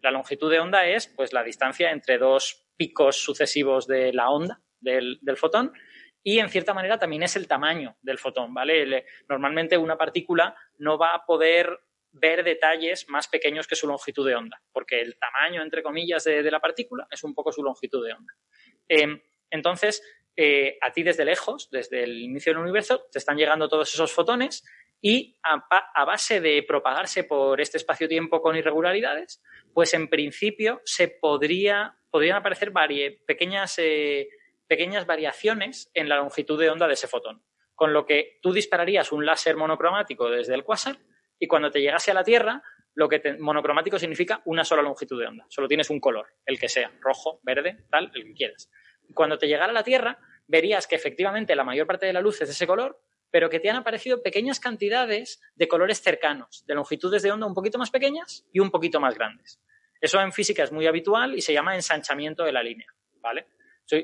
La 0.00 0.10
longitud 0.10 0.50
de 0.50 0.60
onda 0.60 0.86
es 0.86 1.06
pues 1.08 1.32
la 1.32 1.42
distancia 1.42 1.90
entre 1.90 2.18
dos 2.18 2.66
picos 2.76 3.16
sucesivos 3.16 3.86
de 3.86 4.12
la 4.12 4.30
onda 4.30 4.60
del, 4.80 5.18
fotón 5.36 5.72
y 6.22 6.38
en 6.38 6.48
cierta 6.48 6.74
manera 6.74 6.98
también 6.98 7.22
es 7.22 7.36
el 7.36 7.48
tamaño 7.48 7.96
del 8.02 8.18
fotón, 8.18 8.54
¿vale? 8.54 9.04
Normalmente 9.28 9.76
una 9.76 9.96
partícula 9.96 10.56
no 10.78 10.98
va 10.98 11.14
a 11.14 11.24
poder 11.24 11.80
ver 12.18 12.44
detalles 12.44 13.08
más 13.08 13.28
pequeños 13.28 13.66
que 13.66 13.76
su 13.76 13.86
longitud 13.86 14.26
de 14.26 14.34
onda, 14.34 14.60
porque 14.72 15.00
el 15.00 15.18
tamaño, 15.18 15.62
entre 15.62 15.82
comillas, 15.82 16.24
de, 16.24 16.42
la 16.50 16.60
partícula 16.60 17.06
es 17.10 17.22
un 17.24 17.34
poco 17.34 17.52
su 17.52 17.62
longitud 17.62 18.04
de 18.04 18.12
onda. 18.12 18.34
Em, 18.88 19.20
entonces, 19.50 20.02
eh, 20.36 20.78
a 20.80 20.92
ti 20.92 21.02
desde 21.02 21.24
lejos, 21.24 21.68
desde 21.70 22.04
el 22.04 22.18
inicio 22.18 22.52
del 22.52 22.62
universo, 22.62 23.06
te 23.10 23.18
están 23.18 23.36
llegando 23.36 23.68
todos 23.68 23.92
esos 23.92 24.12
fotones 24.12 24.64
y 25.00 25.36
a, 25.42 26.04
base 26.04 26.40
de 26.40 26.62
propagarse 26.62 27.24
por 27.24 27.60
este 27.60 27.76
espacio-tiempo 27.76 28.40
con 28.40 28.56
irregularidades, 28.56 29.42
pues 29.72 29.94
en 29.94 30.08
principio 30.08 30.80
se 30.84 31.08
podría, 31.08 31.96
podrían 32.10 32.36
aparecer 32.36 32.72
pequeñas, 33.26 33.78
eh, 33.78 34.28
pequeñas 34.66 35.06
variaciones 35.06 35.90
en 35.94 36.08
la 36.08 36.16
longitud 36.16 36.58
de 36.58 36.70
onda 36.70 36.86
de 36.86 36.94
ese 36.94 37.08
fotón. 37.08 37.42
Con 37.74 37.92
lo 37.92 38.06
que 38.06 38.38
tú 38.40 38.52
dispararías 38.52 39.12
un 39.12 39.26
láser 39.26 39.56
monocromático 39.56 40.30
desde 40.30 40.54
el 40.54 40.64
quasar 40.64 40.98
y 41.38 41.46
cuando 41.46 41.70
te 41.70 41.80
llegase 41.80 42.10
a 42.10 42.14
la 42.14 42.24
Tierra, 42.24 42.62
lo 42.94 43.08
que 43.08 43.36
monocromático 43.38 43.98
significa 43.98 44.40
una 44.46 44.64
sola 44.64 44.82
longitud 44.82 45.20
de 45.20 45.26
onda. 45.26 45.46
Solo 45.48 45.68
tienes 45.68 45.90
un 45.90 46.00
color, 46.00 46.26
el 46.46 46.58
que 46.58 46.68
sea, 46.68 46.90
rojo, 47.00 47.40
verde, 47.42 47.84
tal, 47.90 48.10
el 48.14 48.24
que 48.24 48.32
quieras. 48.32 48.70
Cuando 49.14 49.38
te 49.38 49.46
llegara 49.46 49.70
a 49.70 49.74
la 49.74 49.84
Tierra, 49.84 50.18
verías 50.46 50.86
que 50.86 50.96
efectivamente 50.96 51.54
la 51.54 51.64
mayor 51.64 51.86
parte 51.86 52.06
de 52.06 52.12
la 52.12 52.20
luz 52.20 52.40
es 52.40 52.48
de 52.48 52.52
ese 52.52 52.66
color, 52.66 52.98
pero 53.30 53.50
que 53.50 53.60
te 53.60 53.68
han 53.68 53.76
aparecido 53.76 54.22
pequeñas 54.22 54.60
cantidades 54.60 55.42
de 55.54 55.68
colores 55.68 56.00
cercanos, 56.00 56.64
de 56.66 56.74
longitudes 56.74 57.22
de 57.22 57.32
onda 57.32 57.46
un 57.46 57.54
poquito 57.54 57.78
más 57.78 57.90
pequeñas 57.90 58.46
y 58.52 58.60
un 58.60 58.70
poquito 58.70 58.98
más 58.98 59.14
grandes. 59.14 59.60
Eso 60.00 60.20
en 60.20 60.32
física 60.32 60.62
es 60.62 60.72
muy 60.72 60.86
habitual 60.86 61.34
y 61.34 61.42
se 61.42 61.52
llama 61.52 61.74
ensanchamiento 61.74 62.44
de 62.44 62.52
la 62.52 62.62
línea, 62.62 62.86
¿vale? 63.20 63.48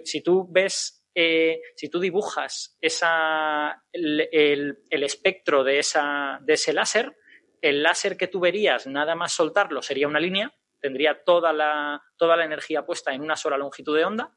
Si 0.04 0.22
tú 0.22 0.46
ves, 0.50 1.04
eh, 1.14 1.60
si 1.76 1.88
tú 1.88 1.98
dibujas 1.98 2.76
esa, 2.80 3.82
el, 3.90 4.76
espectro 4.90 5.64
de, 5.64 5.78
esa, 5.78 6.38
de 6.42 6.52
ese 6.54 6.72
láser, 6.72 7.16
el 7.62 7.82
láser 7.82 8.16
que 8.16 8.28
tú 8.28 8.40
verías, 8.40 8.86
nada 8.86 9.14
más 9.14 9.32
soltarlo, 9.32 9.80
sería 9.80 10.09
una 10.09 10.20
línea, 10.20 10.52
tendría 10.80 11.22
toda 11.24 11.52
la, 11.52 12.02
toda 12.16 12.36
la 12.36 12.44
energía 12.44 12.84
puesta 12.84 13.14
en 13.14 13.22
una 13.22 13.36
sola 13.36 13.56
longitud 13.56 13.97
de 13.97 14.05
onda, 14.05 14.36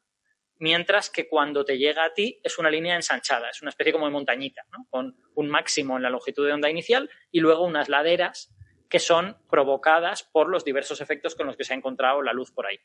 mientras 0.58 1.10
que 1.10 1.28
cuando 1.28 1.64
te 1.64 1.76
llega 1.76 2.04
a 2.04 2.14
ti 2.14 2.40
es 2.42 2.58
una 2.58 2.70
línea 2.70 2.94
ensanchada, 2.94 3.50
es 3.50 3.60
una 3.60 3.70
especie 3.70 3.92
como 3.92 4.06
de 4.06 4.12
montañita, 4.12 4.62
con 4.88 5.16
un 5.34 5.48
máximo 5.48 5.96
en 5.96 6.04
la 6.04 6.10
longitud 6.10 6.46
de 6.46 6.52
onda 6.52 6.70
inicial 6.70 7.10
y 7.30 7.40
luego 7.40 7.64
unas 7.64 7.88
laderas 7.88 8.54
que 8.88 9.00
son 9.00 9.36
provocadas 9.50 10.22
por 10.22 10.48
los 10.48 10.64
diversos 10.64 11.00
efectos 11.00 11.34
con 11.34 11.46
los 11.46 11.56
que 11.56 11.64
se 11.64 11.74
ha 11.74 11.76
encontrado 11.76 12.22
la 12.22 12.32
luz 12.32 12.52
por 12.52 12.66
ahí. 12.66 12.78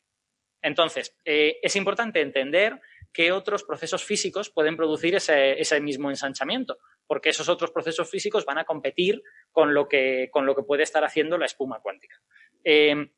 Entonces, 0.64 1.16
eh, 1.24 1.60
es 1.62 1.76
importante 1.76 2.22
entender 2.22 2.82
qué 3.14 3.32
otros 3.32 3.64
procesos 3.64 4.04
físicos 4.04 4.50
pueden 4.50 4.78
producir 4.78 5.16
ese, 5.16 5.82
mismo 5.82 6.10
ensanchamiento, 6.10 6.78
porque 7.08 7.30
esos 7.30 7.50
otros 7.50 7.72
procesos 7.72 8.10
físicos 8.10 8.46
van 8.46 8.58
a 8.58 8.66
competir 8.66 9.22
con 9.52 9.74
lo 9.74 9.88
que, 9.88 10.30
con 10.32 10.46
lo 10.46 10.56
que 10.56 10.64
puede 10.64 10.84
estar 10.84 11.04
haciendo 11.04 11.38
la 11.38 11.46
espuma 11.46 11.82
cuántica. 11.82 12.22
Eh, 12.64 13.12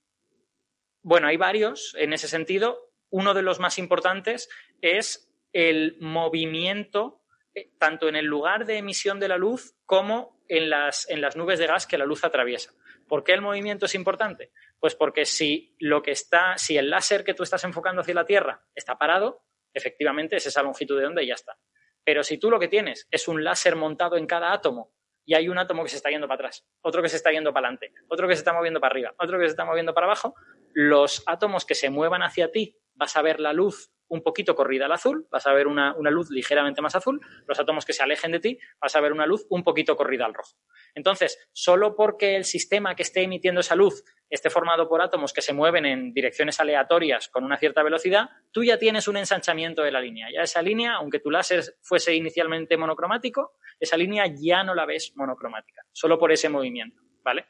bueno, 1.01 1.27
hay 1.27 1.37
varios 1.37 1.95
en 1.97 2.13
ese 2.13 2.27
sentido. 2.27 2.91
Uno 3.09 3.33
de 3.33 3.41
los 3.41 3.59
más 3.59 3.77
importantes 3.77 4.49
es 4.81 5.29
el 5.51 5.97
movimiento 5.99 7.23
eh, 7.55 7.71
tanto 7.77 8.09
en 8.09 8.15
el 8.15 8.25
lugar 8.25 8.65
de 8.65 8.77
emisión 8.77 9.19
de 9.19 9.27
la 9.27 9.37
luz 9.37 9.75
como 9.85 10.43
en 10.47 10.69
las, 10.69 11.07
en 11.09 11.21
las 11.21 11.35
nubes 11.35 11.59
de 11.59 11.67
gas 11.67 11.85
que 11.85 11.97
la 11.97 12.05
luz 12.05 12.23
atraviesa. 12.23 12.73
¿Por 13.07 13.23
qué 13.23 13.33
el 13.33 13.41
movimiento 13.41 13.85
es 13.85 13.95
importante? 13.95 14.51
Pues 14.79 14.95
porque 14.95 15.25
si 15.25 15.75
lo 15.77 16.01
que 16.01 16.11
está, 16.11 16.57
si 16.57 16.77
el 16.77 16.89
láser 16.89 17.23
que 17.23 17.33
tú 17.33 17.43
estás 17.43 17.63
enfocando 17.63 18.01
hacia 18.01 18.15
la 18.15 18.25
Tierra 18.25 18.65
está 18.73 18.97
parado, 18.97 19.43
efectivamente 19.73 20.35
es 20.35 20.45
esa 20.45 20.63
longitud 20.63 20.99
de 20.99 21.05
onda 21.05 21.21
y 21.21 21.27
ya 21.27 21.35
está. 21.35 21.57
Pero 22.03 22.23
si 22.23 22.37
tú 22.37 22.49
lo 22.49 22.59
que 22.59 22.67
tienes 22.67 23.07
es 23.11 23.27
un 23.27 23.43
láser 23.43 23.75
montado 23.75 24.17
en 24.17 24.27
cada 24.27 24.51
átomo 24.51 24.93
y 25.25 25.35
hay 25.35 25.47
un 25.47 25.57
átomo 25.57 25.83
que 25.83 25.89
se 25.89 25.95
está 25.95 26.09
yendo 26.09 26.27
para 26.27 26.35
atrás, 26.35 26.65
otro 26.81 27.01
que 27.01 27.09
se 27.09 27.15
está 27.15 27.31
yendo 27.31 27.53
para 27.53 27.67
adelante, 27.67 27.93
otro 28.09 28.27
que 28.27 28.35
se 28.35 28.39
está 28.39 28.53
moviendo 28.53 28.79
para 28.81 28.91
arriba, 28.91 29.15
otro 29.17 29.39
que 29.39 29.45
se 29.45 29.51
está 29.51 29.65
moviendo 29.65 29.93
para 29.93 30.07
abajo, 30.07 30.35
los 30.73 31.23
átomos 31.25 31.65
que 31.65 31.75
se 31.75 31.89
muevan 31.89 32.23
hacia 32.23 32.51
ti 32.51 32.77
vas 32.95 33.15
a 33.15 33.21
ver 33.21 33.39
la 33.39 33.53
luz 33.53 33.93
un 34.13 34.21
poquito 34.21 34.55
corrida 34.55 34.85
al 34.85 34.91
azul, 34.91 35.27
vas 35.31 35.47
a 35.47 35.53
ver 35.53 35.65
una, 35.65 35.95
luz 36.11 36.29
ligeramente 36.29 36.83
más 36.83 36.95
azul, 36.95 37.19
los 37.47 37.59
átomos 37.59 37.83
que 37.83 37.93
se 37.93 38.03
alejen 38.03 38.31
de 38.31 38.39
ti, 38.39 38.59
vas 38.79 38.95
a 38.95 39.01
ver 39.01 39.11
una 39.11 39.25
luz 39.25 39.47
un 39.49 39.63
poquito 39.63 39.95
corrida 39.95 40.25
al 40.25 40.35
rojo. 40.35 40.55
Entonces, 40.93 41.49
solo 41.51 41.95
porque 41.95 42.35
el 42.35 42.45
sistema 42.45 42.95
que 42.95 43.01
esté 43.01 43.23
emitiendo 43.23 43.61
esa 43.61 43.75
luz 43.75 44.03
esté 44.29 44.51
formado 44.51 44.87
por 44.87 45.01
átomos 45.01 45.33
que 45.33 45.41
se 45.41 45.53
mueven 45.53 45.85
en 45.85 46.13
direcciones 46.13 46.59
aleatorias 46.59 47.27
con 47.29 47.43
una 47.43 47.57
cierta 47.57 47.81
velocidad, 47.81 48.29
tú 48.51 48.63
ya 48.63 48.77
tienes 48.77 49.07
un 49.07 49.17
ensanchamiento 49.17 49.81
de 49.81 49.91
la 49.91 49.99
línea. 49.99 50.27
Ya 50.31 50.41
esa 50.41 50.61
línea, 50.61 50.93
aunque 50.93 51.19
tu 51.19 51.31
láser 51.31 51.63
fuese 51.81 52.13
inicialmente 52.13 52.77
monocromático, 52.77 53.53
esa 53.79 53.97
línea 53.97 54.25
ya 54.27 54.63
no 54.63 54.75
la 54.75 54.85
ves 54.85 55.13
monocromática, 55.15 55.85
solo 55.91 56.19
por 56.19 56.31
ese 56.31 56.49
movimiento, 56.49 57.01
¿vale? 57.23 57.47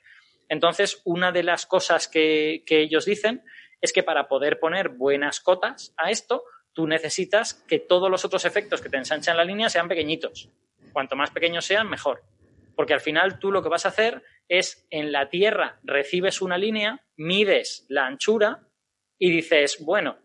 Entonces, 0.48 1.02
una 1.04 1.32
de 1.32 1.44
las 1.44 1.66
cosas 1.66 2.08
que, 2.08 2.64
que 2.66 2.82
ellos 2.82 3.06
dicen 3.06 3.44
es 3.84 3.92
que 3.92 4.02
para 4.02 4.30
poder 4.30 4.60
poner 4.60 4.90
buenas 4.90 5.42
cotas 5.42 5.94
a 5.98 6.10
esto, 6.10 6.46
tú 6.72 6.88
necesitas 6.88 7.54
que 7.54 7.80
todos 7.80 8.10
los 8.10 8.24
otros 8.24 8.46
efectos 8.46 8.82
que 8.82 8.88
te 8.88 8.96
ensanchan 8.96 9.36
la 9.36 9.44
línea 9.44 9.70
sean 9.70 9.90
pequeñitos. 9.90 10.50
Cuanto 10.94 11.18
más 11.18 11.32
pequeños 11.32 11.66
sean, 11.66 11.90
mejor. 11.90 12.24
Porque 12.78 12.94
al 12.94 13.02
final 13.02 13.40
tú 13.40 13.52
lo 13.52 13.62
que 13.62 13.68
vas 13.68 13.86
a 13.86 13.90
hacer 13.90 14.24
es 14.48 14.88
en 14.90 15.12
la 15.12 15.28
Tierra 15.28 15.82
recibes 15.84 16.42
una 16.42 16.58
línea, 16.58 17.06
mides 17.18 17.86
la 17.90 18.06
anchura 18.06 18.62
y 19.20 19.32
dices, 19.32 19.80
bueno, 19.82 20.18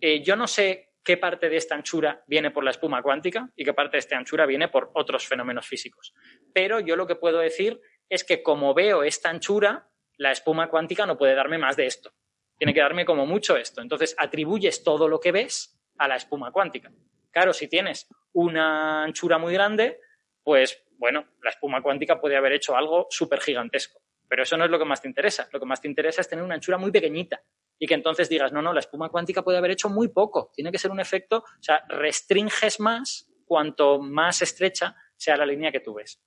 eh, 0.00 0.20
yo 0.24 0.34
no 0.34 0.48
sé 0.48 0.90
qué 1.04 1.16
parte 1.16 1.48
de 1.48 1.56
esta 1.56 1.76
anchura 1.76 2.24
viene 2.26 2.50
por 2.50 2.64
la 2.64 2.72
espuma 2.72 3.00
cuántica 3.00 3.48
y 3.54 3.64
qué 3.64 3.74
parte 3.74 3.92
de 3.92 4.00
esta 4.00 4.18
anchura 4.18 4.44
viene 4.44 4.66
por 4.66 4.90
otros 4.94 5.24
fenómenos 5.24 5.68
físicos. 5.68 6.14
Pero 6.52 6.80
yo 6.80 6.96
lo 6.96 7.06
que 7.06 7.14
puedo 7.14 7.38
decir 7.38 7.80
es 8.08 8.24
que 8.24 8.42
como 8.42 8.74
veo 8.74 9.04
esta 9.04 9.30
anchura, 9.30 9.88
la 10.16 10.32
espuma 10.32 10.68
cuántica 10.68 11.06
no 11.06 11.16
puede 11.16 11.36
darme 11.36 11.58
más 11.58 11.76
de 11.76 11.86
esto 11.86 12.12
tiene 12.58 12.74
que 12.74 12.80
darme 12.80 13.04
como 13.04 13.24
mucho 13.24 13.56
esto. 13.56 13.80
Entonces 13.80 14.14
atribuyes 14.18 14.82
todo 14.82 15.08
lo 15.08 15.20
que 15.20 15.32
ves 15.32 15.78
a 15.96 16.08
la 16.08 16.16
espuma 16.16 16.52
cuántica. 16.52 16.92
Claro, 17.30 17.52
si 17.52 17.68
tienes 17.68 18.08
una 18.32 19.04
anchura 19.04 19.38
muy 19.38 19.52
grande, 19.54 20.00
pues 20.42 20.84
bueno, 20.98 21.24
la 21.42 21.50
espuma 21.50 21.80
cuántica 21.82 22.20
puede 22.20 22.36
haber 22.36 22.52
hecho 22.52 22.76
algo 22.76 23.06
súper 23.10 23.40
gigantesco. 23.40 24.00
Pero 24.28 24.42
eso 24.42 24.56
no 24.56 24.64
es 24.64 24.70
lo 24.70 24.78
que 24.78 24.84
más 24.84 25.00
te 25.00 25.08
interesa. 25.08 25.48
Lo 25.52 25.60
que 25.60 25.66
más 25.66 25.80
te 25.80 25.88
interesa 25.88 26.20
es 26.20 26.28
tener 26.28 26.44
una 26.44 26.56
anchura 26.56 26.76
muy 26.76 26.90
pequeñita 26.90 27.40
y 27.78 27.86
que 27.86 27.94
entonces 27.94 28.28
digas, 28.28 28.52
no, 28.52 28.60
no, 28.60 28.72
la 28.72 28.80
espuma 28.80 29.08
cuántica 29.08 29.42
puede 29.42 29.58
haber 29.58 29.70
hecho 29.70 29.88
muy 29.88 30.08
poco. 30.08 30.50
Tiene 30.54 30.72
que 30.72 30.78
ser 30.78 30.90
un 30.90 31.00
efecto, 31.00 31.38
o 31.38 31.62
sea, 31.62 31.84
restringes 31.88 32.80
más 32.80 33.30
cuanto 33.46 34.00
más 34.00 34.42
estrecha 34.42 34.96
sea 35.16 35.36
la 35.36 35.46
línea 35.46 35.72
que 35.72 35.80
tú 35.80 35.94
ves. 35.94 36.20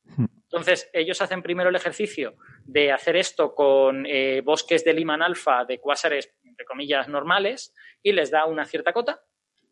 Entonces, 0.51 0.89
ellos 0.91 1.21
hacen 1.21 1.41
primero 1.41 1.69
el 1.69 1.75
ejercicio 1.77 2.35
de 2.65 2.91
hacer 2.91 3.15
esto 3.15 3.55
con 3.55 4.05
eh, 4.05 4.41
bosques 4.41 4.83
de 4.83 4.93
Liman 4.93 5.21
alfa 5.21 5.63
de 5.63 5.79
cuásares, 5.79 6.33
entre 6.43 6.65
comillas, 6.65 7.07
normales, 7.07 7.73
y 8.03 8.11
les 8.11 8.31
da 8.31 8.45
una 8.45 8.65
cierta 8.65 8.91
cota. 8.91 9.21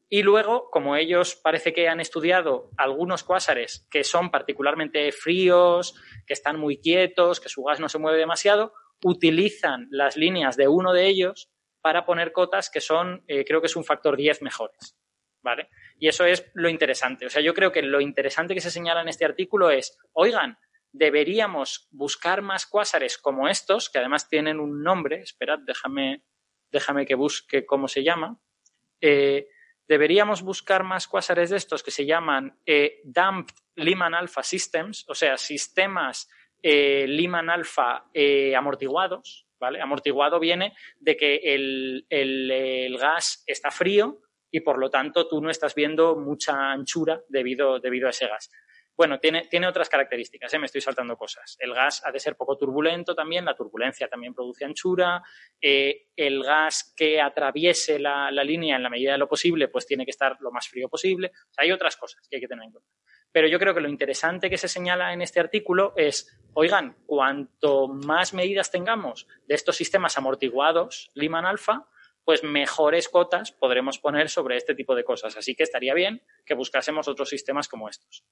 Y 0.08 0.24
luego, 0.24 0.70
como 0.72 0.96
ellos 0.96 1.36
parece 1.36 1.74
que 1.74 1.90
han 1.90 2.00
estudiado 2.00 2.72
algunos 2.78 3.26
cuásares 3.26 3.88
que 3.92 4.06
son 4.06 4.32
particularmente 4.32 5.12
fríos, 5.12 5.96
que 6.26 6.34
están 6.34 6.58
muy 6.58 6.78
quietos, 6.78 7.42
que 7.42 7.50
su 7.50 7.62
gas 7.64 7.82
no 7.82 7.90
se 7.90 8.00
mueve 8.00 8.18
demasiado, 8.18 8.74
utilizan 9.04 9.88
las 9.92 10.16
líneas 10.16 10.56
de 10.56 10.70
uno 10.70 10.94
de 10.94 11.08
ellos 11.08 11.52
para 11.82 12.06
poner 12.06 12.32
cotas 12.32 12.70
que 12.70 12.80
son, 12.80 13.24
eh, 13.28 13.44
creo 13.46 13.60
que 13.60 13.68
es 13.68 13.76
un 13.76 13.84
factor 13.84 14.16
10 14.16 14.42
mejores. 14.44 14.96
¿Vale? 15.42 15.70
Y 16.00 16.08
eso 16.08 16.26
es 16.26 16.50
lo 16.54 16.70
interesante. 16.70 17.26
O 17.26 17.30
sea, 17.30 17.42
yo 17.42 17.54
creo 17.54 17.72
que 17.72 17.82
lo 17.82 18.02
interesante 18.02 18.54
que 18.54 18.62
se 18.62 18.72
señala 18.72 19.02
en 19.02 19.08
este 19.08 19.24
artículo 19.24 19.70
es, 19.70 19.98
oigan, 20.12 20.58
deberíamos 20.91 21.88
buscar 21.91 22.41
más 22.41 22.66
cuásares 22.66 23.18
como 23.18 23.48
estos, 23.48 23.90
que 23.90 23.99
además 23.99 24.28
tienen 24.28 24.60
un 24.60 24.84
nombre, 24.84 25.22
esperad, 25.22 25.60
déjame, 25.60 26.24
déjame 26.72 27.06
que 27.06 27.16
busque 27.16 27.66
cómo 27.66 27.88
se 27.88 28.03
llama. 28.03 28.40
Eh, 29.02 29.48
deberíamos 29.88 30.41
buscar 30.44 30.84
más 30.84 31.07
cuásares 31.07 31.49
de 31.49 31.57
estos 31.57 31.84
que 31.84 31.91
se 31.91 32.06
llaman 32.06 32.60
eh, 32.66 33.02
Damped 33.03 33.56
Lyman 33.76 34.14
Alpha 34.14 34.44
Systems, 34.44 35.06
o 35.07 35.16
sea, 35.16 35.38
sistemas 35.38 36.30
eh, 36.61 37.06
Lyman 37.07 37.49
Alpha 37.49 38.10
eh, 38.14 38.56
amortiguados, 38.56 39.48
¿vale? 39.60 39.82
Amortiguado 39.82 40.40
viene 40.40 40.74
de 40.99 41.18
que 41.18 41.36
el, 41.44 42.06
el, 42.10 42.98
gas 42.98 43.44
está 43.48 43.72
frío 43.72 44.22
y 44.52 44.60
por 44.60 44.78
lo 44.78 44.90
tanto 44.90 45.28
tú 45.28 45.41
no 45.41 45.49
estás 45.49 45.74
viendo 45.74 46.16
mucha 46.16 46.72
anchura 46.72 47.22
debido, 47.30 47.80
debido 47.80 48.07
a 48.07 48.11
ese 48.11 48.28
gas. 48.28 48.52
Bueno, 49.00 49.18
tiene, 49.18 49.66
otras 49.66 49.88
características, 49.88 50.54
¿eh? 50.54 50.60
me 50.60 50.66
estoy 50.66 50.82
saltando 50.82 51.16
cosas. 51.16 51.56
El 51.62 51.74
gas 51.74 52.02
ha 52.04 52.12
de 52.12 52.20
ser 52.20 52.36
poco 52.36 52.58
turbulento 52.58 53.16
también, 53.16 53.46
la 53.46 53.56
turbulencia 53.56 54.10
también 54.10 54.34
produce 54.34 54.66
anchura. 54.66 55.24
Eh, 55.62 56.10
el 56.18 56.44
gas 56.44 56.94
que 56.98 57.22
atraviese 57.22 57.98
la, 57.98 58.30
línea 58.30 58.76
en 58.76 58.84
la 58.84 58.90
medida 58.90 59.14
de 59.14 59.18
lo 59.18 59.30
posible, 59.30 59.70
pues 59.70 59.88
tiene 59.88 60.04
que 60.04 60.12
estar 60.12 60.36
lo 60.42 60.52
más 60.52 60.68
frío 60.68 60.90
posible. 60.90 61.32
hay 61.56 61.72
otras 61.72 61.96
cosas 61.96 62.28
que 62.28 62.36
hay 62.36 62.42
que 62.42 62.50
tener 62.50 62.66
en 62.66 62.72
cuenta. 62.74 62.90
Pero 63.32 63.48
yo 63.48 63.58
creo 63.58 63.74
que 63.74 63.80
lo 63.80 63.88
interesante 63.88 64.50
que 64.50 64.58
se 64.58 64.68
señala 64.68 65.14
en 65.14 65.22
este 65.22 65.40
artículo 65.40 65.94
es, 65.96 66.38
oigan, 66.54 66.98
cuanto 67.06 67.88
más 67.88 68.34
medidas 68.34 68.70
tengamos 68.70 69.28
de 69.48 69.56
estos 69.56 69.78
sistemas 69.78 70.18
amortiguados, 70.18 71.10
Liman 71.14 71.46
Alpha, 71.46 71.88
pues 72.26 72.44
mejores 72.44 73.08
cotas 73.08 73.54
podremos 73.54 73.98
poner 73.98 74.28
sobre 74.28 74.58
este 74.58 74.76
tipo 74.76 74.94
de 74.94 75.06
cosas. 75.06 75.38
Así 75.38 75.56
que 75.56 75.64
estaría 75.64 75.94
bien 75.94 76.22
que 76.46 76.54
buscásemos 76.54 77.08
otros 77.08 77.30
sistemas 77.30 77.70
como 77.70 77.88
estos. 77.88 78.26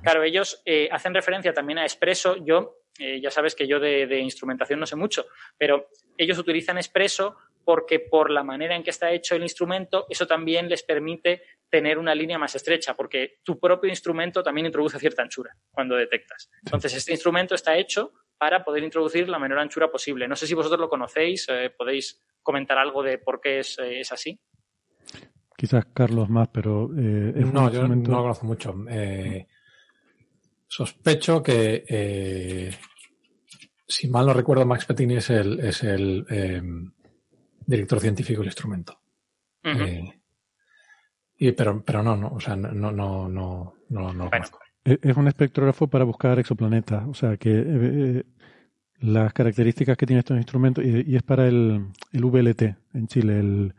Claro, 0.00 0.22
ellos 0.22 0.62
eh, 0.64 0.88
hacen 0.90 1.14
referencia 1.14 1.52
también 1.52 1.78
a 1.78 1.84
Expresso. 1.84 2.36
Yo, 2.36 2.82
eh, 2.98 3.20
ya 3.20 3.30
sabes 3.30 3.54
que 3.54 3.66
yo 3.66 3.80
de, 3.80 4.18
instrumentación 4.20 4.80
no 4.80 4.86
sé 4.86 4.96
mucho, 4.96 5.26
pero 5.56 5.88
ellos 6.16 6.38
utilizan 6.38 6.78
Expresso 6.78 7.36
porque 7.64 8.00
por 8.00 8.30
la 8.30 8.42
manera 8.42 8.74
en 8.74 8.82
que 8.82 8.90
está 8.90 9.12
hecho 9.12 9.36
el 9.36 9.42
instrumento, 9.42 10.06
eso 10.08 10.26
también 10.26 10.68
les 10.68 10.82
permite 10.82 11.42
tener 11.68 11.98
una 11.98 12.14
línea 12.14 12.38
más 12.38 12.54
estrecha, 12.54 12.94
porque 12.94 13.38
tu 13.42 13.58
propio 13.58 13.88
instrumento 13.88 14.42
también 14.42 14.66
introduce 14.66 14.98
cierta 14.98 15.22
anchura 15.22 15.56
cuando 15.70 15.94
detectas. 15.96 16.50
Entonces, 16.64 16.94
este 16.94 17.12
instrumento 17.12 17.54
está 17.54 17.76
hecho 17.76 18.12
para 18.36 18.64
poder 18.64 18.82
introducir 18.82 19.28
la 19.28 19.38
menor 19.38 19.60
anchura 19.60 19.90
posible. 19.90 20.26
No 20.26 20.34
sé 20.34 20.46
si 20.46 20.54
vosotros 20.54 20.80
lo 20.80 20.88
conocéis, 20.88 21.46
eh, 21.48 21.70
podéis 21.70 22.20
comentar 22.42 22.76
algo 22.78 23.02
de 23.02 23.18
por 23.18 23.40
qué 23.40 23.60
es, 23.60 23.78
así. 24.10 24.38
Quizás 25.56 25.86
Carlos 25.94 26.28
más, 26.28 26.48
pero 26.48 26.88
no, 26.88 27.70
yo 27.70 27.86
no 27.86 27.94
lo 27.94 28.22
conozco 28.22 28.46
mucho. 28.46 28.74
Sospecho 30.72 31.42
que, 31.42 31.84
eh, 31.86 32.70
si 33.86 34.08
mal 34.08 34.24
no 34.24 34.32
recuerdo, 34.32 34.64
Max 34.64 34.86
Pettini 34.86 35.16
es 35.16 35.28
el, 35.28 35.60
es 35.60 35.82
el 35.82 36.24
em, 36.30 36.90
director 37.66 38.00
científico 38.00 38.40
del 38.40 38.48
instrumento. 38.48 38.98
Eh, 39.64 40.10
y, 41.36 41.52
pero, 41.52 41.84
pero 41.84 42.02
no, 42.02 42.16
no, 42.16 42.28
o 42.28 42.40
sea, 42.40 42.56
no, 42.56 42.72
no, 42.72 42.90
no, 42.90 43.28
no, 43.28 43.74
no 43.90 44.24
lo 44.24 44.30
conozco. 44.30 44.60
Es 44.82 45.14
un 45.14 45.28
espectrógrafo 45.28 45.88
para 45.88 46.04
buscar 46.04 46.38
exoplanetas, 46.38 47.06
o 47.06 47.12
sea 47.12 47.36
que 47.36 47.50
eh, 47.54 48.24
las 49.00 49.30
características 49.34 49.98
que 49.98 50.06
tiene 50.06 50.20
estos 50.20 50.38
instrumentos, 50.38 50.82
y, 50.82 51.14
es 51.14 51.22
para 51.22 51.46
el, 51.48 51.88
el 52.12 52.24
VLT 52.24 52.62
en 52.94 53.08
Chile, 53.08 53.38
el, 53.38 53.74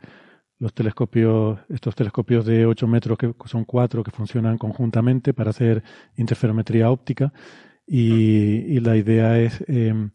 los 0.64 0.72
telescopios, 0.72 1.58
estos 1.68 1.94
telescopios 1.94 2.46
de 2.46 2.64
8 2.64 2.86
metros 2.86 3.18
que 3.18 3.34
son 3.44 3.66
cuatro 3.66 4.02
que 4.02 4.10
funcionan 4.10 4.56
conjuntamente 4.56 5.34
para 5.34 5.50
hacer 5.50 5.82
interferometría 6.16 6.90
óptica. 6.90 7.34
Y, 7.86 8.80
la 8.80 8.96
idea 8.96 9.38
es 9.38 9.62
em, 9.68 10.10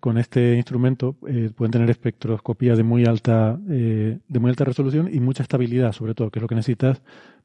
con 0.00 0.18
este 0.18 0.56
instrumento 0.56 1.16
eh, 1.28 1.50
pueden 1.54 1.70
tener 1.70 1.88
espectroscopía 1.90 2.74
de 2.74 2.82
muy 2.82 3.04
alta 3.04 3.56
eh, 3.70 4.18
de 4.26 4.38
muy 4.40 4.50
alta 4.50 4.64
resolución 4.64 5.08
y 5.12 5.20
mucha 5.20 5.44
estabilidad 5.44 5.92
sobre 5.92 6.14
todo 6.14 6.30
que 6.30 6.40
es 6.40 6.42
lo 6.42 6.48
que 6.48 6.56
necesitas 6.56 7.02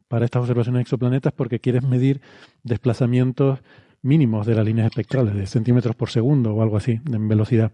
para 0.08 0.26
estas 0.26 0.42
observaciones 0.42 0.80
de 0.80 0.82
exoplanetas 0.82 1.34
porque 1.34 1.60
quieres 1.60 1.84
medir 1.84 2.22
desplazamientos 2.64 3.60
mínimos 4.02 4.48
de 4.48 4.56
las 4.56 4.66
líneas 4.66 4.88
espectrales 4.88 5.36
de 5.36 5.46
centímetros 5.46 5.96
por 5.96 6.10
segundo 6.10 6.56
o 6.56 6.64
algo 6.64 6.78
así 6.78 7.00
en 7.12 7.28
velocidad 7.28 7.72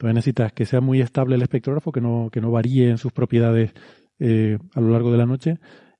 entonces 0.00 0.14
necesitas 0.14 0.52
que 0.54 0.64
sea 0.64 0.80
muy 0.80 1.02
estable 1.02 1.34
el 1.34 1.42
espectrógrafo, 1.42 1.92
que 1.92 2.00
no, 2.00 2.30
que 2.32 2.40
no 2.40 2.50
varíe 2.50 2.88
en 2.88 2.96
sus 2.96 3.12
propiedades 3.12 3.74
eh, 4.18 4.56
a 4.74 4.80
lo 4.80 4.88
largo 4.88 5.12
de 5.12 5.18
la 5.18 5.26
noche 5.26 5.58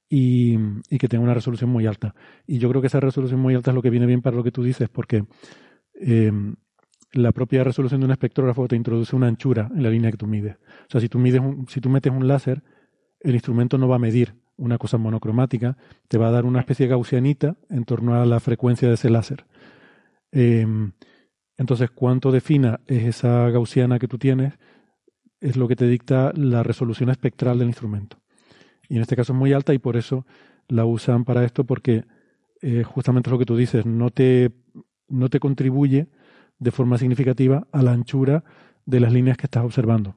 y, 0.09 0.57
que 0.99 1.07
tenga 1.07 1.23
una 1.23 1.35
resolución 1.35 1.69
muy 1.69 1.87
alta. 1.87 2.15
Y 2.47 2.57
yo 2.57 2.71
creo 2.71 2.81
que 2.81 2.87
esa 2.87 2.99
resolución 2.99 3.41
muy 3.41 3.55
alta 3.55 3.73
es 3.73 3.75
lo 3.75 3.83
que 3.83 3.91
viene 3.91 4.07
bien 4.07 4.23
para 4.23 4.37
lo 4.37 4.43
que 4.43 4.53
tú 4.53 4.63
dices, 4.63 4.89
porque 4.89 5.27
eh, 6.01 6.33
la 7.13 7.33
propia 7.33 7.63
resolución 7.63 8.01
de 8.01 8.07
un 8.07 8.13
espectrógrafo 8.13 8.67
te 8.69 8.77
introduce 8.77 9.15
una 9.15 9.27
anchura 9.27 9.71
en 9.77 9.83
la 9.83 9.91
línea 9.91 10.11
que 10.11 10.17
tú 10.17 10.27
mides. 10.27 10.57
O 10.57 10.93
sea, 10.93 11.03
si 11.03 11.11
tú, 11.11 11.19
mides 11.19 11.43
si 11.69 11.83
tú 11.83 11.91
metes 11.91 12.11
un 12.11 12.27
láser, 12.27 12.63
el 13.21 13.35
instrumento 13.35 13.77
no 13.77 13.87
va 13.87 13.97
a 13.97 13.99
medir 13.99 14.35
una 14.57 14.79
cosa 14.79 14.97
monocromática, 14.97 15.77
te 16.09 16.17
va 16.17 16.29
a 16.29 16.31
dar 16.31 16.47
una 16.47 16.61
especie 16.61 16.87
de 16.87 16.91
gaussianita 16.91 17.57
en 17.69 17.85
torno 17.85 18.15
a 18.15 18.25
la 18.25 18.41
frecuencia 18.41 18.89
de 18.89 18.95
ese 18.95 19.11
láser. 19.11 19.45
Eh, 20.33 20.67
entonces, 21.61 21.91
cuánto 21.91 22.33
defina 22.33 22.81
es 22.87 23.05
esa 23.05 23.51
gaussiana 23.51 23.99
que 23.99 24.09
tú 24.09 24.17
tienes, 24.17 24.55
es 25.43 25.59
lo 25.59 25.69
que 25.69 25.77
te 25.77 25.87
dicta 25.87 26.33
la 26.35 26.63
resolución 26.63 27.11
espectral 27.11 27.59
del 27.59 27.69
instrumento. 27.69 28.17
Y 28.89 28.97
en 28.97 29.03
este 29.03 29.15
caso 29.15 29.35
es 29.35 29.39
muy 29.39 29.53
alta 29.53 29.75
y 29.75 29.79
por 29.79 29.99
eso 29.99 30.25
la 30.69 30.87
usan 30.87 31.27
para 31.27 31.45
esto, 31.45 31.65
porque 31.65 32.05
eh, 32.63 32.83
justamente 32.83 33.29
es 33.29 33.33
lo 33.33 33.39
que 33.39 33.45
tú 33.45 33.59
dices, 33.59 33.85
no 33.85 34.09
te, 34.09 34.53
no 35.09 35.29
te 35.29 35.39
contribuye 35.39 36.07
de 36.59 36.71
forma 36.71 36.97
significativa 36.97 37.67
a 37.73 37.83
la 37.83 37.93
anchura 37.93 38.43
de 38.87 39.01
las 39.01 39.13
líneas 39.13 39.37
que 39.37 39.45
estás 39.45 39.63
observando. 39.63 40.17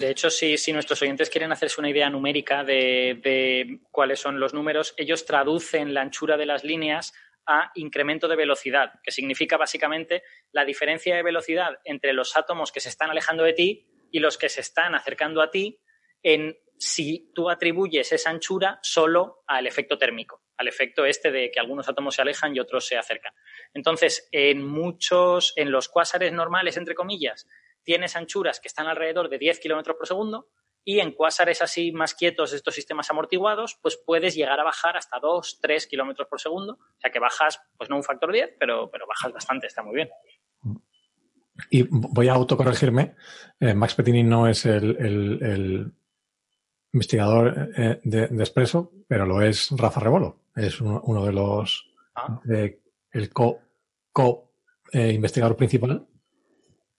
De 0.00 0.10
hecho, 0.10 0.30
si, 0.30 0.56
nuestros 0.72 1.00
oyentes 1.02 1.30
quieren 1.30 1.52
hacerse 1.52 1.80
una 1.80 1.90
idea 1.90 2.10
numérica 2.10 2.64
de, 2.64 3.78
cuáles 3.92 4.18
son 4.18 4.40
los 4.40 4.52
números, 4.52 4.94
ellos 4.96 5.26
traducen 5.26 5.94
la 5.94 6.00
anchura 6.00 6.36
de 6.36 6.46
las 6.46 6.64
líneas 6.64 7.14
a 7.46 7.70
incremento 7.74 8.28
de 8.28 8.36
velocidad, 8.36 8.92
que 9.02 9.10
significa 9.10 9.56
básicamente 9.56 10.22
la 10.52 10.64
diferencia 10.64 11.16
de 11.16 11.22
velocidad 11.22 11.78
entre 11.84 12.12
los 12.12 12.36
átomos 12.36 12.72
que 12.72 12.80
se 12.80 12.88
están 12.88 13.10
alejando 13.10 13.44
de 13.44 13.52
ti 13.52 13.86
y 14.10 14.20
los 14.20 14.38
que 14.38 14.48
se 14.48 14.60
están 14.60 14.94
acercando 14.94 15.42
a 15.42 15.50
ti 15.50 15.80
en 16.22 16.56
si 16.78 17.30
tú 17.34 17.50
atribuyes 17.50 18.12
esa 18.12 18.30
anchura 18.30 18.78
solo 18.82 19.42
al 19.46 19.66
efecto 19.66 19.96
térmico, 19.96 20.42
al 20.56 20.68
efecto 20.68 21.04
este 21.04 21.30
de 21.30 21.50
que 21.50 21.60
algunos 21.60 21.88
átomos 21.88 22.14
se 22.14 22.22
alejan 22.22 22.54
y 22.54 22.60
otros 22.60 22.86
se 22.86 22.96
acercan. 22.96 23.32
Entonces, 23.72 24.28
en 24.32 24.62
muchos, 24.62 25.52
en 25.56 25.70
los 25.70 25.88
cuásares 25.88 26.32
normales, 26.32 26.76
entre 26.76 26.94
comillas, 26.94 27.46
tienes 27.82 28.16
anchuras 28.16 28.60
que 28.60 28.68
están 28.68 28.86
alrededor 28.86 29.28
de 29.28 29.38
10 29.38 29.60
kilómetros 29.60 29.96
por 29.96 30.06
segundo 30.06 30.48
y 30.84 31.00
en 31.00 31.12
cuásares 31.12 31.62
así 31.62 31.92
más 31.92 32.14
quietos, 32.14 32.52
estos 32.52 32.74
sistemas 32.74 33.10
amortiguados, 33.10 33.78
pues 33.80 33.98
puedes 34.04 34.34
llegar 34.34 34.60
a 34.60 34.64
bajar 34.64 34.96
hasta 34.96 35.18
2, 35.18 35.58
3 35.60 35.86
kilómetros 35.86 36.28
por 36.28 36.40
segundo. 36.40 36.74
O 36.74 37.00
sea 37.00 37.10
que 37.10 37.18
bajas, 37.18 37.60
pues 37.78 37.88
no 37.88 37.96
un 37.96 38.02
factor 38.02 38.30
10, 38.30 38.56
pero, 38.58 38.90
pero 38.90 39.06
bajas 39.06 39.32
bastante, 39.32 39.66
está 39.66 39.82
muy 39.82 39.94
bien. 39.94 40.10
Y 41.70 41.82
voy 41.88 42.28
a 42.28 42.34
autocorregirme. 42.34 43.14
Eh, 43.60 43.74
Max 43.74 43.94
Pettini 43.94 44.22
no 44.22 44.46
es 44.46 44.66
el, 44.66 45.92
investigador 46.92 47.70
eh, 47.76 48.00
de, 48.04 48.28
de, 48.28 48.42
Expreso, 48.42 48.92
pero 49.08 49.24
lo 49.24 49.40
es 49.40 49.70
Rafa 49.70 50.00
Rebolo. 50.00 50.42
Es 50.54 50.80
uno, 50.80 51.24
de 51.24 51.32
los. 51.32 51.90
Ah. 52.14 52.40
el 52.44 53.32
co, 53.32 53.58
co 54.12 54.52
eh, 54.92 55.12
investigador 55.12 55.56
principal 55.56 56.06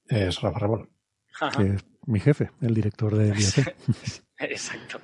es 0.08 0.42
Rafa 0.42 0.60
Rebolo 0.60 0.90
mi 2.06 2.20
jefe, 2.20 2.52
el 2.62 2.74
director 2.74 3.16
de. 3.16 3.30
Exacto, 4.40 5.00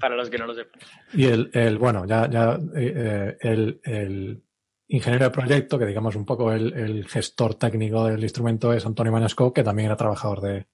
para 0.00 0.16
los 0.16 0.30
que 0.30 0.38
no 0.38 0.46
lo 0.46 0.54
sepan. 0.54 0.80
Y 1.12 1.24
el, 1.24 1.50
el 1.52 1.78
bueno, 1.78 2.06
ya, 2.06 2.28
ya 2.28 2.58
eh, 2.74 3.36
el, 3.40 3.80
el, 3.84 4.42
ingeniero 4.88 5.24
de 5.26 5.30
proyecto, 5.30 5.78
que 5.78 5.86
digamos 5.86 6.16
un 6.16 6.24
poco 6.24 6.52
el, 6.52 6.72
el 6.74 7.08
gestor 7.08 7.54
técnico 7.54 8.04
del 8.06 8.22
instrumento 8.22 8.72
es 8.72 8.84
Antonio 8.84 9.12
Manesco, 9.12 9.52
que 9.52 9.62
también 9.62 9.86
era 9.86 9.96
trabajador 9.96 10.40
de, 10.40 10.66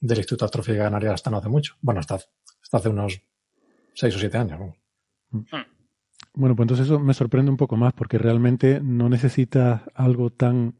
del 0.00 0.18
Instituto 0.18 0.44
de 0.44 0.46
Astrofísica 0.46 0.84
Canaria 0.84 1.12
hasta 1.12 1.30
no 1.30 1.38
hace 1.38 1.48
mucho. 1.48 1.76
Bueno, 1.80 2.00
hasta, 2.00 2.16
hasta 2.16 2.76
hace 2.76 2.88
unos 2.88 3.20
seis 3.94 4.14
o 4.14 4.18
siete 4.18 4.38
años. 4.38 4.60
Hmm. 5.30 5.42
Bueno, 6.34 6.54
pues 6.54 6.64
entonces 6.64 6.86
eso 6.86 7.00
me 7.00 7.14
sorprende 7.14 7.50
un 7.50 7.56
poco 7.56 7.76
más 7.76 7.92
porque 7.92 8.18
realmente 8.18 8.80
no 8.80 9.08
necesitas 9.08 9.82
algo 9.94 10.30
tan... 10.30 10.74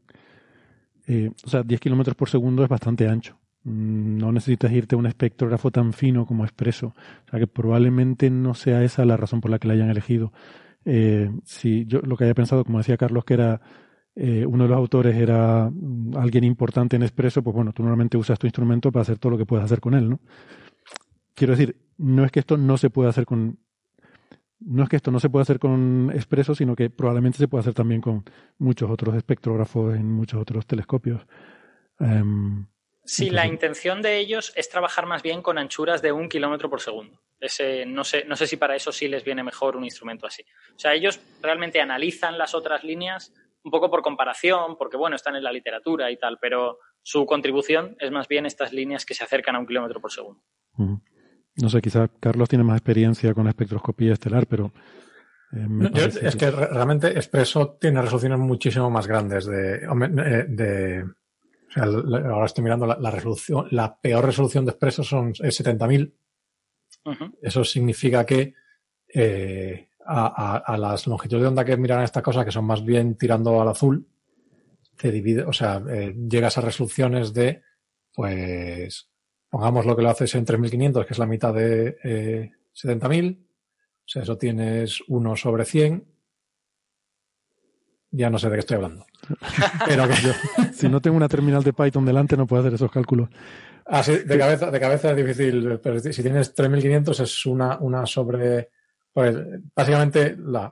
Eh, 1.07 1.31
o 1.43 1.49
sea, 1.49 1.63
10 1.63 1.81
kilómetros 1.81 2.15
por 2.15 2.29
segundo 2.29 2.63
es 2.63 2.69
bastante 2.69 3.07
ancho. 3.07 3.38
Mm, 3.63 4.17
no 4.17 4.31
necesitas 4.31 4.71
irte 4.71 4.95
a 4.95 4.97
un 4.97 5.05
espectrógrafo 5.05 5.71
tan 5.71 5.93
fino 5.93 6.25
como 6.25 6.43
expreso. 6.45 6.87
O 7.27 7.29
sea 7.29 7.39
que 7.39 7.47
probablemente 7.47 8.29
no 8.29 8.53
sea 8.53 8.83
esa 8.83 9.05
la 9.05 9.17
razón 9.17 9.41
por 9.41 9.51
la 9.51 9.59
que 9.59 9.67
la 9.67 9.73
hayan 9.73 9.89
elegido. 9.89 10.31
Eh, 10.85 11.29
si 11.43 11.85
yo 11.85 11.99
lo 12.01 12.15
que 12.17 12.23
había 12.23 12.35
pensado, 12.35 12.63
como 12.63 12.77
decía 12.79 12.97
Carlos, 12.97 13.25
que 13.25 13.33
era 13.35 13.61
eh, 14.15 14.45
uno 14.45 14.63
de 14.63 14.69
los 14.69 14.77
autores 14.77 15.15
era 15.15 15.69
mm, 15.71 16.17
alguien 16.17 16.43
importante 16.43 16.95
en 16.95 17.03
expreso, 17.03 17.43
pues 17.43 17.55
bueno, 17.55 17.73
tú 17.73 17.83
normalmente 17.83 18.17
usas 18.17 18.39
tu 18.39 18.47
instrumento 18.47 18.91
para 18.91 19.03
hacer 19.03 19.19
todo 19.19 19.31
lo 19.31 19.37
que 19.37 19.45
puedes 19.45 19.65
hacer 19.65 19.79
con 19.79 19.93
él, 19.93 20.09
¿no? 20.09 20.19
Quiero 21.35 21.53
decir, 21.53 21.77
no 21.97 22.25
es 22.25 22.31
que 22.31 22.39
esto 22.41 22.57
no 22.57 22.77
se 22.77 22.89
pueda 22.89 23.09
hacer 23.09 23.25
con 23.25 23.59
no 24.61 24.83
es 24.83 24.89
que 24.89 24.97
esto 24.97 25.11
no 25.11 25.19
se 25.21 25.29
pueda 25.29 25.43
hacer 25.43 25.57
con 25.59 26.11
expreso, 26.13 26.53
sino 26.53 26.75
que 26.75 26.89
probablemente 26.89 27.37
se 27.37 27.47
pueda 27.47 27.61
hacer 27.61 27.73
también 27.73 28.01
con 28.01 28.25
muchos 28.57 28.89
otros 28.89 29.15
espectrógrafos 29.15 29.95
en 29.95 30.11
muchos 30.11 30.41
otros 30.41 30.65
telescopios. 30.67 31.25
Em, 31.99 32.65
Sí, 33.03 33.29
la 33.29 33.47
intención 33.47 34.01
de 34.01 34.17
ellos 34.17 34.53
es 34.55 34.69
trabajar 34.69 35.05
más 35.05 35.23
bien 35.23 35.41
con 35.41 35.57
anchuras 35.57 36.01
de 36.01 36.11
un 36.11 36.29
kilómetro 36.29 36.69
por 36.69 36.81
segundo. 36.81 37.21
Ese, 37.39 37.85
no, 37.85 38.03
sé, 38.03 38.25
no 38.25 38.35
sé 38.35 38.45
si 38.45 38.57
para 38.57 38.75
eso 38.75 38.91
sí 38.91 39.07
les 39.07 39.23
viene 39.23 39.43
mejor 39.43 39.75
un 39.75 39.83
instrumento 39.83 40.27
así. 40.27 40.43
O 40.75 40.79
sea, 40.79 40.93
ellos 40.93 41.19
realmente 41.41 41.81
analizan 41.81 42.37
las 42.37 42.53
otras 42.53 42.83
líneas 42.83 43.33
un 43.63 43.71
poco 43.71 43.89
por 43.89 44.01
comparación, 44.01 44.77
porque 44.77 44.97
bueno, 44.97 45.15
están 45.15 45.35
en 45.35 45.43
la 45.43 45.51
literatura 45.51 46.11
y 46.11 46.17
tal, 46.17 46.37
pero 46.39 46.79
su 47.01 47.25
contribución 47.25 47.95
es 47.99 48.11
más 48.11 48.27
bien 48.27 48.45
estas 48.45 48.73
líneas 48.73 49.05
que 49.05 49.13
se 49.13 49.23
acercan 49.23 49.55
a 49.55 49.59
un 49.59 49.67
kilómetro 49.67 49.99
por 49.99 50.11
segundo. 50.11 50.41
No 51.55 51.69
sé, 51.69 51.81
quizá 51.81 52.07
Carlos 52.19 52.47
tiene 52.47 52.63
más 52.63 52.77
experiencia 52.77 53.33
con 53.33 53.45
la 53.45 53.51
espectroscopía 53.51 54.13
estelar, 54.13 54.47
pero... 54.47 54.71
Eh, 55.51 56.11
es 56.21 56.35
que... 56.35 56.51
realmente 56.51 57.07
Expreso 57.09 57.77
tiene 57.79 58.01
resoluciones 58.01 58.39
muchísimo 58.39 58.89
más 58.89 59.07
grandes 59.07 59.45
de, 59.45 59.77
eh, 59.77 60.45
de 60.47 61.03
o 61.69 61.71
sea, 61.71 61.83
ahora 61.83 62.45
estoy 62.45 62.63
mirando 62.63 62.85
la, 62.87 63.11
resolución, 63.11 63.67
la 63.71 63.99
peor 63.99 64.25
resolución 64.25 64.65
de 64.65 64.71
expreso 64.71 65.03
son, 65.03 65.33
es 65.39 65.63
70.000. 65.63 66.13
Eso 67.41 67.63
significa 67.63 68.25
que 68.25 68.53
eh, 69.13 69.89
a, 70.05 70.75
las 70.77 71.07
longitudes 71.07 71.43
de 71.43 71.47
onda 71.47 71.65
que 71.65 71.77
miran 71.77 72.03
estas 72.03 72.23
cosas, 72.23 72.45
que 72.45 72.51
son 72.51 72.65
más 72.65 72.83
bien 72.83 73.15
tirando 73.15 73.61
al 73.61 73.67
azul, 73.67 74.07
te 74.97 75.11
divide, 75.11 75.43
o 75.43 75.53
sea, 75.53 75.81
eh, 75.89 76.15
llegas 76.29 76.57
a 76.57 76.61
resoluciones 76.61 77.33
de, 77.33 77.61
pues, 78.13 79.09
pongamos 79.49 79.85
lo 79.85 79.95
que 79.95 80.01
lo 80.01 80.09
haces 80.09 80.33
en 80.35 80.45
3.500, 80.45 81.05
que 81.05 81.13
es 81.13 81.19
la 81.19 81.25
mitad 81.25 81.53
de 81.53 81.97
eh, 82.03 82.51
70.000. 82.75 83.39
O 83.39 84.11
sea, 84.11 84.23
eso 84.23 84.37
tienes 84.37 85.01
1 85.07 85.35
sobre 85.35 85.65
100 85.65 86.05
ya 88.11 88.29
no 88.29 88.39
sé 88.39 88.47
de 88.49 88.55
qué 88.55 88.59
estoy 88.59 88.75
hablando. 88.75 89.05
Pero 89.87 90.07
que 90.07 90.15
yo, 90.15 90.31
si 90.73 90.89
no 90.89 91.01
tengo 91.01 91.17
una 91.17 91.29
terminal 91.29 91.63
de 91.63 91.73
Python 91.73 92.05
delante, 92.05 92.37
no 92.37 92.47
puedo 92.47 92.61
hacer 92.61 92.73
esos 92.73 92.91
cálculos. 92.91 93.29
Ah, 93.85 94.03
sí, 94.03 94.17
de 94.17 94.37
cabeza, 94.37 94.69
de 94.69 94.79
cabeza 94.79 95.11
es 95.11 95.17
difícil, 95.17 95.79
pero 95.81 95.99
si 95.99 96.21
tienes 96.21 96.53
3500 96.53 97.19
es 97.21 97.45
una, 97.47 97.79
una 97.79 98.05
sobre, 98.05 98.69
pues 99.11 99.35
básicamente 99.75 100.37
la, 100.37 100.71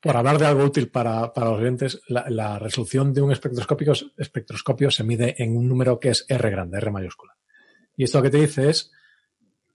por 0.00 0.16
hablar 0.18 0.38
de 0.38 0.44
algo 0.44 0.64
útil 0.64 0.90
para, 0.90 1.32
para 1.32 1.48
los 1.48 1.60
oyentes, 1.60 2.02
la, 2.08 2.28
la, 2.28 2.58
resolución 2.58 3.14
de 3.14 3.22
un 3.22 3.32
espectroscópico, 3.32 3.92
espectroscopio 4.18 4.90
se 4.90 5.02
mide 5.02 5.42
en 5.42 5.56
un 5.56 5.66
número 5.66 5.98
que 5.98 6.10
es 6.10 6.26
R 6.28 6.50
grande, 6.50 6.76
R 6.76 6.90
mayúscula. 6.90 7.34
Y 7.96 8.04
esto 8.04 8.20
que 8.20 8.28
te 8.28 8.38
dice 8.38 8.68
es 8.68 8.92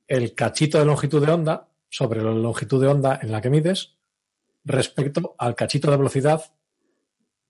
el 0.08 0.36
cachito 0.36 0.78
de 0.78 0.86
longitud 0.86 1.26
de 1.26 1.32
onda 1.32 1.68
sobre 1.90 2.22
la 2.22 2.30
longitud 2.32 2.80
de 2.80 2.88
onda 2.88 3.20
en 3.24 3.32
la 3.32 3.42
que 3.42 3.50
mides 3.50 3.99
respecto 4.64 5.36
al 5.38 5.56
cachito 5.56 5.90
de 5.90 5.98
velocidad 5.98 6.42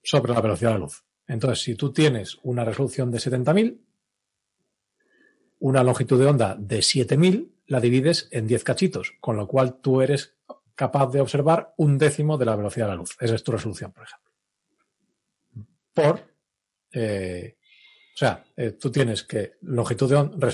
sobre 0.03 0.33
la 0.33 0.41
velocidad 0.41 0.71
de 0.71 0.75
la 0.75 0.85
luz. 0.85 1.03
Entonces, 1.27 1.61
si 1.61 1.75
tú 1.75 1.93
tienes 1.93 2.39
una 2.43 2.65
resolución 2.65 3.11
de 3.11 3.19
70.000, 3.19 3.79
una 5.59 5.83
longitud 5.83 6.19
de 6.19 6.25
onda 6.25 6.55
de 6.57 6.79
7.000, 6.79 7.51
la 7.67 7.79
divides 7.79 8.27
en 8.31 8.47
10 8.47 8.63
cachitos, 8.63 9.13
con 9.19 9.37
lo 9.37 9.47
cual 9.47 9.79
tú 9.79 10.01
eres 10.01 10.37
capaz 10.73 11.11
de 11.11 11.21
observar 11.21 11.73
un 11.77 11.97
décimo 11.97 12.37
de 12.37 12.45
la 12.45 12.55
velocidad 12.55 12.87
de 12.87 12.91
la 12.91 12.95
luz. 12.95 13.15
Esa 13.19 13.35
es 13.35 13.43
tu 13.43 13.51
resolución, 13.51 13.91
por 13.91 14.05
ejemplo. 14.05 14.31
Por, 15.93 16.21
eh, 16.93 17.57
o 18.15 18.17
sea, 18.17 18.43
eh, 18.55 18.71
tú 18.71 18.89
tienes 18.89 19.23
que 19.23 19.57
longitud 19.61 20.09
de 20.09 20.15
onda, 20.15 20.49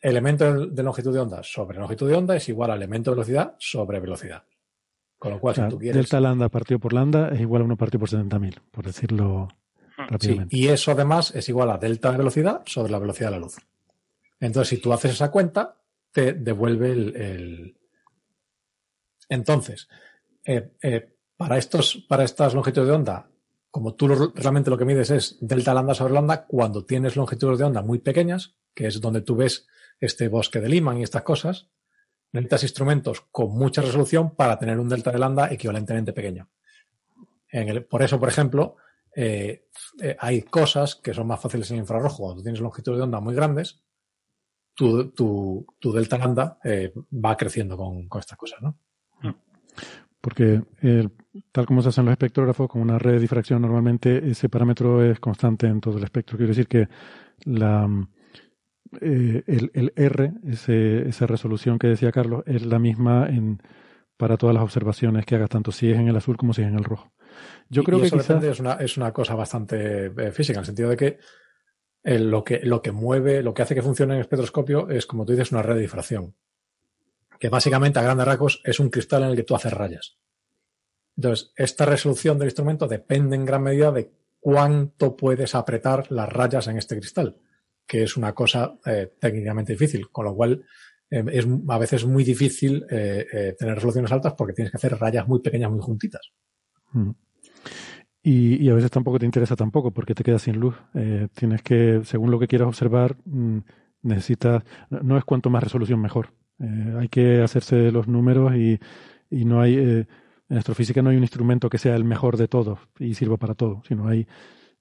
elemento 0.00 0.66
de 0.66 0.82
longitud 0.82 1.14
de 1.14 1.20
onda 1.20 1.42
sobre 1.42 1.78
longitud 1.78 2.08
de 2.08 2.14
onda 2.14 2.36
es 2.36 2.48
igual 2.48 2.70
a 2.70 2.74
elemento 2.74 3.10
de 3.10 3.16
velocidad 3.16 3.56
sobre 3.58 4.00
velocidad. 4.00 4.44
Con 5.22 5.30
lo 5.30 5.38
cual, 5.38 5.54
si 5.54 5.68
tú 5.68 5.78
quieres. 5.78 5.94
Delta 5.94 6.18
lambda 6.18 6.48
partido 6.48 6.80
por 6.80 6.92
lambda 6.92 7.28
es 7.28 7.40
igual 7.40 7.62
a 7.62 7.64
1 7.66 7.76
partido 7.76 8.00
por 8.00 8.08
70.000, 8.08 8.58
por 8.72 8.84
decirlo 8.84 9.46
ah, 9.96 10.06
rápidamente. 10.10 10.56
y 10.56 10.66
eso 10.66 10.90
además 10.90 11.32
es 11.36 11.48
igual 11.48 11.70
a 11.70 11.78
delta 11.78 12.10
de 12.10 12.18
velocidad 12.18 12.62
sobre 12.66 12.90
la 12.90 12.98
velocidad 12.98 13.28
de 13.28 13.36
la 13.36 13.38
luz. 13.38 13.54
Entonces, 14.40 14.70
si 14.70 14.82
tú 14.82 14.92
haces 14.92 15.12
esa 15.12 15.30
cuenta, 15.30 15.76
te 16.10 16.32
devuelve 16.32 16.90
el. 16.90 17.76
Entonces, 19.28 19.88
eh, 20.44 20.72
eh, 20.82 21.14
para, 21.36 21.56
estos, 21.56 22.04
para 22.08 22.24
estas 22.24 22.54
longitudes 22.54 22.88
de 22.88 22.94
onda, 22.94 23.30
como 23.70 23.94
tú 23.94 24.08
realmente 24.34 24.70
lo 24.70 24.76
que 24.76 24.84
mides 24.84 25.12
es 25.12 25.38
delta 25.40 25.72
lambda 25.72 25.94
sobre 25.94 26.14
lambda, 26.14 26.46
cuando 26.46 26.84
tienes 26.84 27.14
longitudes 27.14 27.60
de 27.60 27.64
onda 27.66 27.80
muy 27.80 28.00
pequeñas, 28.00 28.56
que 28.74 28.88
es 28.88 29.00
donde 29.00 29.20
tú 29.20 29.36
ves 29.36 29.68
este 30.00 30.26
bosque 30.26 30.58
de 30.58 30.68
Lyman 30.68 30.98
y 30.98 31.04
estas 31.04 31.22
cosas, 31.22 31.68
necesitas 32.32 32.62
instrumentos 32.64 33.20
con 33.30 33.52
mucha 33.52 33.82
resolución 33.82 34.34
para 34.34 34.58
tener 34.58 34.78
un 34.78 34.88
delta 34.88 35.10
de 35.10 35.18
lambda 35.18 35.52
equivalentemente 35.52 36.12
pequeño. 36.12 36.48
por 37.88 38.02
eso, 38.02 38.18
por 38.18 38.28
ejemplo, 38.28 38.76
eh, 39.14 39.66
eh, 40.00 40.16
hay 40.18 40.42
cosas 40.42 40.96
que 40.96 41.12
son 41.12 41.26
más 41.26 41.40
fáciles 41.40 41.70
en 41.70 41.78
infrarrojo. 41.78 42.24
Cuando 42.24 42.42
tienes 42.42 42.60
longitudes 42.60 42.98
de 42.98 43.04
onda 43.04 43.20
muy 43.20 43.34
grandes, 43.34 43.82
tu, 44.74 45.10
tu, 45.10 45.66
tu 45.78 45.92
delta 45.92 46.16
lambda 46.16 46.58
eh, 46.64 46.92
va 47.12 47.36
creciendo 47.36 47.76
con, 47.76 48.08
estas 48.18 48.38
cosas, 48.38 48.62
¿no? 48.62 48.76
Porque 50.20 50.62
tal 51.50 51.66
como 51.66 51.82
se 51.82 51.88
hacen 51.88 52.04
los 52.04 52.12
espectrógrafos, 52.12 52.68
con 52.68 52.80
una 52.80 52.96
red 52.96 53.14
de 53.14 53.18
difracción, 53.18 53.60
normalmente 53.60 54.30
ese 54.30 54.48
parámetro 54.48 55.04
es 55.04 55.18
constante 55.18 55.66
en 55.66 55.80
todo 55.80 55.98
el 55.98 56.04
espectro. 56.04 56.36
Quiero 56.36 56.50
decir 56.50 56.68
que 56.68 56.88
la, 57.44 57.88
eh, 59.00 59.42
el, 59.46 59.70
el, 59.74 59.92
R, 59.96 60.32
ese, 60.46 61.08
esa 61.08 61.26
resolución 61.26 61.78
que 61.78 61.86
decía 61.86 62.12
Carlos, 62.12 62.42
es 62.46 62.64
la 62.66 62.78
misma 62.78 63.26
en, 63.28 63.62
para 64.16 64.36
todas 64.36 64.54
las 64.54 64.62
observaciones 64.62 65.24
que 65.24 65.36
hagas, 65.36 65.50
tanto 65.50 65.72
si 65.72 65.90
es 65.90 65.98
en 65.98 66.08
el 66.08 66.16
azul 66.16 66.36
como 66.36 66.52
si 66.52 66.62
es 66.62 66.68
en 66.68 66.76
el 66.76 66.84
rojo. 66.84 67.12
Yo 67.68 67.82
creo 67.82 68.00
que 68.00 68.06
eso 68.06 68.18
es, 68.18 68.60
una, 68.60 68.74
es 68.74 68.96
una 68.96 69.12
cosa 69.12 69.34
bastante 69.34 70.06
eh, 70.06 70.32
física, 70.32 70.58
en 70.58 70.62
el 70.62 70.66
sentido 70.66 70.90
de 70.90 70.96
que, 70.96 71.18
eh, 72.04 72.18
lo 72.18 72.44
que 72.44 72.60
lo 72.62 72.82
que 72.82 72.92
mueve, 72.92 73.42
lo 73.42 73.54
que 73.54 73.62
hace 73.62 73.74
que 73.74 73.82
funcione 73.82 74.12
en 74.12 74.18
el 74.18 74.22
espectroscopio 74.22 74.88
es, 74.90 75.06
como 75.06 75.24
tú 75.24 75.32
dices, 75.32 75.52
una 75.52 75.62
red 75.62 75.76
de 75.76 75.82
difracción. 75.82 76.34
Que 77.38 77.48
básicamente, 77.48 77.98
a 77.98 78.02
grandes 78.02 78.26
rasgos, 78.26 78.60
es 78.64 78.78
un 78.78 78.90
cristal 78.90 79.22
en 79.22 79.30
el 79.30 79.36
que 79.36 79.42
tú 79.42 79.54
haces 79.54 79.72
rayas. 79.72 80.18
Entonces, 81.16 81.52
esta 81.56 81.86
resolución 81.86 82.38
del 82.38 82.48
instrumento 82.48 82.86
depende 82.86 83.36
en 83.36 83.44
gran 83.44 83.62
medida 83.62 83.90
de 83.90 84.12
cuánto 84.40 85.16
puedes 85.16 85.54
apretar 85.54 86.10
las 86.10 86.28
rayas 86.28 86.68
en 86.68 86.78
este 86.78 86.98
cristal 86.98 87.38
que 87.86 88.04
es 88.04 88.16
una 88.16 88.32
cosa 88.32 88.74
eh, 88.86 89.12
técnicamente 89.18 89.72
difícil, 89.72 90.08
con 90.10 90.24
lo 90.24 90.34
cual 90.34 90.64
eh, 91.10 91.24
es 91.32 91.46
a 91.68 91.78
veces 91.78 92.06
muy 92.06 92.24
difícil 92.24 92.84
eh, 92.90 93.54
tener 93.58 93.74
resoluciones 93.74 94.12
altas 94.12 94.34
porque 94.34 94.54
tienes 94.54 94.70
que 94.70 94.76
hacer 94.76 94.98
rayas 94.98 95.28
muy 95.28 95.40
pequeñas, 95.40 95.70
muy 95.70 95.80
juntitas. 95.80 96.32
Mm. 96.92 97.10
Y, 98.24 98.68
a 98.68 98.74
veces 98.74 98.90
tampoco 98.90 99.18
te 99.18 99.26
interesa 99.26 99.56
tampoco 99.56 99.90
porque 99.90 100.14
te 100.14 100.22
quedas 100.22 100.42
sin 100.42 100.56
luz. 100.56 100.76
tienes 101.34 101.60
que, 101.62 102.02
según 102.04 102.30
lo 102.30 102.38
que 102.38 102.46
quieras 102.46 102.68
observar, 102.68 103.16
mm, 103.24 103.58
necesitas, 104.02 104.62
no 104.90 105.18
es 105.18 105.24
cuanto 105.24 105.50
más 105.50 105.64
resolución 105.64 106.00
mejor. 106.00 106.32
hay 106.60 107.08
que 107.08 107.42
hacerse 107.42 107.90
los 107.90 108.06
números 108.06 108.54
y, 108.54 108.78
y 109.28 109.44
no 109.44 109.60
hay, 109.60 109.74
en 109.74 110.56
astrofísica 110.56 111.02
no 111.02 111.10
hay 111.10 111.16
un 111.16 111.24
instrumento 111.24 111.68
que 111.68 111.78
sea 111.78 111.96
el 111.96 112.04
mejor 112.04 112.36
de 112.36 112.46
todos 112.46 112.78
y 113.00 113.14
sirva 113.14 113.38
para 113.38 113.54
todo, 113.54 113.82
sino 113.88 114.06
hay 114.06 114.28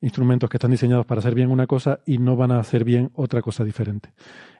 instrumentos 0.02 0.50
que 0.50 0.58
están 0.58 0.72
diseñados 0.72 1.06
para 1.06 1.20
hacer 1.20 1.36
bien 1.36 1.52
una 1.52 1.68
cosa 1.68 2.00
y 2.06 2.18
no 2.18 2.36
van 2.36 2.52
a 2.52 2.60
hacer 2.60 2.84
bien 2.84 3.12
otra 3.14 3.42
cosa 3.42 3.64
diferente. 3.64 4.14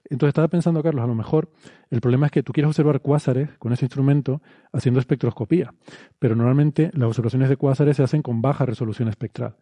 Entonces 0.10 0.30
estaba 0.30 0.48
pensando, 0.48 0.84
Carlos, 0.84 1.04
a 1.04 1.08
lo 1.08 1.16
mejor 1.16 1.52
el 1.90 2.00
problema 2.00 2.28
es 2.28 2.32
que 2.32 2.44
tú 2.44 2.54
quieres 2.54 2.70
observar 2.70 3.02
cuásares 3.02 3.50
con 3.58 3.74
ese 3.74 3.86
instrumento 3.86 4.42
haciendo 4.72 5.00
espectroscopía, 5.00 5.74
pero 6.20 6.36
normalmente 6.36 6.92
las 6.94 7.08
observaciones 7.08 7.50
de 7.50 7.58
cuásares 7.58 7.98
se 7.98 8.04
hacen 8.04 8.22
con 8.22 8.42
baja 8.42 8.66
resolución 8.66 9.08
espectral, 9.08 9.58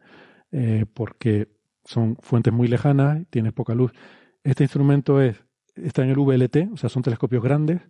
eh, 0.52 0.86
porque 0.94 1.48
son 1.86 2.18
fuentes 2.20 2.54
muy 2.54 2.68
lejanas, 2.68 3.26
tienes 3.30 3.54
poca 3.54 3.74
luz. 3.74 3.94
Este 4.44 4.64
instrumento 4.64 5.22
es, 5.22 5.44
está 5.76 6.04
en 6.04 6.10
el 6.10 6.18
VLT, 6.18 6.74
o 6.74 6.78
sea, 6.78 6.90
son 6.90 7.04
telescopios 7.04 7.44
grandes, 7.44 7.82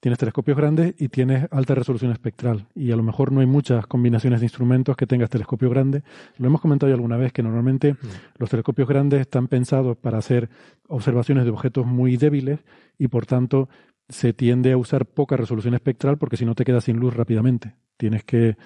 tienes 0.00 0.18
telescopios 0.18 0.56
grandes 0.56 0.94
y 0.98 1.08
tienes 1.08 1.46
alta 1.52 1.74
resolución 1.74 2.10
espectral. 2.10 2.66
Y 2.74 2.90
a 2.90 2.96
lo 2.96 3.02
mejor 3.02 3.32
no 3.32 3.40
hay 3.40 3.46
muchas 3.46 3.86
combinaciones 3.86 4.40
de 4.40 4.46
instrumentos 4.46 4.96
que 4.96 5.06
tengas 5.06 5.30
telescopio 5.30 5.68
grande. 5.70 6.02
Lo 6.38 6.46
hemos 6.46 6.60
comentado 6.60 6.88
ya 6.88 6.94
alguna 6.94 7.18
vez 7.18 7.32
que 7.32 7.42
normalmente 7.42 7.92
mm. 7.92 7.96
los 8.38 8.50
telescopios 8.50 8.88
grandes 8.88 9.20
están 9.20 9.46
pensados 9.46 9.96
para 9.98 10.18
hacer 10.18 10.48
observaciones 10.88 11.44
de 11.44 11.50
objetos 11.50 11.86
muy 11.86 12.16
débiles 12.16 12.60
y 12.98 13.08
por 13.08 13.26
tanto 13.26 13.68
se 14.08 14.32
tiende 14.32 14.72
a 14.72 14.76
usar 14.76 15.06
poca 15.06 15.36
resolución 15.36 15.74
espectral 15.74 16.18
porque 16.18 16.36
si 16.36 16.44
no 16.44 16.54
te 16.54 16.64
quedas 16.64 16.84
sin 16.84 16.96
luz 16.96 17.14
rápidamente. 17.14 17.76
Tienes 17.96 18.24
que 18.24 18.56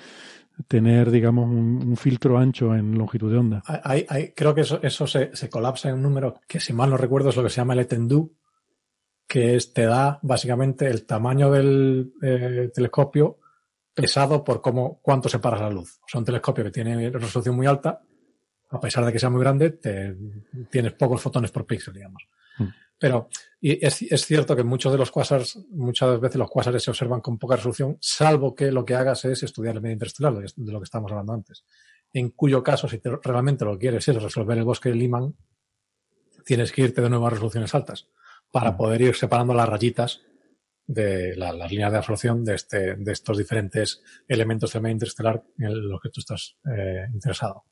tener, 0.69 1.11
digamos, 1.11 1.51
un, 1.51 1.97
filtro 1.97 2.39
ancho 2.39 2.75
en 2.77 2.97
longitud 2.97 3.31
de 3.31 3.39
onda. 3.39 3.63
Hay, 3.67 4.33
creo 4.37 4.55
que 4.55 4.61
eso, 4.61 4.79
eso 4.83 5.07
se, 5.09 5.35
se, 5.35 5.51
colapsa 5.51 5.89
en 5.89 5.97
un 5.97 6.03
número 6.03 6.41
que, 6.47 6.61
si 6.61 6.73
mal 6.73 6.91
no 6.91 6.97
recuerdo, 6.97 7.31
es 7.31 7.37
lo 7.37 7.43
que 7.43 7.51
se 7.51 7.57
llama 7.57 7.73
el 7.73 7.81
Etendu, 7.81 8.33
que 9.27 9.57
es, 9.57 9.73
te 9.73 9.87
da 9.87 10.19
básicamente 10.23 10.87
el 10.87 11.07
tamaño 11.07 11.51
del 11.51 12.13
eh, 12.23 12.71
telescopio 12.75 13.39
pesado 13.95 14.43
por 14.43 14.61
cómo, 14.61 15.01
cuánto 15.03 15.29
separa 15.29 15.59
la 15.59 15.71
luz. 15.71 15.99
O 16.03 16.09
sea, 16.09 16.19
un 16.19 16.25
telescopio 16.25 16.65
que 16.65 16.71
tiene 16.71 17.11
resolución 17.11 17.55
muy 17.55 17.67
alta, 17.67 18.03
a 18.71 18.81
pesar 18.81 19.05
de 19.05 19.13
que 19.13 19.19
sea 19.19 19.31
muy 19.31 19.41
grande, 19.41 19.71
te, 19.71 20.17
tienes 20.71 20.93
pocos 20.95 21.23
fotones 21.23 21.53
por 21.53 21.65
píxel, 21.65 21.95
digamos. 21.95 22.27
Mm. 22.59 22.67
Pero 22.99 23.29
y 23.61 23.85
es, 23.85 24.03
es, 24.03 24.25
cierto 24.25 24.57
que 24.57 24.65
muchos 24.65 24.93
de 24.93 24.99
los 24.99 25.11
cuásars, 25.11 25.59
muchas 25.71 26.21
veces 26.21 26.37
los 26.37 26.51
cuásares 26.51 26.83
se 26.83 26.91
observan 26.91 27.21
con 27.21 27.39
poca 27.39 27.57
resolución, 27.57 27.97
salvo 28.01 28.55
que 28.55 28.73
lo 28.73 28.85
que 28.85 28.95
hagas 28.95 29.25
es 29.25 29.43
estudiar 29.43 29.77
el 29.77 29.81
medio 29.81 29.95
interestelar, 29.95 30.35
de 30.35 30.73
lo 30.73 30.81
que 30.81 30.85
estamos 30.85 31.11
hablando 31.11 31.33
antes. 31.33 31.65
en 32.13 32.31
cuyo 32.31 32.63
caso, 32.63 32.89
si 32.89 33.01
realmente 33.23 33.65
lo 33.65 33.73
que 33.73 33.81
quieres 33.81 34.07
es 34.07 34.23
resolver 34.23 34.59
el 34.59 34.65
bosque 34.65 34.91
de 34.91 34.95
Lyman, 34.97 35.35
tienes 36.45 36.71
que 36.71 36.83
irte 36.83 37.01
de 37.01 37.11
nuevo 37.11 37.27
a 37.27 37.31
resoluciones 37.31 37.75
altas 37.75 38.09
para 38.51 38.77
poder 38.77 39.01
ir 39.01 39.15
separando 39.15 39.55
las 39.55 39.69
rayitas 39.69 40.23
de 40.87 41.35
las 41.37 41.71
líneas 41.71 41.93
de 41.93 41.99
absorción 41.99 42.45
de, 42.45 42.55
este, 42.55 42.95
de 42.97 43.13
estos 43.13 43.39
diferentes 43.39 44.03
elementos 44.29 44.73
del 44.73 44.83
medio 44.83 44.95
interestelar 44.95 45.43
en 45.59 45.89
los 45.89 46.01
que 46.01 46.11
tú 46.11 46.21
estás 46.21 46.57
eh, 46.71 47.07
interesado. 47.13 47.65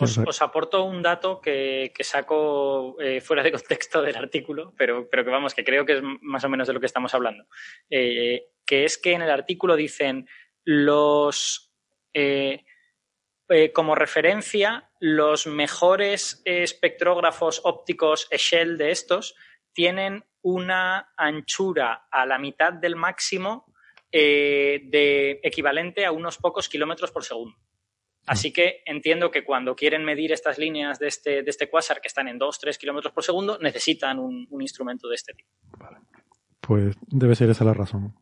Os, 0.00 0.42
aporto 0.42 0.84
un 0.84 1.02
dato 1.02 1.40
que, 1.40 1.92
saco 2.00 3.00
eh, 3.00 3.20
fuera 3.20 3.42
de 3.42 3.50
contexto 3.50 4.02
del 4.02 4.16
artículo, 4.16 4.72
pero, 4.76 5.08
pero 5.10 5.24
que 5.24 5.30
vamos, 5.30 5.54
que 5.54 5.64
creo 5.64 5.84
que 5.84 5.96
es 5.96 6.02
más 6.20 6.44
o 6.44 6.48
menos 6.48 6.68
de 6.68 6.74
lo 6.74 6.80
que 6.80 6.86
estamos 6.86 7.14
hablando. 7.14 7.46
Eh, 7.90 8.50
que 8.64 8.84
es 8.84 8.98
que 8.98 9.12
en 9.12 9.22
el 9.22 9.30
artículo 9.30 9.76
dicen 9.76 10.28
los 10.64 11.64
como 13.72 13.94
referencia, 13.94 14.90
los 15.00 15.46
mejores 15.46 16.42
espectrógrafos 16.44 17.60
ópticos 17.64 18.28
Shell 18.30 18.76
de 18.76 18.90
estos 18.90 19.36
tienen 19.78 20.24
una 20.42 21.12
anchura 21.16 22.08
a 22.10 22.26
la 22.26 22.36
mitad 22.36 22.72
del 22.72 22.96
máximo 22.96 23.72
eh, 24.10 24.80
de 24.90 25.38
equivalente 25.40 26.04
a 26.04 26.10
unos 26.10 26.36
pocos 26.38 26.68
kilómetros 26.68 27.12
por 27.12 27.22
segundo. 27.22 27.56
Así 28.26 28.52
que 28.52 28.82
entiendo 28.86 29.30
que 29.30 29.44
cuando 29.44 29.76
quieren 29.76 30.04
medir 30.04 30.32
estas 30.32 30.58
líneas 30.58 30.98
de 30.98 31.06
este, 31.06 31.44
de 31.44 31.50
este 31.50 31.70
quasar 31.70 32.00
que 32.00 32.08
están 32.08 32.26
en 32.26 32.40
2-3 32.40 32.76
kilómetros 32.76 33.14
por 33.14 33.22
segundo, 33.22 33.56
necesitan 33.60 34.18
un, 34.18 34.48
instrumento 34.60 35.06
de 35.06 35.14
este 35.14 35.32
tipo. 35.34 35.48
Pues 36.60 36.96
debe 37.06 37.36
ser 37.36 37.50
esa 37.50 37.64
la 37.64 37.72
razón. 37.72 38.16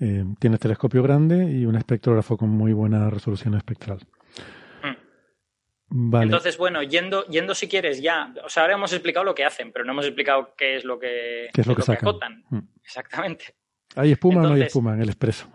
Eh, 0.00 0.24
tienes 0.40 0.58
telescopio 0.58 1.02
grande 1.02 1.52
y 1.52 1.66
un 1.66 1.76
espectrógrafo 1.76 2.38
con 2.38 2.48
muy 2.48 2.72
buena 2.72 3.10
resolución 3.10 3.56
espectral. 3.56 3.98
Entonces, 6.22 6.58
bueno, 6.58 6.82
yendo, 6.82 7.24
yendo 7.26 7.54
si 7.54 7.68
quieres 7.68 8.02
ya, 8.02 8.34
o 8.44 8.48
sea, 8.48 8.64
ahora 8.64 8.74
hemos 8.74 8.92
explicado 8.92 9.24
lo 9.24 9.34
que 9.34 9.44
hacen, 9.44 9.72
pero 9.72 9.84
no 9.84 9.92
hemos 9.92 10.04
explicado 10.04 10.54
qué 10.56 10.76
es 10.76 10.84
lo 10.84 10.98
que, 10.98 11.48
¿Qué 11.54 11.60
es 11.60 11.66
lo, 11.66 11.74
que, 11.74 11.82
sacan? 11.82 12.44
Mm. 12.50 12.58
Exactamente. 12.84 13.54
¿Hay 13.94 14.12
espuma 14.12 14.42
o 14.42 14.48
no 14.48 14.54
hay 14.54 14.62
espuma 14.62 14.94
en 14.94 15.02
el 15.02 15.08
expreso? 15.08 15.50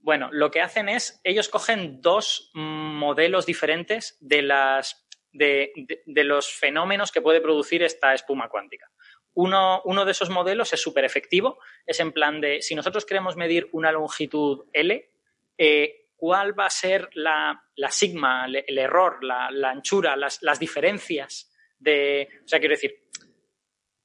Bueno, 0.00 0.30
lo 0.32 0.50
que 0.50 0.62
hacen 0.62 0.88
es, 0.88 1.20
ellos 1.22 1.48
cogen 1.48 2.00
dos 2.00 2.50
modelos 2.54 3.44
diferentes 3.44 4.16
de, 4.20 4.40
las, 4.42 5.06
de, 5.32 5.72
de, 6.06 6.24
los 6.24 6.50
fenómenos 6.50 7.12
que 7.12 7.20
puede 7.20 7.42
producir 7.42 7.82
esta 7.82 8.14
espuma 8.14 8.48
cuántica. 8.48 8.90
Uno, 9.34 9.82
uno 9.84 10.04
de 10.06 10.12
esos 10.12 10.30
modelos 10.30 10.72
es 10.72 10.80
súper 10.80 11.04
efectivo, 11.04 11.58
es 11.84 12.00
en 12.00 12.12
plan 12.12 12.40
de, 12.40 12.62
si 12.62 12.74
nosotros 12.74 13.04
queremos 13.04 13.36
medir 13.36 13.68
una 13.72 13.92
longitud 13.92 14.64
L, 14.72 15.10
eh, 15.58 16.07
cuál 16.18 16.58
va 16.58 16.66
a 16.66 16.70
ser 16.70 17.08
la, 17.14 17.62
sigma, 17.88 18.46
el, 18.46 18.76
error, 18.76 19.22
la, 19.22 19.48
anchura, 19.70 20.16
las, 20.16 20.58
diferencias 20.58 21.50
de... 21.78 22.28
O 22.44 22.48
sea, 22.48 22.58
quiero 22.58 22.74
decir, 22.74 23.04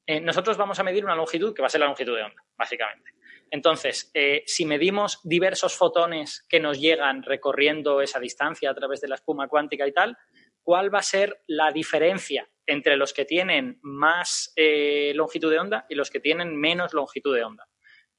eh, 0.06 0.22
nosotros 0.22 0.56
vamos 0.56 0.80
a 0.80 0.84
medir 0.84 1.04
una 1.04 1.16
longitud 1.16 1.56
que 1.56 1.64
va 1.64 1.66
a 1.66 1.72
ser 1.72 1.82
la 1.82 1.88
longitud 1.88 2.16
de 2.16 2.22
onda, 2.22 2.46
básicamente. 2.56 3.14
Entonces, 3.50 4.12
eh, 4.14 4.44
si 4.46 4.64
medimos 4.66 5.22
diversos 5.24 5.76
fotones 5.76 6.46
que 6.48 6.60
nos 6.60 6.80
llegan 6.80 7.24
recorriendo 7.24 8.00
esa 8.00 8.20
distancia 8.20 8.70
a 8.70 8.76
través 8.76 9.02
de 9.02 9.08
la 9.08 9.16
espuma 9.16 9.48
cuántica 9.48 9.88
y 9.88 9.92
tal, 9.92 10.16
¿cuál 10.62 10.94
va 10.94 11.00
a 11.00 11.04
ser 11.04 11.42
la 11.48 11.72
diferencia 11.72 12.48
entre 12.68 12.96
los 12.96 13.12
que 13.12 13.26
tienen 13.26 13.80
más 13.82 14.54
eh, 14.56 15.14
longitud 15.16 15.50
de 15.50 15.60
onda 15.60 15.88
y 15.90 15.96
los 15.96 16.12
que 16.12 16.20
tienen 16.20 16.56
menos 16.56 16.94
longitud 16.94 17.36
de 17.36 17.44
onda? 17.44 17.68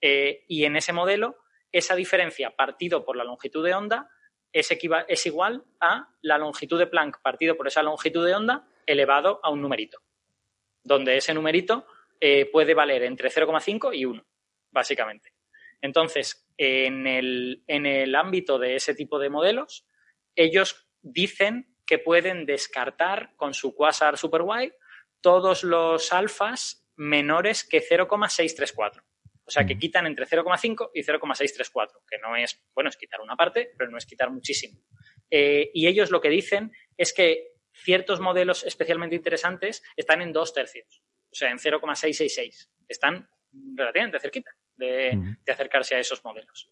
y 0.07 0.66
en 0.66 0.77
ese 0.77 0.93
modelo 0.93 1.44
esa 1.75 1.97
diferencia 1.97 2.55
partido 2.55 3.05
por 3.05 3.17
la 3.17 3.25
longitud 3.25 3.65
de 3.65 3.75
onda 3.75 4.09
es, 4.53 4.71
es 5.09 5.27
igual 5.27 5.65
a 5.81 6.09
la 6.23 6.39
longitud 6.39 6.79
de 6.79 6.87
Planck 6.87 7.21
partido 7.21 7.57
por 7.57 7.67
esa 7.67 7.83
longitud 7.83 8.25
de 8.25 8.33
onda 8.33 8.69
elevado 8.87 9.41
a 9.43 9.51
un 9.51 9.61
numerito, 9.61 9.99
donde 10.85 11.17
ese 11.17 11.35
numerito 11.35 11.85
eh, 12.21 12.47
puede 12.47 12.75
valer 12.75 13.03
entre 13.03 13.29
0,5 13.29 13.91
y 13.93 14.05
1, 14.05 14.25
básicamente. 14.71 15.33
Entonces, 15.81 16.49
en 16.57 17.09
el, 17.09 17.65
en 17.67 17.87
el 17.87 18.15
ámbito 18.15 18.61
de 18.61 18.77
ese 18.77 18.95
tipo 18.95 19.19
de 19.19 19.31
modelos, 19.31 19.85
ellos 20.37 20.89
dicen 21.03 21.75
que 21.85 21.99
pueden 21.99 22.47
descartar 22.47 23.35
con 23.35 23.53
su 23.53 23.75
quasar 23.75 24.17
super 24.17 24.43
wide 24.43 24.77
todos 25.21 25.65
los 25.65 26.13
alfas 26.13 26.87
menores 26.95 27.65
que 27.65 27.81
0,634. 27.81 29.03
O 29.47 29.51
sea, 29.51 29.66
que 29.66 29.79
quitan 29.79 30.07
entre 30.07 30.27
0,5 30.27 30.91
y 30.95 31.03
0,634, 31.03 32.03
que 32.09 32.19
no 32.19 32.35
es, 32.35 32.62
bueno, 32.75 32.89
es 32.89 32.97
quitar 32.97 33.21
una 33.21 33.37
parte, 33.37 33.73
pero 33.77 33.91
no 33.91 33.99
es 33.99 34.07
quitar 34.07 34.31
muchísimo. 34.31 34.81
Eh, 35.31 35.71
y 35.75 35.87
ellos 35.87 36.11
lo 36.11 36.21
que 36.21 36.31
dicen 36.31 36.73
es 36.97 37.12
que 37.12 37.55
ciertos 37.73 38.21
modelos 38.21 38.65
especialmente 38.65 39.16
interesantes 39.16 39.83
están 39.97 40.23
en 40.23 40.33
dos 40.33 40.55
tercios, 40.55 41.03
o 41.31 41.35
sea, 41.35 41.51
en 41.51 41.59
0,666. 41.59 42.71
Están 42.89 43.29
relativamente 43.75 44.19
cerquita 44.21 44.51
de, 44.77 45.37
acercarse 45.51 45.95
a 45.95 45.99
esos 45.99 46.25
modelos. 46.25 46.71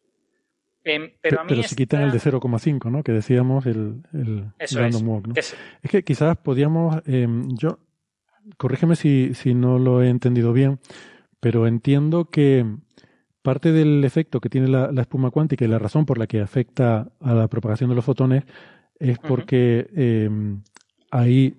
Em, 0.84 1.12
pero, 1.20 1.40
a 1.40 1.44
mí 1.44 1.62
si 1.62 1.76
quitan 1.76 2.02
el 2.02 2.10
de 2.10 2.18
0,5, 2.18 2.90
¿no? 2.90 3.04
Que 3.04 3.12
decíamos 3.12 3.66
el, 3.66 4.02
el 4.12 4.50
random 4.72 5.08
walk, 5.08 5.26
¿no? 5.28 5.34
Es, 5.36 5.54
que 5.88 6.02
quizás 6.02 6.36
podíamos, 6.38 6.96
em, 7.06 7.48
yo, 7.56 7.78
corrígeme 8.56 8.96
si, 8.96 9.34
si 9.34 9.54
no 9.54 9.78
lo 9.78 10.02
he 10.02 10.08
entendido 10.08 10.52
bien, 10.52 10.80
pero 11.42 11.66
entiendo 11.66 12.26
que 12.26 12.64
parte 13.42 13.72
del 13.72 14.04
efecto 14.04 14.40
que 14.40 14.48
tiene 14.48 14.68
la, 14.68 14.88
espuma 15.00 15.32
cuántica 15.32 15.64
y 15.64 15.68
la 15.68 15.80
razón 15.80 16.06
por 16.06 16.16
la 16.16 16.28
que 16.28 16.40
afecta 16.40 17.10
a 17.20 17.34
la 17.34 17.48
propagación 17.48 17.90
de 17.90 17.96
los 17.96 18.04
fotones 18.04 18.44
es 19.00 19.18
porque 19.18 19.90
em, 19.96 20.62
ahí 21.10 21.56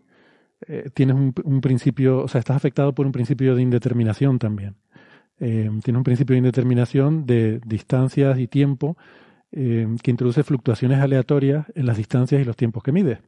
eh, 0.70 0.90
tienes 0.94 1.18
un, 1.18 1.60
principio, 1.60 2.24
o 2.24 2.28
sea, 2.30 2.40
estás 2.40 2.56
afectado 2.56 2.96
por 2.96 3.06
un 3.06 3.12
principio 3.12 3.56
de 3.56 3.62
indeterminación 3.62 4.40
también. 4.40 4.78
Em, 5.38 5.82
tienes 5.82 5.98
un 5.98 6.06
principio 6.06 6.36
de 6.36 6.38
indeterminación 6.38 7.26
de 7.26 7.60
distancias 7.66 8.40
y 8.40 8.48
tiempo 8.48 8.96
em, 9.52 9.98
que 9.98 10.12
introduce 10.12 10.46
fluctuaciones 10.46 11.02
aleatorias 11.02 11.66
en 11.76 11.88
las 11.88 11.98
distancias 11.98 12.42
y 12.42 12.46
los 12.46 12.56
tiempos 12.56 12.84
que 12.84 12.94
mides, 12.94 13.20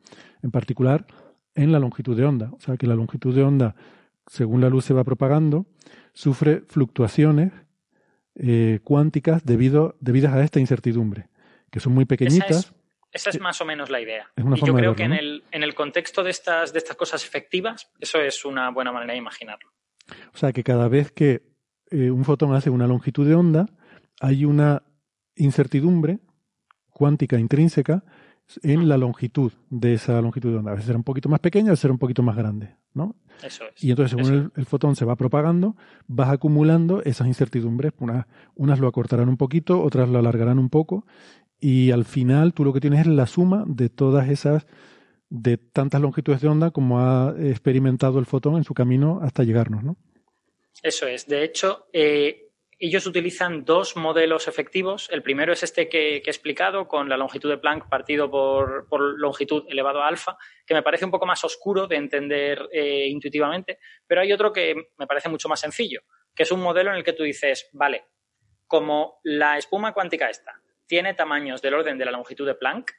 en 0.42 0.52
particular 0.52 1.06
en 1.54 1.74
la 1.74 1.80
longitud 1.80 2.16
de 2.16 2.24
onda. 2.24 2.52
O 2.54 2.62
sea, 2.62 2.78
que 2.78 2.88
la 2.88 2.96
longitud 2.96 3.36
de 3.36 3.44
onda, 3.44 3.76
según 4.26 4.62
la 4.62 4.70
luz 4.70 4.86
se 4.86 4.94
va 4.94 5.04
propagando, 5.04 5.66
sufre 6.16 6.64
fluctuaciones 6.68 7.52
eh, 8.36 8.80
cuánticas 8.84 9.46
debido, 9.46 9.96
debidas 10.00 10.34
a 10.34 10.44
esta 10.44 10.60
incertidumbre, 10.60 11.28
que 11.70 11.80
son 11.80 11.94
muy 11.94 12.06
pequeñitas. 12.06 12.74
Esa 13.12 13.30
es, 13.30 13.40
más 13.40 13.62
o 13.62 13.66
menos 13.66 13.90
la 13.90 14.02
idea. 14.02 14.30
y 14.36 14.66
yo 14.66 14.74
creo 14.74 14.94
que 14.94 15.04
en, 15.04 15.14
el, 15.14 15.44
en 15.52 15.64
el 15.64 15.74
contexto 15.74 16.22
de 16.22 16.32
estas, 16.32 16.74
de 16.74 16.80
estas 16.80 16.98
cosas 16.98 17.24
efectivas, 17.24 17.90
eso 18.00 18.20
es 18.20 18.44
una 18.44 18.72
buena 18.72 18.92
manera 18.92 19.14
de 19.14 19.20
imaginarlo. 19.20 19.72
O 20.34 20.38
sea 20.38 20.52
que 20.52 20.64
cada 20.64 20.90
vez 20.90 21.14
que 21.14 21.44
eh, 21.92 22.12
un 22.12 22.26
fotón 22.26 22.54
hace 22.54 22.70
una 22.70 22.88
longitud 22.88 23.26
de 23.26 23.36
onda, 23.36 23.68
hay 24.20 24.44
una 24.44 24.84
incertidumbre 25.36 26.20
cuántica 26.90 27.40
intrínseca 27.40 28.04
en 28.64 28.88
la 28.88 28.98
longitud 28.98 29.52
de 29.70 29.94
esa 29.94 30.22
longitud 30.22 30.52
de 30.52 30.58
onda. 30.58 30.72
A 30.72 30.76
veces 30.76 30.88
será 30.88 30.98
un 30.98 31.04
poquito 31.04 31.30
más 31.30 31.40
pequeña, 31.40 31.70
a 31.70 31.72
veces 31.72 31.82
será 31.82 31.94
un 31.94 32.00
poquito 32.00 32.24
más 32.24 32.36
grande, 32.36 32.76
¿no? 32.94 33.16
Eso 33.44 33.64
es. 33.66 33.84
Y 33.84 33.90
entonces, 33.90 34.18
según 34.18 34.52
el, 34.56 34.66
fotón 34.66 34.96
se 34.96 35.06
va 35.06 35.16
propagando, 35.16 35.76
vas 36.08 36.30
acumulando 36.30 37.02
esas 37.04 37.28
incertidumbres. 37.28 37.94
Unas, 38.00 38.26
unas 38.56 38.80
lo 38.80 38.88
acortarán 38.88 39.30
un 39.30 39.38
poquito, 39.38 39.82
otras 39.82 40.10
lo 40.10 40.20
alargarán 40.20 40.60
un 40.60 40.70
poco, 40.70 41.06
y 41.60 41.92
al 41.92 42.06
final 42.06 42.54
tú 42.54 42.64
lo 42.64 42.74
que 42.74 42.82
tienes 42.82 43.02
es 43.02 43.08
la 43.08 43.26
suma 43.26 43.64
de 43.68 43.90
todas 43.90 44.30
esas, 44.30 44.68
de 45.30 45.58
tantas 45.58 46.02
longitudes 46.02 46.42
de 46.42 46.48
onda 46.48 46.72
como 46.72 47.00
ha 47.00 47.36
experimentado 47.40 48.20
el 48.20 48.26
fotón 48.26 48.58
en 48.58 48.64
su 48.64 48.74
camino 48.74 49.20
hasta 49.24 49.44
llegarnos, 49.44 49.84
¿no? 49.84 49.98
Eso 50.84 51.08
es. 51.08 51.26
De 51.28 51.44
hecho, 51.44 51.88
eh, 51.94 52.45
ellos 52.78 53.06
utilizan 53.08 53.64
dos 53.64 53.96
modelos 53.96 54.48
efectivos. 54.48 55.08
El 55.12 55.24
primero 55.24 55.54
es 55.54 55.64
este 55.64 55.88
que, 55.88 56.18
he 56.18 56.18
explicado, 56.18 56.88
con 56.88 57.08
la 57.08 57.18
longitud 57.18 57.50
de 57.50 57.58
Planck 57.58 57.88
partido 57.88 58.30
por, 58.30 58.88
longitud 59.18 59.64
elevado 59.70 60.02
a 60.02 60.08
alfa, 60.08 60.38
que 60.66 60.74
me 60.74 60.84
parece 60.84 61.06
un 61.06 61.12
poco 61.12 61.26
más 61.26 61.44
oscuro 61.44 61.88
de 61.88 61.96
entender 61.96 62.68
eh, 62.72 63.08
intuitivamente, 63.08 63.80
pero 64.06 64.22
hay 64.22 64.34
otro 64.34 64.52
que 64.52 64.76
me 64.98 65.08
parece 65.08 65.30
mucho 65.30 65.48
más 65.48 65.60
sencillo, 65.60 66.02
que 66.36 66.44
es 66.44 66.52
un 66.52 66.62
modelo 66.62 66.92
en 66.92 66.98
el 66.98 67.04
que 67.04 67.14
tú 67.14 67.24
dices, 67.24 67.70
vale, 67.74 68.06
como 68.68 69.20
la 69.24 69.58
espuma 69.58 69.94
cuántica 69.94 70.30
esta 70.30 70.62
tiene 70.88 71.14
tamaños 71.14 71.62
del 71.62 71.74
orden 71.74 71.98
de 71.98 72.06
la 72.06 72.12
longitud 72.12 72.46
de 72.46 72.56
Planck, 72.56 72.92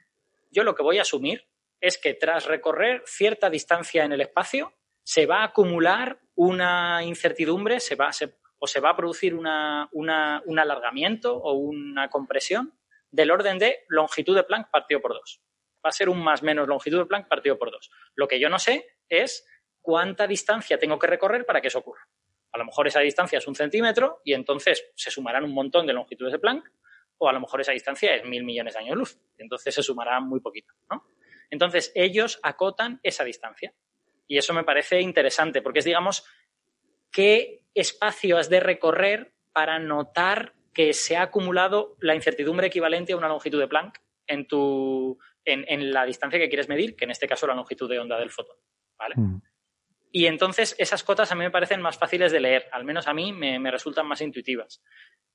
yo 0.51 0.63
lo 0.63 0.75
que 0.75 0.83
voy 0.83 0.97
a 0.97 1.03
asumir 1.03 1.47
es 1.79 1.97
que 1.97 2.13
tras 2.13 2.45
recorrer 2.45 3.03
cierta 3.05 3.49
distancia 3.49 4.03
en 4.03 4.11
el 4.11 4.21
espacio, 4.21 4.73
se 5.03 5.25
va 5.25 5.41
a 5.41 5.45
acumular 5.45 6.19
una 6.35 7.03
incertidumbre, 7.03 7.79
se 7.79 7.95
va, 7.95 8.11
se, 8.11 8.35
o 8.59 8.67
se 8.67 8.79
va 8.79 8.91
a 8.91 8.95
producir 8.95 9.35
un 9.35 9.47
alargamiento 9.47 11.35
o 11.35 11.53
una 11.53 12.09
compresión 12.09 12.73
del 13.11 13.31
orden 13.31 13.57
de 13.57 13.85
longitud 13.87 14.35
de 14.35 14.43
Planck 14.43 14.69
partido 14.69 15.01
por 15.01 15.13
dos. 15.13 15.41
Va 15.85 15.89
a 15.89 15.91
ser 15.91 16.09
un 16.09 16.23
más 16.23 16.43
menos 16.43 16.67
longitud 16.67 16.99
de 16.99 17.05
Planck 17.05 17.27
partido 17.27 17.57
por 17.57 17.71
dos. 17.71 17.89
Lo 18.15 18.27
que 18.27 18.39
yo 18.39 18.49
no 18.49 18.59
sé 18.59 18.85
es 19.07 19.47
cuánta 19.81 20.27
distancia 20.27 20.77
tengo 20.77 20.99
que 20.99 21.07
recorrer 21.07 21.45
para 21.45 21.61
que 21.61 21.67
eso 21.69 21.79
ocurra. 21.79 22.07
A 22.51 22.57
lo 22.57 22.65
mejor 22.65 22.87
esa 22.87 22.99
distancia 22.99 23.37
es 23.37 23.47
un 23.47 23.55
centímetro 23.55 24.21
y 24.25 24.33
entonces 24.33 24.91
se 24.95 25.11
sumarán 25.11 25.43
un 25.43 25.53
montón 25.53 25.85
de 25.85 25.93
longitudes 25.93 26.33
de 26.33 26.39
Planck, 26.39 26.69
o 27.19 27.29
a 27.29 27.33
lo 27.33 27.39
mejor 27.39 27.61
esa 27.61 27.71
distancia 27.71 28.15
es 28.15 28.23
mil 28.25 28.43
millones 28.43 28.73
de 28.73 28.79
años 28.79 28.95
luz, 28.95 29.19
y 29.37 29.41
entonces 29.41 29.73
se 29.73 29.81
sumará 29.81 30.19
muy 30.19 30.39
poquito. 30.39 30.73
Entonces, 31.49 31.91
ellos 31.95 32.39
acotan 32.43 32.99
esa 33.03 33.23
distancia. 33.23 33.73
Y 34.27 34.37
eso 34.37 34.53
me 34.53 34.63
parece 34.63 35.01
interesante, 35.01 35.61
porque 35.61 35.79
es, 35.79 35.85
digamos, 35.85 36.25
qué 37.11 37.61
espacio 37.73 38.37
has 38.37 38.49
de 38.49 38.59
recorrer 38.59 39.33
para 39.53 39.79
notar 39.79 40.53
que 40.73 40.93
se 40.93 41.17
ha 41.17 41.23
acumulado 41.23 41.95
la 41.99 42.15
incertidumbre 42.15 42.67
equivalente 42.67 43.13
a 43.13 43.17
una 43.17 43.27
longitud 43.27 43.59
de 43.59 43.67
Planck 43.67 43.99
en, 44.27 44.47
tu, 44.47 45.17
en, 45.43 45.91
la 45.91 46.05
distancia 46.05 46.39
que 46.39 46.49
quieres 46.49 46.69
medir, 46.69 46.95
que 46.95 47.05
en 47.05 47.11
este 47.11 47.27
caso 47.27 47.47
la 47.47 47.55
longitud 47.55 47.89
de 47.89 47.99
onda 47.99 48.19
del 48.19 48.29
fotón. 48.29 48.57
¿vale? 48.97 49.15
Mm. 49.17 49.41
Y 50.11 50.25
entonces 50.27 50.75
esas 50.77 51.03
cotas 51.03 51.31
a 51.31 51.35
mí 51.35 51.43
me 51.43 51.51
parecen 51.51 51.81
más 51.81 51.97
fáciles 51.97 52.31
de 52.31 52.39
leer, 52.39 52.67
al 52.71 52.85
menos 52.85 53.07
a 53.07 53.13
mí 53.13 53.33
me, 53.33 53.71
resultan 53.71 54.07
más 54.07 54.21
intuitivas. 54.21 54.83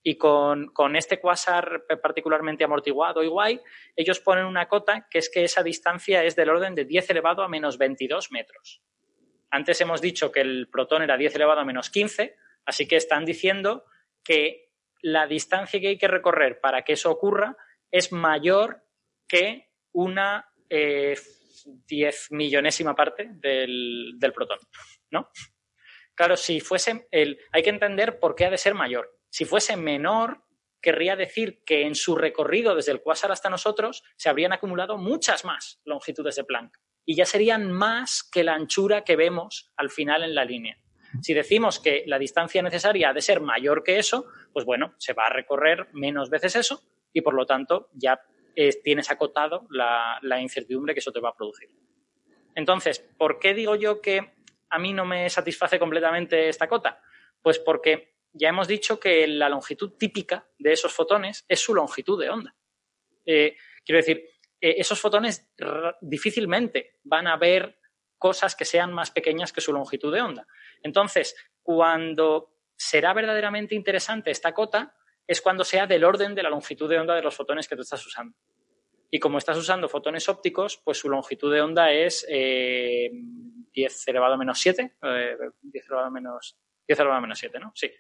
Y 0.02 0.16
con, 0.16 0.68
con, 0.72 0.96
este 0.96 1.20
quasar 1.20 1.84
particularmente 2.02 2.64
amortiguado 2.64 3.22
y 3.22 3.28
guay, 3.28 3.60
ellos 3.94 4.20
ponen 4.20 4.44
una 4.44 4.68
cota 4.68 5.06
que 5.10 5.18
es 5.18 5.30
que 5.30 5.44
esa 5.44 5.62
distancia 5.62 6.24
es 6.24 6.34
del 6.36 6.50
orden 6.50 6.74
de 6.74 6.84
10 6.84 7.10
elevado 7.10 7.42
a 7.42 7.48
menos 7.48 7.78
22 7.78 8.32
metros. 8.32 8.82
Antes 9.52 9.82
hemos 9.82 10.00
dicho 10.00 10.32
que 10.32 10.40
el 10.40 10.68
protón 10.70 11.02
era 11.02 11.18
10 11.18 11.34
elevado 11.34 11.60
a 11.60 11.64
menos 11.64 11.90
15, 11.90 12.36
así 12.64 12.88
que 12.88 12.96
están 12.96 13.26
diciendo 13.26 13.84
que 14.24 14.70
la 15.02 15.26
distancia 15.26 15.78
que 15.78 15.88
hay 15.88 15.98
que 15.98 16.08
recorrer 16.08 16.58
para 16.58 16.82
que 16.82 16.94
eso 16.94 17.10
ocurra 17.10 17.54
es 17.90 18.12
mayor 18.12 18.82
que 19.28 19.68
una 19.92 20.50
eh, 20.70 21.18
diez 21.86 22.28
millonésima 22.30 22.94
parte 22.94 23.28
del, 23.30 24.16
protón, 24.34 24.58
¿no? 25.10 25.28
Claro, 26.14 26.38
si 26.38 26.60
fuese 26.60 27.08
el, 27.10 27.38
hay 27.52 27.62
que 27.62 27.70
entender 27.70 28.18
por 28.18 28.34
qué 28.34 28.46
ha 28.46 28.50
de 28.50 28.56
ser 28.56 28.72
mayor. 28.72 29.18
Si 29.28 29.44
fuese 29.44 29.76
menor, 29.76 30.44
querría 30.80 31.14
decir 31.14 31.62
que 31.66 31.82
en 31.82 31.94
su 31.94 32.16
recorrido 32.16 32.74
desde 32.74 32.92
el 32.92 33.02
cuásar 33.02 33.30
hasta 33.32 33.50
nosotros 33.50 34.02
se 34.16 34.30
habrían 34.30 34.54
acumulado 34.54 34.96
muchas 34.96 35.44
más 35.44 35.78
longitudes 35.84 36.36
de 36.36 36.44
Planck 36.44 36.78
y 37.04 37.16
ya 37.16 37.24
serían 37.24 37.70
más 37.72 38.22
que 38.22 38.44
la 38.44 38.54
anchura 38.54 39.02
que 39.04 39.16
vemos 39.16 39.72
al 39.76 39.90
final 39.90 40.22
en 40.22 40.34
la 40.34 40.44
línea. 40.44 40.78
Si 41.20 41.34
decimos 41.34 41.78
que 41.78 42.04
la 42.06 42.18
distancia 42.18 42.62
necesaria 42.62 43.10
ha 43.10 43.12
de 43.12 43.20
ser 43.20 43.40
mayor 43.40 43.82
que 43.82 43.98
eso, 43.98 44.26
pues 44.52 44.64
bueno, 44.64 44.94
se 44.98 45.12
va 45.12 45.26
a 45.26 45.32
recorrer 45.32 45.88
menos 45.92 46.30
veces 46.30 46.56
eso 46.56 46.82
y 47.12 47.20
por 47.20 47.34
lo 47.34 47.44
tanto 47.44 47.90
ya 47.92 48.22
tienes 48.82 49.10
acotado 49.10 49.66
la, 49.70 50.40
incertidumbre 50.40 50.94
que 50.94 51.00
eso 51.00 51.12
te 51.12 51.20
va 51.20 51.30
a 51.30 51.34
producir. 51.34 51.70
Entonces, 52.54 53.00
¿por 53.18 53.38
qué 53.38 53.54
digo 53.54 53.76
yo 53.76 54.00
que 54.00 54.34
a 54.70 54.78
mí 54.78 54.92
no 54.92 55.04
me 55.04 55.28
satisface 55.28 55.78
completamente 55.78 56.48
esta 56.48 56.68
cota? 56.68 57.00
Pues 57.42 57.58
porque 57.58 58.14
ya 58.32 58.48
hemos 58.48 58.68
dicho 58.68 58.98
que 58.98 59.26
la 59.26 59.48
longitud 59.48 59.92
típica 59.98 60.46
de 60.58 60.72
esos 60.72 60.92
fotones 60.92 61.44
es 61.48 61.60
su 61.60 61.74
longitud 61.74 62.20
de 62.20 62.30
onda. 62.30 62.54
Eh, 63.26 63.56
quiero 63.84 63.98
decir, 63.98 64.28
eh, 64.62 64.76
esos 64.78 65.00
fotones 65.00 65.52
difícilmente 66.00 66.98
van 67.02 67.26
a 67.26 67.36
ver 67.36 67.78
cosas 68.16 68.54
que 68.54 68.64
sean 68.64 68.92
más 68.92 69.10
pequeñas 69.10 69.52
que 69.52 69.60
su 69.60 69.72
longitud 69.72 70.14
de 70.14 70.22
onda. 70.22 70.46
Entonces, 70.82 71.34
cuando 71.60 72.54
será 72.76 73.12
verdaderamente 73.12 73.74
interesante 73.74 74.30
esta 74.30 74.54
cota, 74.54 74.94
es 75.26 75.40
cuando 75.40 75.64
sea 75.64 75.86
del 75.86 76.04
orden 76.04 76.34
de 76.34 76.44
la 76.44 76.50
longitud 76.50 76.88
de 76.88 77.00
onda 77.00 77.16
de 77.16 77.22
los 77.22 77.34
fotones 77.34 77.66
que 77.68 77.74
tú 77.74 77.82
estás 77.82 78.06
usando. 78.06 78.36
Y 79.10 79.18
como 79.18 79.38
estás 79.38 79.58
usando 79.58 79.88
fotones 79.88 80.28
ópticos, 80.28 80.80
pues 80.84 80.98
su 80.98 81.08
longitud 81.08 81.52
de 81.52 81.60
onda 81.60 81.90
es 81.92 82.24
10 82.26 82.30
eh, 82.30 83.10
elevado 84.06 84.34
a 84.34 84.38
menos 84.38 84.58
7, 84.60 84.96
10 85.02 85.12
eh, 85.12 85.36
elevado 85.72 86.06
a 86.06 86.10
menos, 86.10 86.56
10 86.86 86.98
elevado 87.00 87.18
a 87.18 87.20
menos 87.20 87.38
7, 87.38 87.58
¿no? 87.58 87.72
Sí, 87.74 87.90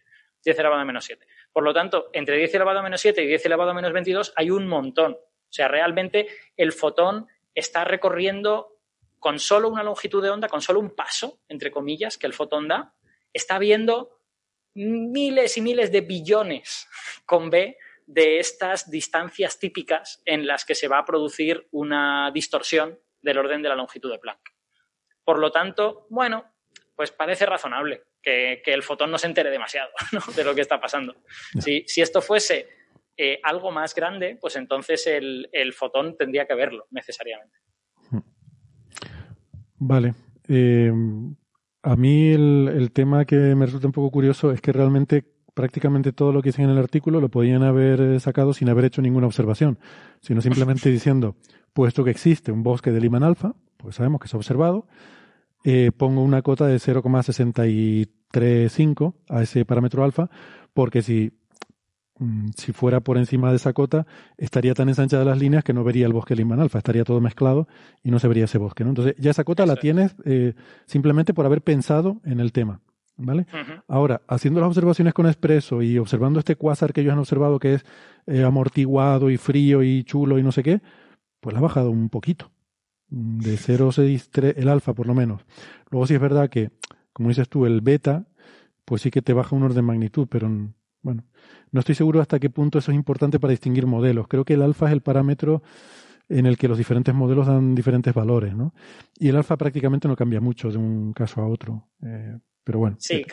10 0.44 0.58
elevado 0.58 0.80
a 0.80 0.84
menos 0.84 1.04
7. 1.04 1.26
Por 1.52 1.64
lo 1.64 1.74
tanto, 1.74 2.10
entre 2.12 2.36
10 2.38 2.54
elevado 2.54 2.78
a 2.78 2.82
menos 2.82 3.00
7 3.00 3.22
y 3.22 3.26
10 3.26 3.46
elevado 3.46 3.70
a 3.70 3.74
menos 3.74 3.92
22 3.92 4.32
hay 4.36 4.50
un 4.50 4.66
montón. 4.68 5.18
O 5.52 5.54
sea, 5.54 5.68
realmente 5.68 6.28
el 6.56 6.72
fotón 6.72 7.28
está 7.54 7.84
recorriendo 7.84 8.78
con 9.18 9.38
solo 9.38 9.68
una 9.68 9.82
longitud 9.82 10.22
de 10.22 10.30
onda, 10.30 10.48
con 10.48 10.62
solo 10.62 10.80
un 10.80 10.96
paso, 10.96 11.40
entre 11.46 11.70
comillas, 11.70 12.16
que 12.16 12.26
el 12.26 12.32
fotón 12.32 12.68
da, 12.68 12.94
está 13.34 13.58
viendo 13.58 14.18
miles 14.74 15.58
y 15.58 15.60
miles 15.60 15.92
de 15.92 16.00
billones 16.00 16.88
con 17.26 17.50
B 17.50 17.76
de 18.06 18.38
estas 18.38 18.90
distancias 18.90 19.58
típicas 19.58 20.22
en 20.24 20.46
las 20.46 20.64
que 20.64 20.74
se 20.74 20.88
va 20.88 20.98
a 20.98 21.04
producir 21.04 21.68
una 21.70 22.30
distorsión 22.32 22.98
del 23.20 23.36
orden 23.36 23.60
de 23.60 23.68
la 23.68 23.76
longitud 23.76 24.10
de 24.10 24.18
Planck. 24.18 24.40
Por 25.22 25.38
lo 25.38 25.52
tanto, 25.52 26.06
bueno, 26.08 26.54
pues 26.96 27.12
parece 27.12 27.44
razonable 27.44 28.04
que, 28.22 28.62
el 28.64 28.82
fotón 28.82 29.10
no 29.10 29.18
se 29.18 29.26
entere 29.26 29.50
demasiado 29.50 29.90
de 30.34 30.44
lo 30.44 30.54
que 30.54 30.62
está 30.62 30.80
pasando. 30.80 31.14
Si, 31.60 31.84
esto 32.00 32.22
fuese 32.22 32.68
eh, 33.16 33.40
algo 33.42 33.70
más 33.70 33.94
grande, 33.94 34.38
pues 34.40 34.56
entonces 34.56 35.06
el, 35.06 35.72
fotón 35.74 36.16
tendría 36.16 36.46
que 36.46 36.54
verlo 36.54 36.86
necesariamente. 36.90 37.58
Vale. 39.78 40.14
Eh, 40.48 40.92
a 41.82 41.96
mí 41.96 42.30
el, 42.30 42.90
tema 42.92 43.24
que 43.24 43.36
me 43.36 43.66
resulta 43.66 43.88
un 43.88 43.92
poco 43.92 44.10
curioso 44.10 44.52
es 44.52 44.60
que 44.60 44.72
realmente 44.72 45.24
prácticamente 45.54 46.12
todo 46.12 46.32
lo 46.32 46.40
que 46.40 46.50
dicen 46.50 46.66
en 46.66 46.70
el 46.70 46.78
artículo 46.78 47.20
lo 47.20 47.28
podían 47.28 47.62
haber 47.62 48.18
sacado 48.20 48.54
sin 48.54 48.68
haber 48.68 48.84
hecho 48.86 49.02
ninguna 49.02 49.26
observación, 49.26 49.78
sino 50.20 50.40
simplemente 50.40 50.88
diciendo, 50.90 51.36
puesto 51.72 52.04
que 52.04 52.10
existe 52.10 52.52
un 52.52 52.62
bosque 52.62 52.92
de 52.92 53.00
Liman 53.00 53.24
alfa, 53.24 53.54
pues 53.76 53.96
sabemos 53.96 54.20
que 54.20 54.28
se 54.28 54.36
ha 54.36 54.38
observado, 54.38 54.86
eh, 55.64 55.90
pongo 55.96 56.22
una 56.22 56.42
cota 56.42 56.66
de 56.66 56.78
0,635 56.78 59.16
a 59.28 59.42
ese 59.42 59.64
parámetro 59.64 60.04
alfa, 60.04 60.30
porque 60.72 61.02
si 61.02 61.32
si 62.56 62.72
fuera 62.72 63.00
por 63.00 63.18
encima 63.18 63.50
de 63.50 63.56
esa 63.56 63.72
cota, 63.72 64.06
estaría 64.36 64.74
tan 64.74 64.88
ensanchada 64.88 65.24
las 65.24 65.38
líneas 65.38 65.64
que 65.64 65.72
no 65.72 65.84
vería 65.84 66.06
el 66.06 66.12
bosque 66.12 66.36
Lyman 66.36 66.60
alfa, 66.60 66.78
estaría 66.78 67.04
todo 67.04 67.20
mezclado 67.20 67.68
y 68.02 68.10
no 68.10 68.18
se 68.18 68.28
vería 68.28 68.44
ese 68.44 68.58
bosque. 68.58 68.84
¿no? 68.84 68.90
Entonces, 68.90 69.14
ya 69.18 69.30
esa 69.30 69.44
cota 69.44 69.66
la 69.66 69.76
tienes 69.76 70.14
eh, 70.24 70.54
simplemente 70.86 71.34
por 71.34 71.46
haber 71.46 71.62
pensado 71.62 72.20
en 72.24 72.40
el 72.40 72.52
tema. 72.52 72.80
¿Vale? 73.14 73.46
Ahora, 73.88 74.22
haciendo 74.26 74.60
las 74.60 74.68
observaciones 74.68 75.12
con 75.12 75.26
expreso 75.26 75.82
y 75.82 75.98
observando 75.98 76.38
este 76.38 76.56
cuásar 76.56 76.92
que 76.92 77.02
ellos 77.02 77.12
han 77.12 77.18
observado 77.18 77.58
que 77.58 77.74
es 77.74 77.84
eh, 78.26 78.42
amortiguado 78.42 79.30
y 79.30 79.36
frío 79.36 79.82
y 79.82 80.02
chulo 80.02 80.38
y 80.38 80.42
no 80.42 80.50
sé 80.50 80.62
qué, 80.62 80.80
pues 81.40 81.52
la 81.52 81.58
ha 81.58 81.62
bajado 81.62 81.90
un 81.90 82.08
poquito. 82.08 82.50
Mm, 83.10 83.40
de 83.40 83.56
0,63 83.58 84.54
el 84.56 84.68
alfa 84.68 84.94
por 84.94 85.06
lo 85.06 85.14
menos. 85.14 85.44
Luego 85.90 86.06
sí 86.06 86.14
es 86.14 86.20
verdad 86.20 86.48
que, 86.48 86.70
como 87.12 87.28
dices 87.28 87.48
tú, 87.48 87.66
el 87.66 87.82
beta, 87.82 88.24
pues 88.84 89.02
sí 89.02 89.10
que 89.10 89.22
te 89.22 89.34
baja 89.34 89.54
un 89.54 89.62
orden 89.62 89.76
de 89.76 89.82
magnitud, 89.82 90.26
pero 90.30 90.48
bueno, 91.02 91.24
no 91.70 91.80
estoy 91.80 91.94
seguro 91.94 92.20
hasta 92.20 92.38
qué 92.38 92.50
punto 92.50 92.78
eso 92.78 92.90
es 92.90 92.96
importante 92.96 93.38
para 93.38 93.50
distinguir 93.50 93.86
modelos. 93.86 94.28
Creo 94.28 94.44
que 94.44 94.54
el 94.54 94.62
alfa 94.62 94.86
es 94.86 94.92
el 94.92 95.02
parámetro 95.02 95.62
en 96.28 96.46
el 96.46 96.56
que 96.56 96.68
los 96.68 96.78
diferentes 96.78 97.14
modelos 97.14 97.46
dan 97.46 97.74
diferentes 97.74 98.14
valores, 98.14 98.54
¿no? 98.54 98.72
Y 99.18 99.28
el 99.28 99.36
alfa 99.36 99.56
prácticamente 99.56 100.08
no 100.08 100.16
cambia 100.16 100.40
mucho 100.40 100.70
de 100.70 100.78
un 100.78 101.12
caso 101.12 101.40
a 101.40 101.48
otro. 101.48 101.88
Eh, 102.04 102.38
pero 102.64 102.78
bueno. 102.78 102.96
Sí, 102.98 103.24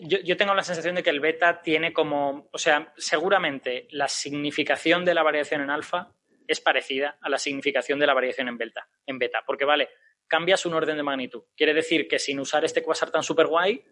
yo, 0.00 0.18
yo, 0.20 0.36
tengo 0.36 0.54
la 0.54 0.62
sensación 0.62 0.96
de 0.96 1.02
que 1.02 1.10
el 1.10 1.20
beta 1.20 1.60
tiene 1.62 1.92
como, 1.92 2.48
o 2.50 2.58
sea, 2.58 2.92
seguramente 2.96 3.86
la 3.90 4.08
significación 4.08 5.04
de 5.04 5.14
la 5.14 5.22
variación 5.22 5.60
en 5.60 5.70
alfa 5.70 6.12
es 6.48 6.60
parecida 6.60 7.18
a 7.20 7.28
la 7.28 7.38
significación 7.38 7.98
de 7.98 8.06
la 8.06 8.14
variación 8.14 8.48
en 8.48 8.58
beta, 8.58 8.88
en 9.06 9.18
beta, 9.18 9.42
porque 9.46 9.64
vale, 9.64 9.88
cambias 10.26 10.66
un 10.66 10.74
orden 10.74 10.96
de 10.96 11.02
magnitud. 11.02 11.44
Quiere 11.56 11.74
decir 11.74 12.08
que 12.08 12.18
sin 12.18 12.40
usar 12.40 12.64
este 12.64 12.82
quasar 12.82 13.10
tan 13.10 13.22
super 13.22 13.46
guay, 13.46 13.82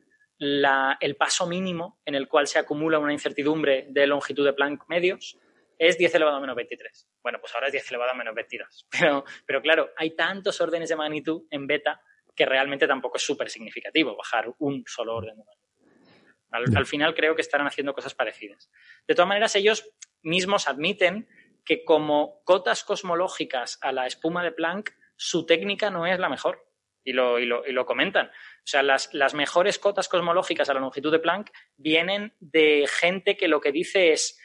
el 0.42 1.16
paso 1.16 1.46
mínimo 1.46 2.00
en 2.04 2.14
el 2.14 2.28
cual 2.28 2.46
se 2.46 2.58
acumula 2.58 2.98
una 2.98 3.12
incertidumbre 3.12 3.86
de 3.90 4.06
longitud 4.06 4.44
de 4.44 4.52
Planck 4.52 4.88
medios 4.88 5.38
es 5.78 5.98
10 5.98 6.14
elevado 6.16 6.36
a 6.36 6.40
menos 6.40 6.56
23. 6.56 7.08
Bueno, 7.22 7.38
pues 7.40 7.54
ahora 7.54 7.68
es 7.68 7.72
10 7.72 7.90
elevado 7.90 8.10
a 8.10 8.14
menos 8.14 8.34
22. 8.34 8.86
Pero, 8.90 9.24
pero 9.46 9.62
claro, 9.62 9.90
hay 9.96 10.14
tantos 10.14 10.60
órdenes 10.60 10.88
de 10.88 10.96
magnitud 10.96 11.42
en 11.50 11.66
beta 11.66 12.00
que 12.34 12.46
realmente 12.46 12.86
tampoco 12.86 13.16
es 13.16 13.22
súper 13.22 13.50
significativo 13.50 14.16
bajar 14.16 14.52
un 14.58 14.84
solo 14.86 15.16
orden 15.16 15.36
de 15.36 15.44
magnitud. 15.44 16.76
Al, 16.76 16.86
final 16.86 17.14
creo 17.14 17.34
que 17.34 17.40
estarán 17.40 17.66
haciendo 17.66 17.94
cosas 17.94 18.14
parecidas. 18.14 18.70
De 19.06 19.14
todas 19.14 19.28
maneras, 19.28 19.56
ellos 19.56 19.90
mismos 20.22 20.68
admiten 20.68 21.26
que 21.64 21.84
como 21.84 22.42
cotas 22.44 22.84
cosmológicas 22.84 23.78
a 23.80 23.90
la 23.90 24.06
espuma 24.06 24.44
de 24.44 24.52
Planck, 24.52 24.94
su 25.16 25.46
técnica 25.46 25.90
no 25.90 26.06
es 26.06 26.18
la 26.18 26.28
mejor. 26.28 26.66
Y 27.04 27.12
lo, 27.12 27.38
y 27.40 27.46
lo, 27.46 27.66
y 27.66 27.72
lo 27.72 27.84
comentan. 27.84 28.28
O 28.28 28.66
sea, 28.66 28.82
las, 28.82 29.12
las, 29.12 29.34
mejores 29.34 29.78
cotas 29.78 30.08
cosmológicas 30.08 30.68
a 30.70 30.74
la 30.74 30.80
longitud 30.80 31.10
de 31.10 31.18
Planck 31.18 31.50
vienen 31.76 32.34
de 32.38 32.86
gente 32.88 33.36
que 33.36 33.48
lo 33.48 33.60
que 33.60 33.72
dice 33.72 34.12
es, 34.12 34.38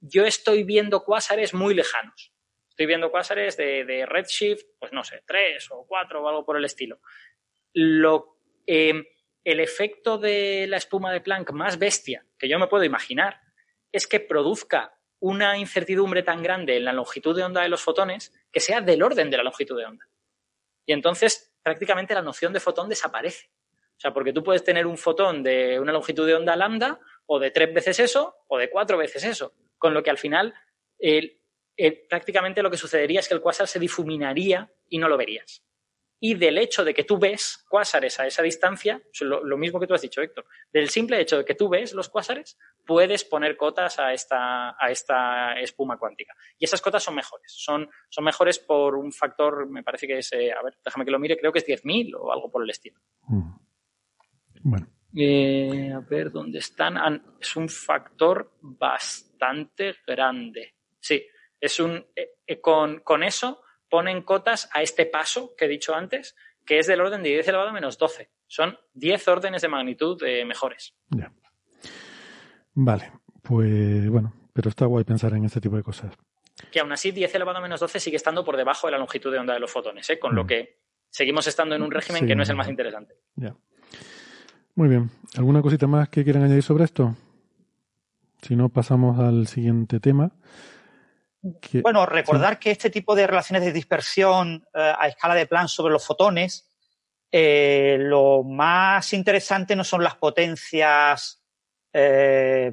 yo 0.00 0.24
estoy 0.24 0.62
viendo 0.62 1.02
cuásares 1.02 1.54
muy 1.54 1.74
lejanos. 1.74 2.32
Estoy 2.68 2.86
viendo 2.86 3.10
cuásares 3.10 3.56
de, 3.56 3.84
de 3.84 4.06
redshift, 4.06 4.64
pues 4.78 4.92
no 4.92 5.02
sé, 5.02 5.22
tres 5.26 5.68
o 5.70 5.86
cuatro 5.86 6.22
o 6.22 6.28
algo 6.28 6.44
por 6.44 6.56
el 6.56 6.64
estilo. 6.64 7.00
Lo, 7.72 8.38
em, 8.66 9.04
el 9.44 9.60
efecto 9.60 10.18
de 10.18 10.66
la 10.68 10.76
espuma 10.76 11.12
de 11.12 11.20
Planck 11.20 11.52
más 11.52 11.78
bestia 11.78 12.26
que 12.38 12.48
yo 12.48 12.58
me 12.58 12.66
puedo 12.66 12.84
imaginar 12.84 13.40
es 13.92 14.06
que 14.06 14.20
produzca 14.20 14.98
una 15.20 15.56
incertidumbre 15.56 16.22
tan 16.22 16.42
grande 16.42 16.76
en 16.76 16.84
la 16.84 16.92
longitud 16.92 17.36
de 17.36 17.44
onda 17.44 17.62
de 17.62 17.68
los 17.68 17.82
fotones 17.82 18.32
que 18.50 18.60
sea 18.60 18.80
del 18.80 19.02
orden 19.02 19.30
de 19.30 19.36
la 19.36 19.42
longitud 19.44 19.78
de 19.78 19.86
onda. 19.86 20.08
Y 20.84 20.92
entonces 20.92 21.53
prácticamente 21.64 22.14
la 22.14 22.22
noción 22.22 22.52
de 22.52 22.60
fotón 22.60 22.88
desaparece. 22.88 23.50
O 23.96 24.00
sea, 24.00 24.12
porque 24.12 24.32
tú 24.32 24.44
puedes 24.44 24.62
tener 24.62 24.86
un 24.86 24.98
fotón 24.98 25.42
de 25.42 25.80
una 25.80 25.92
longitud 25.92 26.26
de 26.26 26.34
onda 26.34 26.54
lambda 26.54 27.00
o 27.26 27.40
de 27.40 27.50
tres 27.50 27.74
veces 27.74 27.98
eso 27.98 28.36
o 28.46 28.58
de 28.58 28.70
cuatro 28.70 28.98
veces 28.98 29.24
eso. 29.24 29.54
Con 29.78 29.94
lo 29.94 30.02
que 30.02 30.10
al 30.10 30.18
final 30.18 30.54
prácticamente 32.08 32.62
lo 32.62 32.70
que 32.70 32.76
sucedería 32.76 33.20
es 33.20 33.28
que 33.28 33.34
el 33.34 33.40
cuásar 33.40 33.66
se 33.66 33.80
difuminaría 33.80 34.70
y 34.88 34.98
no 34.98 35.08
lo 35.08 35.16
verías. 35.16 35.64
Y 36.20 36.34
del 36.34 36.58
hecho 36.58 36.84
de 36.84 36.94
que 36.94 37.04
tú 37.04 37.18
ves 37.18 37.64
cuásares 37.68 38.18
a 38.18 38.26
esa 38.26 38.42
distancia, 38.42 39.02
lo, 39.20 39.56
mismo 39.58 39.78
que 39.78 39.86
tú 39.86 39.94
has 39.94 40.00
dicho, 40.00 40.22
Héctor, 40.22 40.46
del 40.72 40.88
simple 40.88 41.20
hecho 41.20 41.38
de 41.38 41.44
que 41.44 41.54
tú 41.54 41.68
ves 41.68 41.92
los 41.92 42.08
cuásares, 42.08 42.58
puedes 42.86 43.24
poner 43.24 43.56
cotas 43.56 43.98
a 43.98 44.12
esta, 44.12 44.70
a 44.70 44.90
esta 44.90 45.58
espuma 45.60 45.98
cuántica. 45.98 46.34
Y 46.58 46.64
esas 46.64 46.80
cotas 46.80 47.02
son 47.02 47.14
mejores. 47.14 47.52
Son, 47.52 47.88
son 48.08 48.24
mejores 48.24 48.58
por 48.58 48.96
un 48.96 49.12
factor, 49.12 49.68
me 49.68 49.82
parece 49.82 50.06
que 50.06 50.18
es, 50.18 50.32
eh, 50.32 50.52
a 50.52 50.62
ver, 50.62 50.78
déjame 50.84 51.04
que 51.04 51.10
lo 51.10 51.18
mire, 51.18 51.38
creo 51.38 51.52
que 51.52 51.58
es 51.58 51.66
10.000 51.66 52.14
o 52.18 52.32
algo 52.32 52.50
por 52.50 52.62
el 52.62 52.70
estilo. 52.70 53.00
Mm. 53.28 53.50
Bueno. 54.62 54.86
Eh, 55.16 55.92
a 55.94 56.00
ver, 56.00 56.32
¿dónde 56.32 56.58
están? 56.58 57.22
Es 57.40 57.54
un 57.54 57.68
factor 57.68 58.56
bastante 58.60 59.96
grande. 60.06 60.74
Sí, 60.98 61.24
es 61.60 61.78
un, 61.78 62.04
eh, 62.16 62.60
con, 62.60 63.00
con, 63.00 63.22
eso 63.22 63.63
ponen 63.94 64.22
cotas 64.22 64.68
a 64.72 64.82
este 64.82 65.06
paso 65.06 65.54
que 65.56 65.66
he 65.66 65.68
dicho 65.68 65.94
antes, 65.94 66.34
que 66.66 66.80
es 66.80 66.88
del 66.88 67.00
orden 67.00 67.22
de 67.22 67.28
10 67.28 67.46
elevado 67.46 67.68
a 67.68 67.72
menos 67.72 67.96
12. 67.96 68.28
Son 68.48 68.76
10 68.94 69.28
órdenes 69.28 69.62
de 69.62 69.68
magnitud 69.68 70.20
mejores. 70.44 70.96
Ya. 71.10 71.30
Vale, 72.72 73.12
pues 73.40 74.08
bueno, 74.08 74.34
pero 74.52 74.68
está 74.68 74.86
guay 74.86 75.04
pensar 75.04 75.32
en 75.34 75.44
este 75.44 75.60
tipo 75.60 75.76
de 75.76 75.84
cosas. 75.84 76.12
Que 76.72 76.80
aún 76.80 76.90
así 76.90 77.12
10 77.12 77.36
elevado 77.36 77.58
a 77.58 77.60
menos 77.60 77.78
12 77.78 78.00
sigue 78.00 78.16
estando 78.16 78.44
por 78.44 78.56
debajo 78.56 78.88
de 78.88 78.90
la 78.90 78.98
longitud 78.98 79.30
de 79.30 79.38
onda 79.38 79.54
de 79.54 79.60
los 79.60 79.70
fotones, 79.70 80.10
¿eh? 80.10 80.18
con 80.18 80.34
lo 80.34 80.42
mm. 80.42 80.46
que 80.48 80.78
seguimos 81.08 81.46
estando 81.46 81.76
en 81.76 81.82
un 81.82 81.92
régimen 81.92 82.26
que 82.26 82.34
no 82.34 82.42
es 82.42 82.48
el 82.48 82.56
más 82.56 82.68
interesante. 82.68 83.14
Ya. 83.36 83.54
Muy 84.74 84.88
bien. 84.88 85.08
¿Alguna 85.36 85.62
cosita 85.62 85.86
más 85.86 86.08
que 86.08 86.24
quieran 86.24 86.42
añadir 86.42 86.64
sobre 86.64 86.82
esto? 86.82 87.14
Si 88.42 88.56
no, 88.56 88.70
pasamos 88.70 89.20
al 89.20 89.46
siguiente 89.46 90.00
tema. 90.00 90.32
Bueno, 91.82 92.06
recordar 92.06 92.58
que 92.58 92.70
este 92.70 92.88
tipo 92.88 93.14
de 93.14 93.26
relaciones 93.26 93.64
de 93.64 93.72
dispersión 93.72 94.66
eh, 94.72 94.94
a 94.98 95.08
escala 95.08 95.34
de 95.34 95.46
Planck 95.46 95.68
sobre 95.68 95.92
los 95.92 96.06
fotones, 96.06 96.70
eh, 97.30 97.98
lo 98.00 98.42
más 98.42 99.12
interesante 99.12 99.76
no 99.76 99.84
son 99.84 100.02
las 100.02 100.16
potencias 100.16 101.44
eh, 101.92 102.72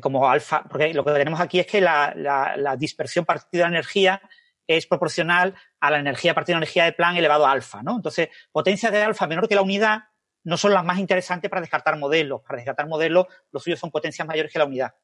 como 0.00 0.30
alfa, 0.30 0.62
porque 0.68 0.94
lo 0.94 1.04
que 1.04 1.12
tenemos 1.12 1.40
aquí 1.40 1.58
es 1.58 1.66
que 1.66 1.80
la, 1.80 2.12
la, 2.14 2.76
dispersión 2.76 3.24
partida 3.24 3.64
de 3.64 3.70
energía 3.70 4.22
es 4.66 4.86
proporcional 4.86 5.54
a 5.80 5.90
la 5.90 5.98
energía 5.98 6.34
partida 6.34 6.54
de 6.54 6.58
energía 6.58 6.84
de 6.84 6.92
Planck 6.92 7.18
elevado 7.18 7.44
a 7.44 7.50
alfa, 7.50 7.82
¿no? 7.82 7.96
Entonces, 7.96 8.28
potencias 8.52 8.92
de 8.92 9.02
alfa 9.02 9.26
menor 9.26 9.48
que 9.48 9.56
la 9.56 9.62
unidad 9.62 10.04
no 10.44 10.56
son 10.56 10.72
las 10.74 10.84
más 10.84 10.98
interesantes 10.98 11.50
para 11.50 11.60
descartar 11.60 11.98
modelos. 11.98 12.42
Para 12.42 12.58
descartar 12.58 12.86
modelos, 12.86 13.26
los 13.50 13.62
suyos 13.62 13.80
son 13.80 13.90
potencias 13.90 14.26
mayores 14.26 14.52
que 14.52 14.58
la 14.58 14.64
unidad. 14.64 14.94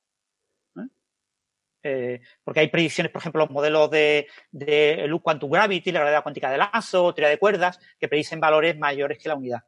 Eh, 1.90 2.20
porque 2.44 2.60
hay 2.60 2.68
predicciones, 2.68 3.10
por 3.10 3.20
ejemplo, 3.20 3.40
los 3.40 3.50
modelos 3.50 3.90
de, 3.90 4.26
de 4.50 5.06
Loop 5.08 5.22
Quantum 5.22 5.50
Gravity, 5.50 5.90
la 5.90 6.00
gravedad 6.00 6.22
cuántica 6.22 6.50
de 6.50 6.58
lazo, 6.58 7.14
teoría 7.14 7.30
de 7.30 7.38
cuerdas, 7.38 7.80
que 7.98 8.08
predicen 8.08 8.40
valores 8.40 8.78
mayores 8.78 9.18
que 9.18 9.28
la 9.28 9.36
unidad. 9.36 9.62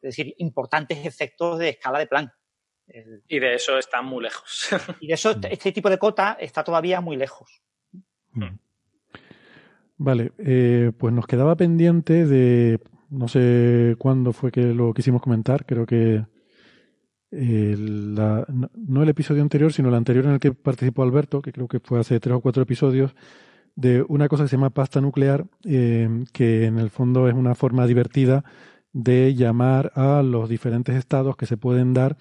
Es 0.00 0.16
decir, 0.16 0.34
importantes 0.38 1.04
efectos 1.04 1.58
de 1.58 1.70
escala 1.70 1.98
de 1.98 2.06
Planck. 2.06 2.32
y 3.28 3.38
de 3.38 3.54
eso 3.54 3.76
están 3.76 4.06
muy 4.06 4.22
lejos. 4.22 4.68
y 5.00 5.08
de 5.08 5.14
eso, 5.14 5.36
este 5.50 5.72
tipo 5.72 5.90
de 5.90 5.98
cota 5.98 6.38
está 6.40 6.64
todavía 6.64 7.02
muy 7.02 7.16
lejos. 7.16 7.62
Mm. 8.32 8.58
Vale, 9.98 10.32
eh, 10.38 10.92
pues 10.96 11.12
nos 11.12 11.26
quedaba 11.26 11.56
pendiente 11.56 12.26
de 12.26 12.80
no 13.10 13.28
sé 13.28 13.96
cuándo 13.98 14.32
fue 14.32 14.50
que 14.50 14.62
lo 14.62 14.94
quisimos 14.94 15.22
comentar, 15.22 15.66
creo 15.66 15.86
que 15.86 16.24
no 17.30 19.02
el 19.02 19.08
episodio 19.08 19.42
anterior, 19.42 19.72
sino 19.72 19.88
el 19.88 19.94
anterior 19.94 20.26
en 20.26 20.32
el 20.32 20.40
que 20.40 20.52
participó 20.52 21.02
Alberto, 21.02 21.42
que 21.42 21.52
creo 21.52 21.68
que 21.68 21.80
fue 21.80 22.00
hace 22.00 22.20
tres 22.20 22.34
o 22.36 22.40
cuatro 22.40 22.62
episodios, 22.62 23.14
de 23.74 24.02
una 24.08 24.28
cosa 24.28 24.44
que 24.44 24.48
se 24.48 24.56
llama 24.56 24.70
pasta 24.70 25.00
nuclear, 25.00 25.46
eh, 25.64 26.08
que 26.32 26.64
en 26.64 26.78
el 26.78 26.90
fondo 26.90 27.28
es 27.28 27.34
una 27.34 27.54
forma 27.54 27.86
divertida 27.86 28.44
de 28.92 29.34
llamar 29.34 29.92
a 29.94 30.22
los 30.22 30.48
diferentes 30.48 30.96
estados 30.96 31.36
que 31.36 31.46
se 31.46 31.58
pueden 31.58 31.92
dar 31.92 32.16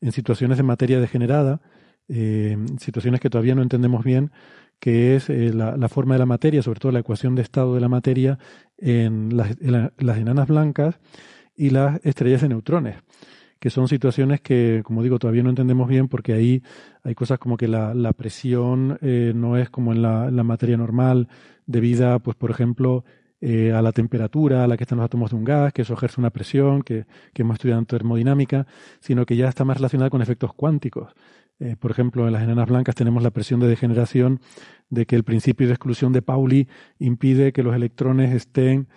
en 0.00 0.12
situaciones 0.12 0.58
de 0.58 0.62
materia 0.62 1.00
degenerada, 1.00 1.60
eh, 2.08 2.58
situaciones 2.78 3.20
que 3.20 3.30
todavía 3.30 3.54
no 3.54 3.62
entendemos 3.62 4.04
bien, 4.04 4.30
que 4.78 5.16
es 5.16 5.28
eh, 5.30 5.52
la, 5.52 5.88
forma 5.88 6.14
de 6.14 6.20
la 6.20 6.26
materia, 6.26 6.62
sobre 6.62 6.80
todo 6.80 6.92
la 6.92 7.00
ecuación 7.00 7.34
de 7.34 7.42
estado 7.42 7.74
de 7.74 7.80
la 7.80 7.88
materia 7.88 8.38
en 8.76 9.36
las, 9.36 9.56
enanas 9.60 10.48
blancas 10.48 11.00
y 11.56 11.70
las 11.70 12.00
estrellas 12.04 12.42
de 12.42 12.48
neutrones, 12.50 12.96
que 13.58 13.70
son 13.70 13.88
situaciones 13.88 14.40
que, 14.40 14.82
como 14.84 15.02
digo, 15.02 15.18
todavía 15.18 15.42
no 15.42 15.50
entendemos 15.50 15.88
bien 15.88 16.08
porque 16.08 16.32
ahí 16.32 16.62
hay 17.02 17.14
cosas 17.14 17.38
como 17.38 17.56
que 17.56 17.68
la, 17.68 18.12
presión 18.12 18.98
eh, 19.02 19.32
no 19.34 19.56
es 19.56 19.70
como 19.70 19.92
en 19.92 20.02
la, 20.02 20.30
materia 20.44 20.76
normal, 20.76 21.28
debida, 21.66 22.18
pues, 22.20 22.36
por 22.36 22.50
ejemplo, 22.50 23.04
eh, 23.40 23.72
a 23.72 23.82
la 23.82 23.92
temperatura 23.92 24.64
a 24.64 24.68
la 24.68 24.76
que 24.76 24.84
están 24.84 24.98
los 24.98 25.04
átomos 25.04 25.30
de 25.30 25.36
un 25.36 25.44
gas, 25.44 25.72
que 25.72 25.82
eso 25.82 25.94
ejerce 25.94 26.20
una 26.20 26.30
presión, 26.30 26.82
que, 26.82 27.06
que 27.32 27.42
hemos 27.42 27.54
estudiado 27.54 27.80
en 27.80 27.86
termodinámica, 27.86 28.66
sino 29.00 29.26
que 29.26 29.36
ya 29.36 29.48
está 29.48 29.64
más 29.64 29.76
relacionada 29.78 30.10
con 30.10 30.22
efectos 30.22 30.52
cuánticos. 30.54 31.12
Eh, 31.60 31.74
por 31.78 31.90
ejemplo, 31.90 32.26
en 32.26 32.32
las 32.32 32.42
enanas 32.42 32.68
blancas 32.68 32.94
tenemos 32.94 33.22
la 33.22 33.32
presión 33.32 33.58
de 33.58 33.66
degeneración 33.66 34.40
de 34.90 35.06
que 35.06 35.16
el 35.16 35.24
principio 35.24 35.66
de 35.66 35.72
exclusión 35.72 36.12
de 36.12 36.22
Pauli 36.22 36.68
impide 37.00 37.52
que 37.52 37.64
los 37.64 37.74
electrones 37.74 38.32
estén 38.32 38.88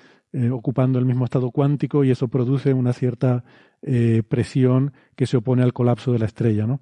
ocupando 0.53 0.97
el 0.97 1.03
mismo 1.03 1.25
estado 1.25 1.51
cuántico 1.51 2.05
y 2.05 2.11
eso 2.11 2.29
produce 2.29 2.73
una 2.73 2.93
cierta 2.93 3.43
eh, 3.81 4.23
presión 4.27 4.93
que 5.15 5.25
se 5.25 5.37
opone 5.37 5.63
al 5.63 5.73
colapso 5.73 6.11
de 6.11 6.19
la 6.19 6.25
estrella. 6.25 6.65
¿no? 6.67 6.81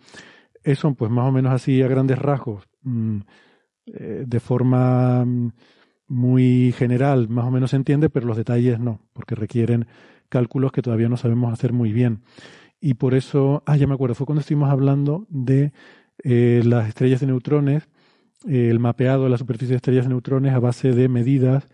Eso, 0.64 0.94
pues 0.94 1.12
más 1.12 1.28
o 1.28 1.32
menos 1.32 1.54
así 1.54 1.82
a 1.82 1.88
grandes 1.88 2.20
rasgos, 2.20 2.68
mm, 2.84 3.20
de 3.86 4.40
forma 4.40 5.26
mm, 5.26 5.52
muy 6.08 6.74
general, 6.78 7.28
más 7.28 7.46
o 7.46 7.52
menos 7.52 7.72
se 7.72 7.76
entiende, 7.76 8.10
pero 8.10 8.28
los 8.28 8.38
detalles 8.38 8.80
no, 8.80 9.02
porque 9.14 9.34
requieren 9.34 9.88
cálculos 10.30 10.72
que 10.72 10.84
todavía 10.84 11.10
no 11.10 11.18
sabemos 11.18 11.52
hacer 11.52 11.74
muy 11.74 11.92
bien 11.92 12.22
y 12.82 12.94
por 12.96 13.14
eso, 13.14 13.64
ah, 13.66 13.76
ya 13.76 13.88
me 13.88 13.94
acuerdo, 13.94 14.16
fue 14.16 14.26
cuando 14.26 14.42
estuvimos 14.42 14.70
hablando 14.70 15.26
de 15.30 15.74
eh, 16.24 16.62
las 16.66 16.88
estrellas 16.88 17.20
de 17.20 17.28
neutrones, 17.28 17.90
eh, 18.48 18.70
el 18.70 18.80
mapeado 18.80 19.26
de 19.26 19.30
la 19.30 19.38
superficie 19.38 19.74
de 19.74 19.78
estrellas 19.78 20.06
de 20.06 20.10
neutrones 20.10 20.54
a 20.54 20.60
base 20.60 20.94
de 20.94 21.10
medidas 21.10 21.68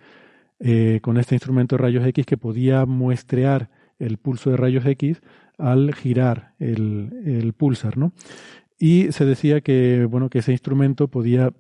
eh, 0.60 1.00
con 1.02 1.18
este 1.18 1.36
instrumento 1.36 1.76
de 1.76 1.84
rayos 1.84 2.06
X 2.08 2.26
que 2.26 2.38
podía 2.38 2.86
muestrear 2.86 3.70
el 4.00 4.18
pulso 4.18 4.50
de 4.50 4.58
rayos 4.58 4.86
X 4.86 5.22
al 5.58 5.94
girar 5.94 6.54
el, 6.60 7.12
el 7.26 7.54
pulsar, 7.54 7.98
¿no? 7.98 8.14
Y 8.78 9.12
se 9.12 9.26
decía 9.26 9.62
que, 9.62 10.06
bueno, 10.10 10.30
que 10.30 10.40
ese 10.40 10.52
instrumento 10.52 11.08
podía 11.08 11.54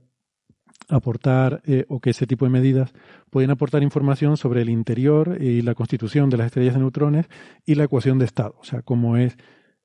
aportar 0.89 1.61
eh, 1.65 1.85
o 1.89 1.99
que 1.99 2.11
ese 2.11 2.27
tipo 2.27 2.45
de 2.45 2.51
medidas 2.51 2.93
pueden 3.30 3.51
aportar 3.51 3.83
información 3.83 4.38
sobre 4.38 4.61
el 4.61 4.69
interior 4.69 5.41
y 5.41 5.61
la 5.61 5.75
constitución 5.75 6.30
de 6.30 6.38
las 6.38 6.47
estrellas 6.47 6.75
de 6.75 6.81
neutrones 6.81 7.27
y 7.65 7.75
la 7.75 7.85
ecuación 7.85 8.19
de 8.19 8.25
estado, 8.25 8.55
o 8.59 8.64
sea, 8.64 8.81
cómo 8.81 9.17
es, 9.17 9.35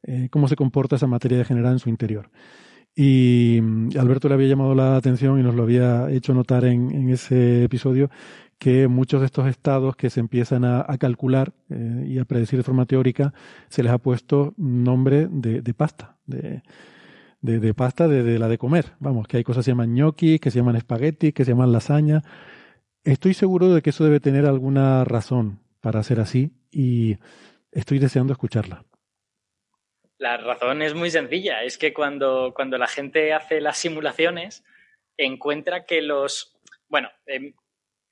eh, 0.03 0.29
cómo 0.31 0.49
se 0.49 0.57
comporta 0.57 0.97
esa 0.97 1.07
materia 1.07 1.39
degenerada 1.39 1.73
en 1.73 1.79
su 1.79 1.89
interior. 1.89 2.31
Y 2.95 3.61
mm, 3.63 3.91
Alberto 3.99 4.29
le 4.29 4.35
había 4.35 4.49
llamado 4.49 4.75
la 4.75 4.97
atención 4.97 5.39
y 5.39 5.43
nos 5.43 5.55
lo 5.55 5.63
había 5.63 6.11
hecho 6.11 6.35
notar 6.35 6.65
en, 6.65 7.09
ese 7.09 7.65
episodio 7.65 8.11
que 8.61 8.89
muchos 8.89 9.21
de 9.21 9.27
estos 9.27 9.49
estados 9.49 9.97
que 9.97 10.11
se 10.11 10.21
empiezan 10.21 10.67
a, 10.67 10.85
calcular 10.99 11.55
eh, 11.71 12.05
y 12.07 12.19
a 12.19 12.27
predecir 12.27 12.59
de 12.59 12.63
forma 12.63 12.85
teórica 12.85 13.33
se 13.71 13.83
les 13.83 13.91
ha 13.91 13.97
puesto 13.97 14.53
nombre 14.59 15.29
de, 15.31 15.63
pasta, 15.73 16.19
de, 16.27 16.61
de, 17.41 17.75
pasta 17.75 18.07
de, 18.07 18.39
la 18.39 18.49
de 18.49 18.59
comer. 18.59 18.93
Vamos, 18.99 19.27
que 19.27 19.39
hay 19.39 19.45
cosas 19.45 19.63
que 19.63 19.65
se 19.65 19.71
llaman 19.71 19.95
gnocchi, 19.95 20.39
que 20.39 20.51
se 20.51 20.59
llaman 20.59 20.77
espagueti, 20.77 21.33
que 21.33 21.47
se 21.47 21.53
llaman 21.53 21.73
lasaña. 21.73 22.21
Estoy 23.03 23.33
seguro 23.33 23.73
de 23.73 23.81
que 23.81 23.91
eso 23.91 24.05
debe 24.05 24.21
tener 24.21 24.45
alguna 24.45 25.05
razón 25.05 25.61
para 25.81 26.03
ser 26.03 26.21
así 26.21 26.53
y 26.71 27.17
estoy 27.73 27.99
deseando 27.99 28.35
escucharla. 28.35 28.85
La 30.19 30.37
razón 30.37 30.83
es 30.83 30.93
muy 30.93 31.11
sencilla, 31.11 31.63
es 31.63 31.79
que 31.79 31.95
cuando, 31.95 32.53
cuando 32.55 32.77
la 32.77 32.89
gente 32.89 33.33
hace 33.33 33.63
las 33.63 33.79
simulaciones 33.79 34.65
encuentra 35.17 35.87
que 35.87 36.03
los, 36.03 36.61
bueno, 36.91 37.09
em, 37.25 37.55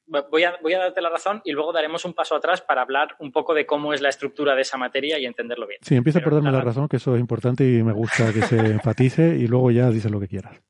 voy 0.08 0.44
a, 0.44 0.56
voy 0.62 0.74
a 0.74 0.78
darte 0.78 1.00
la 1.00 1.10
razón 1.10 1.40
y 1.44 1.52
luego 1.52 1.72
daremos 1.72 2.04
un 2.04 2.14
paso 2.14 2.34
atrás 2.34 2.60
para 2.60 2.82
hablar 2.82 3.16
un 3.18 3.32
poco 3.32 3.54
de 3.54 3.66
cómo 3.66 3.92
es 3.92 4.00
la 4.00 4.08
estructura 4.08 4.54
de 4.54 4.62
esa 4.62 4.76
materia 4.76 5.18
y 5.18 5.26
entenderlo 5.26 5.66
bien. 5.66 5.80
Sí, 5.82 5.96
empieza 5.96 6.20
por 6.20 6.34
darme 6.34 6.50
la, 6.50 6.60
razón, 6.60 6.88
que 6.88 6.96
eso 6.96 7.14
es 7.14 7.20
importante 7.20 7.64
y 7.64 7.82
me 7.82 7.92
gusta 7.92 8.32
que 8.32 8.42
se 8.42 8.56
enfatice 8.58 9.36
y 9.36 9.46
luego 9.46 9.70
ya 9.70 9.90
dices 9.90 10.10
lo 10.10 10.20
que 10.20 10.28
quieras. 10.28 10.60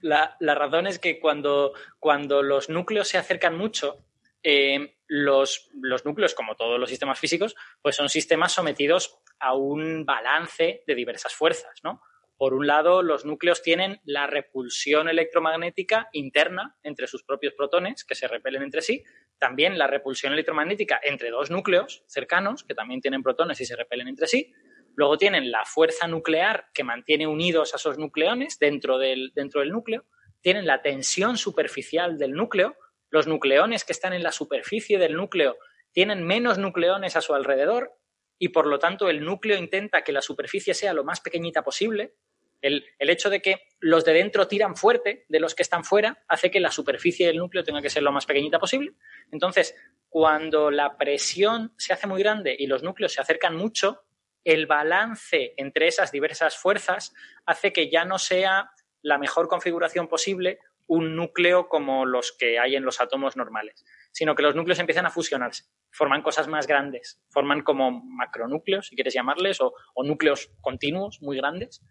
La, 0.00 0.36
razón 0.40 0.86
es 0.86 0.98
que 0.98 1.18
cuando, 1.18 1.72
cuando, 1.98 2.42
los 2.42 2.68
núcleos 2.68 3.08
se 3.08 3.18
acercan 3.18 3.56
mucho, 3.56 4.04
eh, 4.42 4.96
los, 5.06 5.70
los, 5.80 6.04
núcleos, 6.04 6.34
como 6.34 6.54
todos 6.54 6.78
los 6.78 6.90
sistemas 6.90 7.18
físicos, 7.18 7.54
pues 7.80 7.96
son 7.96 8.08
sistemas 8.08 8.52
sometidos 8.52 9.18
a 9.38 9.54
un 9.54 10.04
balance 10.04 10.82
de 10.86 10.94
diversas 10.94 11.34
fuerzas, 11.34 11.80
¿no? 11.82 12.02
Por 12.36 12.52
un 12.52 12.66
lado, 12.66 13.02
los 13.02 13.24
núcleos 13.24 13.62
tienen 13.62 14.00
la 14.04 14.26
repulsión 14.26 15.08
electromagnética 15.08 16.08
interna 16.12 16.76
entre 16.82 17.06
sus 17.06 17.22
propios 17.22 17.54
protones, 17.54 18.04
que 18.04 18.14
se 18.14 18.26
repelen 18.26 18.62
entre 18.62 18.82
sí, 18.82 19.04
también 19.38 19.78
la 19.78 19.86
repulsión 19.86 20.32
electromagnética 20.32 21.00
entre 21.02 21.30
dos 21.30 21.50
núcleos 21.50 22.02
cercanos, 22.06 22.64
que 22.64 22.74
también 22.74 23.00
tienen 23.00 23.22
protones 23.22 23.60
y 23.60 23.66
se 23.66 23.76
repelen 23.76 24.08
entre 24.08 24.26
sí. 24.26 24.52
Luego 24.96 25.16
tienen 25.16 25.50
la 25.50 25.64
fuerza 25.64 26.06
nuclear 26.08 26.66
que 26.72 26.84
mantiene 26.84 27.26
unidos 27.26 27.72
a 27.72 27.76
esos 27.76 27.98
nucleones 27.98 28.58
dentro 28.58 28.98
del, 28.98 29.32
dentro 29.34 29.60
del 29.60 29.70
núcleo. 29.70 30.04
tienen 30.40 30.66
la 30.66 30.82
tensión 30.82 31.38
superficial 31.38 32.18
del 32.18 32.32
núcleo, 32.32 32.76
los 33.08 33.26
nucleones 33.26 33.84
que 33.84 33.92
están 33.92 34.12
en 34.12 34.22
la 34.22 34.32
superficie 34.32 34.98
del 34.98 35.14
núcleo 35.14 35.56
tienen 35.92 36.26
menos 36.26 36.58
nucleones 36.58 37.16
a 37.16 37.20
su 37.20 37.32
alrededor 37.32 37.92
y 38.38 38.48
por 38.48 38.66
lo 38.66 38.78
tanto 38.78 39.08
el 39.08 39.24
núcleo 39.24 39.56
intenta 39.56 40.02
que 40.02 40.12
la 40.12 40.22
superficie 40.22 40.74
sea 40.74 40.92
lo 40.92 41.04
más 41.04 41.20
pequeñita 41.20 41.62
posible. 41.62 42.14
El, 42.60 42.82
hecho 42.98 43.28
de 43.28 43.42
que 43.42 43.68
los 43.80 44.06
de 44.06 44.14
dentro 44.14 44.48
tiran 44.48 44.74
fuerte 44.74 45.26
de 45.28 45.38
los 45.40 45.54
que 45.54 45.62
están 45.62 45.84
fuera 45.84 46.24
hace 46.28 46.50
que 46.50 46.60
la 46.60 46.70
superficie 46.70 47.26
del 47.26 47.36
núcleo 47.36 47.62
tenga 47.62 47.82
que 47.82 47.90
ser 47.90 48.02
lo 48.02 48.10
más 48.10 48.24
pequeñita 48.24 48.58
posible. 48.58 48.92
Entonces, 49.30 49.76
cuando 50.08 50.70
la 50.70 50.96
presión 50.96 51.74
se 51.76 51.92
hace 51.92 52.06
muy 52.06 52.22
grande 52.22 52.56
y 52.58 52.66
los 52.66 52.82
núcleos 52.82 53.12
se 53.12 53.20
acercan 53.20 53.54
mucho, 53.54 54.04
el 54.44 54.66
balance 54.66 55.52
entre 55.58 55.88
esas 55.88 56.10
diversas 56.10 56.56
fuerzas 56.56 57.12
hace 57.44 57.72
que 57.72 57.90
ya 57.90 58.06
no 58.06 58.18
sea 58.18 58.70
la 59.02 59.18
mejor 59.18 59.48
configuración 59.48 60.08
posible 60.08 60.58
un 60.86 61.16
núcleo 61.16 61.68
como 61.68 62.04
los 62.06 62.32
que 62.32 62.58
hay 62.58 62.76
en 62.76 62.84
los 62.84 63.00
átomos 63.00 63.36
normales, 63.36 63.84
sino 64.14 64.36
que 64.36 64.44
los 64.44 64.54
núcleos 64.54 64.78
empiezan 64.78 65.06
a 65.06 65.10
fusionarse, 65.10 65.64
forman 65.90 66.22
cosas 66.22 66.46
más 66.46 66.68
grandes, 66.68 67.20
forman 67.30 67.62
como 67.62 67.90
macronúcleos, 67.90 68.86
si 68.86 68.94
quieres 68.94 69.12
llamarles, 69.12 69.60
o, 69.60 69.74
núcleos 70.04 70.52
continuos 70.60 71.20
muy 71.20 71.36
grandes, 71.36 71.84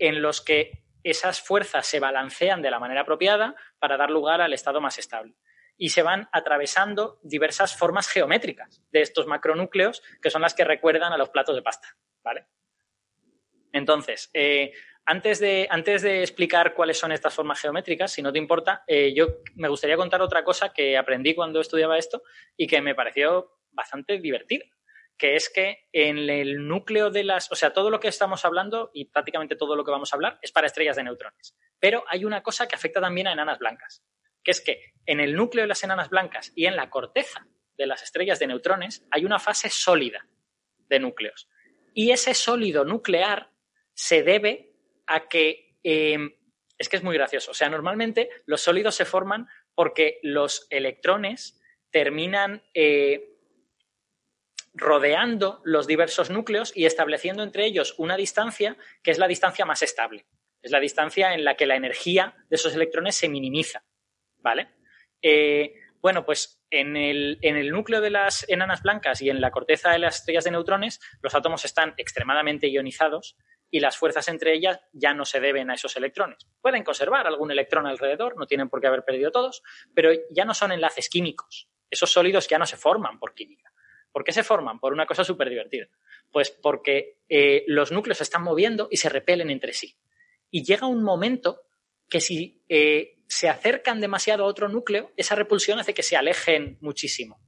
en 0.00 0.20
los 0.20 0.40
que 0.40 0.84
esas 1.04 1.40
fuerzas 1.40 1.86
se 1.86 2.00
balancean 2.00 2.60
de 2.60 2.72
la 2.72 2.80
manera 2.80 3.02
apropiada 3.02 3.54
para 3.78 3.96
dar 3.96 4.10
lugar 4.10 4.40
al 4.40 4.52
estado 4.52 4.80
más 4.80 4.98
estable. 4.98 5.36
Y 5.76 5.90
se 5.90 6.02
van 6.02 6.28
atravesando 6.32 7.20
diversas 7.22 7.76
formas 7.76 8.08
geométricas 8.08 8.82
de 8.90 9.02
estos 9.02 9.28
macronúcleos, 9.28 10.02
que 10.20 10.30
son 10.30 10.42
las 10.42 10.54
que 10.54 10.64
recuerdan 10.64 11.12
a 11.12 11.18
los 11.18 11.30
platos 11.30 11.54
de 11.54 11.62
pasta. 11.62 11.96
¿vale? 12.24 12.48
Entonces, 13.72 14.28
eh, 14.34 14.72
antes 15.04 15.40
de, 15.40 15.66
antes 15.70 16.02
de 16.02 16.20
explicar 16.20 16.74
cuáles 16.74 16.98
son 16.98 17.12
estas 17.12 17.34
formas 17.34 17.60
geométricas, 17.60 18.12
si 18.12 18.22
no 18.22 18.32
te 18.32 18.38
importa, 18.38 18.84
eh, 18.86 19.12
yo 19.14 19.38
me 19.54 19.68
gustaría 19.68 19.96
contar 19.96 20.22
otra 20.22 20.44
cosa 20.44 20.72
que 20.72 20.96
aprendí 20.96 21.34
cuando 21.34 21.60
estudiaba 21.60 21.98
esto 21.98 22.22
y 22.56 22.66
que 22.66 22.80
me 22.80 22.94
pareció 22.94 23.58
bastante 23.72 24.18
divertida, 24.18 24.64
que 25.16 25.36
es 25.36 25.50
que 25.50 25.88
en 25.92 26.18
el 26.30 26.66
núcleo 26.66 27.10
de 27.10 27.24
las, 27.24 27.50
o 27.50 27.54
sea, 27.54 27.72
todo 27.72 27.90
lo 27.90 28.00
que 28.00 28.08
estamos 28.08 28.44
hablando 28.44 28.90
y 28.94 29.06
prácticamente 29.06 29.56
todo 29.56 29.76
lo 29.76 29.84
que 29.84 29.90
vamos 29.90 30.12
a 30.12 30.16
hablar 30.16 30.38
es 30.42 30.52
para 30.52 30.66
estrellas 30.66 30.96
de 30.96 31.04
neutrones, 31.04 31.56
pero 31.78 32.04
hay 32.08 32.24
una 32.24 32.42
cosa 32.42 32.68
que 32.68 32.76
afecta 32.76 33.00
también 33.00 33.26
a 33.26 33.32
enanas 33.32 33.58
blancas, 33.58 34.04
que 34.42 34.50
es 34.50 34.60
que 34.60 34.92
en 35.06 35.20
el 35.20 35.34
núcleo 35.34 35.64
de 35.64 35.68
las 35.68 35.82
enanas 35.82 36.10
blancas 36.10 36.52
y 36.54 36.66
en 36.66 36.76
la 36.76 36.90
corteza 36.90 37.46
de 37.76 37.86
las 37.86 38.02
estrellas 38.02 38.38
de 38.38 38.46
neutrones 38.46 39.06
hay 39.10 39.24
una 39.24 39.38
fase 39.38 39.70
sólida 39.70 40.26
de 40.88 41.00
núcleos. 41.00 41.48
Y 41.94 42.10
ese 42.10 42.34
sólido 42.34 42.84
nuclear 42.84 43.50
se 43.94 44.22
debe 44.22 44.69
a 45.10 45.28
que 45.28 45.76
em, 45.82 46.32
es 46.78 46.88
que 46.88 46.96
es 46.96 47.02
muy 47.02 47.14
gracioso. 47.14 47.50
O 47.50 47.54
sea, 47.54 47.68
normalmente 47.68 48.30
los 48.46 48.62
sólidos 48.62 48.94
se 48.94 49.04
forman 49.04 49.48
porque 49.74 50.18
los 50.22 50.66
electrones 50.70 51.60
terminan 51.90 52.62
eh, 52.72 53.36
rodeando 54.72 55.60
los 55.64 55.86
diversos 55.86 56.30
núcleos 56.30 56.72
y 56.74 56.86
estableciendo 56.86 57.42
entre 57.42 57.66
ellos 57.66 57.94
una 57.98 58.16
distancia 58.16 58.76
que 59.02 59.10
es 59.10 59.18
la 59.18 59.28
distancia 59.28 59.66
más 59.66 59.82
estable. 59.82 60.26
Es 60.62 60.70
la 60.70 60.80
distancia 60.80 61.34
en 61.34 61.44
la 61.44 61.56
que 61.56 61.66
la 61.66 61.76
energía 61.76 62.34
de 62.48 62.56
esos 62.56 62.74
electrones 62.74 63.16
se 63.16 63.28
minimiza. 63.28 63.84
¿Vale? 64.38 64.68
Eh, 65.20 65.74
bueno, 66.00 66.24
pues 66.24 66.64
en 66.70 66.96
el, 66.96 67.38
en 67.42 67.56
el, 67.56 67.70
núcleo 67.70 68.00
de 68.00 68.10
las 68.10 68.48
enanas 68.48 68.82
blancas 68.82 69.20
y 69.20 69.28
en 69.28 69.40
la 69.40 69.50
corteza 69.50 69.90
de 69.90 69.98
las 69.98 70.16
estrellas 70.16 70.44
de 70.44 70.52
neutrones, 70.52 71.00
los 71.20 71.34
átomos 71.34 71.64
están 71.66 71.92
extremadamente 71.98 72.68
ionizados 72.68 73.36
y 73.70 73.80
las 73.80 73.96
fuerzas 73.96 74.28
entre 74.28 74.54
ellas 74.54 74.80
ya 74.92 75.14
no 75.14 75.24
se 75.24 75.40
deben 75.40 75.70
a 75.70 75.74
esos 75.74 75.96
electrones. 75.96 76.46
Pueden 76.60 76.82
conservar 76.82 77.26
algún 77.26 77.50
electrón 77.50 77.86
alrededor, 77.86 78.36
no 78.36 78.46
tienen 78.46 78.68
por 78.68 78.80
qué 78.80 78.88
haber 78.88 79.04
perdido 79.04 79.30
todos, 79.30 79.62
pero 79.94 80.10
ya 80.30 80.44
no 80.44 80.54
son 80.54 80.72
enlaces 80.72 81.08
químicos. 81.08 81.68
Esos 81.88 82.10
sólidos 82.10 82.48
ya 82.48 82.58
no 82.58 82.66
se 82.66 82.76
forman 82.76 83.18
por 83.18 83.34
química. 83.34 83.72
¿Por 84.12 84.24
qué 84.24 84.32
se 84.32 84.42
forman? 84.42 84.80
Por 84.80 84.92
una 84.92 85.06
cosa 85.06 85.22
súper 85.22 85.48
divertida. 85.48 85.88
Pues 86.30 86.50
porque 86.50 87.18
eh, 87.28 87.64
los 87.68 87.92
núcleos 87.92 88.18
se 88.18 88.24
están 88.24 88.42
moviendo 88.42 88.88
y 88.90 88.96
se 88.96 89.08
repelen 89.08 89.50
entre 89.50 89.72
sí. 89.72 89.96
Y 90.50 90.64
llega 90.64 90.86
un 90.86 91.02
momento 91.02 91.62
que 92.08 92.20
si 92.20 92.64
eh, 92.68 93.18
se 93.28 93.48
acercan 93.48 94.00
demasiado 94.00 94.44
a 94.44 94.48
otro 94.48 94.68
núcleo, 94.68 95.12
esa 95.16 95.36
repulsión 95.36 95.78
hace 95.78 95.94
que 95.94 96.02
se 96.02 96.16
alejen 96.16 96.76
muchísimo. 96.80 97.40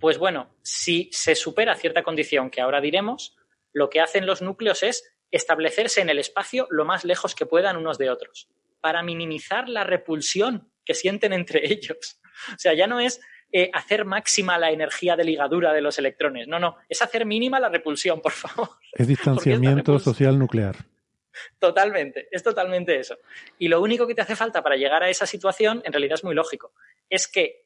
Pues 0.00 0.18
bueno, 0.18 0.56
si 0.62 1.08
se 1.12 1.36
supera 1.36 1.76
cierta 1.76 2.02
condición 2.02 2.50
que 2.50 2.60
ahora 2.60 2.80
diremos, 2.80 3.36
lo 3.72 3.88
que 3.88 4.00
hacen 4.00 4.26
los 4.26 4.42
núcleos 4.42 4.82
es 4.82 5.14
establecerse 5.30 6.00
en 6.00 6.10
el 6.10 6.18
espacio 6.18 6.66
lo 6.70 6.84
más 6.84 7.04
lejos 7.04 7.34
que 7.34 7.46
puedan 7.46 7.76
unos 7.76 7.98
de 7.98 8.10
otros, 8.10 8.48
para 8.80 9.02
minimizar 9.02 9.68
la 9.68 9.84
repulsión 9.84 10.70
que 10.84 10.94
sienten 10.94 11.32
entre 11.32 11.60
ellos. 11.72 12.20
O 12.48 12.58
sea, 12.58 12.74
ya 12.74 12.86
no 12.86 13.00
es 13.00 13.20
eh, 13.52 13.70
hacer 13.72 14.04
máxima 14.04 14.58
la 14.58 14.70
energía 14.70 15.16
de 15.16 15.24
ligadura 15.24 15.72
de 15.72 15.80
los 15.80 15.98
electrones, 15.98 16.46
no, 16.48 16.58
no, 16.58 16.76
es 16.88 17.02
hacer 17.02 17.26
mínima 17.26 17.60
la 17.60 17.68
repulsión, 17.68 18.20
por 18.20 18.32
favor. 18.32 18.70
Es 18.92 19.06
distanciamiento 19.08 19.98
social 19.98 20.38
nuclear. 20.38 20.76
Totalmente, 21.58 22.28
es 22.30 22.42
totalmente 22.42 22.98
eso. 22.98 23.16
Y 23.58 23.68
lo 23.68 23.80
único 23.80 24.06
que 24.06 24.14
te 24.14 24.20
hace 24.20 24.36
falta 24.36 24.62
para 24.62 24.76
llegar 24.76 25.02
a 25.02 25.08
esa 25.08 25.26
situación, 25.26 25.80
en 25.84 25.92
realidad 25.92 26.14
es 26.14 26.24
muy 26.24 26.34
lógico, 26.34 26.72
es 27.08 27.28
que 27.28 27.64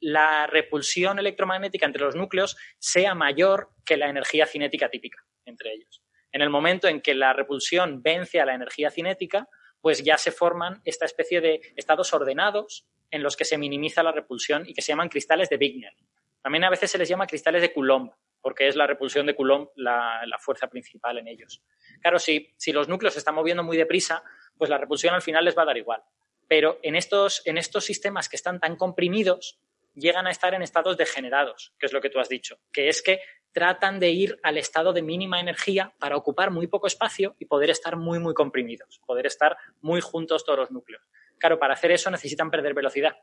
la 0.00 0.46
repulsión 0.46 1.18
electromagnética 1.18 1.86
entre 1.86 2.02
los 2.02 2.16
núcleos 2.16 2.56
sea 2.78 3.14
mayor 3.14 3.70
que 3.84 3.96
la 3.96 4.08
energía 4.08 4.46
cinética 4.46 4.88
típica 4.88 5.24
entre 5.44 5.72
ellos. 5.72 6.01
En 6.32 6.42
el 6.42 6.50
momento 6.50 6.88
en 6.88 7.00
que 7.00 7.14
la 7.14 7.32
repulsión 7.32 8.02
vence 8.02 8.40
a 8.40 8.46
la 8.46 8.54
energía 8.54 8.90
cinética, 8.90 9.48
pues 9.80 10.02
ya 10.02 10.16
se 10.16 10.32
forman 10.32 10.80
esta 10.84 11.04
especie 11.04 11.40
de 11.40 11.60
estados 11.76 12.12
ordenados 12.14 12.86
en 13.10 13.22
los 13.22 13.36
que 13.36 13.44
se 13.44 13.58
minimiza 13.58 14.02
la 14.02 14.12
repulsión 14.12 14.64
y 14.66 14.72
que 14.72 14.80
se 14.80 14.92
llaman 14.92 15.08
cristales 15.08 15.50
de 15.50 15.56
Wigner. 15.56 15.92
También 16.40 16.64
a 16.64 16.70
veces 16.70 16.90
se 16.90 16.98
les 16.98 17.08
llama 17.08 17.26
cristales 17.26 17.62
de 17.62 17.72
Coulomb, 17.72 18.10
porque 18.40 18.66
es 18.66 18.74
la 18.74 18.86
repulsión 18.86 19.26
de 19.26 19.36
Coulomb 19.36 19.68
la, 19.76 20.22
fuerza 20.40 20.68
principal 20.68 21.18
en 21.18 21.28
ellos. 21.28 21.62
Claro, 22.00 22.18
si, 22.18 22.52
si 22.56 22.72
los 22.72 22.88
núcleos 22.88 23.12
se 23.12 23.20
están 23.20 23.34
moviendo 23.34 23.62
muy 23.62 23.76
deprisa, 23.76 24.24
pues 24.56 24.70
la 24.70 24.78
repulsión 24.78 25.14
al 25.14 25.22
final 25.22 25.44
les 25.44 25.56
va 25.56 25.62
a 25.62 25.66
dar 25.66 25.76
igual. 25.76 26.02
Pero 26.48 26.78
en 26.82 26.96
estos, 26.96 27.42
en 27.46 27.58
estos 27.58 27.84
sistemas 27.84 28.28
que 28.28 28.36
están 28.36 28.58
tan 28.58 28.76
comprimidos, 28.76 29.60
llegan 29.94 30.26
a 30.26 30.30
estar 30.30 30.54
en 30.54 30.62
estados 30.62 30.96
degenerados, 30.96 31.74
que 31.78 31.86
es 31.86 31.92
lo 31.92 32.00
que 32.00 32.10
tú 32.10 32.18
has 32.18 32.28
dicho, 32.28 32.58
que 32.72 32.88
es 32.88 33.02
que 33.02 33.20
tratan 33.52 34.00
de 34.00 34.10
ir 34.10 34.38
al 34.42 34.58
estado 34.58 34.92
de 34.92 35.02
mínima 35.02 35.40
energía 35.40 35.94
para 35.98 36.16
ocupar 36.16 36.50
muy 36.50 36.66
poco 36.66 36.86
espacio 36.86 37.36
y 37.38 37.46
poder 37.46 37.70
estar 37.70 37.96
muy, 37.96 38.18
muy 38.18 38.34
comprimidos, 38.34 39.00
poder 39.06 39.26
estar 39.26 39.56
muy 39.80 40.00
juntos 40.00 40.44
todos 40.44 40.58
los 40.58 40.70
núcleos. 40.70 41.02
Claro, 41.38 41.58
para 41.58 41.74
hacer 41.74 41.92
eso 41.92 42.10
necesitan 42.10 42.50
perder 42.50 42.74
velocidad. 42.74 43.16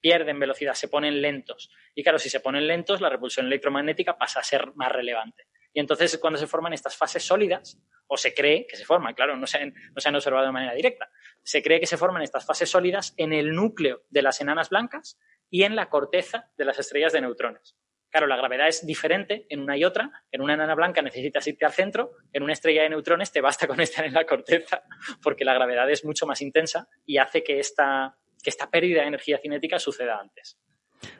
Pierden 0.00 0.40
velocidad, 0.40 0.74
se 0.74 0.88
ponen 0.88 1.20
lentos. 1.20 1.70
Y 1.94 2.02
claro, 2.02 2.18
si 2.18 2.30
se 2.30 2.40
ponen 2.40 2.66
lentos, 2.66 3.00
la 3.00 3.10
repulsión 3.10 3.46
electromagnética 3.46 4.16
pasa 4.16 4.40
a 4.40 4.42
ser 4.42 4.72
más 4.74 4.90
relevante. 4.90 5.46
Y 5.72 5.80
entonces 5.80 6.14
es 6.14 6.20
cuando 6.20 6.38
se 6.38 6.46
forman 6.46 6.72
estas 6.72 6.96
fases 6.96 7.22
sólidas, 7.22 7.78
o 8.12 8.16
se 8.16 8.34
cree 8.34 8.66
que 8.66 8.76
se 8.76 8.84
forman, 8.84 9.14
claro, 9.14 9.36
no 9.36 9.46
se, 9.46 9.58
han, 9.58 9.74
no 9.94 10.00
se 10.00 10.08
han 10.08 10.16
observado 10.16 10.44
de 10.44 10.50
manera 10.50 10.74
directa, 10.74 11.10
se 11.44 11.62
cree 11.62 11.78
que 11.78 11.86
se 11.86 11.96
forman 11.96 12.22
estas 12.22 12.44
fases 12.44 12.68
sólidas 12.68 13.14
en 13.16 13.32
el 13.32 13.54
núcleo 13.54 14.02
de 14.10 14.22
las 14.22 14.40
enanas 14.40 14.70
blancas 14.70 15.16
y 15.48 15.62
en 15.62 15.76
la 15.76 15.88
corteza 15.88 16.50
de 16.56 16.64
las 16.64 16.78
estrellas 16.80 17.12
de 17.12 17.20
neutrones. 17.20 17.76
Claro, 18.10 18.26
la 18.26 18.36
gravedad 18.36 18.68
es 18.68 18.84
diferente 18.84 19.46
en 19.48 19.60
una 19.60 19.76
y 19.76 19.84
otra. 19.84 20.10
En 20.32 20.40
una 20.40 20.54
enana 20.54 20.74
blanca 20.74 21.00
necesitas 21.00 21.46
irte 21.46 21.64
al 21.64 21.72
centro, 21.72 22.12
en 22.32 22.42
una 22.42 22.52
estrella 22.52 22.82
de 22.82 22.90
neutrones 22.90 23.30
te 23.30 23.40
basta 23.40 23.66
con 23.66 23.80
estar 23.80 24.04
en 24.04 24.14
la 24.14 24.26
corteza, 24.26 24.82
porque 25.22 25.44
la 25.44 25.54
gravedad 25.54 25.88
es 25.90 26.04
mucho 26.04 26.26
más 26.26 26.42
intensa 26.42 26.88
y 27.06 27.18
hace 27.18 27.42
que 27.42 27.60
esta, 27.60 28.16
que 28.42 28.50
esta 28.50 28.68
pérdida 28.68 29.02
de 29.02 29.08
energía 29.08 29.38
cinética 29.38 29.78
suceda 29.78 30.18
antes. 30.20 30.58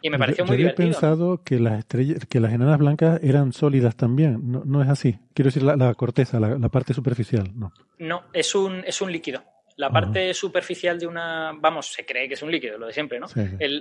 Y 0.02 0.10
me 0.10 0.18
pareció 0.18 0.44
muy 0.44 0.58
yo 0.58 0.64
había 0.64 0.74
pensado 0.74 1.42
que 1.42 1.58
las 1.58 1.78
estrellas, 1.78 2.26
que 2.26 2.40
las 2.40 2.52
enanas 2.52 2.78
blancas 2.78 3.20
eran 3.22 3.52
sólidas 3.52 3.96
también. 3.96 4.50
No, 4.50 4.62
no 4.64 4.82
es 4.82 4.88
así. 4.88 5.18
Quiero 5.32 5.48
decir 5.48 5.62
la, 5.62 5.94
corteza, 5.94 6.38
la, 6.38 6.58
la, 6.58 6.68
parte 6.68 6.92
superficial. 6.92 7.50
No. 7.54 7.72
No, 7.98 8.24
es 8.32 8.54
un, 8.54 8.82
es 8.86 9.00
un 9.00 9.10
líquido. 9.10 9.42
La 9.80 9.90
parte 9.90 10.34
superficial 10.34 10.98
de 10.98 11.06
una, 11.06 11.52
vamos, 11.58 11.86
se 11.86 12.04
cree 12.04 12.28
que 12.28 12.34
es 12.34 12.42
un 12.42 12.50
líquido, 12.50 12.76
lo 12.76 12.86
de 12.86 12.92
siempre, 12.92 13.18
¿no? 13.18 13.26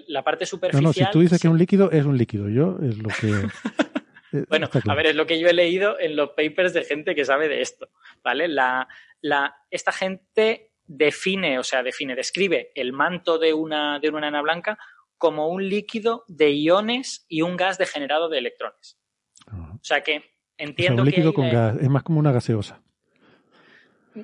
la 0.07 0.23
parte 0.23 0.45
superficial. 0.45 0.83
No, 0.83 0.89
no, 0.89 0.93
si 0.93 1.03
tú 1.11 1.19
dices 1.19 1.41
que 1.41 1.47
es 1.47 1.51
un 1.51 1.57
líquido, 1.57 1.91
es 1.91 2.05
un 2.05 2.17
líquido. 2.17 2.47
Yo 2.49 2.77
es 2.81 2.97
lo 2.97 3.09
que. 3.09 3.47
Eh, 4.31 4.45
bueno, 4.47 4.69
a 4.87 4.93
ver, 4.93 5.07
es 5.07 5.15
lo 5.15 5.25
que 5.25 5.39
yo 5.39 5.47
he 5.47 5.53
leído 5.53 5.99
en 5.99 6.15
los 6.15 6.29
papers 6.37 6.71
de 6.71 6.83
gente 6.83 7.15
que 7.15 7.25
sabe 7.25 7.47
de 7.47 7.61
esto, 7.61 7.89
¿vale? 8.23 8.47
La, 8.47 8.87
la, 9.21 9.55
esta 9.71 9.91
gente 9.91 10.73
define, 10.85 11.57
o 11.57 11.63
sea, 11.63 11.81
define, 11.81 12.13
describe 12.15 12.71
el 12.75 12.93
manto 12.93 13.39
de 13.39 13.53
una, 13.53 13.97
de 13.97 14.09
una 14.09 14.19
enana 14.19 14.43
blanca 14.43 14.77
como 15.17 15.47
un 15.47 15.67
líquido 15.67 16.25
de 16.27 16.51
iones 16.51 17.25
y 17.27 17.41
un 17.41 17.57
gas 17.57 17.79
degenerado 17.79 18.29
de 18.29 18.37
electrones. 18.37 18.99
O 19.51 19.83
sea 19.83 20.01
que 20.01 20.35
entiendo 20.57 21.01
un 21.01 21.07
líquido 21.07 21.31
que 21.31 21.35
con 21.35 21.49
gas, 21.49 21.77
es 21.81 21.89
más 21.89 22.03
como 22.03 22.19
una 22.19 22.31
gaseosa. 22.31 22.83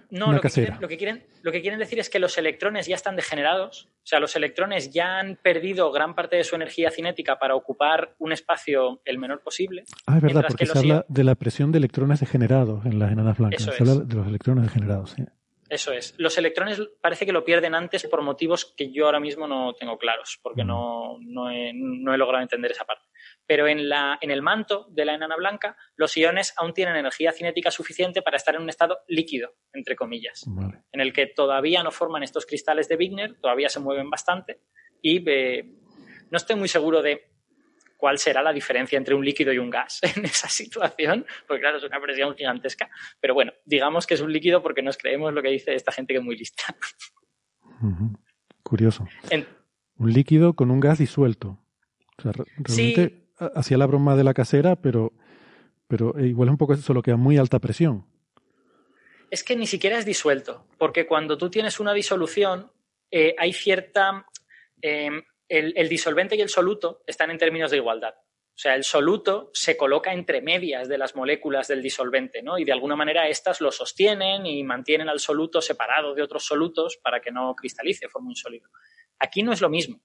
No, 0.10 0.34
lo 0.34 0.42
que, 0.42 0.50
quieren, 0.50 0.78
lo 0.80 0.88
que, 0.88 0.98
quieren, 0.98 1.24
lo, 1.42 1.52
que 1.52 1.62
quieren, 1.62 1.80
decir 1.80 2.00
es 2.00 2.10
que 2.10 2.20
los 2.20 2.38
electrones 2.38 2.88
ya 2.88 2.96
están 2.96 3.16
degenerados, 3.16 3.90
o 4.04 4.08
sea, 4.08 4.20
los 4.20 4.36
electrones 4.36 4.92
ya 4.92 5.20
han 5.20 5.36
perdido 5.36 5.92
gran 5.92 6.16
parte 6.16 6.36
de 6.36 6.44
su 6.44 6.56
energía 6.56 6.92
cinética 6.92 7.40
para 7.40 7.56
ocupar 7.56 8.16
un 8.20 8.32
espacio 8.32 9.02
el 9.06 9.18
menor 9.18 9.42
posible. 9.42 9.84
Ah, 10.08 10.18
es 10.18 10.24
verdad, 10.24 10.46
porque 10.48 10.66
se 10.66 10.78
habla 10.78 11.06
de 11.08 11.24
la 11.24 11.36
presión 11.36 11.72
de 11.72 11.80
electrones 11.80 12.20
degenerados 12.20 12.86
en 12.86 13.00
las 13.00 13.12
enanas 13.12 13.38
blancas. 13.38 13.64
se 13.64 13.72
habla 13.72 13.96
de 13.96 14.16
los 14.16 14.28
electrones 14.28 14.64
degenerados, 14.66 15.12
sí. 15.12 15.24
Eso 15.70 15.92
es. 15.92 16.14
Los 16.18 16.38
electrones 16.38 16.82
parece 17.02 17.26
que 17.26 17.32
lo 17.32 17.44
pierden 17.44 17.74
antes 17.74 18.06
por 18.08 18.22
motivos 18.22 18.66
que 18.78 18.92
yo 18.92 19.06
ahora 19.06 19.20
mismo 19.20 19.48
no 19.48 19.74
tengo 19.74 19.98
claros, 19.98 20.40
porque 20.42 20.64
no, 20.64 21.18
no, 21.22 21.50
he, 21.50 21.74
logrado 21.74 22.44
entender 22.44 22.72
esa 22.72 22.86
parte. 22.86 23.04
Pero 23.48 23.68
en, 23.68 23.90
la, 23.90 24.18
en 24.22 24.32
el 24.32 24.42
manto 24.42 24.88
de 24.90 25.06
la 25.06 25.14
enana 25.14 25.36
blanca, 25.36 25.78
los 25.96 26.16
iones 26.18 26.54
aún 26.58 26.74
tienen 26.74 26.96
energía 26.96 27.32
cinética 27.32 27.72
suficiente 27.72 28.22
para 28.22 28.38
estar 28.38 28.56
en 28.56 28.62
un 28.62 28.70
estado 28.70 29.00
líquido, 29.08 29.56
entre 29.74 29.96
comillas, 29.96 30.46
en 30.92 31.02
el 31.02 31.14
que 31.14 31.28
todavía 31.28 31.84
no 31.84 31.92
forman 31.92 32.24
estos 32.24 32.46
cristales 32.46 32.88
de 32.90 32.96
Wigner, 32.96 33.36
todavía 33.40 33.70
se 33.70 33.80
mueven 33.80 34.10
bastante, 34.10 34.62
y 35.02 35.24
eh, 35.30 35.64
no 36.32 36.38
estoy 36.38 36.56
muy 36.56 36.68
seguro 36.68 37.02
de 37.02 37.30
cuál 37.98 38.18
será 38.18 38.42
la 38.42 38.54
diferencia 38.54 38.98
entre 38.98 39.16
un 39.16 39.24
líquido 39.24 39.54
y 39.54 39.58
un 39.58 39.70
gas 39.70 40.00
en 40.16 40.26
esa 40.26 40.50
situación, 40.50 41.26
porque 41.48 41.62
claro, 41.62 41.78
es 41.78 41.84
una 41.84 42.00
presión 42.00 42.36
gigantesca. 42.36 42.90
Pero 43.20 43.34
bueno, 43.34 43.54
digamos 43.66 44.06
que 44.06 44.16
es 44.16 44.22
un 44.22 44.32
líquido 44.32 44.62
porque 44.62 44.82
nos 44.82 44.98
creemos 44.98 45.34
lo 45.34 45.42
que 45.42 45.50
dice 45.50 45.74
esta 45.74 45.92
gente 45.92 46.14
que 46.14 46.20
es 46.20 46.26
muy 46.26 46.38
lista. 46.38 46.64
Curioso. 48.64 49.08
Un 49.98 50.14
líquido 50.14 50.56
con 50.56 50.72
un 50.72 50.80
gas 50.80 51.00
disuelto. 51.00 51.60
O 52.18 52.22
sea, 52.22 52.32
realmente 52.32 53.25
hacía 53.38 53.78
la 53.78 53.86
broma 53.86 54.16
de 54.16 54.24
la 54.24 54.34
casera, 54.34 54.76
pero, 54.76 55.14
pero 55.88 56.18
eh, 56.18 56.28
igual 56.28 56.50
es 56.50 56.52
un 56.52 56.58
poco 56.58 56.76
solo 56.76 57.02
que 57.02 57.12
a 57.12 57.18
muy 57.18 57.38
alta 57.38 57.60
presión. 57.60 58.06
Es 59.32 59.44
que 59.44 59.56
ni 59.56 59.68
siquiera 59.68 59.98
es 59.98 60.06
disuelto, 60.06 60.66
porque 60.78 61.08
cuando 61.08 61.38
tú 61.38 61.50
tienes 61.50 61.80
una 61.80 61.94
disolución, 61.94 62.72
eh, 63.12 63.36
hay 63.38 63.54
cierta 63.54 64.26
em, 64.82 65.24
el, 65.48 65.90
disolvente 65.90 66.36
y 66.36 66.42
el 66.42 66.50
soluto 66.50 67.02
están 67.06 67.32
en 67.32 67.38
términos 67.38 67.72
de 67.72 67.78
igualdad. 67.78 68.14
O 68.18 68.58
sea, 68.58 68.76
el 68.76 68.86
soluto 68.86 69.52
se 69.54 69.76
coloca 69.76 70.14
entre 70.14 70.42
medias 70.42 70.88
de 70.88 70.98
las 70.98 71.16
moléculas 71.16 71.68
del 71.68 71.82
disolvente, 71.82 72.42
¿no? 72.42 72.58
Y 72.58 72.64
de 72.64 72.72
alguna 72.72 72.96
manera 72.96 73.28
estas 73.28 73.60
lo 73.60 73.70
sostienen 73.70 74.46
y 74.46 74.64
mantienen 74.64 75.10
al 75.10 75.20
soluto 75.20 75.62
separado 75.62 76.16
de 76.16 76.22
otros 76.22 76.46
solutos 76.46 76.98
para 77.04 77.20
que 77.20 77.32
no 77.32 77.54
cristalice, 77.54 78.08
forme 78.08 78.30
un 78.30 78.36
sólido. 78.36 78.70
Aquí 79.20 79.44
no 79.44 79.52
es 79.52 79.60
lo 79.60 79.70
mismo. 79.70 80.00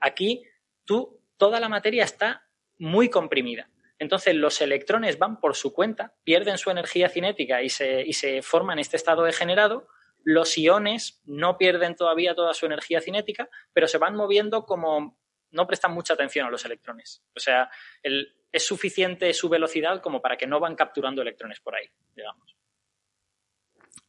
Aquí 0.00 0.44
tú, 0.84 1.20
toda 1.36 1.58
la 1.58 1.68
materia 1.68 2.04
está 2.04 2.45
muy 2.78 3.08
comprimida. 3.08 3.68
Entonces 3.98 4.34
los 4.34 4.60
electrones 4.60 5.18
van 5.18 5.40
por 5.40 5.56
su 5.56 5.72
cuenta, 5.72 6.14
pierden 6.24 6.58
su 6.58 6.70
energía 6.70 7.08
cinética 7.08 7.62
y 7.62 7.70
se, 7.70 8.02
y 8.02 8.12
se 8.12 8.42
forman 8.42 8.78
este 8.78 8.96
estado 8.96 9.22
degenerado 9.22 9.88
los 10.26 10.58
iones 10.58 11.22
no 11.24 11.56
pierden 11.56 11.94
todavía 11.94 12.34
toda 12.34 12.52
su 12.52 12.66
energía 12.66 13.00
cinética, 13.00 13.48
pero 13.72 13.86
se 13.86 13.96
van 13.96 14.16
moviendo 14.16 14.66
como 14.66 15.16
no 15.52 15.66
prestan 15.68 15.94
mucha 15.94 16.14
atención 16.14 16.48
a 16.48 16.50
los 16.50 16.64
electrones. 16.64 17.22
O 17.36 17.38
sea, 17.38 17.70
es 18.02 18.66
suficiente 18.66 19.32
su 19.34 19.48
velocidad 19.48 20.02
como 20.02 20.20
para 20.20 20.36
que 20.36 20.48
no 20.48 20.58
van 20.58 20.74
capturando 20.74 21.22
electrones 21.22 21.60
por 21.60 21.76
ahí, 21.76 21.86
digamos. 22.16 22.56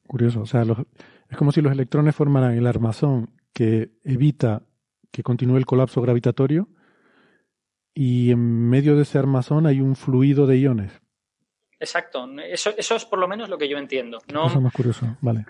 Curioso, 0.08 0.42
o 0.42 0.46
sea, 0.48 0.64
es 1.30 1.38
como 1.38 1.52
si 1.52 1.62
los 1.62 1.72
electrones 1.72 2.16
formaran 2.16 2.58
el 2.58 2.66
armazón 2.66 3.40
que 3.54 3.92
evita 4.04 4.64
que 5.12 5.22
continúe 5.22 5.58
el 5.58 5.68
colapso 5.68 6.02
gravitatorio 6.02 6.68
y 7.98 8.32
en 8.32 8.70
medio 8.70 8.96
de 8.96 9.02
ese 9.02 9.18
armazón 9.18 9.66
hay 9.66 9.82
un 9.82 9.96
fluido 9.96 10.46
de 10.46 10.60
iones. 10.60 10.92
Exacto, 11.80 12.28
eso, 12.42 12.72
eso 12.78 12.96
es 12.96 13.06
por 13.06 13.18
lo 13.18 13.28
menos 13.28 13.50
lo 13.50 13.58
que 13.58 13.68
yo 13.68 13.78
entiendo. 13.78 14.20
No, 14.32 14.48
eso 14.48 14.58
es 14.58 14.64
más 14.64 14.74
curioso, 14.74 15.18
vale 15.22 15.46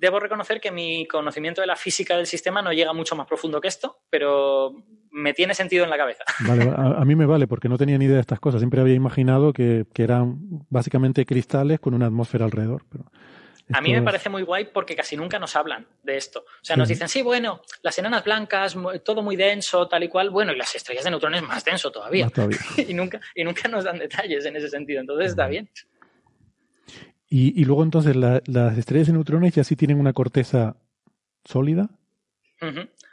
debo 0.00 0.20
reconocer 0.20 0.60
que 0.60 0.70
mi 0.70 1.06
conocimiento 1.06 1.60
de 1.60 1.66
la 1.66 1.76
física 1.76 2.16
del 2.16 2.26
sistema 2.26 2.62
no 2.62 2.72
llega 2.72 2.92
mucho 2.92 3.16
más 3.16 3.26
profundo 3.26 3.60
que 3.60 3.68
esto, 3.68 4.00
pero 4.10 4.74
me 5.10 5.34
tiene 5.34 5.54
sentido 5.54 5.84
en 5.84 5.90
la 5.90 5.96
cabeza. 5.96 6.24
Vale, 6.46 6.72
a, 6.74 7.04
mí 7.04 7.16
me 7.16 7.26
vale 7.26 7.46
porque 7.46 7.68
no 7.68 7.78
tenía 7.78 7.98
ni 7.98 8.04
idea 8.04 8.16
de 8.16 8.20
estas 8.20 8.40
cosas. 8.40 8.60
Siempre 8.60 8.80
había 8.80 8.94
imaginado 8.94 9.52
que, 9.52 9.86
eran 9.96 10.38
básicamente 10.70 11.26
cristales 11.26 11.80
con 11.80 11.94
una 11.94 12.06
atmósfera 12.06 12.44
alrededor. 12.44 12.84
Pero 12.88 13.10
a 13.72 13.80
mí 13.80 13.92
me 13.92 14.02
parece 14.02 14.28
muy 14.28 14.42
guay 14.42 14.66
porque 14.72 14.96
casi 14.96 15.16
nunca 15.16 15.38
nos 15.38 15.54
hablan 15.56 15.86
de 16.02 16.16
esto. 16.16 16.40
O 16.40 16.64
sea, 16.64 16.76
nos 16.76 16.88
dicen, 16.88 17.08
sí, 17.08 17.22
bueno, 17.22 17.62
las 17.82 17.98
enanas 17.98 18.24
blancas, 18.24 18.76
todo 19.04 19.22
muy 19.22 19.36
denso, 19.36 19.88
tal 19.88 20.04
y 20.04 20.08
cual. 20.08 20.30
Bueno, 20.30 20.52
y 20.52 20.56
las 20.56 20.74
estrellas 20.74 21.04
de 21.04 21.10
neutrones 21.10 21.42
más 21.42 21.64
denso 21.64 21.90
todavía. 21.90 22.28
todavía. 22.30 22.58
y, 22.88 22.94
nunca, 22.94 23.20
y 23.34 23.44
nunca 23.44 23.68
nos 23.68 23.84
dan 23.84 23.98
detalles 23.98 24.44
en 24.46 24.56
ese 24.56 24.68
sentido. 24.68 25.00
Entonces 25.00 25.30
está 25.30 25.46
bien. 25.46 25.68
Y, 27.30 27.64
luego 27.64 27.82
entonces 27.82 28.16
las 28.16 28.78
estrellas 28.78 29.08
de 29.08 29.12
neutrones 29.12 29.54
ya 29.54 29.62
sí 29.62 29.76
tienen 29.76 30.00
una 30.00 30.14
corteza 30.14 30.76
sólida. 31.44 31.90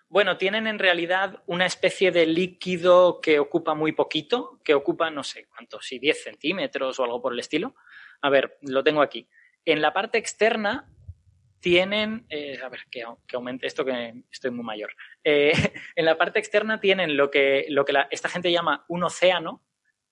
Bueno, 0.07 0.37
tienen 0.37 0.67
en 0.67 0.79
realidad 0.79 1.43
una 1.45 1.65
especie 1.65 2.11
de 2.11 2.25
líquido 2.25 3.19
que 3.19 3.39
ocupa 3.39 3.73
muy 3.73 3.91
poquito, 3.91 4.61
que 4.63 4.73
ocupa 4.73 5.11
no 5.11 5.23
sé 5.25 5.47
cuántos, 5.47 5.85
si 5.85 5.99
10 5.99 6.23
centímetros 6.23 6.97
o 6.99 7.03
algo 7.03 7.21
por 7.21 7.33
el 7.33 7.39
estilo. 7.39 7.75
A 8.21 8.29
ver, 8.29 8.57
lo 8.61 8.81
tengo 8.81 9.01
aquí. 9.01 9.27
En 9.65 9.81
la 9.81 9.93
parte 9.93 10.17
externa 10.17 10.89
tienen, 11.59 12.25
eh, 12.29 12.59
a 12.63 12.69
ver, 12.69 12.81
que, 12.91 13.03
aumente 13.33 13.65
esto 13.65 13.83
que 13.83 14.13
estoy 14.31 14.51
muy 14.51 14.63
mayor. 14.63 14.95
Eh, 15.23 15.51
en 15.95 16.05
la 16.05 16.17
parte 16.17 16.39
externa 16.39 16.79
tienen 16.79 17.17
lo 17.17 17.31
que, 17.31 17.65
lo 17.69 17.85
que 17.85 17.93
esta 18.11 18.29
gente 18.29 18.51
llama 18.51 18.85
un 18.87 19.03
océano, 19.03 19.63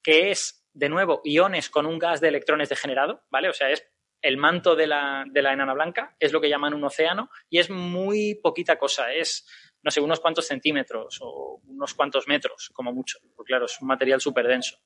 que 0.01 0.31
es, 0.31 0.67
de 0.73 0.89
nuevo, 0.89 1.21
iones 1.23 1.69
con 1.69 1.85
un 1.85 1.99
gas 1.99 2.21
de 2.21 2.29
electrones 2.29 2.69
degenerado, 2.69 3.23
¿vale? 3.29 3.49
O 3.49 3.53
sea, 3.53 3.69
es 3.69 3.87
el 4.23 4.37
manto 4.37 4.75
de 4.75 4.87
la, 4.87 5.25
de 5.29 5.41
la 5.41 5.53
enana 5.53 5.73
blanca 5.73 6.15
es 6.19 6.31
lo 6.31 6.41
que 6.41 6.49
llaman 6.49 6.73
un 6.73 6.83
océano 6.85 7.29
y 7.49 7.59
es 7.59 7.69
muy 7.69 8.35
poquita 8.41 8.77
cosa, 8.77 9.13
es, 9.13 9.45
no 9.83 9.91
sé, 9.91 9.99
unos 9.99 10.21
cuantos 10.21 10.47
centímetros 10.47 11.19
o 11.21 11.61
unos 11.67 11.93
cuantos 11.93 12.27
metros, 12.27 12.71
como 12.73 12.93
mucho, 12.93 13.19
porque 13.35 13.51
claro, 13.51 13.65
es 13.65 13.79
un 13.81 13.87
material 13.89 14.21
súper 14.21 14.47
denso. 14.47 14.79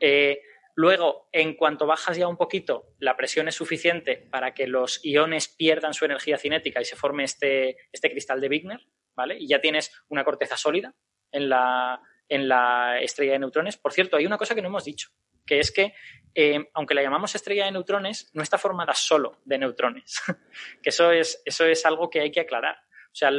Eh, 0.00 0.40
luego, 0.76 1.28
en 1.32 1.54
cuanto 1.54 1.86
bajas 1.86 2.16
ya 2.16 2.28
un 2.28 2.36
poquito, 2.36 2.94
la 2.98 3.16
presión 3.16 3.48
es 3.48 3.56
suficiente 3.56 4.16
para 4.30 4.54
que 4.54 4.68
los 4.68 5.04
iones 5.04 5.48
pierdan 5.48 5.94
su 5.94 6.04
energía 6.04 6.38
cinética 6.38 6.80
y 6.80 6.84
se 6.84 6.96
forme 6.96 7.24
este, 7.24 7.78
este 7.90 8.10
cristal 8.10 8.40
de 8.40 8.48
Wigner, 8.48 8.86
¿vale? 9.14 9.36
Y 9.38 9.48
ya 9.48 9.60
tienes 9.60 9.90
una 10.08 10.22
corteza 10.22 10.56
sólida 10.56 10.94
en 11.32 11.48
la, 11.48 12.00
en 12.28 12.46
la 12.46 13.00
estrella 13.00 13.32
de 13.32 13.38
neutrones. 13.40 13.78
Por 13.78 13.92
cierto, 13.92 14.18
hay 14.18 14.26
una 14.26 14.38
cosa 14.38 14.54
que 14.54 14.62
no 14.62 14.68
hemos 14.68 14.84
dicho, 14.84 15.08
que 15.44 15.58
es 15.58 15.72
que 15.72 15.94
eh, 16.34 16.68
aunque 16.74 16.94
la 16.94 17.02
llamamos 17.02 17.34
estrella 17.34 17.64
de 17.64 17.72
neutrones, 17.72 18.30
no 18.34 18.42
está 18.42 18.58
formada 18.58 18.92
solo 18.92 19.40
de 19.46 19.56
neutrones. 19.56 20.20
que 20.82 20.90
eso 20.90 21.10
es, 21.10 21.42
eso 21.46 21.64
es 21.64 21.86
algo 21.86 22.10
que 22.10 22.20
hay 22.20 22.30
que 22.30 22.40
aclarar. 22.40 22.76
O 22.76 23.14
sea, 23.14 23.30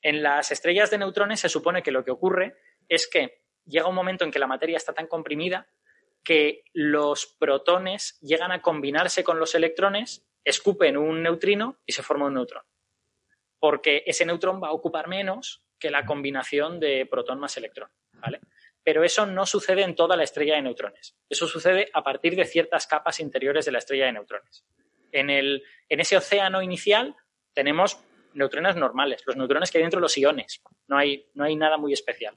en 0.00 0.22
las 0.22 0.50
estrellas 0.50 0.90
de 0.90 0.96
neutrones 0.96 1.40
se 1.40 1.50
supone 1.50 1.82
que 1.82 1.90
lo 1.90 2.02
que 2.02 2.10
ocurre 2.10 2.56
es 2.88 3.06
que 3.06 3.42
llega 3.66 3.88
un 3.88 3.94
momento 3.94 4.24
en 4.24 4.30
que 4.30 4.38
la 4.38 4.46
materia 4.46 4.78
está 4.78 4.94
tan 4.94 5.06
comprimida 5.06 5.68
que 6.28 6.64
los 6.74 7.24
protones 7.24 8.18
llegan 8.20 8.52
a 8.52 8.60
combinarse 8.60 9.24
con 9.24 9.38
los 9.38 9.54
electrones, 9.54 10.26
escupen 10.44 10.98
un 10.98 11.22
neutrino 11.22 11.78
y 11.86 11.92
se 11.92 12.02
forma 12.02 12.26
un 12.26 12.34
neutrón. 12.34 12.64
Porque 13.58 14.02
ese 14.04 14.26
neutrón 14.26 14.62
va 14.62 14.68
a 14.68 14.72
ocupar 14.72 15.08
menos 15.08 15.64
que 15.80 15.90
la 15.90 16.04
combinación 16.04 16.80
de 16.80 17.06
protón 17.06 17.40
más 17.40 17.56
electrón. 17.56 17.88
¿vale? 18.12 18.40
pero 18.84 19.04
eso 19.04 19.24
no 19.24 19.46
sucede 19.46 19.82
en 19.84 19.94
toda 19.94 20.16
la 20.16 20.24
estrella 20.24 20.56
de 20.56 20.62
neutrones. 20.62 21.16
Eso 21.30 21.46
sucede 21.46 21.88
a 21.94 22.02
partir 22.02 22.36
de 22.36 22.44
ciertas 22.44 22.86
capas 22.86 23.20
interiores 23.20 23.64
de 23.64 23.72
la 23.72 23.78
estrella 23.78 24.04
de 24.04 24.12
neutrones. 24.12 24.66
En, 25.12 25.30
el, 25.30 25.62
en 25.88 26.00
ese 26.00 26.18
océano 26.18 26.60
inicial 26.60 27.16
tenemos 27.54 28.02
neutrones 28.34 28.76
normales, 28.76 29.22
los 29.24 29.36
neutrones 29.36 29.70
que 29.70 29.78
hay 29.78 29.84
dentro 29.84 29.98
de 30.00 30.02
los 30.02 30.18
iones. 30.18 30.62
No 30.88 30.98
hay, 30.98 31.26
no 31.34 31.44
hay 31.44 31.56
nada 31.56 31.78
muy 31.78 31.94
especial. 31.94 32.36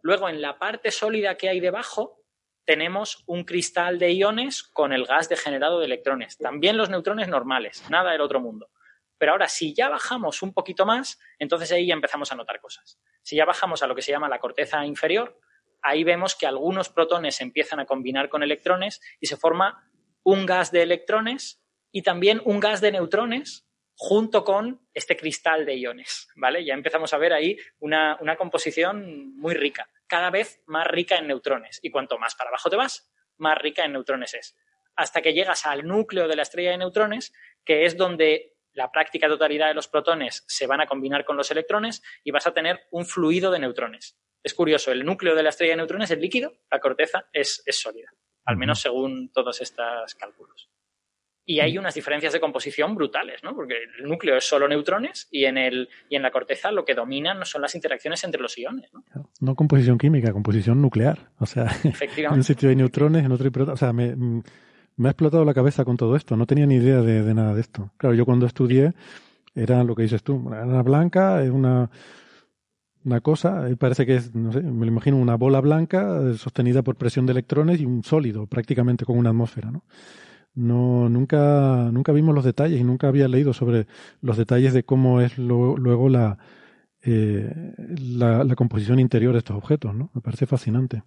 Luego, 0.00 0.28
en 0.28 0.40
la 0.40 0.60
parte 0.60 0.90
sólida 0.90 1.36
que 1.36 1.48
hay 1.48 1.58
debajo, 1.58 2.21
tenemos 2.64 3.24
un 3.26 3.44
cristal 3.44 3.98
de 3.98 4.12
iones 4.12 4.62
con 4.62 4.92
el 4.92 5.04
gas 5.04 5.28
degenerado 5.28 5.80
de 5.80 5.86
electrones. 5.86 6.38
También 6.38 6.76
los 6.76 6.90
neutrones 6.90 7.28
normales, 7.28 7.84
nada 7.90 8.12
del 8.12 8.20
otro 8.20 8.40
mundo. 8.40 8.70
Pero 9.18 9.32
ahora, 9.32 9.48
si 9.48 9.74
ya 9.74 9.88
bajamos 9.88 10.42
un 10.42 10.52
poquito 10.52 10.84
más, 10.84 11.18
entonces 11.38 11.70
ahí 11.72 11.86
ya 11.86 11.94
empezamos 11.94 12.32
a 12.32 12.34
notar 12.34 12.60
cosas. 12.60 12.98
Si 13.22 13.36
ya 13.36 13.44
bajamos 13.44 13.82
a 13.82 13.86
lo 13.86 13.94
que 13.94 14.02
se 14.02 14.10
llama 14.10 14.28
la 14.28 14.40
corteza 14.40 14.84
inferior, 14.84 15.38
ahí 15.80 16.04
vemos 16.04 16.34
que 16.34 16.46
algunos 16.46 16.88
protones 16.88 17.40
empiezan 17.40 17.80
a 17.80 17.86
combinar 17.86 18.28
con 18.28 18.42
electrones 18.42 19.00
y 19.20 19.26
se 19.26 19.36
forma 19.36 19.88
un 20.24 20.46
gas 20.46 20.72
de 20.72 20.82
electrones 20.82 21.62
y 21.92 22.02
también 22.02 22.40
un 22.44 22.60
gas 22.60 22.80
de 22.80 22.92
neutrones 22.92 23.68
junto 23.94 24.42
con 24.42 24.80
este 24.94 25.16
cristal 25.16 25.66
de 25.66 25.76
iones, 25.76 26.28
¿vale? 26.34 26.64
Ya 26.64 26.74
empezamos 26.74 27.12
a 27.12 27.18
ver 27.18 27.32
ahí 27.32 27.56
una, 27.78 28.16
una 28.20 28.36
composición 28.36 29.36
muy 29.36 29.54
rica, 29.54 29.88
cada 30.12 30.28
vez 30.28 30.60
más 30.66 30.86
rica 30.86 31.16
en 31.16 31.26
neutrones. 31.26 31.80
Y 31.82 31.90
cuanto 31.90 32.18
más 32.18 32.34
para 32.34 32.50
abajo 32.50 32.68
te 32.68 32.76
vas, 32.76 33.10
más 33.38 33.56
rica 33.56 33.86
en 33.86 33.94
neutrones 33.94 34.34
es. 34.34 34.54
Hasta 34.94 35.22
que 35.22 35.32
llegas 35.32 35.64
al 35.64 35.86
núcleo 35.86 36.28
de 36.28 36.36
la 36.36 36.42
estrella 36.42 36.72
de 36.72 36.76
neutrones, 36.76 37.32
que 37.64 37.86
es 37.86 37.96
donde 37.96 38.58
la 38.74 38.92
práctica 38.92 39.26
totalidad 39.26 39.68
de 39.68 39.74
los 39.74 39.88
protones 39.88 40.44
se 40.46 40.66
van 40.66 40.82
a 40.82 40.86
combinar 40.86 41.24
con 41.24 41.38
los 41.38 41.50
electrones 41.50 42.02
y 42.24 42.30
vas 42.30 42.46
a 42.46 42.52
tener 42.52 42.80
un 42.90 43.06
fluido 43.06 43.50
de 43.50 43.60
neutrones. 43.60 44.18
Es 44.42 44.52
curioso, 44.52 44.92
el 44.92 45.02
núcleo 45.02 45.34
de 45.34 45.44
la 45.44 45.48
estrella 45.48 45.72
de 45.72 45.78
neutrones 45.78 46.10
es 46.10 46.18
líquido, 46.18 46.58
la 46.70 46.78
corteza 46.78 47.30
es, 47.32 47.64
sólida, 47.70 48.12
al 48.44 48.58
menos 48.58 48.82
según 48.82 49.32
todos 49.32 49.62
estos 49.62 50.14
cálculos. 50.16 50.68
Y 51.44 51.58
hay 51.60 51.76
unas 51.76 51.94
diferencias 51.94 52.32
de 52.32 52.40
composición 52.40 52.94
brutales, 52.94 53.42
¿no? 53.42 53.54
Porque 53.54 53.74
el 53.98 54.08
núcleo 54.08 54.36
es 54.36 54.44
solo 54.44 54.68
neutrones 54.68 55.26
y 55.30 55.44
en, 55.44 55.58
el, 55.58 55.88
y 56.08 56.14
en 56.14 56.22
la 56.22 56.30
corteza 56.30 56.70
lo 56.70 56.84
que 56.84 56.94
dominan 56.94 57.44
son 57.44 57.62
las 57.62 57.74
interacciones 57.74 58.22
entre 58.22 58.40
los 58.40 58.56
iones, 58.56 58.92
¿no? 58.92 59.04
No 59.40 59.54
composición 59.56 59.98
química, 59.98 60.32
composición 60.32 60.80
nuclear. 60.80 61.30
O 61.38 61.46
sea, 61.46 61.66
en 62.16 62.32
un 62.32 62.44
sitio 62.44 62.68
hay 62.68 62.76
neutrones, 62.76 63.24
en 63.24 63.32
otro 63.32 63.44
hay 63.44 63.50
protones. 63.50 63.74
O 63.74 63.84
sea, 63.84 63.92
me, 63.92 64.14
me 64.96 65.08
ha 65.08 65.10
explotado 65.10 65.44
la 65.44 65.54
cabeza 65.54 65.84
con 65.84 65.96
todo 65.96 66.16
esto. 66.16 66.36
No 66.36 66.46
tenía 66.46 66.66
ni 66.66 66.76
idea 66.76 67.00
de, 67.00 67.34
nada 67.34 67.54
de 67.54 67.60
esto. 67.60 67.90
Claro, 67.96 68.14
yo 68.14 68.24
cuando 68.24 68.46
estudié 68.46 68.92
era 69.54 69.82
lo 69.84 69.94
que 69.94 70.02
dices 70.02 70.22
tú, 70.22 70.34
una 70.34 70.82
blanca, 70.82 71.42
es 71.42 71.50
una, 71.50 71.90
una 73.04 73.20
cosa, 73.20 73.68
parece 73.78 74.06
que 74.06 74.16
es, 74.16 74.34
no 74.34 74.52
sé, 74.52 74.62
me 74.62 74.86
lo 74.86 74.92
imagino 74.92 75.16
una 75.16 75.36
bola 75.36 75.60
blanca 75.60 76.34
sostenida 76.34 76.82
por 76.82 76.96
presión 76.96 77.26
de 77.26 77.32
electrones 77.32 77.80
y 77.80 77.84
un 77.84 78.02
sólido, 78.04 78.46
prácticamente 78.46 79.04
con 79.04 79.18
una 79.18 79.30
atmósfera, 79.30 79.70
¿no? 79.70 79.84
No, 80.54 81.08
nunca, 81.08 81.88
nunca 81.92 82.12
vimos 82.12 82.34
los 82.34 82.44
detalles 82.44 82.80
y 82.80 82.84
nunca 82.84 83.08
había 83.08 83.28
leído 83.28 83.52
sobre 83.52 83.86
los 84.20 84.36
detalles 84.36 84.74
de 84.74 84.84
cómo 84.84 85.20
es 85.20 85.38
luego 85.38 86.08
la, 86.08 86.38
eh, 87.02 87.50
la, 87.98 88.44
la, 88.44 88.54
composición 88.54 89.00
interior 89.00 89.32
de 89.32 89.38
estos 89.38 89.56
objetos, 89.56 89.94
¿no? 89.94 90.10
Me 90.14 90.20
parece 90.20 90.46
fascinante. 90.46 91.02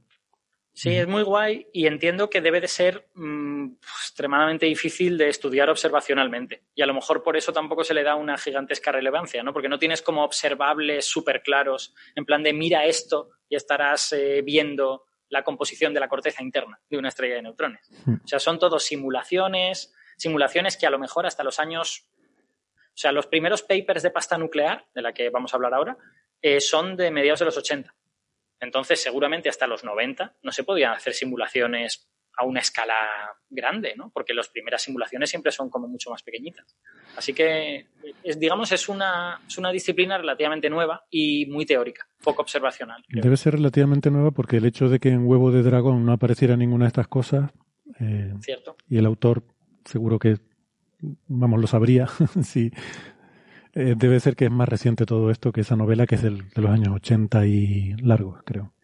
Sí, 0.77 0.89
es 0.89 1.07
muy 1.07 1.23
guay 1.23 1.67
y 1.71 1.87
entiendo 1.87 2.29
que 2.29 2.41
debe 2.41 2.59
de 2.59 2.67
ser 2.67 3.07
mm, 3.13 3.75
extremadamente 4.01 4.65
difícil 4.65 5.17
de 5.17 5.29
estudiar 5.29 5.69
observacionalmente. 5.69 6.63
Y 6.75 6.81
a 6.81 6.85
lo 6.85 6.93
mejor 6.93 7.23
por 7.23 7.37
eso 7.37 7.53
tampoco 7.53 7.85
se 7.85 7.93
le 7.93 8.03
da 8.03 8.15
una 8.15 8.37
gigantesca 8.37 8.91
relevancia, 8.91 9.41
¿no? 9.41 9.53
Porque 9.53 9.69
no 9.69 9.79
tienes 9.79 10.01
como 10.01 10.25
observables 10.25 11.05
súper 11.05 11.41
claros, 11.43 11.95
en 12.13 12.25
plan 12.25 12.43
de 12.43 12.51
mira 12.51 12.83
esto 12.83 13.29
y 13.47 13.55
estarás 13.55 14.11
eh, 14.11 14.41
viendo 14.41 15.05
la 15.35 15.43
composición 15.43 15.93
de 15.93 15.99
la 15.99 16.07
corteza 16.07 16.41
interna 16.41 16.79
de 16.89 16.97
una 16.97 17.09
estrella 17.09 17.35
de 17.35 17.41
neutrones. 17.41 17.89
Hmm. 18.05 18.15
O 18.23 18.27
sea, 18.27 18.39
son 18.39 18.57
todos 18.57 18.83
simulaciones, 18.83 19.93
simulaciones 20.17 20.77
que 20.77 20.87
a 20.87 20.89
lo 20.89 20.97
mejor 20.97 21.25
hasta 21.25 21.43
los 21.43 21.59
años, 21.59 22.07
o 22.73 22.97
sea, 22.97 23.11
los 23.11 23.27
primeros 23.27 23.61
papers 23.61 24.01
de 24.01 24.11
pasta 24.11 24.37
nuclear, 24.37 24.87
de 24.95 25.01
la 25.01 25.13
que 25.13 25.29
vamos 25.29 25.53
a 25.53 25.57
hablar 25.57 25.73
ahora, 25.73 25.97
eh, 26.41 26.61
son 26.61 26.95
de 26.95 27.11
mediados 27.11 27.39
de 27.39 27.45
los 27.45 27.57
80. 27.57 27.93
Entonces, 28.61 29.01
seguramente 29.01 29.49
hasta 29.49 29.67
los 29.67 29.83
90 29.83 30.37
no 30.41 30.51
se 30.51 30.63
podían 30.63 30.93
hacer 30.93 31.13
simulaciones 31.13 32.09
a 32.37 32.45
una 32.45 32.59
escala 32.59 32.93
grande, 33.49 33.93
¿no? 33.95 34.11
Porque 34.13 34.33
las 34.33 34.49
primeras 34.49 34.81
simulaciones 34.81 35.29
siempre 35.29 35.51
son 35.51 35.69
como 35.69 35.87
mucho 35.87 36.09
más 36.09 36.23
pequeñitas. 36.23 36.77
Así 37.15 37.33
que, 37.33 37.87
digamos, 38.37 38.71
es 38.71 38.89
una, 38.89 39.41
es 39.47 39.57
una 39.57 39.71
disciplina 39.71 40.17
relativamente 40.17 40.69
nueva 40.69 41.05
y 41.09 41.45
muy 41.47 41.65
teórica, 41.65 42.07
poco 42.23 42.41
observacional. 42.41 43.03
Debe 43.09 43.37
ser 43.37 43.53
relativamente 43.53 44.11
nueva 44.11 44.31
porque 44.31 44.57
el 44.57 44.65
hecho 44.65 44.89
de 44.89 44.99
que 44.99 45.09
en 45.09 45.25
Huevo 45.25 45.51
de 45.51 45.63
Dragón 45.63 46.05
no 46.05 46.11
apareciera 46.13 46.57
ninguna 46.57 46.85
de 46.85 46.89
estas 46.89 47.07
cosas, 47.07 47.51
eh, 47.99 48.33
Cierto. 48.41 48.75
y 48.89 48.97
el 48.97 49.05
autor 49.05 49.43
seguro 49.85 50.19
que, 50.19 50.37
vamos, 51.27 51.61
lo 51.61 51.67
sabría 51.67 52.07
si, 52.43 52.71
eh, 53.73 53.95
debe 53.97 54.19
ser 54.19 54.35
que 54.35 54.45
es 54.45 54.51
más 54.51 54.69
reciente 54.69 55.05
todo 55.05 55.29
esto 55.29 55.51
que 55.51 55.61
esa 55.61 55.75
novela 55.75 56.07
que 56.07 56.15
es 56.15 56.21
del, 56.21 56.49
de 56.49 56.61
los 56.61 56.71
años 56.71 56.93
80 56.95 57.45
y 57.45 57.93
largos, 57.97 58.41
creo. 58.45 58.74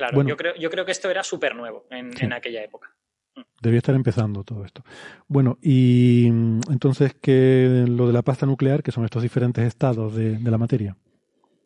Claro, 0.00 0.22
yo, 0.26 0.34
creo, 0.34 0.54
yo 0.56 0.70
creo 0.70 0.86
que 0.86 0.92
esto 0.92 1.10
era 1.10 1.22
súper 1.22 1.54
nuevo 1.54 1.86
en, 1.90 2.32
aquella 2.32 2.64
época. 2.64 2.88
Mm. 3.36 3.42
Debía 3.60 3.78
estar 3.78 3.94
empezando 3.94 4.42
todo 4.44 4.64
esto. 4.64 4.82
Bueno, 5.28 5.58
y 5.60 6.26
mm, 6.32 6.60
entonces, 6.70 7.14
¿qué 7.20 7.84
lo 7.86 8.06
de 8.06 8.14
la 8.14 8.22
pasta 8.22 8.46
nuclear, 8.46 8.82
que 8.82 8.92
son 8.92 9.04
estos 9.04 9.22
diferentes 9.22 9.62
estados 9.62 10.16
de, 10.16 10.38
de 10.38 10.50
la 10.50 10.56
materia? 10.56 10.96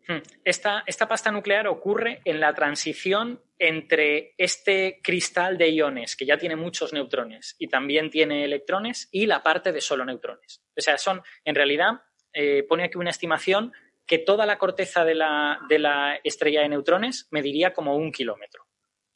Hmm. 0.08 0.18
Esta, 0.44 0.82
esta, 0.84 1.06
pasta 1.06 1.30
nuclear 1.30 1.68
ocurre 1.68 2.22
en 2.24 2.40
la 2.40 2.52
transición 2.52 3.40
entre 3.56 4.34
este 4.36 5.00
cristal 5.00 5.56
de 5.56 5.70
iones, 5.70 6.16
que 6.16 6.26
ya 6.26 6.36
tiene 6.36 6.56
muchos 6.56 6.92
neutrones 6.92 7.54
y 7.60 7.68
también 7.68 8.10
tiene 8.10 8.44
electrones, 8.44 9.08
y 9.12 9.26
la 9.26 9.44
parte 9.44 9.70
de 9.70 9.80
solo 9.80 10.04
neutrones. 10.04 10.60
O 10.76 10.80
sea, 10.80 10.98
son, 10.98 11.22
en 11.44 11.54
realidad, 11.54 12.02
eh, 12.32 12.64
pone 12.68 12.82
aquí 12.82 12.98
una 12.98 13.10
estimación 13.10 13.72
que 14.06 14.18
toda 14.18 14.46
la 14.46 14.58
corteza 14.58 15.04
de 15.04 15.14
la, 15.14 15.60
de 15.68 15.78
la 15.78 16.20
estrella 16.24 16.62
de 16.62 16.68
neutrones 16.68 17.28
mediría 17.30 17.72
como 17.72 17.96
un 17.96 18.12
kilómetro. 18.12 18.66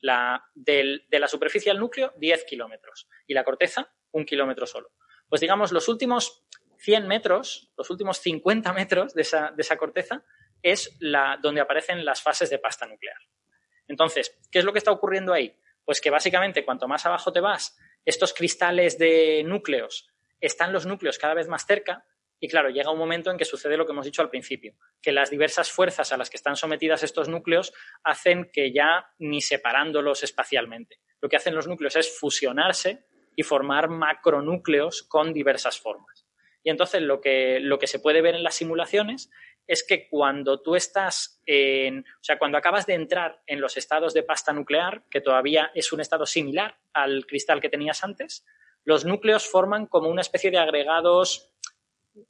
La, 0.00 0.44
de 0.54 1.02
la 1.10 1.28
superficie 1.28 1.70
al 1.70 1.78
núcleo, 1.78 2.12
10 2.16 2.44
kilómetros. 2.44 3.08
Y 3.26 3.34
la 3.34 3.44
corteza, 3.44 3.92
un 4.12 4.24
kilómetro 4.24 4.66
solo. 4.66 4.92
Pues 5.28 5.40
digamos, 5.40 5.72
los 5.72 5.88
últimos 5.88 6.44
100 6.78 7.06
metros, 7.06 7.72
los 7.76 7.90
últimos 7.90 8.18
50 8.18 8.72
metros 8.72 9.14
de 9.14 9.22
esa, 9.22 9.50
de 9.50 9.62
esa 9.62 9.76
corteza, 9.76 10.24
es 10.62 10.96
la, 11.00 11.38
donde 11.42 11.60
aparecen 11.60 12.04
las 12.04 12.22
fases 12.22 12.50
de 12.50 12.58
pasta 12.58 12.86
nuclear. 12.86 13.18
Entonces, 13.88 14.38
¿qué 14.50 14.60
es 14.60 14.64
lo 14.64 14.72
que 14.72 14.78
está 14.78 14.92
ocurriendo 14.92 15.32
ahí? 15.32 15.56
Pues 15.84 16.00
que 16.00 16.10
básicamente 16.10 16.64
cuanto 16.64 16.88
más 16.88 17.04
abajo 17.06 17.32
te 17.32 17.40
vas, 17.40 17.76
estos 18.04 18.32
cristales 18.32 18.98
de 18.98 19.42
núcleos 19.44 20.08
están 20.40 20.72
los 20.72 20.86
núcleos 20.86 21.18
cada 21.18 21.34
vez 21.34 21.48
más 21.48 21.66
cerca 21.66 22.04
y 22.40 22.48
claro, 22.48 22.70
llega 22.70 22.90
un 22.90 22.98
momento 22.98 23.30
en 23.30 23.36
que 23.36 23.44
sucede 23.44 23.76
lo 23.76 23.84
que 23.84 23.92
hemos 23.92 24.04
dicho 24.04 24.22
al 24.22 24.30
principio, 24.30 24.74
que 25.02 25.12
las 25.12 25.30
diversas 25.30 25.70
fuerzas 25.70 26.12
a 26.12 26.16
las 26.16 26.30
que 26.30 26.36
están 26.36 26.56
sometidas 26.56 27.02
estos 27.02 27.28
núcleos 27.28 27.72
hacen 28.04 28.50
que 28.52 28.72
ya 28.72 29.06
ni 29.18 29.40
separándolos 29.40 30.22
espacialmente. 30.22 31.00
Lo 31.20 31.28
que 31.28 31.36
hacen 31.36 31.54
los 31.54 31.66
núcleos 31.66 31.96
es 31.96 32.16
fusionarse 32.16 33.04
y 33.34 33.42
formar 33.42 33.88
macronúcleos 33.88 35.02
con 35.02 35.32
diversas 35.32 35.80
formas. 35.80 36.26
Y 36.62 36.70
entonces 36.70 37.02
lo 37.02 37.20
que, 37.20 37.58
lo 37.60 37.78
que 37.78 37.86
se 37.86 37.98
puede 37.98 38.22
ver 38.22 38.34
en 38.34 38.42
las 38.42 38.54
simulaciones 38.54 39.30
es 39.66 39.84
que 39.86 40.08
cuando 40.08 40.62
tú 40.62 40.76
estás 40.76 41.42
en, 41.44 42.00
o 42.00 42.22
sea, 42.22 42.38
cuando 42.38 42.56
acabas 42.56 42.86
de 42.86 42.94
entrar 42.94 43.42
en 43.46 43.60
los 43.60 43.76
estados 43.76 44.14
de 44.14 44.22
pasta 44.22 44.52
nuclear, 44.52 45.04
que 45.10 45.20
todavía 45.20 45.70
es 45.74 45.92
un 45.92 46.00
estado 46.00 46.24
similar 46.24 46.78
al 46.94 47.26
cristal 47.26 47.60
que 47.60 47.68
tenías 47.68 48.02
antes, 48.02 48.46
los 48.84 49.04
núcleos 49.04 49.46
forman 49.46 49.86
como 49.86 50.08
una 50.08 50.22
especie 50.22 50.50
de 50.50 50.58
agregados 50.58 51.52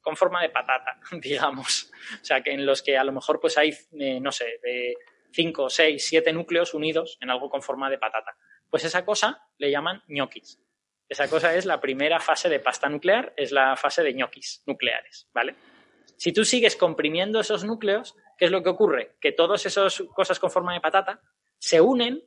con 0.01 0.15
forma 0.15 0.41
de 0.41 0.49
patata, 0.49 0.99
digamos. 1.21 1.91
O 2.21 2.25
sea, 2.25 2.41
que 2.41 2.51
en 2.51 2.65
los 2.65 2.81
que 2.81 2.97
a 2.97 3.03
lo 3.03 3.11
mejor 3.11 3.39
pues 3.39 3.57
hay, 3.57 3.75
eh, 3.99 4.19
no 4.19 4.31
sé, 4.31 4.59
de 4.63 4.95
5, 5.31 5.69
6, 5.69 6.05
7 6.05 6.33
núcleos 6.33 6.73
unidos 6.73 7.17
en 7.21 7.29
algo 7.29 7.49
con 7.49 7.61
forma 7.61 7.89
de 7.89 7.97
patata. 7.97 8.35
Pues 8.69 8.83
esa 8.83 9.05
cosa 9.05 9.47
le 9.57 9.71
llaman 9.71 10.03
ñoquis. 10.07 10.59
Esa 11.07 11.27
cosa 11.27 11.55
es 11.55 11.65
la 11.65 11.81
primera 11.81 12.19
fase 12.19 12.49
de 12.49 12.59
pasta 12.59 12.87
nuclear, 12.87 13.33
es 13.35 13.51
la 13.51 13.75
fase 13.75 14.03
de 14.03 14.13
ñoquis 14.13 14.61
nucleares, 14.67 15.27
¿vale? 15.33 15.55
Si 16.17 16.31
tú 16.33 16.45
sigues 16.45 16.75
comprimiendo 16.75 17.39
esos 17.39 17.63
núcleos, 17.63 18.15
¿qué 18.37 18.45
es 18.45 18.51
lo 18.51 18.61
que 18.61 18.69
ocurre? 18.69 19.15
Que 19.19 19.31
todas 19.31 19.65
esas 19.65 20.03
cosas 20.13 20.37
con 20.37 20.51
forma 20.51 20.73
de 20.73 20.81
patata 20.81 21.21
se 21.57 21.81
unen 21.81 22.23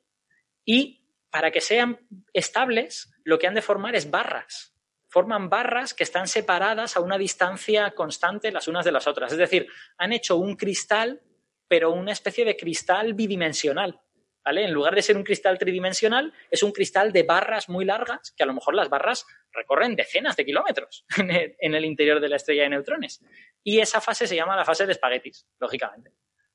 y 0.65 1.07
para 1.31 1.51
que 1.51 1.61
sean 1.61 2.01
estables, 2.33 3.13
lo 3.25 3.39
que 3.39 3.47
han 3.47 3.55
de 3.55 3.63
formar 3.63 3.95
es 3.95 4.11
barras 4.11 4.72
forman 5.13 5.51
barras 5.51 5.93
que 5.93 6.05
están 6.05 6.27
separadas 6.27 6.97
a 6.97 7.01
una 7.01 7.19
distancia 7.19 7.91
constante 7.91 8.51
las 8.51 8.67
unas 8.67 8.83
de 8.83 8.93
las 8.93 9.07
otras. 9.07 9.31
Es 9.31 9.37
decir, 9.37 9.67
han 9.99 10.11
hecho 10.15 10.39
un 10.39 10.57
cristal, 10.57 11.21
pero 11.69 11.93
una 11.93 12.13
especie 12.13 12.47
de 12.47 12.57
cristal 12.57 13.13
bidimensional. 13.13 14.01
¿Vale? 14.43 14.65
En 14.65 14.73
lugar 14.73 14.95
de 14.95 15.03
ser 15.03 15.17
un 15.19 15.23
cristal 15.23 15.59
tridimensional, 15.59 16.33
es 16.51 16.63
un 16.65 16.73
cristal 16.73 17.13
de 17.13 17.23
barras 17.25 17.69
muy 17.69 17.85
largas, 17.85 18.33
que 18.37 18.43
a 18.43 18.47
lo 18.47 18.55
mejor 18.55 18.75
las 18.75 18.89
barras 18.89 19.25
recorren 19.53 19.95
decenas 19.95 20.35
de 20.35 20.47
kilómetros 20.47 21.05
en 21.19 21.75
el, 21.75 21.85
interior 21.85 22.19
de 22.19 22.31
la 22.31 22.37
estrella 22.37 22.63
de 22.63 22.71
neutrones. 22.71 23.23
Y 23.63 23.81
esa 23.81 24.01
fase 24.01 24.27
se 24.27 24.35
llama 24.35 24.57
la 24.57 24.65
fase 24.65 24.87
de 24.87 24.93
espaguetis, 24.93 25.47
lógicamente 25.61 26.11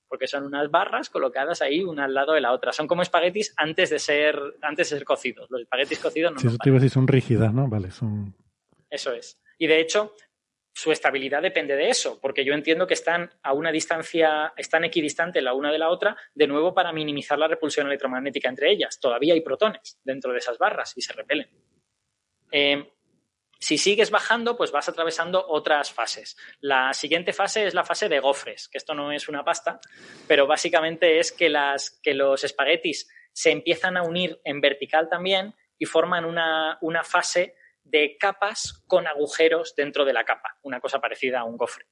porque 0.09 0.25
son 0.25 0.45
unas 0.45 0.71
barras 0.71 1.09
colocadas 1.09 1.61
ahí 1.61 1.83
una 1.83 2.05
al 2.05 2.13
lado 2.13 2.31
de 2.31 2.39
la 2.39 2.53
otra. 2.53 2.71
Son 2.71 2.87
como 2.87 3.01
espaguetis 3.01 3.53
antes 3.57 3.89
de 3.89 3.99
ser, 3.99 4.39
antes 4.61 4.89
de 4.89 4.95
ser 4.95 5.05
cocidos. 5.05 5.51
Los 5.51 5.63
espaguetis 5.63 5.99
cocidos 5.99 6.31
no. 6.31 6.39
Sí, 6.39 6.47
eso 6.47 6.55
te 6.63 6.69
iba 6.69 6.77
a 6.77 6.79
decir, 6.79 6.93
son 6.93 7.09
rígidas, 7.09 7.53
¿no? 7.53 7.67
Vale, 7.67 7.91
son. 7.91 8.33
Eso 8.89 9.13
es. 9.13 9.39
Y 9.57 9.67
de 9.67 9.79
hecho, 9.79 10.15
su 10.73 10.91
estabilidad 10.91 11.41
depende 11.41 11.75
de 11.75 11.89
eso, 11.89 12.19
porque 12.21 12.45
yo 12.45 12.53
entiendo 12.53 12.85
que 12.85 12.93
están 12.93 13.31
a 13.41 13.53
una 13.53 13.71
distancia, 13.71 14.53
están 14.55 14.83
equidistantes 14.83 15.41
la 15.41 15.53
una 15.53 15.71
de 15.71 15.79
la 15.79 15.89
otra, 15.89 16.15
de 16.35 16.45
nuevo 16.45 16.73
para 16.73 16.93
minimizar 16.93 17.39
la 17.39 17.47
repulsión 17.47 17.87
electromagnética 17.87 18.47
entre 18.47 18.71
ellas. 18.71 18.99
Todavía 18.99 19.33
hay 19.33 19.41
protones 19.41 19.99
dentro 20.03 20.31
de 20.31 20.37
esas 20.37 20.59
barras 20.59 20.93
y 20.95 21.01
se 21.01 21.13
repelen. 21.13 21.49
Eh, 22.51 22.91
si 23.59 23.79
sigues 23.79 24.11
bajando, 24.11 24.55
pues 24.55 24.71
vas 24.71 24.87
atravesando 24.87 25.43
otras 25.47 25.91
fases. 25.91 26.37
La 26.59 26.93
siguiente 26.93 27.33
fase 27.33 27.65
es 27.65 27.73
la 27.73 27.83
fase 27.83 28.07
de 28.07 28.19
gofres, 28.19 28.67
que 28.67 28.77
esto 28.77 28.93
no 28.93 29.11
es 29.11 29.27
una 29.27 29.43
pasta, 29.43 29.79
pero 30.27 30.45
básicamente 30.45 31.17
es 31.17 31.31
que, 31.31 31.49
las, 31.49 31.99
que 32.03 32.13
los 32.13 32.43
espaguetis 32.43 33.09
se 33.33 33.49
empiezan 33.49 33.97
a 33.97 34.03
unir 34.03 34.39
en 34.43 34.61
vertical 34.61 35.09
también 35.09 35.55
y 35.79 35.85
forman 35.85 36.25
una, 36.25 36.77
una 36.81 37.03
fase 37.03 37.55
de 37.89 38.17
capas 38.17 38.83
con 38.87 39.07
agujeros 39.07 39.75
dentro 39.75 40.05
de 40.05 40.13
la 40.13 40.23
capa, 40.23 40.57
una 40.63 40.79
cosa 40.79 40.99
parecida 40.99 41.39
a 41.39 41.43
un 41.43 41.57
gofre. 41.57 41.85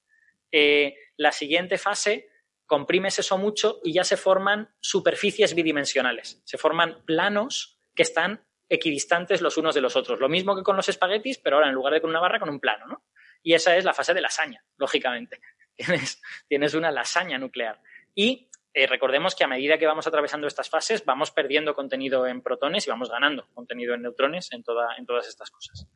Eh, 0.52 0.96
la 1.18 1.32
siguiente 1.32 1.78
fase 1.78 2.30
comprimes 2.66 3.20
eso 3.20 3.38
mucho 3.38 3.80
y 3.84 3.94
ya 3.94 4.04
se 4.04 4.18
forman 4.18 4.74
superficies 4.80 5.54
bidimensionales, 5.54 6.42
se 6.46 6.58
forman 6.58 7.04
planos 7.06 7.80
que 7.96 8.04
están 8.04 8.46
equidistantes 8.68 9.42
los 9.42 9.58
unos 9.58 9.76
de 9.76 9.82
los 9.82 9.96
otros. 9.96 10.20
Lo 10.20 10.30
mismo 10.30 10.56
que 10.56 10.64
con 10.64 10.76
los 10.76 10.90
espaguetis, 10.90 11.38
pero 11.38 11.58
ahora 11.58 11.70
en 11.70 11.76
lugar 11.76 11.94
de 11.94 12.02
con 12.02 12.10
una 12.10 12.20
barra, 12.20 12.40
con 12.40 12.50
un 12.50 12.60
plano, 12.60 12.88
¿no? 12.88 13.04
Y 13.44 13.54
esa 13.54 13.76
es 13.78 13.86
la 13.86 13.94
fase 13.94 14.14
de 14.14 14.22
lasaña, 14.22 14.64
lógicamente. 14.78 15.40
Tienes, 15.76 16.22
tienes 16.48 16.74
una 16.74 16.90
lasaña 16.90 17.38
nuclear. 17.38 17.82
Y 18.16 18.50
eh, 18.76 18.88
recordemos 18.88 19.36
que 19.36 19.46
a 19.46 19.48
medida 19.48 19.78
que 19.78 19.88
vamos 19.88 20.06
atravesando 20.06 20.48
estas 20.48 20.70
fases, 20.70 21.06
vamos 21.06 21.32
perdiendo 21.32 21.74
contenido 21.74 22.28
en 22.28 22.42
protones 22.42 22.86
y 22.86 22.90
vamos 22.90 23.10
ganando 23.10 23.48
contenido 23.54 23.94
en 23.94 24.02
neutrones 24.02 24.52
en, 24.52 24.64
toda, 24.64 24.98
en 24.98 25.06
todas 25.06 25.30
estas 25.30 25.50
cosas. 25.50 25.88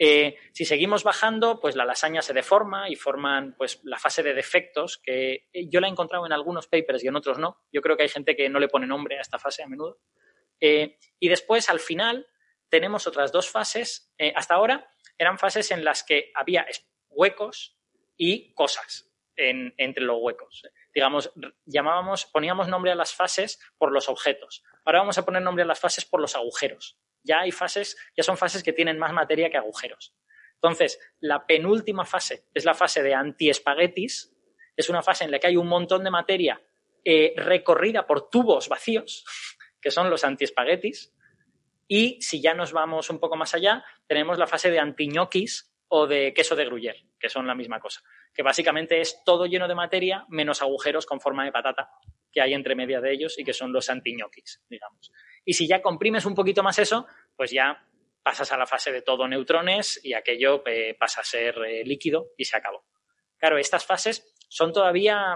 Eh, 0.00 0.36
si 0.52 0.64
seguimos 0.64 1.04
bajando, 1.04 1.60
pues 1.60 1.76
la 1.76 1.84
lasaña 1.84 2.20
se 2.20 2.32
deforma 2.32 2.90
y 2.90 2.96
forman 2.96 3.54
pues, 3.56 3.80
la 3.84 4.00
fase 4.00 4.24
de 4.24 4.34
defectos, 4.34 4.98
que 4.98 5.46
yo 5.70 5.80
la 5.80 5.86
he 5.86 5.90
encontrado 5.90 6.26
en 6.26 6.32
algunos 6.32 6.66
papers 6.66 7.04
y 7.04 7.06
en 7.06 7.14
otros 7.14 7.38
no. 7.38 7.62
Yo 7.72 7.82
creo 7.82 7.96
que 7.96 8.02
hay 8.02 8.08
gente 8.08 8.34
que 8.34 8.48
no 8.48 8.58
le 8.58 8.68
pone 8.68 8.88
nombre 8.88 9.18
a 9.18 9.20
esta 9.20 9.38
fase 9.38 9.62
a 9.62 9.68
menudo. 9.68 10.00
Eh, 10.60 10.98
y 11.20 11.28
después, 11.28 11.70
al 11.70 11.78
final, 11.78 12.26
tenemos 12.68 13.06
otras 13.06 13.30
dos 13.30 13.48
fases. 13.48 14.12
Eh, 14.18 14.32
hasta 14.34 14.54
ahora 14.54 14.90
eran 15.16 15.38
fases 15.38 15.70
en 15.70 15.84
las 15.84 16.02
que 16.02 16.32
había 16.34 16.66
huecos 17.10 17.76
y 18.16 18.52
cosas 18.54 19.08
entre 19.36 20.02
los 20.02 20.18
huecos. 20.20 20.64
Digamos, 20.94 21.32
llamábamos, 21.64 22.26
poníamos 22.26 22.68
nombre 22.68 22.92
a 22.92 22.94
las 22.94 23.14
fases 23.14 23.60
por 23.76 23.92
los 23.92 24.08
objetos. 24.08 24.62
Ahora 24.84 25.00
vamos 25.00 25.18
a 25.18 25.24
poner 25.24 25.42
nombre 25.42 25.62
a 25.62 25.66
las 25.66 25.80
fases 25.80 26.04
por 26.04 26.20
los 26.20 26.34
agujeros. 26.34 26.98
Ya 27.22 27.40
hay 27.40 27.52
fases, 27.52 27.96
ya 28.16 28.22
son 28.22 28.36
fases 28.36 28.62
que 28.62 28.72
tienen 28.72 28.98
más 28.98 29.12
materia 29.12 29.50
que 29.50 29.58
agujeros. 29.58 30.14
Entonces, 30.54 30.98
la 31.20 31.46
penúltima 31.46 32.04
fase 32.04 32.46
es 32.54 32.64
la 32.64 32.74
fase 32.74 33.02
de 33.02 33.14
anti-espaguetis. 33.14 34.34
Es 34.76 34.88
una 34.88 35.02
fase 35.02 35.24
en 35.24 35.30
la 35.30 35.38
que 35.38 35.48
hay 35.48 35.56
un 35.56 35.68
montón 35.68 36.02
de 36.04 36.10
materia 36.10 36.60
eh, 37.04 37.32
recorrida 37.36 38.06
por 38.06 38.28
tubos 38.28 38.68
vacíos, 38.68 39.24
que 39.80 39.90
son 39.90 40.10
los 40.10 40.24
anti-espaguetis. 40.24 41.14
Y 41.86 42.20
si 42.20 42.40
ya 42.40 42.54
nos 42.54 42.72
vamos 42.72 43.08
un 43.08 43.18
poco 43.18 43.36
más 43.36 43.54
allá, 43.54 43.84
tenemos 44.06 44.38
la 44.38 44.46
fase 44.46 44.70
de 44.70 44.78
antiñoquis 44.78 45.72
o 45.88 46.06
de 46.06 46.34
queso 46.34 46.54
de 46.54 46.66
Gruyère, 46.66 47.06
que 47.18 47.30
son 47.30 47.46
la 47.46 47.54
misma 47.54 47.80
cosa. 47.80 48.02
Que 48.34 48.42
básicamente 48.42 49.00
es 49.00 49.22
todo 49.24 49.46
lleno 49.46 49.68
de 49.68 49.74
materia 49.74 50.24
menos 50.28 50.62
agujeros 50.62 51.06
con 51.06 51.20
forma 51.20 51.44
de 51.44 51.52
patata 51.52 51.90
que 52.30 52.40
hay 52.40 52.54
entre 52.54 52.74
media 52.74 53.00
de 53.00 53.12
ellos 53.12 53.38
y 53.38 53.44
que 53.44 53.52
son 53.52 53.72
los 53.72 53.88
antiñoquis, 53.90 54.62
digamos. 54.68 55.12
Y 55.44 55.54
si 55.54 55.66
ya 55.66 55.80
comprimes 55.80 56.26
un 56.26 56.34
poquito 56.34 56.62
más 56.62 56.78
eso, 56.78 57.06
pues 57.36 57.50
ya 57.50 57.84
pasas 58.22 58.52
a 58.52 58.58
la 58.58 58.66
fase 58.66 58.92
de 58.92 59.02
todo 59.02 59.26
neutrones 59.26 60.00
y 60.04 60.12
aquello 60.12 60.62
eh, 60.66 60.94
pasa 60.98 61.22
a 61.22 61.24
ser 61.24 61.56
eh, 61.64 61.84
líquido 61.84 62.32
y 62.36 62.44
se 62.44 62.56
acabó. 62.56 62.84
Claro, 63.38 63.56
estas 63.56 63.86
fases 63.86 64.34
son 64.48 64.72
todavía, 64.72 65.34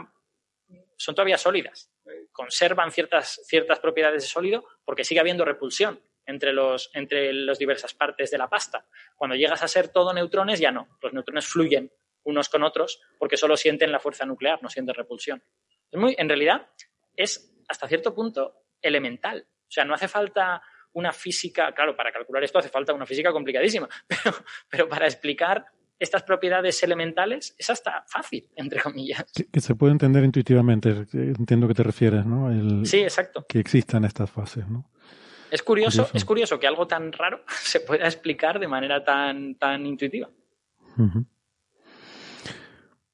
son 0.96 1.14
todavía 1.14 1.38
sólidas, 1.38 1.90
conservan 2.32 2.90
ciertas, 2.90 3.40
ciertas 3.44 3.78
propiedades 3.78 4.24
de 4.24 4.28
sólido 4.28 4.64
porque 4.84 5.04
sigue 5.04 5.20
habiendo 5.20 5.44
repulsión 5.44 6.02
entre, 6.26 6.52
los, 6.52 6.90
entre 6.94 7.32
las 7.32 7.58
diversas 7.58 7.94
partes 7.94 8.30
de 8.30 8.38
la 8.38 8.48
pasta. 8.48 8.86
Cuando 9.16 9.36
llegas 9.36 9.62
a 9.62 9.68
ser 9.68 9.88
todo 9.88 10.12
neutrones, 10.12 10.60
ya 10.60 10.70
no. 10.70 10.98
Los 11.00 11.12
neutrones 11.12 11.46
fluyen 11.46 11.92
unos 12.24 12.48
con 12.48 12.62
otros 12.62 13.00
porque 13.18 13.36
solo 13.36 13.56
sienten 13.56 13.92
la 13.92 13.98
fuerza 13.98 14.24
nuclear, 14.24 14.62
no 14.62 14.68
sienten 14.68 14.94
repulsión. 14.94 15.42
Es 15.90 16.00
muy, 16.00 16.14
en 16.18 16.28
realidad, 16.28 16.68
es 17.16 17.54
hasta 17.68 17.88
cierto 17.88 18.14
punto 18.14 18.64
elemental. 18.80 19.46
O 19.48 19.70
sea, 19.70 19.84
no 19.84 19.94
hace 19.94 20.08
falta 20.08 20.62
una 20.94 21.12
física, 21.12 21.72
claro, 21.72 21.96
para 21.96 22.12
calcular 22.12 22.44
esto 22.44 22.58
hace 22.58 22.68
falta 22.68 22.92
una 22.92 23.06
física 23.06 23.32
complicadísima, 23.32 23.88
pero, 24.06 24.36
pero 24.68 24.88
para 24.88 25.06
explicar 25.06 25.64
estas 26.02 26.24
propiedades 26.24 26.82
elementales 26.82 27.54
es 27.56 27.70
hasta 27.70 28.04
fácil, 28.08 28.50
entre 28.56 28.80
comillas. 28.80 29.24
Que, 29.32 29.60
se 29.60 29.74
puede 29.74 29.92
entender 29.92 30.24
intuitivamente, 30.24 31.06
entiendo 31.12 31.68
que 31.68 31.74
te 31.74 31.82
refieres, 31.84 32.26
¿no? 32.26 32.84
sí, 32.84 32.98
exacto. 33.00 33.46
Que 33.48 33.60
existan 33.60 34.04
estas 34.04 34.30
fases, 34.30 34.68
¿no? 34.68 34.90
Es 35.50 35.62
curioso, 35.62 36.08
es 36.14 36.24
curioso 36.24 36.58
que 36.58 36.66
algo 36.66 36.86
tan 36.86 37.12
raro 37.12 37.44
se 37.62 37.80
pueda 37.80 38.06
explicar 38.06 38.58
de 38.58 38.66
manera 38.66 39.04
tan, 39.04 39.54
tan 39.56 39.86
intuitiva. 39.86 40.28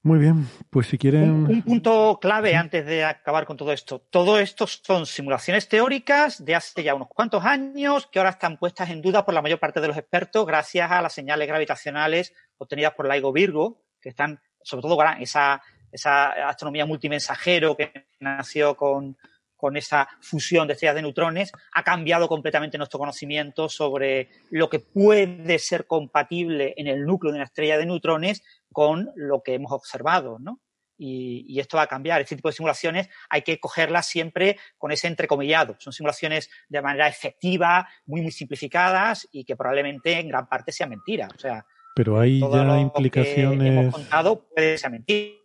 Muy 0.09 0.21
bien, 0.21 0.49
pues 0.71 0.87
si 0.87 0.97
quieren. 0.97 1.45
Un, 1.45 1.61
punto 1.61 2.19
clave 2.19 2.57
antes 2.57 2.87
de 2.87 3.05
acabar 3.05 3.45
con 3.45 3.59
todo 3.59 3.75
esto. 3.75 3.99
Todo 3.99 4.39
esto 4.39 4.67
son 4.67 5.05
simulaciones 5.05 5.69
teóricas 5.69 6.43
de 6.43 6.55
hace 6.55 6.83
ya 6.83 6.95
unos 6.95 7.09
cuantos 7.09 7.45
años 7.45 8.07
que 8.07 8.19
ahora 8.19 8.31
están 8.31 8.57
puestas 8.57 8.89
en 8.89 9.03
duda 9.03 9.27
por 9.27 9.35
la 9.35 9.43
mayor 9.43 9.59
parte 9.59 9.83
de 9.83 9.89
los 9.89 9.99
expertos 9.99 10.47
gracias 10.47 10.91
a 10.91 11.03
las 11.03 11.13
señales 11.13 11.47
gravitacionales 11.47 12.33
obtenidas 12.57 12.95
por 12.95 13.07
LIGO 13.07 13.35
Virgo, 13.35 13.83
que 14.01 14.09
están, 14.09 14.41
sobre 14.63 14.81
todo, 14.81 14.99
esa, 15.21 15.61
esa 15.93 16.49
astronomía 16.49 16.87
multimensajero 16.87 17.77
que 17.77 18.09
nació 18.19 18.79
con, 18.79 19.15
con 19.59 19.77
esa 19.77 20.09
fusión 20.21 20.69
de 20.69 20.75
estrellas 20.75 20.95
de 20.95 21.03
neutrones, 21.03 21.53
ha 21.75 21.83
cambiado 21.83 22.29
completamente 22.29 22.79
nuestro 22.79 23.01
conocimiento 23.01 23.69
sobre 23.69 24.31
lo 24.51 24.71
que 24.71 24.79
puede 24.79 25.59
ser 25.59 25.87
compatible 25.87 26.73
en 26.77 26.87
el 26.87 27.05
núcleo 27.05 27.33
de 27.33 27.39
una 27.39 27.45
estrella 27.45 27.77
de 27.77 27.85
neutrones 27.85 28.43
con 28.73 29.11
lo 29.17 29.43
que 29.43 29.55
hemos 29.55 29.73
observado, 29.73 30.39
¿no? 30.39 30.61
Y, 31.01 31.61
esto 31.61 31.77
va 31.77 31.85
a 31.85 31.89
cambiar. 31.89 32.21
Este 32.21 32.35
tipo 32.35 32.49
de 32.49 32.55
simulaciones 32.55 33.09
hay 33.31 33.43
que 33.43 33.61
cogerlas 33.61 34.07
siempre 34.07 34.59
con 34.77 34.91
ese 34.91 35.07
entrecomillado. 35.07 35.77
Son 35.79 35.93
simulaciones 35.93 36.51
de 36.69 36.83
manera 36.83 37.07
efectiva, 37.07 37.89
muy, 38.05 38.21
muy 38.21 38.33
simplificadas 38.33 39.29
y 39.31 39.45
que 39.45 39.55
probablemente 39.55 40.19
en 40.19 40.29
gran 40.29 40.49
parte 40.49 40.73
sea 40.73 40.89
mentira. 40.89 41.29
O 41.33 41.39
sea, 41.39 41.65
pero 41.95 42.19
hay 42.19 42.41
ya 42.41 42.81
implicaciones. 42.81 43.59
Que 43.59 43.67
hemos 43.69 43.95
contado 43.95 44.49
puede 44.49 44.79
ser 44.79 44.91
mentira. 44.91 45.39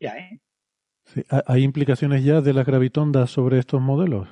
¿eh? 0.00 0.40
¿Hay 1.46 1.62
implicaciones 1.62 2.24
ya 2.24 2.40
de 2.40 2.52
las 2.52 2.66
gravitondas 2.66 3.30
sobre 3.30 3.58
estos 3.58 3.80
modelos? 3.80 4.28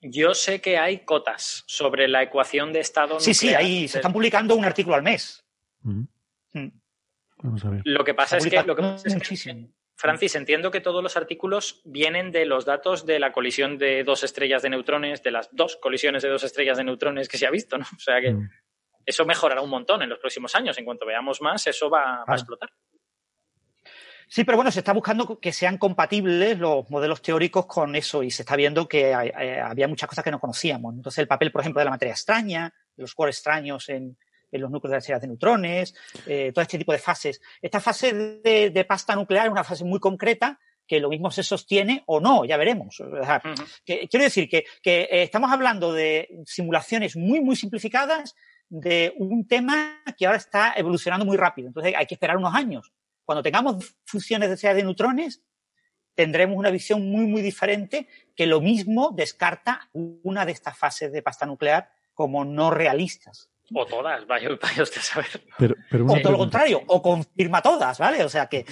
Yo 0.00 0.34
sé 0.34 0.60
que 0.60 0.78
hay 0.78 1.04
cotas 1.04 1.62
sobre 1.66 2.08
la 2.08 2.22
ecuación 2.22 2.72
de 2.72 2.80
estado. 2.80 3.20
Sí, 3.20 3.34
sí, 3.34 3.54
ahí 3.54 3.86
se 3.86 3.98
están 3.98 4.12
publicando 4.12 4.56
un 4.56 4.64
artículo 4.64 4.96
al 4.96 5.02
mes. 5.02 5.44
Vamos 7.42 7.64
a 7.64 7.70
ver. 7.70 7.82
Lo 7.84 8.04
que 8.04 8.14
pasa 8.14 8.36
es 8.36 8.46
que, 8.46 8.62
lo 8.62 8.76
que 8.76 8.82
Francis, 9.96 10.34
entiendo 10.34 10.70
que 10.70 10.80
todos 10.80 11.02
los 11.02 11.16
artículos 11.16 11.80
vienen 11.84 12.32
de 12.32 12.44
los 12.44 12.64
datos 12.64 13.06
de 13.06 13.18
la 13.18 13.32
colisión 13.32 13.78
de 13.78 14.04
dos 14.04 14.24
estrellas 14.24 14.62
de 14.62 14.70
neutrones, 14.70 15.22
de 15.22 15.30
las 15.30 15.48
dos 15.52 15.76
colisiones 15.76 16.22
de 16.22 16.28
dos 16.28 16.42
estrellas 16.44 16.78
de 16.78 16.84
neutrones 16.84 17.28
que 17.28 17.38
se 17.38 17.46
ha 17.46 17.50
visto, 17.50 17.78
¿no? 17.78 17.84
O 17.96 18.00
sea 18.00 18.20
que 18.20 18.32
mm. 18.32 18.50
eso 19.06 19.24
mejorará 19.24 19.60
un 19.60 19.70
montón 19.70 20.02
en 20.02 20.08
los 20.08 20.18
próximos 20.18 20.54
años. 20.54 20.76
En 20.78 20.84
cuanto 20.84 21.06
veamos 21.06 21.40
más, 21.40 21.66
eso 21.66 21.88
va 21.90 22.24
a 22.26 22.34
explotar. 22.34 22.70
Sí, 24.28 24.44
pero 24.44 24.56
bueno, 24.56 24.70
se 24.70 24.78
está 24.78 24.94
buscando 24.94 25.38
que 25.38 25.52
sean 25.52 25.76
compatibles 25.76 26.58
los 26.58 26.88
modelos 26.88 27.20
teóricos 27.20 27.66
con 27.66 27.94
eso 27.94 28.22
y 28.22 28.30
se 28.30 28.42
está 28.42 28.56
viendo 28.56 28.88
que 28.88 29.10
eh, 29.10 29.60
había 29.60 29.86
muchas 29.86 30.08
cosas 30.08 30.24
que 30.24 30.30
no 30.30 30.40
conocíamos. 30.40 30.94
Entonces, 30.94 31.18
el 31.18 31.28
papel, 31.28 31.52
por 31.52 31.60
ejemplo, 31.60 31.80
de 31.80 31.84
la 31.84 31.90
materia 31.90 32.12
extraña, 32.12 32.72
de 32.96 33.02
los 33.02 33.14
cuerpos 33.14 33.36
extraños 33.36 33.90
en, 33.90 34.16
los 34.60 34.70
núcleos 34.70 34.90
de 34.90 34.96
las 34.96 35.04
estrellas 35.04 35.22
de 35.22 35.28
neutrones, 35.28 35.94
eh, 36.26 36.52
todo 36.54 36.62
este 36.62 36.78
tipo 36.78 36.92
de 36.92 36.98
fases. 36.98 37.40
Esta 37.60 37.80
fase 37.80 38.12
de, 38.12 38.84
pasta 38.88 39.14
nuclear 39.14 39.46
es 39.46 39.52
una 39.52 39.64
fase 39.64 39.84
muy 39.84 40.00
concreta 40.00 40.58
que 40.86 41.00
lo 41.00 41.08
mismo 41.08 41.30
se 41.30 41.42
sostiene 41.42 42.02
o 42.06 42.20
no, 42.20 42.44
ya 42.44 42.56
veremos. 42.56 43.02
quiero 43.84 44.24
decir 44.24 44.48
que, 44.48 44.64
que 44.82 45.02
eh, 45.02 45.22
estamos 45.22 45.50
hablando 45.50 45.92
de 45.92 46.28
simulaciones 46.44 47.16
muy, 47.16 47.40
muy 47.40 47.56
simplificadas 47.56 48.34
de 48.68 49.14
un 49.16 49.46
tema 49.46 50.02
que 50.18 50.26
ahora 50.26 50.38
está 50.38 50.74
evolucionando 50.76 51.24
muy 51.24 51.36
rápido. 51.36 51.68
Entonces 51.68 51.94
hay 51.96 52.06
que 52.06 52.14
esperar 52.14 52.36
unos 52.36 52.54
años 52.54 52.92
cuando 53.24 53.42
tengamos 53.42 53.96
funciones 54.04 54.48
de 54.48 54.54
estrellas 54.54 54.76
de 54.76 54.82
neutrones, 54.84 55.42
tendremos 56.14 56.56
una 56.56 56.70
visión 56.70 57.08
muy, 57.08 57.26
muy 57.26 57.42
diferente 57.42 58.08
que 58.36 58.46
lo 58.46 58.60
mismo 58.60 59.12
descarta 59.14 59.88
una 59.92 60.44
de 60.44 60.52
estas 60.52 60.76
fases 60.76 61.12
de 61.12 61.22
pasta 61.22 61.46
nuclear 61.46 61.90
como 62.14 62.44
no 62.44 62.70
realistas. 62.70 63.51
O 63.74 63.86
todas, 63.86 64.26
vaya, 64.26 64.48
vaya 64.60 64.82
usted 64.82 65.00
a 65.00 65.02
saber. 65.02 65.44
o 65.92 66.20
todo 66.20 66.32
lo 66.32 66.38
contrario, 66.38 66.82
o 66.86 67.02
confirma 67.02 67.62
todas, 67.62 67.98
¿vale? 67.98 68.24
O 68.24 68.28
sea 68.28 68.46
que, 68.46 68.64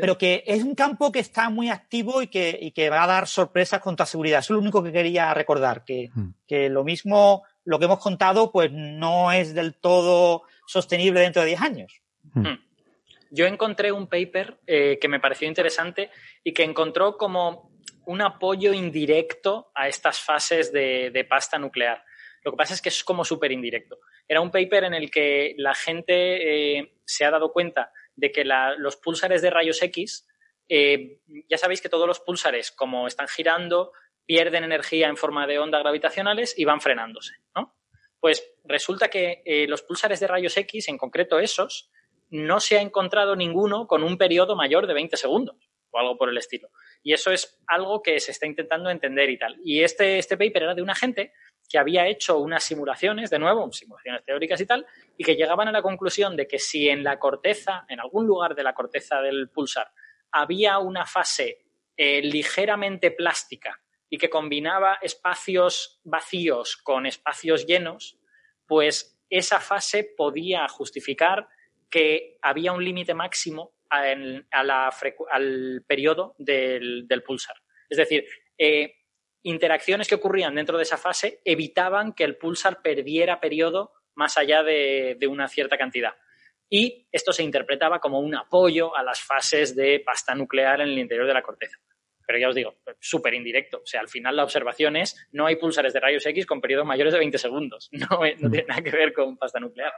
pero 0.00 0.18
que 0.18 0.42
es 0.46 0.62
un 0.62 0.74
campo 0.74 1.12
que 1.12 1.20
está 1.20 1.50
muy 1.50 1.70
activo 1.70 2.22
y 2.22 2.28
que, 2.28 2.58
y 2.60 2.72
que 2.72 2.90
va 2.90 3.04
a 3.04 3.06
dar 3.06 3.26
sorpresas 3.26 3.80
con 3.80 3.96
toda 3.96 4.06
seguridad. 4.06 4.40
Eso 4.40 4.54
es 4.54 4.56
lo 4.56 4.62
único 4.62 4.82
que 4.82 4.92
quería 4.92 5.32
recordar, 5.34 5.84
que, 5.84 6.10
hmm. 6.14 6.30
que 6.46 6.68
lo 6.68 6.84
mismo, 6.84 7.44
lo 7.64 7.78
que 7.78 7.84
hemos 7.86 8.00
contado, 8.00 8.50
pues 8.52 8.70
no 8.72 9.32
es 9.32 9.54
del 9.54 9.74
todo 9.74 10.42
sostenible 10.66 11.20
dentro 11.20 11.42
de 11.42 11.48
10 11.48 11.60
años. 11.60 12.02
Hmm. 12.34 12.46
Hmm 12.46 12.68
yo 13.30 13.46
encontré 13.46 13.92
un 13.92 14.06
paper 14.06 14.58
eh, 14.66 14.98
que 15.00 15.08
me 15.08 15.20
pareció 15.20 15.48
interesante 15.48 16.10
y 16.42 16.52
que 16.52 16.64
encontró 16.64 17.16
como 17.16 17.70
un 18.06 18.22
apoyo 18.22 18.72
indirecto 18.72 19.70
a 19.74 19.88
estas 19.88 20.20
fases 20.20 20.72
de, 20.72 21.26
pasta 21.28 21.58
nuclear. 21.58 22.02
Lo 22.42 22.52
que 22.52 22.56
pasa 22.56 22.74
es 22.74 22.80
que 22.80 22.88
es 22.88 23.04
como 23.04 23.24
súper 23.24 23.52
indirecto. 23.52 23.98
Era 24.28 24.40
un 24.40 24.50
paper 24.50 24.84
en 24.84 24.94
el 24.94 25.10
que 25.10 25.54
la 25.56 25.74
gente 25.74 26.76
eh, 26.78 26.92
se 27.04 27.24
ha 27.24 27.30
dado 27.30 27.52
cuenta 27.52 27.92
de 28.14 28.30
que 28.30 28.44
los 28.44 28.96
pulsares 28.96 29.42
de 29.42 29.50
rayos 29.50 29.82
X, 29.82 30.26
eh, 30.68 31.20
ya 31.48 31.56
sabéis 31.56 31.80
que 31.80 31.88
todos 31.88 32.06
los 32.06 32.20
pulsares, 32.20 32.70
como 32.70 33.06
están 33.06 33.28
girando, 33.28 33.92
pierden 34.26 34.64
energía 34.64 35.08
en 35.08 35.16
forma 35.16 35.46
de 35.46 35.58
ondas 35.58 35.82
gravitacionales 35.82 36.58
y 36.58 36.64
van 36.64 36.80
frenándose. 36.80 37.34
¿no? 37.54 37.74
Pues 38.20 38.44
resulta 38.64 39.08
que 39.08 39.42
los 39.68 39.82
pulsares 39.82 40.20
de 40.20 40.26
rayos 40.26 40.56
X, 40.56 40.88
en 40.88 40.98
concreto 40.98 41.38
esos, 41.38 41.90
no 42.30 42.60
se 42.60 42.78
ha 42.78 42.82
encontrado 42.82 43.36
ninguno 43.36 43.86
con 43.86 44.02
un 44.02 44.18
periodo 44.18 44.56
mayor 44.56 44.86
de 44.86 44.94
20 44.94 45.16
segundos 45.16 45.56
o 45.90 45.98
algo 45.98 46.16
por 46.16 46.28
el 46.28 46.38
estilo. 46.38 46.70
Y 47.02 47.12
eso 47.12 47.30
es 47.30 47.58
algo 47.66 48.02
que 48.02 48.20
se 48.20 48.32
está 48.32 48.46
intentando 48.46 48.90
entender 48.90 49.30
y 49.30 49.38
tal. 49.38 49.56
Y 49.64 49.82
este, 49.82 50.18
este 50.18 50.36
paper 50.36 50.64
era 50.64 50.74
de 50.74 50.82
una 50.82 50.94
gente 50.94 51.32
que 51.68 51.78
había 51.78 52.06
hecho 52.06 52.38
unas 52.38 52.64
simulaciones, 52.64 53.30
de 53.30 53.38
nuevo, 53.38 53.70
simulaciones 53.72 54.24
teóricas 54.24 54.60
y 54.60 54.66
tal, 54.66 54.86
y 55.16 55.24
que 55.24 55.36
llegaban 55.36 55.68
a 55.68 55.72
la 55.72 55.82
conclusión 55.82 56.36
de 56.36 56.46
que 56.48 56.58
si 56.58 56.88
en 56.88 57.04
la 57.04 57.18
corteza, 57.18 57.84
en 57.88 58.00
algún 58.00 58.26
lugar 58.26 58.54
de 58.54 58.62
la 58.62 58.74
corteza 58.74 59.20
del 59.20 59.50
pulsar, 59.50 59.90
había 60.32 60.78
una 60.78 61.04
fase 61.04 61.66
eh, 61.96 62.22
ligeramente 62.22 63.10
plástica 63.10 63.80
y 64.08 64.16
que 64.16 64.30
combinaba 64.30 64.98
espacios 65.02 66.00
vacíos 66.04 66.76
con 66.76 67.04
espacios 67.04 67.66
llenos, 67.66 68.18
pues 68.66 69.18
esa 69.28 69.60
fase 69.60 70.04
podía 70.16 70.66
justificar 70.68 71.48
que 71.90 72.38
había 72.42 72.72
un 72.72 72.84
límite 72.84 73.14
máximo 73.14 73.74
al 73.90 74.46
periodo 75.86 76.34
del, 76.38 77.22
pulsar. 77.26 77.56
Es 77.88 77.98
decir, 77.98 78.26
eh, 78.56 78.97
interacciones 79.48 80.08
que 80.08 80.14
ocurrían 80.14 80.54
dentro 80.54 80.76
de 80.76 80.82
esa 80.82 80.96
fase 80.96 81.40
evitaban 81.44 82.12
que 82.12 82.24
el 82.24 82.36
pulsar 82.36 82.82
perdiera 82.82 83.40
periodo 83.40 83.92
más 84.14 84.36
allá 84.36 84.62
de, 84.62 85.16
una 85.28 85.48
cierta 85.48 85.78
cantidad. 85.78 86.14
Y 86.68 87.08
esto 87.12 87.32
se 87.32 87.42
interpretaba 87.42 87.98
como 87.98 88.20
un 88.20 88.34
apoyo 88.34 88.94
a 88.94 89.02
las 89.02 89.20
fases 89.20 89.74
de 89.74 90.02
pasta 90.04 90.34
nuclear 90.34 90.80
en 90.80 90.88
el 90.88 90.98
interior 90.98 91.26
de 91.26 91.34
la 91.34 91.42
corteza. 91.42 91.78
Pero 92.26 92.38
ya 92.38 92.48
os 92.50 92.54
digo, 92.54 92.76
súper 93.00 93.32
indirecto. 93.32 93.78
O 93.78 93.86
sea, 93.86 94.00
al 94.00 94.08
final 94.08 94.36
la 94.36 94.44
observación 94.44 94.96
es 94.96 95.16
no 95.32 95.46
hay 95.46 95.56
pulsares 95.56 95.94
de 95.94 96.00
rayos 96.00 96.26
X 96.26 96.44
con 96.44 96.60
periodos 96.60 96.86
mayores 96.86 97.14
de 97.14 97.20
20 97.20 97.38
segundos. 97.38 97.88
No 98.40 98.50
tiene 98.50 98.66
nada 98.68 98.82
que 98.82 98.90
ver 98.90 99.14
con 99.14 99.38
pasta 99.38 99.58
nuclear. 99.60 99.92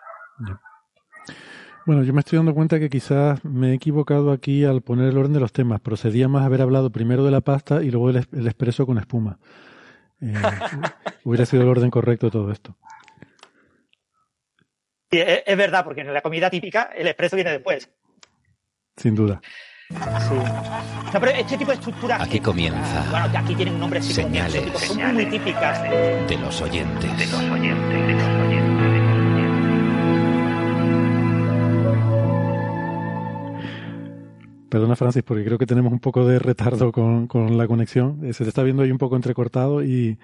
Bueno, 1.90 2.04
yo 2.04 2.12
me 2.12 2.20
estoy 2.20 2.36
dando 2.36 2.54
cuenta 2.54 2.78
que 2.78 2.88
quizás 2.88 3.44
me 3.44 3.72
he 3.72 3.74
equivocado 3.74 4.30
aquí 4.30 4.64
al 4.64 4.80
poner 4.80 5.08
el 5.08 5.18
orden 5.18 5.32
de 5.32 5.40
los 5.40 5.52
temas. 5.52 5.80
Procedía 5.80 6.28
más 6.28 6.46
haber 6.46 6.62
hablado 6.62 6.90
primero 6.90 7.24
de 7.24 7.32
la 7.32 7.40
pasta 7.40 7.82
y 7.82 7.90
luego 7.90 8.10
el, 8.10 8.18
expreso 8.46 8.86
con 8.86 8.96
espuma. 8.96 9.40
Eh, 10.20 10.32
hubiera 11.24 11.44
sido 11.46 11.64
el 11.64 11.68
orden 11.68 11.90
correcto 11.90 12.26
de 12.26 12.30
todo 12.30 12.52
esto. 12.52 12.76
es, 15.10 15.56
verdad, 15.56 15.82
porque 15.82 16.02
en 16.02 16.14
la 16.14 16.20
comida 16.20 16.48
típica 16.48 16.90
el 16.94 17.08
expreso 17.08 17.34
viene 17.34 17.50
después. 17.50 17.90
Sin 18.96 19.16
duda. 19.16 19.40
No, 19.90 21.18
pero 21.18 21.32
este 21.32 21.58
tipo 21.58 21.72
de 21.72 21.76
estructuras. 21.76 22.22
Aquí 22.22 22.38
comienza. 22.38 23.04
Bueno, 23.10 23.36
aquí 23.36 23.56
tienen 23.56 23.74
un 23.74 23.80
nombre 23.80 24.00
señales, 24.00 24.62
son 24.78 25.12
muy 25.12 25.26
típicas 25.26 25.82
de 25.82 26.38
los 26.38 26.62
oyentes. 26.62 27.18
De 27.18 27.26
los 27.26 27.50
oyentes. 27.50 28.06
De 28.06 28.14
los 28.14 28.48
oyentes. 28.48 28.69
Perdona, 34.70 34.94
Francis, 34.96 35.22
porque 35.24 35.44
creo 35.44 35.58
que 35.58 35.66
tenemos 35.66 35.92
un 35.92 35.98
poco 35.98 36.24
de 36.24 36.38
retardo 36.38 36.92
con, 36.92 37.58
la 37.58 37.66
conexión. 37.66 38.24
Eh, 38.24 38.32
se 38.32 38.44
te 38.44 38.50
está 38.50 38.62
viendo 38.62 38.82
ahí 38.82 38.92
un 38.92 38.98
poco 38.98 39.16
entrecortado 39.16 39.82
y, 39.82 40.16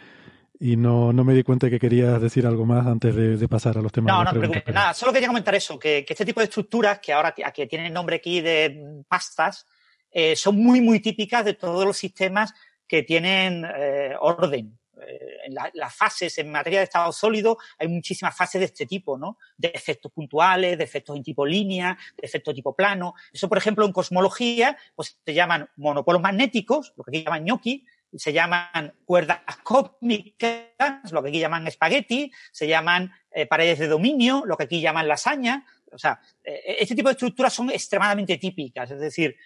no, 0.61 1.13
me 1.13 1.35
di 1.35 1.43
cuenta 1.43 1.69
que 1.69 1.81
querías 1.81 2.21
decir 2.21 2.47
algo 2.47 2.65
más 2.65 2.87
antes 2.87 3.15
de, 3.15 3.49
pasar 3.49 3.77
a 3.77 3.83
los 3.83 3.93
temas. 3.93 4.15
No, 4.15 4.25
no, 4.25 4.39
preguntas, 4.39 4.73
nada, 4.73 4.95
solo 4.95 5.13
quería 5.13 5.29
comentar 5.29 5.55
eso, 5.55 5.79
que, 5.79 6.07
este 6.09 6.25
tipo 6.25 6.41
de 6.41 6.45
estructuras, 6.45 7.01
que 7.01 7.13
ahora 7.13 7.35
que 7.35 7.67
tienen 7.67 7.93
nombre 7.93 8.17
aquí 8.17 8.41
de 8.41 9.03
pastas, 9.09 9.67
eh, 10.11 10.35
son 10.35 10.57
muy, 10.57 10.81
muy 10.81 11.01
típicas 11.01 11.45
de 11.45 11.55
todos 11.55 11.85
los 11.85 11.97
sistemas 11.97 12.55
que 12.87 13.03
tienen 13.03 13.67
eh, 13.77 14.15
orden. 14.19 14.79
Eh, 15.03 15.39
en 15.47 15.55
las 15.75 15.95
fases 15.95 16.39
en 16.39 16.51
materia 16.51 16.79
de 16.79 16.85
estado 16.85 17.13
sólido 17.13 17.59
hay 17.79 17.89
muchísimas 17.89 18.37
fases 18.37 18.61
de 18.61 18.67
este 18.67 18.87
tipo, 18.87 19.19
¿no? 19.19 19.39
De 19.57 19.69
efectos 19.69 20.11
puntuales, 20.13 20.79
de 20.79 20.85
efectos 20.85 21.17
en 21.17 21.23
tipo 21.23 21.45
línea, 21.45 21.97
de 22.17 22.27
efectos 22.27 22.55
tipo 22.55 22.75
plano. 22.75 23.15
Eso, 23.33 23.49
por 23.49 23.59
ejemplo, 23.59 23.85
en 23.85 23.93
cosmología, 23.93 24.77
pues 24.95 25.19
se 25.25 25.35
llaman 25.35 25.69
monopolos 25.77 26.23
magnéticos, 26.23 26.95
lo 26.97 27.05
que 27.05 27.11
aquí 27.11 27.25
llaman 27.25 27.45
gnocchi, 27.45 27.85
se 28.15 28.33
llaman 28.33 28.95
cuerdas 29.05 29.41
cósmicas, 29.63 31.13
lo 31.13 31.23
que 31.23 31.29
aquí 31.29 31.41
llaman 31.41 31.67
espagueti, 31.67 32.33
se 32.51 32.67
llaman 32.67 33.13
eh, 33.31 33.47
paredes 33.47 33.79
de 33.79 33.89
dominio, 33.89 34.45
lo 34.47 34.57
que 34.57 34.65
aquí 34.65 34.81
llaman 34.81 35.09
lasaña. 35.09 35.67
O 35.93 35.99
sea, 35.99 36.21
eh, 36.43 36.77
este 36.81 36.95
tipo 36.95 37.09
de 37.09 37.13
estructuras 37.13 37.53
son 37.53 37.71
extremadamente 37.71 38.39
típicas, 38.39 38.91
es 38.91 38.99
decir, 38.99 39.37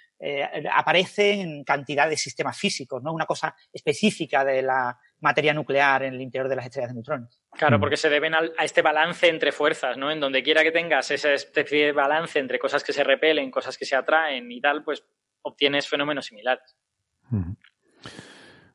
aparecen 0.71 1.41
en 1.41 1.65
cantidad 1.65 2.07
de 2.07 2.17
sistemas 2.19 2.55
físicos, 2.55 3.03
¿no? 3.03 3.11
Una 3.11 3.25
cosa 3.25 3.57
específica 3.73 4.45
de 4.45 4.61
la, 4.61 4.99
materia 5.21 5.55
nuclear 5.55 6.03
en 6.03 6.15
el 6.15 6.21
interior 6.21 6.49
de 6.49 6.57
las 6.57 6.65
estrellas 6.67 6.91
de 6.91 6.95
neutrones. 6.95 7.41
Claro, 7.53 7.79
mm. 7.79 7.81
porque 7.81 7.97
se 7.97 8.09
deben 8.09 8.35
a 8.35 8.65
este 8.65 8.83
balance 8.83 9.29
entre 9.29 9.53
fuerzas, 9.53 9.97
¿no? 9.97 10.11
En 10.11 10.21
donde 10.21 10.43
quiera 10.43 10.63
que 10.63 10.73
tengas 10.73 11.11
esa 11.11 11.33
especie 11.33 11.87
de 11.87 11.93
balance 11.93 12.39
entre 12.39 12.59
cosas 12.59 12.83
que 12.83 12.93
se 12.93 13.05
repelen, 13.05 13.51
cosas 13.51 13.77
que 13.77 13.85
se 13.85 13.97
atraen 13.97 14.51
y 14.51 14.61
tal, 14.61 14.83
pues 14.83 15.05
obtienes 15.43 15.89
fenómenos 15.89 16.27
similares. 16.27 16.77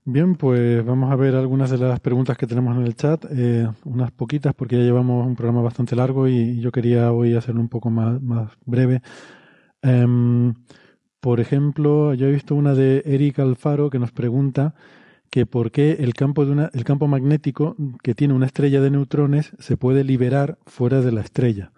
Bien, 0.04 0.36
pues 0.36 0.86
vamos 0.86 1.12
a 1.12 1.16
ver 1.16 1.36
algunas 1.36 1.72
de 1.72 1.80
las 1.80 2.00
preguntas 2.00 2.38
que 2.38 2.46
tenemos 2.46 2.78
en 2.78 2.84
el 2.84 2.96
chat, 2.96 3.26
eh, 3.32 3.68
unas 3.86 4.12
poquitas 4.12 4.54
porque 4.54 4.78
ya 4.78 4.84
llevamos 4.84 5.26
un 5.26 5.36
programa 5.36 5.64
bastante 5.64 5.96
largo 5.96 6.28
y 6.28 6.60
yo 6.60 6.72
quería 6.72 7.12
hoy 7.12 7.36
hacerlo 7.36 7.62
un 7.62 7.70
poco 7.70 7.90
más, 7.90 8.22
más 8.22 8.52
breve. 8.66 9.02
Em, 9.82 10.54
por 11.20 11.40
ejemplo, 11.40 12.14
yo 12.14 12.28
he 12.28 12.32
visto 12.32 12.54
una 12.54 12.76
de 12.76 13.02
Eric 13.04 13.40
Alfaro 13.40 13.90
que 13.90 13.98
nos 13.98 14.12
pregunta 14.12 14.76
que 15.36 15.46
por 15.46 15.70
qué 15.70 15.98
el 16.00 16.14
campo, 16.14 16.46
de 16.46 16.54
una, 16.54 16.70
el 16.72 16.86
campo 16.86 17.10
magnético 17.10 17.76
que 18.02 18.16
tiene 18.16 18.34
una 18.34 18.46
estrella 18.46 18.80
de 18.80 18.90
neutrones 18.90 19.52
se 19.60 19.76
puede 19.76 20.06
liberar 20.06 20.58
fuera 20.66 21.02
de 21.02 21.12
la 21.12 21.20
estrella. 21.20 21.74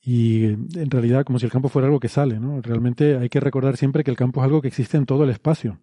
Y 0.00 0.44
en 0.44 0.88
realidad 0.88 1.24
como 1.24 1.40
si 1.40 1.46
el 1.46 1.50
campo 1.50 1.70
fuera 1.70 1.88
algo 1.88 1.98
que 1.98 2.08
sale, 2.08 2.38
¿no? 2.38 2.62
Realmente 2.62 3.16
hay 3.16 3.28
que 3.30 3.40
recordar 3.40 3.76
siempre 3.76 4.04
que 4.04 4.12
el 4.12 4.16
campo 4.16 4.40
es 4.40 4.44
algo 4.44 4.62
que 4.62 4.68
existe 4.68 4.96
en 4.96 5.06
todo 5.06 5.24
el 5.24 5.30
espacio. 5.30 5.80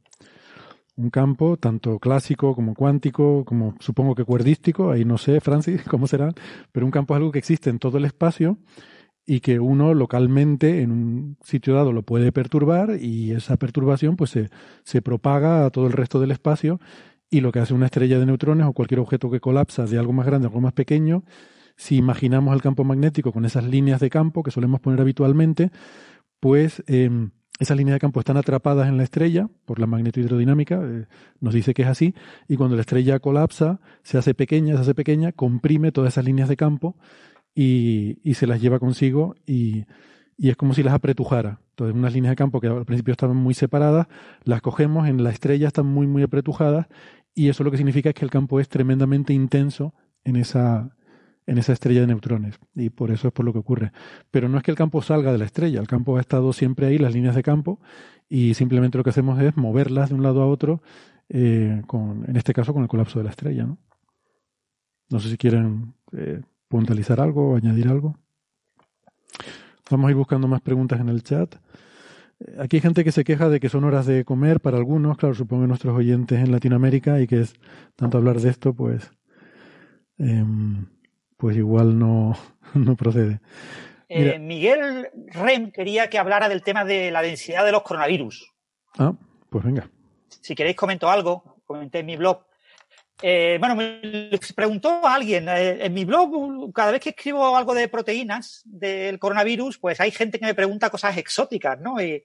Un 0.96 1.10
campo 1.10 1.58
tanto 1.58 2.00
clásico 2.00 2.56
como 2.56 2.74
cuántico, 2.74 3.44
como 3.44 3.76
supongo 3.82 4.16
que 4.16 4.24
cuerdístico, 4.24 4.90
ahí 4.90 5.04
no 5.04 5.18
sé, 5.18 5.42
Francis, 5.42 5.84
cómo 5.84 6.08
será, 6.08 6.32
pero 6.72 6.86
un 6.86 6.94
campo 6.94 7.14
es 7.14 7.18
algo 7.18 7.34
que 7.34 7.40
existe 7.40 7.70
en 7.70 7.78
todo 7.78 7.98
el 7.98 8.06
espacio 8.06 8.58
y 9.26 9.40
que 9.40 9.60
uno 9.60 9.94
localmente 9.94 10.82
en 10.82 10.92
un 10.92 11.38
sitio 11.42 11.74
dado 11.74 11.92
lo 11.92 12.04
puede 12.04 12.32
perturbar 12.32 12.98
y 13.02 13.32
esa 13.32 13.58
perturbación 13.58 14.16
pues 14.16 14.30
se, 14.30 14.50
se 14.84 15.02
propaga 15.02 15.66
a 15.66 15.70
todo 15.72 15.88
el 15.88 15.94
resto 15.94 16.20
del 16.20 16.32
espacio 16.32 16.80
y 17.30 17.42
lo 17.42 17.52
que 17.52 17.60
hace 17.60 17.74
una 17.74 17.88
estrella 17.88 18.20
de 18.20 18.26
neutrones 18.26 18.68
o 18.68 18.74
cualquier 18.74 19.00
objeto 19.00 19.32
que 19.32 19.40
colapsa 19.40 19.86
de 19.86 19.98
algo 19.98 20.14
más 20.14 20.26
grande 20.26 20.46
a 20.46 20.50
algo 20.50 20.62
más 20.62 20.74
pequeño, 20.74 21.24
si 21.76 21.98
imaginamos 21.98 22.54
el 22.54 22.62
campo 22.62 22.84
magnético 22.84 23.32
con 23.32 23.46
esas 23.46 23.66
líneas 23.66 24.00
de 24.00 24.10
campo 24.10 24.44
que 24.44 24.52
solemos 24.52 24.80
poner 24.80 25.02
habitualmente, 25.02 25.72
pues 26.40 26.84
em, 26.88 27.32
esas 27.60 27.78
líneas 27.78 27.96
de 27.96 28.00
campo 28.00 28.20
están 28.20 28.38
atrapadas 28.38 28.88
en 28.88 28.98
la 28.98 29.04
estrella 29.04 29.50
por 29.66 29.80
la 29.80 29.88
magnetohidrodinámica, 29.88 30.82
eh, 30.84 31.08
nos 31.40 31.54
dice 31.54 31.74
que 31.74 31.82
es 31.82 31.88
así, 31.88 32.14
y 32.48 32.58
cuando 32.58 32.76
la 32.76 32.82
estrella 32.82 33.20
colapsa, 33.20 33.80
se 34.04 34.18
hace 34.18 34.34
pequeña, 34.34 34.76
se 34.76 34.82
hace 34.82 34.96
pequeña, 34.96 35.32
comprime 35.32 35.92
todas 35.92 36.14
esas 36.14 36.26
líneas 36.26 36.48
de 36.48 36.58
campo 36.58 36.96
y, 37.56 38.34
se 38.34 38.46
las 38.46 38.62
lleva 38.62 38.80
consigo 38.80 39.36
y, 39.48 39.86
y, 40.38 40.50
es 40.50 40.58
como 40.58 40.74
si 40.74 40.84
las 40.84 40.94
apretujara. 40.94 41.62
Entonces, 41.72 41.96
unas 41.96 42.14
líneas 42.14 42.34
de 42.34 42.36
campo 42.36 42.60
que 42.60 42.68
al 42.68 42.86
principio 42.86 43.14
estaban 43.14 43.38
muy 43.38 43.54
separadas, 43.54 44.08
las 44.44 44.62
cogemos, 44.62 45.08
en 45.08 45.24
la 45.24 45.32
estrella 45.32 45.68
están 45.68 45.88
muy, 45.88 46.06
muy 46.06 46.24
apretujadas 46.24 46.88
y 47.34 47.50
eso 47.50 47.64
lo 47.64 47.72
que 47.72 47.78
significa 47.78 48.10
es 48.10 48.16
que 48.16 48.26
el 48.26 48.32
campo 48.32 48.60
es 48.60 48.70
tremendamente 48.70 49.34
intenso 49.34 49.94
en 50.24 50.36
esa, 50.36 50.96
en 51.46 51.58
esa 51.58 51.74
estrella 51.74 52.02
de 52.02 52.08
neutrones 52.08 52.60
y 52.76 52.90
por 52.90 53.12
eso 53.12 53.30
es 53.30 53.34
por 53.34 53.46
lo 53.46 53.54
que 53.54 53.60
ocurre. 53.60 53.92
Pero 54.32 54.50
no 54.50 54.58
es 54.58 54.64
que 54.64 54.72
el 54.72 54.78
campo 54.78 55.02
salga 55.02 55.32
de 55.32 55.38
la 55.38 55.46
estrella, 55.46 55.80
el 55.80 55.88
campo 55.88 56.18
ha 56.18 56.22
estado 56.22 56.52
siempre 56.54 56.88
ahí, 56.88 56.98
las 56.98 57.14
líneas 57.14 57.36
de 57.36 57.44
campo, 57.44 57.80
y 58.28 58.54
simplemente 58.54 58.98
lo 58.98 59.04
que 59.04 59.12
hacemos 59.12 59.40
es 59.42 59.56
moverlas 59.56 60.10
de 60.10 60.16
un 60.16 60.24
lado 60.24 60.42
a 60.42 60.48
otro, 60.48 60.82
eh, 61.30 61.82
con, 61.88 62.26
en 62.28 62.36
este 62.36 62.54
caso 62.54 62.74
con 62.74 62.84
el 62.84 62.90
colapso 62.90 63.20
de 63.20 63.26
la 63.26 63.32
estrella. 63.32 63.66
No, 63.66 63.78
no 65.10 65.20
sé 65.20 65.30
si 65.30 65.38
quieren 65.38 65.94
eh, 66.14 66.42
puntualizar 66.68 67.20
algo 67.20 67.52
o 67.52 67.56
añadir 67.56 67.88
algo. 67.88 68.18
Vamos 69.90 70.08
a 70.08 70.12
ir 70.12 70.18
buscando 70.18 70.48
más 70.48 70.62
preguntas 70.62 71.00
en 71.00 71.10
el 71.10 71.24
chat. 71.24 71.56
Eh, 72.40 72.56
aquí 72.60 72.78
hay 72.78 72.82
gente 72.82 73.04
que 73.04 73.12
se 73.12 73.24
queja 73.24 73.50
de 73.50 73.60
que 73.60 73.70
son 73.70 73.84
horas 73.84 74.06
de 74.06 74.26
comer 74.26 74.60
para 74.60 74.78
algunos, 74.78 75.18
claro, 75.18 75.36
supongo 75.36 75.68
nuestros 75.68 75.96
oyentes 75.96 76.40
en 76.40 76.52
Latinoamérica 76.52 77.22
y 77.22 77.28
que 77.28 77.42
es 77.42 77.54
tanto 77.96 78.18
hablar 78.18 78.40
de 78.40 78.50
esto, 78.50 78.74
pues, 78.74 79.12
em, 80.18 80.88
pues 81.38 81.56
igual 81.58 81.98
no, 82.00 82.36
no 82.74 82.96
procede. 82.96 83.42
Eh, 84.08 84.40
Miguel 84.40 85.10
Rem 85.32 85.72
quería 85.72 86.10
que 86.10 86.20
hablara 86.20 86.48
del 86.48 86.62
tema 86.62 86.86
de 86.86 87.12
la 87.12 87.22
densidad 87.22 87.66
de 87.66 87.72
los 87.72 87.82
coronavirus. 87.82 88.52
Ah, 88.98 89.14
pues 89.50 89.64
venga. 89.64 89.90
Si 90.28 90.54
queréis 90.56 90.76
comento 90.76 91.10
algo, 91.10 91.62
comenté 91.66 92.00
en 92.00 92.06
mi 92.06 92.16
blog. 92.16 92.46
Eh, 93.22 93.58
bueno, 93.60 93.76
me 93.76 94.30
preguntó 94.56 95.06
a 95.06 95.16
alguien, 95.16 95.48
eh, 95.48 95.86
en 95.86 95.94
mi 95.94 96.04
blog, 96.04 96.74
cada 96.74 96.92
vez 96.92 97.02
que 97.02 97.10
escribo 97.10 97.56
algo 97.56 97.74
de 97.74 97.88
proteínas 97.88 98.62
del 98.66 99.20
coronavirus, 99.20 99.78
pues 99.78 100.00
hay 100.02 100.12
gente 100.12 100.38
que 100.40 100.46
me 100.46 100.54
pregunta 100.54 100.90
cosas 100.90 101.18
exóticas, 101.18 101.80
¿no? 101.80 102.02
Y, 102.02 102.24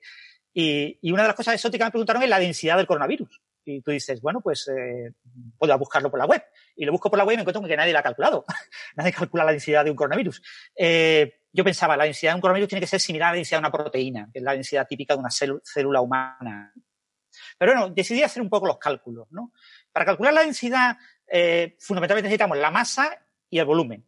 una 1.02 1.22
de 1.22 1.28
las 1.28 1.36
cosas 1.36 1.54
exóticas 1.54 1.86
que 1.86 1.88
me 1.88 1.92
preguntaron 1.92 2.22
es 2.22 2.28
la 2.28 2.40
densidad 2.40 2.76
del 2.76 2.86
coronavirus. 2.86 3.40
Y 3.64 3.82
tú 3.82 3.92
dices, 3.92 4.20
bueno, 4.20 4.40
pues 4.40 4.68
eh, 4.68 5.12
puedo 5.56 5.78
buscarlo 5.78 6.10
por 6.10 6.18
la 6.18 6.26
web. 6.26 6.42
Y 6.74 6.84
lo 6.84 6.92
busco 6.92 7.08
por 7.08 7.18
la 7.18 7.24
web 7.24 7.34
y 7.34 7.36
me 7.36 7.42
encuentro 7.42 7.62
que 7.62 7.76
nadie 7.76 7.92
lo 7.92 7.98
ha 8.00 8.02
calculado. 8.02 8.44
nadie 8.96 9.12
calcula 9.12 9.44
la 9.44 9.52
densidad 9.52 9.84
de 9.84 9.90
un 9.90 9.96
coronavirus. 9.96 10.42
Eh, 10.74 11.40
yo 11.52 11.62
pensaba, 11.62 11.96
la 11.96 12.04
densidad 12.04 12.32
de 12.32 12.36
un 12.36 12.40
coronavirus 12.40 12.68
tiene 12.68 12.80
que 12.80 12.86
ser 12.88 13.00
similar 13.00 13.28
a 13.28 13.32
la 13.32 13.36
densidad 13.36 13.58
de 13.58 13.68
una 13.68 13.72
proteína, 13.72 14.28
que 14.32 14.40
es 14.40 14.44
la 14.44 14.52
densidad 14.52 14.86
típica 14.88 15.14
de 15.14 15.20
una 15.20 15.30
célula 15.30 16.00
humana. 16.00 16.72
Pero 17.58 17.72
bueno, 17.72 17.90
decidí 17.90 18.22
hacer 18.22 18.42
un 18.42 18.48
poco 18.48 18.66
los 18.66 18.78
cálculos, 18.78 19.28
¿no? 19.30 19.52
Para 19.92 20.06
calcular 20.06 20.32
la 20.32 20.42
densidad, 20.42 20.96
eh, 21.26 21.76
fundamentalmente 21.78 22.28
necesitamos 22.28 22.58
la 22.58 22.70
masa 22.70 23.18
y 23.48 23.58
el 23.58 23.64
volumen. 23.64 24.04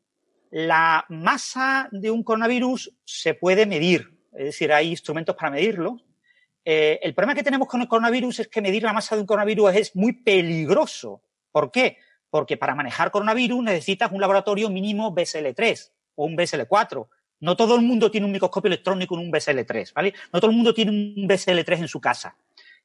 La 0.50 1.04
masa 1.08 1.88
de 1.92 2.10
un 2.10 2.22
coronavirus 2.22 2.92
se 3.04 3.34
puede 3.34 3.66
medir, 3.66 4.12
es 4.32 4.46
decir, 4.46 4.72
hay 4.72 4.90
instrumentos 4.90 5.34
para 5.34 5.50
medirlo. 5.50 6.00
Eh, 6.64 7.00
el 7.02 7.14
problema 7.14 7.34
que 7.34 7.42
tenemos 7.42 7.66
con 7.68 7.80
el 7.80 7.88
coronavirus 7.88 8.40
es 8.40 8.48
que 8.48 8.60
medir 8.60 8.82
la 8.82 8.92
masa 8.92 9.14
de 9.14 9.22
un 9.22 9.26
coronavirus 9.26 9.74
es 9.74 9.96
muy 9.96 10.12
peligroso. 10.12 11.22
¿Por 11.50 11.70
qué? 11.70 11.98
Porque 12.30 12.56
para 12.56 12.74
manejar 12.74 13.10
coronavirus 13.10 13.64
necesitas 13.64 14.12
un 14.12 14.20
laboratorio 14.20 14.70
mínimo 14.70 15.14
BSL3 15.14 15.90
o 16.16 16.26
un 16.26 16.36
BSL4. 16.36 17.08
No 17.40 17.56
todo 17.56 17.74
el 17.74 17.82
mundo 17.82 18.10
tiene 18.10 18.26
un 18.26 18.32
microscopio 18.32 18.68
electrónico 18.68 19.14
en 19.16 19.26
un 19.26 19.32
BSL3, 19.32 19.92
¿vale? 19.94 20.14
No 20.32 20.40
todo 20.40 20.50
el 20.50 20.56
mundo 20.56 20.72
tiene 20.72 20.92
un 20.92 21.28
BSL3 21.28 21.78
en 21.78 21.88
su 21.88 22.00
casa. 22.00 22.36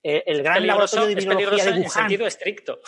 Eh, 0.03 0.23
el 0.25 0.43
gran 0.43 0.65
laboratorio 0.65 1.07
de 1.07 1.15
virología 1.15 1.65
de 1.65 1.71
Wuhan. 1.71 1.83
En 1.83 1.89
sentido 1.89 2.27
estricto. 2.27 2.79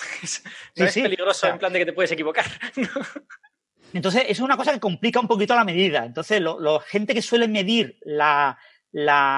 no 0.75 0.85
es 0.85 0.93
peligroso 0.93 1.47
en 1.47 1.57
plan 1.57 1.73
de 1.73 1.79
que 1.79 1.85
te 1.85 1.93
puedes 1.93 2.11
equivocar. 2.11 2.45
Entonces, 3.93 4.23
eso 4.23 4.31
es 4.31 4.39
una 4.41 4.57
cosa 4.57 4.73
que 4.73 4.79
complica 4.79 5.19
un 5.19 5.27
poquito 5.27 5.55
la 5.55 5.63
medida. 5.63 6.05
Entonces, 6.05 6.41
la 6.41 6.79
gente 6.81 7.13
que 7.13 7.21
suele 7.21 7.47
medir 7.47 7.97
la, 8.01 8.57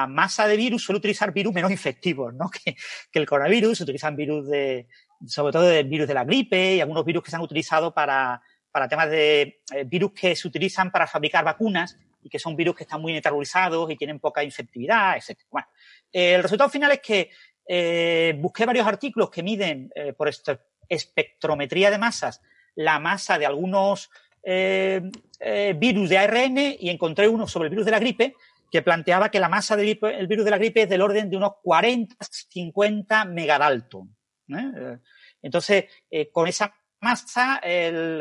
masa 0.08 0.46
de 0.46 0.56
virus 0.56 0.84
suele 0.84 0.98
utilizar 0.98 1.32
virus 1.32 1.54
menos 1.54 1.70
infectivos, 1.70 2.34
¿no? 2.34 2.50
Que, 3.12 3.18
el 3.18 3.26
coronavirus, 3.26 3.80
utilizan 3.80 4.16
virus 4.16 4.48
de, 4.48 4.86
sobre 5.26 5.52
todo 5.52 5.70
el 5.70 5.88
virus 5.88 6.08
de 6.08 6.14
la 6.14 6.24
gripe 6.24 6.76
y 6.76 6.80
algunos 6.80 7.04
virus 7.04 7.24
que 7.24 7.30
se 7.30 7.36
han 7.36 7.42
utilizado 7.42 7.94
para, 7.94 8.42
para 8.70 8.88
temas 8.88 9.10
de 9.10 9.62
eh, 9.74 9.84
virus 9.86 10.12
que 10.12 10.36
se 10.36 10.46
utilizan 10.46 10.90
para 10.90 11.06
fabricar 11.06 11.44
vacunas 11.44 11.98
y 12.22 12.28
que 12.28 12.38
son 12.38 12.54
virus 12.54 12.76
que 12.76 12.84
están 12.84 13.00
muy 13.00 13.12
metabolizados 13.12 13.90
y 13.90 13.96
tienen 13.96 14.20
poca 14.20 14.44
infectividad, 14.44 15.16
etc. 15.16 15.40
Bueno, 15.50 15.66
el 16.12 16.42
resultado 16.42 16.70
final 16.70 16.92
es 16.92 17.00
que 17.00 17.30
eh, 17.74 18.34
busqué 18.36 18.66
varios 18.66 18.86
artículos 18.86 19.30
que 19.30 19.42
miden 19.42 19.90
eh, 19.94 20.12
por 20.12 20.30
espectrometría 20.90 21.90
de 21.90 21.96
masas 21.96 22.42
la 22.74 22.98
masa 22.98 23.38
de 23.38 23.46
algunos 23.46 24.10
eh, 24.42 25.00
virus 25.78 26.10
de 26.10 26.18
ARN 26.18 26.58
y 26.58 26.90
encontré 26.90 27.28
uno 27.28 27.48
sobre 27.48 27.68
el 27.68 27.70
virus 27.70 27.86
de 27.86 27.92
la 27.92 27.98
gripe 27.98 28.34
que 28.70 28.82
planteaba 28.82 29.30
que 29.30 29.40
la 29.40 29.48
masa 29.48 29.74
del 29.74 29.98
virus 30.28 30.44
de 30.44 30.50
la 30.50 30.58
gripe 30.58 30.82
es 30.82 30.88
del 30.90 31.00
orden 31.00 31.30
de 31.30 31.38
unos 31.38 31.52
40-50 31.64 33.26
megadalton. 33.30 34.14
Entonces, 35.40 35.86
con 36.30 36.48
esa 36.48 36.74
masa, 37.00 37.58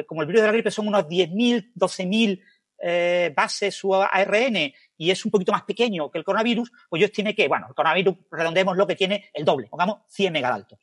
como 0.07 0.21
el 0.21 0.27
virus 0.27 0.41
de 0.41 0.47
la 0.47 0.53
gripe 0.53 0.71
son 0.71 0.87
unos 0.87 1.07
10.000, 1.07 1.73
12.000 1.75 2.41
eh, 2.83 3.31
base 3.35 3.69
su 3.69 3.93
ARN 3.93 4.73
y 4.97 5.11
es 5.11 5.23
un 5.23 5.29
poquito 5.29 5.51
más 5.51 5.63
pequeño 5.63 6.09
que 6.09 6.17
el 6.17 6.23
coronavirus, 6.23 6.71
pues 6.89 6.99
yo 6.99 7.05
estimé 7.05 7.35
que, 7.35 7.47
bueno, 7.47 7.67
el 7.69 7.75
coronavirus 7.75 8.15
redondeemos 8.31 8.75
lo 8.75 8.87
que 8.87 8.95
tiene 8.95 9.29
el 9.33 9.45
doble, 9.45 9.67
pongamos 9.67 9.99
100 10.07 10.33
megadalton. 10.33 10.79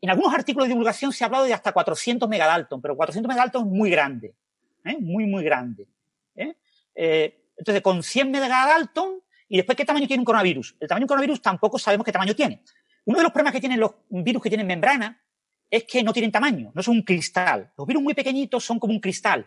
En 0.00 0.10
algunos 0.10 0.32
artículos 0.32 0.68
de 0.68 0.74
divulgación 0.74 1.12
se 1.12 1.24
ha 1.24 1.26
hablado 1.26 1.44
de 1.44 1.52
hasta 1.52 1.72
400 1.72 2.28
megadalton, 2.28 2.80
pero 2.80 2.96
400 2.96 3.28
megadalton 3.28 3.66
es 3.66 3.72
muy 3.72 3.90
grande, 3.90 4.34
¿eh? 4.84 4.96
muy, 5.00 5.26
muy 5.26 5.42
grande. 5.42 5.88
¿eh? 6.36 6.54
entonces, 7.56 7.82
con 7.82 8.02
100 8.02 8.30
megadalton, 8.30 9.20
y 9.48 9.56
después, 9.56 9.76
¿qué 9.76 9.84
tamaño 9.84 10.06
tiene 10.06 10.20
un 10.20 10.24
coronavirus? 10.24 10.76
El 10.80 10.88
tamaño 10.88 11.00
de 11.00 11.04
un 11.04 11.08
coronavirus 11.08 11.42
tampoco 11.42 11.78
sabemos 11.78 12.04
qué 12.04 12.12
tamaño 12.12 12.34
tiene. 12.34 12.62
Uno 13.04 13.18
de 13.18 13.24
los 13.24 13.32
problemas 13.32 13.52
que 13.52 13.60
tienen 13.60 13.80
los 13.80 13.92
virus 14.08 14.42
que 14.42 14.48
tienen 14.48 14.66
membrana 14.66 15.20
es 15.68 15.84
que 15.84 16.02
no 16.02 16.12
tienen 16.12 16.30
tamaño, 16.30 16.70
no 16.72 16.82
son 16.82 16.96
un 16.96 17.02
cristal. 17.02 17.72
Los 17.76 17.86
virus 17.86 18.02
muy 18.02 18.14
pequeñitos 18.14 18.64
son 18.64 18.78
como 18.78 18.92
un 18.92 19.00
cristal 19.00 19.46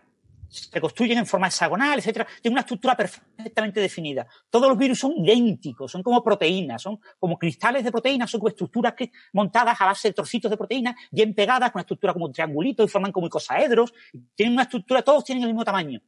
se 0.49 0.80
construyen 0.80 1.17
en 1.17 1.25
forma 1.25 1.48
hexagonal, 1.48 1.99
etcétera, 1.99 2.27
tienen 2.41 2.56
una 2.56 2.61
estructura 2.61 2.95
perfectamente 2.95 3.80
definida. 3.80 4.27
Todos 4.49 4.69
los 4.69 4.77
virus 4.77 4.99
son 4.99 5.14
idénticos, 5.17 5.91
son 5.91 6.03
como 6.03 6.24
proteínas, 6.24 6.82
son 6.82 6.99
como 7.19 7.38
cristales 7.38 7.83
de 7.83 7.91
proteínas, 7.91 8.30
son 8.30 8.40
como 8.40 8.49
estructuras 8.49 8.93
montadas 9.33 9.80
a 9.80 9.85
base 9.85 10.09
de 10.09 10.14
trocitos 10.14 10.51
de 10.51 10.57
proteínas, 10.57 10.95
bien 11.11 11.33
pegadas, 11.33 11.72
con 11.72 11.80
una 11.80 11.83
estructura 11.83 12.14
como 12.14 12.25
un 12.25 12.33
triangulito 12.33 12.83
y 12.83 12.88
forman 12.88 13.11
como 13.11 13.27
icosaedros. 13.27 13.93
Tienen 14.35 14.53
una 14.53 14.64
estructura, 14.64 15.01
todos 15.01 15.24
tienen 15.24 15.43
el 15.43 15.49
mismo 15.49 15.65
tamaño. 15.65 16.01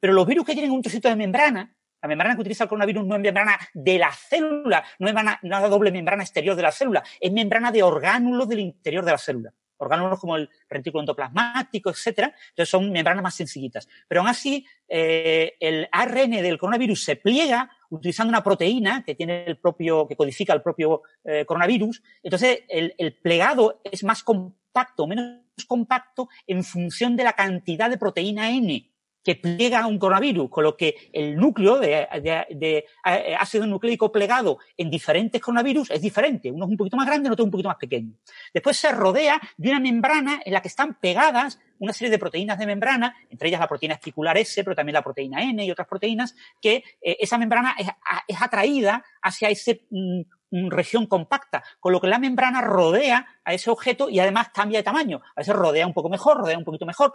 Pero 0.00 0.12
los 0.12 0.26
virus 0.26 0.44
que 0.44 0.52
tienen 0.52 0.70
un 0.70 0.82
trocito 0.82 1.08
de 1.08 1.16
membrana, 1.16 1.74
la 2.00 2.08
membrana 2.08 2.34
que 2.34 2.42
utiliza 2.42 2.64
el 2.64 2.68
coronavirus 2.68 3.04
no 3.04 3.16
es 3.16 3.20
membrana 3.20 3.58
de 3.74 3.98
la 3.98 4.12
célula, 4.12 4.84
no 4.98 5.08
es 5.08 5.14
nada 5.42 5.68
doble 5.68 5.90
membrana 5.90 6.22
exterior 6.22 6.54
de 6.54 6.62
la 6.62 6.70
célula, 6.70 7.02
es 7.20 7.32
membrana 7.32 7.72
de 7.72 7.82
orgánulos 7.82 8.48
del 8.48 8.60
interior 8.60 9.04
de 9.04 9.10
la 9.10 9.18
célula 9.18 9.52
órganos 9.78 10.20
como 10.20 10.36
el 10.36 10.48
retículo 10.68 11.00
endoplasmático, 11.00 11.90
etcétera. 11.90 12.34
Entonces 12.50 12.68
son 12.68 12.90
membranas 12.92 13.22
más 13.22 13.34
sencillitas. 13.34 13.88
Pero 14.06 14.20
aún 14.20 14.28
así, 14.28 14.66
eh, 14.88 15.54
el 15.60 15.88
ARN 15.90 16.30
del 16.30 16.58
coronavirus 16.58 17.04
se 17.04 17.16
pliega 17.16 17.70
utilizando 17.90 18.28
una 18.28 18.44
proteína 18.44 19.02
que 19.04 19.14
tiene 19.14 19.44
el 19.46 19.56
propio, 19.56 20.06
que 20.06 20.16
codifica 20.16 20.52
el 20.52 20.62
propio 20.62 21.02
eh, 21.24 21.44
coronavirus. 21.46 22.02
Entonces, 22.22 22.60
el, 22.68 22.94
el 22.98 23.14
plegado 23.14 23.80
es 23.84 24.04
más 24.04 24.22
compacto, 24.22 25.06
menos 25.06 25.40
compacto 25.66 26.28
en 26.46 26.62
función 26.62 27.16
de 27.16 27.24
la 27.24 27.32
cantidad 27.32 27.90
de 27.90 27.98
proteína 27.98 28.50
N 28.50 28.90
que 29.28 29.36
pliega 29.36 29.86
un 29.86 29.98
coronavirus, 29.98 30.48
con 30.48 30.64
lo 30.64 30.74
que 30.74 31.10
el 31.12 31.36
núcleo 31.36 31.78
de, 31.78 32.08
eh, 32.14 33.36
ácido 33.38 33.66
nucleico 33.66 34.10
plegado 34.10 34.56
en 34.74 34.88
diferentes 34.88 35.38
coronavirus 35.38 35.90
es 35.90 36.00
diferente. 36.00 36.50
Uno 36.50 36.64
es 36.64 36.70
un 36.70 36.78
poquito 36.78 36.96
más 36.96 37.06
grande, 37.06 37.28
otro 37.28 37.42
es 37.42 37.48
un 37.48 37.50
poquito 37.50 37.68
más 37.68 37.76
pequeño. 37.76 38.14
Después 38.54 38.78
se 38.78 38.90
rodea 38.90 39.38
de 39.58 39.68
una 39.68 39.80
membrana 39.80 40.40
en 40.42 40.50
la 40.54 40.62
que 40.62 40.68
están 40.68 40.94
pegadas 40.94 41.60
una 41.78 41.92
serie 41.92 42.10
de 42.10 42.18
proteínas 42.18 42.58
de 42.58 42.64
membrana, 42.64 43.14
entre 43.28 43.48
ellas 43.48 43.60
la 43.60 43.68
proteína 43.68 43.96
espicular 43.96 44.38
S, 44.38 44.64
pero 44.64 44.74
también 44.74 44.94
la 44.94 45.02
proteína 45.02 45.42
N 45.42 45.62
y 45.62 45.70
otras 45.70 45.86
proteínas, 45.86 46.34
que 46.58 46.82
eh, 47.02 47.18
esa 47.20 47.36
membrana 47.36 47.76
es, 47.78 48.40
atraída 48.40 49.04
hacia 49.20 49.50
esa 49.50 49.72
mm, 49.90 50.22
mm, 50.52 50.70
región 50.70 51.04
compacta, 51.04 51.62
con 51.80 51.92
lo 51.92 52.00
que 52.00 52.06
la 52.06 52.18
membrana 52.18 52.62
rodea 52.62 53.26
a 53.44 53.52
ese 53.52 53.68
objeto 53.70 54.08
y 54.08 54.20
además 54.20 54.48
cambia 54.54 54.78
de 54.78 54.84
tamaño. 54.84 55.20
A 55.36 55.40
veces 55.40 55.54
rodea 55.54 55.86
un 55.86 55.92
poco 55.92 56.08
mejor, 56.08 56.38
rodea 56.38 56.56
un 56.56 56.64
poquito 56.64 56.86
mejor, 56.86 57.12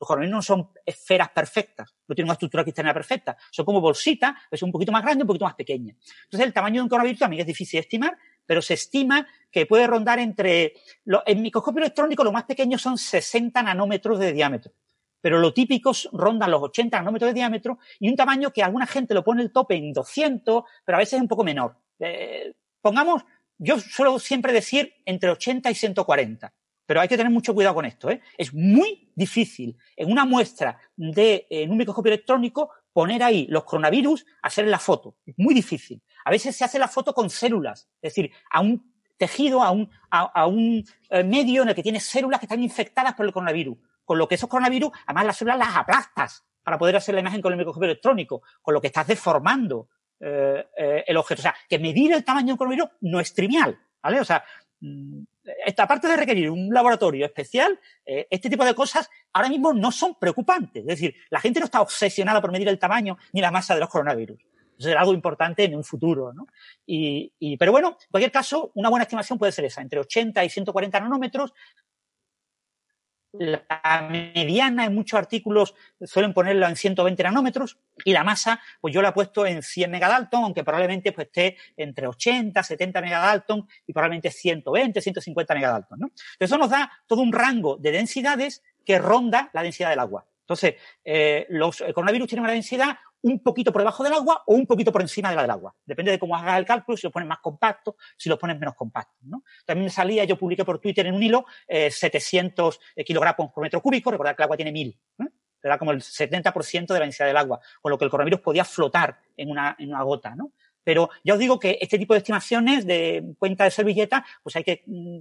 los 0.00 0.06
coronavirus 0.06 0.34
no 0.34 0.42
son 0.42 0.70
esferas 0.84 1.30
perfectas, 1.30 1.94
no 2.06 2.14
tienen 2.14 2.28
una 2.28 2.34
estructura 2.34 2.62
cristalina 2.62 2.92
perfecta, 2.92 3.36
son 3.50 3.64
como 3.64 3.80
bolsitas, 3.80 4.34
es 4.50 4.62
un 4.62 4.72
poquito 4.72 4.92
más 4.92 5.02
grande, 5.02 5.22
un 5.22 5.28
poquito 5.28 5.44
más 5.44 5.54
pequeña. 5.54 5.94
Entonces, 6.24 6.46
el 6.46 6.52
tamaño 6.52 6.76
de 6.76 6.82
un 6.82 6.88
coronavirus 6.88 7.20
también 7.20 7.40
es 7.40 7.46
difícil 7.46 7.78
de 7.78 7.82
estimar, 7.82 8.18
pero 8.46 8.60
se 8.60 8.74
estima 8.74 9.26
que 9.50 9.66
puede 9.66 9.86
rondar 9.86 10.18
entre, 10.18 10.74
en 11.26 11.42
microscopio 11.42 11.80
electrónico 11.80 12.24
lo 12.24 12.32
más 12.32 12.44
pequeño 12.44 12.78
son 12.78 12.98
60 12.98 13.62
nanómetros 13.62 14.18
de 14.18 14.32
diámetro, 14.32 14.72
pero 15.20 15.38
lo 15.38 15.54
típico 15.54 15.92
rondan 16.12 16.50
los 16.50 16.62
80 16.62 16.98
nanómetros 16.98 17.30
de 17.30 17.34
diámetro 17.34 17.78
y 17.98 18.08
un 18.08 18.16
tamaño 18.16 18.52
que 18.52 18.62
alguna 18.62 18.86
gente 18.86 19.14
lo 19.14 19.24
pone 19.24 19.42
el 19.42 19.52
tope 19.52 19.76
en 19.76 19.92
200, 19.92 20.64
pero 20.84 20.96
a 20.96 20.98
veces 20.98 21.14
es 21.14 21.22
un 21.22 21.28
poco 21.28 21.44
menor. 21.44 21.76
Eh, 21.98 22.54
pongamos, 22.80 23.24
yo 23.56 23.78
suelo 23.78 24.18
siempre 24.18 24.52
decir 24.52 24.92
entre 25.06 25.30
80 25.30 25.70
y 25.70 25.74
140. 25.74 26.52
Pero 26.86 27.00
hay 27.00 27.08
que 27.08 27.16
tener 27.16 27.32
mucho 27.32 27.54
cuidado 27.54 27.74
con 27.74 27.84
esto. 27.84 28.10
¿eh? 28.10 28.20
Es 28.36 28.52
muy 28.52 29.10
difícil 29.14 29.76
en 29.96 30.10
una 30.10 30.24
muestra 30.24 30.78
de 30.96 31.46
en 31.50 31.70
un 31.70 31.78
microscopio 31.78 32.12
electrónico 32.12 32.70
poner 32.92 33.22
ahí 33.22 33.46
los 33.50 33.64
coronavirus, 33.64 34.24
hacer 34.42 34.66
la 34.68 34.78
foto. 34.78 35.16
Es 35.26 35.34
muy 35.36 35.54
difícil. 35.54 36.02
A 36.24 36.30
veces 36.30 36.56
se 36.56 36.64
hace 36.64 36.78
la 36.78 36.88
foto 36.88 37.12
con 37.12 37.28
células, 37.28 37.88
es 38.00 38.14
decir, 38.14 38.30
a 38.50 38.60
un 38.60 38.94
tejido, 39.16 39.62
a 39.62 39.70
un, 39.70 39.90
a, 40.10 40.46
un 40.46 40.84
eh, 41.10 41.24
medio 41.24 41.62
en 41.62 41.70
el 41.70 41.74
que 41.74 41.82
tiene 41.82 42.00
células 42.00 42.40
que 42.40 42.46
están 42.46 42.62
infectadas 42.62 43.14
por 43.14 43.26
el 43.26 43.32
coronavirus. 43.32 43.76
Con 44.04 44.18
lo 44.18 44.28
que 44.28 44.34
esos 44.34 44.48
coronavirus, 44.48 44.90
además 45.06 45.26
las 45.26 45.36
células 45.36 45.58
las 45.58 45.76
aplastas 45.76 46.44
para 46.62 46.78
poder 46.78 46.96
hacer 46.96 47.14
la 47.14 47.20
imagen 47.20 47.42
con 47.42 47.52
el 47.52 47.58
microscopio 47.58 47.86
electrónico, 47.86 48.42
con 48.62 48.74
lo 48.74 48.80
que 48.80 48.88
estás 48.88 49.06
deformando 49.06 49.88
eh, 50.20 50.66
eh, 50.76 51.04
el 51.06 51.16
objeto. 51.16 51.40
O 51.40 51.42
sea, 51.42 51.54
que 51.68 51.78
medir 51.78 52.12
el 52.12 52.24
tamaño 52.24 52.48
del 52.48 52.58
coronavirus 52.58 52.90
no 53.00 53.20
es 53.20 53.34
trivial, 53.34 53.78
¿vale? 54.02 54.20
O 54.20 54.24
sea, 54.24 54.44
esta 55.66 55.86
parte 55.86 56.08
de 56.08 56.16
requerir 56.16 56.50
un 56.50 56.72
laboratorio 56.72 57.26
especial, 57.26 57.78
eh, 58.04 58.26
este 58.30 58.48
tipo 58.48 58.64
de 58.64 58.74
cosas 58.74 59.08
ahora 59.32 59.48
mismo 59.48 59.72
no 59.72 59.92
son 59.92 60.14
preocupantes. 60.18 60.82
Es 60.82 60.86
decir, 60.86 61.14
la 61.30 61.40
gente 61.40 61.60
no 61.60 61.66
está 61.66 61.80
obsesionada 61.80 62.40
por 62.40 62.52
medir 62.52 62.68
el 62.68 62.78
tamaño 62.78 63.18
ni 63.32 63.40
la 63.40 63.50
masa 63.50 63.74
de 63.74 63.80
los 63.80 63.88
coronavirus. 63.88 64.38
Eso 64.78 64.90
es 64.90 64.96
algo 64.96 65.14
importante 65.14 65.64
en 65.64 65.76
un 65.76 65.84
futuro, 65.84 66.32
¿no? 66.32 66.48
Y, 66.84 67.32
y, 67.38 67.56
pero 67.56 67.70
bueno, 67.70 67.96
en 68.00 68.10
cualquier 68.10 68.32
caso, 68.32 68.72
una 68.74 68.88
buena 68.88 69.04
estimación 69.04 69.38
puede 69.38 69.52
ser 69.52 69.64
esa, 69.66 69.80
entre 69.80 70.00
80 70.00 70.44
y 70.44 70.50
140 70.50 71.00
nanómetros, 71.00 71.52
la 73.38 74.08
mediana 74.08 74.84
en 74.84 74.94
muchos 74.94 75.18
artículos 75.18 75.74
suelen 76.04 76.32
ponerla 76.32 76.68
en 76.68 76.76
120 76.76 77.22
nanómetros 77.22 77.78
y 78.04 78.12
la 78.12 78.22
masa, 78.22 78.60
pues 78.80 78.94
yo 78.94 79.02
la 79.02 79.08
he 79.08 79.12
puesto 79.12 79.46
en 79.46 79.62
100 79.62 79.90
megadalton, 79.90 80.44
aunque 80.44 80.62
probablemente 80.62 81.12
pues, 81.12 81.26
esté 81.26 81.56
entre 81.76 82.06
80, 82.06 82.62
70 82.62 83.00
megadalton 83.00 83.68
y 83.86 83.92
probablemente 83.92 84.30
120, 84.30 85.00
150 85.00 85.54
megadalton. 85.54 85.98
¿no? 85.98 86.10
Eso 86.38 86.58
nos 86.58 86.70
da 86.70 86.90
todo 87.06 87.22
un 87.22 87.32
rango 87.32 87.76
de 87.76 87.92
densidades 87.92 88.62
que 88.84 88.98
ronda 88.98 89.50
la 89.52 89.62
densidad 89.62 89.90
del 89.90 89.98
agua. 89.98 90.26
Entonces, 90.40 90.74
eh, 91.04 91.46
los 91.48 91.82
coronavirus 91.94 92.28
tienen 92.28 92.44
una 92.44 92.52
densidad 92.52 92.98
un 93.24 93.40
poquito 93.40 93.72
por 93.72 93.80
debajo 93.80 94.04
del 94.04 94.12
agua 94.12 94.42
o 94.46 94.54
un 94.54 94.66
poquito 94.66 94.92
por 94.92 95.00
encima 95.00 95.30
de 95.30 95.36
la 95.36 95.42
del 95.42 95.50
agua. 95.50 95.74
Depende 95.84 96.10
de 96.10 96.18
cómo 96.18 96.36
hagas 96.36 96.58
el 96.58 96.66
cálculo, 96.66 96.96
si 96.96 97.06
lo 97.06 97.10
pones 97.10 97.28
más 97.28 97.38
compacto, 97.38 97.96
si 98.18 98.28
lo 98.28 98.38
pones 98.38 98.58
menos 98.58 98.74
compacto. 98.74 99.18
¿no? 99.22 99.44
También 99.64 99.90
salía, 99.90 100.24
yo 100.24 100.36
publiqué 100.36 100.64
por 100.64 100.78
Twitter 100.78 101.06
en 101.06 101.14
un 101.14 101.22
hilo, 101.22 101.46
700 101.66 102.80
eh, 102.96 103.04
kilogramos 103.04 103.50
por 103.50 103.62
metro 103.62 103.80
cúbico, 103.80 104.10
recordad 104.10 104.36
que 104.36 104.42
el 104.42 104.44
agua 104.44 104.56
tiene 104.56 104.72
1000. 104.72 105.00
¿eh? 105.20 105.24
Era 105.62 105.78
como 105.78 105.92
el 105.92 106.02
70% 106.02 106.86
de 106.86 106.94
la 106.94 107.00
densidad 107.00 107.26
del 107.26 107.38
agua, 107.38 107.60
con 107.80 107.90
lo 107.90 107.96
que 107.96 108.04
el 108.04 108.10
coronavirus 108.10 108.40
podía 108.40 108.64
flotar 108.64 109.18
en 109.38 109.50
una, 109.50 109.74
en 109.78 109.88
una 109.88 110.02
gota. 110.02 110.34
¿no? 110.34 110.52
Pero 110.84 111.08
ya 111.24 111.32
os 111.32 111.38
digo 111.38 111.58
que 111.58 111.78
este 111.80 111.98
tipo 111.98 112.12
de 112.12 112.18
estimaciones 112.18 112.84
de 112.84 113.34
cuenta 113.38 113.64
de 113.64 113.70
servilleta, 113.70 114.26
pues 114.42 114.54
hay 114.56 114.64
que 114.64 114.82
mm, 114.86 115.20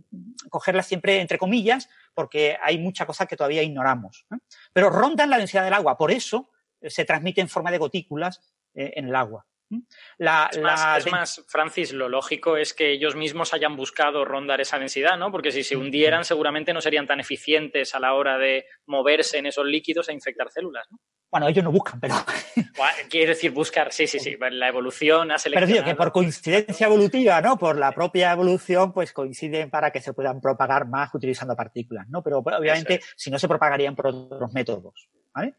cogerlas 0.50 0.88
siempre 0.88 1.22
entre 1.22 1.38
comillas, 1.38 1.90
porque 2.14 2.58
hay 2.62 2.80
mucha 2.80 3.06
cosa 3.06 3.26
que 3.26 3.38
todavía 3.38 3.64
ignoramos. 3.64 4.26
Pero 4.74 4.90
rondan 4.90 5.30
la 5.30 5.38
densidad 5.38 5.64
del 5.64 5.74
agua. 5.74 5.98
Por 5.98 6.12
eso 6.12 6.50
se 6.88 7.06
transmite 7.06 7.42
en 7.42 7.50
forma 7.50 7.72
de 7.72 7.78
gotículas 7.78 8.42
eh, 8.74 8.94
en 8.96 9.08
el 9.08 9.16
agua. 9.16 9.46
La, 10.18 10.50
es, 10.98 11.12
más, 11.12 11.44
Francis, 11.48 11.94
lo 11.94 12.10
lógico 12.10 12.58
es 12.58 12.74
que 12.74 12.92
ellos 12.92 13.16
mismos 13.16 13.54
hayan 13.54 13.76
buscado 13.76 14.26
rondar 14.26 14.62
esa 14.62 14.78
densidad, 14.78 15.18
¿no? 15.18 15.32
Porque 15.32 15.52
si 15.52 15.64
se 15.64 15.76
hundieran, 15.76 16.26
seguramente 16.26 16.74
no 16.74 16.82
serían 16.82 17.08
tan 17.08 17.20
eficientes 17.20 17.96
a 17.96 18.00
la 18.00 18.14
hora 18.14 18.38
de 18.38 18.66
moverse 18.86 19.38
en 19.40 19.48
esos 19.48 19.66
líquidos 19.66 20.10
e 20.10 20.14
infectar 20.14 20.50
células, 20.52 20.86
¿no? 20.92 21.00
Bueno, 21.32 21.48
ellos 21.48 21.64
no 21.64 21.72
buscan, 21.72 22.00
pero. 22.00 22.14
Quiero 23.10 23.30
decir, 23.30 23.50
buscar, 23.50 23.92
sí, 23.92 24.06
sí, 24.06 24.20
sí. 24.20 24.38
La 24.52 24.68
evolución 24.68 25.32
ha 25.32 25.40
seleccionado. 25.40 25.68
Pero 25.68 25.84
digo 25.84 25.86
que 25.86 25.98
por 25.98 26.12
coincidencia 26.12 26.86
evolutiva, 26.86 27.42
¿no? 27.42 27.58
Por 27.58 27.76
la 27.76 27.92
propia 27.92 28.32
evolución, 28.32 28.94
pues 28.94 29.14
coinciden 29.14 29.72
para 29.72 29.90
que 29.90 30.00
se 30.00 30.14
puedan 30.14 30.40
propagar 30.40 30.88
más 30.88 31.12
utilizando 31.16 31.56
partículas, 31.56 32.08
¿no? 32.08 32.22
Pero 32.22 32.38
obviamente, 32.38 33.02
si 33.16 33.32
no, 33.32 33.40
se 33.40 33.48
propagarían 33.48 33.96
por 33.96 34.08
otros 34.08 34.54
métodos, 34.54 35.10
¿vale? 35.34 35.56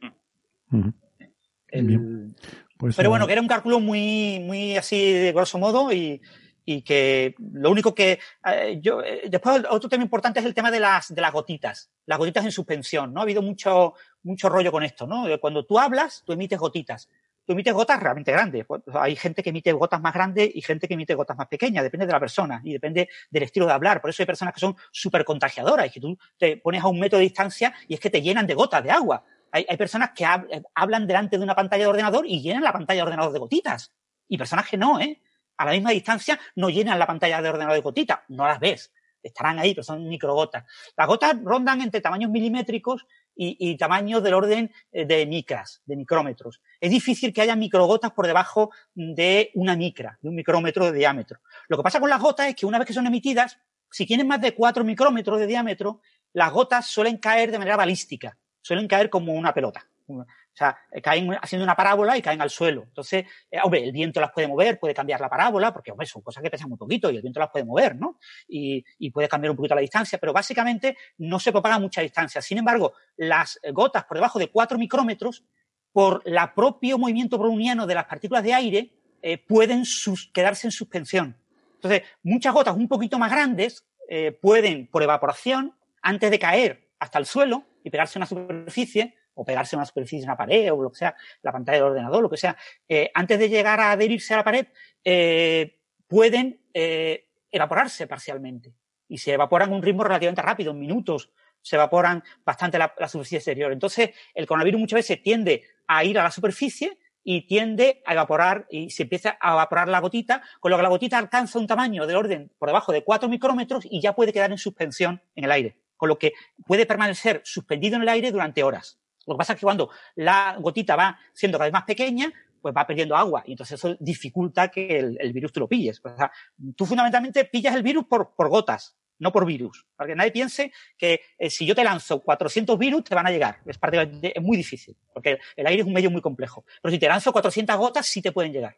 Pues, 2.77 2.97
pero 2.97 3.07
eh, 3.07 3.11
bueno, 3.11 3.27
que 3.27 3.33
era 3.33 3.43
un 3.43 3.49
cálculo 3.49 3.81
muy, 3.81 4.41
muy 4.41 4.77
así 4.77 5.13
de 5.13 5.33
grosso 5.33 5.59
modo 5.59 5.93
y, 5.93 6.21
y 6.65 6.83
que 6.83 7.35
lo 7.39 7.71
único 7.71 7.95
que 7.95 8.19
eh, 8.47 8.79
yo 8.81 9.03
eh, 9.03 9.23
después 9.29 9.63
otro 9.71 9.89
tema 9.89 10.05
importante 10.05 10.41
es 10.41 10.47
el 10.47 10.55
tema 10.55 10.71
de 10.71 10.81
las 10.81 11.15
de 11.15 11.21
las 11.21 11.33
gotitas 11.33 11.91
las 12.07 12.19
gotitas 12.19 12.45
en 12.45 12.53
suspensión 12.53 13.13
no 13.13 13.21
ha 13.21 13.23
habido 13.23 13.43
mucho 13.43 13.95
mucho 14.23 14.49
rollo 14.49 14.73
con 14.73 14.83
esto 14.83 15.07
no 15.07 15.27
cuando 15.41 15.65
tú 15.65 15.79
hablas 15.79 16.23
tú 16.25 16.33
emites 16.33 16.59
gotitas. 16.59 17.09
Tú 17.47 17.53
emites 17.53 17.75
gotas 17.75 18.01
realmente 18.01 18.33
grandes. 18.33 18.65
Pues, 18.65 18.81
hay 18.95 19.17
gente 19.17 19.43
que 19.43 19.51
emite 19.51 19.71
gotas 19.73 20.01
más 20.01 20.15
grandes 20.15 20.51
y 20.55 20.63
gente 20.63 20.89
que 20.89 20.95
emite 20.95 21.15
gotas 21.15 21.37
más 21.37 21.47
pequeñas 21.47 21.85
depende 21.85 22.07
de 22.07 22.13
la 22.13 22.19
persona 22.19 22.63
y 22.65 22.73
depende 22.73 23.11
del 23.31 23.43
estilo 23.43 23.67
de 23.67 23.73
hablar. 23.73 24.01
Por 24.01 24.09
eso 24.09 24.23
hay 24.23 24.27
personas 24.27 24.55
que 24.55 24.61
son 24.61 24.75
súper 24.91 25.27
contagiadoras 25.27 25.87
y 25.87 25.91
que 25.91 26.01
tú 26.01 26.17
te 26.39 26.57
pones 26.57 26.83
a 26.83 26.89
un 26.89 26.99
metro 26.99 27.19
de 27.19 27.25
distancia 27.25 27.75
y 27.87 27.93
es 27.93 28.01
que 28.01 28.09
te 28.09 28.23
llenan 28.23 28.47
de 28.47 28.55
gotas 28.55 28.83
de 28.83 28.91
agua 28.91 29.25
hay, 29.55 29.77
personas 29.77 30.11
que 30.15 30.27
hablan 30.75 31.07
delante 31.07 31.39
de 31.39 31.45
una 31.45 31.55
pantalla 31.55 31.85
de 31.85 31.91
ordenador 31.91 32.27
y 32.27 32.43
llenan 32.43 32.65
la 32.65 32.73
pantalla 32.73 32.99
de 32.99 33.03
ordenador 33.05 33.33
de 33.33 33.39
gotitas 33.39 33.93
y 34.29 34.37
personas 34.37 34.69
que 34.69 34.77
no 34.77 35.01
eh 35.01 35.21
a 35.57 35.65
la 35.65 35.71
misma 35.71 35.91
distancia 35.91 36.39
no 36.57 36.69
llenan 36.69 36.99
la 36.99 37.07
pantalla 37.07 37.41
de 37.41 37.49
ordenador 37.49 37.77
de 37.77 37.83
gotitas, 37.83 38.19
no 38.29 38.45
las 38.45 38.59
ves. 38.59 38.93
Estarán 39.23 39.59
ahí, 39.59 39.73
pero 39.73 39.85
son 39.85 40.07
microgotas. 40.07 40.65
Las 40.97 41.07
gotas 41.07 41.37
rondan 41.43 41.81
entre 41.81 42.03
tamaños 42.03 42.31
milimétricos 42.31 43.07
y, 43.35 43.57
y 43.71 43.77
tamaños 43.77 44.23
del 44.23 44.35
orden 44.35 44.71
eh, 44.93 45.07
de 45.07 45.25
micras, 45.25 45.81
de 45.87 45.97
micrómetros. 45.97 46.61
Es 46.79 46.91
difícil 46.91 47.33
que 47.33 47.41
haya 47.41 47.57
microgotas 47.57 48.13
por 48.13 48.27
debajo 48.27 48.71
de 48.95 49.51
una 49.55 49.77
micra, 49.77 50.19
de 50.21 50.29
un 50.29 50.35
micrómetro 50.35 50.85
de 50.87 50.99
diámetro. 50.99 51.41
Lo 51.69 51.79
que 51.79 51.83
pasa 51.83 52.01
con 52.01 52.11
las 52.11 52.21
gotas 52.21 52.49
es 52.49 52.55
que 52.55 52.67
una 52.67 52.79
vez 52.79 52.87
que 52.87 52.93
son 52.93 53.07
emitidas, 53.07 53.59
si 53.91 54.05
tienen 54.05 54.27
más 54.27 54.43
de 54.43 54.55
cuatro 54.55 54.85
micrómetros 54.85 55.39
de 55.39 55.47
diámetro, 55.47 56.01
las 56.35 56.53
gotas 56.53 56.87
suelen 56.87 57.17
caer 57.17 57.51
de 57.51 57.59
manera 57.59 57.77
balística, 57.77 58.37
suelen 58.65 58.89
caer 58.89 59.11
como 59.11 59.35
una 59.35 59.53
pelota. 59.53 59.87
O 60.09 60.25
sea, 60.53 60.77
caen 61.03 61.37
haciendo 61.41 61.65
una 61.65 61.77
parábola 61.77 62.17
y 62.17 62.23
caen 62.23 62.41
al 62.41 62.49
suelo. 62.49 62.85
Entonces, 62.85 63.27
eh, 63.51 63.59
hombre, 63.63 63.85
el 63.85 63.93
viento 63.93 64.21
las 64.21 64.33
puede 64.33 64.49
mover, 64.49 64.79
puede 64.79 64.95
cambiar 64.95 65.21
la 65.21 65.29
parábola, 65.29 65.73
porque, 65.73 65.91
hombre, 65.91 66.07
son 66.07 66.23
cosas 66.23 66.43
que 66.43 66.51
pesan 66.51 66.71
muy 66.71 66.79
poquito 66.79 67.11
y 67.11 67.17
el 67.17 67.23
viento 67.23 67.41
las 67.41 67.51
puede 67.51 67.65
mover, 67.67 67.95
¿no? 67.97 68.19
Y, 68.49 68.83
y 68.99 69.11
puede 69.11 69.29
cambiar 69.29 69.51
un 69.51 69.57
poquito 69.57 69.75
la 69.75 69.83
distancia, 69.83 70.19
pero 70.19 70.33
básicamente 70.33 70.97
no 71.19 71.39
se 71.39 71.53
propaga 71.53 71.79
mucha 71.79 72.01
distancia. 72.01 72.41
Sin 72.41 72.57
embargo, 72.57 72.95
las 73.17 73.61
gotas 73.73 74.05
por 74.05 74.17
debajo 74.17 74.39
de 74.39 74.49
4 74.49 74.79
micrómetros, 74.79 75.45
por 75.93 76.23
el 76.25 76.39
propio 76.55 76.99
movimiento 76.99 77.37
browniano 77.37 77.87
de 77.87 77.95
las 77.95 78.07
partículas 78.07 78.43
de 78.45 78.55
aire, 78.55 78.91
eh, 79.21 79.39
pueden 79.39 79.85
quedarse 80.33 80.67
en 80.67 80.71
suspensión. 80.71 81.37
Entonces, 81.75 82.03
muchas 82.23 82.55
gotas 82.55 82.77
un 82.77 82.89
poquito 82.89 83.19
más 83.19 83.31
grandes 83.31 83.87
eh, 84.09 84.33
pueden, 84.33 84.87
por 84.87 85.03
evaporación, 85.03 85.75
antes 86.01 86.31
de 86.31 86.39
caer 86.39 86.89
hasta 86.99 87.19
el 87.19 87.27
suelo 87.27 87.65
y 87.85 87.91
pegarse 87.91 88.19
a 88.19 88.21
una 88.21 88.27
superficie, 88.27 89.15
o 89.35 89.45
pegarse 89.45 89.77
a 89.77 89.79
una 89.79 89.87
superficie, 89.87 90.25
una 90.25 90.37
pared 90.37 90.73
o 90.73 90.83
lo 90.83 90.91
que 90.91 90.99
sea, 90.99 91.15
la 91.43 91.53
pantalla 91.53 91.79
del 91.79 91.87
ordenador, 91.89 92.23
lo 92.23 92.31
que 92.31 92.37
sea, 92.37 92.57
eh, 92.89 93.11
antes 93.15 93.39
de 93.39 93.49
llegar 93.49 93.79
a 93.79 93.93
adherirse 93.93 94.35
a 94.35 94.39
la 94.39 94.45
pared, 94.45 94.67
eh, 95.05 95.79
pueden 96.09 96.61
eh, 96.73 97.29
evaporarse 97.53 98.07
parcialmente. 98.07 98.75
Y 99.07 99.19
se 99.19 99.35
evaporan 99.35 99.71
a 99.71 99.77
un 99.77 99.83
ritmo 99.83 100.03
relativamente 100.03 100.43
rápido, 100.43 100.73
en 100.73 100.81
minutos, 100.81 101.31
se 101.61 101.77
evaporan 101.77 102.25
bastante 102.45 102.79
la, 102.79 102.95
la 102.99 103.09
superficie 103.09 103.39
exterior. 103.39 103.71
Entonces, 103.71 104.11
el 104.35 104.47
coronavirus 104.47 104.81
muchas 104.81 104.99
veces 104.99 105.23
tiende 105.23 105.63
a 105.87 106.05
ir 106.05 106.19
a 106.19 106.23
la 106.23 106.31
superficie 106.31 106.99
y 107.23 107.47
tiende 107.47 108.03
a 108.05 108.13
evaporar 108.13 108.67
y 108.71 108.91
se 108.91 109.05
empieza 109.05 109.37
a 109.41 109.55
evaporar 109.55 109.89
la 109.89 110.01
gotita, 110.01 110.43
con 110.61 110.71
lo 110.71 110.77
que 110.77 110.83
la 110.83 110.89
gotita 110.91 111.19
alcanza 111.19 111.59
un 111.59 111.67
tamaño 111.67 112.07
de 112.07 112.15
orden 112.15 112.53
por 112.59 112.69
debajo 112.69 112.93
de 112.93 113.03
4 113.03 113.29
micrómetros 113.29 113.87
y 113.91 114.01
ya 114.01 114.15
puede 114.15 114.33
quedar 114.33 114.53
en 114.53 114.59
suspensión 114.59 115.23
en 115.35 115.45
el 115.45 115.51
aire, 115.51 115.79
con 116.05 116.11
lo 116.11 116.19
que 116.19 116.35
puede 116.67 116.85
permanecer 116.85 117.41
suspendido 117.45 117.97
en 117.97 118.03
el 118.03 118.09
aire 118.11 118.31
durante 118.31 118.63
horas. 118.63 118.99
Lo 119.27 119.35
que 119.35 119.39
pasa 119.39 119.55
es 119.55 119.59
que 119.59 119.65
cuando 119.65 119.89
la 120.17 120.59
gotita 120.61 120.97
va 120.97 121.19
siendo 121.33 121.57
cada 121.57 121.69
vez 121.69 121.73
más 121.73 121.85
pequeña, 121.85 122.31
pues 122.61 122.75
va 122.77 122.87
perdiendo 122.87 123.17
agua 123.17 123.43
y 123.47 123.53
entonces 123.53 123.81
eso 123.81 123.97
dificulta 123.99 124.69
que 124.69 124.99
el, 124.99 125.33
virus 125.33 125.51
tú 125.51 125.61
lo 125.61 125.69
pilles. 125.69 126.03
O 126.05 126.15
sea, 126.15 126.31
tú 126.77 126.85
fundamentalmente 126.85 127.47
pillas 127.47 127.75
el 127.75 127.83
virus 127.83 128.05
por, 128.05 128.35
por 128.35 128.51
gotas, 128.51 128.99
no 129.19 129.33
por 129.33 129.47
virus. 129.47 129.87
Para 129.97 130.09
que 130.09 130.15
nadie 130.15 130.31
piense 130.31 130.73
que 130.99 131.23
eh, 131.39 131.49
si 131.49 131.65
yo 131.65 131.75
te 131.75 131.83
lanzo 131.83 132.21
400 132.21 132.79
virus 132.79 133.05
te 133.05 133.15
van 133.15 133.27
a 133.27 133.31
llegar. 133.31 133.61
Es, 133.65 133.79
es 133.81 134.43
muy 134.43 134.59
difícil, 134.59 134.95
porque 135.15 135.39
el 135.57 135.67
aire 135.67 135.81
es 135.81 135.87
un 135.87 135.95
medio 135.95 136.11
muy 136.11 136.21
complejo. 136.21 136.67
Pero 136.83 136.93
si 136.93 136.99
te 136.99 137.09
lanzo 137.09 137.33
400 137.33 137.79
gotas, 137.79 138.07
sí 138.07 138.21
te 138.21 138.31
pueden 138.31 138.53
llegar. 138.53 138.77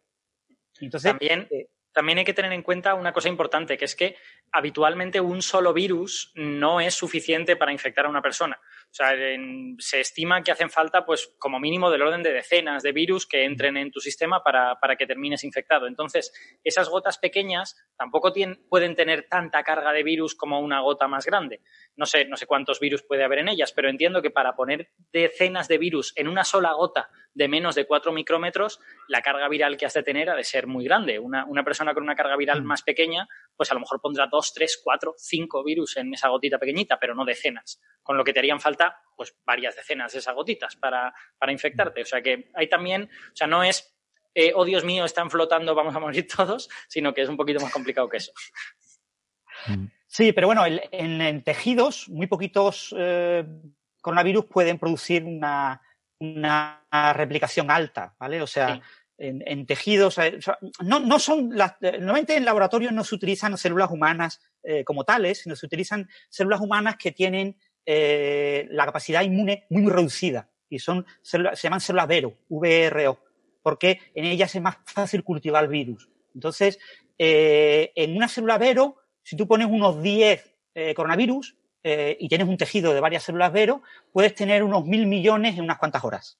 Entonces, 0.80 1.10
También 1.10 1.48
eh, 1.50 1.70
también 1.96 2.18
hay 2.18 2.26
que 2.26 2.34
tener 2.34 2.52
en 2.52 2.62
cuenta 2.62 2.92
una 2.92 3.14
cosa 3.14 3.30
importante, 3.30 3.78
que 3.78 3.86
es 3.86 3.96
que 3.96 4.16
habitualmente 4.52 5.18
un 5.18 5.40
solo 5.40 5.72
virus 5.72 6.30
no 6.34 6.78
es 6.78 6.92
suficiente 6.92 7.56
para 7.56 7.72
infectar 7.72 8.04
a 8.04 8.10
una 8.10 8.20
persona. 8.20 8.60
O 8.60 8.94
sea, 8.94 9.12
se 9.78 10.00
estima 10.00 10.42
que 10.42 10.52
hacen 10.52 10.68
falta, 10.68 11.06
pues, 11.06 11.34
como 11.38 11.58
mínimo 11.58 11.90
del 11.90 12.02
orden 12.02 12.22
de 12.22 12.34
decenas 12.34 12.82
de 12.82 12.92
virus 12.92 13.26
que 13.26 13.44
entren 13.44 13.78
en 13.78 13.90
tu 13.90 14.00
sistema 14.00 14.42
para, 14.44 14.96
que 14.98 15.06
termines 15.06 15.42
infectado. 15.42 15.86
Entonces, 15.86 16.34
esas 16.62 16.90
gotas 16.90 17.16
pequeñas 17.16 17.82
tampoco 17.96 18.30
pueden 18.68 18.94
tener 18.94 19.26
tanta 19.30 19.62
carga 19.62 19.94
de 19.94 20.02
virus 20.02 20.34
como 20.34 20.60
una 20.60 20.82
gota 20.82 21.08
más 21.08 21.24
grande. 21.24 21.62
No 21.96 22.06
sé, 22.06 22.26
no 22.26 22.36
sé 22.36 22.46
cuántos 22.46 22.78
virus 22.78 23.02
puede 23.02 23.24
haber 23.24 23.38
en 23.38 23.48
ellas, 23.48 23.72
pero 23.72 23.88
entiendo 23.88 24.20
que 24.22 24.30
para 24.30 24.54
poner 24.54 24.90
decenas 25.12 25.66
de 25.68 25.78
virus 25.78 26.12
en 26.16 26.28
una 26.28 26.44
sola 26.44 26.72
gota 26.72 27.10
de 27.32 27.48
menos 27.48 27.74
de 27.74 27.86
4 27.86 28.12
micrómetros, 28.12 28.80
la 29.08 29.22
carga 29.22 29.48
viral 29.48 29.76
que 29.76 29.86
has 29.86 29.94
de 29.94 30.02
tener 30.02 30.30
ha 30.30 30.36
de 30.36 30.44
ser 30.44 30.66
muy 30.66 30.84
grande. 30.84 31.18
Una, 31.18 31.44
una 31.46 31.64
persona 31.64 31.94
con 31.94 32.02
una 32.02 32.14
carga 32.14 32.36
viral 32.36 32.62
mm. 32.62 32.66
más 32.66 32.82
pequeña, 32.82 33.28
pues 33.56 33.70
a 33.70 33.74
lo 33.74 33.80
mejor 33.80 34.00
pondrá 34.00 34.26
2, 34.30 34.54
3, 34.54 34.80
4, 34.82 35.14
5 35.16 35.64
virus 35.64 35.96
en 35.96 36.14
esa 36.14 36.28
gotita 36.28 36.58
pequeñita, 36.58 36.98
pero 36.98 37.14
no 37.14 37.24
decenas. 37.24 37.80
Con 38.02 38.16
lo 38.16 38.24
que 38.24 38.32
te 38.32 38.40
harían 38.40 38.60
falta, 38.60 39.00
pues 39.16 39.36
varias 39.44 39.76
decenas 39.76 40.12
de 40.12 40.18
esas 40.18 40.34
gotitas 40.34 40.76
para, 40.76 41.14
para 41.38 41.52
infectarte. 41.52 42.02
O 42.02 42.06
sea 42.06 42.22
que 42.22 42.50
hay 42.54 42.68
también, 42.68 43.04
o 43.04 43.36
sea, 43.36 43.46
no 43.46 43.62
es, 43.62 43.96
eh, 44.34 44.52
oh 44.54 44.64
Dios 44.64 44.84
mío, 44.84 45.04
están 45.04 45.30
flotando, 45.30 45.74
vamos 45.74 45.94
a 45.96 46.00
morir 46.00 46.26
todos, 46.36 46.68
sino 46.88 47.14
que 47.14 47.22
es 47.22 47.28
un 47.28 47.36
poquito 47.36 47.60
más 47.60 47.72
complicado 47.72 48.08
que 48.08 48.18
eso. 48.18 48.32
Sí, 50.16 50.32
pero 50.32 50.46
bueno, 50.46 50.62
en, 50.64 51.42
tejidos, 51.42 52.08
muy 52.08 52.26
poquitos 52.26 52.94
eh, 52.96 53.44
coronavirus 54.00 54.46
pueden 54.46 54.78
producir 54.78 55.22
una, 55.24 55.82
replicación 57.12 57.70
alta, 57.70 58.14
¿vale? 58.18 58.40
O 58.40 58.46
sea, 58.46 58.80
en, 59.18 59.66
tejidos, 59.66 60.16
eh, 60.16 60.38
no, 60.80 61.00
no 61.00 61.18
son 61.18 61.50
las, 61.54 61.72
eh, 61.82 61.98
normalmente 61.98 62.34
en 62.34 62.46
laboratorios 62.46 62.94
no 62.94 63.04
se 63.04 63.14
utilizan 63.14 63.58
células 63.58 63.90
humanas 63.90 64.40
como 64.86 65.04
tales, 65.04 65.42
sino 65.42 65.54
se 65.54 65.66
utilizan 65.66 66.08
células 66.30 66.62
humanas 66.62 66.96
que 66.96 67.12
tienen 67.12 67.54
la 67.84 68.86
capacidad 68.86 69.20
inmune 69.20 69.66
muy, 69.68 69.82
muy 69.82 69.92
reducida 69.92 70.48
y 70.70 70.78
son 70.78 71.04
se 71.20 71.38
llaman 71.62 71.80
células 71.80 72.08
Vero, 72.08 72.38
VRO, 72.48 73.20
porque 73.62 74.00
en 74.14 74.24
ellas 74.24 74.54
es 74.54 74.62
más 74.62 74.78
fácil 74.86 75.22
cultivar 75.22 75.64
el 75.64 75.70
virus. 75.70 76.08
Entonces, 76.34 76.78
en 77.18 78.16
una 78.16 78.28
célula 78.28 78.56
Vero, 78.56 78.96
si 79.26 79.34
tú 79.34 79.48
pones 79.48 79.66
unos 79.66 80.00
10 80.00 80.54
eh, 80.72 80.94
coronavirus 80.94 81.56
eh, 81.82 82.16
y 82.20 82.28
tienes 82.28 82.46
un 82.46 82.56
tejido 82.56 82.94
de 82.94 83.00
varias 83.00 83.24
células 83.24 83.52
Vero, 83.52 83.82
puedes 84.12 84.36
tener 84.36 84.62
unos 84.62 84.84
mil 84.84 85.08
millones 85.08 85.58
en 85.58 85.64
unas 85.64 85.78
cuantas 85.78 86.04
horas. 86.04 86.38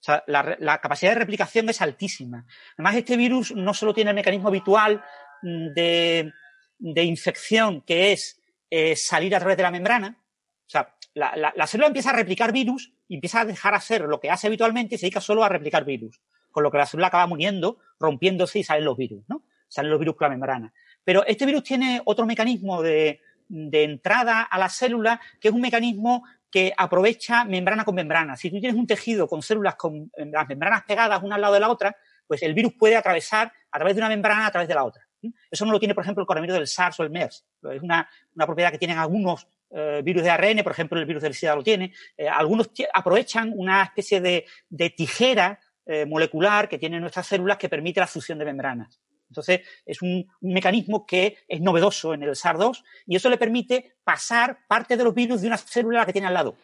O 0.00 0.04
sea, 0.04 0.22
la, 0.26 0.80
capacidad 0.82 1.12
de 1.12 1.18
replicación 1.18 1.66
es 1.70 1.80
altísima. 1.80 2.46
Además, 2.76 2.96
este 2.96 3.16
virus 3.16 3.54
no 3.56 3.72
solo 3.72 3.94
tiene 3.94 4.10
el 4.10 4.16
mecanismo 4.16 4.48
habitual 4.48 5.02
mm, 5.40 5.68
de, 5.72 7.02
infección, 7.02 7.80
que 7.80 8.12
es 8.12 8.38
eh, 8.68 8.96
salir 8.96 9.34
a 9.34 9.38
través 9.38 9.56
de 9.56 9.62
la 9.62 9.70
membrana. 9.70 10.22
O 10.66 10.68
sea, 10.68 10.94
la, 11.14 11.54
la, 11.56 11.66
célula 11.66 11.86
empieza 11.86 12.10
a 12.10 12.16
replicar 12.16 12.52
virus 12.52 12.92
y 13.08 13.14
empieza 13.14 13.40
a 13.40 13.44
dejar 13.46 13.74
hacer 13.74 14.02
lo 14.02 14.20
que 14.20 14.30
hace 14.30 14.48
habitualmente 14.48 14.96
y 14.96 14.98
se 14.98 15.06
dedica 15.06 15.22
solo 15.22 15.42
a 15.42 15.48
replicar 15.48 15.86
virus. 15.86 16.20
Con 16.50 16.64
lo 16.64 16.70
que 16.70 16.76
la 16.76 16.86
célula 16.86 17.06
acaba 17.06 17.26
muriendo, 17.26 17.78
rompiéndose 17.98 18.58
y 18.58 18.62
salen 18.62 18.84
los 18.84 18.98
virus, 18.98 19.24
¿no? 19.26 19.46
Salen 19.68 19.90
los 19.90 19.98
virus 19.98 20.16
por 20.16 20.24
la 20.24 20.30
membrana. 20.30 20.74
Pero 21.04 21.24
este 21.26 21.46
virus 21.46 21.62
tiene 21.62 22.00
otro 22.04 22.26
mecanismo 22.26 22.82
de, 22.82 23.20
entrada 23.48 24.42
a 24.42 24.58
la 24.58 24.68
célula, 24.68 25.20
que 25.38 25.48
es 25.48 25.54
un 25.54 25.60
mecanismo 25.60 26.24
que 26.50 26.72
aprovecha 26.76 27.44
membrana 27.44 27.84
con 27.84 27.94
membrana. 27.94 28.36
Si 28.36 28.50
tú 28.50 28.58
tienes 28.58 28.76
un 28.76 28.86
tejido 28.86 29.28
con 29.28 29.42
células 29.42 29.76
con 29.76 30.10
las 30.16 30.48
membranas 30.48 30.84
pegadas 30.84 31.22
una 31.22 31.34
al 31.34 31.40
lado 31.40 31.54
de 31.54 31.60
la 31.60 31.70
otra, 31.70 31.94
pues 32.26 32.42
el 32.42 32.54
virus 32.54 32.72
puede 32.74 32.96
atravesar 32.96 33.52
a 33.70 33.78
través 33.78 33.94
de 33.94 34.00
una 34.00 34.08
membrana 34.08 34.46
a 34.46 34.50
través 34.50 34.68
de 34.68 34.74
la 34.74 34.84
otra. 34.84 35.06
Eso 35.50 35.64
no 35.64 35.72
lo 35.72 35.78
tiene, 35.78 35.94
por 35.94 36.04
ejemplo, 36.04 36.22
el 36.22 36.26
coronavirus 36.26 36.58
del 36.58 36.66
SARS 36.66 37.00
o 37.00 37.02
el 37.02 37.10
MERS. 37.10 37.44
Es 37.72 37.82
una, 37.82 38.08
propiedad 38.34 38.70
que 38.70 38.78
tienen 38.78 38.98
algunos 38.98 39.46
eh, 39.70 40.02
virus 40.04 40.22
de 40.22 40.30
ARN, 40.30 40.62
por 40.62 40.72
ejemplo, 40.72 40.98
el 40.98 41.06
virus 41.06 41.22
del 41.22 41.34
SIDA 41.34 41.54
lo 41.54 41.62
tiene. 41.62 41.92
Eh, 42.16 42.28
algunos 42.28 42.70
aprovechan 42.92 43.52
una 43.54 43.82
especie 43.82 44.20
de, 44.20 44.90
tijera 44.90 45.58
eh, 45.86 46.06
molecular 46.06 46.68
que 46.68 46.78
tienen 46.78 47.00
nuestras 47.00 47.26
células 47.26 47.58
que 47.58 47.68
permite 47.68 48.00
la 48.00 48.06
fusión 48.06 48.38
de 48.38 48.44
membranas. 48.44 49.00
Entonces, 49.34 49.62
es 49.84 50.00
un, 50.00 50.30
mecanismo 50.40 51.04
que 51.04 51.38
es 51.48 51.60
novedoso 51.60 52.14
en 52.14 52.22
el 52.22 52.30
SARS-2 52.30 52.84
y 53.06 53.16
eso 53.16 53.28
le 53.28 53.36
permite 53.36 53.96
pasar 54.04 54.60
parte 54.68 54.96
de 54.96 55.02
los 55.02 55.14
virus 55.14 55.40
de 55.40 55.48
una 55.48 55.58
célula 55.58 56.06
que 56.06 56.12
tiene 56.12 56.28
al 56.28 56.34
lado. 56.34 56.56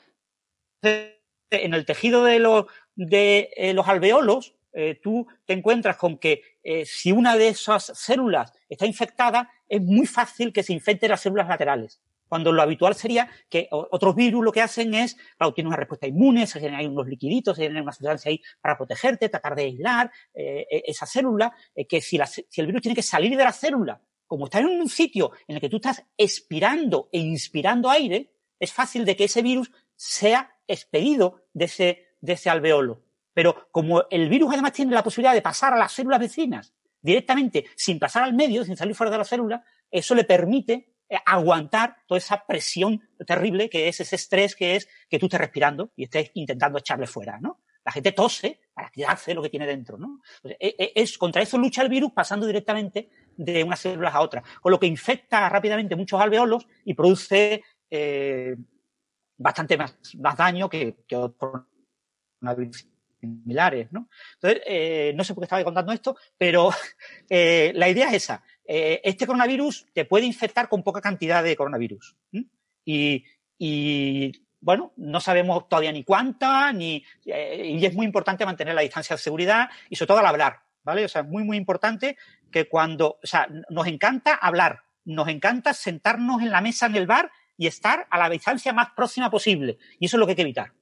en 0.83 1.75
el 1.75 1.85
tejido 1.85 2.25
de 2.25 2.39
los, 2.39 2.67
de 2.95 3.51
eh, 3.57 3.75
los 3.75 3.89
alveolos, 3.89 4.55
eh, 4.73 5.01
tú 5.03 5.27
te 5.47 5.53
encuentras 5.53 5.97
con 5.97 6.17
que 6.19 6.43
eh, 6.63 6.85
si 6.87 7.11
una 7.11 7.37
de 7.37 7.49
esas 7.49 7.87
células 7.87 8.53
está 8.69 8.87
infectada, 8.87 9.51
es 9.69 9.81
muy 9.83 10.07
fácil 10.07 10.53
que 10.53 10.63
se 10.63 10.73
infecten 10.73 11.11
las 11.11 11.23
células 11.23 11.49
laterales. 11.49 12.01
Cuando 12.31 12.53
lo 12.53 12.63
habitual 12.63 12.95
sería 12.95 13.29
que 13.49 13.67
otros 13.73 14.15
virus 14.15 14.45
lo 14.45 14.53
que 14.53 14.63
hacen 14.63 14.95
es, 14.95 15.17
claro, 15.37 15.53
tienen 15.53 15.67
una 15.67 15.77
respuesta 15.77 16.07
inmune, 16.07 16.47
se 16.47 16.61
generan 16.61 16.87
unos 16.87 17.09
liquiditos, 17.09 17.57
se 17.57 17.65
generan 17.65 17.83
una 17.83 17.93
sustancia 17.93 18.31
ahí 18.31 18.41
para 18.61 18.77
protegerte, 18.79 19.29
tratar 19.29 19.57
de 19.57 19.65
aislar 19.65 20.13
e, 20.33 20.65
esa 20.87 21.07
célula, 21.07 21.53
que 21.89 22.01
si, 22.01 22.21
el 22.57 22.67
virus 22.67 22.83
tiene 22.83 22.95
que 22.95 23.03
salir 23.03 23.37
de 23.37 23.43
la 23.43 23.51
célula, 23.53 24.01
como 24.29 24.45
está 24.45 24.61
en 24.61 24.67
un 24.67 24.89
sitio 24.89 25.33
en 25.49 25.57
el 25.57 25.61
que 25.61 25.69
tú 25.69 25.79
estás 25.79 26.05
expirando 26.17 27.09
e 27.11 27.19
inspirando 27.19 27.91
aire, 27.91 28.33
es 28.61 28.73
fácil 28.73 29.05
de 29.05 29.17
que 29.17 29.25
ese 29.25 29.43
virus 29.43 29.73
sea 29.97 30.55
expedido 30.69 31.49
de 31.53 31.65
ese, 31.65 32.07
de 32.21 32.35
ese 32.35 32.49
alveolo. 32.49 33.03
Pero 33.35 33.67
como 33.73 34.05
el 34.09 34.29
virus 34.29 34.53
además 34.53 34.73
tiene 34.73 34.95
la 34.95 35.03
posibilidad 35.03 35.35
de 35.35 35.43
pasar 35.43 35.75
a 35.75 35.79
las 35.79 35.91
células 35.91 36.21
vecinas 36.21 36.75
directamente, 37.03 37.65
sin 37.75 37.99
pasar 37.99 38.23
al 38.23 38.35
medio, 38.35 38.65
sin 38.65 38.77
salir 38.77 38.95
fuera 38.95 39.11
de 39.11 39.19
la 39.19 39.25
célula, 39.25 39.65
eso 39.91 40.15
le 40.15 40.23
permite 40.23 40.73
eh, 40.73 40.90
aguantar 41.27 41.97
toda 42.07 42.19
esa 42.19 42.47
presión 42.47 43.09
terrible 43.27 43.69
que 43.69 43.89
es 43.89 44.01
ese 44.01 44.17
estrés 44.17 44.55
que 44.55 44.77
es 44.77 44.89
que 45.09 45.19
tú 45.19 45.27
estés 45.27 45.41
respirando 45.41 45.91
y 45.97 46.05
estés 46.05 46.31
intentando 46.35 46.79
echarle 46.79 47.07
fuera, 47.07 47.39
¿no? 47.41 47.61
La 47.85 47.93
gente 47.93 48.13
tose 48.13 48.61
para 48.75 48.91
quedarse 48.91 49.35
lo 49.35 49.43
que 49.43 49.49
tiene 49.49 49.67
dentro, 49.67 49.97
¿no? 49.97 50.21
E, 50.45 50.75
e, 50.79 50.93
es, 50.95 51.17
contra 51.17 51.43
eso 51.43 51.57
lucha 51.59 51.83
el 51.83 51.89
virus 51.89 52.13
pasando 52.13 52.47
directamente 52.47 53.09
de 53.37 53.65
unas 53.65 53.81
células 53.81 54.15
a 54.15 54.21
otras, 54.21 54.45
con 54.61 54.71
lo 54.71 54.79
que 54.79 54.87
infecta 54.87 55.49
rápidamente 55.49 55.97
muchos 55.97 56.21
alveolos 56.21 56.67
y 56.85 56.95
produce 56.95 57.63
eh, 57.91 58.55
bastante 59.39 59.79
más, 59.79 59.99
más 60.19 60.37
daño 60.37 60.69
que, 60.69 60.97
otros 61.15 61.63
similares, 63.19 63.91
¿no? 63.93 64.09
Entonces, 64.35 64.63
eh, 64.67 65.13
no 65.15 65.25
sé 65.25 65.35
por 65.35 65.43
qué 65.43 65.47
estaba 65.47 65.65
contando 65.65 65.93
esto, 65.93 66.17
pero 66.37 66.71
eh, 67.31 67.73
la 67.75 67.89
idea 67.89 68.09
es 68.09 68.15
esa. 68.15 68.43
Eh, 68.73 69.01
este 69.03 69.27
coronavirus 69.27 69.87
te 69.93 70.05
puede 70.05 70.27
infectar 70.27 70.69
con 70.69 70.85
poca 70.85 71.01
cantidad 71.01 71.43
de 71.43 71.57
coronavirus. 71.57 72.15
Y, 72.85 74.33
bueno, 74.61 74.93
no 74.97 75.19
sabemos 75.19 75.69
todavía 75.69 75.91
ni 75.91 76.05
cuánta, 76.05 76.73
ni, 76.73 77.05
y 77.25 77.85
es 77.85 77.95
muy 77.95 78.07
importante 78.07 78.47
mantener 78.47 78.77
la 78.77 78.83
distancia 78.83 79.17
de 79.17 79.23
seguridad 79.23 79.69
y 79.89 79.97
sobre 79.97 80.07
todo 80.07 80.19
al 80.19 80.27
hablar, 80.27 80.61
¿vale? 80.85 81.05
O 81.05 81.09
sea, 81.09 81.23
es 81.23 81.27
muy, 81.27 81.43
muy 81.43 81.57
importante 81.57 82.17
que 82.53 82.69
cuando, 82.69 83.19
o 83.21 83.27
sea, 83.27 83.49
nos 83.71 83.89
encanta 83.89 84.35
hablar, 84.35 84.85
nos 85.05 85.27
encanta 85.27 85.75
sentarnos 85.75 86.41
en 86.41 86.51
la 86.51 86.61
mesa 86.61 86.87
en 86.87 86.95
el 86.95 87.09
bar 87.09 87.33
y 87.57 87.67
estar 87.67 88.07
a 88.09 88.19
la 88.19 88.31
distancia 88.31 88.73
más 88.73 88.91
próxima 88.95 89.33
posible. 89.33 89.79
Y 89.99 90.07
eso 90.07 90.17
es 90.17 90.21
lo 90.21 90.27
que 90.27 90.33
hay 90.33 90.37
que 90.37 90.43
evitar. 90.43 90.73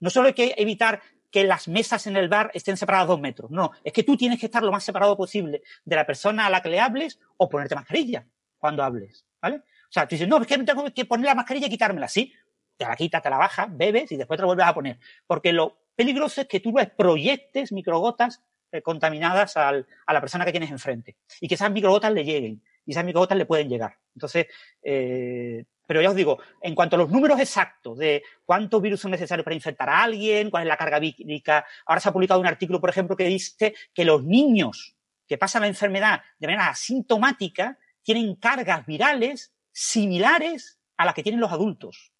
No 0.00 0.10
solo 0.10 0.26
hay 0.26 0.34
que 0.34 0.54
evitar 0.56 1.02
que 1.30 1.44
las 1.44 1.68
mesas 1.68 2.06
en 2.06 2.16
el 2.16 2.28
bar 2.28 2.50
estén 2.54 2.76
separadas 2.76 3.08
dos 3.08 3.20
metros. 3.20 3.50
No, 3.50 3.72
es 3.84 3.92
que 3.92 4.02
tú 4.02 4.16
tienes 4.16 4.38
que 4.40 4.46
estar 4.46 4.62
lo 4.62 4.72
más 4.72 4.84
separado 4.84 5.16
posible 5.16 5.62
de 5.84 5.96
la 5.96 6.06
persona 6.06 6.46
a 6.46 6.50
la 6.50 6.62
que 6.62 6.68
le 6.68 6.80
hables 6.80 7.20
o 7.36 7.48
ponerte 7.48 7.74
mascarilla 7.74 8.26
cuando 8.58 8.82
hables, 8.82 9.24
¿vale? 9.40 9.56
O 9.56 9.92
sea, 9.92 10.06
tú 10.06 10.14
dices, 10.14 10.28
no, 10.28 10.38
es 10.38 10.46
que 10.46 10.58
tengo 10.58 10.92
que 10.92 11.04
poner 11.04 11.26
la 11.26 11.34
mascarilla 11.34 11.66
y 11.66 11.70
quitármela. 11.70 12.08
Sí, 12.08 12.32
te 12.76 12.84
la 12.84 12.96
quitas, 12.96 13.22
te 13.22 13.30
la 13.30 13.38
bajas, 13.38 13.68
bebes 13.70 14.12
y 14.12 14.16
después 14.16 14.36
te 14.36 14.42
la 14.42 14.46
vuelves 14.46 14.66
a 14.66 14.74
poner. 14.74 14.98
Porque 15.26 15.52
lo 15.52 15.78
peligroso 15.94 16.40
es 16.40 16.46
que 16.46 16.60
tú 16.60 16.74
proyectes 16.96 17.72
microgotas 17.72 18.42
eh, 18.70 18.82
contaminadas 18.82 19.56
al, 19.56 19.86
a 20.06 20.12
la 20.12 20.20
persona 20.20 20.44
que 20.44 20.50
tienes 20.50 20.70
enfrente 20.70 21.16
y 21.40 21.48
que 21.48 21.54
esas 21.54 21.70
microgotas 21.70 22.12
le 22.12 22.24
lleguen 22.24 22.62
y 22.84 22.92
esas 22.92 23.04
microgotas 23.04 23.38
le 23.38 23.46
pueden 23.46 23.68
llegar. 23.68 23.98
Entonces, 24.14 24.46
eh, 24.82 25.64
pero 25.88 26.02
ya 26.02 26.10
os 26.10 26.14
digo, 26.14 26.38
en 26.60 26.74
cuanto 26.74 26.96
a 26.96 26.98
los 26.98 27.08
números 27.08 27.40
exactos 27.40 27.96
de 27.96 28.22
cuántos 28.44 28.82
virus 28.82 29.00
son 29.00 29.10
necesarios 29.10 29.42
para 29.42 29.54
infectar 29.54 29.88
a 29.88 30.02
alguien, 30.02 30.50
cuál 30.50 30.64
es 30.64 30.68
la 30.68 30.76
carga 30.76 30.98
vírica, 30.98 31.64
ahora 31.86 31.98
se 31.98 32.10
ha 32.10 32.12
publicado 32.12 32.38
un 32.40 32.46
artículo, 32.46 32.78
por 32.78 32.90
ejemplo, 32.90 33.16
que 33.16 33.24
dice 33.24 33.74
que 33.94 34.04
los 34.04 34.22
niños 34.22 34.94
que 35.26 35.38
pasan 35.38 35.62
la 35.62 35.68
enfermedad 35.68 36.20
de 36.38 36.46
manera 36.46 36.68
asintomática 36.68 37.78
tienen 38.02 38.34
cargas 38.34 38.84
virales 38.84 39.54
similares 39.72 40.78
a 40.98 41.06
las 41.06 41.14
que 41.14 41.22
tienen 41.22 41.40
los 41.40 41.52
adultos 41.52 42.12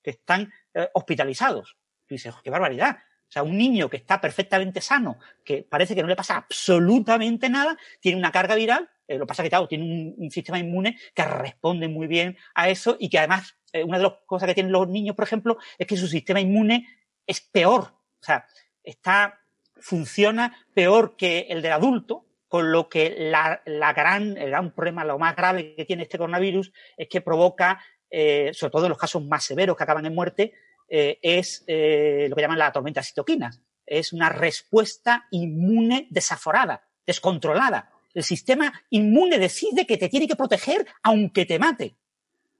que 0.00 0.10
están 0.10 0.52
eh, 0.72 0.88
hospitalizados. 0.94 1.76
Y 2.08 2.14
dices, 2.14 2.32
qué 2.44 2.50
barbaridad. 2.50 2.98
O 2.98 3.32
sea, 3.32 3.42
un 3.42 3.58
niño 3.58 3.90
que 3.90 3.96
está 3.96 4.20
perfectamente 4.20 4.80
sano, 4.80 5.18
que 5.44 5.64
parece 5.68 5.96
que 5.96 6.02
no 6.02 6.08
le 6.08 6.14
pasa 6.14 6.36
absolutamente 6.36 7.48
nada, 7.48 7.76
tiene 7.98 8.16
una 8.16 8.30
carga 8.30 8.54
viral 8.54 8.88
eh, 9.10 9.18
lo 9.18 9.26
que 9.26 9.28
pasa 9.30 9.42
es 9.42 9.46
que, 9.46 9.50
claro, 9.50 9.66
tiene 9.66 10.14
un, 10.16 10.30
sistema 10.30 10.60
inmune 10.60 10.96
que 11.12 11.24
responde 11.24 11.88
muy 11.88 12.06
bien 12.06 12.38
a 12.54 12.68
eso 12.68 12.96
y 13.00 13.08
que 13.08 13.18
además, 13.18 13.56
eh, 13.72 13.82
una 13.82 13.98
de 13.98 14.04
las 14.04 14.12
cosas 14.24 14.46
que 14.46 14.54
tienen 14.54 14.70
los 14.70 14.86
niños, 14.86 15.16
por 15.16 15.24
ejemplo, 15.24 15.58
es 15.76 15.86
que 15.88 15.96
su 15.96 16.06
sistema 16.06 16.40
inmune 16.40 16.86
es 17.26 17.40
peor. 17.40 17.80
O 17.82 18.22
sea, 18.22 18.46
está, 18.84 19.40
funciona 19.80 20.64
peor 20.74 21.16
que 21.16 21.46
el 21.50 21.60
del 21.60 21.72
adulto, 21.72 22.24
con 22.46 22.70
lo 22.70 22.88
que 22.88 23.16
la, 23.18 23.62
gran, 23.92 24.36
el 24.36 24.50
gran 24.50 24.72
problema, 24.72 25.04
lo 25.04 25.18
más 25.18 25.34
grave 25.34 25.74
que 25.74 25.84
tiene 25.84 26.04
este 26.04 26.18
coronavirus 26.18 26.72
es 26.96 27.08
que 27.08 27.20
provoca, 27.20 27.82
eh, 28.08 28.50
sobre 28.52 28.70
todo 28.70 28.84
en 28.84 28.90
los 28.90 28.98
casos 28.98 29.24
más 29.24 29.42
severos 29.42 29.76
que 29.76 29.82
acaban 29.82 30.06
en 30.06 30.14
muerte, 30.14 30.52
es 30.88 31.60
lo 31.68 32.36
que 32.36 32.42
llaman 32.42 32.58
la 32.58 32.72
tormenta 32.72 33.00
de 33.00 33.06
citoquinas. 33.06 33.60
Es 33.86 34.12
una 34.12 34.28
respuesta 34.28 35.26
inmune 35.30 36.08
desaforada, 36.10 36.88
descontrolada 37.06 37.92
el 38.14 38.24
sistema 38.24 38.72
inmune 38.90 39.38
decide 39.38 39.86
que 39.86 39.96
te 39.96 40.08
tiene 40.08 40.26
que 40.26 40.36
proteger 40.36 40.86
aunque 41.02 41.46
te 41.46 41.58
mate. 41.58 41.96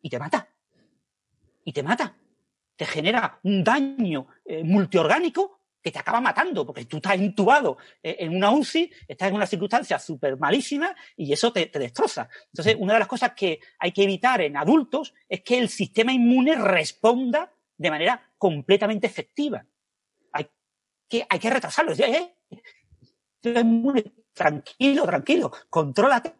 Y 0.02 0.08
te 0.08 0.18
mata. 0.18 0.48
Y 1.64 1.72
te 1.72 1.82
mata. 1.82 2.16
Te 2.76 2.86
genera 2.86 3.38
un 3.42 3.62
daño 3.62 4.26
eh, 4.44 4.62
multiorgánico 4.64 5.60
que 5.82 5.90
te 5.90 5.98
acaba 5.98 6.20
matando, 6.20 6.66
porque 6.66 6.84
tú 6.84 6.98
estás 6.98 7.16
intubado 7.16 7.78
eh, 8.02 8.16
en 8.20 8.36
una 8.36 8.50
UCI, 8.50 8.90
estás 9.08 9.28
en 9.28 9.34
una 9.34 9.46
circunstancia 9.46 9.98
súper 9.98 10.36
malísima 10.36 10.94
y 11.16 11.32
eso 11.32 11.52
te, 11.52 11.66
destroza. 11.66 12.28
Entonces, 12.46 12.76
una 12.78 12.94
de 12.94 12.98
las 12.98 13.08
cosas 13.08 13.32
que 13.34 13.60
hay 13.78 13.92
que 13.92 14.02
evitar 14.02 14.40
en 14.42 14.56
adultos 14.56 15.14
es 15.28 15.42
que 15.42 15.58
el 15.58 15.68
sistema 15.68 16.12
inmune 16.12 16.54
responda 16.56 17.52
de 17.76 17.90
manera 17.90 18.30
completamente 18.36 19.06
efectiva. 19.06 19.64
Hay 20.32 20.46
que, 21.08 21.26
hay 21.28 21.38
que 21.38 21.50
retrasarlo. 21.50 21.94
Tranquilo, 24.32 25.04
tranquilo, 25.04 25.52
contrólate, 25.68 26.34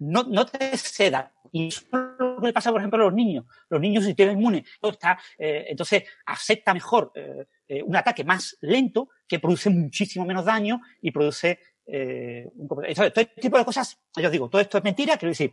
no, 0.00 0.24
no 0.24 0.46
te 0.46 0.76
ceda. 0.76 1.32
Y 1.52 1.68
eso 1.68 1.82
es 1.92 2.18
lo 2.18 2.40
que 2.40 2.52
pasa, 2.52 2.72
por 2.72 2.80
ejemplo, 2.80 3.00
a 3.00 3.04
los 3.04 3.14
niños. 3.14 3.44
Los 3.68 3.80
niños, 3.80 4.04
si 4.04 4.14
tienen 4.14 4.38
inmune, 4.38 4.64
está, 4.82 5.18
eh, 5.38 5.66
entonces 5.68 6.02
acepta 6.26 6.74
mejor 6.74 7.12
eh, 7.14 7.46
eh, 7.68 7.82
un 7.82 7.94
ataque 7.94 8.24
más 8.24 8.58
lento 8.60 9.10
que 9.28 9.38
produce 9.38 9.70
muchísimo 9.70 10.24
menos 10.24 10.44
daño 10.44 10.80
y 11.00 11.12
produce 11.12 11.60
un... 11.86 12.66
todo 12.66 12.82
este 12.82 13.26
tipo 13.40 13.58
de 13.58 13.64
cosas, 13.64 13.98
yo 14.16 14.30
digo, 14.30 14.48
todo 14.48 14.60
esto 14.60 14.78
es 14.78 14.84
mentira, 14.84 15.16
quiero 15.16 15.30
decir, 15.30 15.52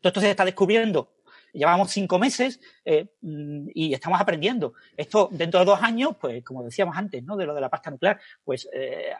todo 0.00 0.08
esto 0.08 0.20
se 0.20 0.30
está 0.30 0.44
descubriendo 0.44 1.12
llevamos 1.52 1.90
cinco 1.90 2.18
meses 2.18 2.60
mm, 3.22 3.68
y 3.72 3.94
estamos 3.94 4.20
aprendiendo. 4.20 4.74
Esto 4.94 5.28
dentro 5.30 5.60
de 5.60 5.66
dos 5.66 5.80
años, 5.80 6.16
pues 6.20 6.44
como 6.44 6.62
decíamos 6.64 6.96
antes, 6.98 7.22
¿no? 7.22 7.34
De 7.34 7.46
lo 7.46 7.54
de 7.54 7.62
la 7.62 7.70
pasta 7.70 7.90
nuclear, 7.90 8.20
pues 8.44 8.68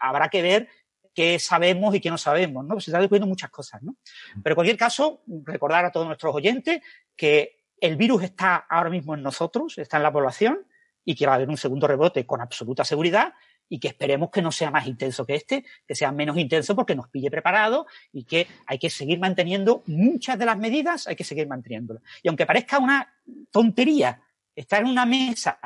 habrá 0.01 0.29
que 0.29 0.43
ver 0.43 0.69
qué 1.17 1.39
sabemos 1.39 1.95
y 1.95 2.01
qué 2.01 2.11
no 2.11 2.19
sabemos, 2.19 2.65
¿no? 2.67 2.79
Se 2.79 2.91
están 2.91 3.01
descubriendo 3.01 3.27
muchas 3.27 3.51
cosas, 3.51 3.83
¿no? 3.83 3.97
Pero 4.43 4.53
en 4.53 4.55
cualquier 4.55 4.77
caso, 4.77 5.23
recordar 5.45 5.87
a 5.87 5.91
todos 5.91 6.07
nuestros 6.07 6.35
oyentes 6.35 6.83
que 7.17 7.65
el 7.81 7.97
virus 7.97 8.23
está 8.23 8.57
ahora 8.69 8.91
mismo 8.91 9.15
en 9.15 9.23
nosotros, 9.23 9.79
está 9.79 9.97
en 9.97 10.03
la 10.03 10.13
población 10.13 10.67
y 11.07 11.15
que 11.15 11.27
va 11.27 11.33
a 11.33 11.35
haber 11.37 11.49
un 11.49 11.57
segundo 11.57 11.87
rebote 11.87 12.27
con 12.27 12.43
absoluta 12.43 12.85
seguridad 12.85 13.33
y 13.67 13.81
que 13.81 13.89
esperemos 13.89 14.31
que 14.31 14.43
no 14.43 14.53
sea 14.53 14.71
más 14.71 14.87
intenso 14.87 15.25
que 15.25 15.37
este, 15.37 15.65
que 15.87 15.95
sea 15.95 16.13
menos 16.13 16.37
intenso 16.37 16.77
porque 16.77 16.95
nos 16.95 17.09
pille 17.09 17.31
preparado 17.31 17.87
y 18.13 18.25
que 18.25 18.47
hay 18.67 18.79
que 18.79 18.91
seguir 18.91 19.19
manteniendo 19.19 19.83
muchas 19.87 20.39
de 20.39 20.45
las 20.45 20.59
medidas, 20.59 21.07
hay 21.07 21.17
que 21.17 21.25
seguir 21.25 21.49
manteniéndolas. 21.49 22.03
Y 22.23 22.29
aunque 22.29 22.45
parezca 22.45 22.79
una 22.79 23.15
tontería 23.51 24.21
estar 24.55 24.83
en 24.83 24.89
una 24.89 25.07
mesa 25.07 25.59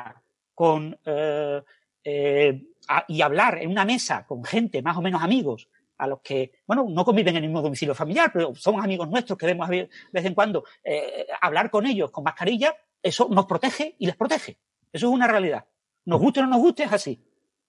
con 0.55 0.97
eh, 1.05 1.61
eh, 2.03 2.63
y 3.07 3.21
hablar 3.21 3.59
en 3.61 3.69
una 3.69 3.85
mesa 3.85 4.25
con 4.25 4.43
gente 4.43 4.81
más 4.81 4.97
o 4.97 5.01
menos 5.01 5.21
amigos, 5.21 5.69
a 5.97 6.07
los 6.07 6.21
que, 6.21 6.51
bueno, 6.65 6.87
no 6.89 7.05
conviven 7.05 7.37
en 7.37 7.43
el 7.43 7.49
mismo 7.49 7.61
domicilio 7.61 7.93
familiar, 7.93 8.31
pero 8.33 8.55
son 8.55 8.83
amigos 8.83 9.07
nuestros 9.07 9.37
que 9.37 9.45
vemos 9.45 9.69
de 9.69 9.87
vez 10.11 10.25
en 10.25 10.33
cuando, 10.33 10.63
eh, 10.83 11.27
hablar 11.41 11.69
con 11.69 11.85
ellos 11.85 12.09
con 12.09 12.23
mascarilla, 12.23 12.75
eso 13.03 13.27
nos 13.29 13.45
protege 13.45 13.95
y 13.99 14.07
les 14.07 14.15
protege. 14.15 14.57
Eso 14.91 15.07
es 15.07 15.13
una 15.13 15.27
realidad. 15.27 15.65
Nos 16.05 16.19
guste 16.19 16.39
o 16.39 16.43
no 16.43 16.49
nos 16.49 16.59
guste, 16.59 16.83
es 16.83 16.91
así. 16.91 17.23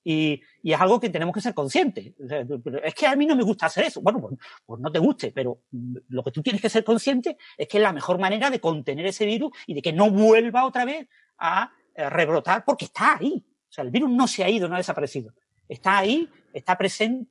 Y, 0.04 0.40
y, 0.62 0.72
es 0.72 0.80
algo 0.80 0.98
que 0.98 1.10
tenemos 1.10 1.34
que 1.34 1.42
ser 1.42 1.52
conscientes. 1.52 2.14
Es 2.82 2.94
que 2.94 3.06
a 3.06 3.14
mí 3.14 3.26
no 3.26 3.36
me 3.36 3.44
gusta 3.44 3.66
hacer 3.66 3.84
eso. 3.84 4.00
Bueno, 4.00 4.20
pues, 4.20 4.34
pues, 4.64 4.80
no 4.80 4.90
te 4.90 4.98
guste, 4.98 5.30
pero 5.30 5.60
lo 6.08 6.24
que 6.24 6.30
tú 6.30 6.42
tienes 6.42 6.60
que 6.62 6.70
ser 6.70 6.84
consciente 6.84 7.36
es 7.56 7.68
que 7.68 7.76
es 7.76 7.82
la 7.82 7.92
mejor 7.92 8.18
manera 8.18 8.48
de 8.48 8.60
contener 8.60 9.04
ese 9.06 9.26
virus 9.26 9.52
y 9.66 9.74
de 9.74 9.82
que 9.82 9.92
no 9.92 10.10
vuelva 10.10 10.64
otra 10.64 10.84
vez 10.86 11.06
a 11.38 11.70
eh, 11.94 12.08
rebrotar 12.08 12.64
porque 12.64 12.86
está 12.86 13.18
ahí. 13.18 13.44
O 13.73 13.75
sea, 13.75 13.84
el 13.84 13.91
virus 13.91 14.10
no 14.10 14.28
se 14.28 14.44
ha 14.44 14.51
ido, 14.51 14.68
no 14.68 14.75
ha 14.75 14.78
desaparecido. 14.78 15.33
Está 15.67 15.97
ahí, 15.97 16.28
está 16.52 16.76
presente 16.76 17.26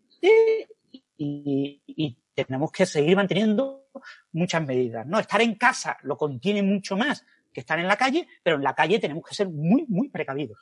y, 1.15 2.17
tenemos 2.33 2.71
que 2.71 2.87
seguir 2.87 3.15
manteniendo 3.15 3.85
muchas 4.31 4.65
medidas. 4.65 5.05
¿no? 5.05 5.19
Estar 5.19 5.39
en 5.41 5.53
casa 5.53 5.97
lo 6.01 6.17
contiene 6.17 6.63
mucho 6.63 6.97
más 6.97 7.23
que 7.53 7.59
estar 7.59 7.77
en 7.77 7.87
la 7.87 7.95
calle, 7.95 8.27
pero 8.41 8.55
en 8.55 8.63
la 8.63 8.73
calle 8.73 8.97
tenemos 8.97 9.23
que 9.23 9.35
ser 9.35 9.49
muy, 9.49 9.85
muy 9.87 10.09
precavidos. 10.09 10.57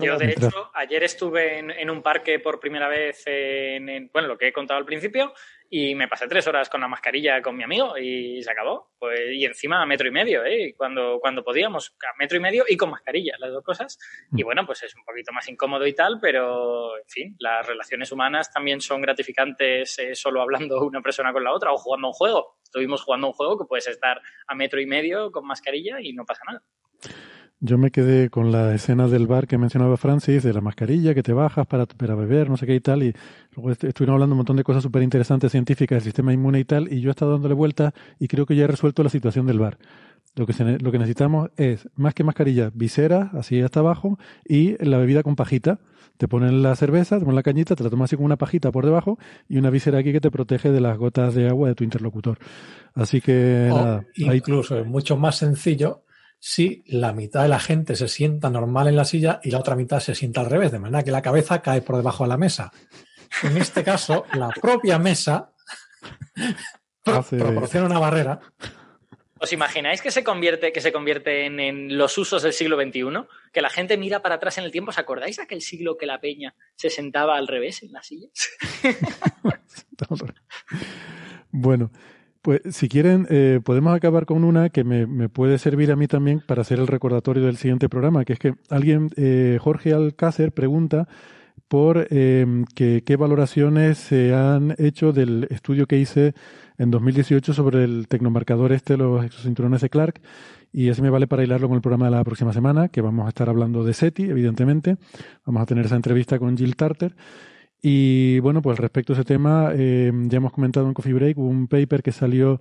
Yo, 0.00 0.18
de 0.18 0.30
hecho, 0.30 0.70
ayer 0.74 1.04
estuve 1.04 1.58
en, 1.58 1.88
un 1.88 2.02
parque 2.02 2.40
por 2.40 2.58
primera 2.58 2.88
vez, 2.88 3.22
en, 3.26 4.10
bueno, 4.12 4.26
lo 4.26 4.36
que 4.36 4.48
he 4.48 4.52
contado 4.52 4.78
al 4.78 4.86
principio, 4.86 5.32
y 5.70 5.94
me 5.94 6.08
pasé 6.08 6.26
tres 6.28 6.46
horas 6.46 6.68
con 6.68 6.80
la 6.80 6.88
mascarilla 6.88 7.42
con 7.42 7.56
mi 7.56 7.64
amigo 7.64 7.96
y 7.98 8.42
se 8.42 8.50
acabó. 8.50 8.92
Pues, 8.98 9.20
y 9.32 9.44
encima 9.44 9.82
a 9.82 9.86
metro 9.86 10.08
y 10.08 10.10
medio, 10.10 10.44
¿eh? 10.44 10.74
Cuando, 10.76 11.18
cuando 11.20 11.42
podíamos, 11.42 11.94
a 12.02 12.16
metro 12.18 12.36
y 12.36 12.40
medio 12.40 12.64
y 12.68 12.76
con 12.76 12.90
mascarilla, 12.90 13.34
las 13.38 13.52
dos 13.52 13.62
cosas. 13.62 13.98
Y 14.32 14.42
bueno, 14.42 14.64
pues 14.64 14.82
es 14.82 14.94
un 14.94 15.04
poquito 15.04 15.32
más 15.32 15.48
incómodo 15.48 15.86
y 15.86 15.94
tal, 15.94 16.18
pero 16.20 16.96
en 16.96 17.08
fin, 17.08 17.36
las 17.38 17.66
relaciones 17.66 18.10
humanas 18.12 18.52
también 18.52 18.80
son 18.80 19.00
gratificantes 19.00 19.98
eh, 19.98 20.14
solo 20.14 20.42
hablando 20.42 20.80
una 20.86 21.02
persona 21.02 21.32
con 21.32 21.44
la 21.44 21.52
otra 21.52 21.72
o 21.72 21.76
jugando 21.76 22.08
un 22.08 22.14
juego. 22.14 22.58
Estuvimos 22.62 23.02
jugando 23.02 23.28
un 23.28 23.32
juego 23.32 23.58
que 23.58 23.64
puedes 23.64 23.86
estar 23.88 24.20
a 24.46 24.54
metro 24.54 24.80
y 24.80 24.86
medio 24.86 25.30
con 25.30 25.46
mascarilla 25.46 26.00
y 26.00 26.12
no 26.12 26.24
pasa 26.24 26.42
nada. 26.46 26.62
Yo 27.60 27.78
me 27.78 27.90
quedé 27.90 28.28
con 28.28 28.52
la 28.52 28.74
escena 28.74 29.08
del 29.08 29.26
bar 29.26 29.46
que 29.46 29.56
mencionaba 29.56 29.96
Francis, 29.96 30.42
de 30.42 30.52
la 30.52 30.60
mascarilla 30.60 31.14
que 31.14 31.22
te 31.22 31.32
bajas 31.32 31.66
para, 31.66 31.86
para 31.86 32.14
beber, 32.14 32.50
no 32.50 32.58
sé 32.58 32.66
qué 32.66 32.74
y 32.74 32.80
tal, 32.80 33.02
y 33.02 33.14
luego 33.54 33.70
estuvieron 33.70 34.14
hablando 34.14 34.34
un 34.34 34.38
montón 34.38 34.56
de 34.56 34.62
cosas 34.62 34.82
súper 34.82 35.02
interesantes 35.02 35.52
científicas 35.52 35.96
del 35.96 36.04
sistema 36.04 36.34
inmune 36.34 36.60
y 36.60 36.64
tal, 36.64 36.92
y 36.92 37.00
yo 37.00 37.08
he 37.08 37.12
estado 37.12 37.32
dándole 37.32 37.54
vueltas 37.54 37.94
y 38.18 38.28
creo 38.28 38.44
que 38.44 38.56
ya 38.56 38.64
he 38.64 38.66
resuelto 38.66 39.02
la 39.02 39.08
situación 39.08 39.46
del 39.46 39.58
bar. 39.58 39.78
Lo 40.34 40.46
que, 40.46 40.52
lo 40.80 40.92
que 40.92 40.98
necesitamos 40.98 41.48
es, 41.56 41.88
más 41.96 42.12
que 42.12 42.24
mascarilla, 42.24 42.70
visera, 42.74 43.30
así 43.32 43.58
hasta 43.62 43.80
abajo, 43.80 44.18
y 44.46 44.76
la 44.84 44.98
bebida 44.98 45.22
con 45.22 45.34
pajita. 45.34 45.78
Te 46.18 46.28
ponen 46.28 46.62
la 46.62 46.74
cerveza, 46.76 47.18
te 47.18 47.24
ponen 47.24 47.36
la 47.36 47.42
cañita, 47.42 47.74
te 47.74 47.84
la 47.84 47.90
tomas 47.90 48.08
así 48.08 48.16
con 48.16 48.24
una 48.24 48.36
pajita 48.36 48.70
por 48.70 48.86
debajo 48.86 49.18
y 49.48 49.58
una 49.58 49.68
visera 49.68 49.98
aquí 49.98 50.12
que 50.12 50.20
te 50.20 50.30
protege 50.30 50.70
de 50.70 50.80
las 50.80 50.96
gotas 50.96 51.34
de 51.34 51.46
agua 51.46 51.68
de 51.68 51.74
tu 51.74 51.84
interlocutor. 51.84 52.38
Así 52.94 53.20
que 53.20 53.66
nada. 53.68 54.06
Incluso 54.14 54.78
es 54.78 54.86
mucho 54.86 55.18
más 55.18 55.36
sencillo 55.36 56.05
si 56.48 56.84
la 56.86 57.12
mitad 57.12 57.42
de 57.42 57.48
la 57.48 57.58
gente 57.58 57.96
se 57.96 58.06
sienta 58.06 58.50
normal 58.50 58.86
en 58.86 58.94
la 58.94 59.04
silla 59.04 59.40
y 59.42 59.50
la 59.50 59.58
otra 59.58 59.74
mitad 59.74 59.98
se 59.98 60.14
sienta 60.14 60.42
al 60.42 60.46
revés, 60.48 60.70
de 60.70 60.78
manera 60.78 61.02
que 61.02 61.10
la 61.10 61.20
cabeza 61.20 61.60
cae 61.60 61.82
por 61.82 61.96
debajo 61.96 62.22
de 62.22 62.28
la 62.28 62.36
mesa. 62.36 62.70
En 63.42 63.56
este 63.56 63.82
caso, 63.82 64.26
la 64.32 64.50
propia 64.50 65.00
mesa 65.00 65.50
proporciona 67.02 67.86
una 67.86 67.98
barrera. 67.98 68.38
¿Os 69.40 69.52
imagináis 69.52 70.00
que 70.00 70.12
se 70.12 70.22
convierte, 70.22 70.72
que 70.72 70.80
se 70.80 70.92
convierte 70.92 71.46
en, 71.46 71.98
los 71.98 72.16
usos 72.16 72.44
del 72.44 72.52
siglo 72.52 72.80
XXI? 72.80 73.26
Que 73.52 73.60
la 73.60 73.68
gente 73.68 73.96
mira 73.96 74.22
para 74.22 74.36
atrás 74.36 74.56
en 74.58 74.64
el 74.64 74.70
tiempo. 74.70 74.90
¿Os 74.90 74.98
acordáis 74.98 75.38
de 75.38 75.42
aquel 75.42 75.62
siglo 75.62 75.96
que 75.96 76.06
la 76.06 76.20
peña 76.20 76.54
se 76.76 76.90
sentaba 76.90 77.36
al 77.36 77.48
revés 77.48 77.82
en 77.82 77.90
las 77.90 78.06
sillas? 78.06 78.50
bueno, 81.50 81.90
pues 82.46 82.60
si 82.70 82.88
quieren, 82.88 83.26
eh, 83.28 83.58
podemos 83.64 83.92
acabar 83.92 84.24
con 84.24 84.44
una 84.44 84.68
que 84.68 84.84
me, 84.84 85.28
puede 85.28 85.58
servir 85.58 85.90
a 85.90 85.96
mí 85.96 86.06
también 86.06 86.40
para 86.46 86.62
hacer 86.62 86.78
el 86.78 86.86
recordatorio 86.86 87.44
del 87.44 87.56
siguiente 87.56 87.88
programa, 87.88 88.24
que 88.24 88.34
es 88.34 88.38
que 88.38 88.54
alguien, 88.70 89.10
eh, 89.16 89.58
Jorge 89.60 89.92
Alcácer, 89.92 90.52
pregunta 90.52 91.08
por 91.66 92.06
em, 92.08 92.64
qué 92.76 93.16
valoraciones 93.18 93.98
se 93.98 94.32
han 94.32 94.76
hecho 94.78 95.12
del 95.12 95.48
estudio 95.50 95.88
que 95.88 95.98
hice 95.98 96.34
en 96.78 96.92
2018 96.92 97.52
sobre 97.52 97.82
el 97.82 98.06
tecnomarcador 98.06 98.70
este, 98.70 98.96
los 98.96 99.24
exocinturones 99.24 99.80
de 99.80 99.90
Clark, 99.90 100.20
y 100.72 100.88
ese 100.88 101.02
me 101.02 101.10
vale 101.10 101.26
para 101.26 101.42
hilarlo 101.42 101.66
con 101.66 101.74
el 101.74 101.82
programa 101.82 102.04
de 102.04 102.12
la 102.12 102.22
próxima 102.22 102.52
semana, 102.52 102.90
que 102.90 103.00
vamos 103.00 103.26
a 103.26 103.30
estar 103.30 103.48
hablando 103.48 103.82
de 103.82 103.92
SETI, 103.92 104.22
evidentemente. 104.30 104.98
Vamos 105.44 105.62
a 105.62 105.66
tener 105.66 105.86
esa 105.86 105.96
entrevista 105.96 106.38
con 106.38 106.56
Jill 106.56 106.76
Tarter. 106.76 107.16
Y 107.82 108.40
bueno, 108.40 108.62
pues 108.62 108.78
respecto 108.78 109.12
a 109.12 109.16
ese 109.16 109.24
tema, 109.24 109.70
eh, 109.74 110.10
ya 110.28 110.38
hemos 110.38 110.52
comentado 110.52 110.86
en 110.86 110.94
Coffee 110.94 111.12
Break, 111.12 111.38
un 111.38 111.68
paper 111.68 112.02
que 112.02 112.12
salió 112.12 112.60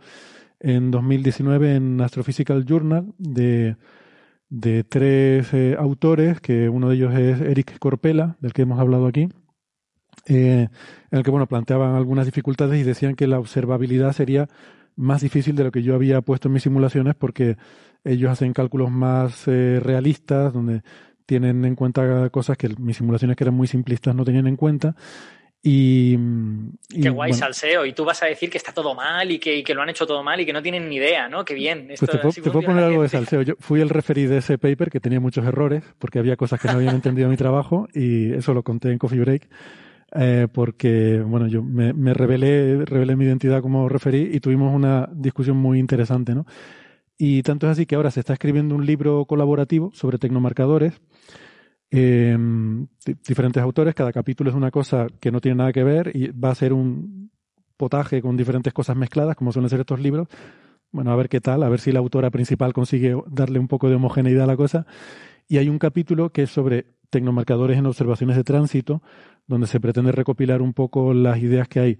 en 0.59 0.91
2019 0.91 1.75
en 1.75 2.01
Astrophysical 2.01 2.65
Journal 2.65 3.13
de, 3.17 3.77
de 4.49 4.83
tres 4.83 5.53
eh, 5.53 5.75
autores, 5.79 6.41
que 6.41 6.69
uno 6.69 6.89
de 6.89 6.95
ellos 6.95 7.13
es 7.15 7.41
Eric 7.41 7.79
Corpela, 7.79 8.37
del 8.39 8.53
que 8.53 8.63
hemos 8.63 8.79
hablado 8.79 9.07
aquí, 9.07 9.29
eh, 10.27 10.67
en 11.11 11.17
el 11.17 11.23
que 11.23 11.31
bueno, 11.31 11.47
planteaban 11.47 11.95
algunas 11.95 12.25
dificultades 12.25 12.79
y 12.79 12.83
decían 12.83 13.15
que 13.15 13.27
la 13.27 13.39
observabilidad 13.39 14.11
sería 14.13 14.47
más 14.95 15.21
difícil 15.21 15.55
de 15.55 15.65
lo 15.65 15.71
que 15.71 15.83
yo 15.83 15.95
había 15.95 16.21
puesto 16.21 16.47
en 16.47 16.53
mis 16.53 16.63
simulaciones 16.63 17.15
porque 17.15 17.57
ellos 18.03 18.31
hacen 18.31 18.53
cálculos 18.53 18.91
más 18.91 19.45
realistas, 19.45 20.53
donde 20.53 20.83
tienen 21.25 21.65
en 21.65 21.75
cuenta 21.75 22.29
cosas 22.29 22.57
que 22.57 22.69
mis 22.79 22.97
simulaciones 22.97 23.35
que 23.35 23.43
eran 23.43 23.55
muy 23.55 23.67
simplistas 23.67 24.15
no 24.15 24.23
tenían 24.23 24.47
en 24.47 24.55
cuenta. 24.55 24.95
Y, 25.67 26.15
Qué 26.89 27.09
guay, 27.09 27.33
salseo. 27.33 27.87
Y 27.87 27.93
tú 27.93 28.05
vas 28.05 28.21
a 28.21 28.27
decir 28.27 28.51
que 28.51 28.57
está 28.59 28.71
todo 28.71 28.93
mal 28.93 29.31
y 29.31 29.39
que, 29.39 29.63
lo 29.73 29.81
han 29.81 29.89
hecho 29.89 30.05
todo 30.05 30.21
mal 30.21 30.39
y 30.39 30.45
que 30.45 30.53
no 30.53 30.61
tienen 30.61 30.87
ni 30.87 30.97
idea, 30.97 31.27
¿no? 31.27 31.43
Qué 31.43 31.55
bien. 31.55 31.87
pues 31.87 32.11
te, 32.11 32.19
puedo, 32.19 32.61
poner 32.61 32.83
algo 32.83 33.01
de 33.01 33.09
salseo. 33.09 33.41
Yo 33.41 33.55
fui 33.59 33.81
el 33.81 33.89
referí 33.89 34.27
de 34.27 34.37
ese 34.37 34.59
paper 34.59 34.91
que 34.91 34.99
tenía 34.99 35.19
muchos 35.19 35.43
errores 35.43 35.83
porque 35.97 36.19
había 36.19 36.35
cosas 36.35 36.61
que 36.61 36.67
no 36.67 36.75
habían 36.75 36.93
entendido 37.01 37.25
en 37.25 37.31
mi 37.31 37.37
trabajo 37.37 37.87
y 37.95 38.31
eso 38.33 38.53
lo 38.53 38.61
conté 38.61 38.91
en 38.91 38.99
Coffee 38.99 39.19
Break. 39.19 39.49
Eh, 40.17 40.47
porque, 40.53 41.19
bueno, 41.25 41.47
yo 41.47 41.63
me, 41.63 41.93
me 41.93 42.13
revelé, 42.13 42.85
revelé 42.85 43.15
mi 43.15 43.25
identidad 43.25 43.63
como 43.63 43.89
referí 43.89 44.29
y 44.33 44.39
tuvimos 44.41 44.71
una 44.71 45.09
discusión 45.11 45.57
muy 45.57 45.79
interesante, 45.79 46.35
¿no? 46.35 46.45
Y 47.17 47.43
tanto 47.43 47.67
es 47.67 47.73
así 47.73 47.85
que 47.85 47.95
ahora 47.95 48.11
se 48.11 48.19
está 48.19 48.33
escribiendo 48.33 48.75
un 48.75 48.85
libro 48.85 49.25
colaborativo 49.25 49.91
sobre 49.93 50.17
tecnomarcadores. 50.17 50.99
Eh, 51.91 52.37
diferentes 53.27 53.63
autores, 53.63 53.95
cada 53.95 54.11
capítulo 54.11 54.49
es 54.49 54.55
una 54.55 54.71
cosa 54.71 55.07
que 55.19 55.31
no 55.31 55.39
tiene 55.39 55.57
nada 55.57 55.71
que 55.71 55.83
ver 55.83 56.11
y 56.13 56.27
va 56.31 56.49
a 56.49 56.55
ser 56.55 56.73
un 56.73 57.31
potaje 57.77 58.21
con 58.21 58.35
diferentes 58.35 58.73
cosas 58.73 58.97
mezcladas, 58.97 59.35
como 59.35 59.51
suelen 59.51 59.69
ser 59.69 59.79
estos 59.79 59.99
libros. 59.99 60.27
Bueno, 60.91 61.11
a 61.11 61.15
ver 61.15 61.29
qué 61.29 61.41
tal, 61.41 61.63
a 61.63 61.69
ver 61.69 61.79
si 61.79 61.91
la 61.91 61.99
autora 61.99 62.31
principal 62.31 62.73
consigue 62.73 63.15
darle 63.27 63.59
un 63.59 63.67
poco 63.67 63.89
de 63.89 63.95
homogeneidad 63.95 64.43
a 64.43 64.47
la 64.47 64.57
cosa. 64.57 64.85
Y 65.47 65.57
hay 65.57 65.69
un 65.69 65.79
capítulo 65.79 66.31
que 66.31 66.43
es 66.43 66.49
sobre 66.49 66.85
tecnomarcadores 67.09 67.77
en 67.77 67.85
observaciones 67.85 68.35
de 68.35 68.43
tránsito, 68.43 69.01
donde 69.47 69.67
se 69.67 69.79
pretende 69.79 70.11
recopilar 70.11 70.61
un 70.61 70.73
poco 70.73 71.13
las 71.13 71.37
ideas 71.39 71.67
que 71.67 71.79
hay 71.79 71.99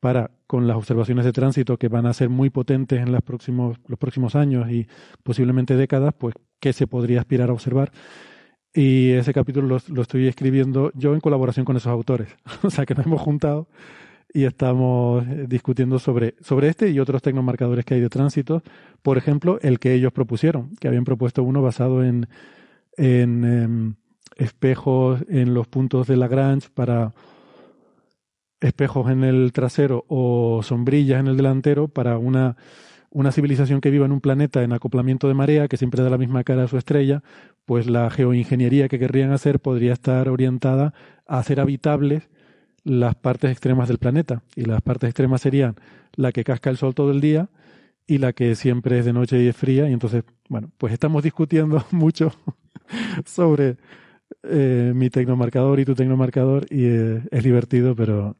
para, 0.00 0.30
con 0.46 0.66
las 0.66 0.76
observaciones 0.76 1.24
de 1.24 1.32
tránsito 1.32 1.76
que 1.76 1.88
van 1.88 2.06
a 2.06 2.14
ser 2.14 2.30
muy 2.30 2.50
potentes 2.50 3.00
en 3.00 3.12
los 3.12 3.22
próximos, 3.22 3.78
los 3.86 3.98
próximos 3.98 4.34
años 4.34 4.70
y 4.70 4.88
posiblemente 5.22 5.76
décadas, 5.76 6.14
pues 6.18 6.34
qué 6.58 6.72
se 6.72 6.86
podría 6.86 7.20
aspirar 7.20 7.50
a 7.50 7.52
observar. 7.52 7.92
Y 8.72 9.10
ese 9.10 9.34
capítulo 9.34 9.80
lo, 9.88 10.02
estoy 10.02 10.28
escribiendo 10.28 10.92
yo 10.94 11.14
en 11.14 11.20
colaboración 11.20 11.66
con 11.66 11.76
esos 11.76 11.90
autores. 11.92 12.28
o 12.62 12.70
sea 12.70 12.86
que 12.86 12.94
nos 12.94 13.06
hemos 13.06 13.20
juntado 13.20 13.68
y 14.32 14.44
estamos 14.44 15.26
eh, 15.26 15.46
discutiendo 15.48 15.98
sobre, 15.98 16.36
sobre 16.40 16.68
este 16.68 16.88
y 16.90 17.00
otros 17.00 17.20
tecnomarcadores 17.20 17.84
que 17.84 17.94
hay 17.94 18.00
de 18.00 18.08
tránsito. 18.08 18.62
Por 19.02 19.18
ejemplo, 19.18 19.58
el 19.62 19.78
que 19.78 19.92
ellos 19.92 20.12
propusieron, 20.12 20.74
que 20.76 20.88
habían 20.88 21.04
propuesto 21.04 21.42
uno 21.42 21.62
basado 21.62 22.04
en, 22.04 22.28
en 22.96 23.44
em, 23.44 23.94
espejos 24.36 25.20
en 25.28 25.52
los 25.52 25.66
puntos 25.66 26.06
de 26.06 26.16
Lagrange 26.16 26.68
para 26.72 27.12
espejos 28.60 29.10
en 29.10 29.24
el 29.24 29.52
trasero 29.52 30.04
o 30.08 30.62
sombrillas 30.62 31.20
en 31.20 31.26
el 31.26 31.36
delantero 31.36 31.88
para 31.88 32.18
una, 32.18 32.56
una 33.10 33.32
civilización 33.32 33.80
que 33.80 33.90
viva 33.90 34.06
en 34.06 34.12
un 34.12 34.20
planeta 34.20 34.62
en 34.62 34.72
acoplamiento 34.72 35.28
de 35.28 35.34
marea, 35.34 35.68
que 35.68 35.76
siempre 35.76 36.02
da 36.02 36.10
la 36.10 36.18
misma 36.18 36.44
cara 36.44 36.64
a 36.64 36.68
su 36.68 36.76
estrella, 36.76 37.22
pues 37.64 37.88
la 37.88 38.10
geoingeniería 38.10 38.88
que 38.88 38.98
querrían 38.98 39.32
hacer 39.32 39.60
podría 39.60 39.92
estar 39.92 40.28
orientada 40.28 40.94
a 41.26 41.38
hacer 41.38 41.60
habitables 41.60 42.28
las 42.84 43.14
partes 43.14 43.50
extremas 43.50 43.88
del 43.88 43.98
planeta. 43.98 44.42
Y 44.56 44.64
las 44.64 44.82
partes 44.82 45.08
extremas 45.08 45.42
serían 45.42 45.76
la 46.14 46.32
que 46.32 46.44
casca 46.44 46.70
el 46.70 46.76
sol 46.76 46.94
todo 46.94 47.10
el 47.10 47.20
día 47.20 47.48
y 48.06 48.18
la 48.18 48.32
que 48.32 48.54
siempre 48.54 48.98
es 48.98 49.04
de 49.04 49.12
noche 49.12 49.42
y 49.42 49.48
es 49.48 49.56
fría. 49.56 49.88
Y 49.88 49.92
entonces, 49.92 50.24
bueno, 50.48 50.70
pues 50.78 50.92
estamos 50.92 51.22
discutiendo 51.22 51.84
mucho 51.90 52.32
sobre 53.24 53.76
eh, 54.42 54.92
mi 54.94 55.10
tecnomarcador 55.10 55.80
y 55.80 55.84
tu 55.84 55.94
tecnomarcador 55.94 56.66
y 56.70 56.84
eh, 56.84 57.22
es 57.30 57.44
divertido, 57.44 57.94
pero 57.94 58.36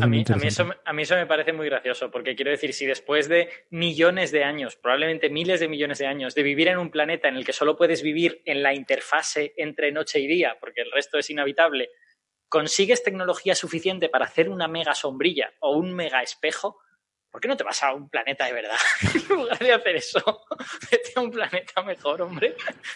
a, 0.00 0.06
mí, 0.06 0.24
eso, 0.42 0.68
a 0.84 0.92
mí 0.92 1.02
eso 1.02 1.14
me 1.14 1.26
parece 1.26 1.52
muy 1.52 1.66
gracioso, 1.66 2.10
porque 2.10 2.34
quiero 2.34 2.50
decir, 2.50 2.72
si 2.72 2.86
después 2.86 3.28
de 3.28 3.48
millones 3.70 4.32
de 4.32 4.42
años, 4.42 4.76
probablemente 4.76 5.30
miles 5.30 5.60
de 5.60 5.68
millones 5.68 5.98
de 5.98 6.06
años, 6.06 6.34
de 6.34 6.42
vivir 6.42 6.68
en 6.68 6.78
un 6.78 6.90
planeta 6.90 7.28
en 7.28 7.36
el 7.36 7.44
que 7.44 7.52
solo 7.52 7.76
puedes 7.76 8.02
vivir 8.02 8.42
en 8.46 8.62
la 8.62 8.74
interfase 8.74 9.54
entre 9.56 9.92
noche 9.92 10.18
y 10.18 10.26
día, 10.26 10.56
porque 10.60 10.82
el 10.82 10.90
resto 10.90 11.18
es 11.18 11.30
inhabitable, 11.30 11.90
consigues 12.48 13.04
tecnología 13.04 13.54
suficiente 13.54 14.08
para 14.08 14.24
hacer 14.24 14.48
una 14.48 14.66
mega 14.66 14.94
sombrilla 14.94 15.52
o 15.60 15.76
un 15.76 15.94
mega 15.94 16.20
espejo, 16.20 16.78
¿por 17.30 17.40
qué 17.40 17.48
no 17.48 17.56
te 17.56 17.64
vas 17.64 17.82
a 17.82 17.94
un 17.94 18.08
planeta 18.08 18.46
de 18.46 18.52
verdad? 18.52 18.76
en 19.14 19.36
lugar 19.36 19.58
de 19.58 19.72
hacer 19.72 19.96
eso, 19.96 20.20
vete 20.90 21.12
a 21.16 21.20
un 21.20 21.30
planeta 21.30 21.82
mejor, 21.82 22.22
hombre. 22.22 22.54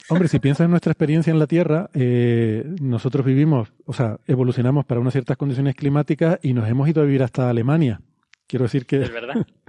Hombre, 0.08 0.28
si 0.28 0.38
piensas 0.38 0.64
en 0.64 0.70
nuestra 0.70 0.92
experiencia 0.92 1.30
en 1.30 1.38
la 1.38 1.46
Tierra, 1.46 1.90
eh, 1.94 2.64
nosotros 2.80 3.24
vivimos, 3.24 3.72
o 3.86 3.92
sea, 3.92 4.18
evolucionamos 4.26 4.84
para 4.84 5.00
unas 5.00 5.12
ciertas 5.12 5.36
condiciones 5.36 5.74
climáticas 5.74 6.38
y 6.42 6.52
nos 6.52 6.68
hemos 6.68 6.88
ido 6.88 7.02
a 7.02 7.04
vivir 7.04 7.22
hasta 7.22 7.48
Alemania. 7.48 8.00
Quiero 8.46 8.64
decir 8.64 8.86
que... 8.86 9.02
Es 9.02 9.12
verdad. 9.12 9.46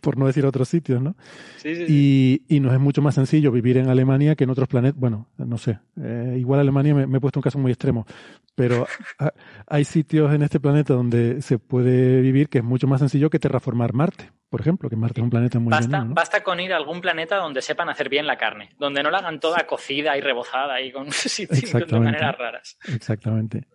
por 0.00 0.18
no 0.18 0.26
decir 0.26 0.46
otros 0.46 0.68
sitios, 0.68 1.00
¿no? 1.00 1.14
Sí, 1.56 1.74
sí, 1.74 1.84
y, 1.88 2.56
y, 2.56 2.60
nos 2.60 2.72
es 2.72 2.80
mucho 2.80 3.02
más 3.02 3.14
sencillo 3.14 3.50
vivir 3.50 3.78
en 3.78 3.88
Alemania 3.88 4.34
que 4.34 4.44
en 4.44 4.50
otros 4.50 4.68
planetas. 4.68 4.98
Bueno, 4.98 5.28
no 5.38 5.58
sé. 5.58 5.78
Eh, 6.00 6.36
igual 6.38 6.60
Alemania 6.60 6.94
me, 6.94 7.16
he 7.16 7.20
puesto 7.20 7.40
un 7.40 7.42
caso 7.42 7.58
muy 7.58 7.72
extremo, 7.72 8.06
pero 8.54 8.86
hay 9.66 9.84
sitios 9.84 10.32
en 10.32 10.42
este 10.42 10.60
planeta 10.60 10.94
donde 10.94 11.42
se 11.42 11.58
puede 11.58 12.20
vivir 12.20 12.48
que 12.48 12.58
es 12.58 12.64
mucho 12.64 12.86
más 12.86 13.00
sencillo 13.00 13.30
que 13.30 13.38
terraformar 13.38 13.92
Marte, 13.92 14.30
por 14.50 14.60
ejemplo, 14.60 14.88
que 14.88 14.96
Marte 14.96 15.20
es 15.20 15.24
un 15.24 15.30
planeta 15.30 15.58
muy 15.58 15.70
basta, 15.70 16.04
Basta 16.06 16.42
con 16.42 16.60
ir 16.60 16.72
a 16.72 16.76
algún 16.76 17.00
planeta 17.00 17.36
donde 17.36 17.62
sepan 17.62 17.88
hacer 17.88 18.08
bien 18.08 18.26
la 18.26 18.36
carne, 18.36 18.70
donde 18.78 19.02
no 19.02 19.10
la 19.10 19.18
hagan 19.18 19.40
toda 19.40 19.66
cocida 19.66 20.16
y 20.16 20.20
rebozada 20.20 20.80
y 20.80 20.92
con 20.92 21.08
de 21.88 21.98
maneras 21.98 22.36
raras. 22.38 22.78
Exactamente. 22.94 23.66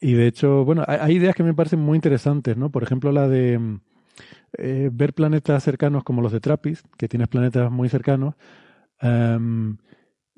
Y 0.00 0.12
de 0.12 0.28
hecho, 0.28 0.64
bueno, 0.64 0.84
hay, 0.86 1.16
ideas 1.16 1.34
que 1.34 1.42
me 1.42 1.54
parecen 1.54 1.80
muy 1.80 1.96
interesantes, 1.96 2.56
¿no? 2.56 2.70
Por 2.70 2.82
ejemplo, 2.82 3.10
la 3.10 3.26
de 3.28 3.78
eh, 4.56 4.90
ver 4.92 5.14
planetas 5.14 5.62
cercanos 5.62 6.04
como 6.04 6.22
los 6.22 6.32
de 6.32 6.40
Trappist, 6.40 6.86
que 6.96 7.08
tienes 7.08 7.28
planetas 7.28 7.70
muy 7.70 7.88
cercanos. 7.88 8.34
Em, 9.00 9.76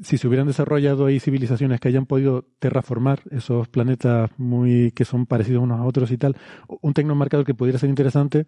si 0.02 0.16
se 0.16 0.26
hubieran 0.26 0.47
desarrollado 0.47 1.06
ahí 1.06 1.20
civilizaciones 1.20 1.78
que 1.78 1.89
hayan 1.89 2.06
podido 2.06 2.47
terraformar 2.58 3.20
esos 3.30 3.68
planetas 3.68 4.30
muy 4.39 4.92
que 4.92 5.05
son 5.05 5.26
parecidos 5.26 5.62
unos 5.62 5.78
a 5.78 5.84
otros 5.84 6.10
y 6.10 6.16
tal, 6.16 6.36
un 6.80 6.94
tecnomarcador 6.94 7.44
que 7.44 7.55
pudiera 7.55 7.78
ser 7.78 7.90
interesante 7.90 8.47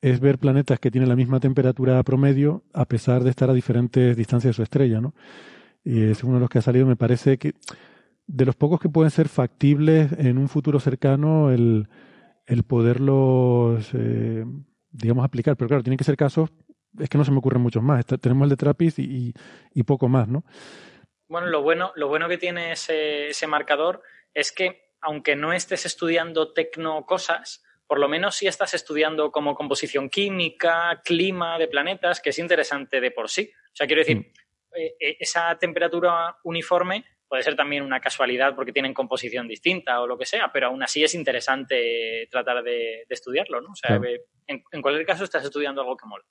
es 0.00 0.20
ver 0.20 0.38
planetas 0.38 0.80
que 0.80 0.90
tienen 0.90 1.08
la 1.08 1.16
misma 1.16 1.40
temperatura 1.40 2.02
promedio 2.02 2.64
a 2.72 2.86
pesar 2.86 3.22
de 3.22 3.30
estar 3.30 3.50
a 3.50 3.54
diferentes 3.54 4.16
distancias 4.16 4.50
de 4.50 4.54
su 4.54 4.62
estrella, 4.62 5.00
¿no? 5.00 5.14
Y 5.84 6.02
es 6.04 6.24
uno 6.24 6.34
de 6.34 6.40
los 6.40 6.48
que 6.48 6.58
ha 6.58 6.62
salido, 6.62 6.86
me 6.86 6.96
parece 6.96 7.36
que 7.36 7.52
de 8.26 8.46
los 8.46 8.56
pocos 8.56 8.80
que 8.80 8.88
pueden 8.88 9.10
ser 9.10 9.28
factibles 9.28 10.12
en 10.12 10.38
un 10.38 10.48
futuro 10.48 10.80
cercano 10.80 11.50
el, 11.50 11.88
el 12.46 12.62
poderlos, 12.62 13.90
eh, 13.92 14.46
digamos, 14.94 15.24
aplicar. 15.24 15.56
Pero 15.56 15.68
claro, 15.68 15.82
tienen 15.82 15.98
que 15.98 16.04
ser 16.04 16.16
casos, 16.16 16.50
es 16.98 17.08
que 17.08 17.18
no 17.18 17.24
se 17.24 17.32
me 17.32 17.38
ocurren 17.38 17.60
muchos 17.60 17.82
más. 17.82 18.06
tenemos 18.06 18.44
el 18.44 18.50
de 18.50 18.56
Trappist 18.56 18.98
y, 18.98 19.34
y, 19.74 19.82
poco 19.82 20.08
más, 20.08 20.28
¿no? 20.28 20.44
Bueno, 21.28 21.48
lo 21.48 21.62
bueno, 21.62 21.92
lo 21.96 22.08
bueno 22.08 22.28
que 22.28 22.38
tiene 22.38 22.72
ese, 22.72 23.28
ese 23.28 23.46
marcador 23.46 24.02
es 24.32 24.52
que, 24.52 24.92
aunque 25.00 25.36
no 25.36 25.52
estés 25.52 25.86
estudiando 25.86 26.52
tecno 26.52 27.04
cosas, 27.04 27.64
por 27.86 27.98
lo 27.98 28.08
menos 28.08 28.36
si 28.36 28.46
estás 28.46 28.74
estudiando 28.74 29.30
como 29.30 29.54
composición 29.54 30.08
química, 30.08 31.02
clima 31.04 31.58
de 31.58 31.68
planetas, 31.68 32.20
que 32.20 32.30
es 32.30 32.38
interesante 32.38 33.00
de 33.00 33.10
por 33.10 33.28
sí. 33.28 33.50
O 33.72 33.76
sea, 33.76 33.86
quiero 33.86 34.00
decir, 34.00 34.18
mm. 34.18 34.76
eh, 34.76 34.94
eh, 35.00 35.16
esa 35.20 35.56
temperatura 35.58 36.36
uniforme 36.44 37.04
puede 37.34 37.42
ser 37.42 37.56
también 37.56 37.82
una 37.82 37.98
casualidad 37.98 38.54
porque 38.54 38.70
tienen 38.70 38.94
composición 38.94 39.48
distinta 39.48 40.00
o 40.00 40.06
lo 40.06 40.16
que 40.16 40.24
sea, 40.24 40.52
pero 40.52 40.68
aún 40.68 40.80
así 40.84 41.02
es 41.02 41.16
interesante 41.16 42.28
tratar 42.30 42.62
de, 42.62 43.04
estudiarlo, 43.08 43.60
¿no? 43.60 43.72
O 43.72 43.74
sea, 43.74 44.00
en, 44.46 44.62
cualquier 44.80 45.04
caso 45.04 45.24
estás 45.24 45.44
estudiando 45.44 45.80
algo 45.80 45.96
que 45.96 46.06
mola. 46.06 46.22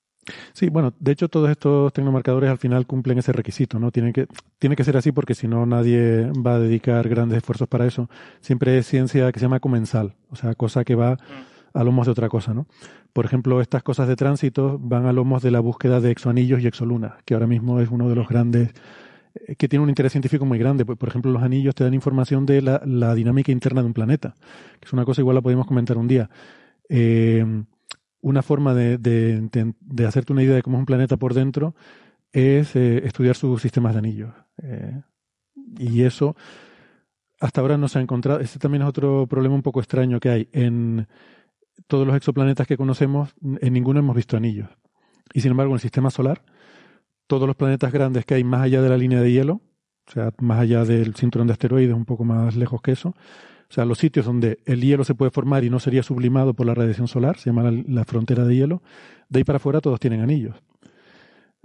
Sí, 0.54 0.70
bueno, 0.70 0.94
de 0.98 1.12
hecho 1.12 1.28
todos 1.28 1.50
estos 1.50 1.92
tecnomarcadores 1.92 2.50
al 2.50 2.58
final 2.58 2.88
cumplen 2.88 3.18
ese 3.18 3.34
requisito, 3.34 3.80
¿no? 3.80 3.92
Tiene 3.92 4.14
que, 4.14 4.28
tiene 4.60 4.78
que 4.78 4.86
ser 4.86 4.96
así 4.96 5.12
porque 5.12 5.36
si 5.36 5.46
no 5.46 5.66
nadie 5.66 6.32
va 6.36 6.56
a 6.56 6.60
dedicar 6.60 7.10
grandes 7.10 7.40
esfuerzos 7.40 7.68
para 7.68 7.86
eso. 7.86 8.10
Siempre 8.40 8.78
es 8.78 8.88
ciencia 8.88 9.30
que 9.34 9.40
se 9.40 9.44
llama 9.44 9.60
comensal, 9.60 10.16
o 10.30 10.38
sea, 10.38 10.56
cosa 10.56 10.86
que 10.86 10.96
va 10.96 11.16
mm. 11.16 11.78
a 11.78 11.84
lomos 11.84 12.06
de 12.06 12.14
otra 12.14 12.30
cosa, 12.30 12.54
¿no? 12.54 12.66
Por 13.12 13.26
ejemplo, 13.26 13.60
estas 13.60 13.84
cosas 13.84 14.08
de 14.08 14.16
tránsito 14.16 14.80
van 14.80 15.06
a 15.06 15.12
lomos 15.12 15.44
de 15.44 15.52
la 15.52 15.60
búsqueda 15.60 16.00
de 16.00 16.12
exoanillos 16.12 16.62
y 16.62 16.68
exolunas, 16.68 17.22
que 17.26 17.34
ahora 17.34 17.48
mismo 17.48 17.82
es 17.82 17.90
uno 17.90 18.08
de 18.08 18.16
los 18.16 18.30
grandes 18.30 18.74
que 19.58 19.68
tiene 19.68 19.84
un 19.84 19.90
interés 19.90 20.12
científico 20.12 20.46
muy 20.46 20.58
grande. 20.58 20.86
Por 20.86 21.08
ejemplo, 21.08 21.32
los 21.32 21.44
anillos 21.44 21.76
te 21.76 21.84
dan 21.84 21.94
información 21.94 22.46
de 22.46 22.62
la, 22.62 23.16
dinámica 23.16 23.52
interna 23.52 23.82
de 23.82 23.88
un 23.88 23.94
planeta, 23.94 24.36
que 24.80 24.88
es 24.88 24.94
una 24.94 25.06
cosa 25.06 25.22
igual 25.22 25.36
la 25.36 25.42
podemos 25.42 25.66
comentar 25.66 25.98
un 25.98 26.08
día. 26.08 26.30
Eh, 26.90 27.46
una 28.22 28.42
forma 28.42 28.74
de, 28.74 28.98
de, 28.98 30.06
hacerte 30.06 30.34
una 30.34 30.44
idea 30.44 30.56
de 30.56 30.62
cómo 30.62 30.78
es 30.78 30.82
un 30.82 30.86
planeta 30.86 31.18
por 31.18 31.34
dentro 31.34 31.76
es 32.32 32.76
eh, 32.76 33.06
estudiar 33.06 33.36
sus 33.36 33.62
sistemas 33.62 33.94
de 33.94 34.00
anillos. 34.00 34.34
y 35.78 36.04
eso 36.04 36.36
hasta 37.44 37.60
ahora 37.60 37.78
no 37.78 37.90
se 37.90 38.00
ha 38.00 38.02
encontrado. 38.02 38.40
Este 38.40 38.58
también 38.58 38.84
es 38.84 38.88
otro 38.88 39.28
problema 39.28 39.54
un 39.54 39.62
poco 39.62 39.82
extraño 39.82 40.22
que 40.22 40.30
hay. 40.30 40.50
En 40.54 41.08
todos 41.88 42.08
los 42.08 42.16
exoplanetas 42.16 42.66
que 42.66 42.78
conocemos, 42.78 43.36
en 43.60 43.74
ninguno 43.74 44.00
hemos 44.00 44.16
visto 44.16 44.38
anillos. 44.38 44.70
Y 45.34 45.42
sin 45.42 45.52
embargo, 45.52 45.74
en 45.74 45.76
el 45.76 45.82
sistema 45.82 46.10
solar, 46.10 46.42
todos 47.34 47.48
los 47.48 47.56
planetas 47.56 47.92
grandes 47.92 48.26
que 48.26 48.36
hay 48.36 48.44
más 48.44 48.62
allá 48.62 48.80
de 48.84 48.90
la 48.90 48.96
línea 48.96 49.20
de 49.20 49.32
hielo, 49.32 49.60
o 50.08 50.12
sea, 50.12 50.32
más 50.40 50.60
allá 50.60 50.86
del 50.86 51.16
cinturón 51.16 51.48
de 51.48 51.54
asteroides, 51.54 51.96
un 51.96 52.06
poco 52.06 52.24
más 52.24 52.56
lejos 52.56 52.80
que 52.80 52.92
eso. 52.92 53.10
O 53.10 53.74
sea, 53.74 53.86
los 53.86 53.98
sitios 53.98 54.28
donde 54.28 54.60
el 54.66 54.82
hielo 54.82 55.04
se 55.04 55.16
puede 55.16 55.32
formar 55.32 55.64
y 55.64 55.72
no 55.72 55.80
sería 55.80 56.04
sublimado 56.04 56.54
por 56.54 56.68
la 56.68 56.76
radiación 56.76 57.08
solar, 57.08 57.40
se 57.40 57.50
llama 57.50 57.72
la, 57.72 58.06
frontera 58.06 58.46
de 58.46 58.56
hielo, 58.56 58.84
de 59.30 59.40
ahí 59.40 59.44
para 59.44 59.58
afuera 59.58 59.82
todos 59.82 60.00
tienen 60.00 60.22
anillos. 60.22 60.56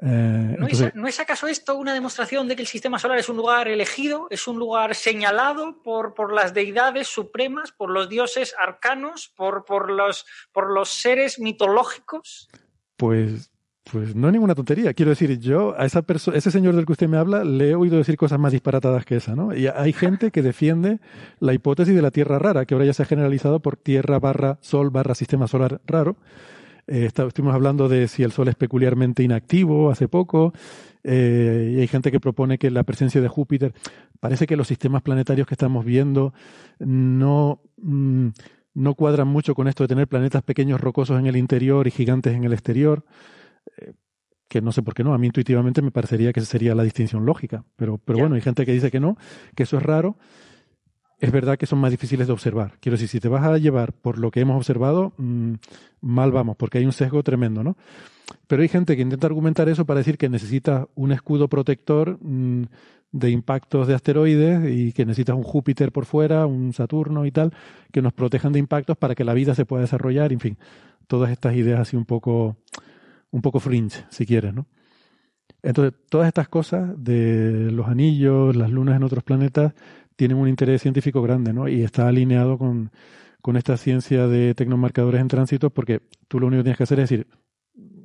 Eh, 0.00 0.56
¿No, 0.94 1.06
es, 1.06 1.20
acaso 1.20 1.48
esto 1.48 1.76
una 1.76 1.92
demostración 1.92 2.48
de 2.48 2.56
que 2.56 2.62
el 2.62 2.68
sistema 2.68 2.98
solar 2.98 3.18
es 3.18 3.28
un 3.28 3.36
lugar 3.36 3.68
elegido, 3.68 4.26
es 4.30 4.48
un 4.48 4.58
lugar 4.58 4.94
señalado 4.94 5.82
por, 5.82 6.14
por 6.14 6.32
las 6.32 6.54
deidades 6.54 7.08
supremas, 7.08 7.72
por 7.72 7.90
los 7.90 8.08
dioses 8.08 8.54
arcanos, 8.58 9.30
por, 9.36 9.66
por, 9.66 9.90
los, 9.90 10.24
por 10.50 10.72
los 10.72 10.88
seres 10.88 11.38
mitológicos? 11.38 12.48
Pues 12.96 13.50
pues 13.92 14.14
no 14.14 14.28
es 14.28 14.32
ninguna 14.32 14.54
tontería. 14.54 14.92
Quiero 14.94 15.10
decir, 15.10 15.38
yo 15.38 15.74
a 15.78 15.86
esa 15.86 16.04
ese 16.34 16.50
señor 16.50 16.76
del 16.76 16.86
que 16.86 16.92
usted 16.92 17.08
me 17.08 17.16
habla 17.16 17.44
le 17.44 17.70
he 17.70 17.74
oído 17.74 17.96
decir 17.96 18.16
cosas 18.16 18.38
más 18.38 18.52
disparatadas 18.52 19.04
que 19.04 19.16
esa, 19.16 19.34
¿no? 19.34 19.54
Y 19.54 19.66
hay 19.66 19.92
gente 19.92 20.30
que 20.30 20.42
defiende 20.42 21.00
la 21.40 21.54
hipótesis 21.54 21.94
de 21.94 22.02
la 22.02 22.10
Tierra 22.10 22.38
rara, 22.38 22.66
que 22.66 22.74
ahora 22.74 22.86
ya 22.86 22.92
se 22.92 23.02
ha 23.02 23.06
generalizado 23.06 23.60
por 23.60 23.76
Tierra 23.76 24.18
barra 24.18 24.58
Sol 24.60 24.90
barra 24.90 25.14
Sistema 25.14 25.48
Solar 25.48 25.80
raro. 25.86 26.16
Eh, 26.86 27.10
estuvimos 27.14 27.54
hablando 27.54 27.88
de 27.88 28.08
si 28.08 28.22
el 28.22 28.32
Sol 28.32 28.48
es 28.48 28.54
peculiarmente 28.54 29.22
inactivo 29.22 29.90
hace 29.90 30.08
poco. 30.08 30.52
Eh, 31.04 31.74
y 31.76 31.80
hay 31.80 31.86
gente 31.86 32.10
que 32.10 32.20
propone 32.20 32.58
que 32.58 32.70
la 32.70 32.82
presencia 32.82 33.20
de 33.20 33.28
Júpiter. 33.28 33.72
Parece 34.20 34.46
que 34.46 34.56
los 34.56 34.68
sistemas 34.68 35.02
planetarios 35.02 35.46
que 35.46 35.54
estamos 35.54 35.84
viendo 35.84 36.32
no. 36.78 37.60
Mm, 37.78 38.28
no 38.74 38.94
cuadran 38.94 39.26
mucho 39.26 39.56
con 39.56 39.66
esto 39.66 39.82
de 39.82 39.88
tener 39.88 40.06
planetas 40.06 40.42
pequeños 40.44 40.80
rocosos 40.80 41.18
en 41.18 41.26
el 41.26 41.36
interior 41.36 41.88
y 41.88 41.90
gigantes 41.90 42.36
en 42.36 42.44
el 42.44 42.52
exterior 42.52 43.02
que 44.48 44.62
no 44.62 44.72
sé 44.72 44.82
por 44.82 44.94
qué 44.94 45.04
no, 45.04 45.14
a 45.14 45.18
mí 45.18 45.26
intuitivamente 45.26 45.82
me 45.82 45.90
parecería 45.90 46.32
que 46.32 46.40
esa 46.40 46.50
sería 46.50 46.74
la 46.74 46.82
distinción 46.82 47.26
lógica, 47.26 47.64
pero, 47.76 47.98
pero 47.98 48.18
bueno, 48.18 48.34
hay 48.34 48.40
gente 48.40 48.64
que 48.64 48.72
dice 48.72 48.90
que 48.90 48.98
no, 48.98 49.16
que 49.54 49.64
eso 49.64 49.76
es 49.76 49.82
raro. 49.82 50.16
Es 51.20 51.32
verdad 51.32 51.58
que 51.58 51.66
son 51.66 51.80
más 51.80 51.90
difíciles 51.90 52.28
de 52.28 52.32
observar. 52.32 52.78
Quiero 52.80 52.94
decir, 52.94 53.08
si 53.08 53.18
te 53.18 53.26
vas 53.26 53.44
a 53.44 53.58
llevar 53.58 53.92
por 53.92 54.18
lo 54.18 54.30
que 54.30 54.40
hemos 54.40 54.56
observado, 54.56 55.14
mm, 55.18 55.54
mal 56.00 56.30
vamos, 56.30 56.56
porque 56.56 56.78
hay 56.78 56.86
un 56.86 56.92
sesgo 56.92 57.24
tremendo, 57.24 57.64
¿no? 57.64 57.76
Pero 58.46 58.62
hay 58.62 58.68
gente 58.68 58.94
que 58.94 59.02
intenta 59.02 59.26
argumentar 59.26 59.68
eso 59.68 59.84
para 59.84 59.98
decir 59.98 60.16
que 60.16 60.28
necesita 60.28 60.86
un 60.94 61.10
escudo 61.10 61.48
protector 61.48 62.18
mm, 62.20 62.64
de 63.10 63.30
impactos 63.30 63.88
de 63.88 63.94
asteroides 63.94 64.70
y 64.70 64.92
que 64.92 65.04
necesitas 65.04 65.34
un 65.34 65.42
Júpiter 65.42 65.90
por 65.90 66.04
fuera, 66.04 66.46
un 66.46 66.72
Saturno 66.72 67.26
y 67.26 67.32
tal, 67.32 67.52
que 67.92 68.00
nos 68.00 68.12
protejan 68.12 68.52
de 68.52 68.60
impactos 68.60 68.96
para 68.96 69.14
que 69.16 69.24
la 69.24 69.34
vida 69.34 69.54
se 69.56 69.66
pueda 69.66 69.82
desarrollar, 69.82 70.32
en 70.32 70.40
fin, 70.40 70.58
todas 71.08 71.30
estas 71.30 71.56
ideas 71.56 71.80
así 71.80 71.96
un 71.96 72.04
poco 72.04 72.56
un 73.30 73.42
poco 73.42 73.60
fringe, 73.60 74.04
si 74.10 74.26
quieres, 74.26 74.54
¿no? 74.54 74.66
Entonces, 75.62 75.98
todas 76.08 76.28
estas 76.28 76.48
cosas 76.48 76.92
de 76.96 77.70
los 77.72 77.88
anillos, 77.88 78.54
las 78.54 78.70
lunas 78.70 78.96
en 78.96 79.02
otros 79.02 79.24
planetas, 79.24 79.74
tienen 80.16 80.36
un 80.36 80.48
interés 80.48 80.82
científico 80.82 81.22
grande, 81.22 81.52
¿no? 81.52 81.68
Y 81.68 81.82
está 81.82 82.08
alineado 82.08 82.58
con, 82.58 82.90
con 83.42 83.56
esta 83.56 83.76
ciencia 83.76 84.26
de 84.26 84.54
tecnomarcadores 84.54 85.20
en 85.20 85.28
tránsito, 85.28 85.70
porque 85.70 86.02
tú 86.28 86.40
lo 86.40 86.46
único 86.46 86.60
que 86.60 86.64
tienes 86.64 86.78
que 86.78 86.84
hacer 86.84 87.00
es 87.00 87.10
decir, 87.10 87.26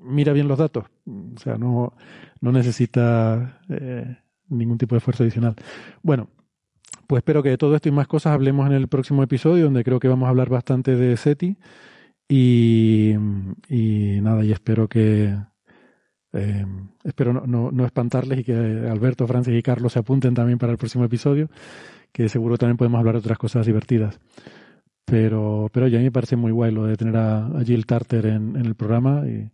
mira 0.01 0.33
bien 0.33 0.47
los 0.47 0.57
datos. 0.57 0.85
O 1.05 1.39
sea, 1.39 1.57
no, 1.57 1.93
no 2.41 2.51
necesita 2.51 3.61
eh, 3.69 4.17
ningún 4.49 4.77
tipo 4.77 4.95
de 4.95 4.97
esfuerzo 4.97 5.23
adicional. 5.23 5.55
Bueno, 6.01 6.29
pues 7.07 7.21
espero 7.21 7.43
que 7.43 7.49
de 7.49 7.57
todo 7.57 7.75
esto 7.75 7.89
y 7.89 7.91
más 7.91 8.07
cosas 8.07 8.33
hablemos 8.33 8.67
en 8.67 8.73
el 8.73 8.87
próximo 8.87 9.23
episodio, 9.23 9.65
donde 9.65 9.83
creo 9.83 9.99
que 9.99 10.07
vamos 10.07 10.27
a 10.27 10.29
hablar 10.29 10.49
bastante 10.49 10.95
de 10.95 11.17
SETI. 11.17 11.57
Y, 12.27 13.13
nada, 14.21 14.43
y 14.43 14.51
espero 14.51 14.87
que 14.87 15.35
eh, 16.33 16.65
espero 17.03 17.33
no, 17.33 17.71
no, 17.71 17.85
espantarles 17.85 18.39
y 18.39 18.43
que 18.43 18.53
Alberto, 18.53 19.27
Francis 19.27 19.53
y 19.57 19.61
Carlos 19.61 19.93
se 19.93 19.99
apunten 19.99 20.33
también 20.33 20.57
para 20.57 20.71
el 20.71 20.77
próximo 20.77 21.03
episodio, 21.03 21.49
que 22.11 22.29
seguro 22.29 22.57
también 22.57 22.77
podemos 22.77 22.99
hablar 22.99 23.15
de 23.15 23.19
otras 23.19 23.37
cosas 23.37 23.65
divertidas. 23.65 24.19
Pero, 25.05 25.69
pero 25.71 25.87
ya 25.87 25.97
a 25.97 25.99
mí 25.99 26.05
me 26.05 26.11
parece 26.11 26.35
muy 26.35 26.51
guay 26.51 26.71
lo 26.71 26.85
de 26.85 26.95
tener 26.95 27.17
a, 27.17 27.49
Jill 27.65 27.85
Tarter 27.85 28.25
en, 28.25 28.55
el 28.55 28.75
programa. 28.75 29.27
Y 29.27 29.51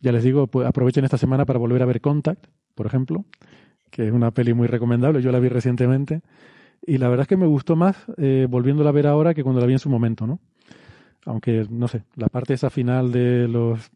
ya 0.00 0.12
les 0.12 0.22
digo, 0.22 0.46
pues 0.46 0.66
aprovechen 0.66 1.04
esta 1.04 1.18
semana 1.18 1.46
para 1.46 1.58
volver 1.58 1.82
a 1.82 1.86
ver 1.86 2.00
Contact, 2.00 2.46
por 2.74 2.86
ejemplo, 2.86 3.24
que 3.90 4.06
es 4.06 4.12
una 4.12 4.30
peli 4.30 4.52
muy 4.54 4.66
recomendable. 4.66 5.22
Yo 5.22 5.32
la 5.32 5.40
vi 5.40 5.48
recientemente. 5.48 6.22
Y 6.82 6.98
la 6.98 7.08
verdad 7.08 7.22
es 7.22 7.28
que 7.28 7.36
me 7.36 7.46
gustó 7.46 7.76
más 7.76 7.96
eh, 8.16 8.46
volviéndola 8.48 8.90
a 8.90 8.92
ver 8.92 9.06
ahora 9.06 9.34
que 9.34 9.42
cuando 9.42 9.60
la 9.60 9.66
vi 9.66 9.74
en 9.74 9.78
su 9.78 9.90
momento, 9.90 10.26
¿no? 10.26 10.40
Aunque 11.26 11.66
no 11.70 11.88
sé, 11.88 12.02
la 12.16 12.28
parte 12.28 12.54
esa 12.54 12.70
final 12.70 13.12
de 13.12 13.48
los 13.48 13.90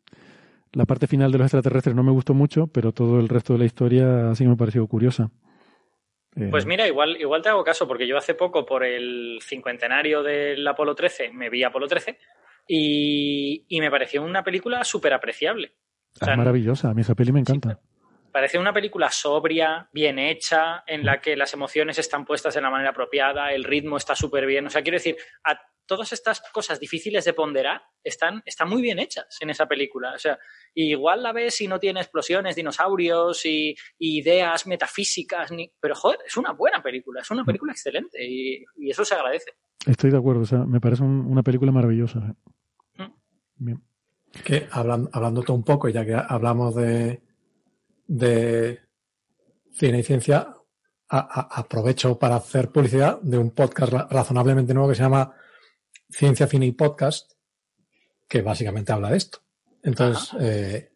la 0.73 0.87
parte 0.87 1.07
final 1.07 1.31
de 1.31 1.39
los 1.39 1.47
extraterrestres 1.47 1.95
no 1.95 2.03
me 2.03 2.11
gustó 2.11 2.35
mucho, 2.35 2.67
pero 2.67 2.93
todo 2.93 3.21
el 3.21 3.29
resto 3.29 3.53
de 3.53 3.61
la 3.61 3.65
historia 3.65 4.35
sí 4.35 4.45
me 4.47 4.57
pareció 4.57 4.87
curiosa. 4.87 5.31
Eh, 6.37 6.49
pues 6.51 6.67
mira, 6.67 6.87
igual, 6.89 7.17
igual 7.21 7.43
te 7.43 7.49
hago 7.49 7.63
caso, 7.63 7.87
porque 7.87 8.09
yo 8.09 8.17
hace 8.17 8.35
poco, 8.35 8.67
por 8.67 8.85
el 8.85 9.39
cincuentenario 9.41 10.23
del 10.23 10.67
Apolo 10.67 10.95
13, 10.95 11.31
me 11.33 11.49
vi 11.49 11.63
Apolo 11.63 11.87
13 11.87 12.19
y, 12.67 13.65
me 13.71 13.91
pareció 13.91 14.23
una 14.23 14.43
película 14.43 14.83
súper 14.83 15.13
apreciable. 15.13 15.75
es 16.21 16.37
maravillosa, 16.37 16.91
a 16.91 16.95
mí 16.95 17.03
esa 17.03 17.15
peli 17.15 17.31
me 17.31 17.41
encanta. 17.41 17.79
parece 18.33 18.59
una 18.59 18.73
película 18.73 19.11
sobria, 19.11 19.89
bien 19.93 20.19
hecha, 20.19 20.83
en 20.89 21.05
la 21.05 21.21
que 21.21 21.37
las 21.37 21.55
emociones 21.55 21.99
están 21.99 22.25
puestas 22.25 22.55
de 22.55 22.63
la 22.63 22.71
manera 22.71 22.91
apropiada, 22.91 23.53
el 23.53 23.63
ritmo 23.63 23.97
está 23.97 24.17
súper 24.17 24.45
bien. 24.45 24.67
O 24.67 24.71
sea, 24.71 24.83
quiero 24.83 24.97
decir, 24.97 25.17
a 25.45 25.57
todas 25.87 26.13
estas 26.13 26.43
cosas 26.53 26.81
difíciles 26.81 27.25
de 27.25 27.33
ponderar 27.33 27.83
están, 28.03 28.43
están 28.45 28.69
muy 28.69 28.83
bien 28.83 28.99
hechas 28.99 29.27
en 29.41 29.51
esa 29.51 29.67
película. 29.67 30.13
O 30.15 30.19
sea, 30.19 30.39
igual 30.75 31.23
la 31.23 31.33
ves 31.33 31.61
y 31.61 31.69
no 31.69 31.79
tiene 31.79 32.01
explosiones, 32.01 32.57
dinosaurios 32.57 33.45
y, 33.45 33.75
ideas 33.99 34.67
metafísicas, 34.67 35.51
ni... 35.51 35.71
pero 35.81 35.95
joder, 35.95 36.21
es 36.27 36.37
una 36.37 36.53
buena 36.53 36.83
película, 36.83 37.21
es 37.21 37.31
una 37.31 37.43
mm. 37.43 37.47
película 37.47 37.73
excelente 37.73 38.19
y, 38.27 38.65
eso 38.89 39.05
se 39.05 39.15
agradece. 39.15 39.53
Estoy 39.87 40.11
de 40.11 40.19
acuerdo, 40.19 40.43
o 40.43 40.47
sea, 40.47 40.65
me 40.65 40.81
parece 40.81 41.03
una 41.03 41.43
película 41.43 41.73
maravillosa. 41.73 42.35
Mm. 42.97 43.13
Bien. 43.57 43.83
Que 44.45 44.67
hablando, 44.71 45.11
hablándote 45.13 45.53
un 45.53 45.63
poco, 45.63 45.89
ya 45.89 46.05
que 46.05 46.15
hablamos 46.15 46.75
de, 46.75 47.23
de 48.07 48.81
cine 49.73 50.01
y 50.01 50.03
ciencia, 50.03 50.55
aprovecho 51.09 52.19
para 52.19 52.37
hacer 52.37 52.71
publicidad 52.71 53.21
de 53.21 53.39
un 53.39 53.51
podcast 53.53 53.93
razonablemente 54.11 54.75
nuevo 54.75 54.89
que 54.89 54.97
se 54.97 55.03
llama 55.03 55.33
Ciencia, 56.11 56.47
Cine 56.47 56.67
y 56.67 56.73
Podcast, 56.73 57.33
que 58.29 58.43
básicamente 58.43 58.93
habla 58.93 59.11
de 59.11 59.17
esto. 59.17 59.39
Entonces, 59.83 60.31
eh, 60.41 60.93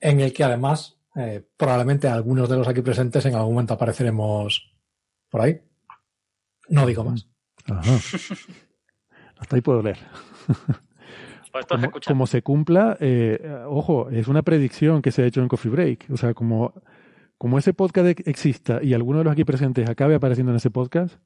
en 0.00 0.20
el 0.20 0.32
que 0.32 0.44
además 0.44 0.98
eh, 1.16 1.44
probablemente 1.56 2.08
algunos 2.08 2.48
de 2.48 2.56
los 2.56 2.68
aquí 2.68 2.80
presentes 2.80 3.24
en 3.26 3.34
algún 3.34 3.54
momento 3.54 3.74
apareceremos 3.74 4.72
por 5.28 5.40
ahí. 5.40 5.60
No 6.68 6.86
digo 6.86 7.04
más. 7.04 7.28
Hasta 9.38 9.56
ahí 9.56 9.62
puedo 9.62 9.82
leer. 9.82 9.98
Pues 11.50 11.66
como, 12.06 12.26
se 12.26 12.42
cumpla, 12.42 12.96
eh, 13.00 13.64
ojo, 13.66 14.10
es 14.10 14.28
una 14.28 14.42
predicción 14.42 15.00
que 15.00 15.10
se 15.10 15.22
ha 15.22 15.26
hecho 15.26 15.40
en 15.40 15.48
Coffee 15.48 15.70
Break. 15.72 16.06
O 16.12 16.16
sea, 16.16 16.34
como, 16.34 16.74
como 17.38 17.58
ese 17.58 17.72
podcast 17.72 18.20
exista 18.28 18.80
y 18.82 18.92
alguno 18.94 19.18
de 19.18 19.24
los 19.24 19.32
aquí 19.32 19.44
presentes 19.44 19.88
acabe 19.88 20.14
apareciendo 20.14 20.52
en 20.52 20.56
ese 20.56 20.70
podcast, 20.70 21.16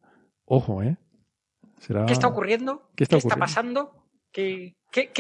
ojo, 0.45 0.83
¿eh? 0.83 0.97
¿Qué 2.07 2.13
está 2.13 2.29
ocurriendo? 2.29 2.83
¿Qué 2.95 3.05
está, 3.05 3.19
pasando? 3.37 3.93
¿Qué, 4.33 4.75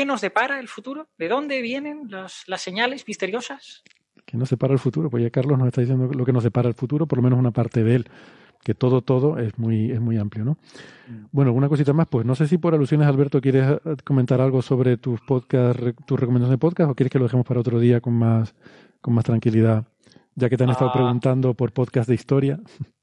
nos 0.06 0.20
depara 0.20 0.58
el 0.60 0.68
futuro? 0.68 1.08
¿De 1.18 1.28
dónde 1.28 1.60
vienen 1.60 2.08
las, 2.08 2.44
señales 2.58 3.06
misteriosas? 3.06 3.82
¿Qué 4.24 4.36
nos 4.36 4.50
depara 4.50 4.72
el 4.72 4.78
futuro? 4.78 5.10
Pues 5.10 5.22
ya 5.22 5.30
Carlos 5.30 5.58
nos 5.58 5.68
está 5.68 5.80
diciendo 5.80 6.10
lo 6.12 6.24
que 6.24 6.32
nos 6.32 6.44
depara 6.44 6.68
el 6.68 6.74
futuro, 6.74 7.06
por 7.06 7.18
lo 7.18 7.22
menos 7.22 7.38
una 7.38 7.50
parte 7.50 7.82
de 7.82 7.96
él, 7.96 8.08
que 8.62 8.74
todo, 8.74 9.02
todo 9.02 9.38
es 9.38 9.58
muy, 9.58 9.90
es 9.90 10.00
muy 10.00 10.16
amplio, 10.16 10.44
¿no? 10.44 10.52
Mm. 11.08 11.26
Bueno, 11.32 11.48
alguna 11.50 11.68
cosita 11.68 11.92
más, 11.92 12.06
pues 12.06 12.24
no 12.24 12.34
sé 12.34 12.46
si 12.46 12.58
por 12.58 12.74
alusiones, 12.74 13.08
Alberto, 13.08 13.40
quieres 13.40 13.68
eh, 13.84 13.96
comentar 14.04 14.40
algo 14.40 14.62
sobre 14.62 14.96
tus 14.96 15.20
podcast, 15.20 15.78
tus 16.06 16.20
recomendaciones 16.20 16.50
de 16.50 16.58
podcast, 16.58 16.90
o 16.90 16.94
quieres 16.94 17.10
que 17.10 17.18
lo 17.18 17.24
dejemos 17.24 17.44
para 17.44 17.60
otro 17.60 17.80
día 17.80 18.00
con 18.00 18.14
más, 18.14 18.54
con 19.00 19.14
más 19.14 19.24
tranquilidad, 19.24 19.84
ya 20.36 20.48
que 20.48 20.56
te 20.56 20.64
han 20.64 20.70
estado 20.70 20.90
ah. 20.90 20.94
preguntando 20.94 21.54
por 21.54 21.72
podcast 21.72 22.08
de 22.08 22.14
historia. 22.14 22.60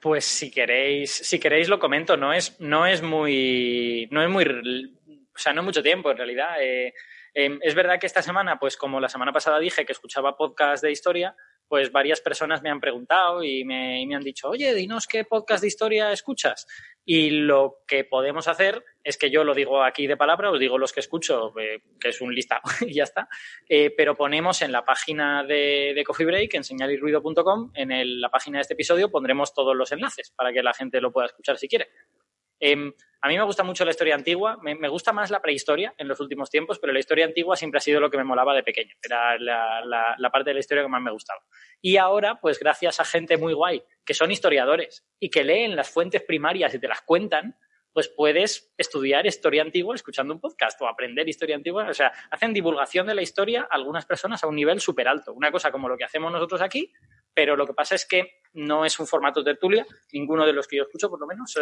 Pues 0.00 0.24
si 0.24 0.50
queréis, 0.50 1.12
si 1.12 1.40
queréis 1.40 1.68
lo 1.68 1.78
comento, 1.78 2.16
no 2.16 2.32
es, 2.32 2.60
no 2.60 2.86
es 2.86 3.02
muy, 3.02 4.08
no 4.10 4.22
es 4.22 4.28
muy, 4.28 4.44
o 4.44 5.38
sea, 5.38 5.52
no 5.52 5.62
mucho 5.62 5.82
tiempo 5.82 6.10
en 6.10 6.16
realidad. 6.16 6.62
Eh, 6.62 6.94
em, 7.34 7.58
es 7.62 7.74
verdad 7.74 7.98
que 7.98 8.06
esta 8.06 8.22
semana, 8.22 8.58
pues 8.58 8.76
como 8.76 9.00
la 9.00 9.08
semana 9.08 9.32
pasada 9.32 9.58
dije 9.58 9.84
que 9.84 9.92
escuchaba 9.92 10.36
podcast 10.36 10.82
de 10.82 10.92
historia, 10.92 11.34
pues 11.68 11.92
varias 11.92 12.20
personas 12.20 12.62
me 12.62 12.70
han 12.70 12.80
preguntado 12.80 13.44
y 13.44 13.64
me, 13.64 14.00
y 14.00 14.06
me 14.06 14.16
han 14.16 14.22
dicho, 14.22 14.48
oye, 14.48 14.74
dinos 14.74 15.06
qué 15.06 15.24
podcast 15.24 15.60
de 15.60 15.68
historia 15.68 16.12
escuchas. 16.12 16.66
Y 17.04 17.30
lo 17.30 17.78
que 17.86 18.04
podemos 18.04 18.48
hacer 18.48 18.84
es 19.02 19.16
que 19.16 19.30
yo 19.30 19.42
lo 19.42 19.54
digo 19.54 19.82
aquí 19.82 20.06
de 20.06 20.16
palabra, 20.16 20.50
os 20.50 20.60
digo 20.60 20.76
los 20.76 20.92
que 20.92 21.00
escucho, 21.00 21.58
eh, 21.58 21.82
que 21.98 22.10
es 22.10 22.20
un 22.20 22.34
listado 22.34 22.60
y 22.86 22.92
ya 22.92 23.04
está, 23.04 23.28
eh, 23.68 23.90
pero 23.96 24.14
ponemos 24.14 24.60
en 24.60 24.72
la 24.72 24.84
página 24.84 25.42
de, 25.44 26.02
Coffee 26.06 26.26
Break, 26.26 26.54
en 26.54 26.64
señalirruido.com, 26.64 27.70
en 27.74 28.20
la 28.20 28.28
página 28.28 28.58
de 28.58 28.62
este 28.62 28.74
episodio 28.74 29.10
pondremos 29.10 29.54
todos 29.54 29.74
los 29.74 29.90
enlaces 29.92 30.32
para 30.36 30.52
que 30.52 30.62
la 30.62 30.74
gente 30.74 31.00
lo 31.00 31.12
pueda 31.12 31.26
escuchar 31.26 31.56
si 31.56 31.68
quiere. 31.68 31.88
Em, 32.60 32.92
a 33.20 33.28
mí 33.28 33.36
me 33.36 33.42
gusta 33.42 33.64
mucho 33.64 33.84
la 33.84 33.90
historia 33.90 34.14
antigua, 34.14 34.58
me, 34.62 34.88
gusta 34.88 35.12
más 35.12 35.30
la 35.30 35.42
prehistoria 35.42 35.92
en 35.98 36.06
los 36.06 36.20
últimos 36.20 36.50
tiempos, 36.50 36.78
pero 36.78 36.92
la 36.92 37.00
historia 37.00 37.24
antigua 37.24 37.56
siempre 37.56 37.78
ha 37.78 37.80
sido 37.80 38.00
lo 38.00 38.10
que 38.10 38.16
me 38.16 38.24
molaba 38.24 38.54
de 38.54 38.62
pequeño, 38.62 38.94
era 39.02 39.36
la, 39.38 40.30
parte 40.30 40.50
de 40.50 40.54
la 40.54 40.60
historia 40.60 40.84
que 40.84 40.88
más 40.88 41.02
me 41.02 41.10
gustaba. 41.10 41.40
Y 41.80 41.96
ahora, 41.96 42.38
pues 42.40 42.60
gracias 42.60 43.00
a 43.00 43.04
gente 43.04 43.36
muy 43.36 43.54
guay, 43.54 43.82
que 44.04 44.14
son 44.14 44.30
historiadores 44.30 45.04
y 45.18 45.30
que 45.30 45.42
leen 45.42 45.74
las 45.74 45.90
fuentes 45.90 46.22
primarias 46.22 46.74
y 46.74 46.78
te 46.78 46.86
las 46.86 47.02
cuentan, 47.02 47.56
pues 47.92 48.08
puedes 48.08 48.72
estudiar 48.76 49.26
historia 49.26 49.62
antigua 49.62 49.96
escuchando 49.96 50.32
un 50.32 50.40
podcast 50.40 50.80
o 50.80 50.86
aprender 50.86 51.28
historia 51.28 51.56
antigua. 51.56 51.88
O 51.88 51.94
sea, 51.94 52.12
hacen 52.30 52.52
divulgación 52.52 53.08
de 53.08 53.14
la 53.14 53.22
historia 53.22 53.66
algunas 53.68 54.06
personas 54.06 54.44
a 54.44 54.46
un 54.46 54.54
nivel 54.54 54.80
súper 54.80 55.08
alto. 55.08 55.32
Una 55.32 55.50
cosa 55.50 55.72
como 55.72 55.88
lo 55.88 55.96
que 55.96 56.04
hacemos 56.04 56.30
nosotros 56.30 56.60
aquí, 56.60 56.92
pero 57.38 57.54
lo 57.54 57.68
que 57.68 57.72
pasa 57.72 57.94
es 57.94 58.04
que 58.04 58.40
no 58.54 58.84
es 58.84 58.98
un 58.98 59.06
formato 59.06 59.44
tertulia, 59.44 59.86
ninguno 60.12 60.44
de 60.44 60.52
los 60.52 60.66
que 60.66 60.76
yo 60.76 60.82
escucho 60.82 61.08
por 61.08 61.20
lo 61.20 61.26
menos 61.28 61.54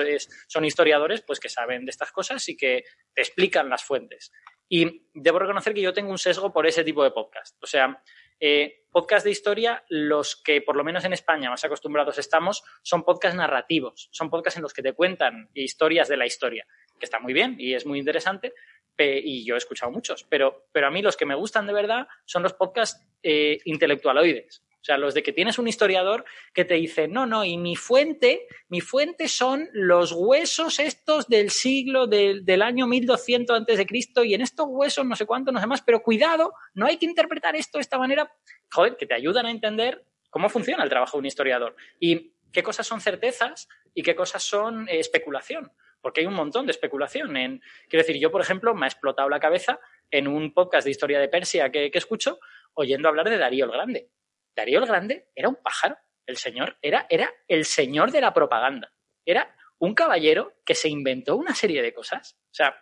son 0.48 0.64
historiadores 0.64 1.20
pues 1.20 1.38
que 1.38 1.50
saben 1.50 1.84
de 1.84 1.90
estas 1.90 2.10
cosas 2.12 2.48
y 2.48 2.56
que 2.56 2.84
te 3.12 3.20
explican 3.20 3.68
las 3.68 3.84
fuentes. 3.84 4.32
Y 4.70 5.06
debo 5.12 5.38
reconocer 5.38 5.74
que 5.74 5.82
yo 5.82 5.92
tengo 5.92 6.10
un 6.10 6.16
sesgo 6.16 6.50
por 6.50 6.66
ese 6.66 6.82
tipo 6.82 7.05
de 7.05 7.10
podcast. 7.10 7.62
O 7.62 7.66
sea, 7.66 8.02
eh, 8.40 8.86
podcast 8.90 9.26
de 9.26 9.32
historia, 9.32 9.84
los 9.90 10.40
que 10.42 10.62
por 10.62 10.76
lo 10.76 10.82
menos 10.82 11.05
en 11.05 11.12
España 11.12 11.50
más 11.50 11.62
acostumbrados 11.62 12.16
estamos, 12.16 12.62
son 12.82 13.05
podcasts 13.05 13.36
narrativos, 13.36 14.08
son 14.12 14.30
podcasts 14.30 14.56
en 14.56 14.62
los 14.62 14.72
que 14.72 14.82
te 14.82 14.94
cuentan 14.94 15.50
historias 15.52 16.08
de 16.08 16.16
la 16.16 16.24
historia, 16.24 16.66
que 16.98 17.05
está 17.05 17.20
muy 17.20 17.34
bien 17.34 17.56
y 17.58 17.74
es 17.74 17.84
muy 17.84 17.98
interesante, 17.98 18.55
y 18.98 19.44
yo 19.44 19.56
he 19.56 19.58
escuchado 19.58 19.92
muchos, 19.92 20.24
pero, 20.30 20.68
pero 20.72 20.86
a 20.86 20.90
mí 20.90 21.02
los 21.02 21.18
que 21.18 21.26
me 21.26 21.34
gustan 21.34 21.66
de 21.66 21.74
verdad 21.74 22.08
son 22.24 22.42
los 22.42 22.55
podcasts 22.55 23.06
eh, 23.22 23.58
intelectualoides. 23.66 24.62
O 24.86 24.92
sea, 24.94 24.98
los 24.98 25.15
de 25.15 25.24
que 25.24 25.32
tienes 25.32 25.58
un 25.58 25.66
historiador 25.66 26.24
que 26.55 26.65
te 26.65 26.74
dice, 26.74 27.08
no, 27.08 27.26
no, 27.26 27.44
y 27.44 27.56
mi 27.56 27.74
fuente, 27.74 28.47
mi 28.68 28.81
fuente 28.81 29.26
son 29.26 29.68
los 29.73 30.12
huesos 30.12 30.78
estos 30.78 31.26
del 31.26 31.50
siglo 31.50 32.06
del, 32.06 32.44
del 32.44 32.62
año 32.62 32.86
1200 32.86 33.56
antes 33.56 33.78
de 33.78 33.84
Cristo 33.84 34.23
y 34.23 34.34
en 34.34 34.42
estos 34.42 34.66
huesos 34.68 35.05
no 35.05 35.16
sé 35.16 35.26
cuánto, 35.26 35.50
no 35.50 35.58
sé 35.58 35.66
más, 35.66 35.82
pero 35.82 36.05
cuidado, 36.05 36.52
no 36.74 36.86
hay 36.86 36.98
que 36.98 37.06
interpretar 37.06 37.56
esto 37.56 37.78
de 37.78 37.82
esta 37.82 37.98
manera, 37.98 38.32
joder, 38.70 38.97
que 38.97 39.06
te 39.06 39.15
ayudan 39.15 39.47
a 39.47 39.50
entender 39.50 40.05
cómo 40.31 40.48
funciona 40.48 40.84
el 40.84 40.89
trabajo 40.89 41.16
de 41.16 41.23
un 41.23 41.26
historiador 41.26 41.74
y 41.98 42.31
qué 42.52 42.62
cosas 42.62 42.86
son 42.86 43.00
certezas 43.00 43.68
y 43.92 44.05
qué 44.05 44.15
cosas 44.15 44.44
son 44.44 44.89
eh, 44.89 45.00
especulación, 45.00 45.73
porque 46.00 46.20
hay 46.20 46.28
un 46.28 46.34
montón 46.34 46.65
de 46.65 46.70
especulación. 46.70 47.36
En, 47.36 47.60
quiero 47.89 48.06
decir, 48.06 48.20
yo, 48.20 48.31
por 48.31 48.40
ejemplo, 48.40 48.73
me 48.73 48.86
ha 48.86 48.89
explotado 48.89 49.28
la 49.28 49.40
cabeza 49.40 49.81
en 50.12 50.28
un 50.28 50.55
podcast 50.55 50.84
de 50.84 50.92
historia 50.92 51.18
de 51.18 51.26
Persia 51.26 51.73
que, 51.73 51.90
que 51.90 51.98
escucho 51.98 52.39
oyendo 52.74 53.08
hablar 53.08 53.28
de 53.28 53.36
Darío 53.36 53.65
el 53.65 53.73
Grande. 53.73 54.10
Darío 54.57 54.81
el 54.81 54.86
Grande 54.86 55.28
era 55.35 55.49
un 55.49 55.57
pájaro. 55.57 55.97
El 56.26 56.39
señor 56.39 56.76
era, 56.83 57.07
era 57.09 57.31
el 57.47 57.65
señor 57.65 58.10
de 58.10 58.20
la 58.20 58.35
propaganda. 58.35 58.93
Era 59.25 59.55
un 59.78 59.94
caballero 59.94 60.55
que 60.65 60.75
se 60.75 60.89
inventó 60.89 61.36
una 61.36 61.55
serie 61.55 61.83
de 61.83 61.93
cosas. 61.93 62.39
O 62.51 62.55
sea, 62.55 62.76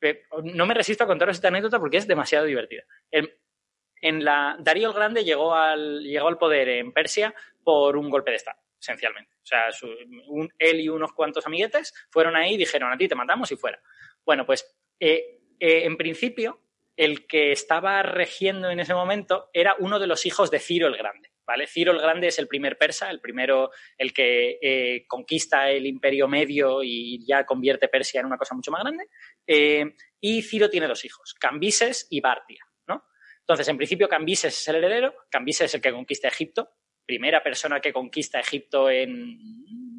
eh, 0.00 0.22
no 0.44 0.66
me 0.66 0.74
resisto 0.74 1.04
a 1.04 1.06
contaros 1.06 1.36
esta 1.36 1.48
anécdota 1.48 1.78
porque 1.78 1.96
es 1.96 2.06
demasiado 2.06 2.46
divertida. 2.46 2.84
En, 3.10 4.24
la, 4.24 4.56
Darío 4.60 4.88
el 4.88 4.94
Grande 4.94 5.24
llegó 5.24 5.54
al, 5.54 6.00
llegó 6.02 6.28
al 6.28 6.38
poder 6.38 6.68
en 6.68 6.92
Persia 6.92 7.34
por 7.64 7.96
un 7.96 8.08
golpe 8.08 8.30
de 8.30 8.36
Estado, 8.36 8.58
esencialmente. 8.80 9.34
O 9.42 9.46
sea, 9.46 9.64
él 10.58 10.80
y 10.80 10.88
unos 10.88 11.12
cuantos 11.12 11.46
amiguetes 11.46 11.92
fueron 12.10 12.36
ahí 12.36 12.54
y 12.54 12.58
dijeron, 12.58 12.92
a 12.92 12.96
ti 12.96 13.08
te 13.08 13.14
matamos 13.14 13.50
y 13.50 13.56
fuera. 13.56 13.80
Bueno, 14.24 14.46
pues 14.46 14.64
eh, 15.00 15.40
eh, 15.58 15.84
en 15.84 15.96
principio 15.96 16.60
el 16.96 17.26
que 17.26 17.52
estaba 17.52 18.02
regiendo 18.02 18.70
en 18.70 18.80
ese 18.80 18.94
momento 18.94 19.50
era 19.52 19.76
uno 19.78 19.98
de 19.98 20.06
los 20.06 20.26
hijos 20.26 20.50
de 20.50 20.58
Ciro 20.58 20.86
el 20.88 20.96
Grande. 20.96 21.30
¿vale? 21.46 21.66
Ciro 21.66 21.92
el 21.92 22.00
Grande 22.00 22.28
es 22.28 22.38
el 22.38 22.48
primer 22.48 22.76
persa, 22.76 23.10
el 23.10 23.20
primero, 23.20 23.70
el 23.96 24.12
que 24.12 24.58
eh, 24.60 25.06
conquista 25.06 25.70
el 25.70 25.86
imperio 25.86 26.26
medio 26.26 26.82
y 26.82 27.24
ya 27.26 27.46
convierte 27.46 27.88
Persia 27.88 28.20
en 28.20 28.26
una 28.26 28.38
cosa 28.38 28.54
mucho 28.54 28.70
más 28.70 28.82
grande. 28.82 29.08
Eh, 29.46 29.94
y 30.20 30.42
Ciro 30.42 30.68
tiene 30.68 30.88
dos 30.88 31.04
hijos, 31.04 31.34
Cambises 31.34 32.08
y 32.10 32.20
Bardia. 32.20 32.66
¿no? 32.88 33.04
Entonces, 33.40 33.68
en 33.68 33.76
principio, 33.76 34.08
Cambises 34.08 34.58
es 34.58 34.68
el 34.68 34.76
heredero, 34.76 35.14
Cambises 35.30 35.66
es 35.66 35.74
el 35.74 35.80
que 35.80 35.92
conquista 35.92 36.28
Egipto, 36.28 36.70
primera 37.06 37.42
persona 37.42 37.80
que 37.80 37.92
conquista 37.92 38.40
Egipto 38.40 38.90
en 38.90 39.38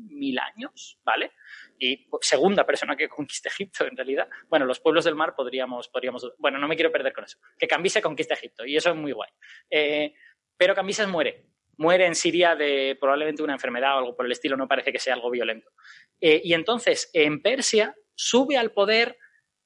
mil 0.09 0.37
años, 0.39 0.99
¿vale? 1.03 1.31
Y 1.79 2.07
segunda 2.21 2.65
persona 2.65 2.95
que 2.95 3.07
conquista 3.07 3.49
Egipto, 3.49 3.85
en 3.85 3.95
realidad. 3.95 4.27
Bueno, 4.49 4.65
los 4.65 4.79
pueblos 4.79 5.05
del 5.05 5.15
mar 5.15 5.35
podríamos, 5.35 5.87
podríamos. 5.89 6.33
Bueno, 6.37 6.57
no 6.57 6.67
me 6.67 6.75
quiero 6.75 6.91
perder 6.91 7.13
con 7.13 7.23
eso. 7.23 7.37
Que 7.57 7.67
Cambises 7.67 8.01
conquista 8.01 8.33
Egipto, 8.33 8.65
y 8.65 8.75
eso 8.75 8.89
es 8.89 8.95
muy 8.95 9.11
guay. 9.11 9.29
Eh, 9.69 10.13
pero 10.55 10.75
Cambises 10.75 11.07
muere. 11.07 11.45
Muere 11.77 12.07
en 12.07 12.15
Siria 12.15 12.55
de 12.55 12.97
probablemente 12.99 13.43
una 13.43 13.53
enfermedad 13.53 13.95
o 13.95 13.99
algo 13.99 14.15
por 14.15 14.25
el 14.25 14.31
estilo, 14.31 14.57
no 14.57 14.67
parece 14.67 14.91
que 14.91 14.99
sea 14.99 15.13
algo 15.13 15.29
violento. 15.29 15.69
Eh, 16.19 16.41
y 16.43 16.53
entonces, 16.53 17.11
en 17.13 17.41
Persia, 17.41 17.95
sube 18.15 18.57
al 18.57 18.71
poder 18.71 19.17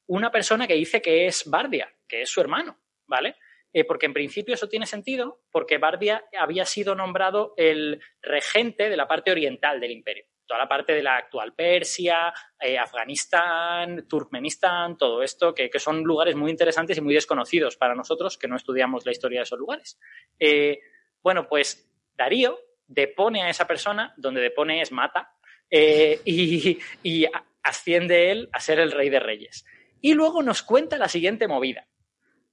una 0.08 0.30
persona 0.30 0.68
que 0.68 0.74
dice 0.74 1.02
que 1.02 1.26
es 1.26 1.50
Bardia, 1.50 1.94
que 2.08 2.24
es 2.24 2.30
su 2.30 2.42
hermano, 2.42 2.82
¿vale? 3.08 3.38
Eh, 3.72 3.86
porque 3.86 4.06
en 4.06 4.14
principio 4.14 4.54
eso 4.54 4.68
tiene 4.68 4.86
sentido, 4.86 5.42
porque 5.52 5.78
Bardia 5.78 6.26
había 6.38 6.66
sido 6.66 6.96
nombrado 6.96 7.54
el 7.56 8.02
regente 8.22 8.90
de 8.90 8.98
la 8.98 9.08
parte 9.08 9.32
oriental 9.32 9.80
del 9.80 9.92
imperio. 9.92 10.26
Toda 10.52 10.64
la 10.64 10.68
parte 10.68 10.92
de 10.92 11.02
la 11.02 11.16
actual 11.16 11.54
Persia, 11.54 12.34
eh, 12.60 12.78
Afganistán, 12.78 14.06
Turkmenistán, 14.06 14.98
todo 14.98 15.24
esto, 15.24 15.56
que, 15.56 15.70
son 15.80 16.04
lugares 16.04 16.36
muy 16.36 16.52
interesantes 16.52 16.98
y 16.98 17.02
muy 17.02 17.14
desconocidos 17.14 17.78
para 17.78 17.96
nosotros 17.96 18.38
que 18.38 18.50
no 18.50 18.58
estudiamos 18.58 19.06
la 19.06 19.14
historia 19.14 19.40
de 19.40 19.44
esos 19.44 19.58
lugares. 19.58 19.98
Eh, 20.38 20.80
bueno, 21.24 21.48
pues 21.48 21.90
Darío 22.18 22.60
depone 22.86 23.44
a 23.44 23.50
esa 23.50 23.66
persona, 23.66 24.14
donde 24.18 24.42
depone 24.42 24.82
es 24.82 24.92
mata, 24.92 25.38
y, 25.72 26.80
y 27.02 27.26
asciende 27.64 28.32
él 28.32 28.50
a 28.52 28.60
ser 28.60 28.82
el 28.82 28.92
rey 28.92 29.10
de 29.10 29.22
reyes. 29.22 29.66
Y 30.02 30.16
luego 30.16 30.44
nos 30.44 30.64
cuenta 30.64 30.98
la 30.98 31.08
siguiente 31.08 31.48
movida. 31.48 31.88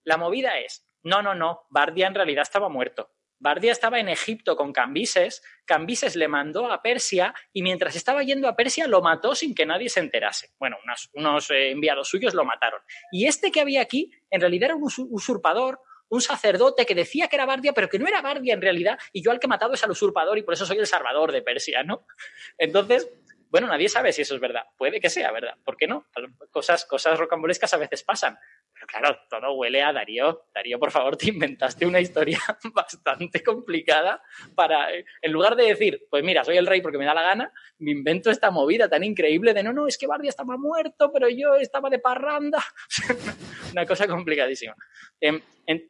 La 0.04 0.16
movida 0.16 0.60
es, 0.60 0.88
no, 1.02 1.20
no, 1.20 1.34
no, 1.34 1.66
Bardia 1.68 2.06
en 2.06 2.14
realidad 2.14 2.42
estaba 2.42 2.68
muerto. 2.68 3.10
Bardia 3.40 3.72
estaba 3.72 4.00
en 4.00 4.08
Egipto 4.08 4.56
con 4.56 4.72
Cambises, 4.72 5.42
Cambises 5.64 6.16
le 6.16 6.28
mandó 6.28 6.70
a 6.70 6.82
Persia 6.82 7.34
y 7.52 7.62
mientras 7.62 7.94
estaba 7.94 8.22
yendo 8.22 8.48
a 8.48 8.56
Persia 8.56 8.86
lo 8.86 9.00
mató 9.00 9.34
sin 9.34 9.54
que 9.54 9.66
nadie 9.66 9.88
se 9.88 10.00
enterase. 10.00 10.50
Bueno, 10.58 10.76
unos, 11.14 11.50
eh, 11.50 11.70
enviados 11.70 12.08
suyos 12.08 12.34
lo 12.34 12.44
mataron. 12.44 12.80
Y 13.12 13.26
este 13.26 13.52
que 13.52 13.60
había 13.60 13.82
aquí 13.82 14.10
en 14.30 14.40
realidad 14.40 14.70
era 14.70 14.76
un 14.76 14.90
usurpador, 15.10 15.80
un 16.08 16.20
sacerdote 16.20 16.84
que 16.84 16.94
decía 16.94 17.28
que 17.28 17.36
era 17.36 17.46
Bardia, 17.46 17.72
pero 17.72 17.88
que 17.88 17.98
no 17.98 18.08
era 18.08 18.22
Bardia 18.22 18.54
en 18.54 18.62
realidad, 18.62 18.98
y 19.12 19.22
yo 19.22 19.30
al 19.30 19.38
que 19.38 19.46
he 19.46 19.48
matado 19.48 19.74
es 19.74 19.84
al 19.84 19.90
usurpador 19.90 20.38
y 20.38 20.42
por 20.42 20.54
eso 20.54 20.66
soy 20.66 20.78
el 20.78 20.86
salvador 20.86 21.32
de 21.32 21.42
Persia, 21.42 21.82
¿no? 21.82 22.06
Entonces, 22.58 23.08
bueno, 23.50 23.66
nadie 23.66 23.88
sabe 23.88 24.12
si 24.12 24.22
eso 24.22 24.34
es 24.34 24.40
verdad. 24.40 24.64
Puede 24.76 25.00
que 25.00 25.08
sea 25.08 25.32
verdad. 25.32 25.54
¿Por 25.64 25.76
qué 25.76 25.86
no? 25.86 26.06
Cosas, 26.50 26.84
cosas 26.84 27.18
rocambolescas 27.18 27.72
a 27.72 27.78
veces 27.78 28.02
pasan. 28.02 28.38
Pero 28.78 28.86
claro, 28.86 29.18
todo 29.28 29.54
huele 29.54 29.82
a 29.82 29.92
Darío. 29.92 30.44
Darío, 30.54 30.78
por 30.78 30.92
favor, 30.92 31.16
te 31.16 31.30
inventaste 31.30 31.84
una 31.84 31.98
historia 31.98 32.38
bastante 32.72 33.42
complicada 33.42 34.22
para, 34.54 34.88
en 34.94 35.32
lugar 35.32 35.56
de 35.56 35.64
decir, 35.64 36.06
pues 36.08 36.22
mira, 36.22 36.44
soy 36.44 36.58
el 36.58 36.66
rey 36.66 36.80
porque 36.80 36.98
me 36.98 37.04
da 37.04 37.12
la 37.12 37.22
gana, 37.22 37.52
me 37.78 37.90
invento 37.90 38.30
esta 38.30 38.52
movida 38.52 38.88
tan 38.88 39.02
increíble 39.02 39.52
de 39.52 39.64
no, 39.64 39.72
no, 39.72 39.88
es 39.88 39.98
que 39.98 40.06
Bardia 40.06 40.28
estaba 40.28 40.56
muerto, 40.56 41.10
pero 41.12 41.28
yo 41.28 41.56
estaba 41.56 41.90
de 41.90 41.98
parranda. 41.98 42.64
una 43.72 43.84
cosa 43.84 44.06
complicadísima. 44.06 44.76
Em, 45.20 45.40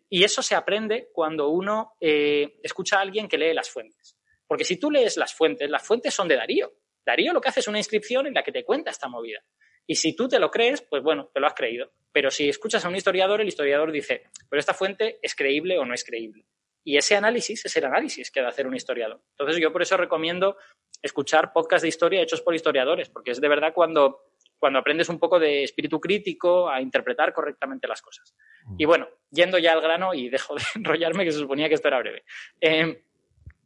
y 0.08 0.25
eso 0.25 0.42
se 0.42 0.55
aprende 0.55 1.10
cuando 1.12 1.50
uno 1.50 1.92
eh, 2.00 2.58
escucha 2.62 2.97
a 2.99 3.02
alguien 3.02 3.28
que 3.28 3.36
lee 3.36 3.52
las 3.52 3.68
fuentes. 3.68 4.17
Porque 4.47 4.65
si 4.65 4.78
tú 4.78 4.91
lees 4.91 5.18
las 5.18 5.34
fuentes, 5.34 5.68
las 5.68 5.86
fuentes 5.86 6.15
son 6.15 6.26
de 6.26 6.36
Darío. 6.36 6.73
Darío 7.05 7.34
lo 7.34 7.41
que 7.41 7.50
hace 7.50 7.60
es 7.60 7.68
una 7.68 7.78
inscripción 7.78 8.26
en 8.26 8.34
la 8.34 8.42
que 8.42 8.52
te 8.52 8.65
cuenta 8.65 8.91
esta 8.91 9.08
movida. 9.08 9.41
Y 9.89 9.94
si 9.94 10.15
tú 10.15 10.28
te 10.28 10.39
lo 10.39 10.50
crees, 10.50 10.83
pues 10.83 11.02
bueno, 11.02 11.31
te 11.33 11.41
lo 11.41 11.47
has 11.47 11.55
creído. 11.55 11.91
Pero 12.12 12.31
si 12.31 12.47
escuchas 12.47 12.84
a 12.84 12.89
un 12.89 12.97
historiador, 12.97 13.41
el 13.41 13.49
historiador 13.49 13.91
dice, 13.91 14.25
pero 14.50 14.60
esta 14.60 14.75
fuente 14.75 15.18
es 15.23 15.34
creíble 15.34 15.78
o 15.78 15.86
no 15.86 15.94
es 15.94 16.05
creíble. 16.05 16.44
Y 16.84 16.99
ese 16.99 17.17
análisis 17.17 17.65
es 17.65 17.75
el 17.76 17.86
análisis 17.86 18.31
que 18.31 18.41
debe 18.41 18.50
hacer 18.50 18.67
un 18.67 18.76
historiador. 18.76 19.23
Entonces 19.31 19.60
yo 19.60 19.73
por 19.73 19.81
eso 19.81 19.97
recomiendo 19.97 20.58
escuchar 21.00 21.55
podcasts 21.55 21.83
de 21.83 21.89
historia 21.89 22.20
hechos 22.20 22.42
por 22.42 22.55
historiadores, 22.55 23.08
porque 23.08 23.31
es 23.31 23.41
de 23.41 23.49
verdad 23.49 23.73
cuando, 23.75 24.25
cuando 24.58 24.78
aprendes 24.78 25.08
un 25.08 25.18
poco 25.18 25.39
de 25.39 25.62
espíritu 25.62 25.99
crítico 25.99 26.68
a 26.68 26.83
interpretar 26.83 27.33
correctamente 27.33 27.89
las 27.89 28.02
cosas. 28.02 28.34
Y 28.76 28.84
bueno, 28.84 29.08
yendo 29.31 29.57
ya 29.57 29.73
al 29.73 29.81
grano 29.81 30.12
y 30.12 30.28
dejo 30.28 30.55
de 30.55 30.62
enrollarme, 30.76 31.25
que 31.25 31.33
se 31.33 31.39
suponía 31.39 31.68
que 31.68 31.76
esto 31.76 31.89
era 31.89 31.99
breve. 31.99 32.25
Eh, 32.60 33.05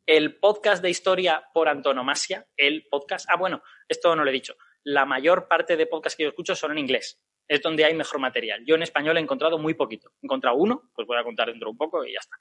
el 0.07 0.39
podcast 0.39 0.83
de 0.83 0.91
historia 0.91 1.45
por 1.53 1.69
antonomasia, 1.69 2.47
el 2.57 2.87
podcast. 2.89 3.27
Ah, 3.29 3.37
bueno, 3.37 3.63
esto 3.89 4.15
no 4.15 4.23
lo 4.23 4.31
he 4.31 4.33
dicho. 4.33 4.57
La 4.85 5.05
mayor 5.05 5.49
parte 5.49 5.77
de 5.77 5.87
podcasts 5.87 6.17
que 6.17 6.25
yo 6.25 6.31
escucho 6.31 6.55
son 6.55 6.73
en 6.73 6.79
inglés. 6.79 7.21
Es 7.49 7.61
donde 7.61 7.85
hay 7.85 7.95
mejor 7.95 8.21
material. 8.21 8.63
Yo 8.67 8.77
en 8.77 8.83
español 8.83 9.17
he 9.17 9.21
encontrado 9.21 9.59
muy 9.59 9.75
poquito. 9.75 10.11
He 10.23 10.27
encontrado 10.27 10.57
uno, 10.57 10.91
pues 10.95 11.07
voy 11.07 11.19
a 11.19 11.25
contar 11.25 11.49
dentro 11.49 11.71
un 11.71 11.77
poco 11.77 12.05
y 12.05 12.13
ya 12.13 12.21
está. 12.21 12.37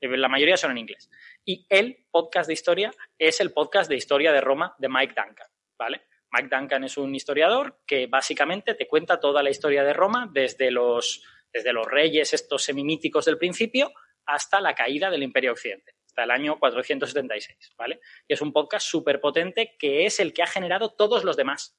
Eh, 0.00 0.16
la 0.16 0.28
mayoría 0.28 0.56
son 0.56 0.70
en 0.72 0.78
inglés. 0.78 1.10
Y 1.44 1.66
el 1.68 2.06
podcast 2.10 2.46
de 2.46 2.54
historia 2.54 2.90
es 3.18 3.40
el 3.40 3.52
podcast 3.52 3.88
de 3.88 3.96
historia 3.96 4.32
de 4.32 4.40
Roma 4.40 4.74
de 4.78 4.88
Mike 4.88 5.14
Duncan, 5.16 5.48
¿vale? 5.78 6.02
Mike 6.30 6.54
Duncan 6.56 6.84
es 6.84 6.96
un 6.96 7.14
historiador 7.14 7.80
que 7.86 8.06
básicamente 8.06 8.74
te 8.74 8.88
cuenta 8.88 9.20
toda 9.20 9.42
la 9.42 9.50
historia 9.50 9.84
de 9.84 9.92
Roma 9.92 10.28
desde 10.32 10.70
los, 10.70 11.24
desde 11.52 11.72
los 11.72 11.86
reyes 11.86 12.32
estos 12.32 12.64
semimíticos 12.64 13.24
del 13.24 13.38
principio 13.38 13.92
hasta 14.26 14.60
la 14.60 14.74
caída 14.74 15.10
del 15.10 15.22
Imperio 15.22 15.52
Occidente 15.52 15.94
hasta 16.14 16.22
el 16.22 16.30
año 16.30 16.60
476, 16.60 17.74
¿vale? 17.76 18.00
Y 18.28 18.34
es 18.34 18.40
un 18.40 18.52
podcast 18.52 18.86
súper 18.86 19.20
potente 19.20 19.74
que 19.76 20.06
es 20.06 20.20
el 20.20 20.32
que 20.32 20.44
ha 20.44 20.46
generado 20.46 20.90
todos 20.90 21.24
los 21.24 21.36
demás. 21.36 21.76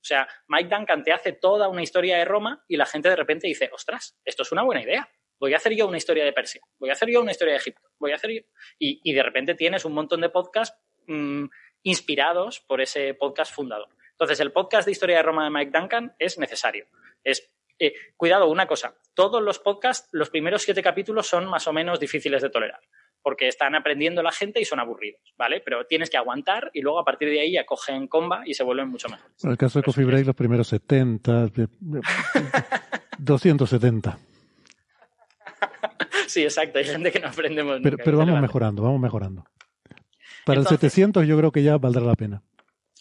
O 0.00 0.04
sea, 0.04 0.26
Mike 0.48 0.68
Duncan 0.68 1.04
te 1.04 1.12
hace 1.12 1.32
toda 1.32 1.68
una 1.68 1.80
historia 1.80 2.18
de 2.18 2.24
Roma 2.24 2.64
y 2.66 2.76
la 2.76 2.86
gente 2.86 3.08
de 3.08 3.14
repente 3.14 3.46
dice, 3.46 3.70
ostras, 3.72 4.18
esto 4.24 4.42
es 4.42 4.50
una 4.50 4.64
buena 4.64 4.82
idea. 4.82 5.08
Voy 5.38 5.54
a 5.54 5.58
hacer 5.58 5.76
yo 5.76 5.86
una 5.86 5.96
historia 5.96 6.24
de 6.24 6.32
Persia, 6.32 6.60
voy 6.78 6.90
a 6.90 6.94
hacer 6.94 7.08
yo 7.08 7.20
una 7.20 7.30
historia 7.30 7.52
de 7.52 7.58
Egipto, 7.58 7.88
voy 7.98 8.10
a 8.10 8.16
hacer 8.16 8.30
yo... 8.30 8.40
Y, 8.80 9.12
de 9.12 9.22
repente 9.22 9.54
tienes 9.54 9.84
un 9.84 9.92
montón 9.92 10.20
de 10.20 10.28
podcasts 10.28 10.76
mm, 11.06 11.44
inspirados 11.84 12.60
por 12.60 12.80
ese 12.80 13.14
podcast 13.14 13.54
fundador. 13.54 13.90
Entonces, 14.10 14.40
el 14.40 14.50
podcast 14.50 14.86
de 14.86 14.92
historia 14.92 15.18
de 15.18 15.22
Roma 15.22 15.44
de 15.44 15.50
Mike 15.50 15.70
Duncan 15.76 16.16
es 16.18 16.36
necesario. 16.36 16.86
Es 17.22 17.54
eh, 17.78 17.94
cuidado, 18.16 18.48
una 18.48 18.66
cosa, 18.66 18.96
todos 19.14 19.40
los 19.40 19.60
podcasts, 19.60 20.08
los 20.12 20.30
primeros 20.30 20.62
siete 20.62 20.82
capítulos 20.82 21.28
son 21.28 21.46
más 21.46 21.68
o 21.68 21.72
menos 21.72 22.00
difíciles 22.00 22.42
de 22.42 22.50
tolerar 22.50 22.80
porque 23.22 23.48
están 23.48 23.74
aprendiendo 23.74 24.22
la 24.22 24.32
gente 24.32 24.60
y 24.60 24.64
son 24.64 24.80
aburridos, 24.80 25.20
¿vale? 25.36 25.60
Pero 25.64 25.86
tienes 25.86 26.10
que 26.10 26.16
aguantar 26.16 26.70
y 26.74 26.80
luego 26.80 26.98
a 26.98 27.04
partir 27.04 27.28
de 27.30 27.40
ahí 27.40 27.52
ya 27.52 27.64
cogen 27.64 28.08
comba 28.08 28.42
y 28.44 28.54
se 28.54 28.64
vuelven 28.64 28.88
mucho 28.88 29.08
mejores. 29.08 29.44
En 29.44 29.50
el 29.50 29.56
caso 29.56 29.78
de 29.78 29.84
Coffee 29.84 30.04
Break, 30.04 30.26
los 30.26 30.36
primeros 30.36 30.68
70, 30.68 31.50
270. 33.18 34.18
Sí, 36.26 36.42
exacto, 36.42 36.78
hay 36.78 36.84
gente 36.84 37.12
que 37.12 37.20
no 37.20 37.28
aprendemos. 37.28 37.80
Pero, 37.82 37.98
pero 38.02 38.16
vamos 38.16 38.40
mejorando, 38.40 38.82
vamos 38.82 39.00
mejorando. 39.00 39.44
Para 40.46 40.60
el 40.60 40.66
700 40.66 41.26
yo 41.26 41.36
creo 41.36 41.52
que 41.52 41.62
ya 41.62 41.76
valdrá 41.76 42.02
la 42.02 42.14
pena. 42.14 42.42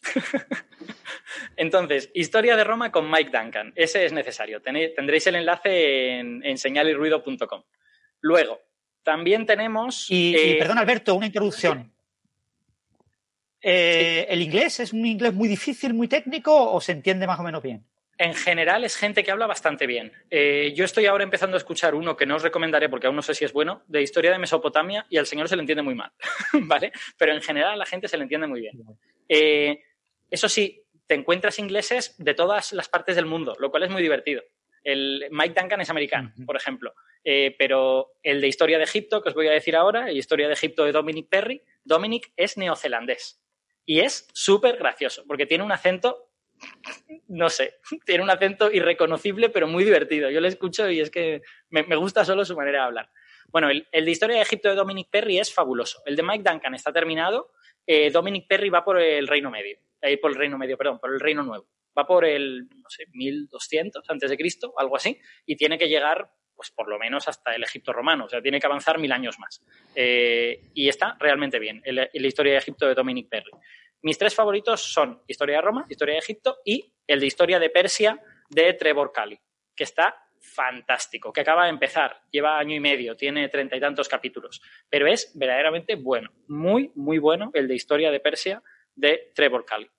Entonces, 1.56 2.12
Historia 2.14 2.56
de 2.56 2.64
Roma 2.64 2.92
con 2.92 3.10
Mike 3.10 3.32
Duncan. 3.32 3.72
Ese 3.76 4.06
es 4.06 4.14
necesario. 4.14 4.62
tendréis 4.62 5.28
el 5.28 5.36
enlace 5.36 6.20
en, 6.20 6.44
en 6.44 6.58
señalirruido.com. 6.58 7.64
Luego, 8.20 8.60
también 9.04 9.46
tenemos. 9.46 10.10
Y, 10.10 10.36
eh, 10.36 10.56
perdón, 10.58 10.78
Alberto, 10.78 11.16
una 11.16 11.28
introducción. 11.28 11.92
Eh, 13.62 14.26
¿El 14.30 14.42
inglés 14.42 14.80
es 14.80 14.94
un 14.94 15.06
inglés 15.06 15.34
muy 15.34 15.48
difícil, 15.48 15.94
muy 15.94 16.08
técnico 16.08 16.72
o 16.72 16.82
se 16.82 16.94
entiende 16.94 17.28
más 17.28 17.40
o 17.40 17.44
menos 17.44 17.62
bien? 17.62 17.86
En 18.18 18.34
general 18.36 18.84
es 18.84 18.96
gente 18.96 19.24
que 19.24 19.32
habla 19.32 19.48
bastante 19.48 19.88
bien. 19.88 20.12
Eh, 20.30 20.74
yo 20.76 20.86
estoy 20.86 21.06
ahora 21.08 21.24
empezando 21.24 21.56
a 21.56 21.60
escuchar 21.60 21.96
uno 21.96 22.16
que 22.16 22.26
no 22.26 22.36
os 22.36 22.44
recomendaré 22.44 22.90
porque 22.90 23.08
aún 23.08 23.16
no 23.16 23.22
sé 23.22 23.34
si 23.34 23.46
es 23.46 23.54
bueno, 23.54 23.84
de 23.88 24.02
historia 24.02 24.32
de 24.32 24.38
Mesopotamia 24.38 25.06
y 25.10 25.18
al 25.18 25.26
señor 25.26 25.50
se 25.50 25.56
le 25.56 25.62
entiende 25.62 25.82
muy 25.82 25.96
mal, 25.96 26.12
¿vale? 26.54 26.92
Pero 27.18 27.34
en 27.34 27.42
general 27.42 27.74
a 27.74 27.78
la 27.78 27.86
gente 27.86 28.08
se 28.08 28.18
le 28.18 28.24
entiende 28.24 28.48
muy 28.48 28.62
bien. 28.62 28.84
eso 30.30 30.50
sí, 30.50 30.84
te 31.08 31.16
encuentras 31.16 31.60
ingleses 31.60 32.16
de 32.20 32.34
todas 32.34 32.74
las 32.74 32.90
partes 32.90 33.16
del 33.16 33.26
mundo, 33.26 33.56
lo 33.60 33.72
cual 33.72 33.84
es 33.84 33.90
muy 33.90 34.02
divertido. 34.02 34.44
El 34.84 35.26
Mike 35.30 35.60
Duncan 35.60 35.82
es 35.82 35.90
americano, 35.90 36.34
por 36.46 36.56
ejemplo. 36.56 36.94
Eh, 37.24 37.56
pero 37.58 38.14
el 38.24 38.42
de 38.42 38.48
Historia 38.48 38.78
de 38.78 38.84
Egipto, 38.84 39.22
que 39.22 39.30
os 39.30 39.36
voy 39.36 39.48
a 39.48 39.52
decir 39.52 39.76
ahora, 39.76 40.10
el 40.10 40.18
Historia 40.18 40.48
de 40.48 40.54
Egipto 40.54 40.86
de 40.86 40.92
Dominic 40.92 41.30
Perry, 41.30 41.62
Dominic 41.84 42.32
es 42.36 42.58
neozelandés. 42.58 43.42
Y 43.86 44.00
es 44.00 44.28
súper 44.34 44.78
gracioso, 44.78 45.24
porque 45.28 45.46
tiene 45.46 45.64
un 45.64 45.72
acento, 45.72 46.30
no 47.28 47.50
sé, 47.50 47.76
tiene 48.06 48.24
un 48.24 48.30
acento 48.30 48.72
irreconocible, 48.72 49.50
pero 49.50 49.68
muy 49.68 49.84
divertido. 49.84 50.30
Yo 50.30 50.42
le 50.42 50.48
escucho 50.48 50.90
y 50.90 51.00
es 51.00 51.12
que 51.12 51.42
me, 51.70 51.84
gusta 51.96 52.26
solo 52.26 52.46
su 52.46 52.56
manera 52.56 52.80
de 52.80 52.86
hablar. 52.86 53.10
Bueno, 53.50 53.70
el, 53.70 53.86
de 53.92 54.12
Historia 54.12 54.38
de 54.38 54.44
Egipto 54.44 54.70
de 54.70 54.76
Dominic 54.76 55.10
Perry 55.10 55.40
es 55.40 55.54
fabuloso. 55.54 56.02
El 56.06 56.16
de 56.16 56.24
Mike 56.24 56.50
Duncan 56.50 56.74
está 56.74 56.94
terminado. 56.94 57.52
Eh, 57.86 58.10
Dominic 58.10 58.48
Perry 58.48 58.70
va 58.70 58.84
por 58.84 59.00
el 59.00 59.28
Reino 59.28 59.52
Medio. 59.52 59.78
Eh, 60.02 60.18
por 60.18 60.32
el 60.32 60.38
Reino 60.38 60.58
Medio, 60.58 60.78
perdón, 60.78 61.00
por 61.00 61.14
el 61.14 61.20
Reino 61.20 61.44
Nuevo. 61.44 61.68
Va 61.98 62.06
por 62.06 62.24
el, 62.24 62.70
no 62.70 62.90
sé, 62.90 63.06
1200 63.12 64.10
antes 64.10 64.30
de 64.30 64.38
Cristo, 64.38 64.74
algo 64.78 64.96
así, 64.96 65.20
y 65.46 65.58
tiene 65.58 65.78
que 65.78 65.90
llegar 65.90 66.32
pues 66.62 66.70
por 66.70 66.88
lo 66.88 67.00
menos 67.00 67.28
hasta 67.28 67.56
el 67.56 67.64
Egipto 67.64 67.92
romano, 67.92 68.26
o 68.26 68.30
sea, 68.30 68.40
tiene 68.40 68.60
que 68.60 68.68
avanzar 68.68 69.00
mil 69.00 69.12
años 69.12 69.40
más. 69.40 69.64
Eh, 69.96 70.62
y 70.76 70.90
está 70.90 71.18
realmente 71.20 71.58
bien, 71.58 71.82
la 71.84 72.08
historia 72.14 72.52
de 72.52 72.60
Egipto 72.60 72.86
de 72.86 72.94
Dominic 72.94 73.30
Perry. 73.30 73.50
Mis 74.04 74.16
tres 74.20 74.36
favoritos 74.36 74.80
son 74.80 75.24
Historia 75.26 75.56
de 75.56 75.62
Roma, 75.64 75.88
Historia 75.90 76.14
de 76.14 76.20
Egipto 76.20 76.60
y 76.64 76.94
el 77.08 77.20
de 77.20 77.26
Historia 77.26 77.58
de 77.58 77.72
Persia 77.72 78.20
de 78.48 78.74
Trevor 78.74 79.12
Cali, 79.12 79.40
que 79.76 79.84
está 79.84 80.16
fantástico, 80.40 81.34
que 81.34 81.42
acaba 81.42 81.64
de 81.64 81.72
empezar, 81.72 82.22
lleva 82.30 82.60
año 82.60 82.76
y 82.76 82.80
medio, 82.80 83.16
tiene 83.16 83.50
treinta 83.50 83.76
y 83.76 83.80
tantos 83.80 84.08
capítulos, 84.08 84.62
pero 84.88 85.08
es 85.08 85.32
verdaderamente 85.34 85.96
bueno, 85.96 86.30
muy, 86.48 86.92
muy 86.94 87.18
bueno 87.18 87.50
el 87.56 87.68
de 87.68 87.74
Historia 87.74 88.12
de 88.12 88.20
Persia 88.20 88.62
de 88.94 89.32
Trevor 89.34 89.66
Cali. 89.66 89.90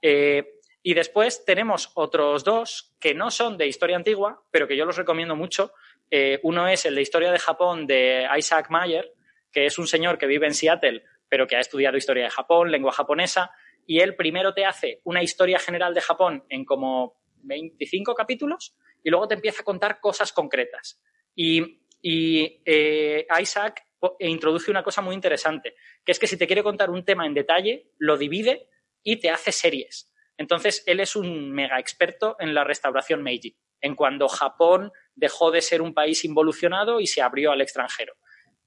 Eh, 0.00 0.60
y 0.82 0.94
después 0.94 1.44
tenemos 1.44 1.90
otros 1.94 2.44
dos 2.44 2.94
que 3.00 3.12
no 3.12 3.32
son 3.32 3.58
de 3.58 3.66
historia 3.66 3.96
antigua, 3.96 4.44
pero 4.52 4.68
que 4.68 4.76
yo 4.76 4.84
los 4.84 4.96
recomiendo 4.96 5.34
mucho, 5.34 5.72
eh, 6.10 6.40
uno 6.42 6.68
es 6.68 6.84
el 6.86 6.94
de 6.94 7.02
historia 7.02 7.32
de 7.32 7.38
Japón 7.38 7.86
de 7.86 8.26
Isaac 8.36 8.70
Mayer, 8.70 9.12
que 9.52 9.66
es 9.66 9.78
un 9.78 9.86
señor 9.86 10.18
que 10.18 10.26
vive 10.26 10.46
en 10.46 10.54
Seattle, 10.54 11.02
pero 11.28 11.46
que 11.46 11.56
ha 11.56 11.60
estudiado 11.60 11.96
historia 11.96 12.24
de 12.24 12.30
Japón, 12.30 12.70
lengua 12.70 12.92
japonesa, 12.92 13.50
y 13.86 14.00
él 14.00 14.16
primero 14.16 14.52
te 14.52 14.64
hace 14.64 15.00
una 15.04 15.22
historia 15.22 15.58
general 15.58 15.94
de 15.94 16.00
Japón 16.00 16.44
en 16.48 16.64
como 16.64 17.20
25 17.42 18.14
capítulos 18.14 18.76
y 19.02 19.10
luego 19.10 19.28
te 19.28 19.34
empieza 19.34 19.62
a 19.62 19.64
contar 19.64 20.00
cosas 20.00 20.32
concretas. 20.32 21.00
Y, 21.34 21.80
eh, 22.02 23.26
Isaac 23.40 23.86
introduce 24.20 24.70
una 24.70 24.82
cosa 24.82 25.02
muy 25.02 25.14
interesante, 25.14 25.74
que 26.04 26.12
es 26.12 26.18
que 26.18 26.26
si 26.26 26.36
te 26.36 26.46
quiere 26.46 26.62
contar 26.62 26.90
un 26.90 27.04
tema 27.04 27.26
en 27.26 27.34
detalle, 27.34 27.90
lo 27.98 28.16
divide 28.16 28.68
y 29.02 29.16
te 29.16 29.30
hace 29.30 29.52
series. 29.52 30.12
Entonces, 30.36 30.82
él 30.86 31.00
es 31.00 31.16
un 31.16 31.50
mega 31.52 31.78
experto 31.78 32.36
en 32.38 32.54
la 32.54 32.64
restauración 32.64 33.22
Meiji, 33.22 33.56
en 33.86 33.94
cuando 33.94 34.28
Japón 34.28 34.92
dejó 35.14 35.50
de 35.50 35.62
ser 35.62 35.80
un 35.80 35.94
país 35.94 36.24
involucionado 36.24 37.00
y 37.00 37.06
se 37.06 37.22
abrió 37.22 37.52
al 37.52 37.60
extranjero. 37.60 38.14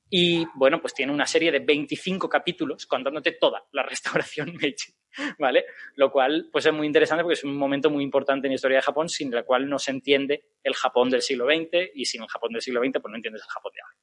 Y 0.09 0.47
bueno, 0.55 0.81
pues 0.81 0.95
tiene 0.95 1.13
una 1.13 1.27
serie 1.27 1.51
de 1.51 1.59
25 1.59 2.27
capítulos 2.27 2.87
contándote 2.87 3.33
toda 3.33 3.63
la 3.71 3.83
restauración 3.89 4.55
Meiji, 4.55 4.93
¿vale? 5.37 5.65
Lo 5.95 6.11
cual 6.11 6.49
pues 6.51 6.65
es 6.65 6.73
muy 6.73 6.87
interesante 6.87 7.23
porque 7.23 7.35
es 7.35 7.43
un 7.43 7.55
momento 7.55 7.91
muy 7.91 8.03
importante 8.03 8.47
en 8.47 8.51
la 8.51 8.55
historia 8.55 8.77
de 8.77 8.83
Japón 8.83 9.09
sin 9.09 9.31
el 9.33 9.45
cual 9.45 9.69
no 9.69 9.77
se 9.77 9.91
entiende 9.91 10.45
el 10.63 10.73
Japón 10.73 11.09
del 11.09 11.21
siglo 11.21 11.45
XX 11.45 11.91
y 11.93 12.05
sin 12.05 12.23
el 12.23 12.27
Japón 12.27 12.53
del 12.53 12.61
siglo 12.61 12.81
XX 12.81 12.93
pues 12.93 13.11
no 13.11 13.17
entiendes 13.17 13.43
el 13.43 13.49
Japón 13.49 13.71
de 13.75 13.81
ahora. 13.81 13.97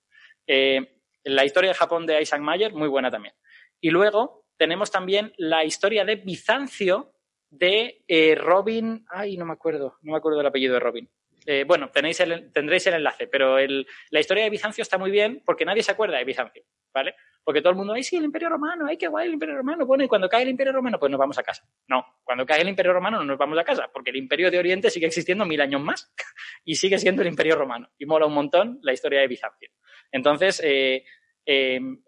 Eh, 0.47 1.01
la 1.25 1.45
historia 1.45 1.71
de 1.71 1.75
Japón 1.75 2.07
de 2.07 2.23
Isaac 2.23 2.41
Mayer, 2.41 2.73
muy 2.73 2.89
buena 2.89 3.11
también. 3.11 3.35
Y 3.81 3.91
luego 3.91 4.45
tenemos 4.57 4.93
también 4.93 5.33
la 5.39 5.65
historia 5.65 6.05
de 6.05 6.17
Bizancio 6.17 7.16
de 7.59 8.03
eh, 8.07 8.35
Robin, 8.35 9.05
ay, 9.09 9.37
no 9.37 9.45
me 9.45 9.53
acuerdo, 9.53 9.97
no 10.03 10.13
me 10.13 10.19
acuerdo 10.19 10.39
del 10.39 10.47
apellido 10.47 10.75
de 10.75 10.81
Robin. 10.81 11.09
Eh, 11.49 11.65
bueno, 11.65 11.91
tenéis 11.91 12.21
tendréis 12.53 12.87
el 12.89 12.95
enlace, 12.95 13.29
pero 13.29 13.57
la 13.59 14.21
historia 14.21 14.43
de 14.43 14.51
Bizancio 14.51 14.83
está 14.83 14.99
muy 14.99 15.13
bien 15.13 15.43
porque 15.47 15.65
nadie 15.65 15.83
se 15.83 15.93
acuerda 15.93 16.19
de 16.19 16.25
Bizancio, 16.25 16.65
¿vale? 16.93 17.15
Porque 17.45 17.61
todo 17.61 17.71
el 17.71 17.77
mundo, 17.77 17.93
ay, 17.93 18.03
sí, 18.03 18.17
el 18.17 18.25
Imperio 18.25 18.49
Romano, 18.49 18.87
ay, 18.89 18.99
qué 18.99 19.07
guay 19.07 19.29
el 19.29 19.35
Imperio 19.35 19.57
Romano. 19.57 19.87
Bueno, 19.87 20.03
y 20.03 20.09
cuando 20.09 20.29
cae 20.29 20.43
el 20.43 20.49
Imperio 20.49 20.73
Romano, 20.73 20.99
pues 20.99 21.09
nos 21.09 21.21
vamos 21.21 21.39
a 21.39 21.45
casa. 21.45 21.65
No, 21.87 22.05
cuando 22.25 22.45
cae 22.45 22.63
el 22.63 22.69
Imperio 22.69 22.93
Romano 22.93 23.19
no 23.19 23.25
nos 23.25 23.39
vamos 23.39 23.57
a 23.59 23.63
casa, 23.63 23.89
porque 23.93 24.11
el 24.11 24.17
Imperio 24.17 24.51
de 24.51 24.59
Oriente 24.59 24.91
sigue 24.91 25.07
existiendo 25.07 25.45
mil 25.47 25.61
años 25.61 25.81
más 25.81 26.13
y 26.65 26.75
sigue 26.75 26.99
siendo 26.99 27.23
el 27.23 27.29
Imperio 27.29 27.55
Romano. 27.55 27.91
Y 27.97 28.07
mola 28.07 28.27
un 28.27 28.35
montón 28.35 28.81
la 28.83 28.93
historia 28.93 29.21
de 29.21 29.29
Bizancio. 29.29 29.71
Entonces, 30.11 30.61
eh, 30.65 31.05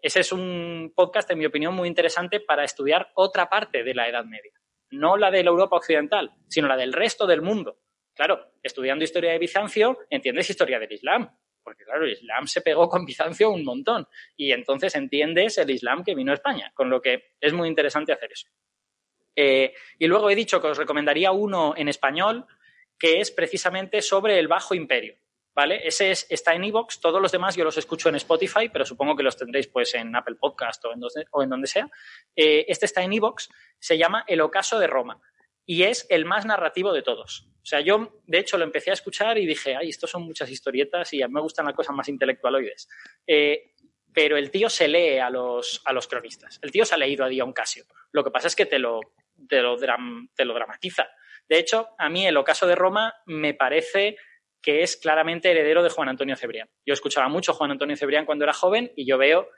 ese 0.01 0.19
es 0.19 0.33
un 0.33 0.91
podcast, 0.93 1.31
en 1.31 1.39
mi 1.39 1.45
opinión, 1.45 1.73
muy 1.73 1.87
interesante 1.87 2.41
para 2.41 2.65
estudiar 2.65 3.09
otra 3.15 3.47
parte 3.47 3.85
de 3.85 3.93
la 3.93 4.09
Edad 4.09 4.25
Media. 4.25 4.51
No 4.91 5.17
la 5.17 5.31
de 5.31 5.43
la 5.43 5.49
Europa 5.49 5.77
Occidental, 5.77 6.31
sino 6.47 6.67
la 6.67 6.77
del 6.77 6.93
resto 6.93 7.27
del 7.27 7.41
mundo 7.41 7.79
Claro, 8.19 8.51
estudiando 8.61 9.05
historia 9.05 9.31
de 9.31 9.39
Bizancio, 9.39 9.99
entiendes 10.09 10.49
historia 10.49 10.77
del 10.77 10.91
Islam, 10.91 11.33
porque 11.63 11.85
claro, 11.85 12.03
el 12.03 12.11
Islam 12.11 12.47
se 12.47 12.59
pegó 12.59 12.89
con 12.89 13.05
Bizancio 13.05 13.49
un 13.49 13.63
montón 13.63 14.09
y 14.35 14.51
entonces 14.51 14.93
entiendes 14.95 15.57
el 15.57 15.69
Islam 15.69 16.03
que 16.03 16.15
vino 16.15 16.33
a 16.33 16.35
España, 16.35 16.69
con 16.75 16.89
lo 16.89 16.99
que 16.99 17.31
es 17.39 17.53
muy 17.53 17.69
interesante 17.69 18.11
hacer 18.11 18.33
eso. 18.33 18.49
Eh, 19.37 19.73
y 19.97 20.07
luego 20.07 20.29
he 20.29 20.35
dicho 20.35 20.59
que 20.59 20.67
os 20.67 20.77
recomendaría 20.77 21.31
uno 21.31 21.73
en 21.77 21.87
español 21.87 22.45
que 22.99 23.21
es 23.21 23.31
precisamente 23.31 24.01
sobre 24.01 24.37
el 24.37 24.49
Bajo 24.49 24.75
Imperio. 24.75 25.15
Ese 25.65 26.11
está 26.11 26.53
en 26.53 26.63
Evox, 26.63 26.99
todos 26.99 27.21
los 27.21 27.31
demás 27.31 27.55
yo 27.55 27.63
los 27.63 27.77
escucho 27.77 28.09
en 28.09 28.15
Spotify, 28.15 28.69
pero 28.69 28.85
supongo 28.85 29.15
que 29.15 29.23
los 29.23 29.37
tendréis 29.37 29.67
pues 29.67 29.93
en 29.95 30.15
Apple 30.15 30.35
Podcast 30.35 30.83
o 30.85 30.93
en 31.43 31.49
donde, 31.49 31.67
sea. 31.67 31.89
Eh, 32.35 32.65
este 32.67 32.85
está 32.85 33.03
en 33.03 33.13
Evox, 33.13 33.49
se 33.79 33.97
llama 33.97 34.23
El 34.27 34.41
Ocaso 34.41 34.79
de 34.79 34.87
Roma 34.87 35.21
y 35.65 35.83
es 35.83 36.07
el 36.09 36.25
más 36.25 36.45
narrativo 36.45 36.93
de 36.93 37.01
todos. 37.01 37.47
O 37.61 37.65
sea, 37.65 37.81
yo 37.81 38.21
de 38.25 38.39
hecho 38.39 38.57
lo 38.57 38.63
empecé 38.63 38.89
a 38.89 38.93
escuchar 38.93 39.37
y 39.37 39.45
dije, 39.45 39.75
ay, 39.75 39.89
estos 39.89 40.09
son 40.09 40.23
muchas 40.23 40.49
historietas 40.49 41.13
y 41.13 41.21
a 41.21 41.27
mí 41.27 41.33
me 41.33 41.41
gustan 41.41 41.65
las 41.65 41.75
cosas 41.75 41.95
más 41.95 42.07
intelectualoides. 42.09 42.87
Eh, 43.27 43.73
pero 44.13 44.37
el 44.37 44.49
tío 44.49 44.69
se 44.69 44.87
lee 44.87 45.19
a 45.19 45.29
los, 45.29 45.81
a 45.85 45.93
los 45.93 46.07
cronistas. 46.07 46.59
El 46.63 46.71
tío 46.71 46.85
se 46.85 46.95
ha 46.95 46.97
leído 46.97 47.23
a 47.23 47.29
Dion 47.29 47.53
Casio. 47.53 47.85
Lo 48.11 48.23
que 48.23 48.31
pasa 48.31 48.47
es 48.47 48.55
que 48.55 48.65
te 48.65 48.79
lo, 48.79 48.99
te 49.47 49.61
lo 49.61 49.77
dramatiza. 49.77 51.09
De 51.47 51.59
hecho, 51.59 51.89
a 51.97 52.09
mí 52.09 52.25
el 52.25 52.37
ocaso 52.37 52.65
de 52.65 52.75
Roma 52.75 53.13
me 53.25 53.53
parece 53.53 54.17
que 54.61 54.83
es 54.83 54.97
claramente 54.97 55.51
heredero 55.51 55.83
de 55.83 55.89
Juan 55.89 56.09
Antonio 56.09 56.35
Cebrián. 56.35 56.69
Yo 56.85 56.93
escuchaba 56.93 57.29
mucho 57.29 57.53
Juan 57.53 57.71
Antonio 57.71 57.95
Cebrián 57.95 58.25
cuando 58.25 58.43
era 58.43 58.53
joven 58.53 58.91
y 58.95 59.05
yo 59.05 59.17
veo 59.17 59.49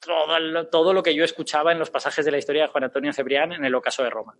todo 0.00 0.38
lo, 0.38 0.68
todo 0.68 0.92
lo 0.92 1.02
que 1.02 1.14
yo 1.14 1.24
escuchaba 1.24 1.72
en 1.72 1.78
los 1.78 1.90
pasajes 1.90 2.24
de 2.24 2.30
la 2.30 2.38
historia 2.38 2.62
de 2.62 2.68
Juan 2.68 2.84
Antonio 2.84 3.12
Cebrián 3.12 3.52
en 3.52 3.64
el 3.64 3.74
ocaso 3.74 4.02
de 4.02 4.10
Roma. 4.10 4.36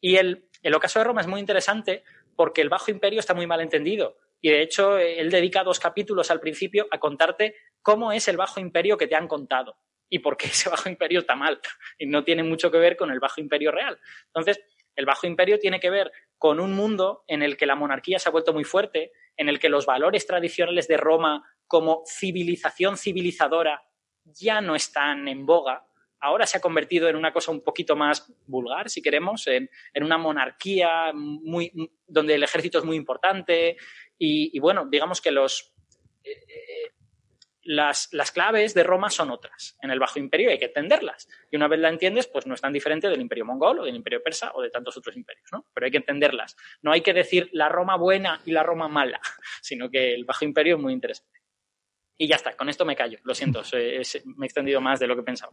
Y 0.00 0.16
el, 0.16 0.48
el 0.62 0.74
ocaso 0.74 0.98
de 0.98 1.04
Roma 1.04 1.20
es 1.20 1.26
muy 1.26 1.40
interesante 1.40 2.04
porque 2.36 2.60
el 2.60 2.68
Bajo 2.68 2.90
Imperio 2.90 3.20
está 3.20 3.34
muy 3.34 3.46
mal 3.46 3.60
entendido. 3.60 4.16
Y 4.40 4.50
de 4.50 4.62
hecho, 4.62 4.98
él 4.98 5.30
dedica 5.30 5.62
dos 5.62 5.78
capítulos 5.78 6.30
al 6.30 6.40
principio 6.40 6.86
a 6.90 6.98
contarte 6.98 7.54
cómo 7.82 8.12
es 8.12 8.28
el 8.28 8.36
Bajo 8.36 8.60
Imperio 8.60 8.96
que 8.96 9.06
te 9.06 9.14
han 9.14 9.28
contado 9.28 9.76
y 10.08 10.18
por 10.18 10.36
qué 10.36 10.46
ese 10.48 10.68
Bajo 10.68 10.88
Imperio 10.88 11.20
está 11.20 11.36
mal. 11.36 11.60
Y 11.98 12.06
no 12.06 12.24
tiene 12.24 12.42
mucho 12.42 12.70
que 12.70 12.78
ver 12.78 12.96
con 12.96 13.10
el 13.10 13.20
Bajo 13.20 13.40
Imperio 13.40 13.70
real. 13.70 13.98
Entonces, 14.26 14.60
el 14.96 15.06
Bajo 15.06 15.26
Imperio 15.26 15.58
tiene 15.58 15.80
que 15.80 15.90
ver 15.90 16.10
con 16.40 16.58
un 16.58 16.72
mundo 16.72 17.22
en 17.26 17.42
el 17.42 17.58
que 17.58 17.66
la 17.66 17.74
monarquía 17.74 18.18
se 18.18 18.26
ha 18.26 18.32
vuelto 18.32 18.54
muy 18.54 18.64
fuerte, 18.64 19.12
en 19.36 19.50
el 19.50 19.58
que 19.58 19.68
los 19.68 19.84
valores 19.84 20.26
tradicionales 20.26 20.88
de 20.88 20.96
Roma 20.96 21.44
como 21.66 22.02
civilización 22.06 22.96
civilizadora 22.96 23.82
ya 24.24 24.62
no 24.62 24.74
están 24.74 25.28
en 25.28 25.44
boga, 25.44 25.86
ahora 26.18 26.46
se 26.46 26.56
ha 26.56 26.62
convertido 26.62 27.10
en 27.10 27.16
una 27.16 27.34
cosa 27.34 27.50
un 27.50 27.60
poquito 27.60 27.94
más 27.94 28.32
vulgar, 28.46 28.88
si 28.88 29.02
queremos, 29.02 29.46
en, 29.48 29.68
una 30.00 30.16
monarquía 30.16 31.12
muy, 31.12 31.90
donde 32.06 32.36
el 32.36 32.42
ejército 32.42 32.78
es 32.78 32.84
muy 32.86 32.96
importante. 32.96 33.76
Y, 34.16 34.58
bueno, 34.60 34.86
digamos 34.90 35.20
que 35.20 35.32
los, 35.32 35.74
eh, 36.24 36.92
las, 37.62 38.08
claves 38.32 38.74
de 38.74 38.82
Roma 38.82 39.10
son 39.10 39.30
otras. 39.30 39.76
En 39.82 39.90
el 39.90 39.98
Bajo 39.98 40.18
Imperio 40.18 40.50
hay 40.50 40.58
que 40.58 40.66
entenderlas. 40.66 41.28
Y 41.50 41.56
una 41.56 41.68
vez 41.68 41.80
la 41.80 41.88
entiendes, 41.88 42.26
pues 42.26 42.46
no 42.46 42.54
es 42.54 42.60
tan 42.60 42.72
diferente 42.72 43.08
del 43.08 43.20
Imperio 43.20 43.44
Mongol 43.44 43.80
o 43.80 43.84
del 43.84 43.96
Imperio 43.96 44.22
Persa 44.22 44.52
o 44.54 44.62
de 44.62 44.70
tantos 44.70 44.96
otros 44.96 45.16
imperios, 45.16 45.48
¿no? 45.52 45.66
Pero 45.74 45.86
hay 45.86 45.90
que 45.90 45.98
entenderlas. 45.98 46.56
No 46.82 46.92
hay 46.92 47.00
que 47.00 47.12
decir 47.12 47.48
la 47.52 47.68
Roma 47.68 47.96
buena 47.96 48.40
y 48.44 48.52
la 48.52 48.62
Roma 48.62 48.88
mala, 48.88 49.20
sino 49.62 49.90
que 49.90 50.14
el 50.14 50.24
Bajo 50.24 50.44
Imperio 50.44 50.76
es 50.76 50.82
muy 50.82 50.92
interesante. 50.92 51.40
Y 52.16 52.28
ya 52.28 52.36
está, 52.36 52.54
con 52.54 52.68
esto 52.68 52.84
me 52.84 52.94
callo. 52.94 53.18
Lo 53.24 53.34
siento, 53.34 53.62
me 53.72 54.44
he 54.44 54.46
extendido 54.46 54.80
más 54.80 55.00
de 55.00 55.06
lo 55.06 55.16
que 55.16 55.22
pensaba. 55.22 55.52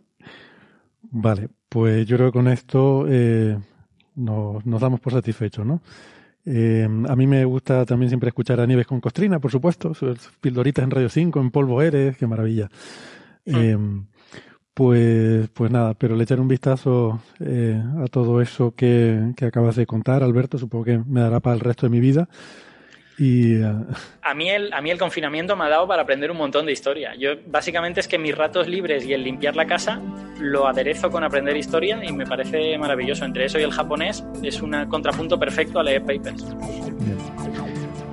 Vale, 1.02 1.48
pues 1.70 2.06
yo 2.06 2.18
creo 2.18 2.28
que 2.30 2.38
con 2.38 2.48
esto 2.50 3.06
eh, 3.08 3.58
nos, 4.16 4.64
damos 4.82 5.00
por 5.00 5.14
satisfechos, 5.14 5.66
¿no? 5.66 5.82
Eh, 6.50 6.88
a 7.10 7.16
mí 7.18 7.28
me 7.28 7.44
gusta 7.44 7.86
también 7.86 8.10
siempre 8.10 8.30
escuchar 8.30 8.62
a 8.62 8.66
Nieves 8.66 8.88
con 8.88 9.02
Costrina, 9.02 9.40
por 9.40 9.52
supuesto, 9.52 9.94
sus 9.94 10.18
pildoritas 10.40 10.84
en 10.84 10.92
Radio 10.92 11.10
5, 11.10 11.42
en 11.42 11.52
Polvo 11.52 11.82
Eres, 11.82 12.16
qué 12.16 12.26
maravilla. 12.26 12.70
Hmm. 13.46 13.56
Eh, 13.56 13.78
pues, 14.74 15.50
pues 15.50 15.72
nada, 15.72 15.94
pero 15.96 16.16
le 16.16 16.24
echaré 16.24 16.40
un 16.40 16.48
vistazo 16.48 17.20
a 17.42 18.06
todo 18.08 18.42
eso 18.42 18.74
que, 18.76 19.34
que 19.36 19.46
acabas 19.46 19.76
de 19.76 19.86
contar, 19.86 20.24
Alberto, 20.24 20.58
supongo 20.58 20.86
que 20.86 21.00
me 21.00 21.20
dará 21.20 21.42
para 21.42 21.56
el 21.56 21.60
resto 21.60 21.86
de 21.86 21.90
mi 21.90 22.00
vida. 22.00 22.30
Y, 23.18 23.56
eh, 23.56 23.74
a, 24.22 24.34
mí 24.36 24.50
el, 24.50 24.72
a 24.74 24.82
mí 24.82 24.92
el 24.92 25.00
confinamiento 25.00 25.56
me 25.56 25.66
ha 25.66 25.70
dado 25.70 25.88
para 25.88 26.04
aprender 26.04 26.30
un 26.30 26.38
montón 26.38 26.66
de 26.68 26.72
historia. 26.72 27.16
Yo 27.16 27.32
básicamente 27.48 28.00
es 28.00 28.08
que 28.08 28.20
mis 28.20 28.36
ratos 28.36 28.68
libres 28.68 29.06
y 29.06 29.14
el 29.14 29.24
limpiar 29.24 29.56
la 29.56 29.66
casa 29.66 30.00
lo 30.40 30.68
aderezo 30.68 31.10
con 31.10 31.24
aprender 31.24 31.58
historia 31.58 32.00
y 32.04 32.14
me 32.14 32.28
parece 32.28 32.78
maravilloso. 32.78 33.26
Entre 33.26 33.46
eso 33.46 33.60
y 33.60 33.64
el 33.64 33.72
japonés 33.72 34.24
es 34.44 34.62
un 34.62 34.86
contrapunto 34.86 35.40
perfecto 35.40 35.80
a 35.80 35.84
leer 35.84 36.04
papers. 36.04 36.46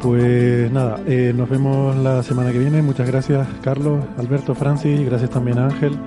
Pues 0.00 0.70
nada, 0.70 0.98
eh, 1.06 1.32
nos 1.34 1.48
vemos 1.48 1.96
la 1.96 2.22
semana 2.22 2.52
que 2.52 2.58
viene. 2.58 2.80
Muchas 2.80 3.06
gracias 3.06 3.46
Carlos, 3.62 4.04
Alberto, 4.16 4.54
Francis, 4.54 5.04
gracias 5.04 5.30
también 5.30 5.58
a 5.58 5.66
Ángel. 5.66 5.98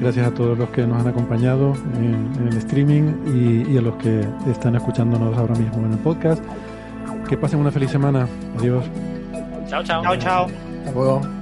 Gracias 0.00 0.26
a 0.26 0.34
todos 0.34 0.58
los 0.58 0.68
que 0.70 0.84
nos 0.84 1.00
han 1.00 1.06
acompañado 1.06 1.74
en, 1.96 2.48
el 2.48 2.56
streaming 2.56 3.12
y, 3.26 3.72
y 3.72 3.78
a 3.78 3.82
los 3.82 3.94
que 3.96 4.26
están 4.50 4.74
escuchándonos 4.74 5.36
ahora 5.38 5.54
mismo 5.54 5.86
en 5.86 5.92
el 5.92 5.98
podcast. 6.00 6.42
Que 7.32 7.38
pasen 7.38 7.60
una 7.60 7.70
feliz 7.70 7.90
semana. 7.90 8.28
Adiós. 8.58 8.84
Chao, 9.66 9.82
chao. 9.82 10.02
Chao, 10.02 10.16
chao. 10.16 10.46
Hasta 10.84 10.92
luego. 10.92 11.41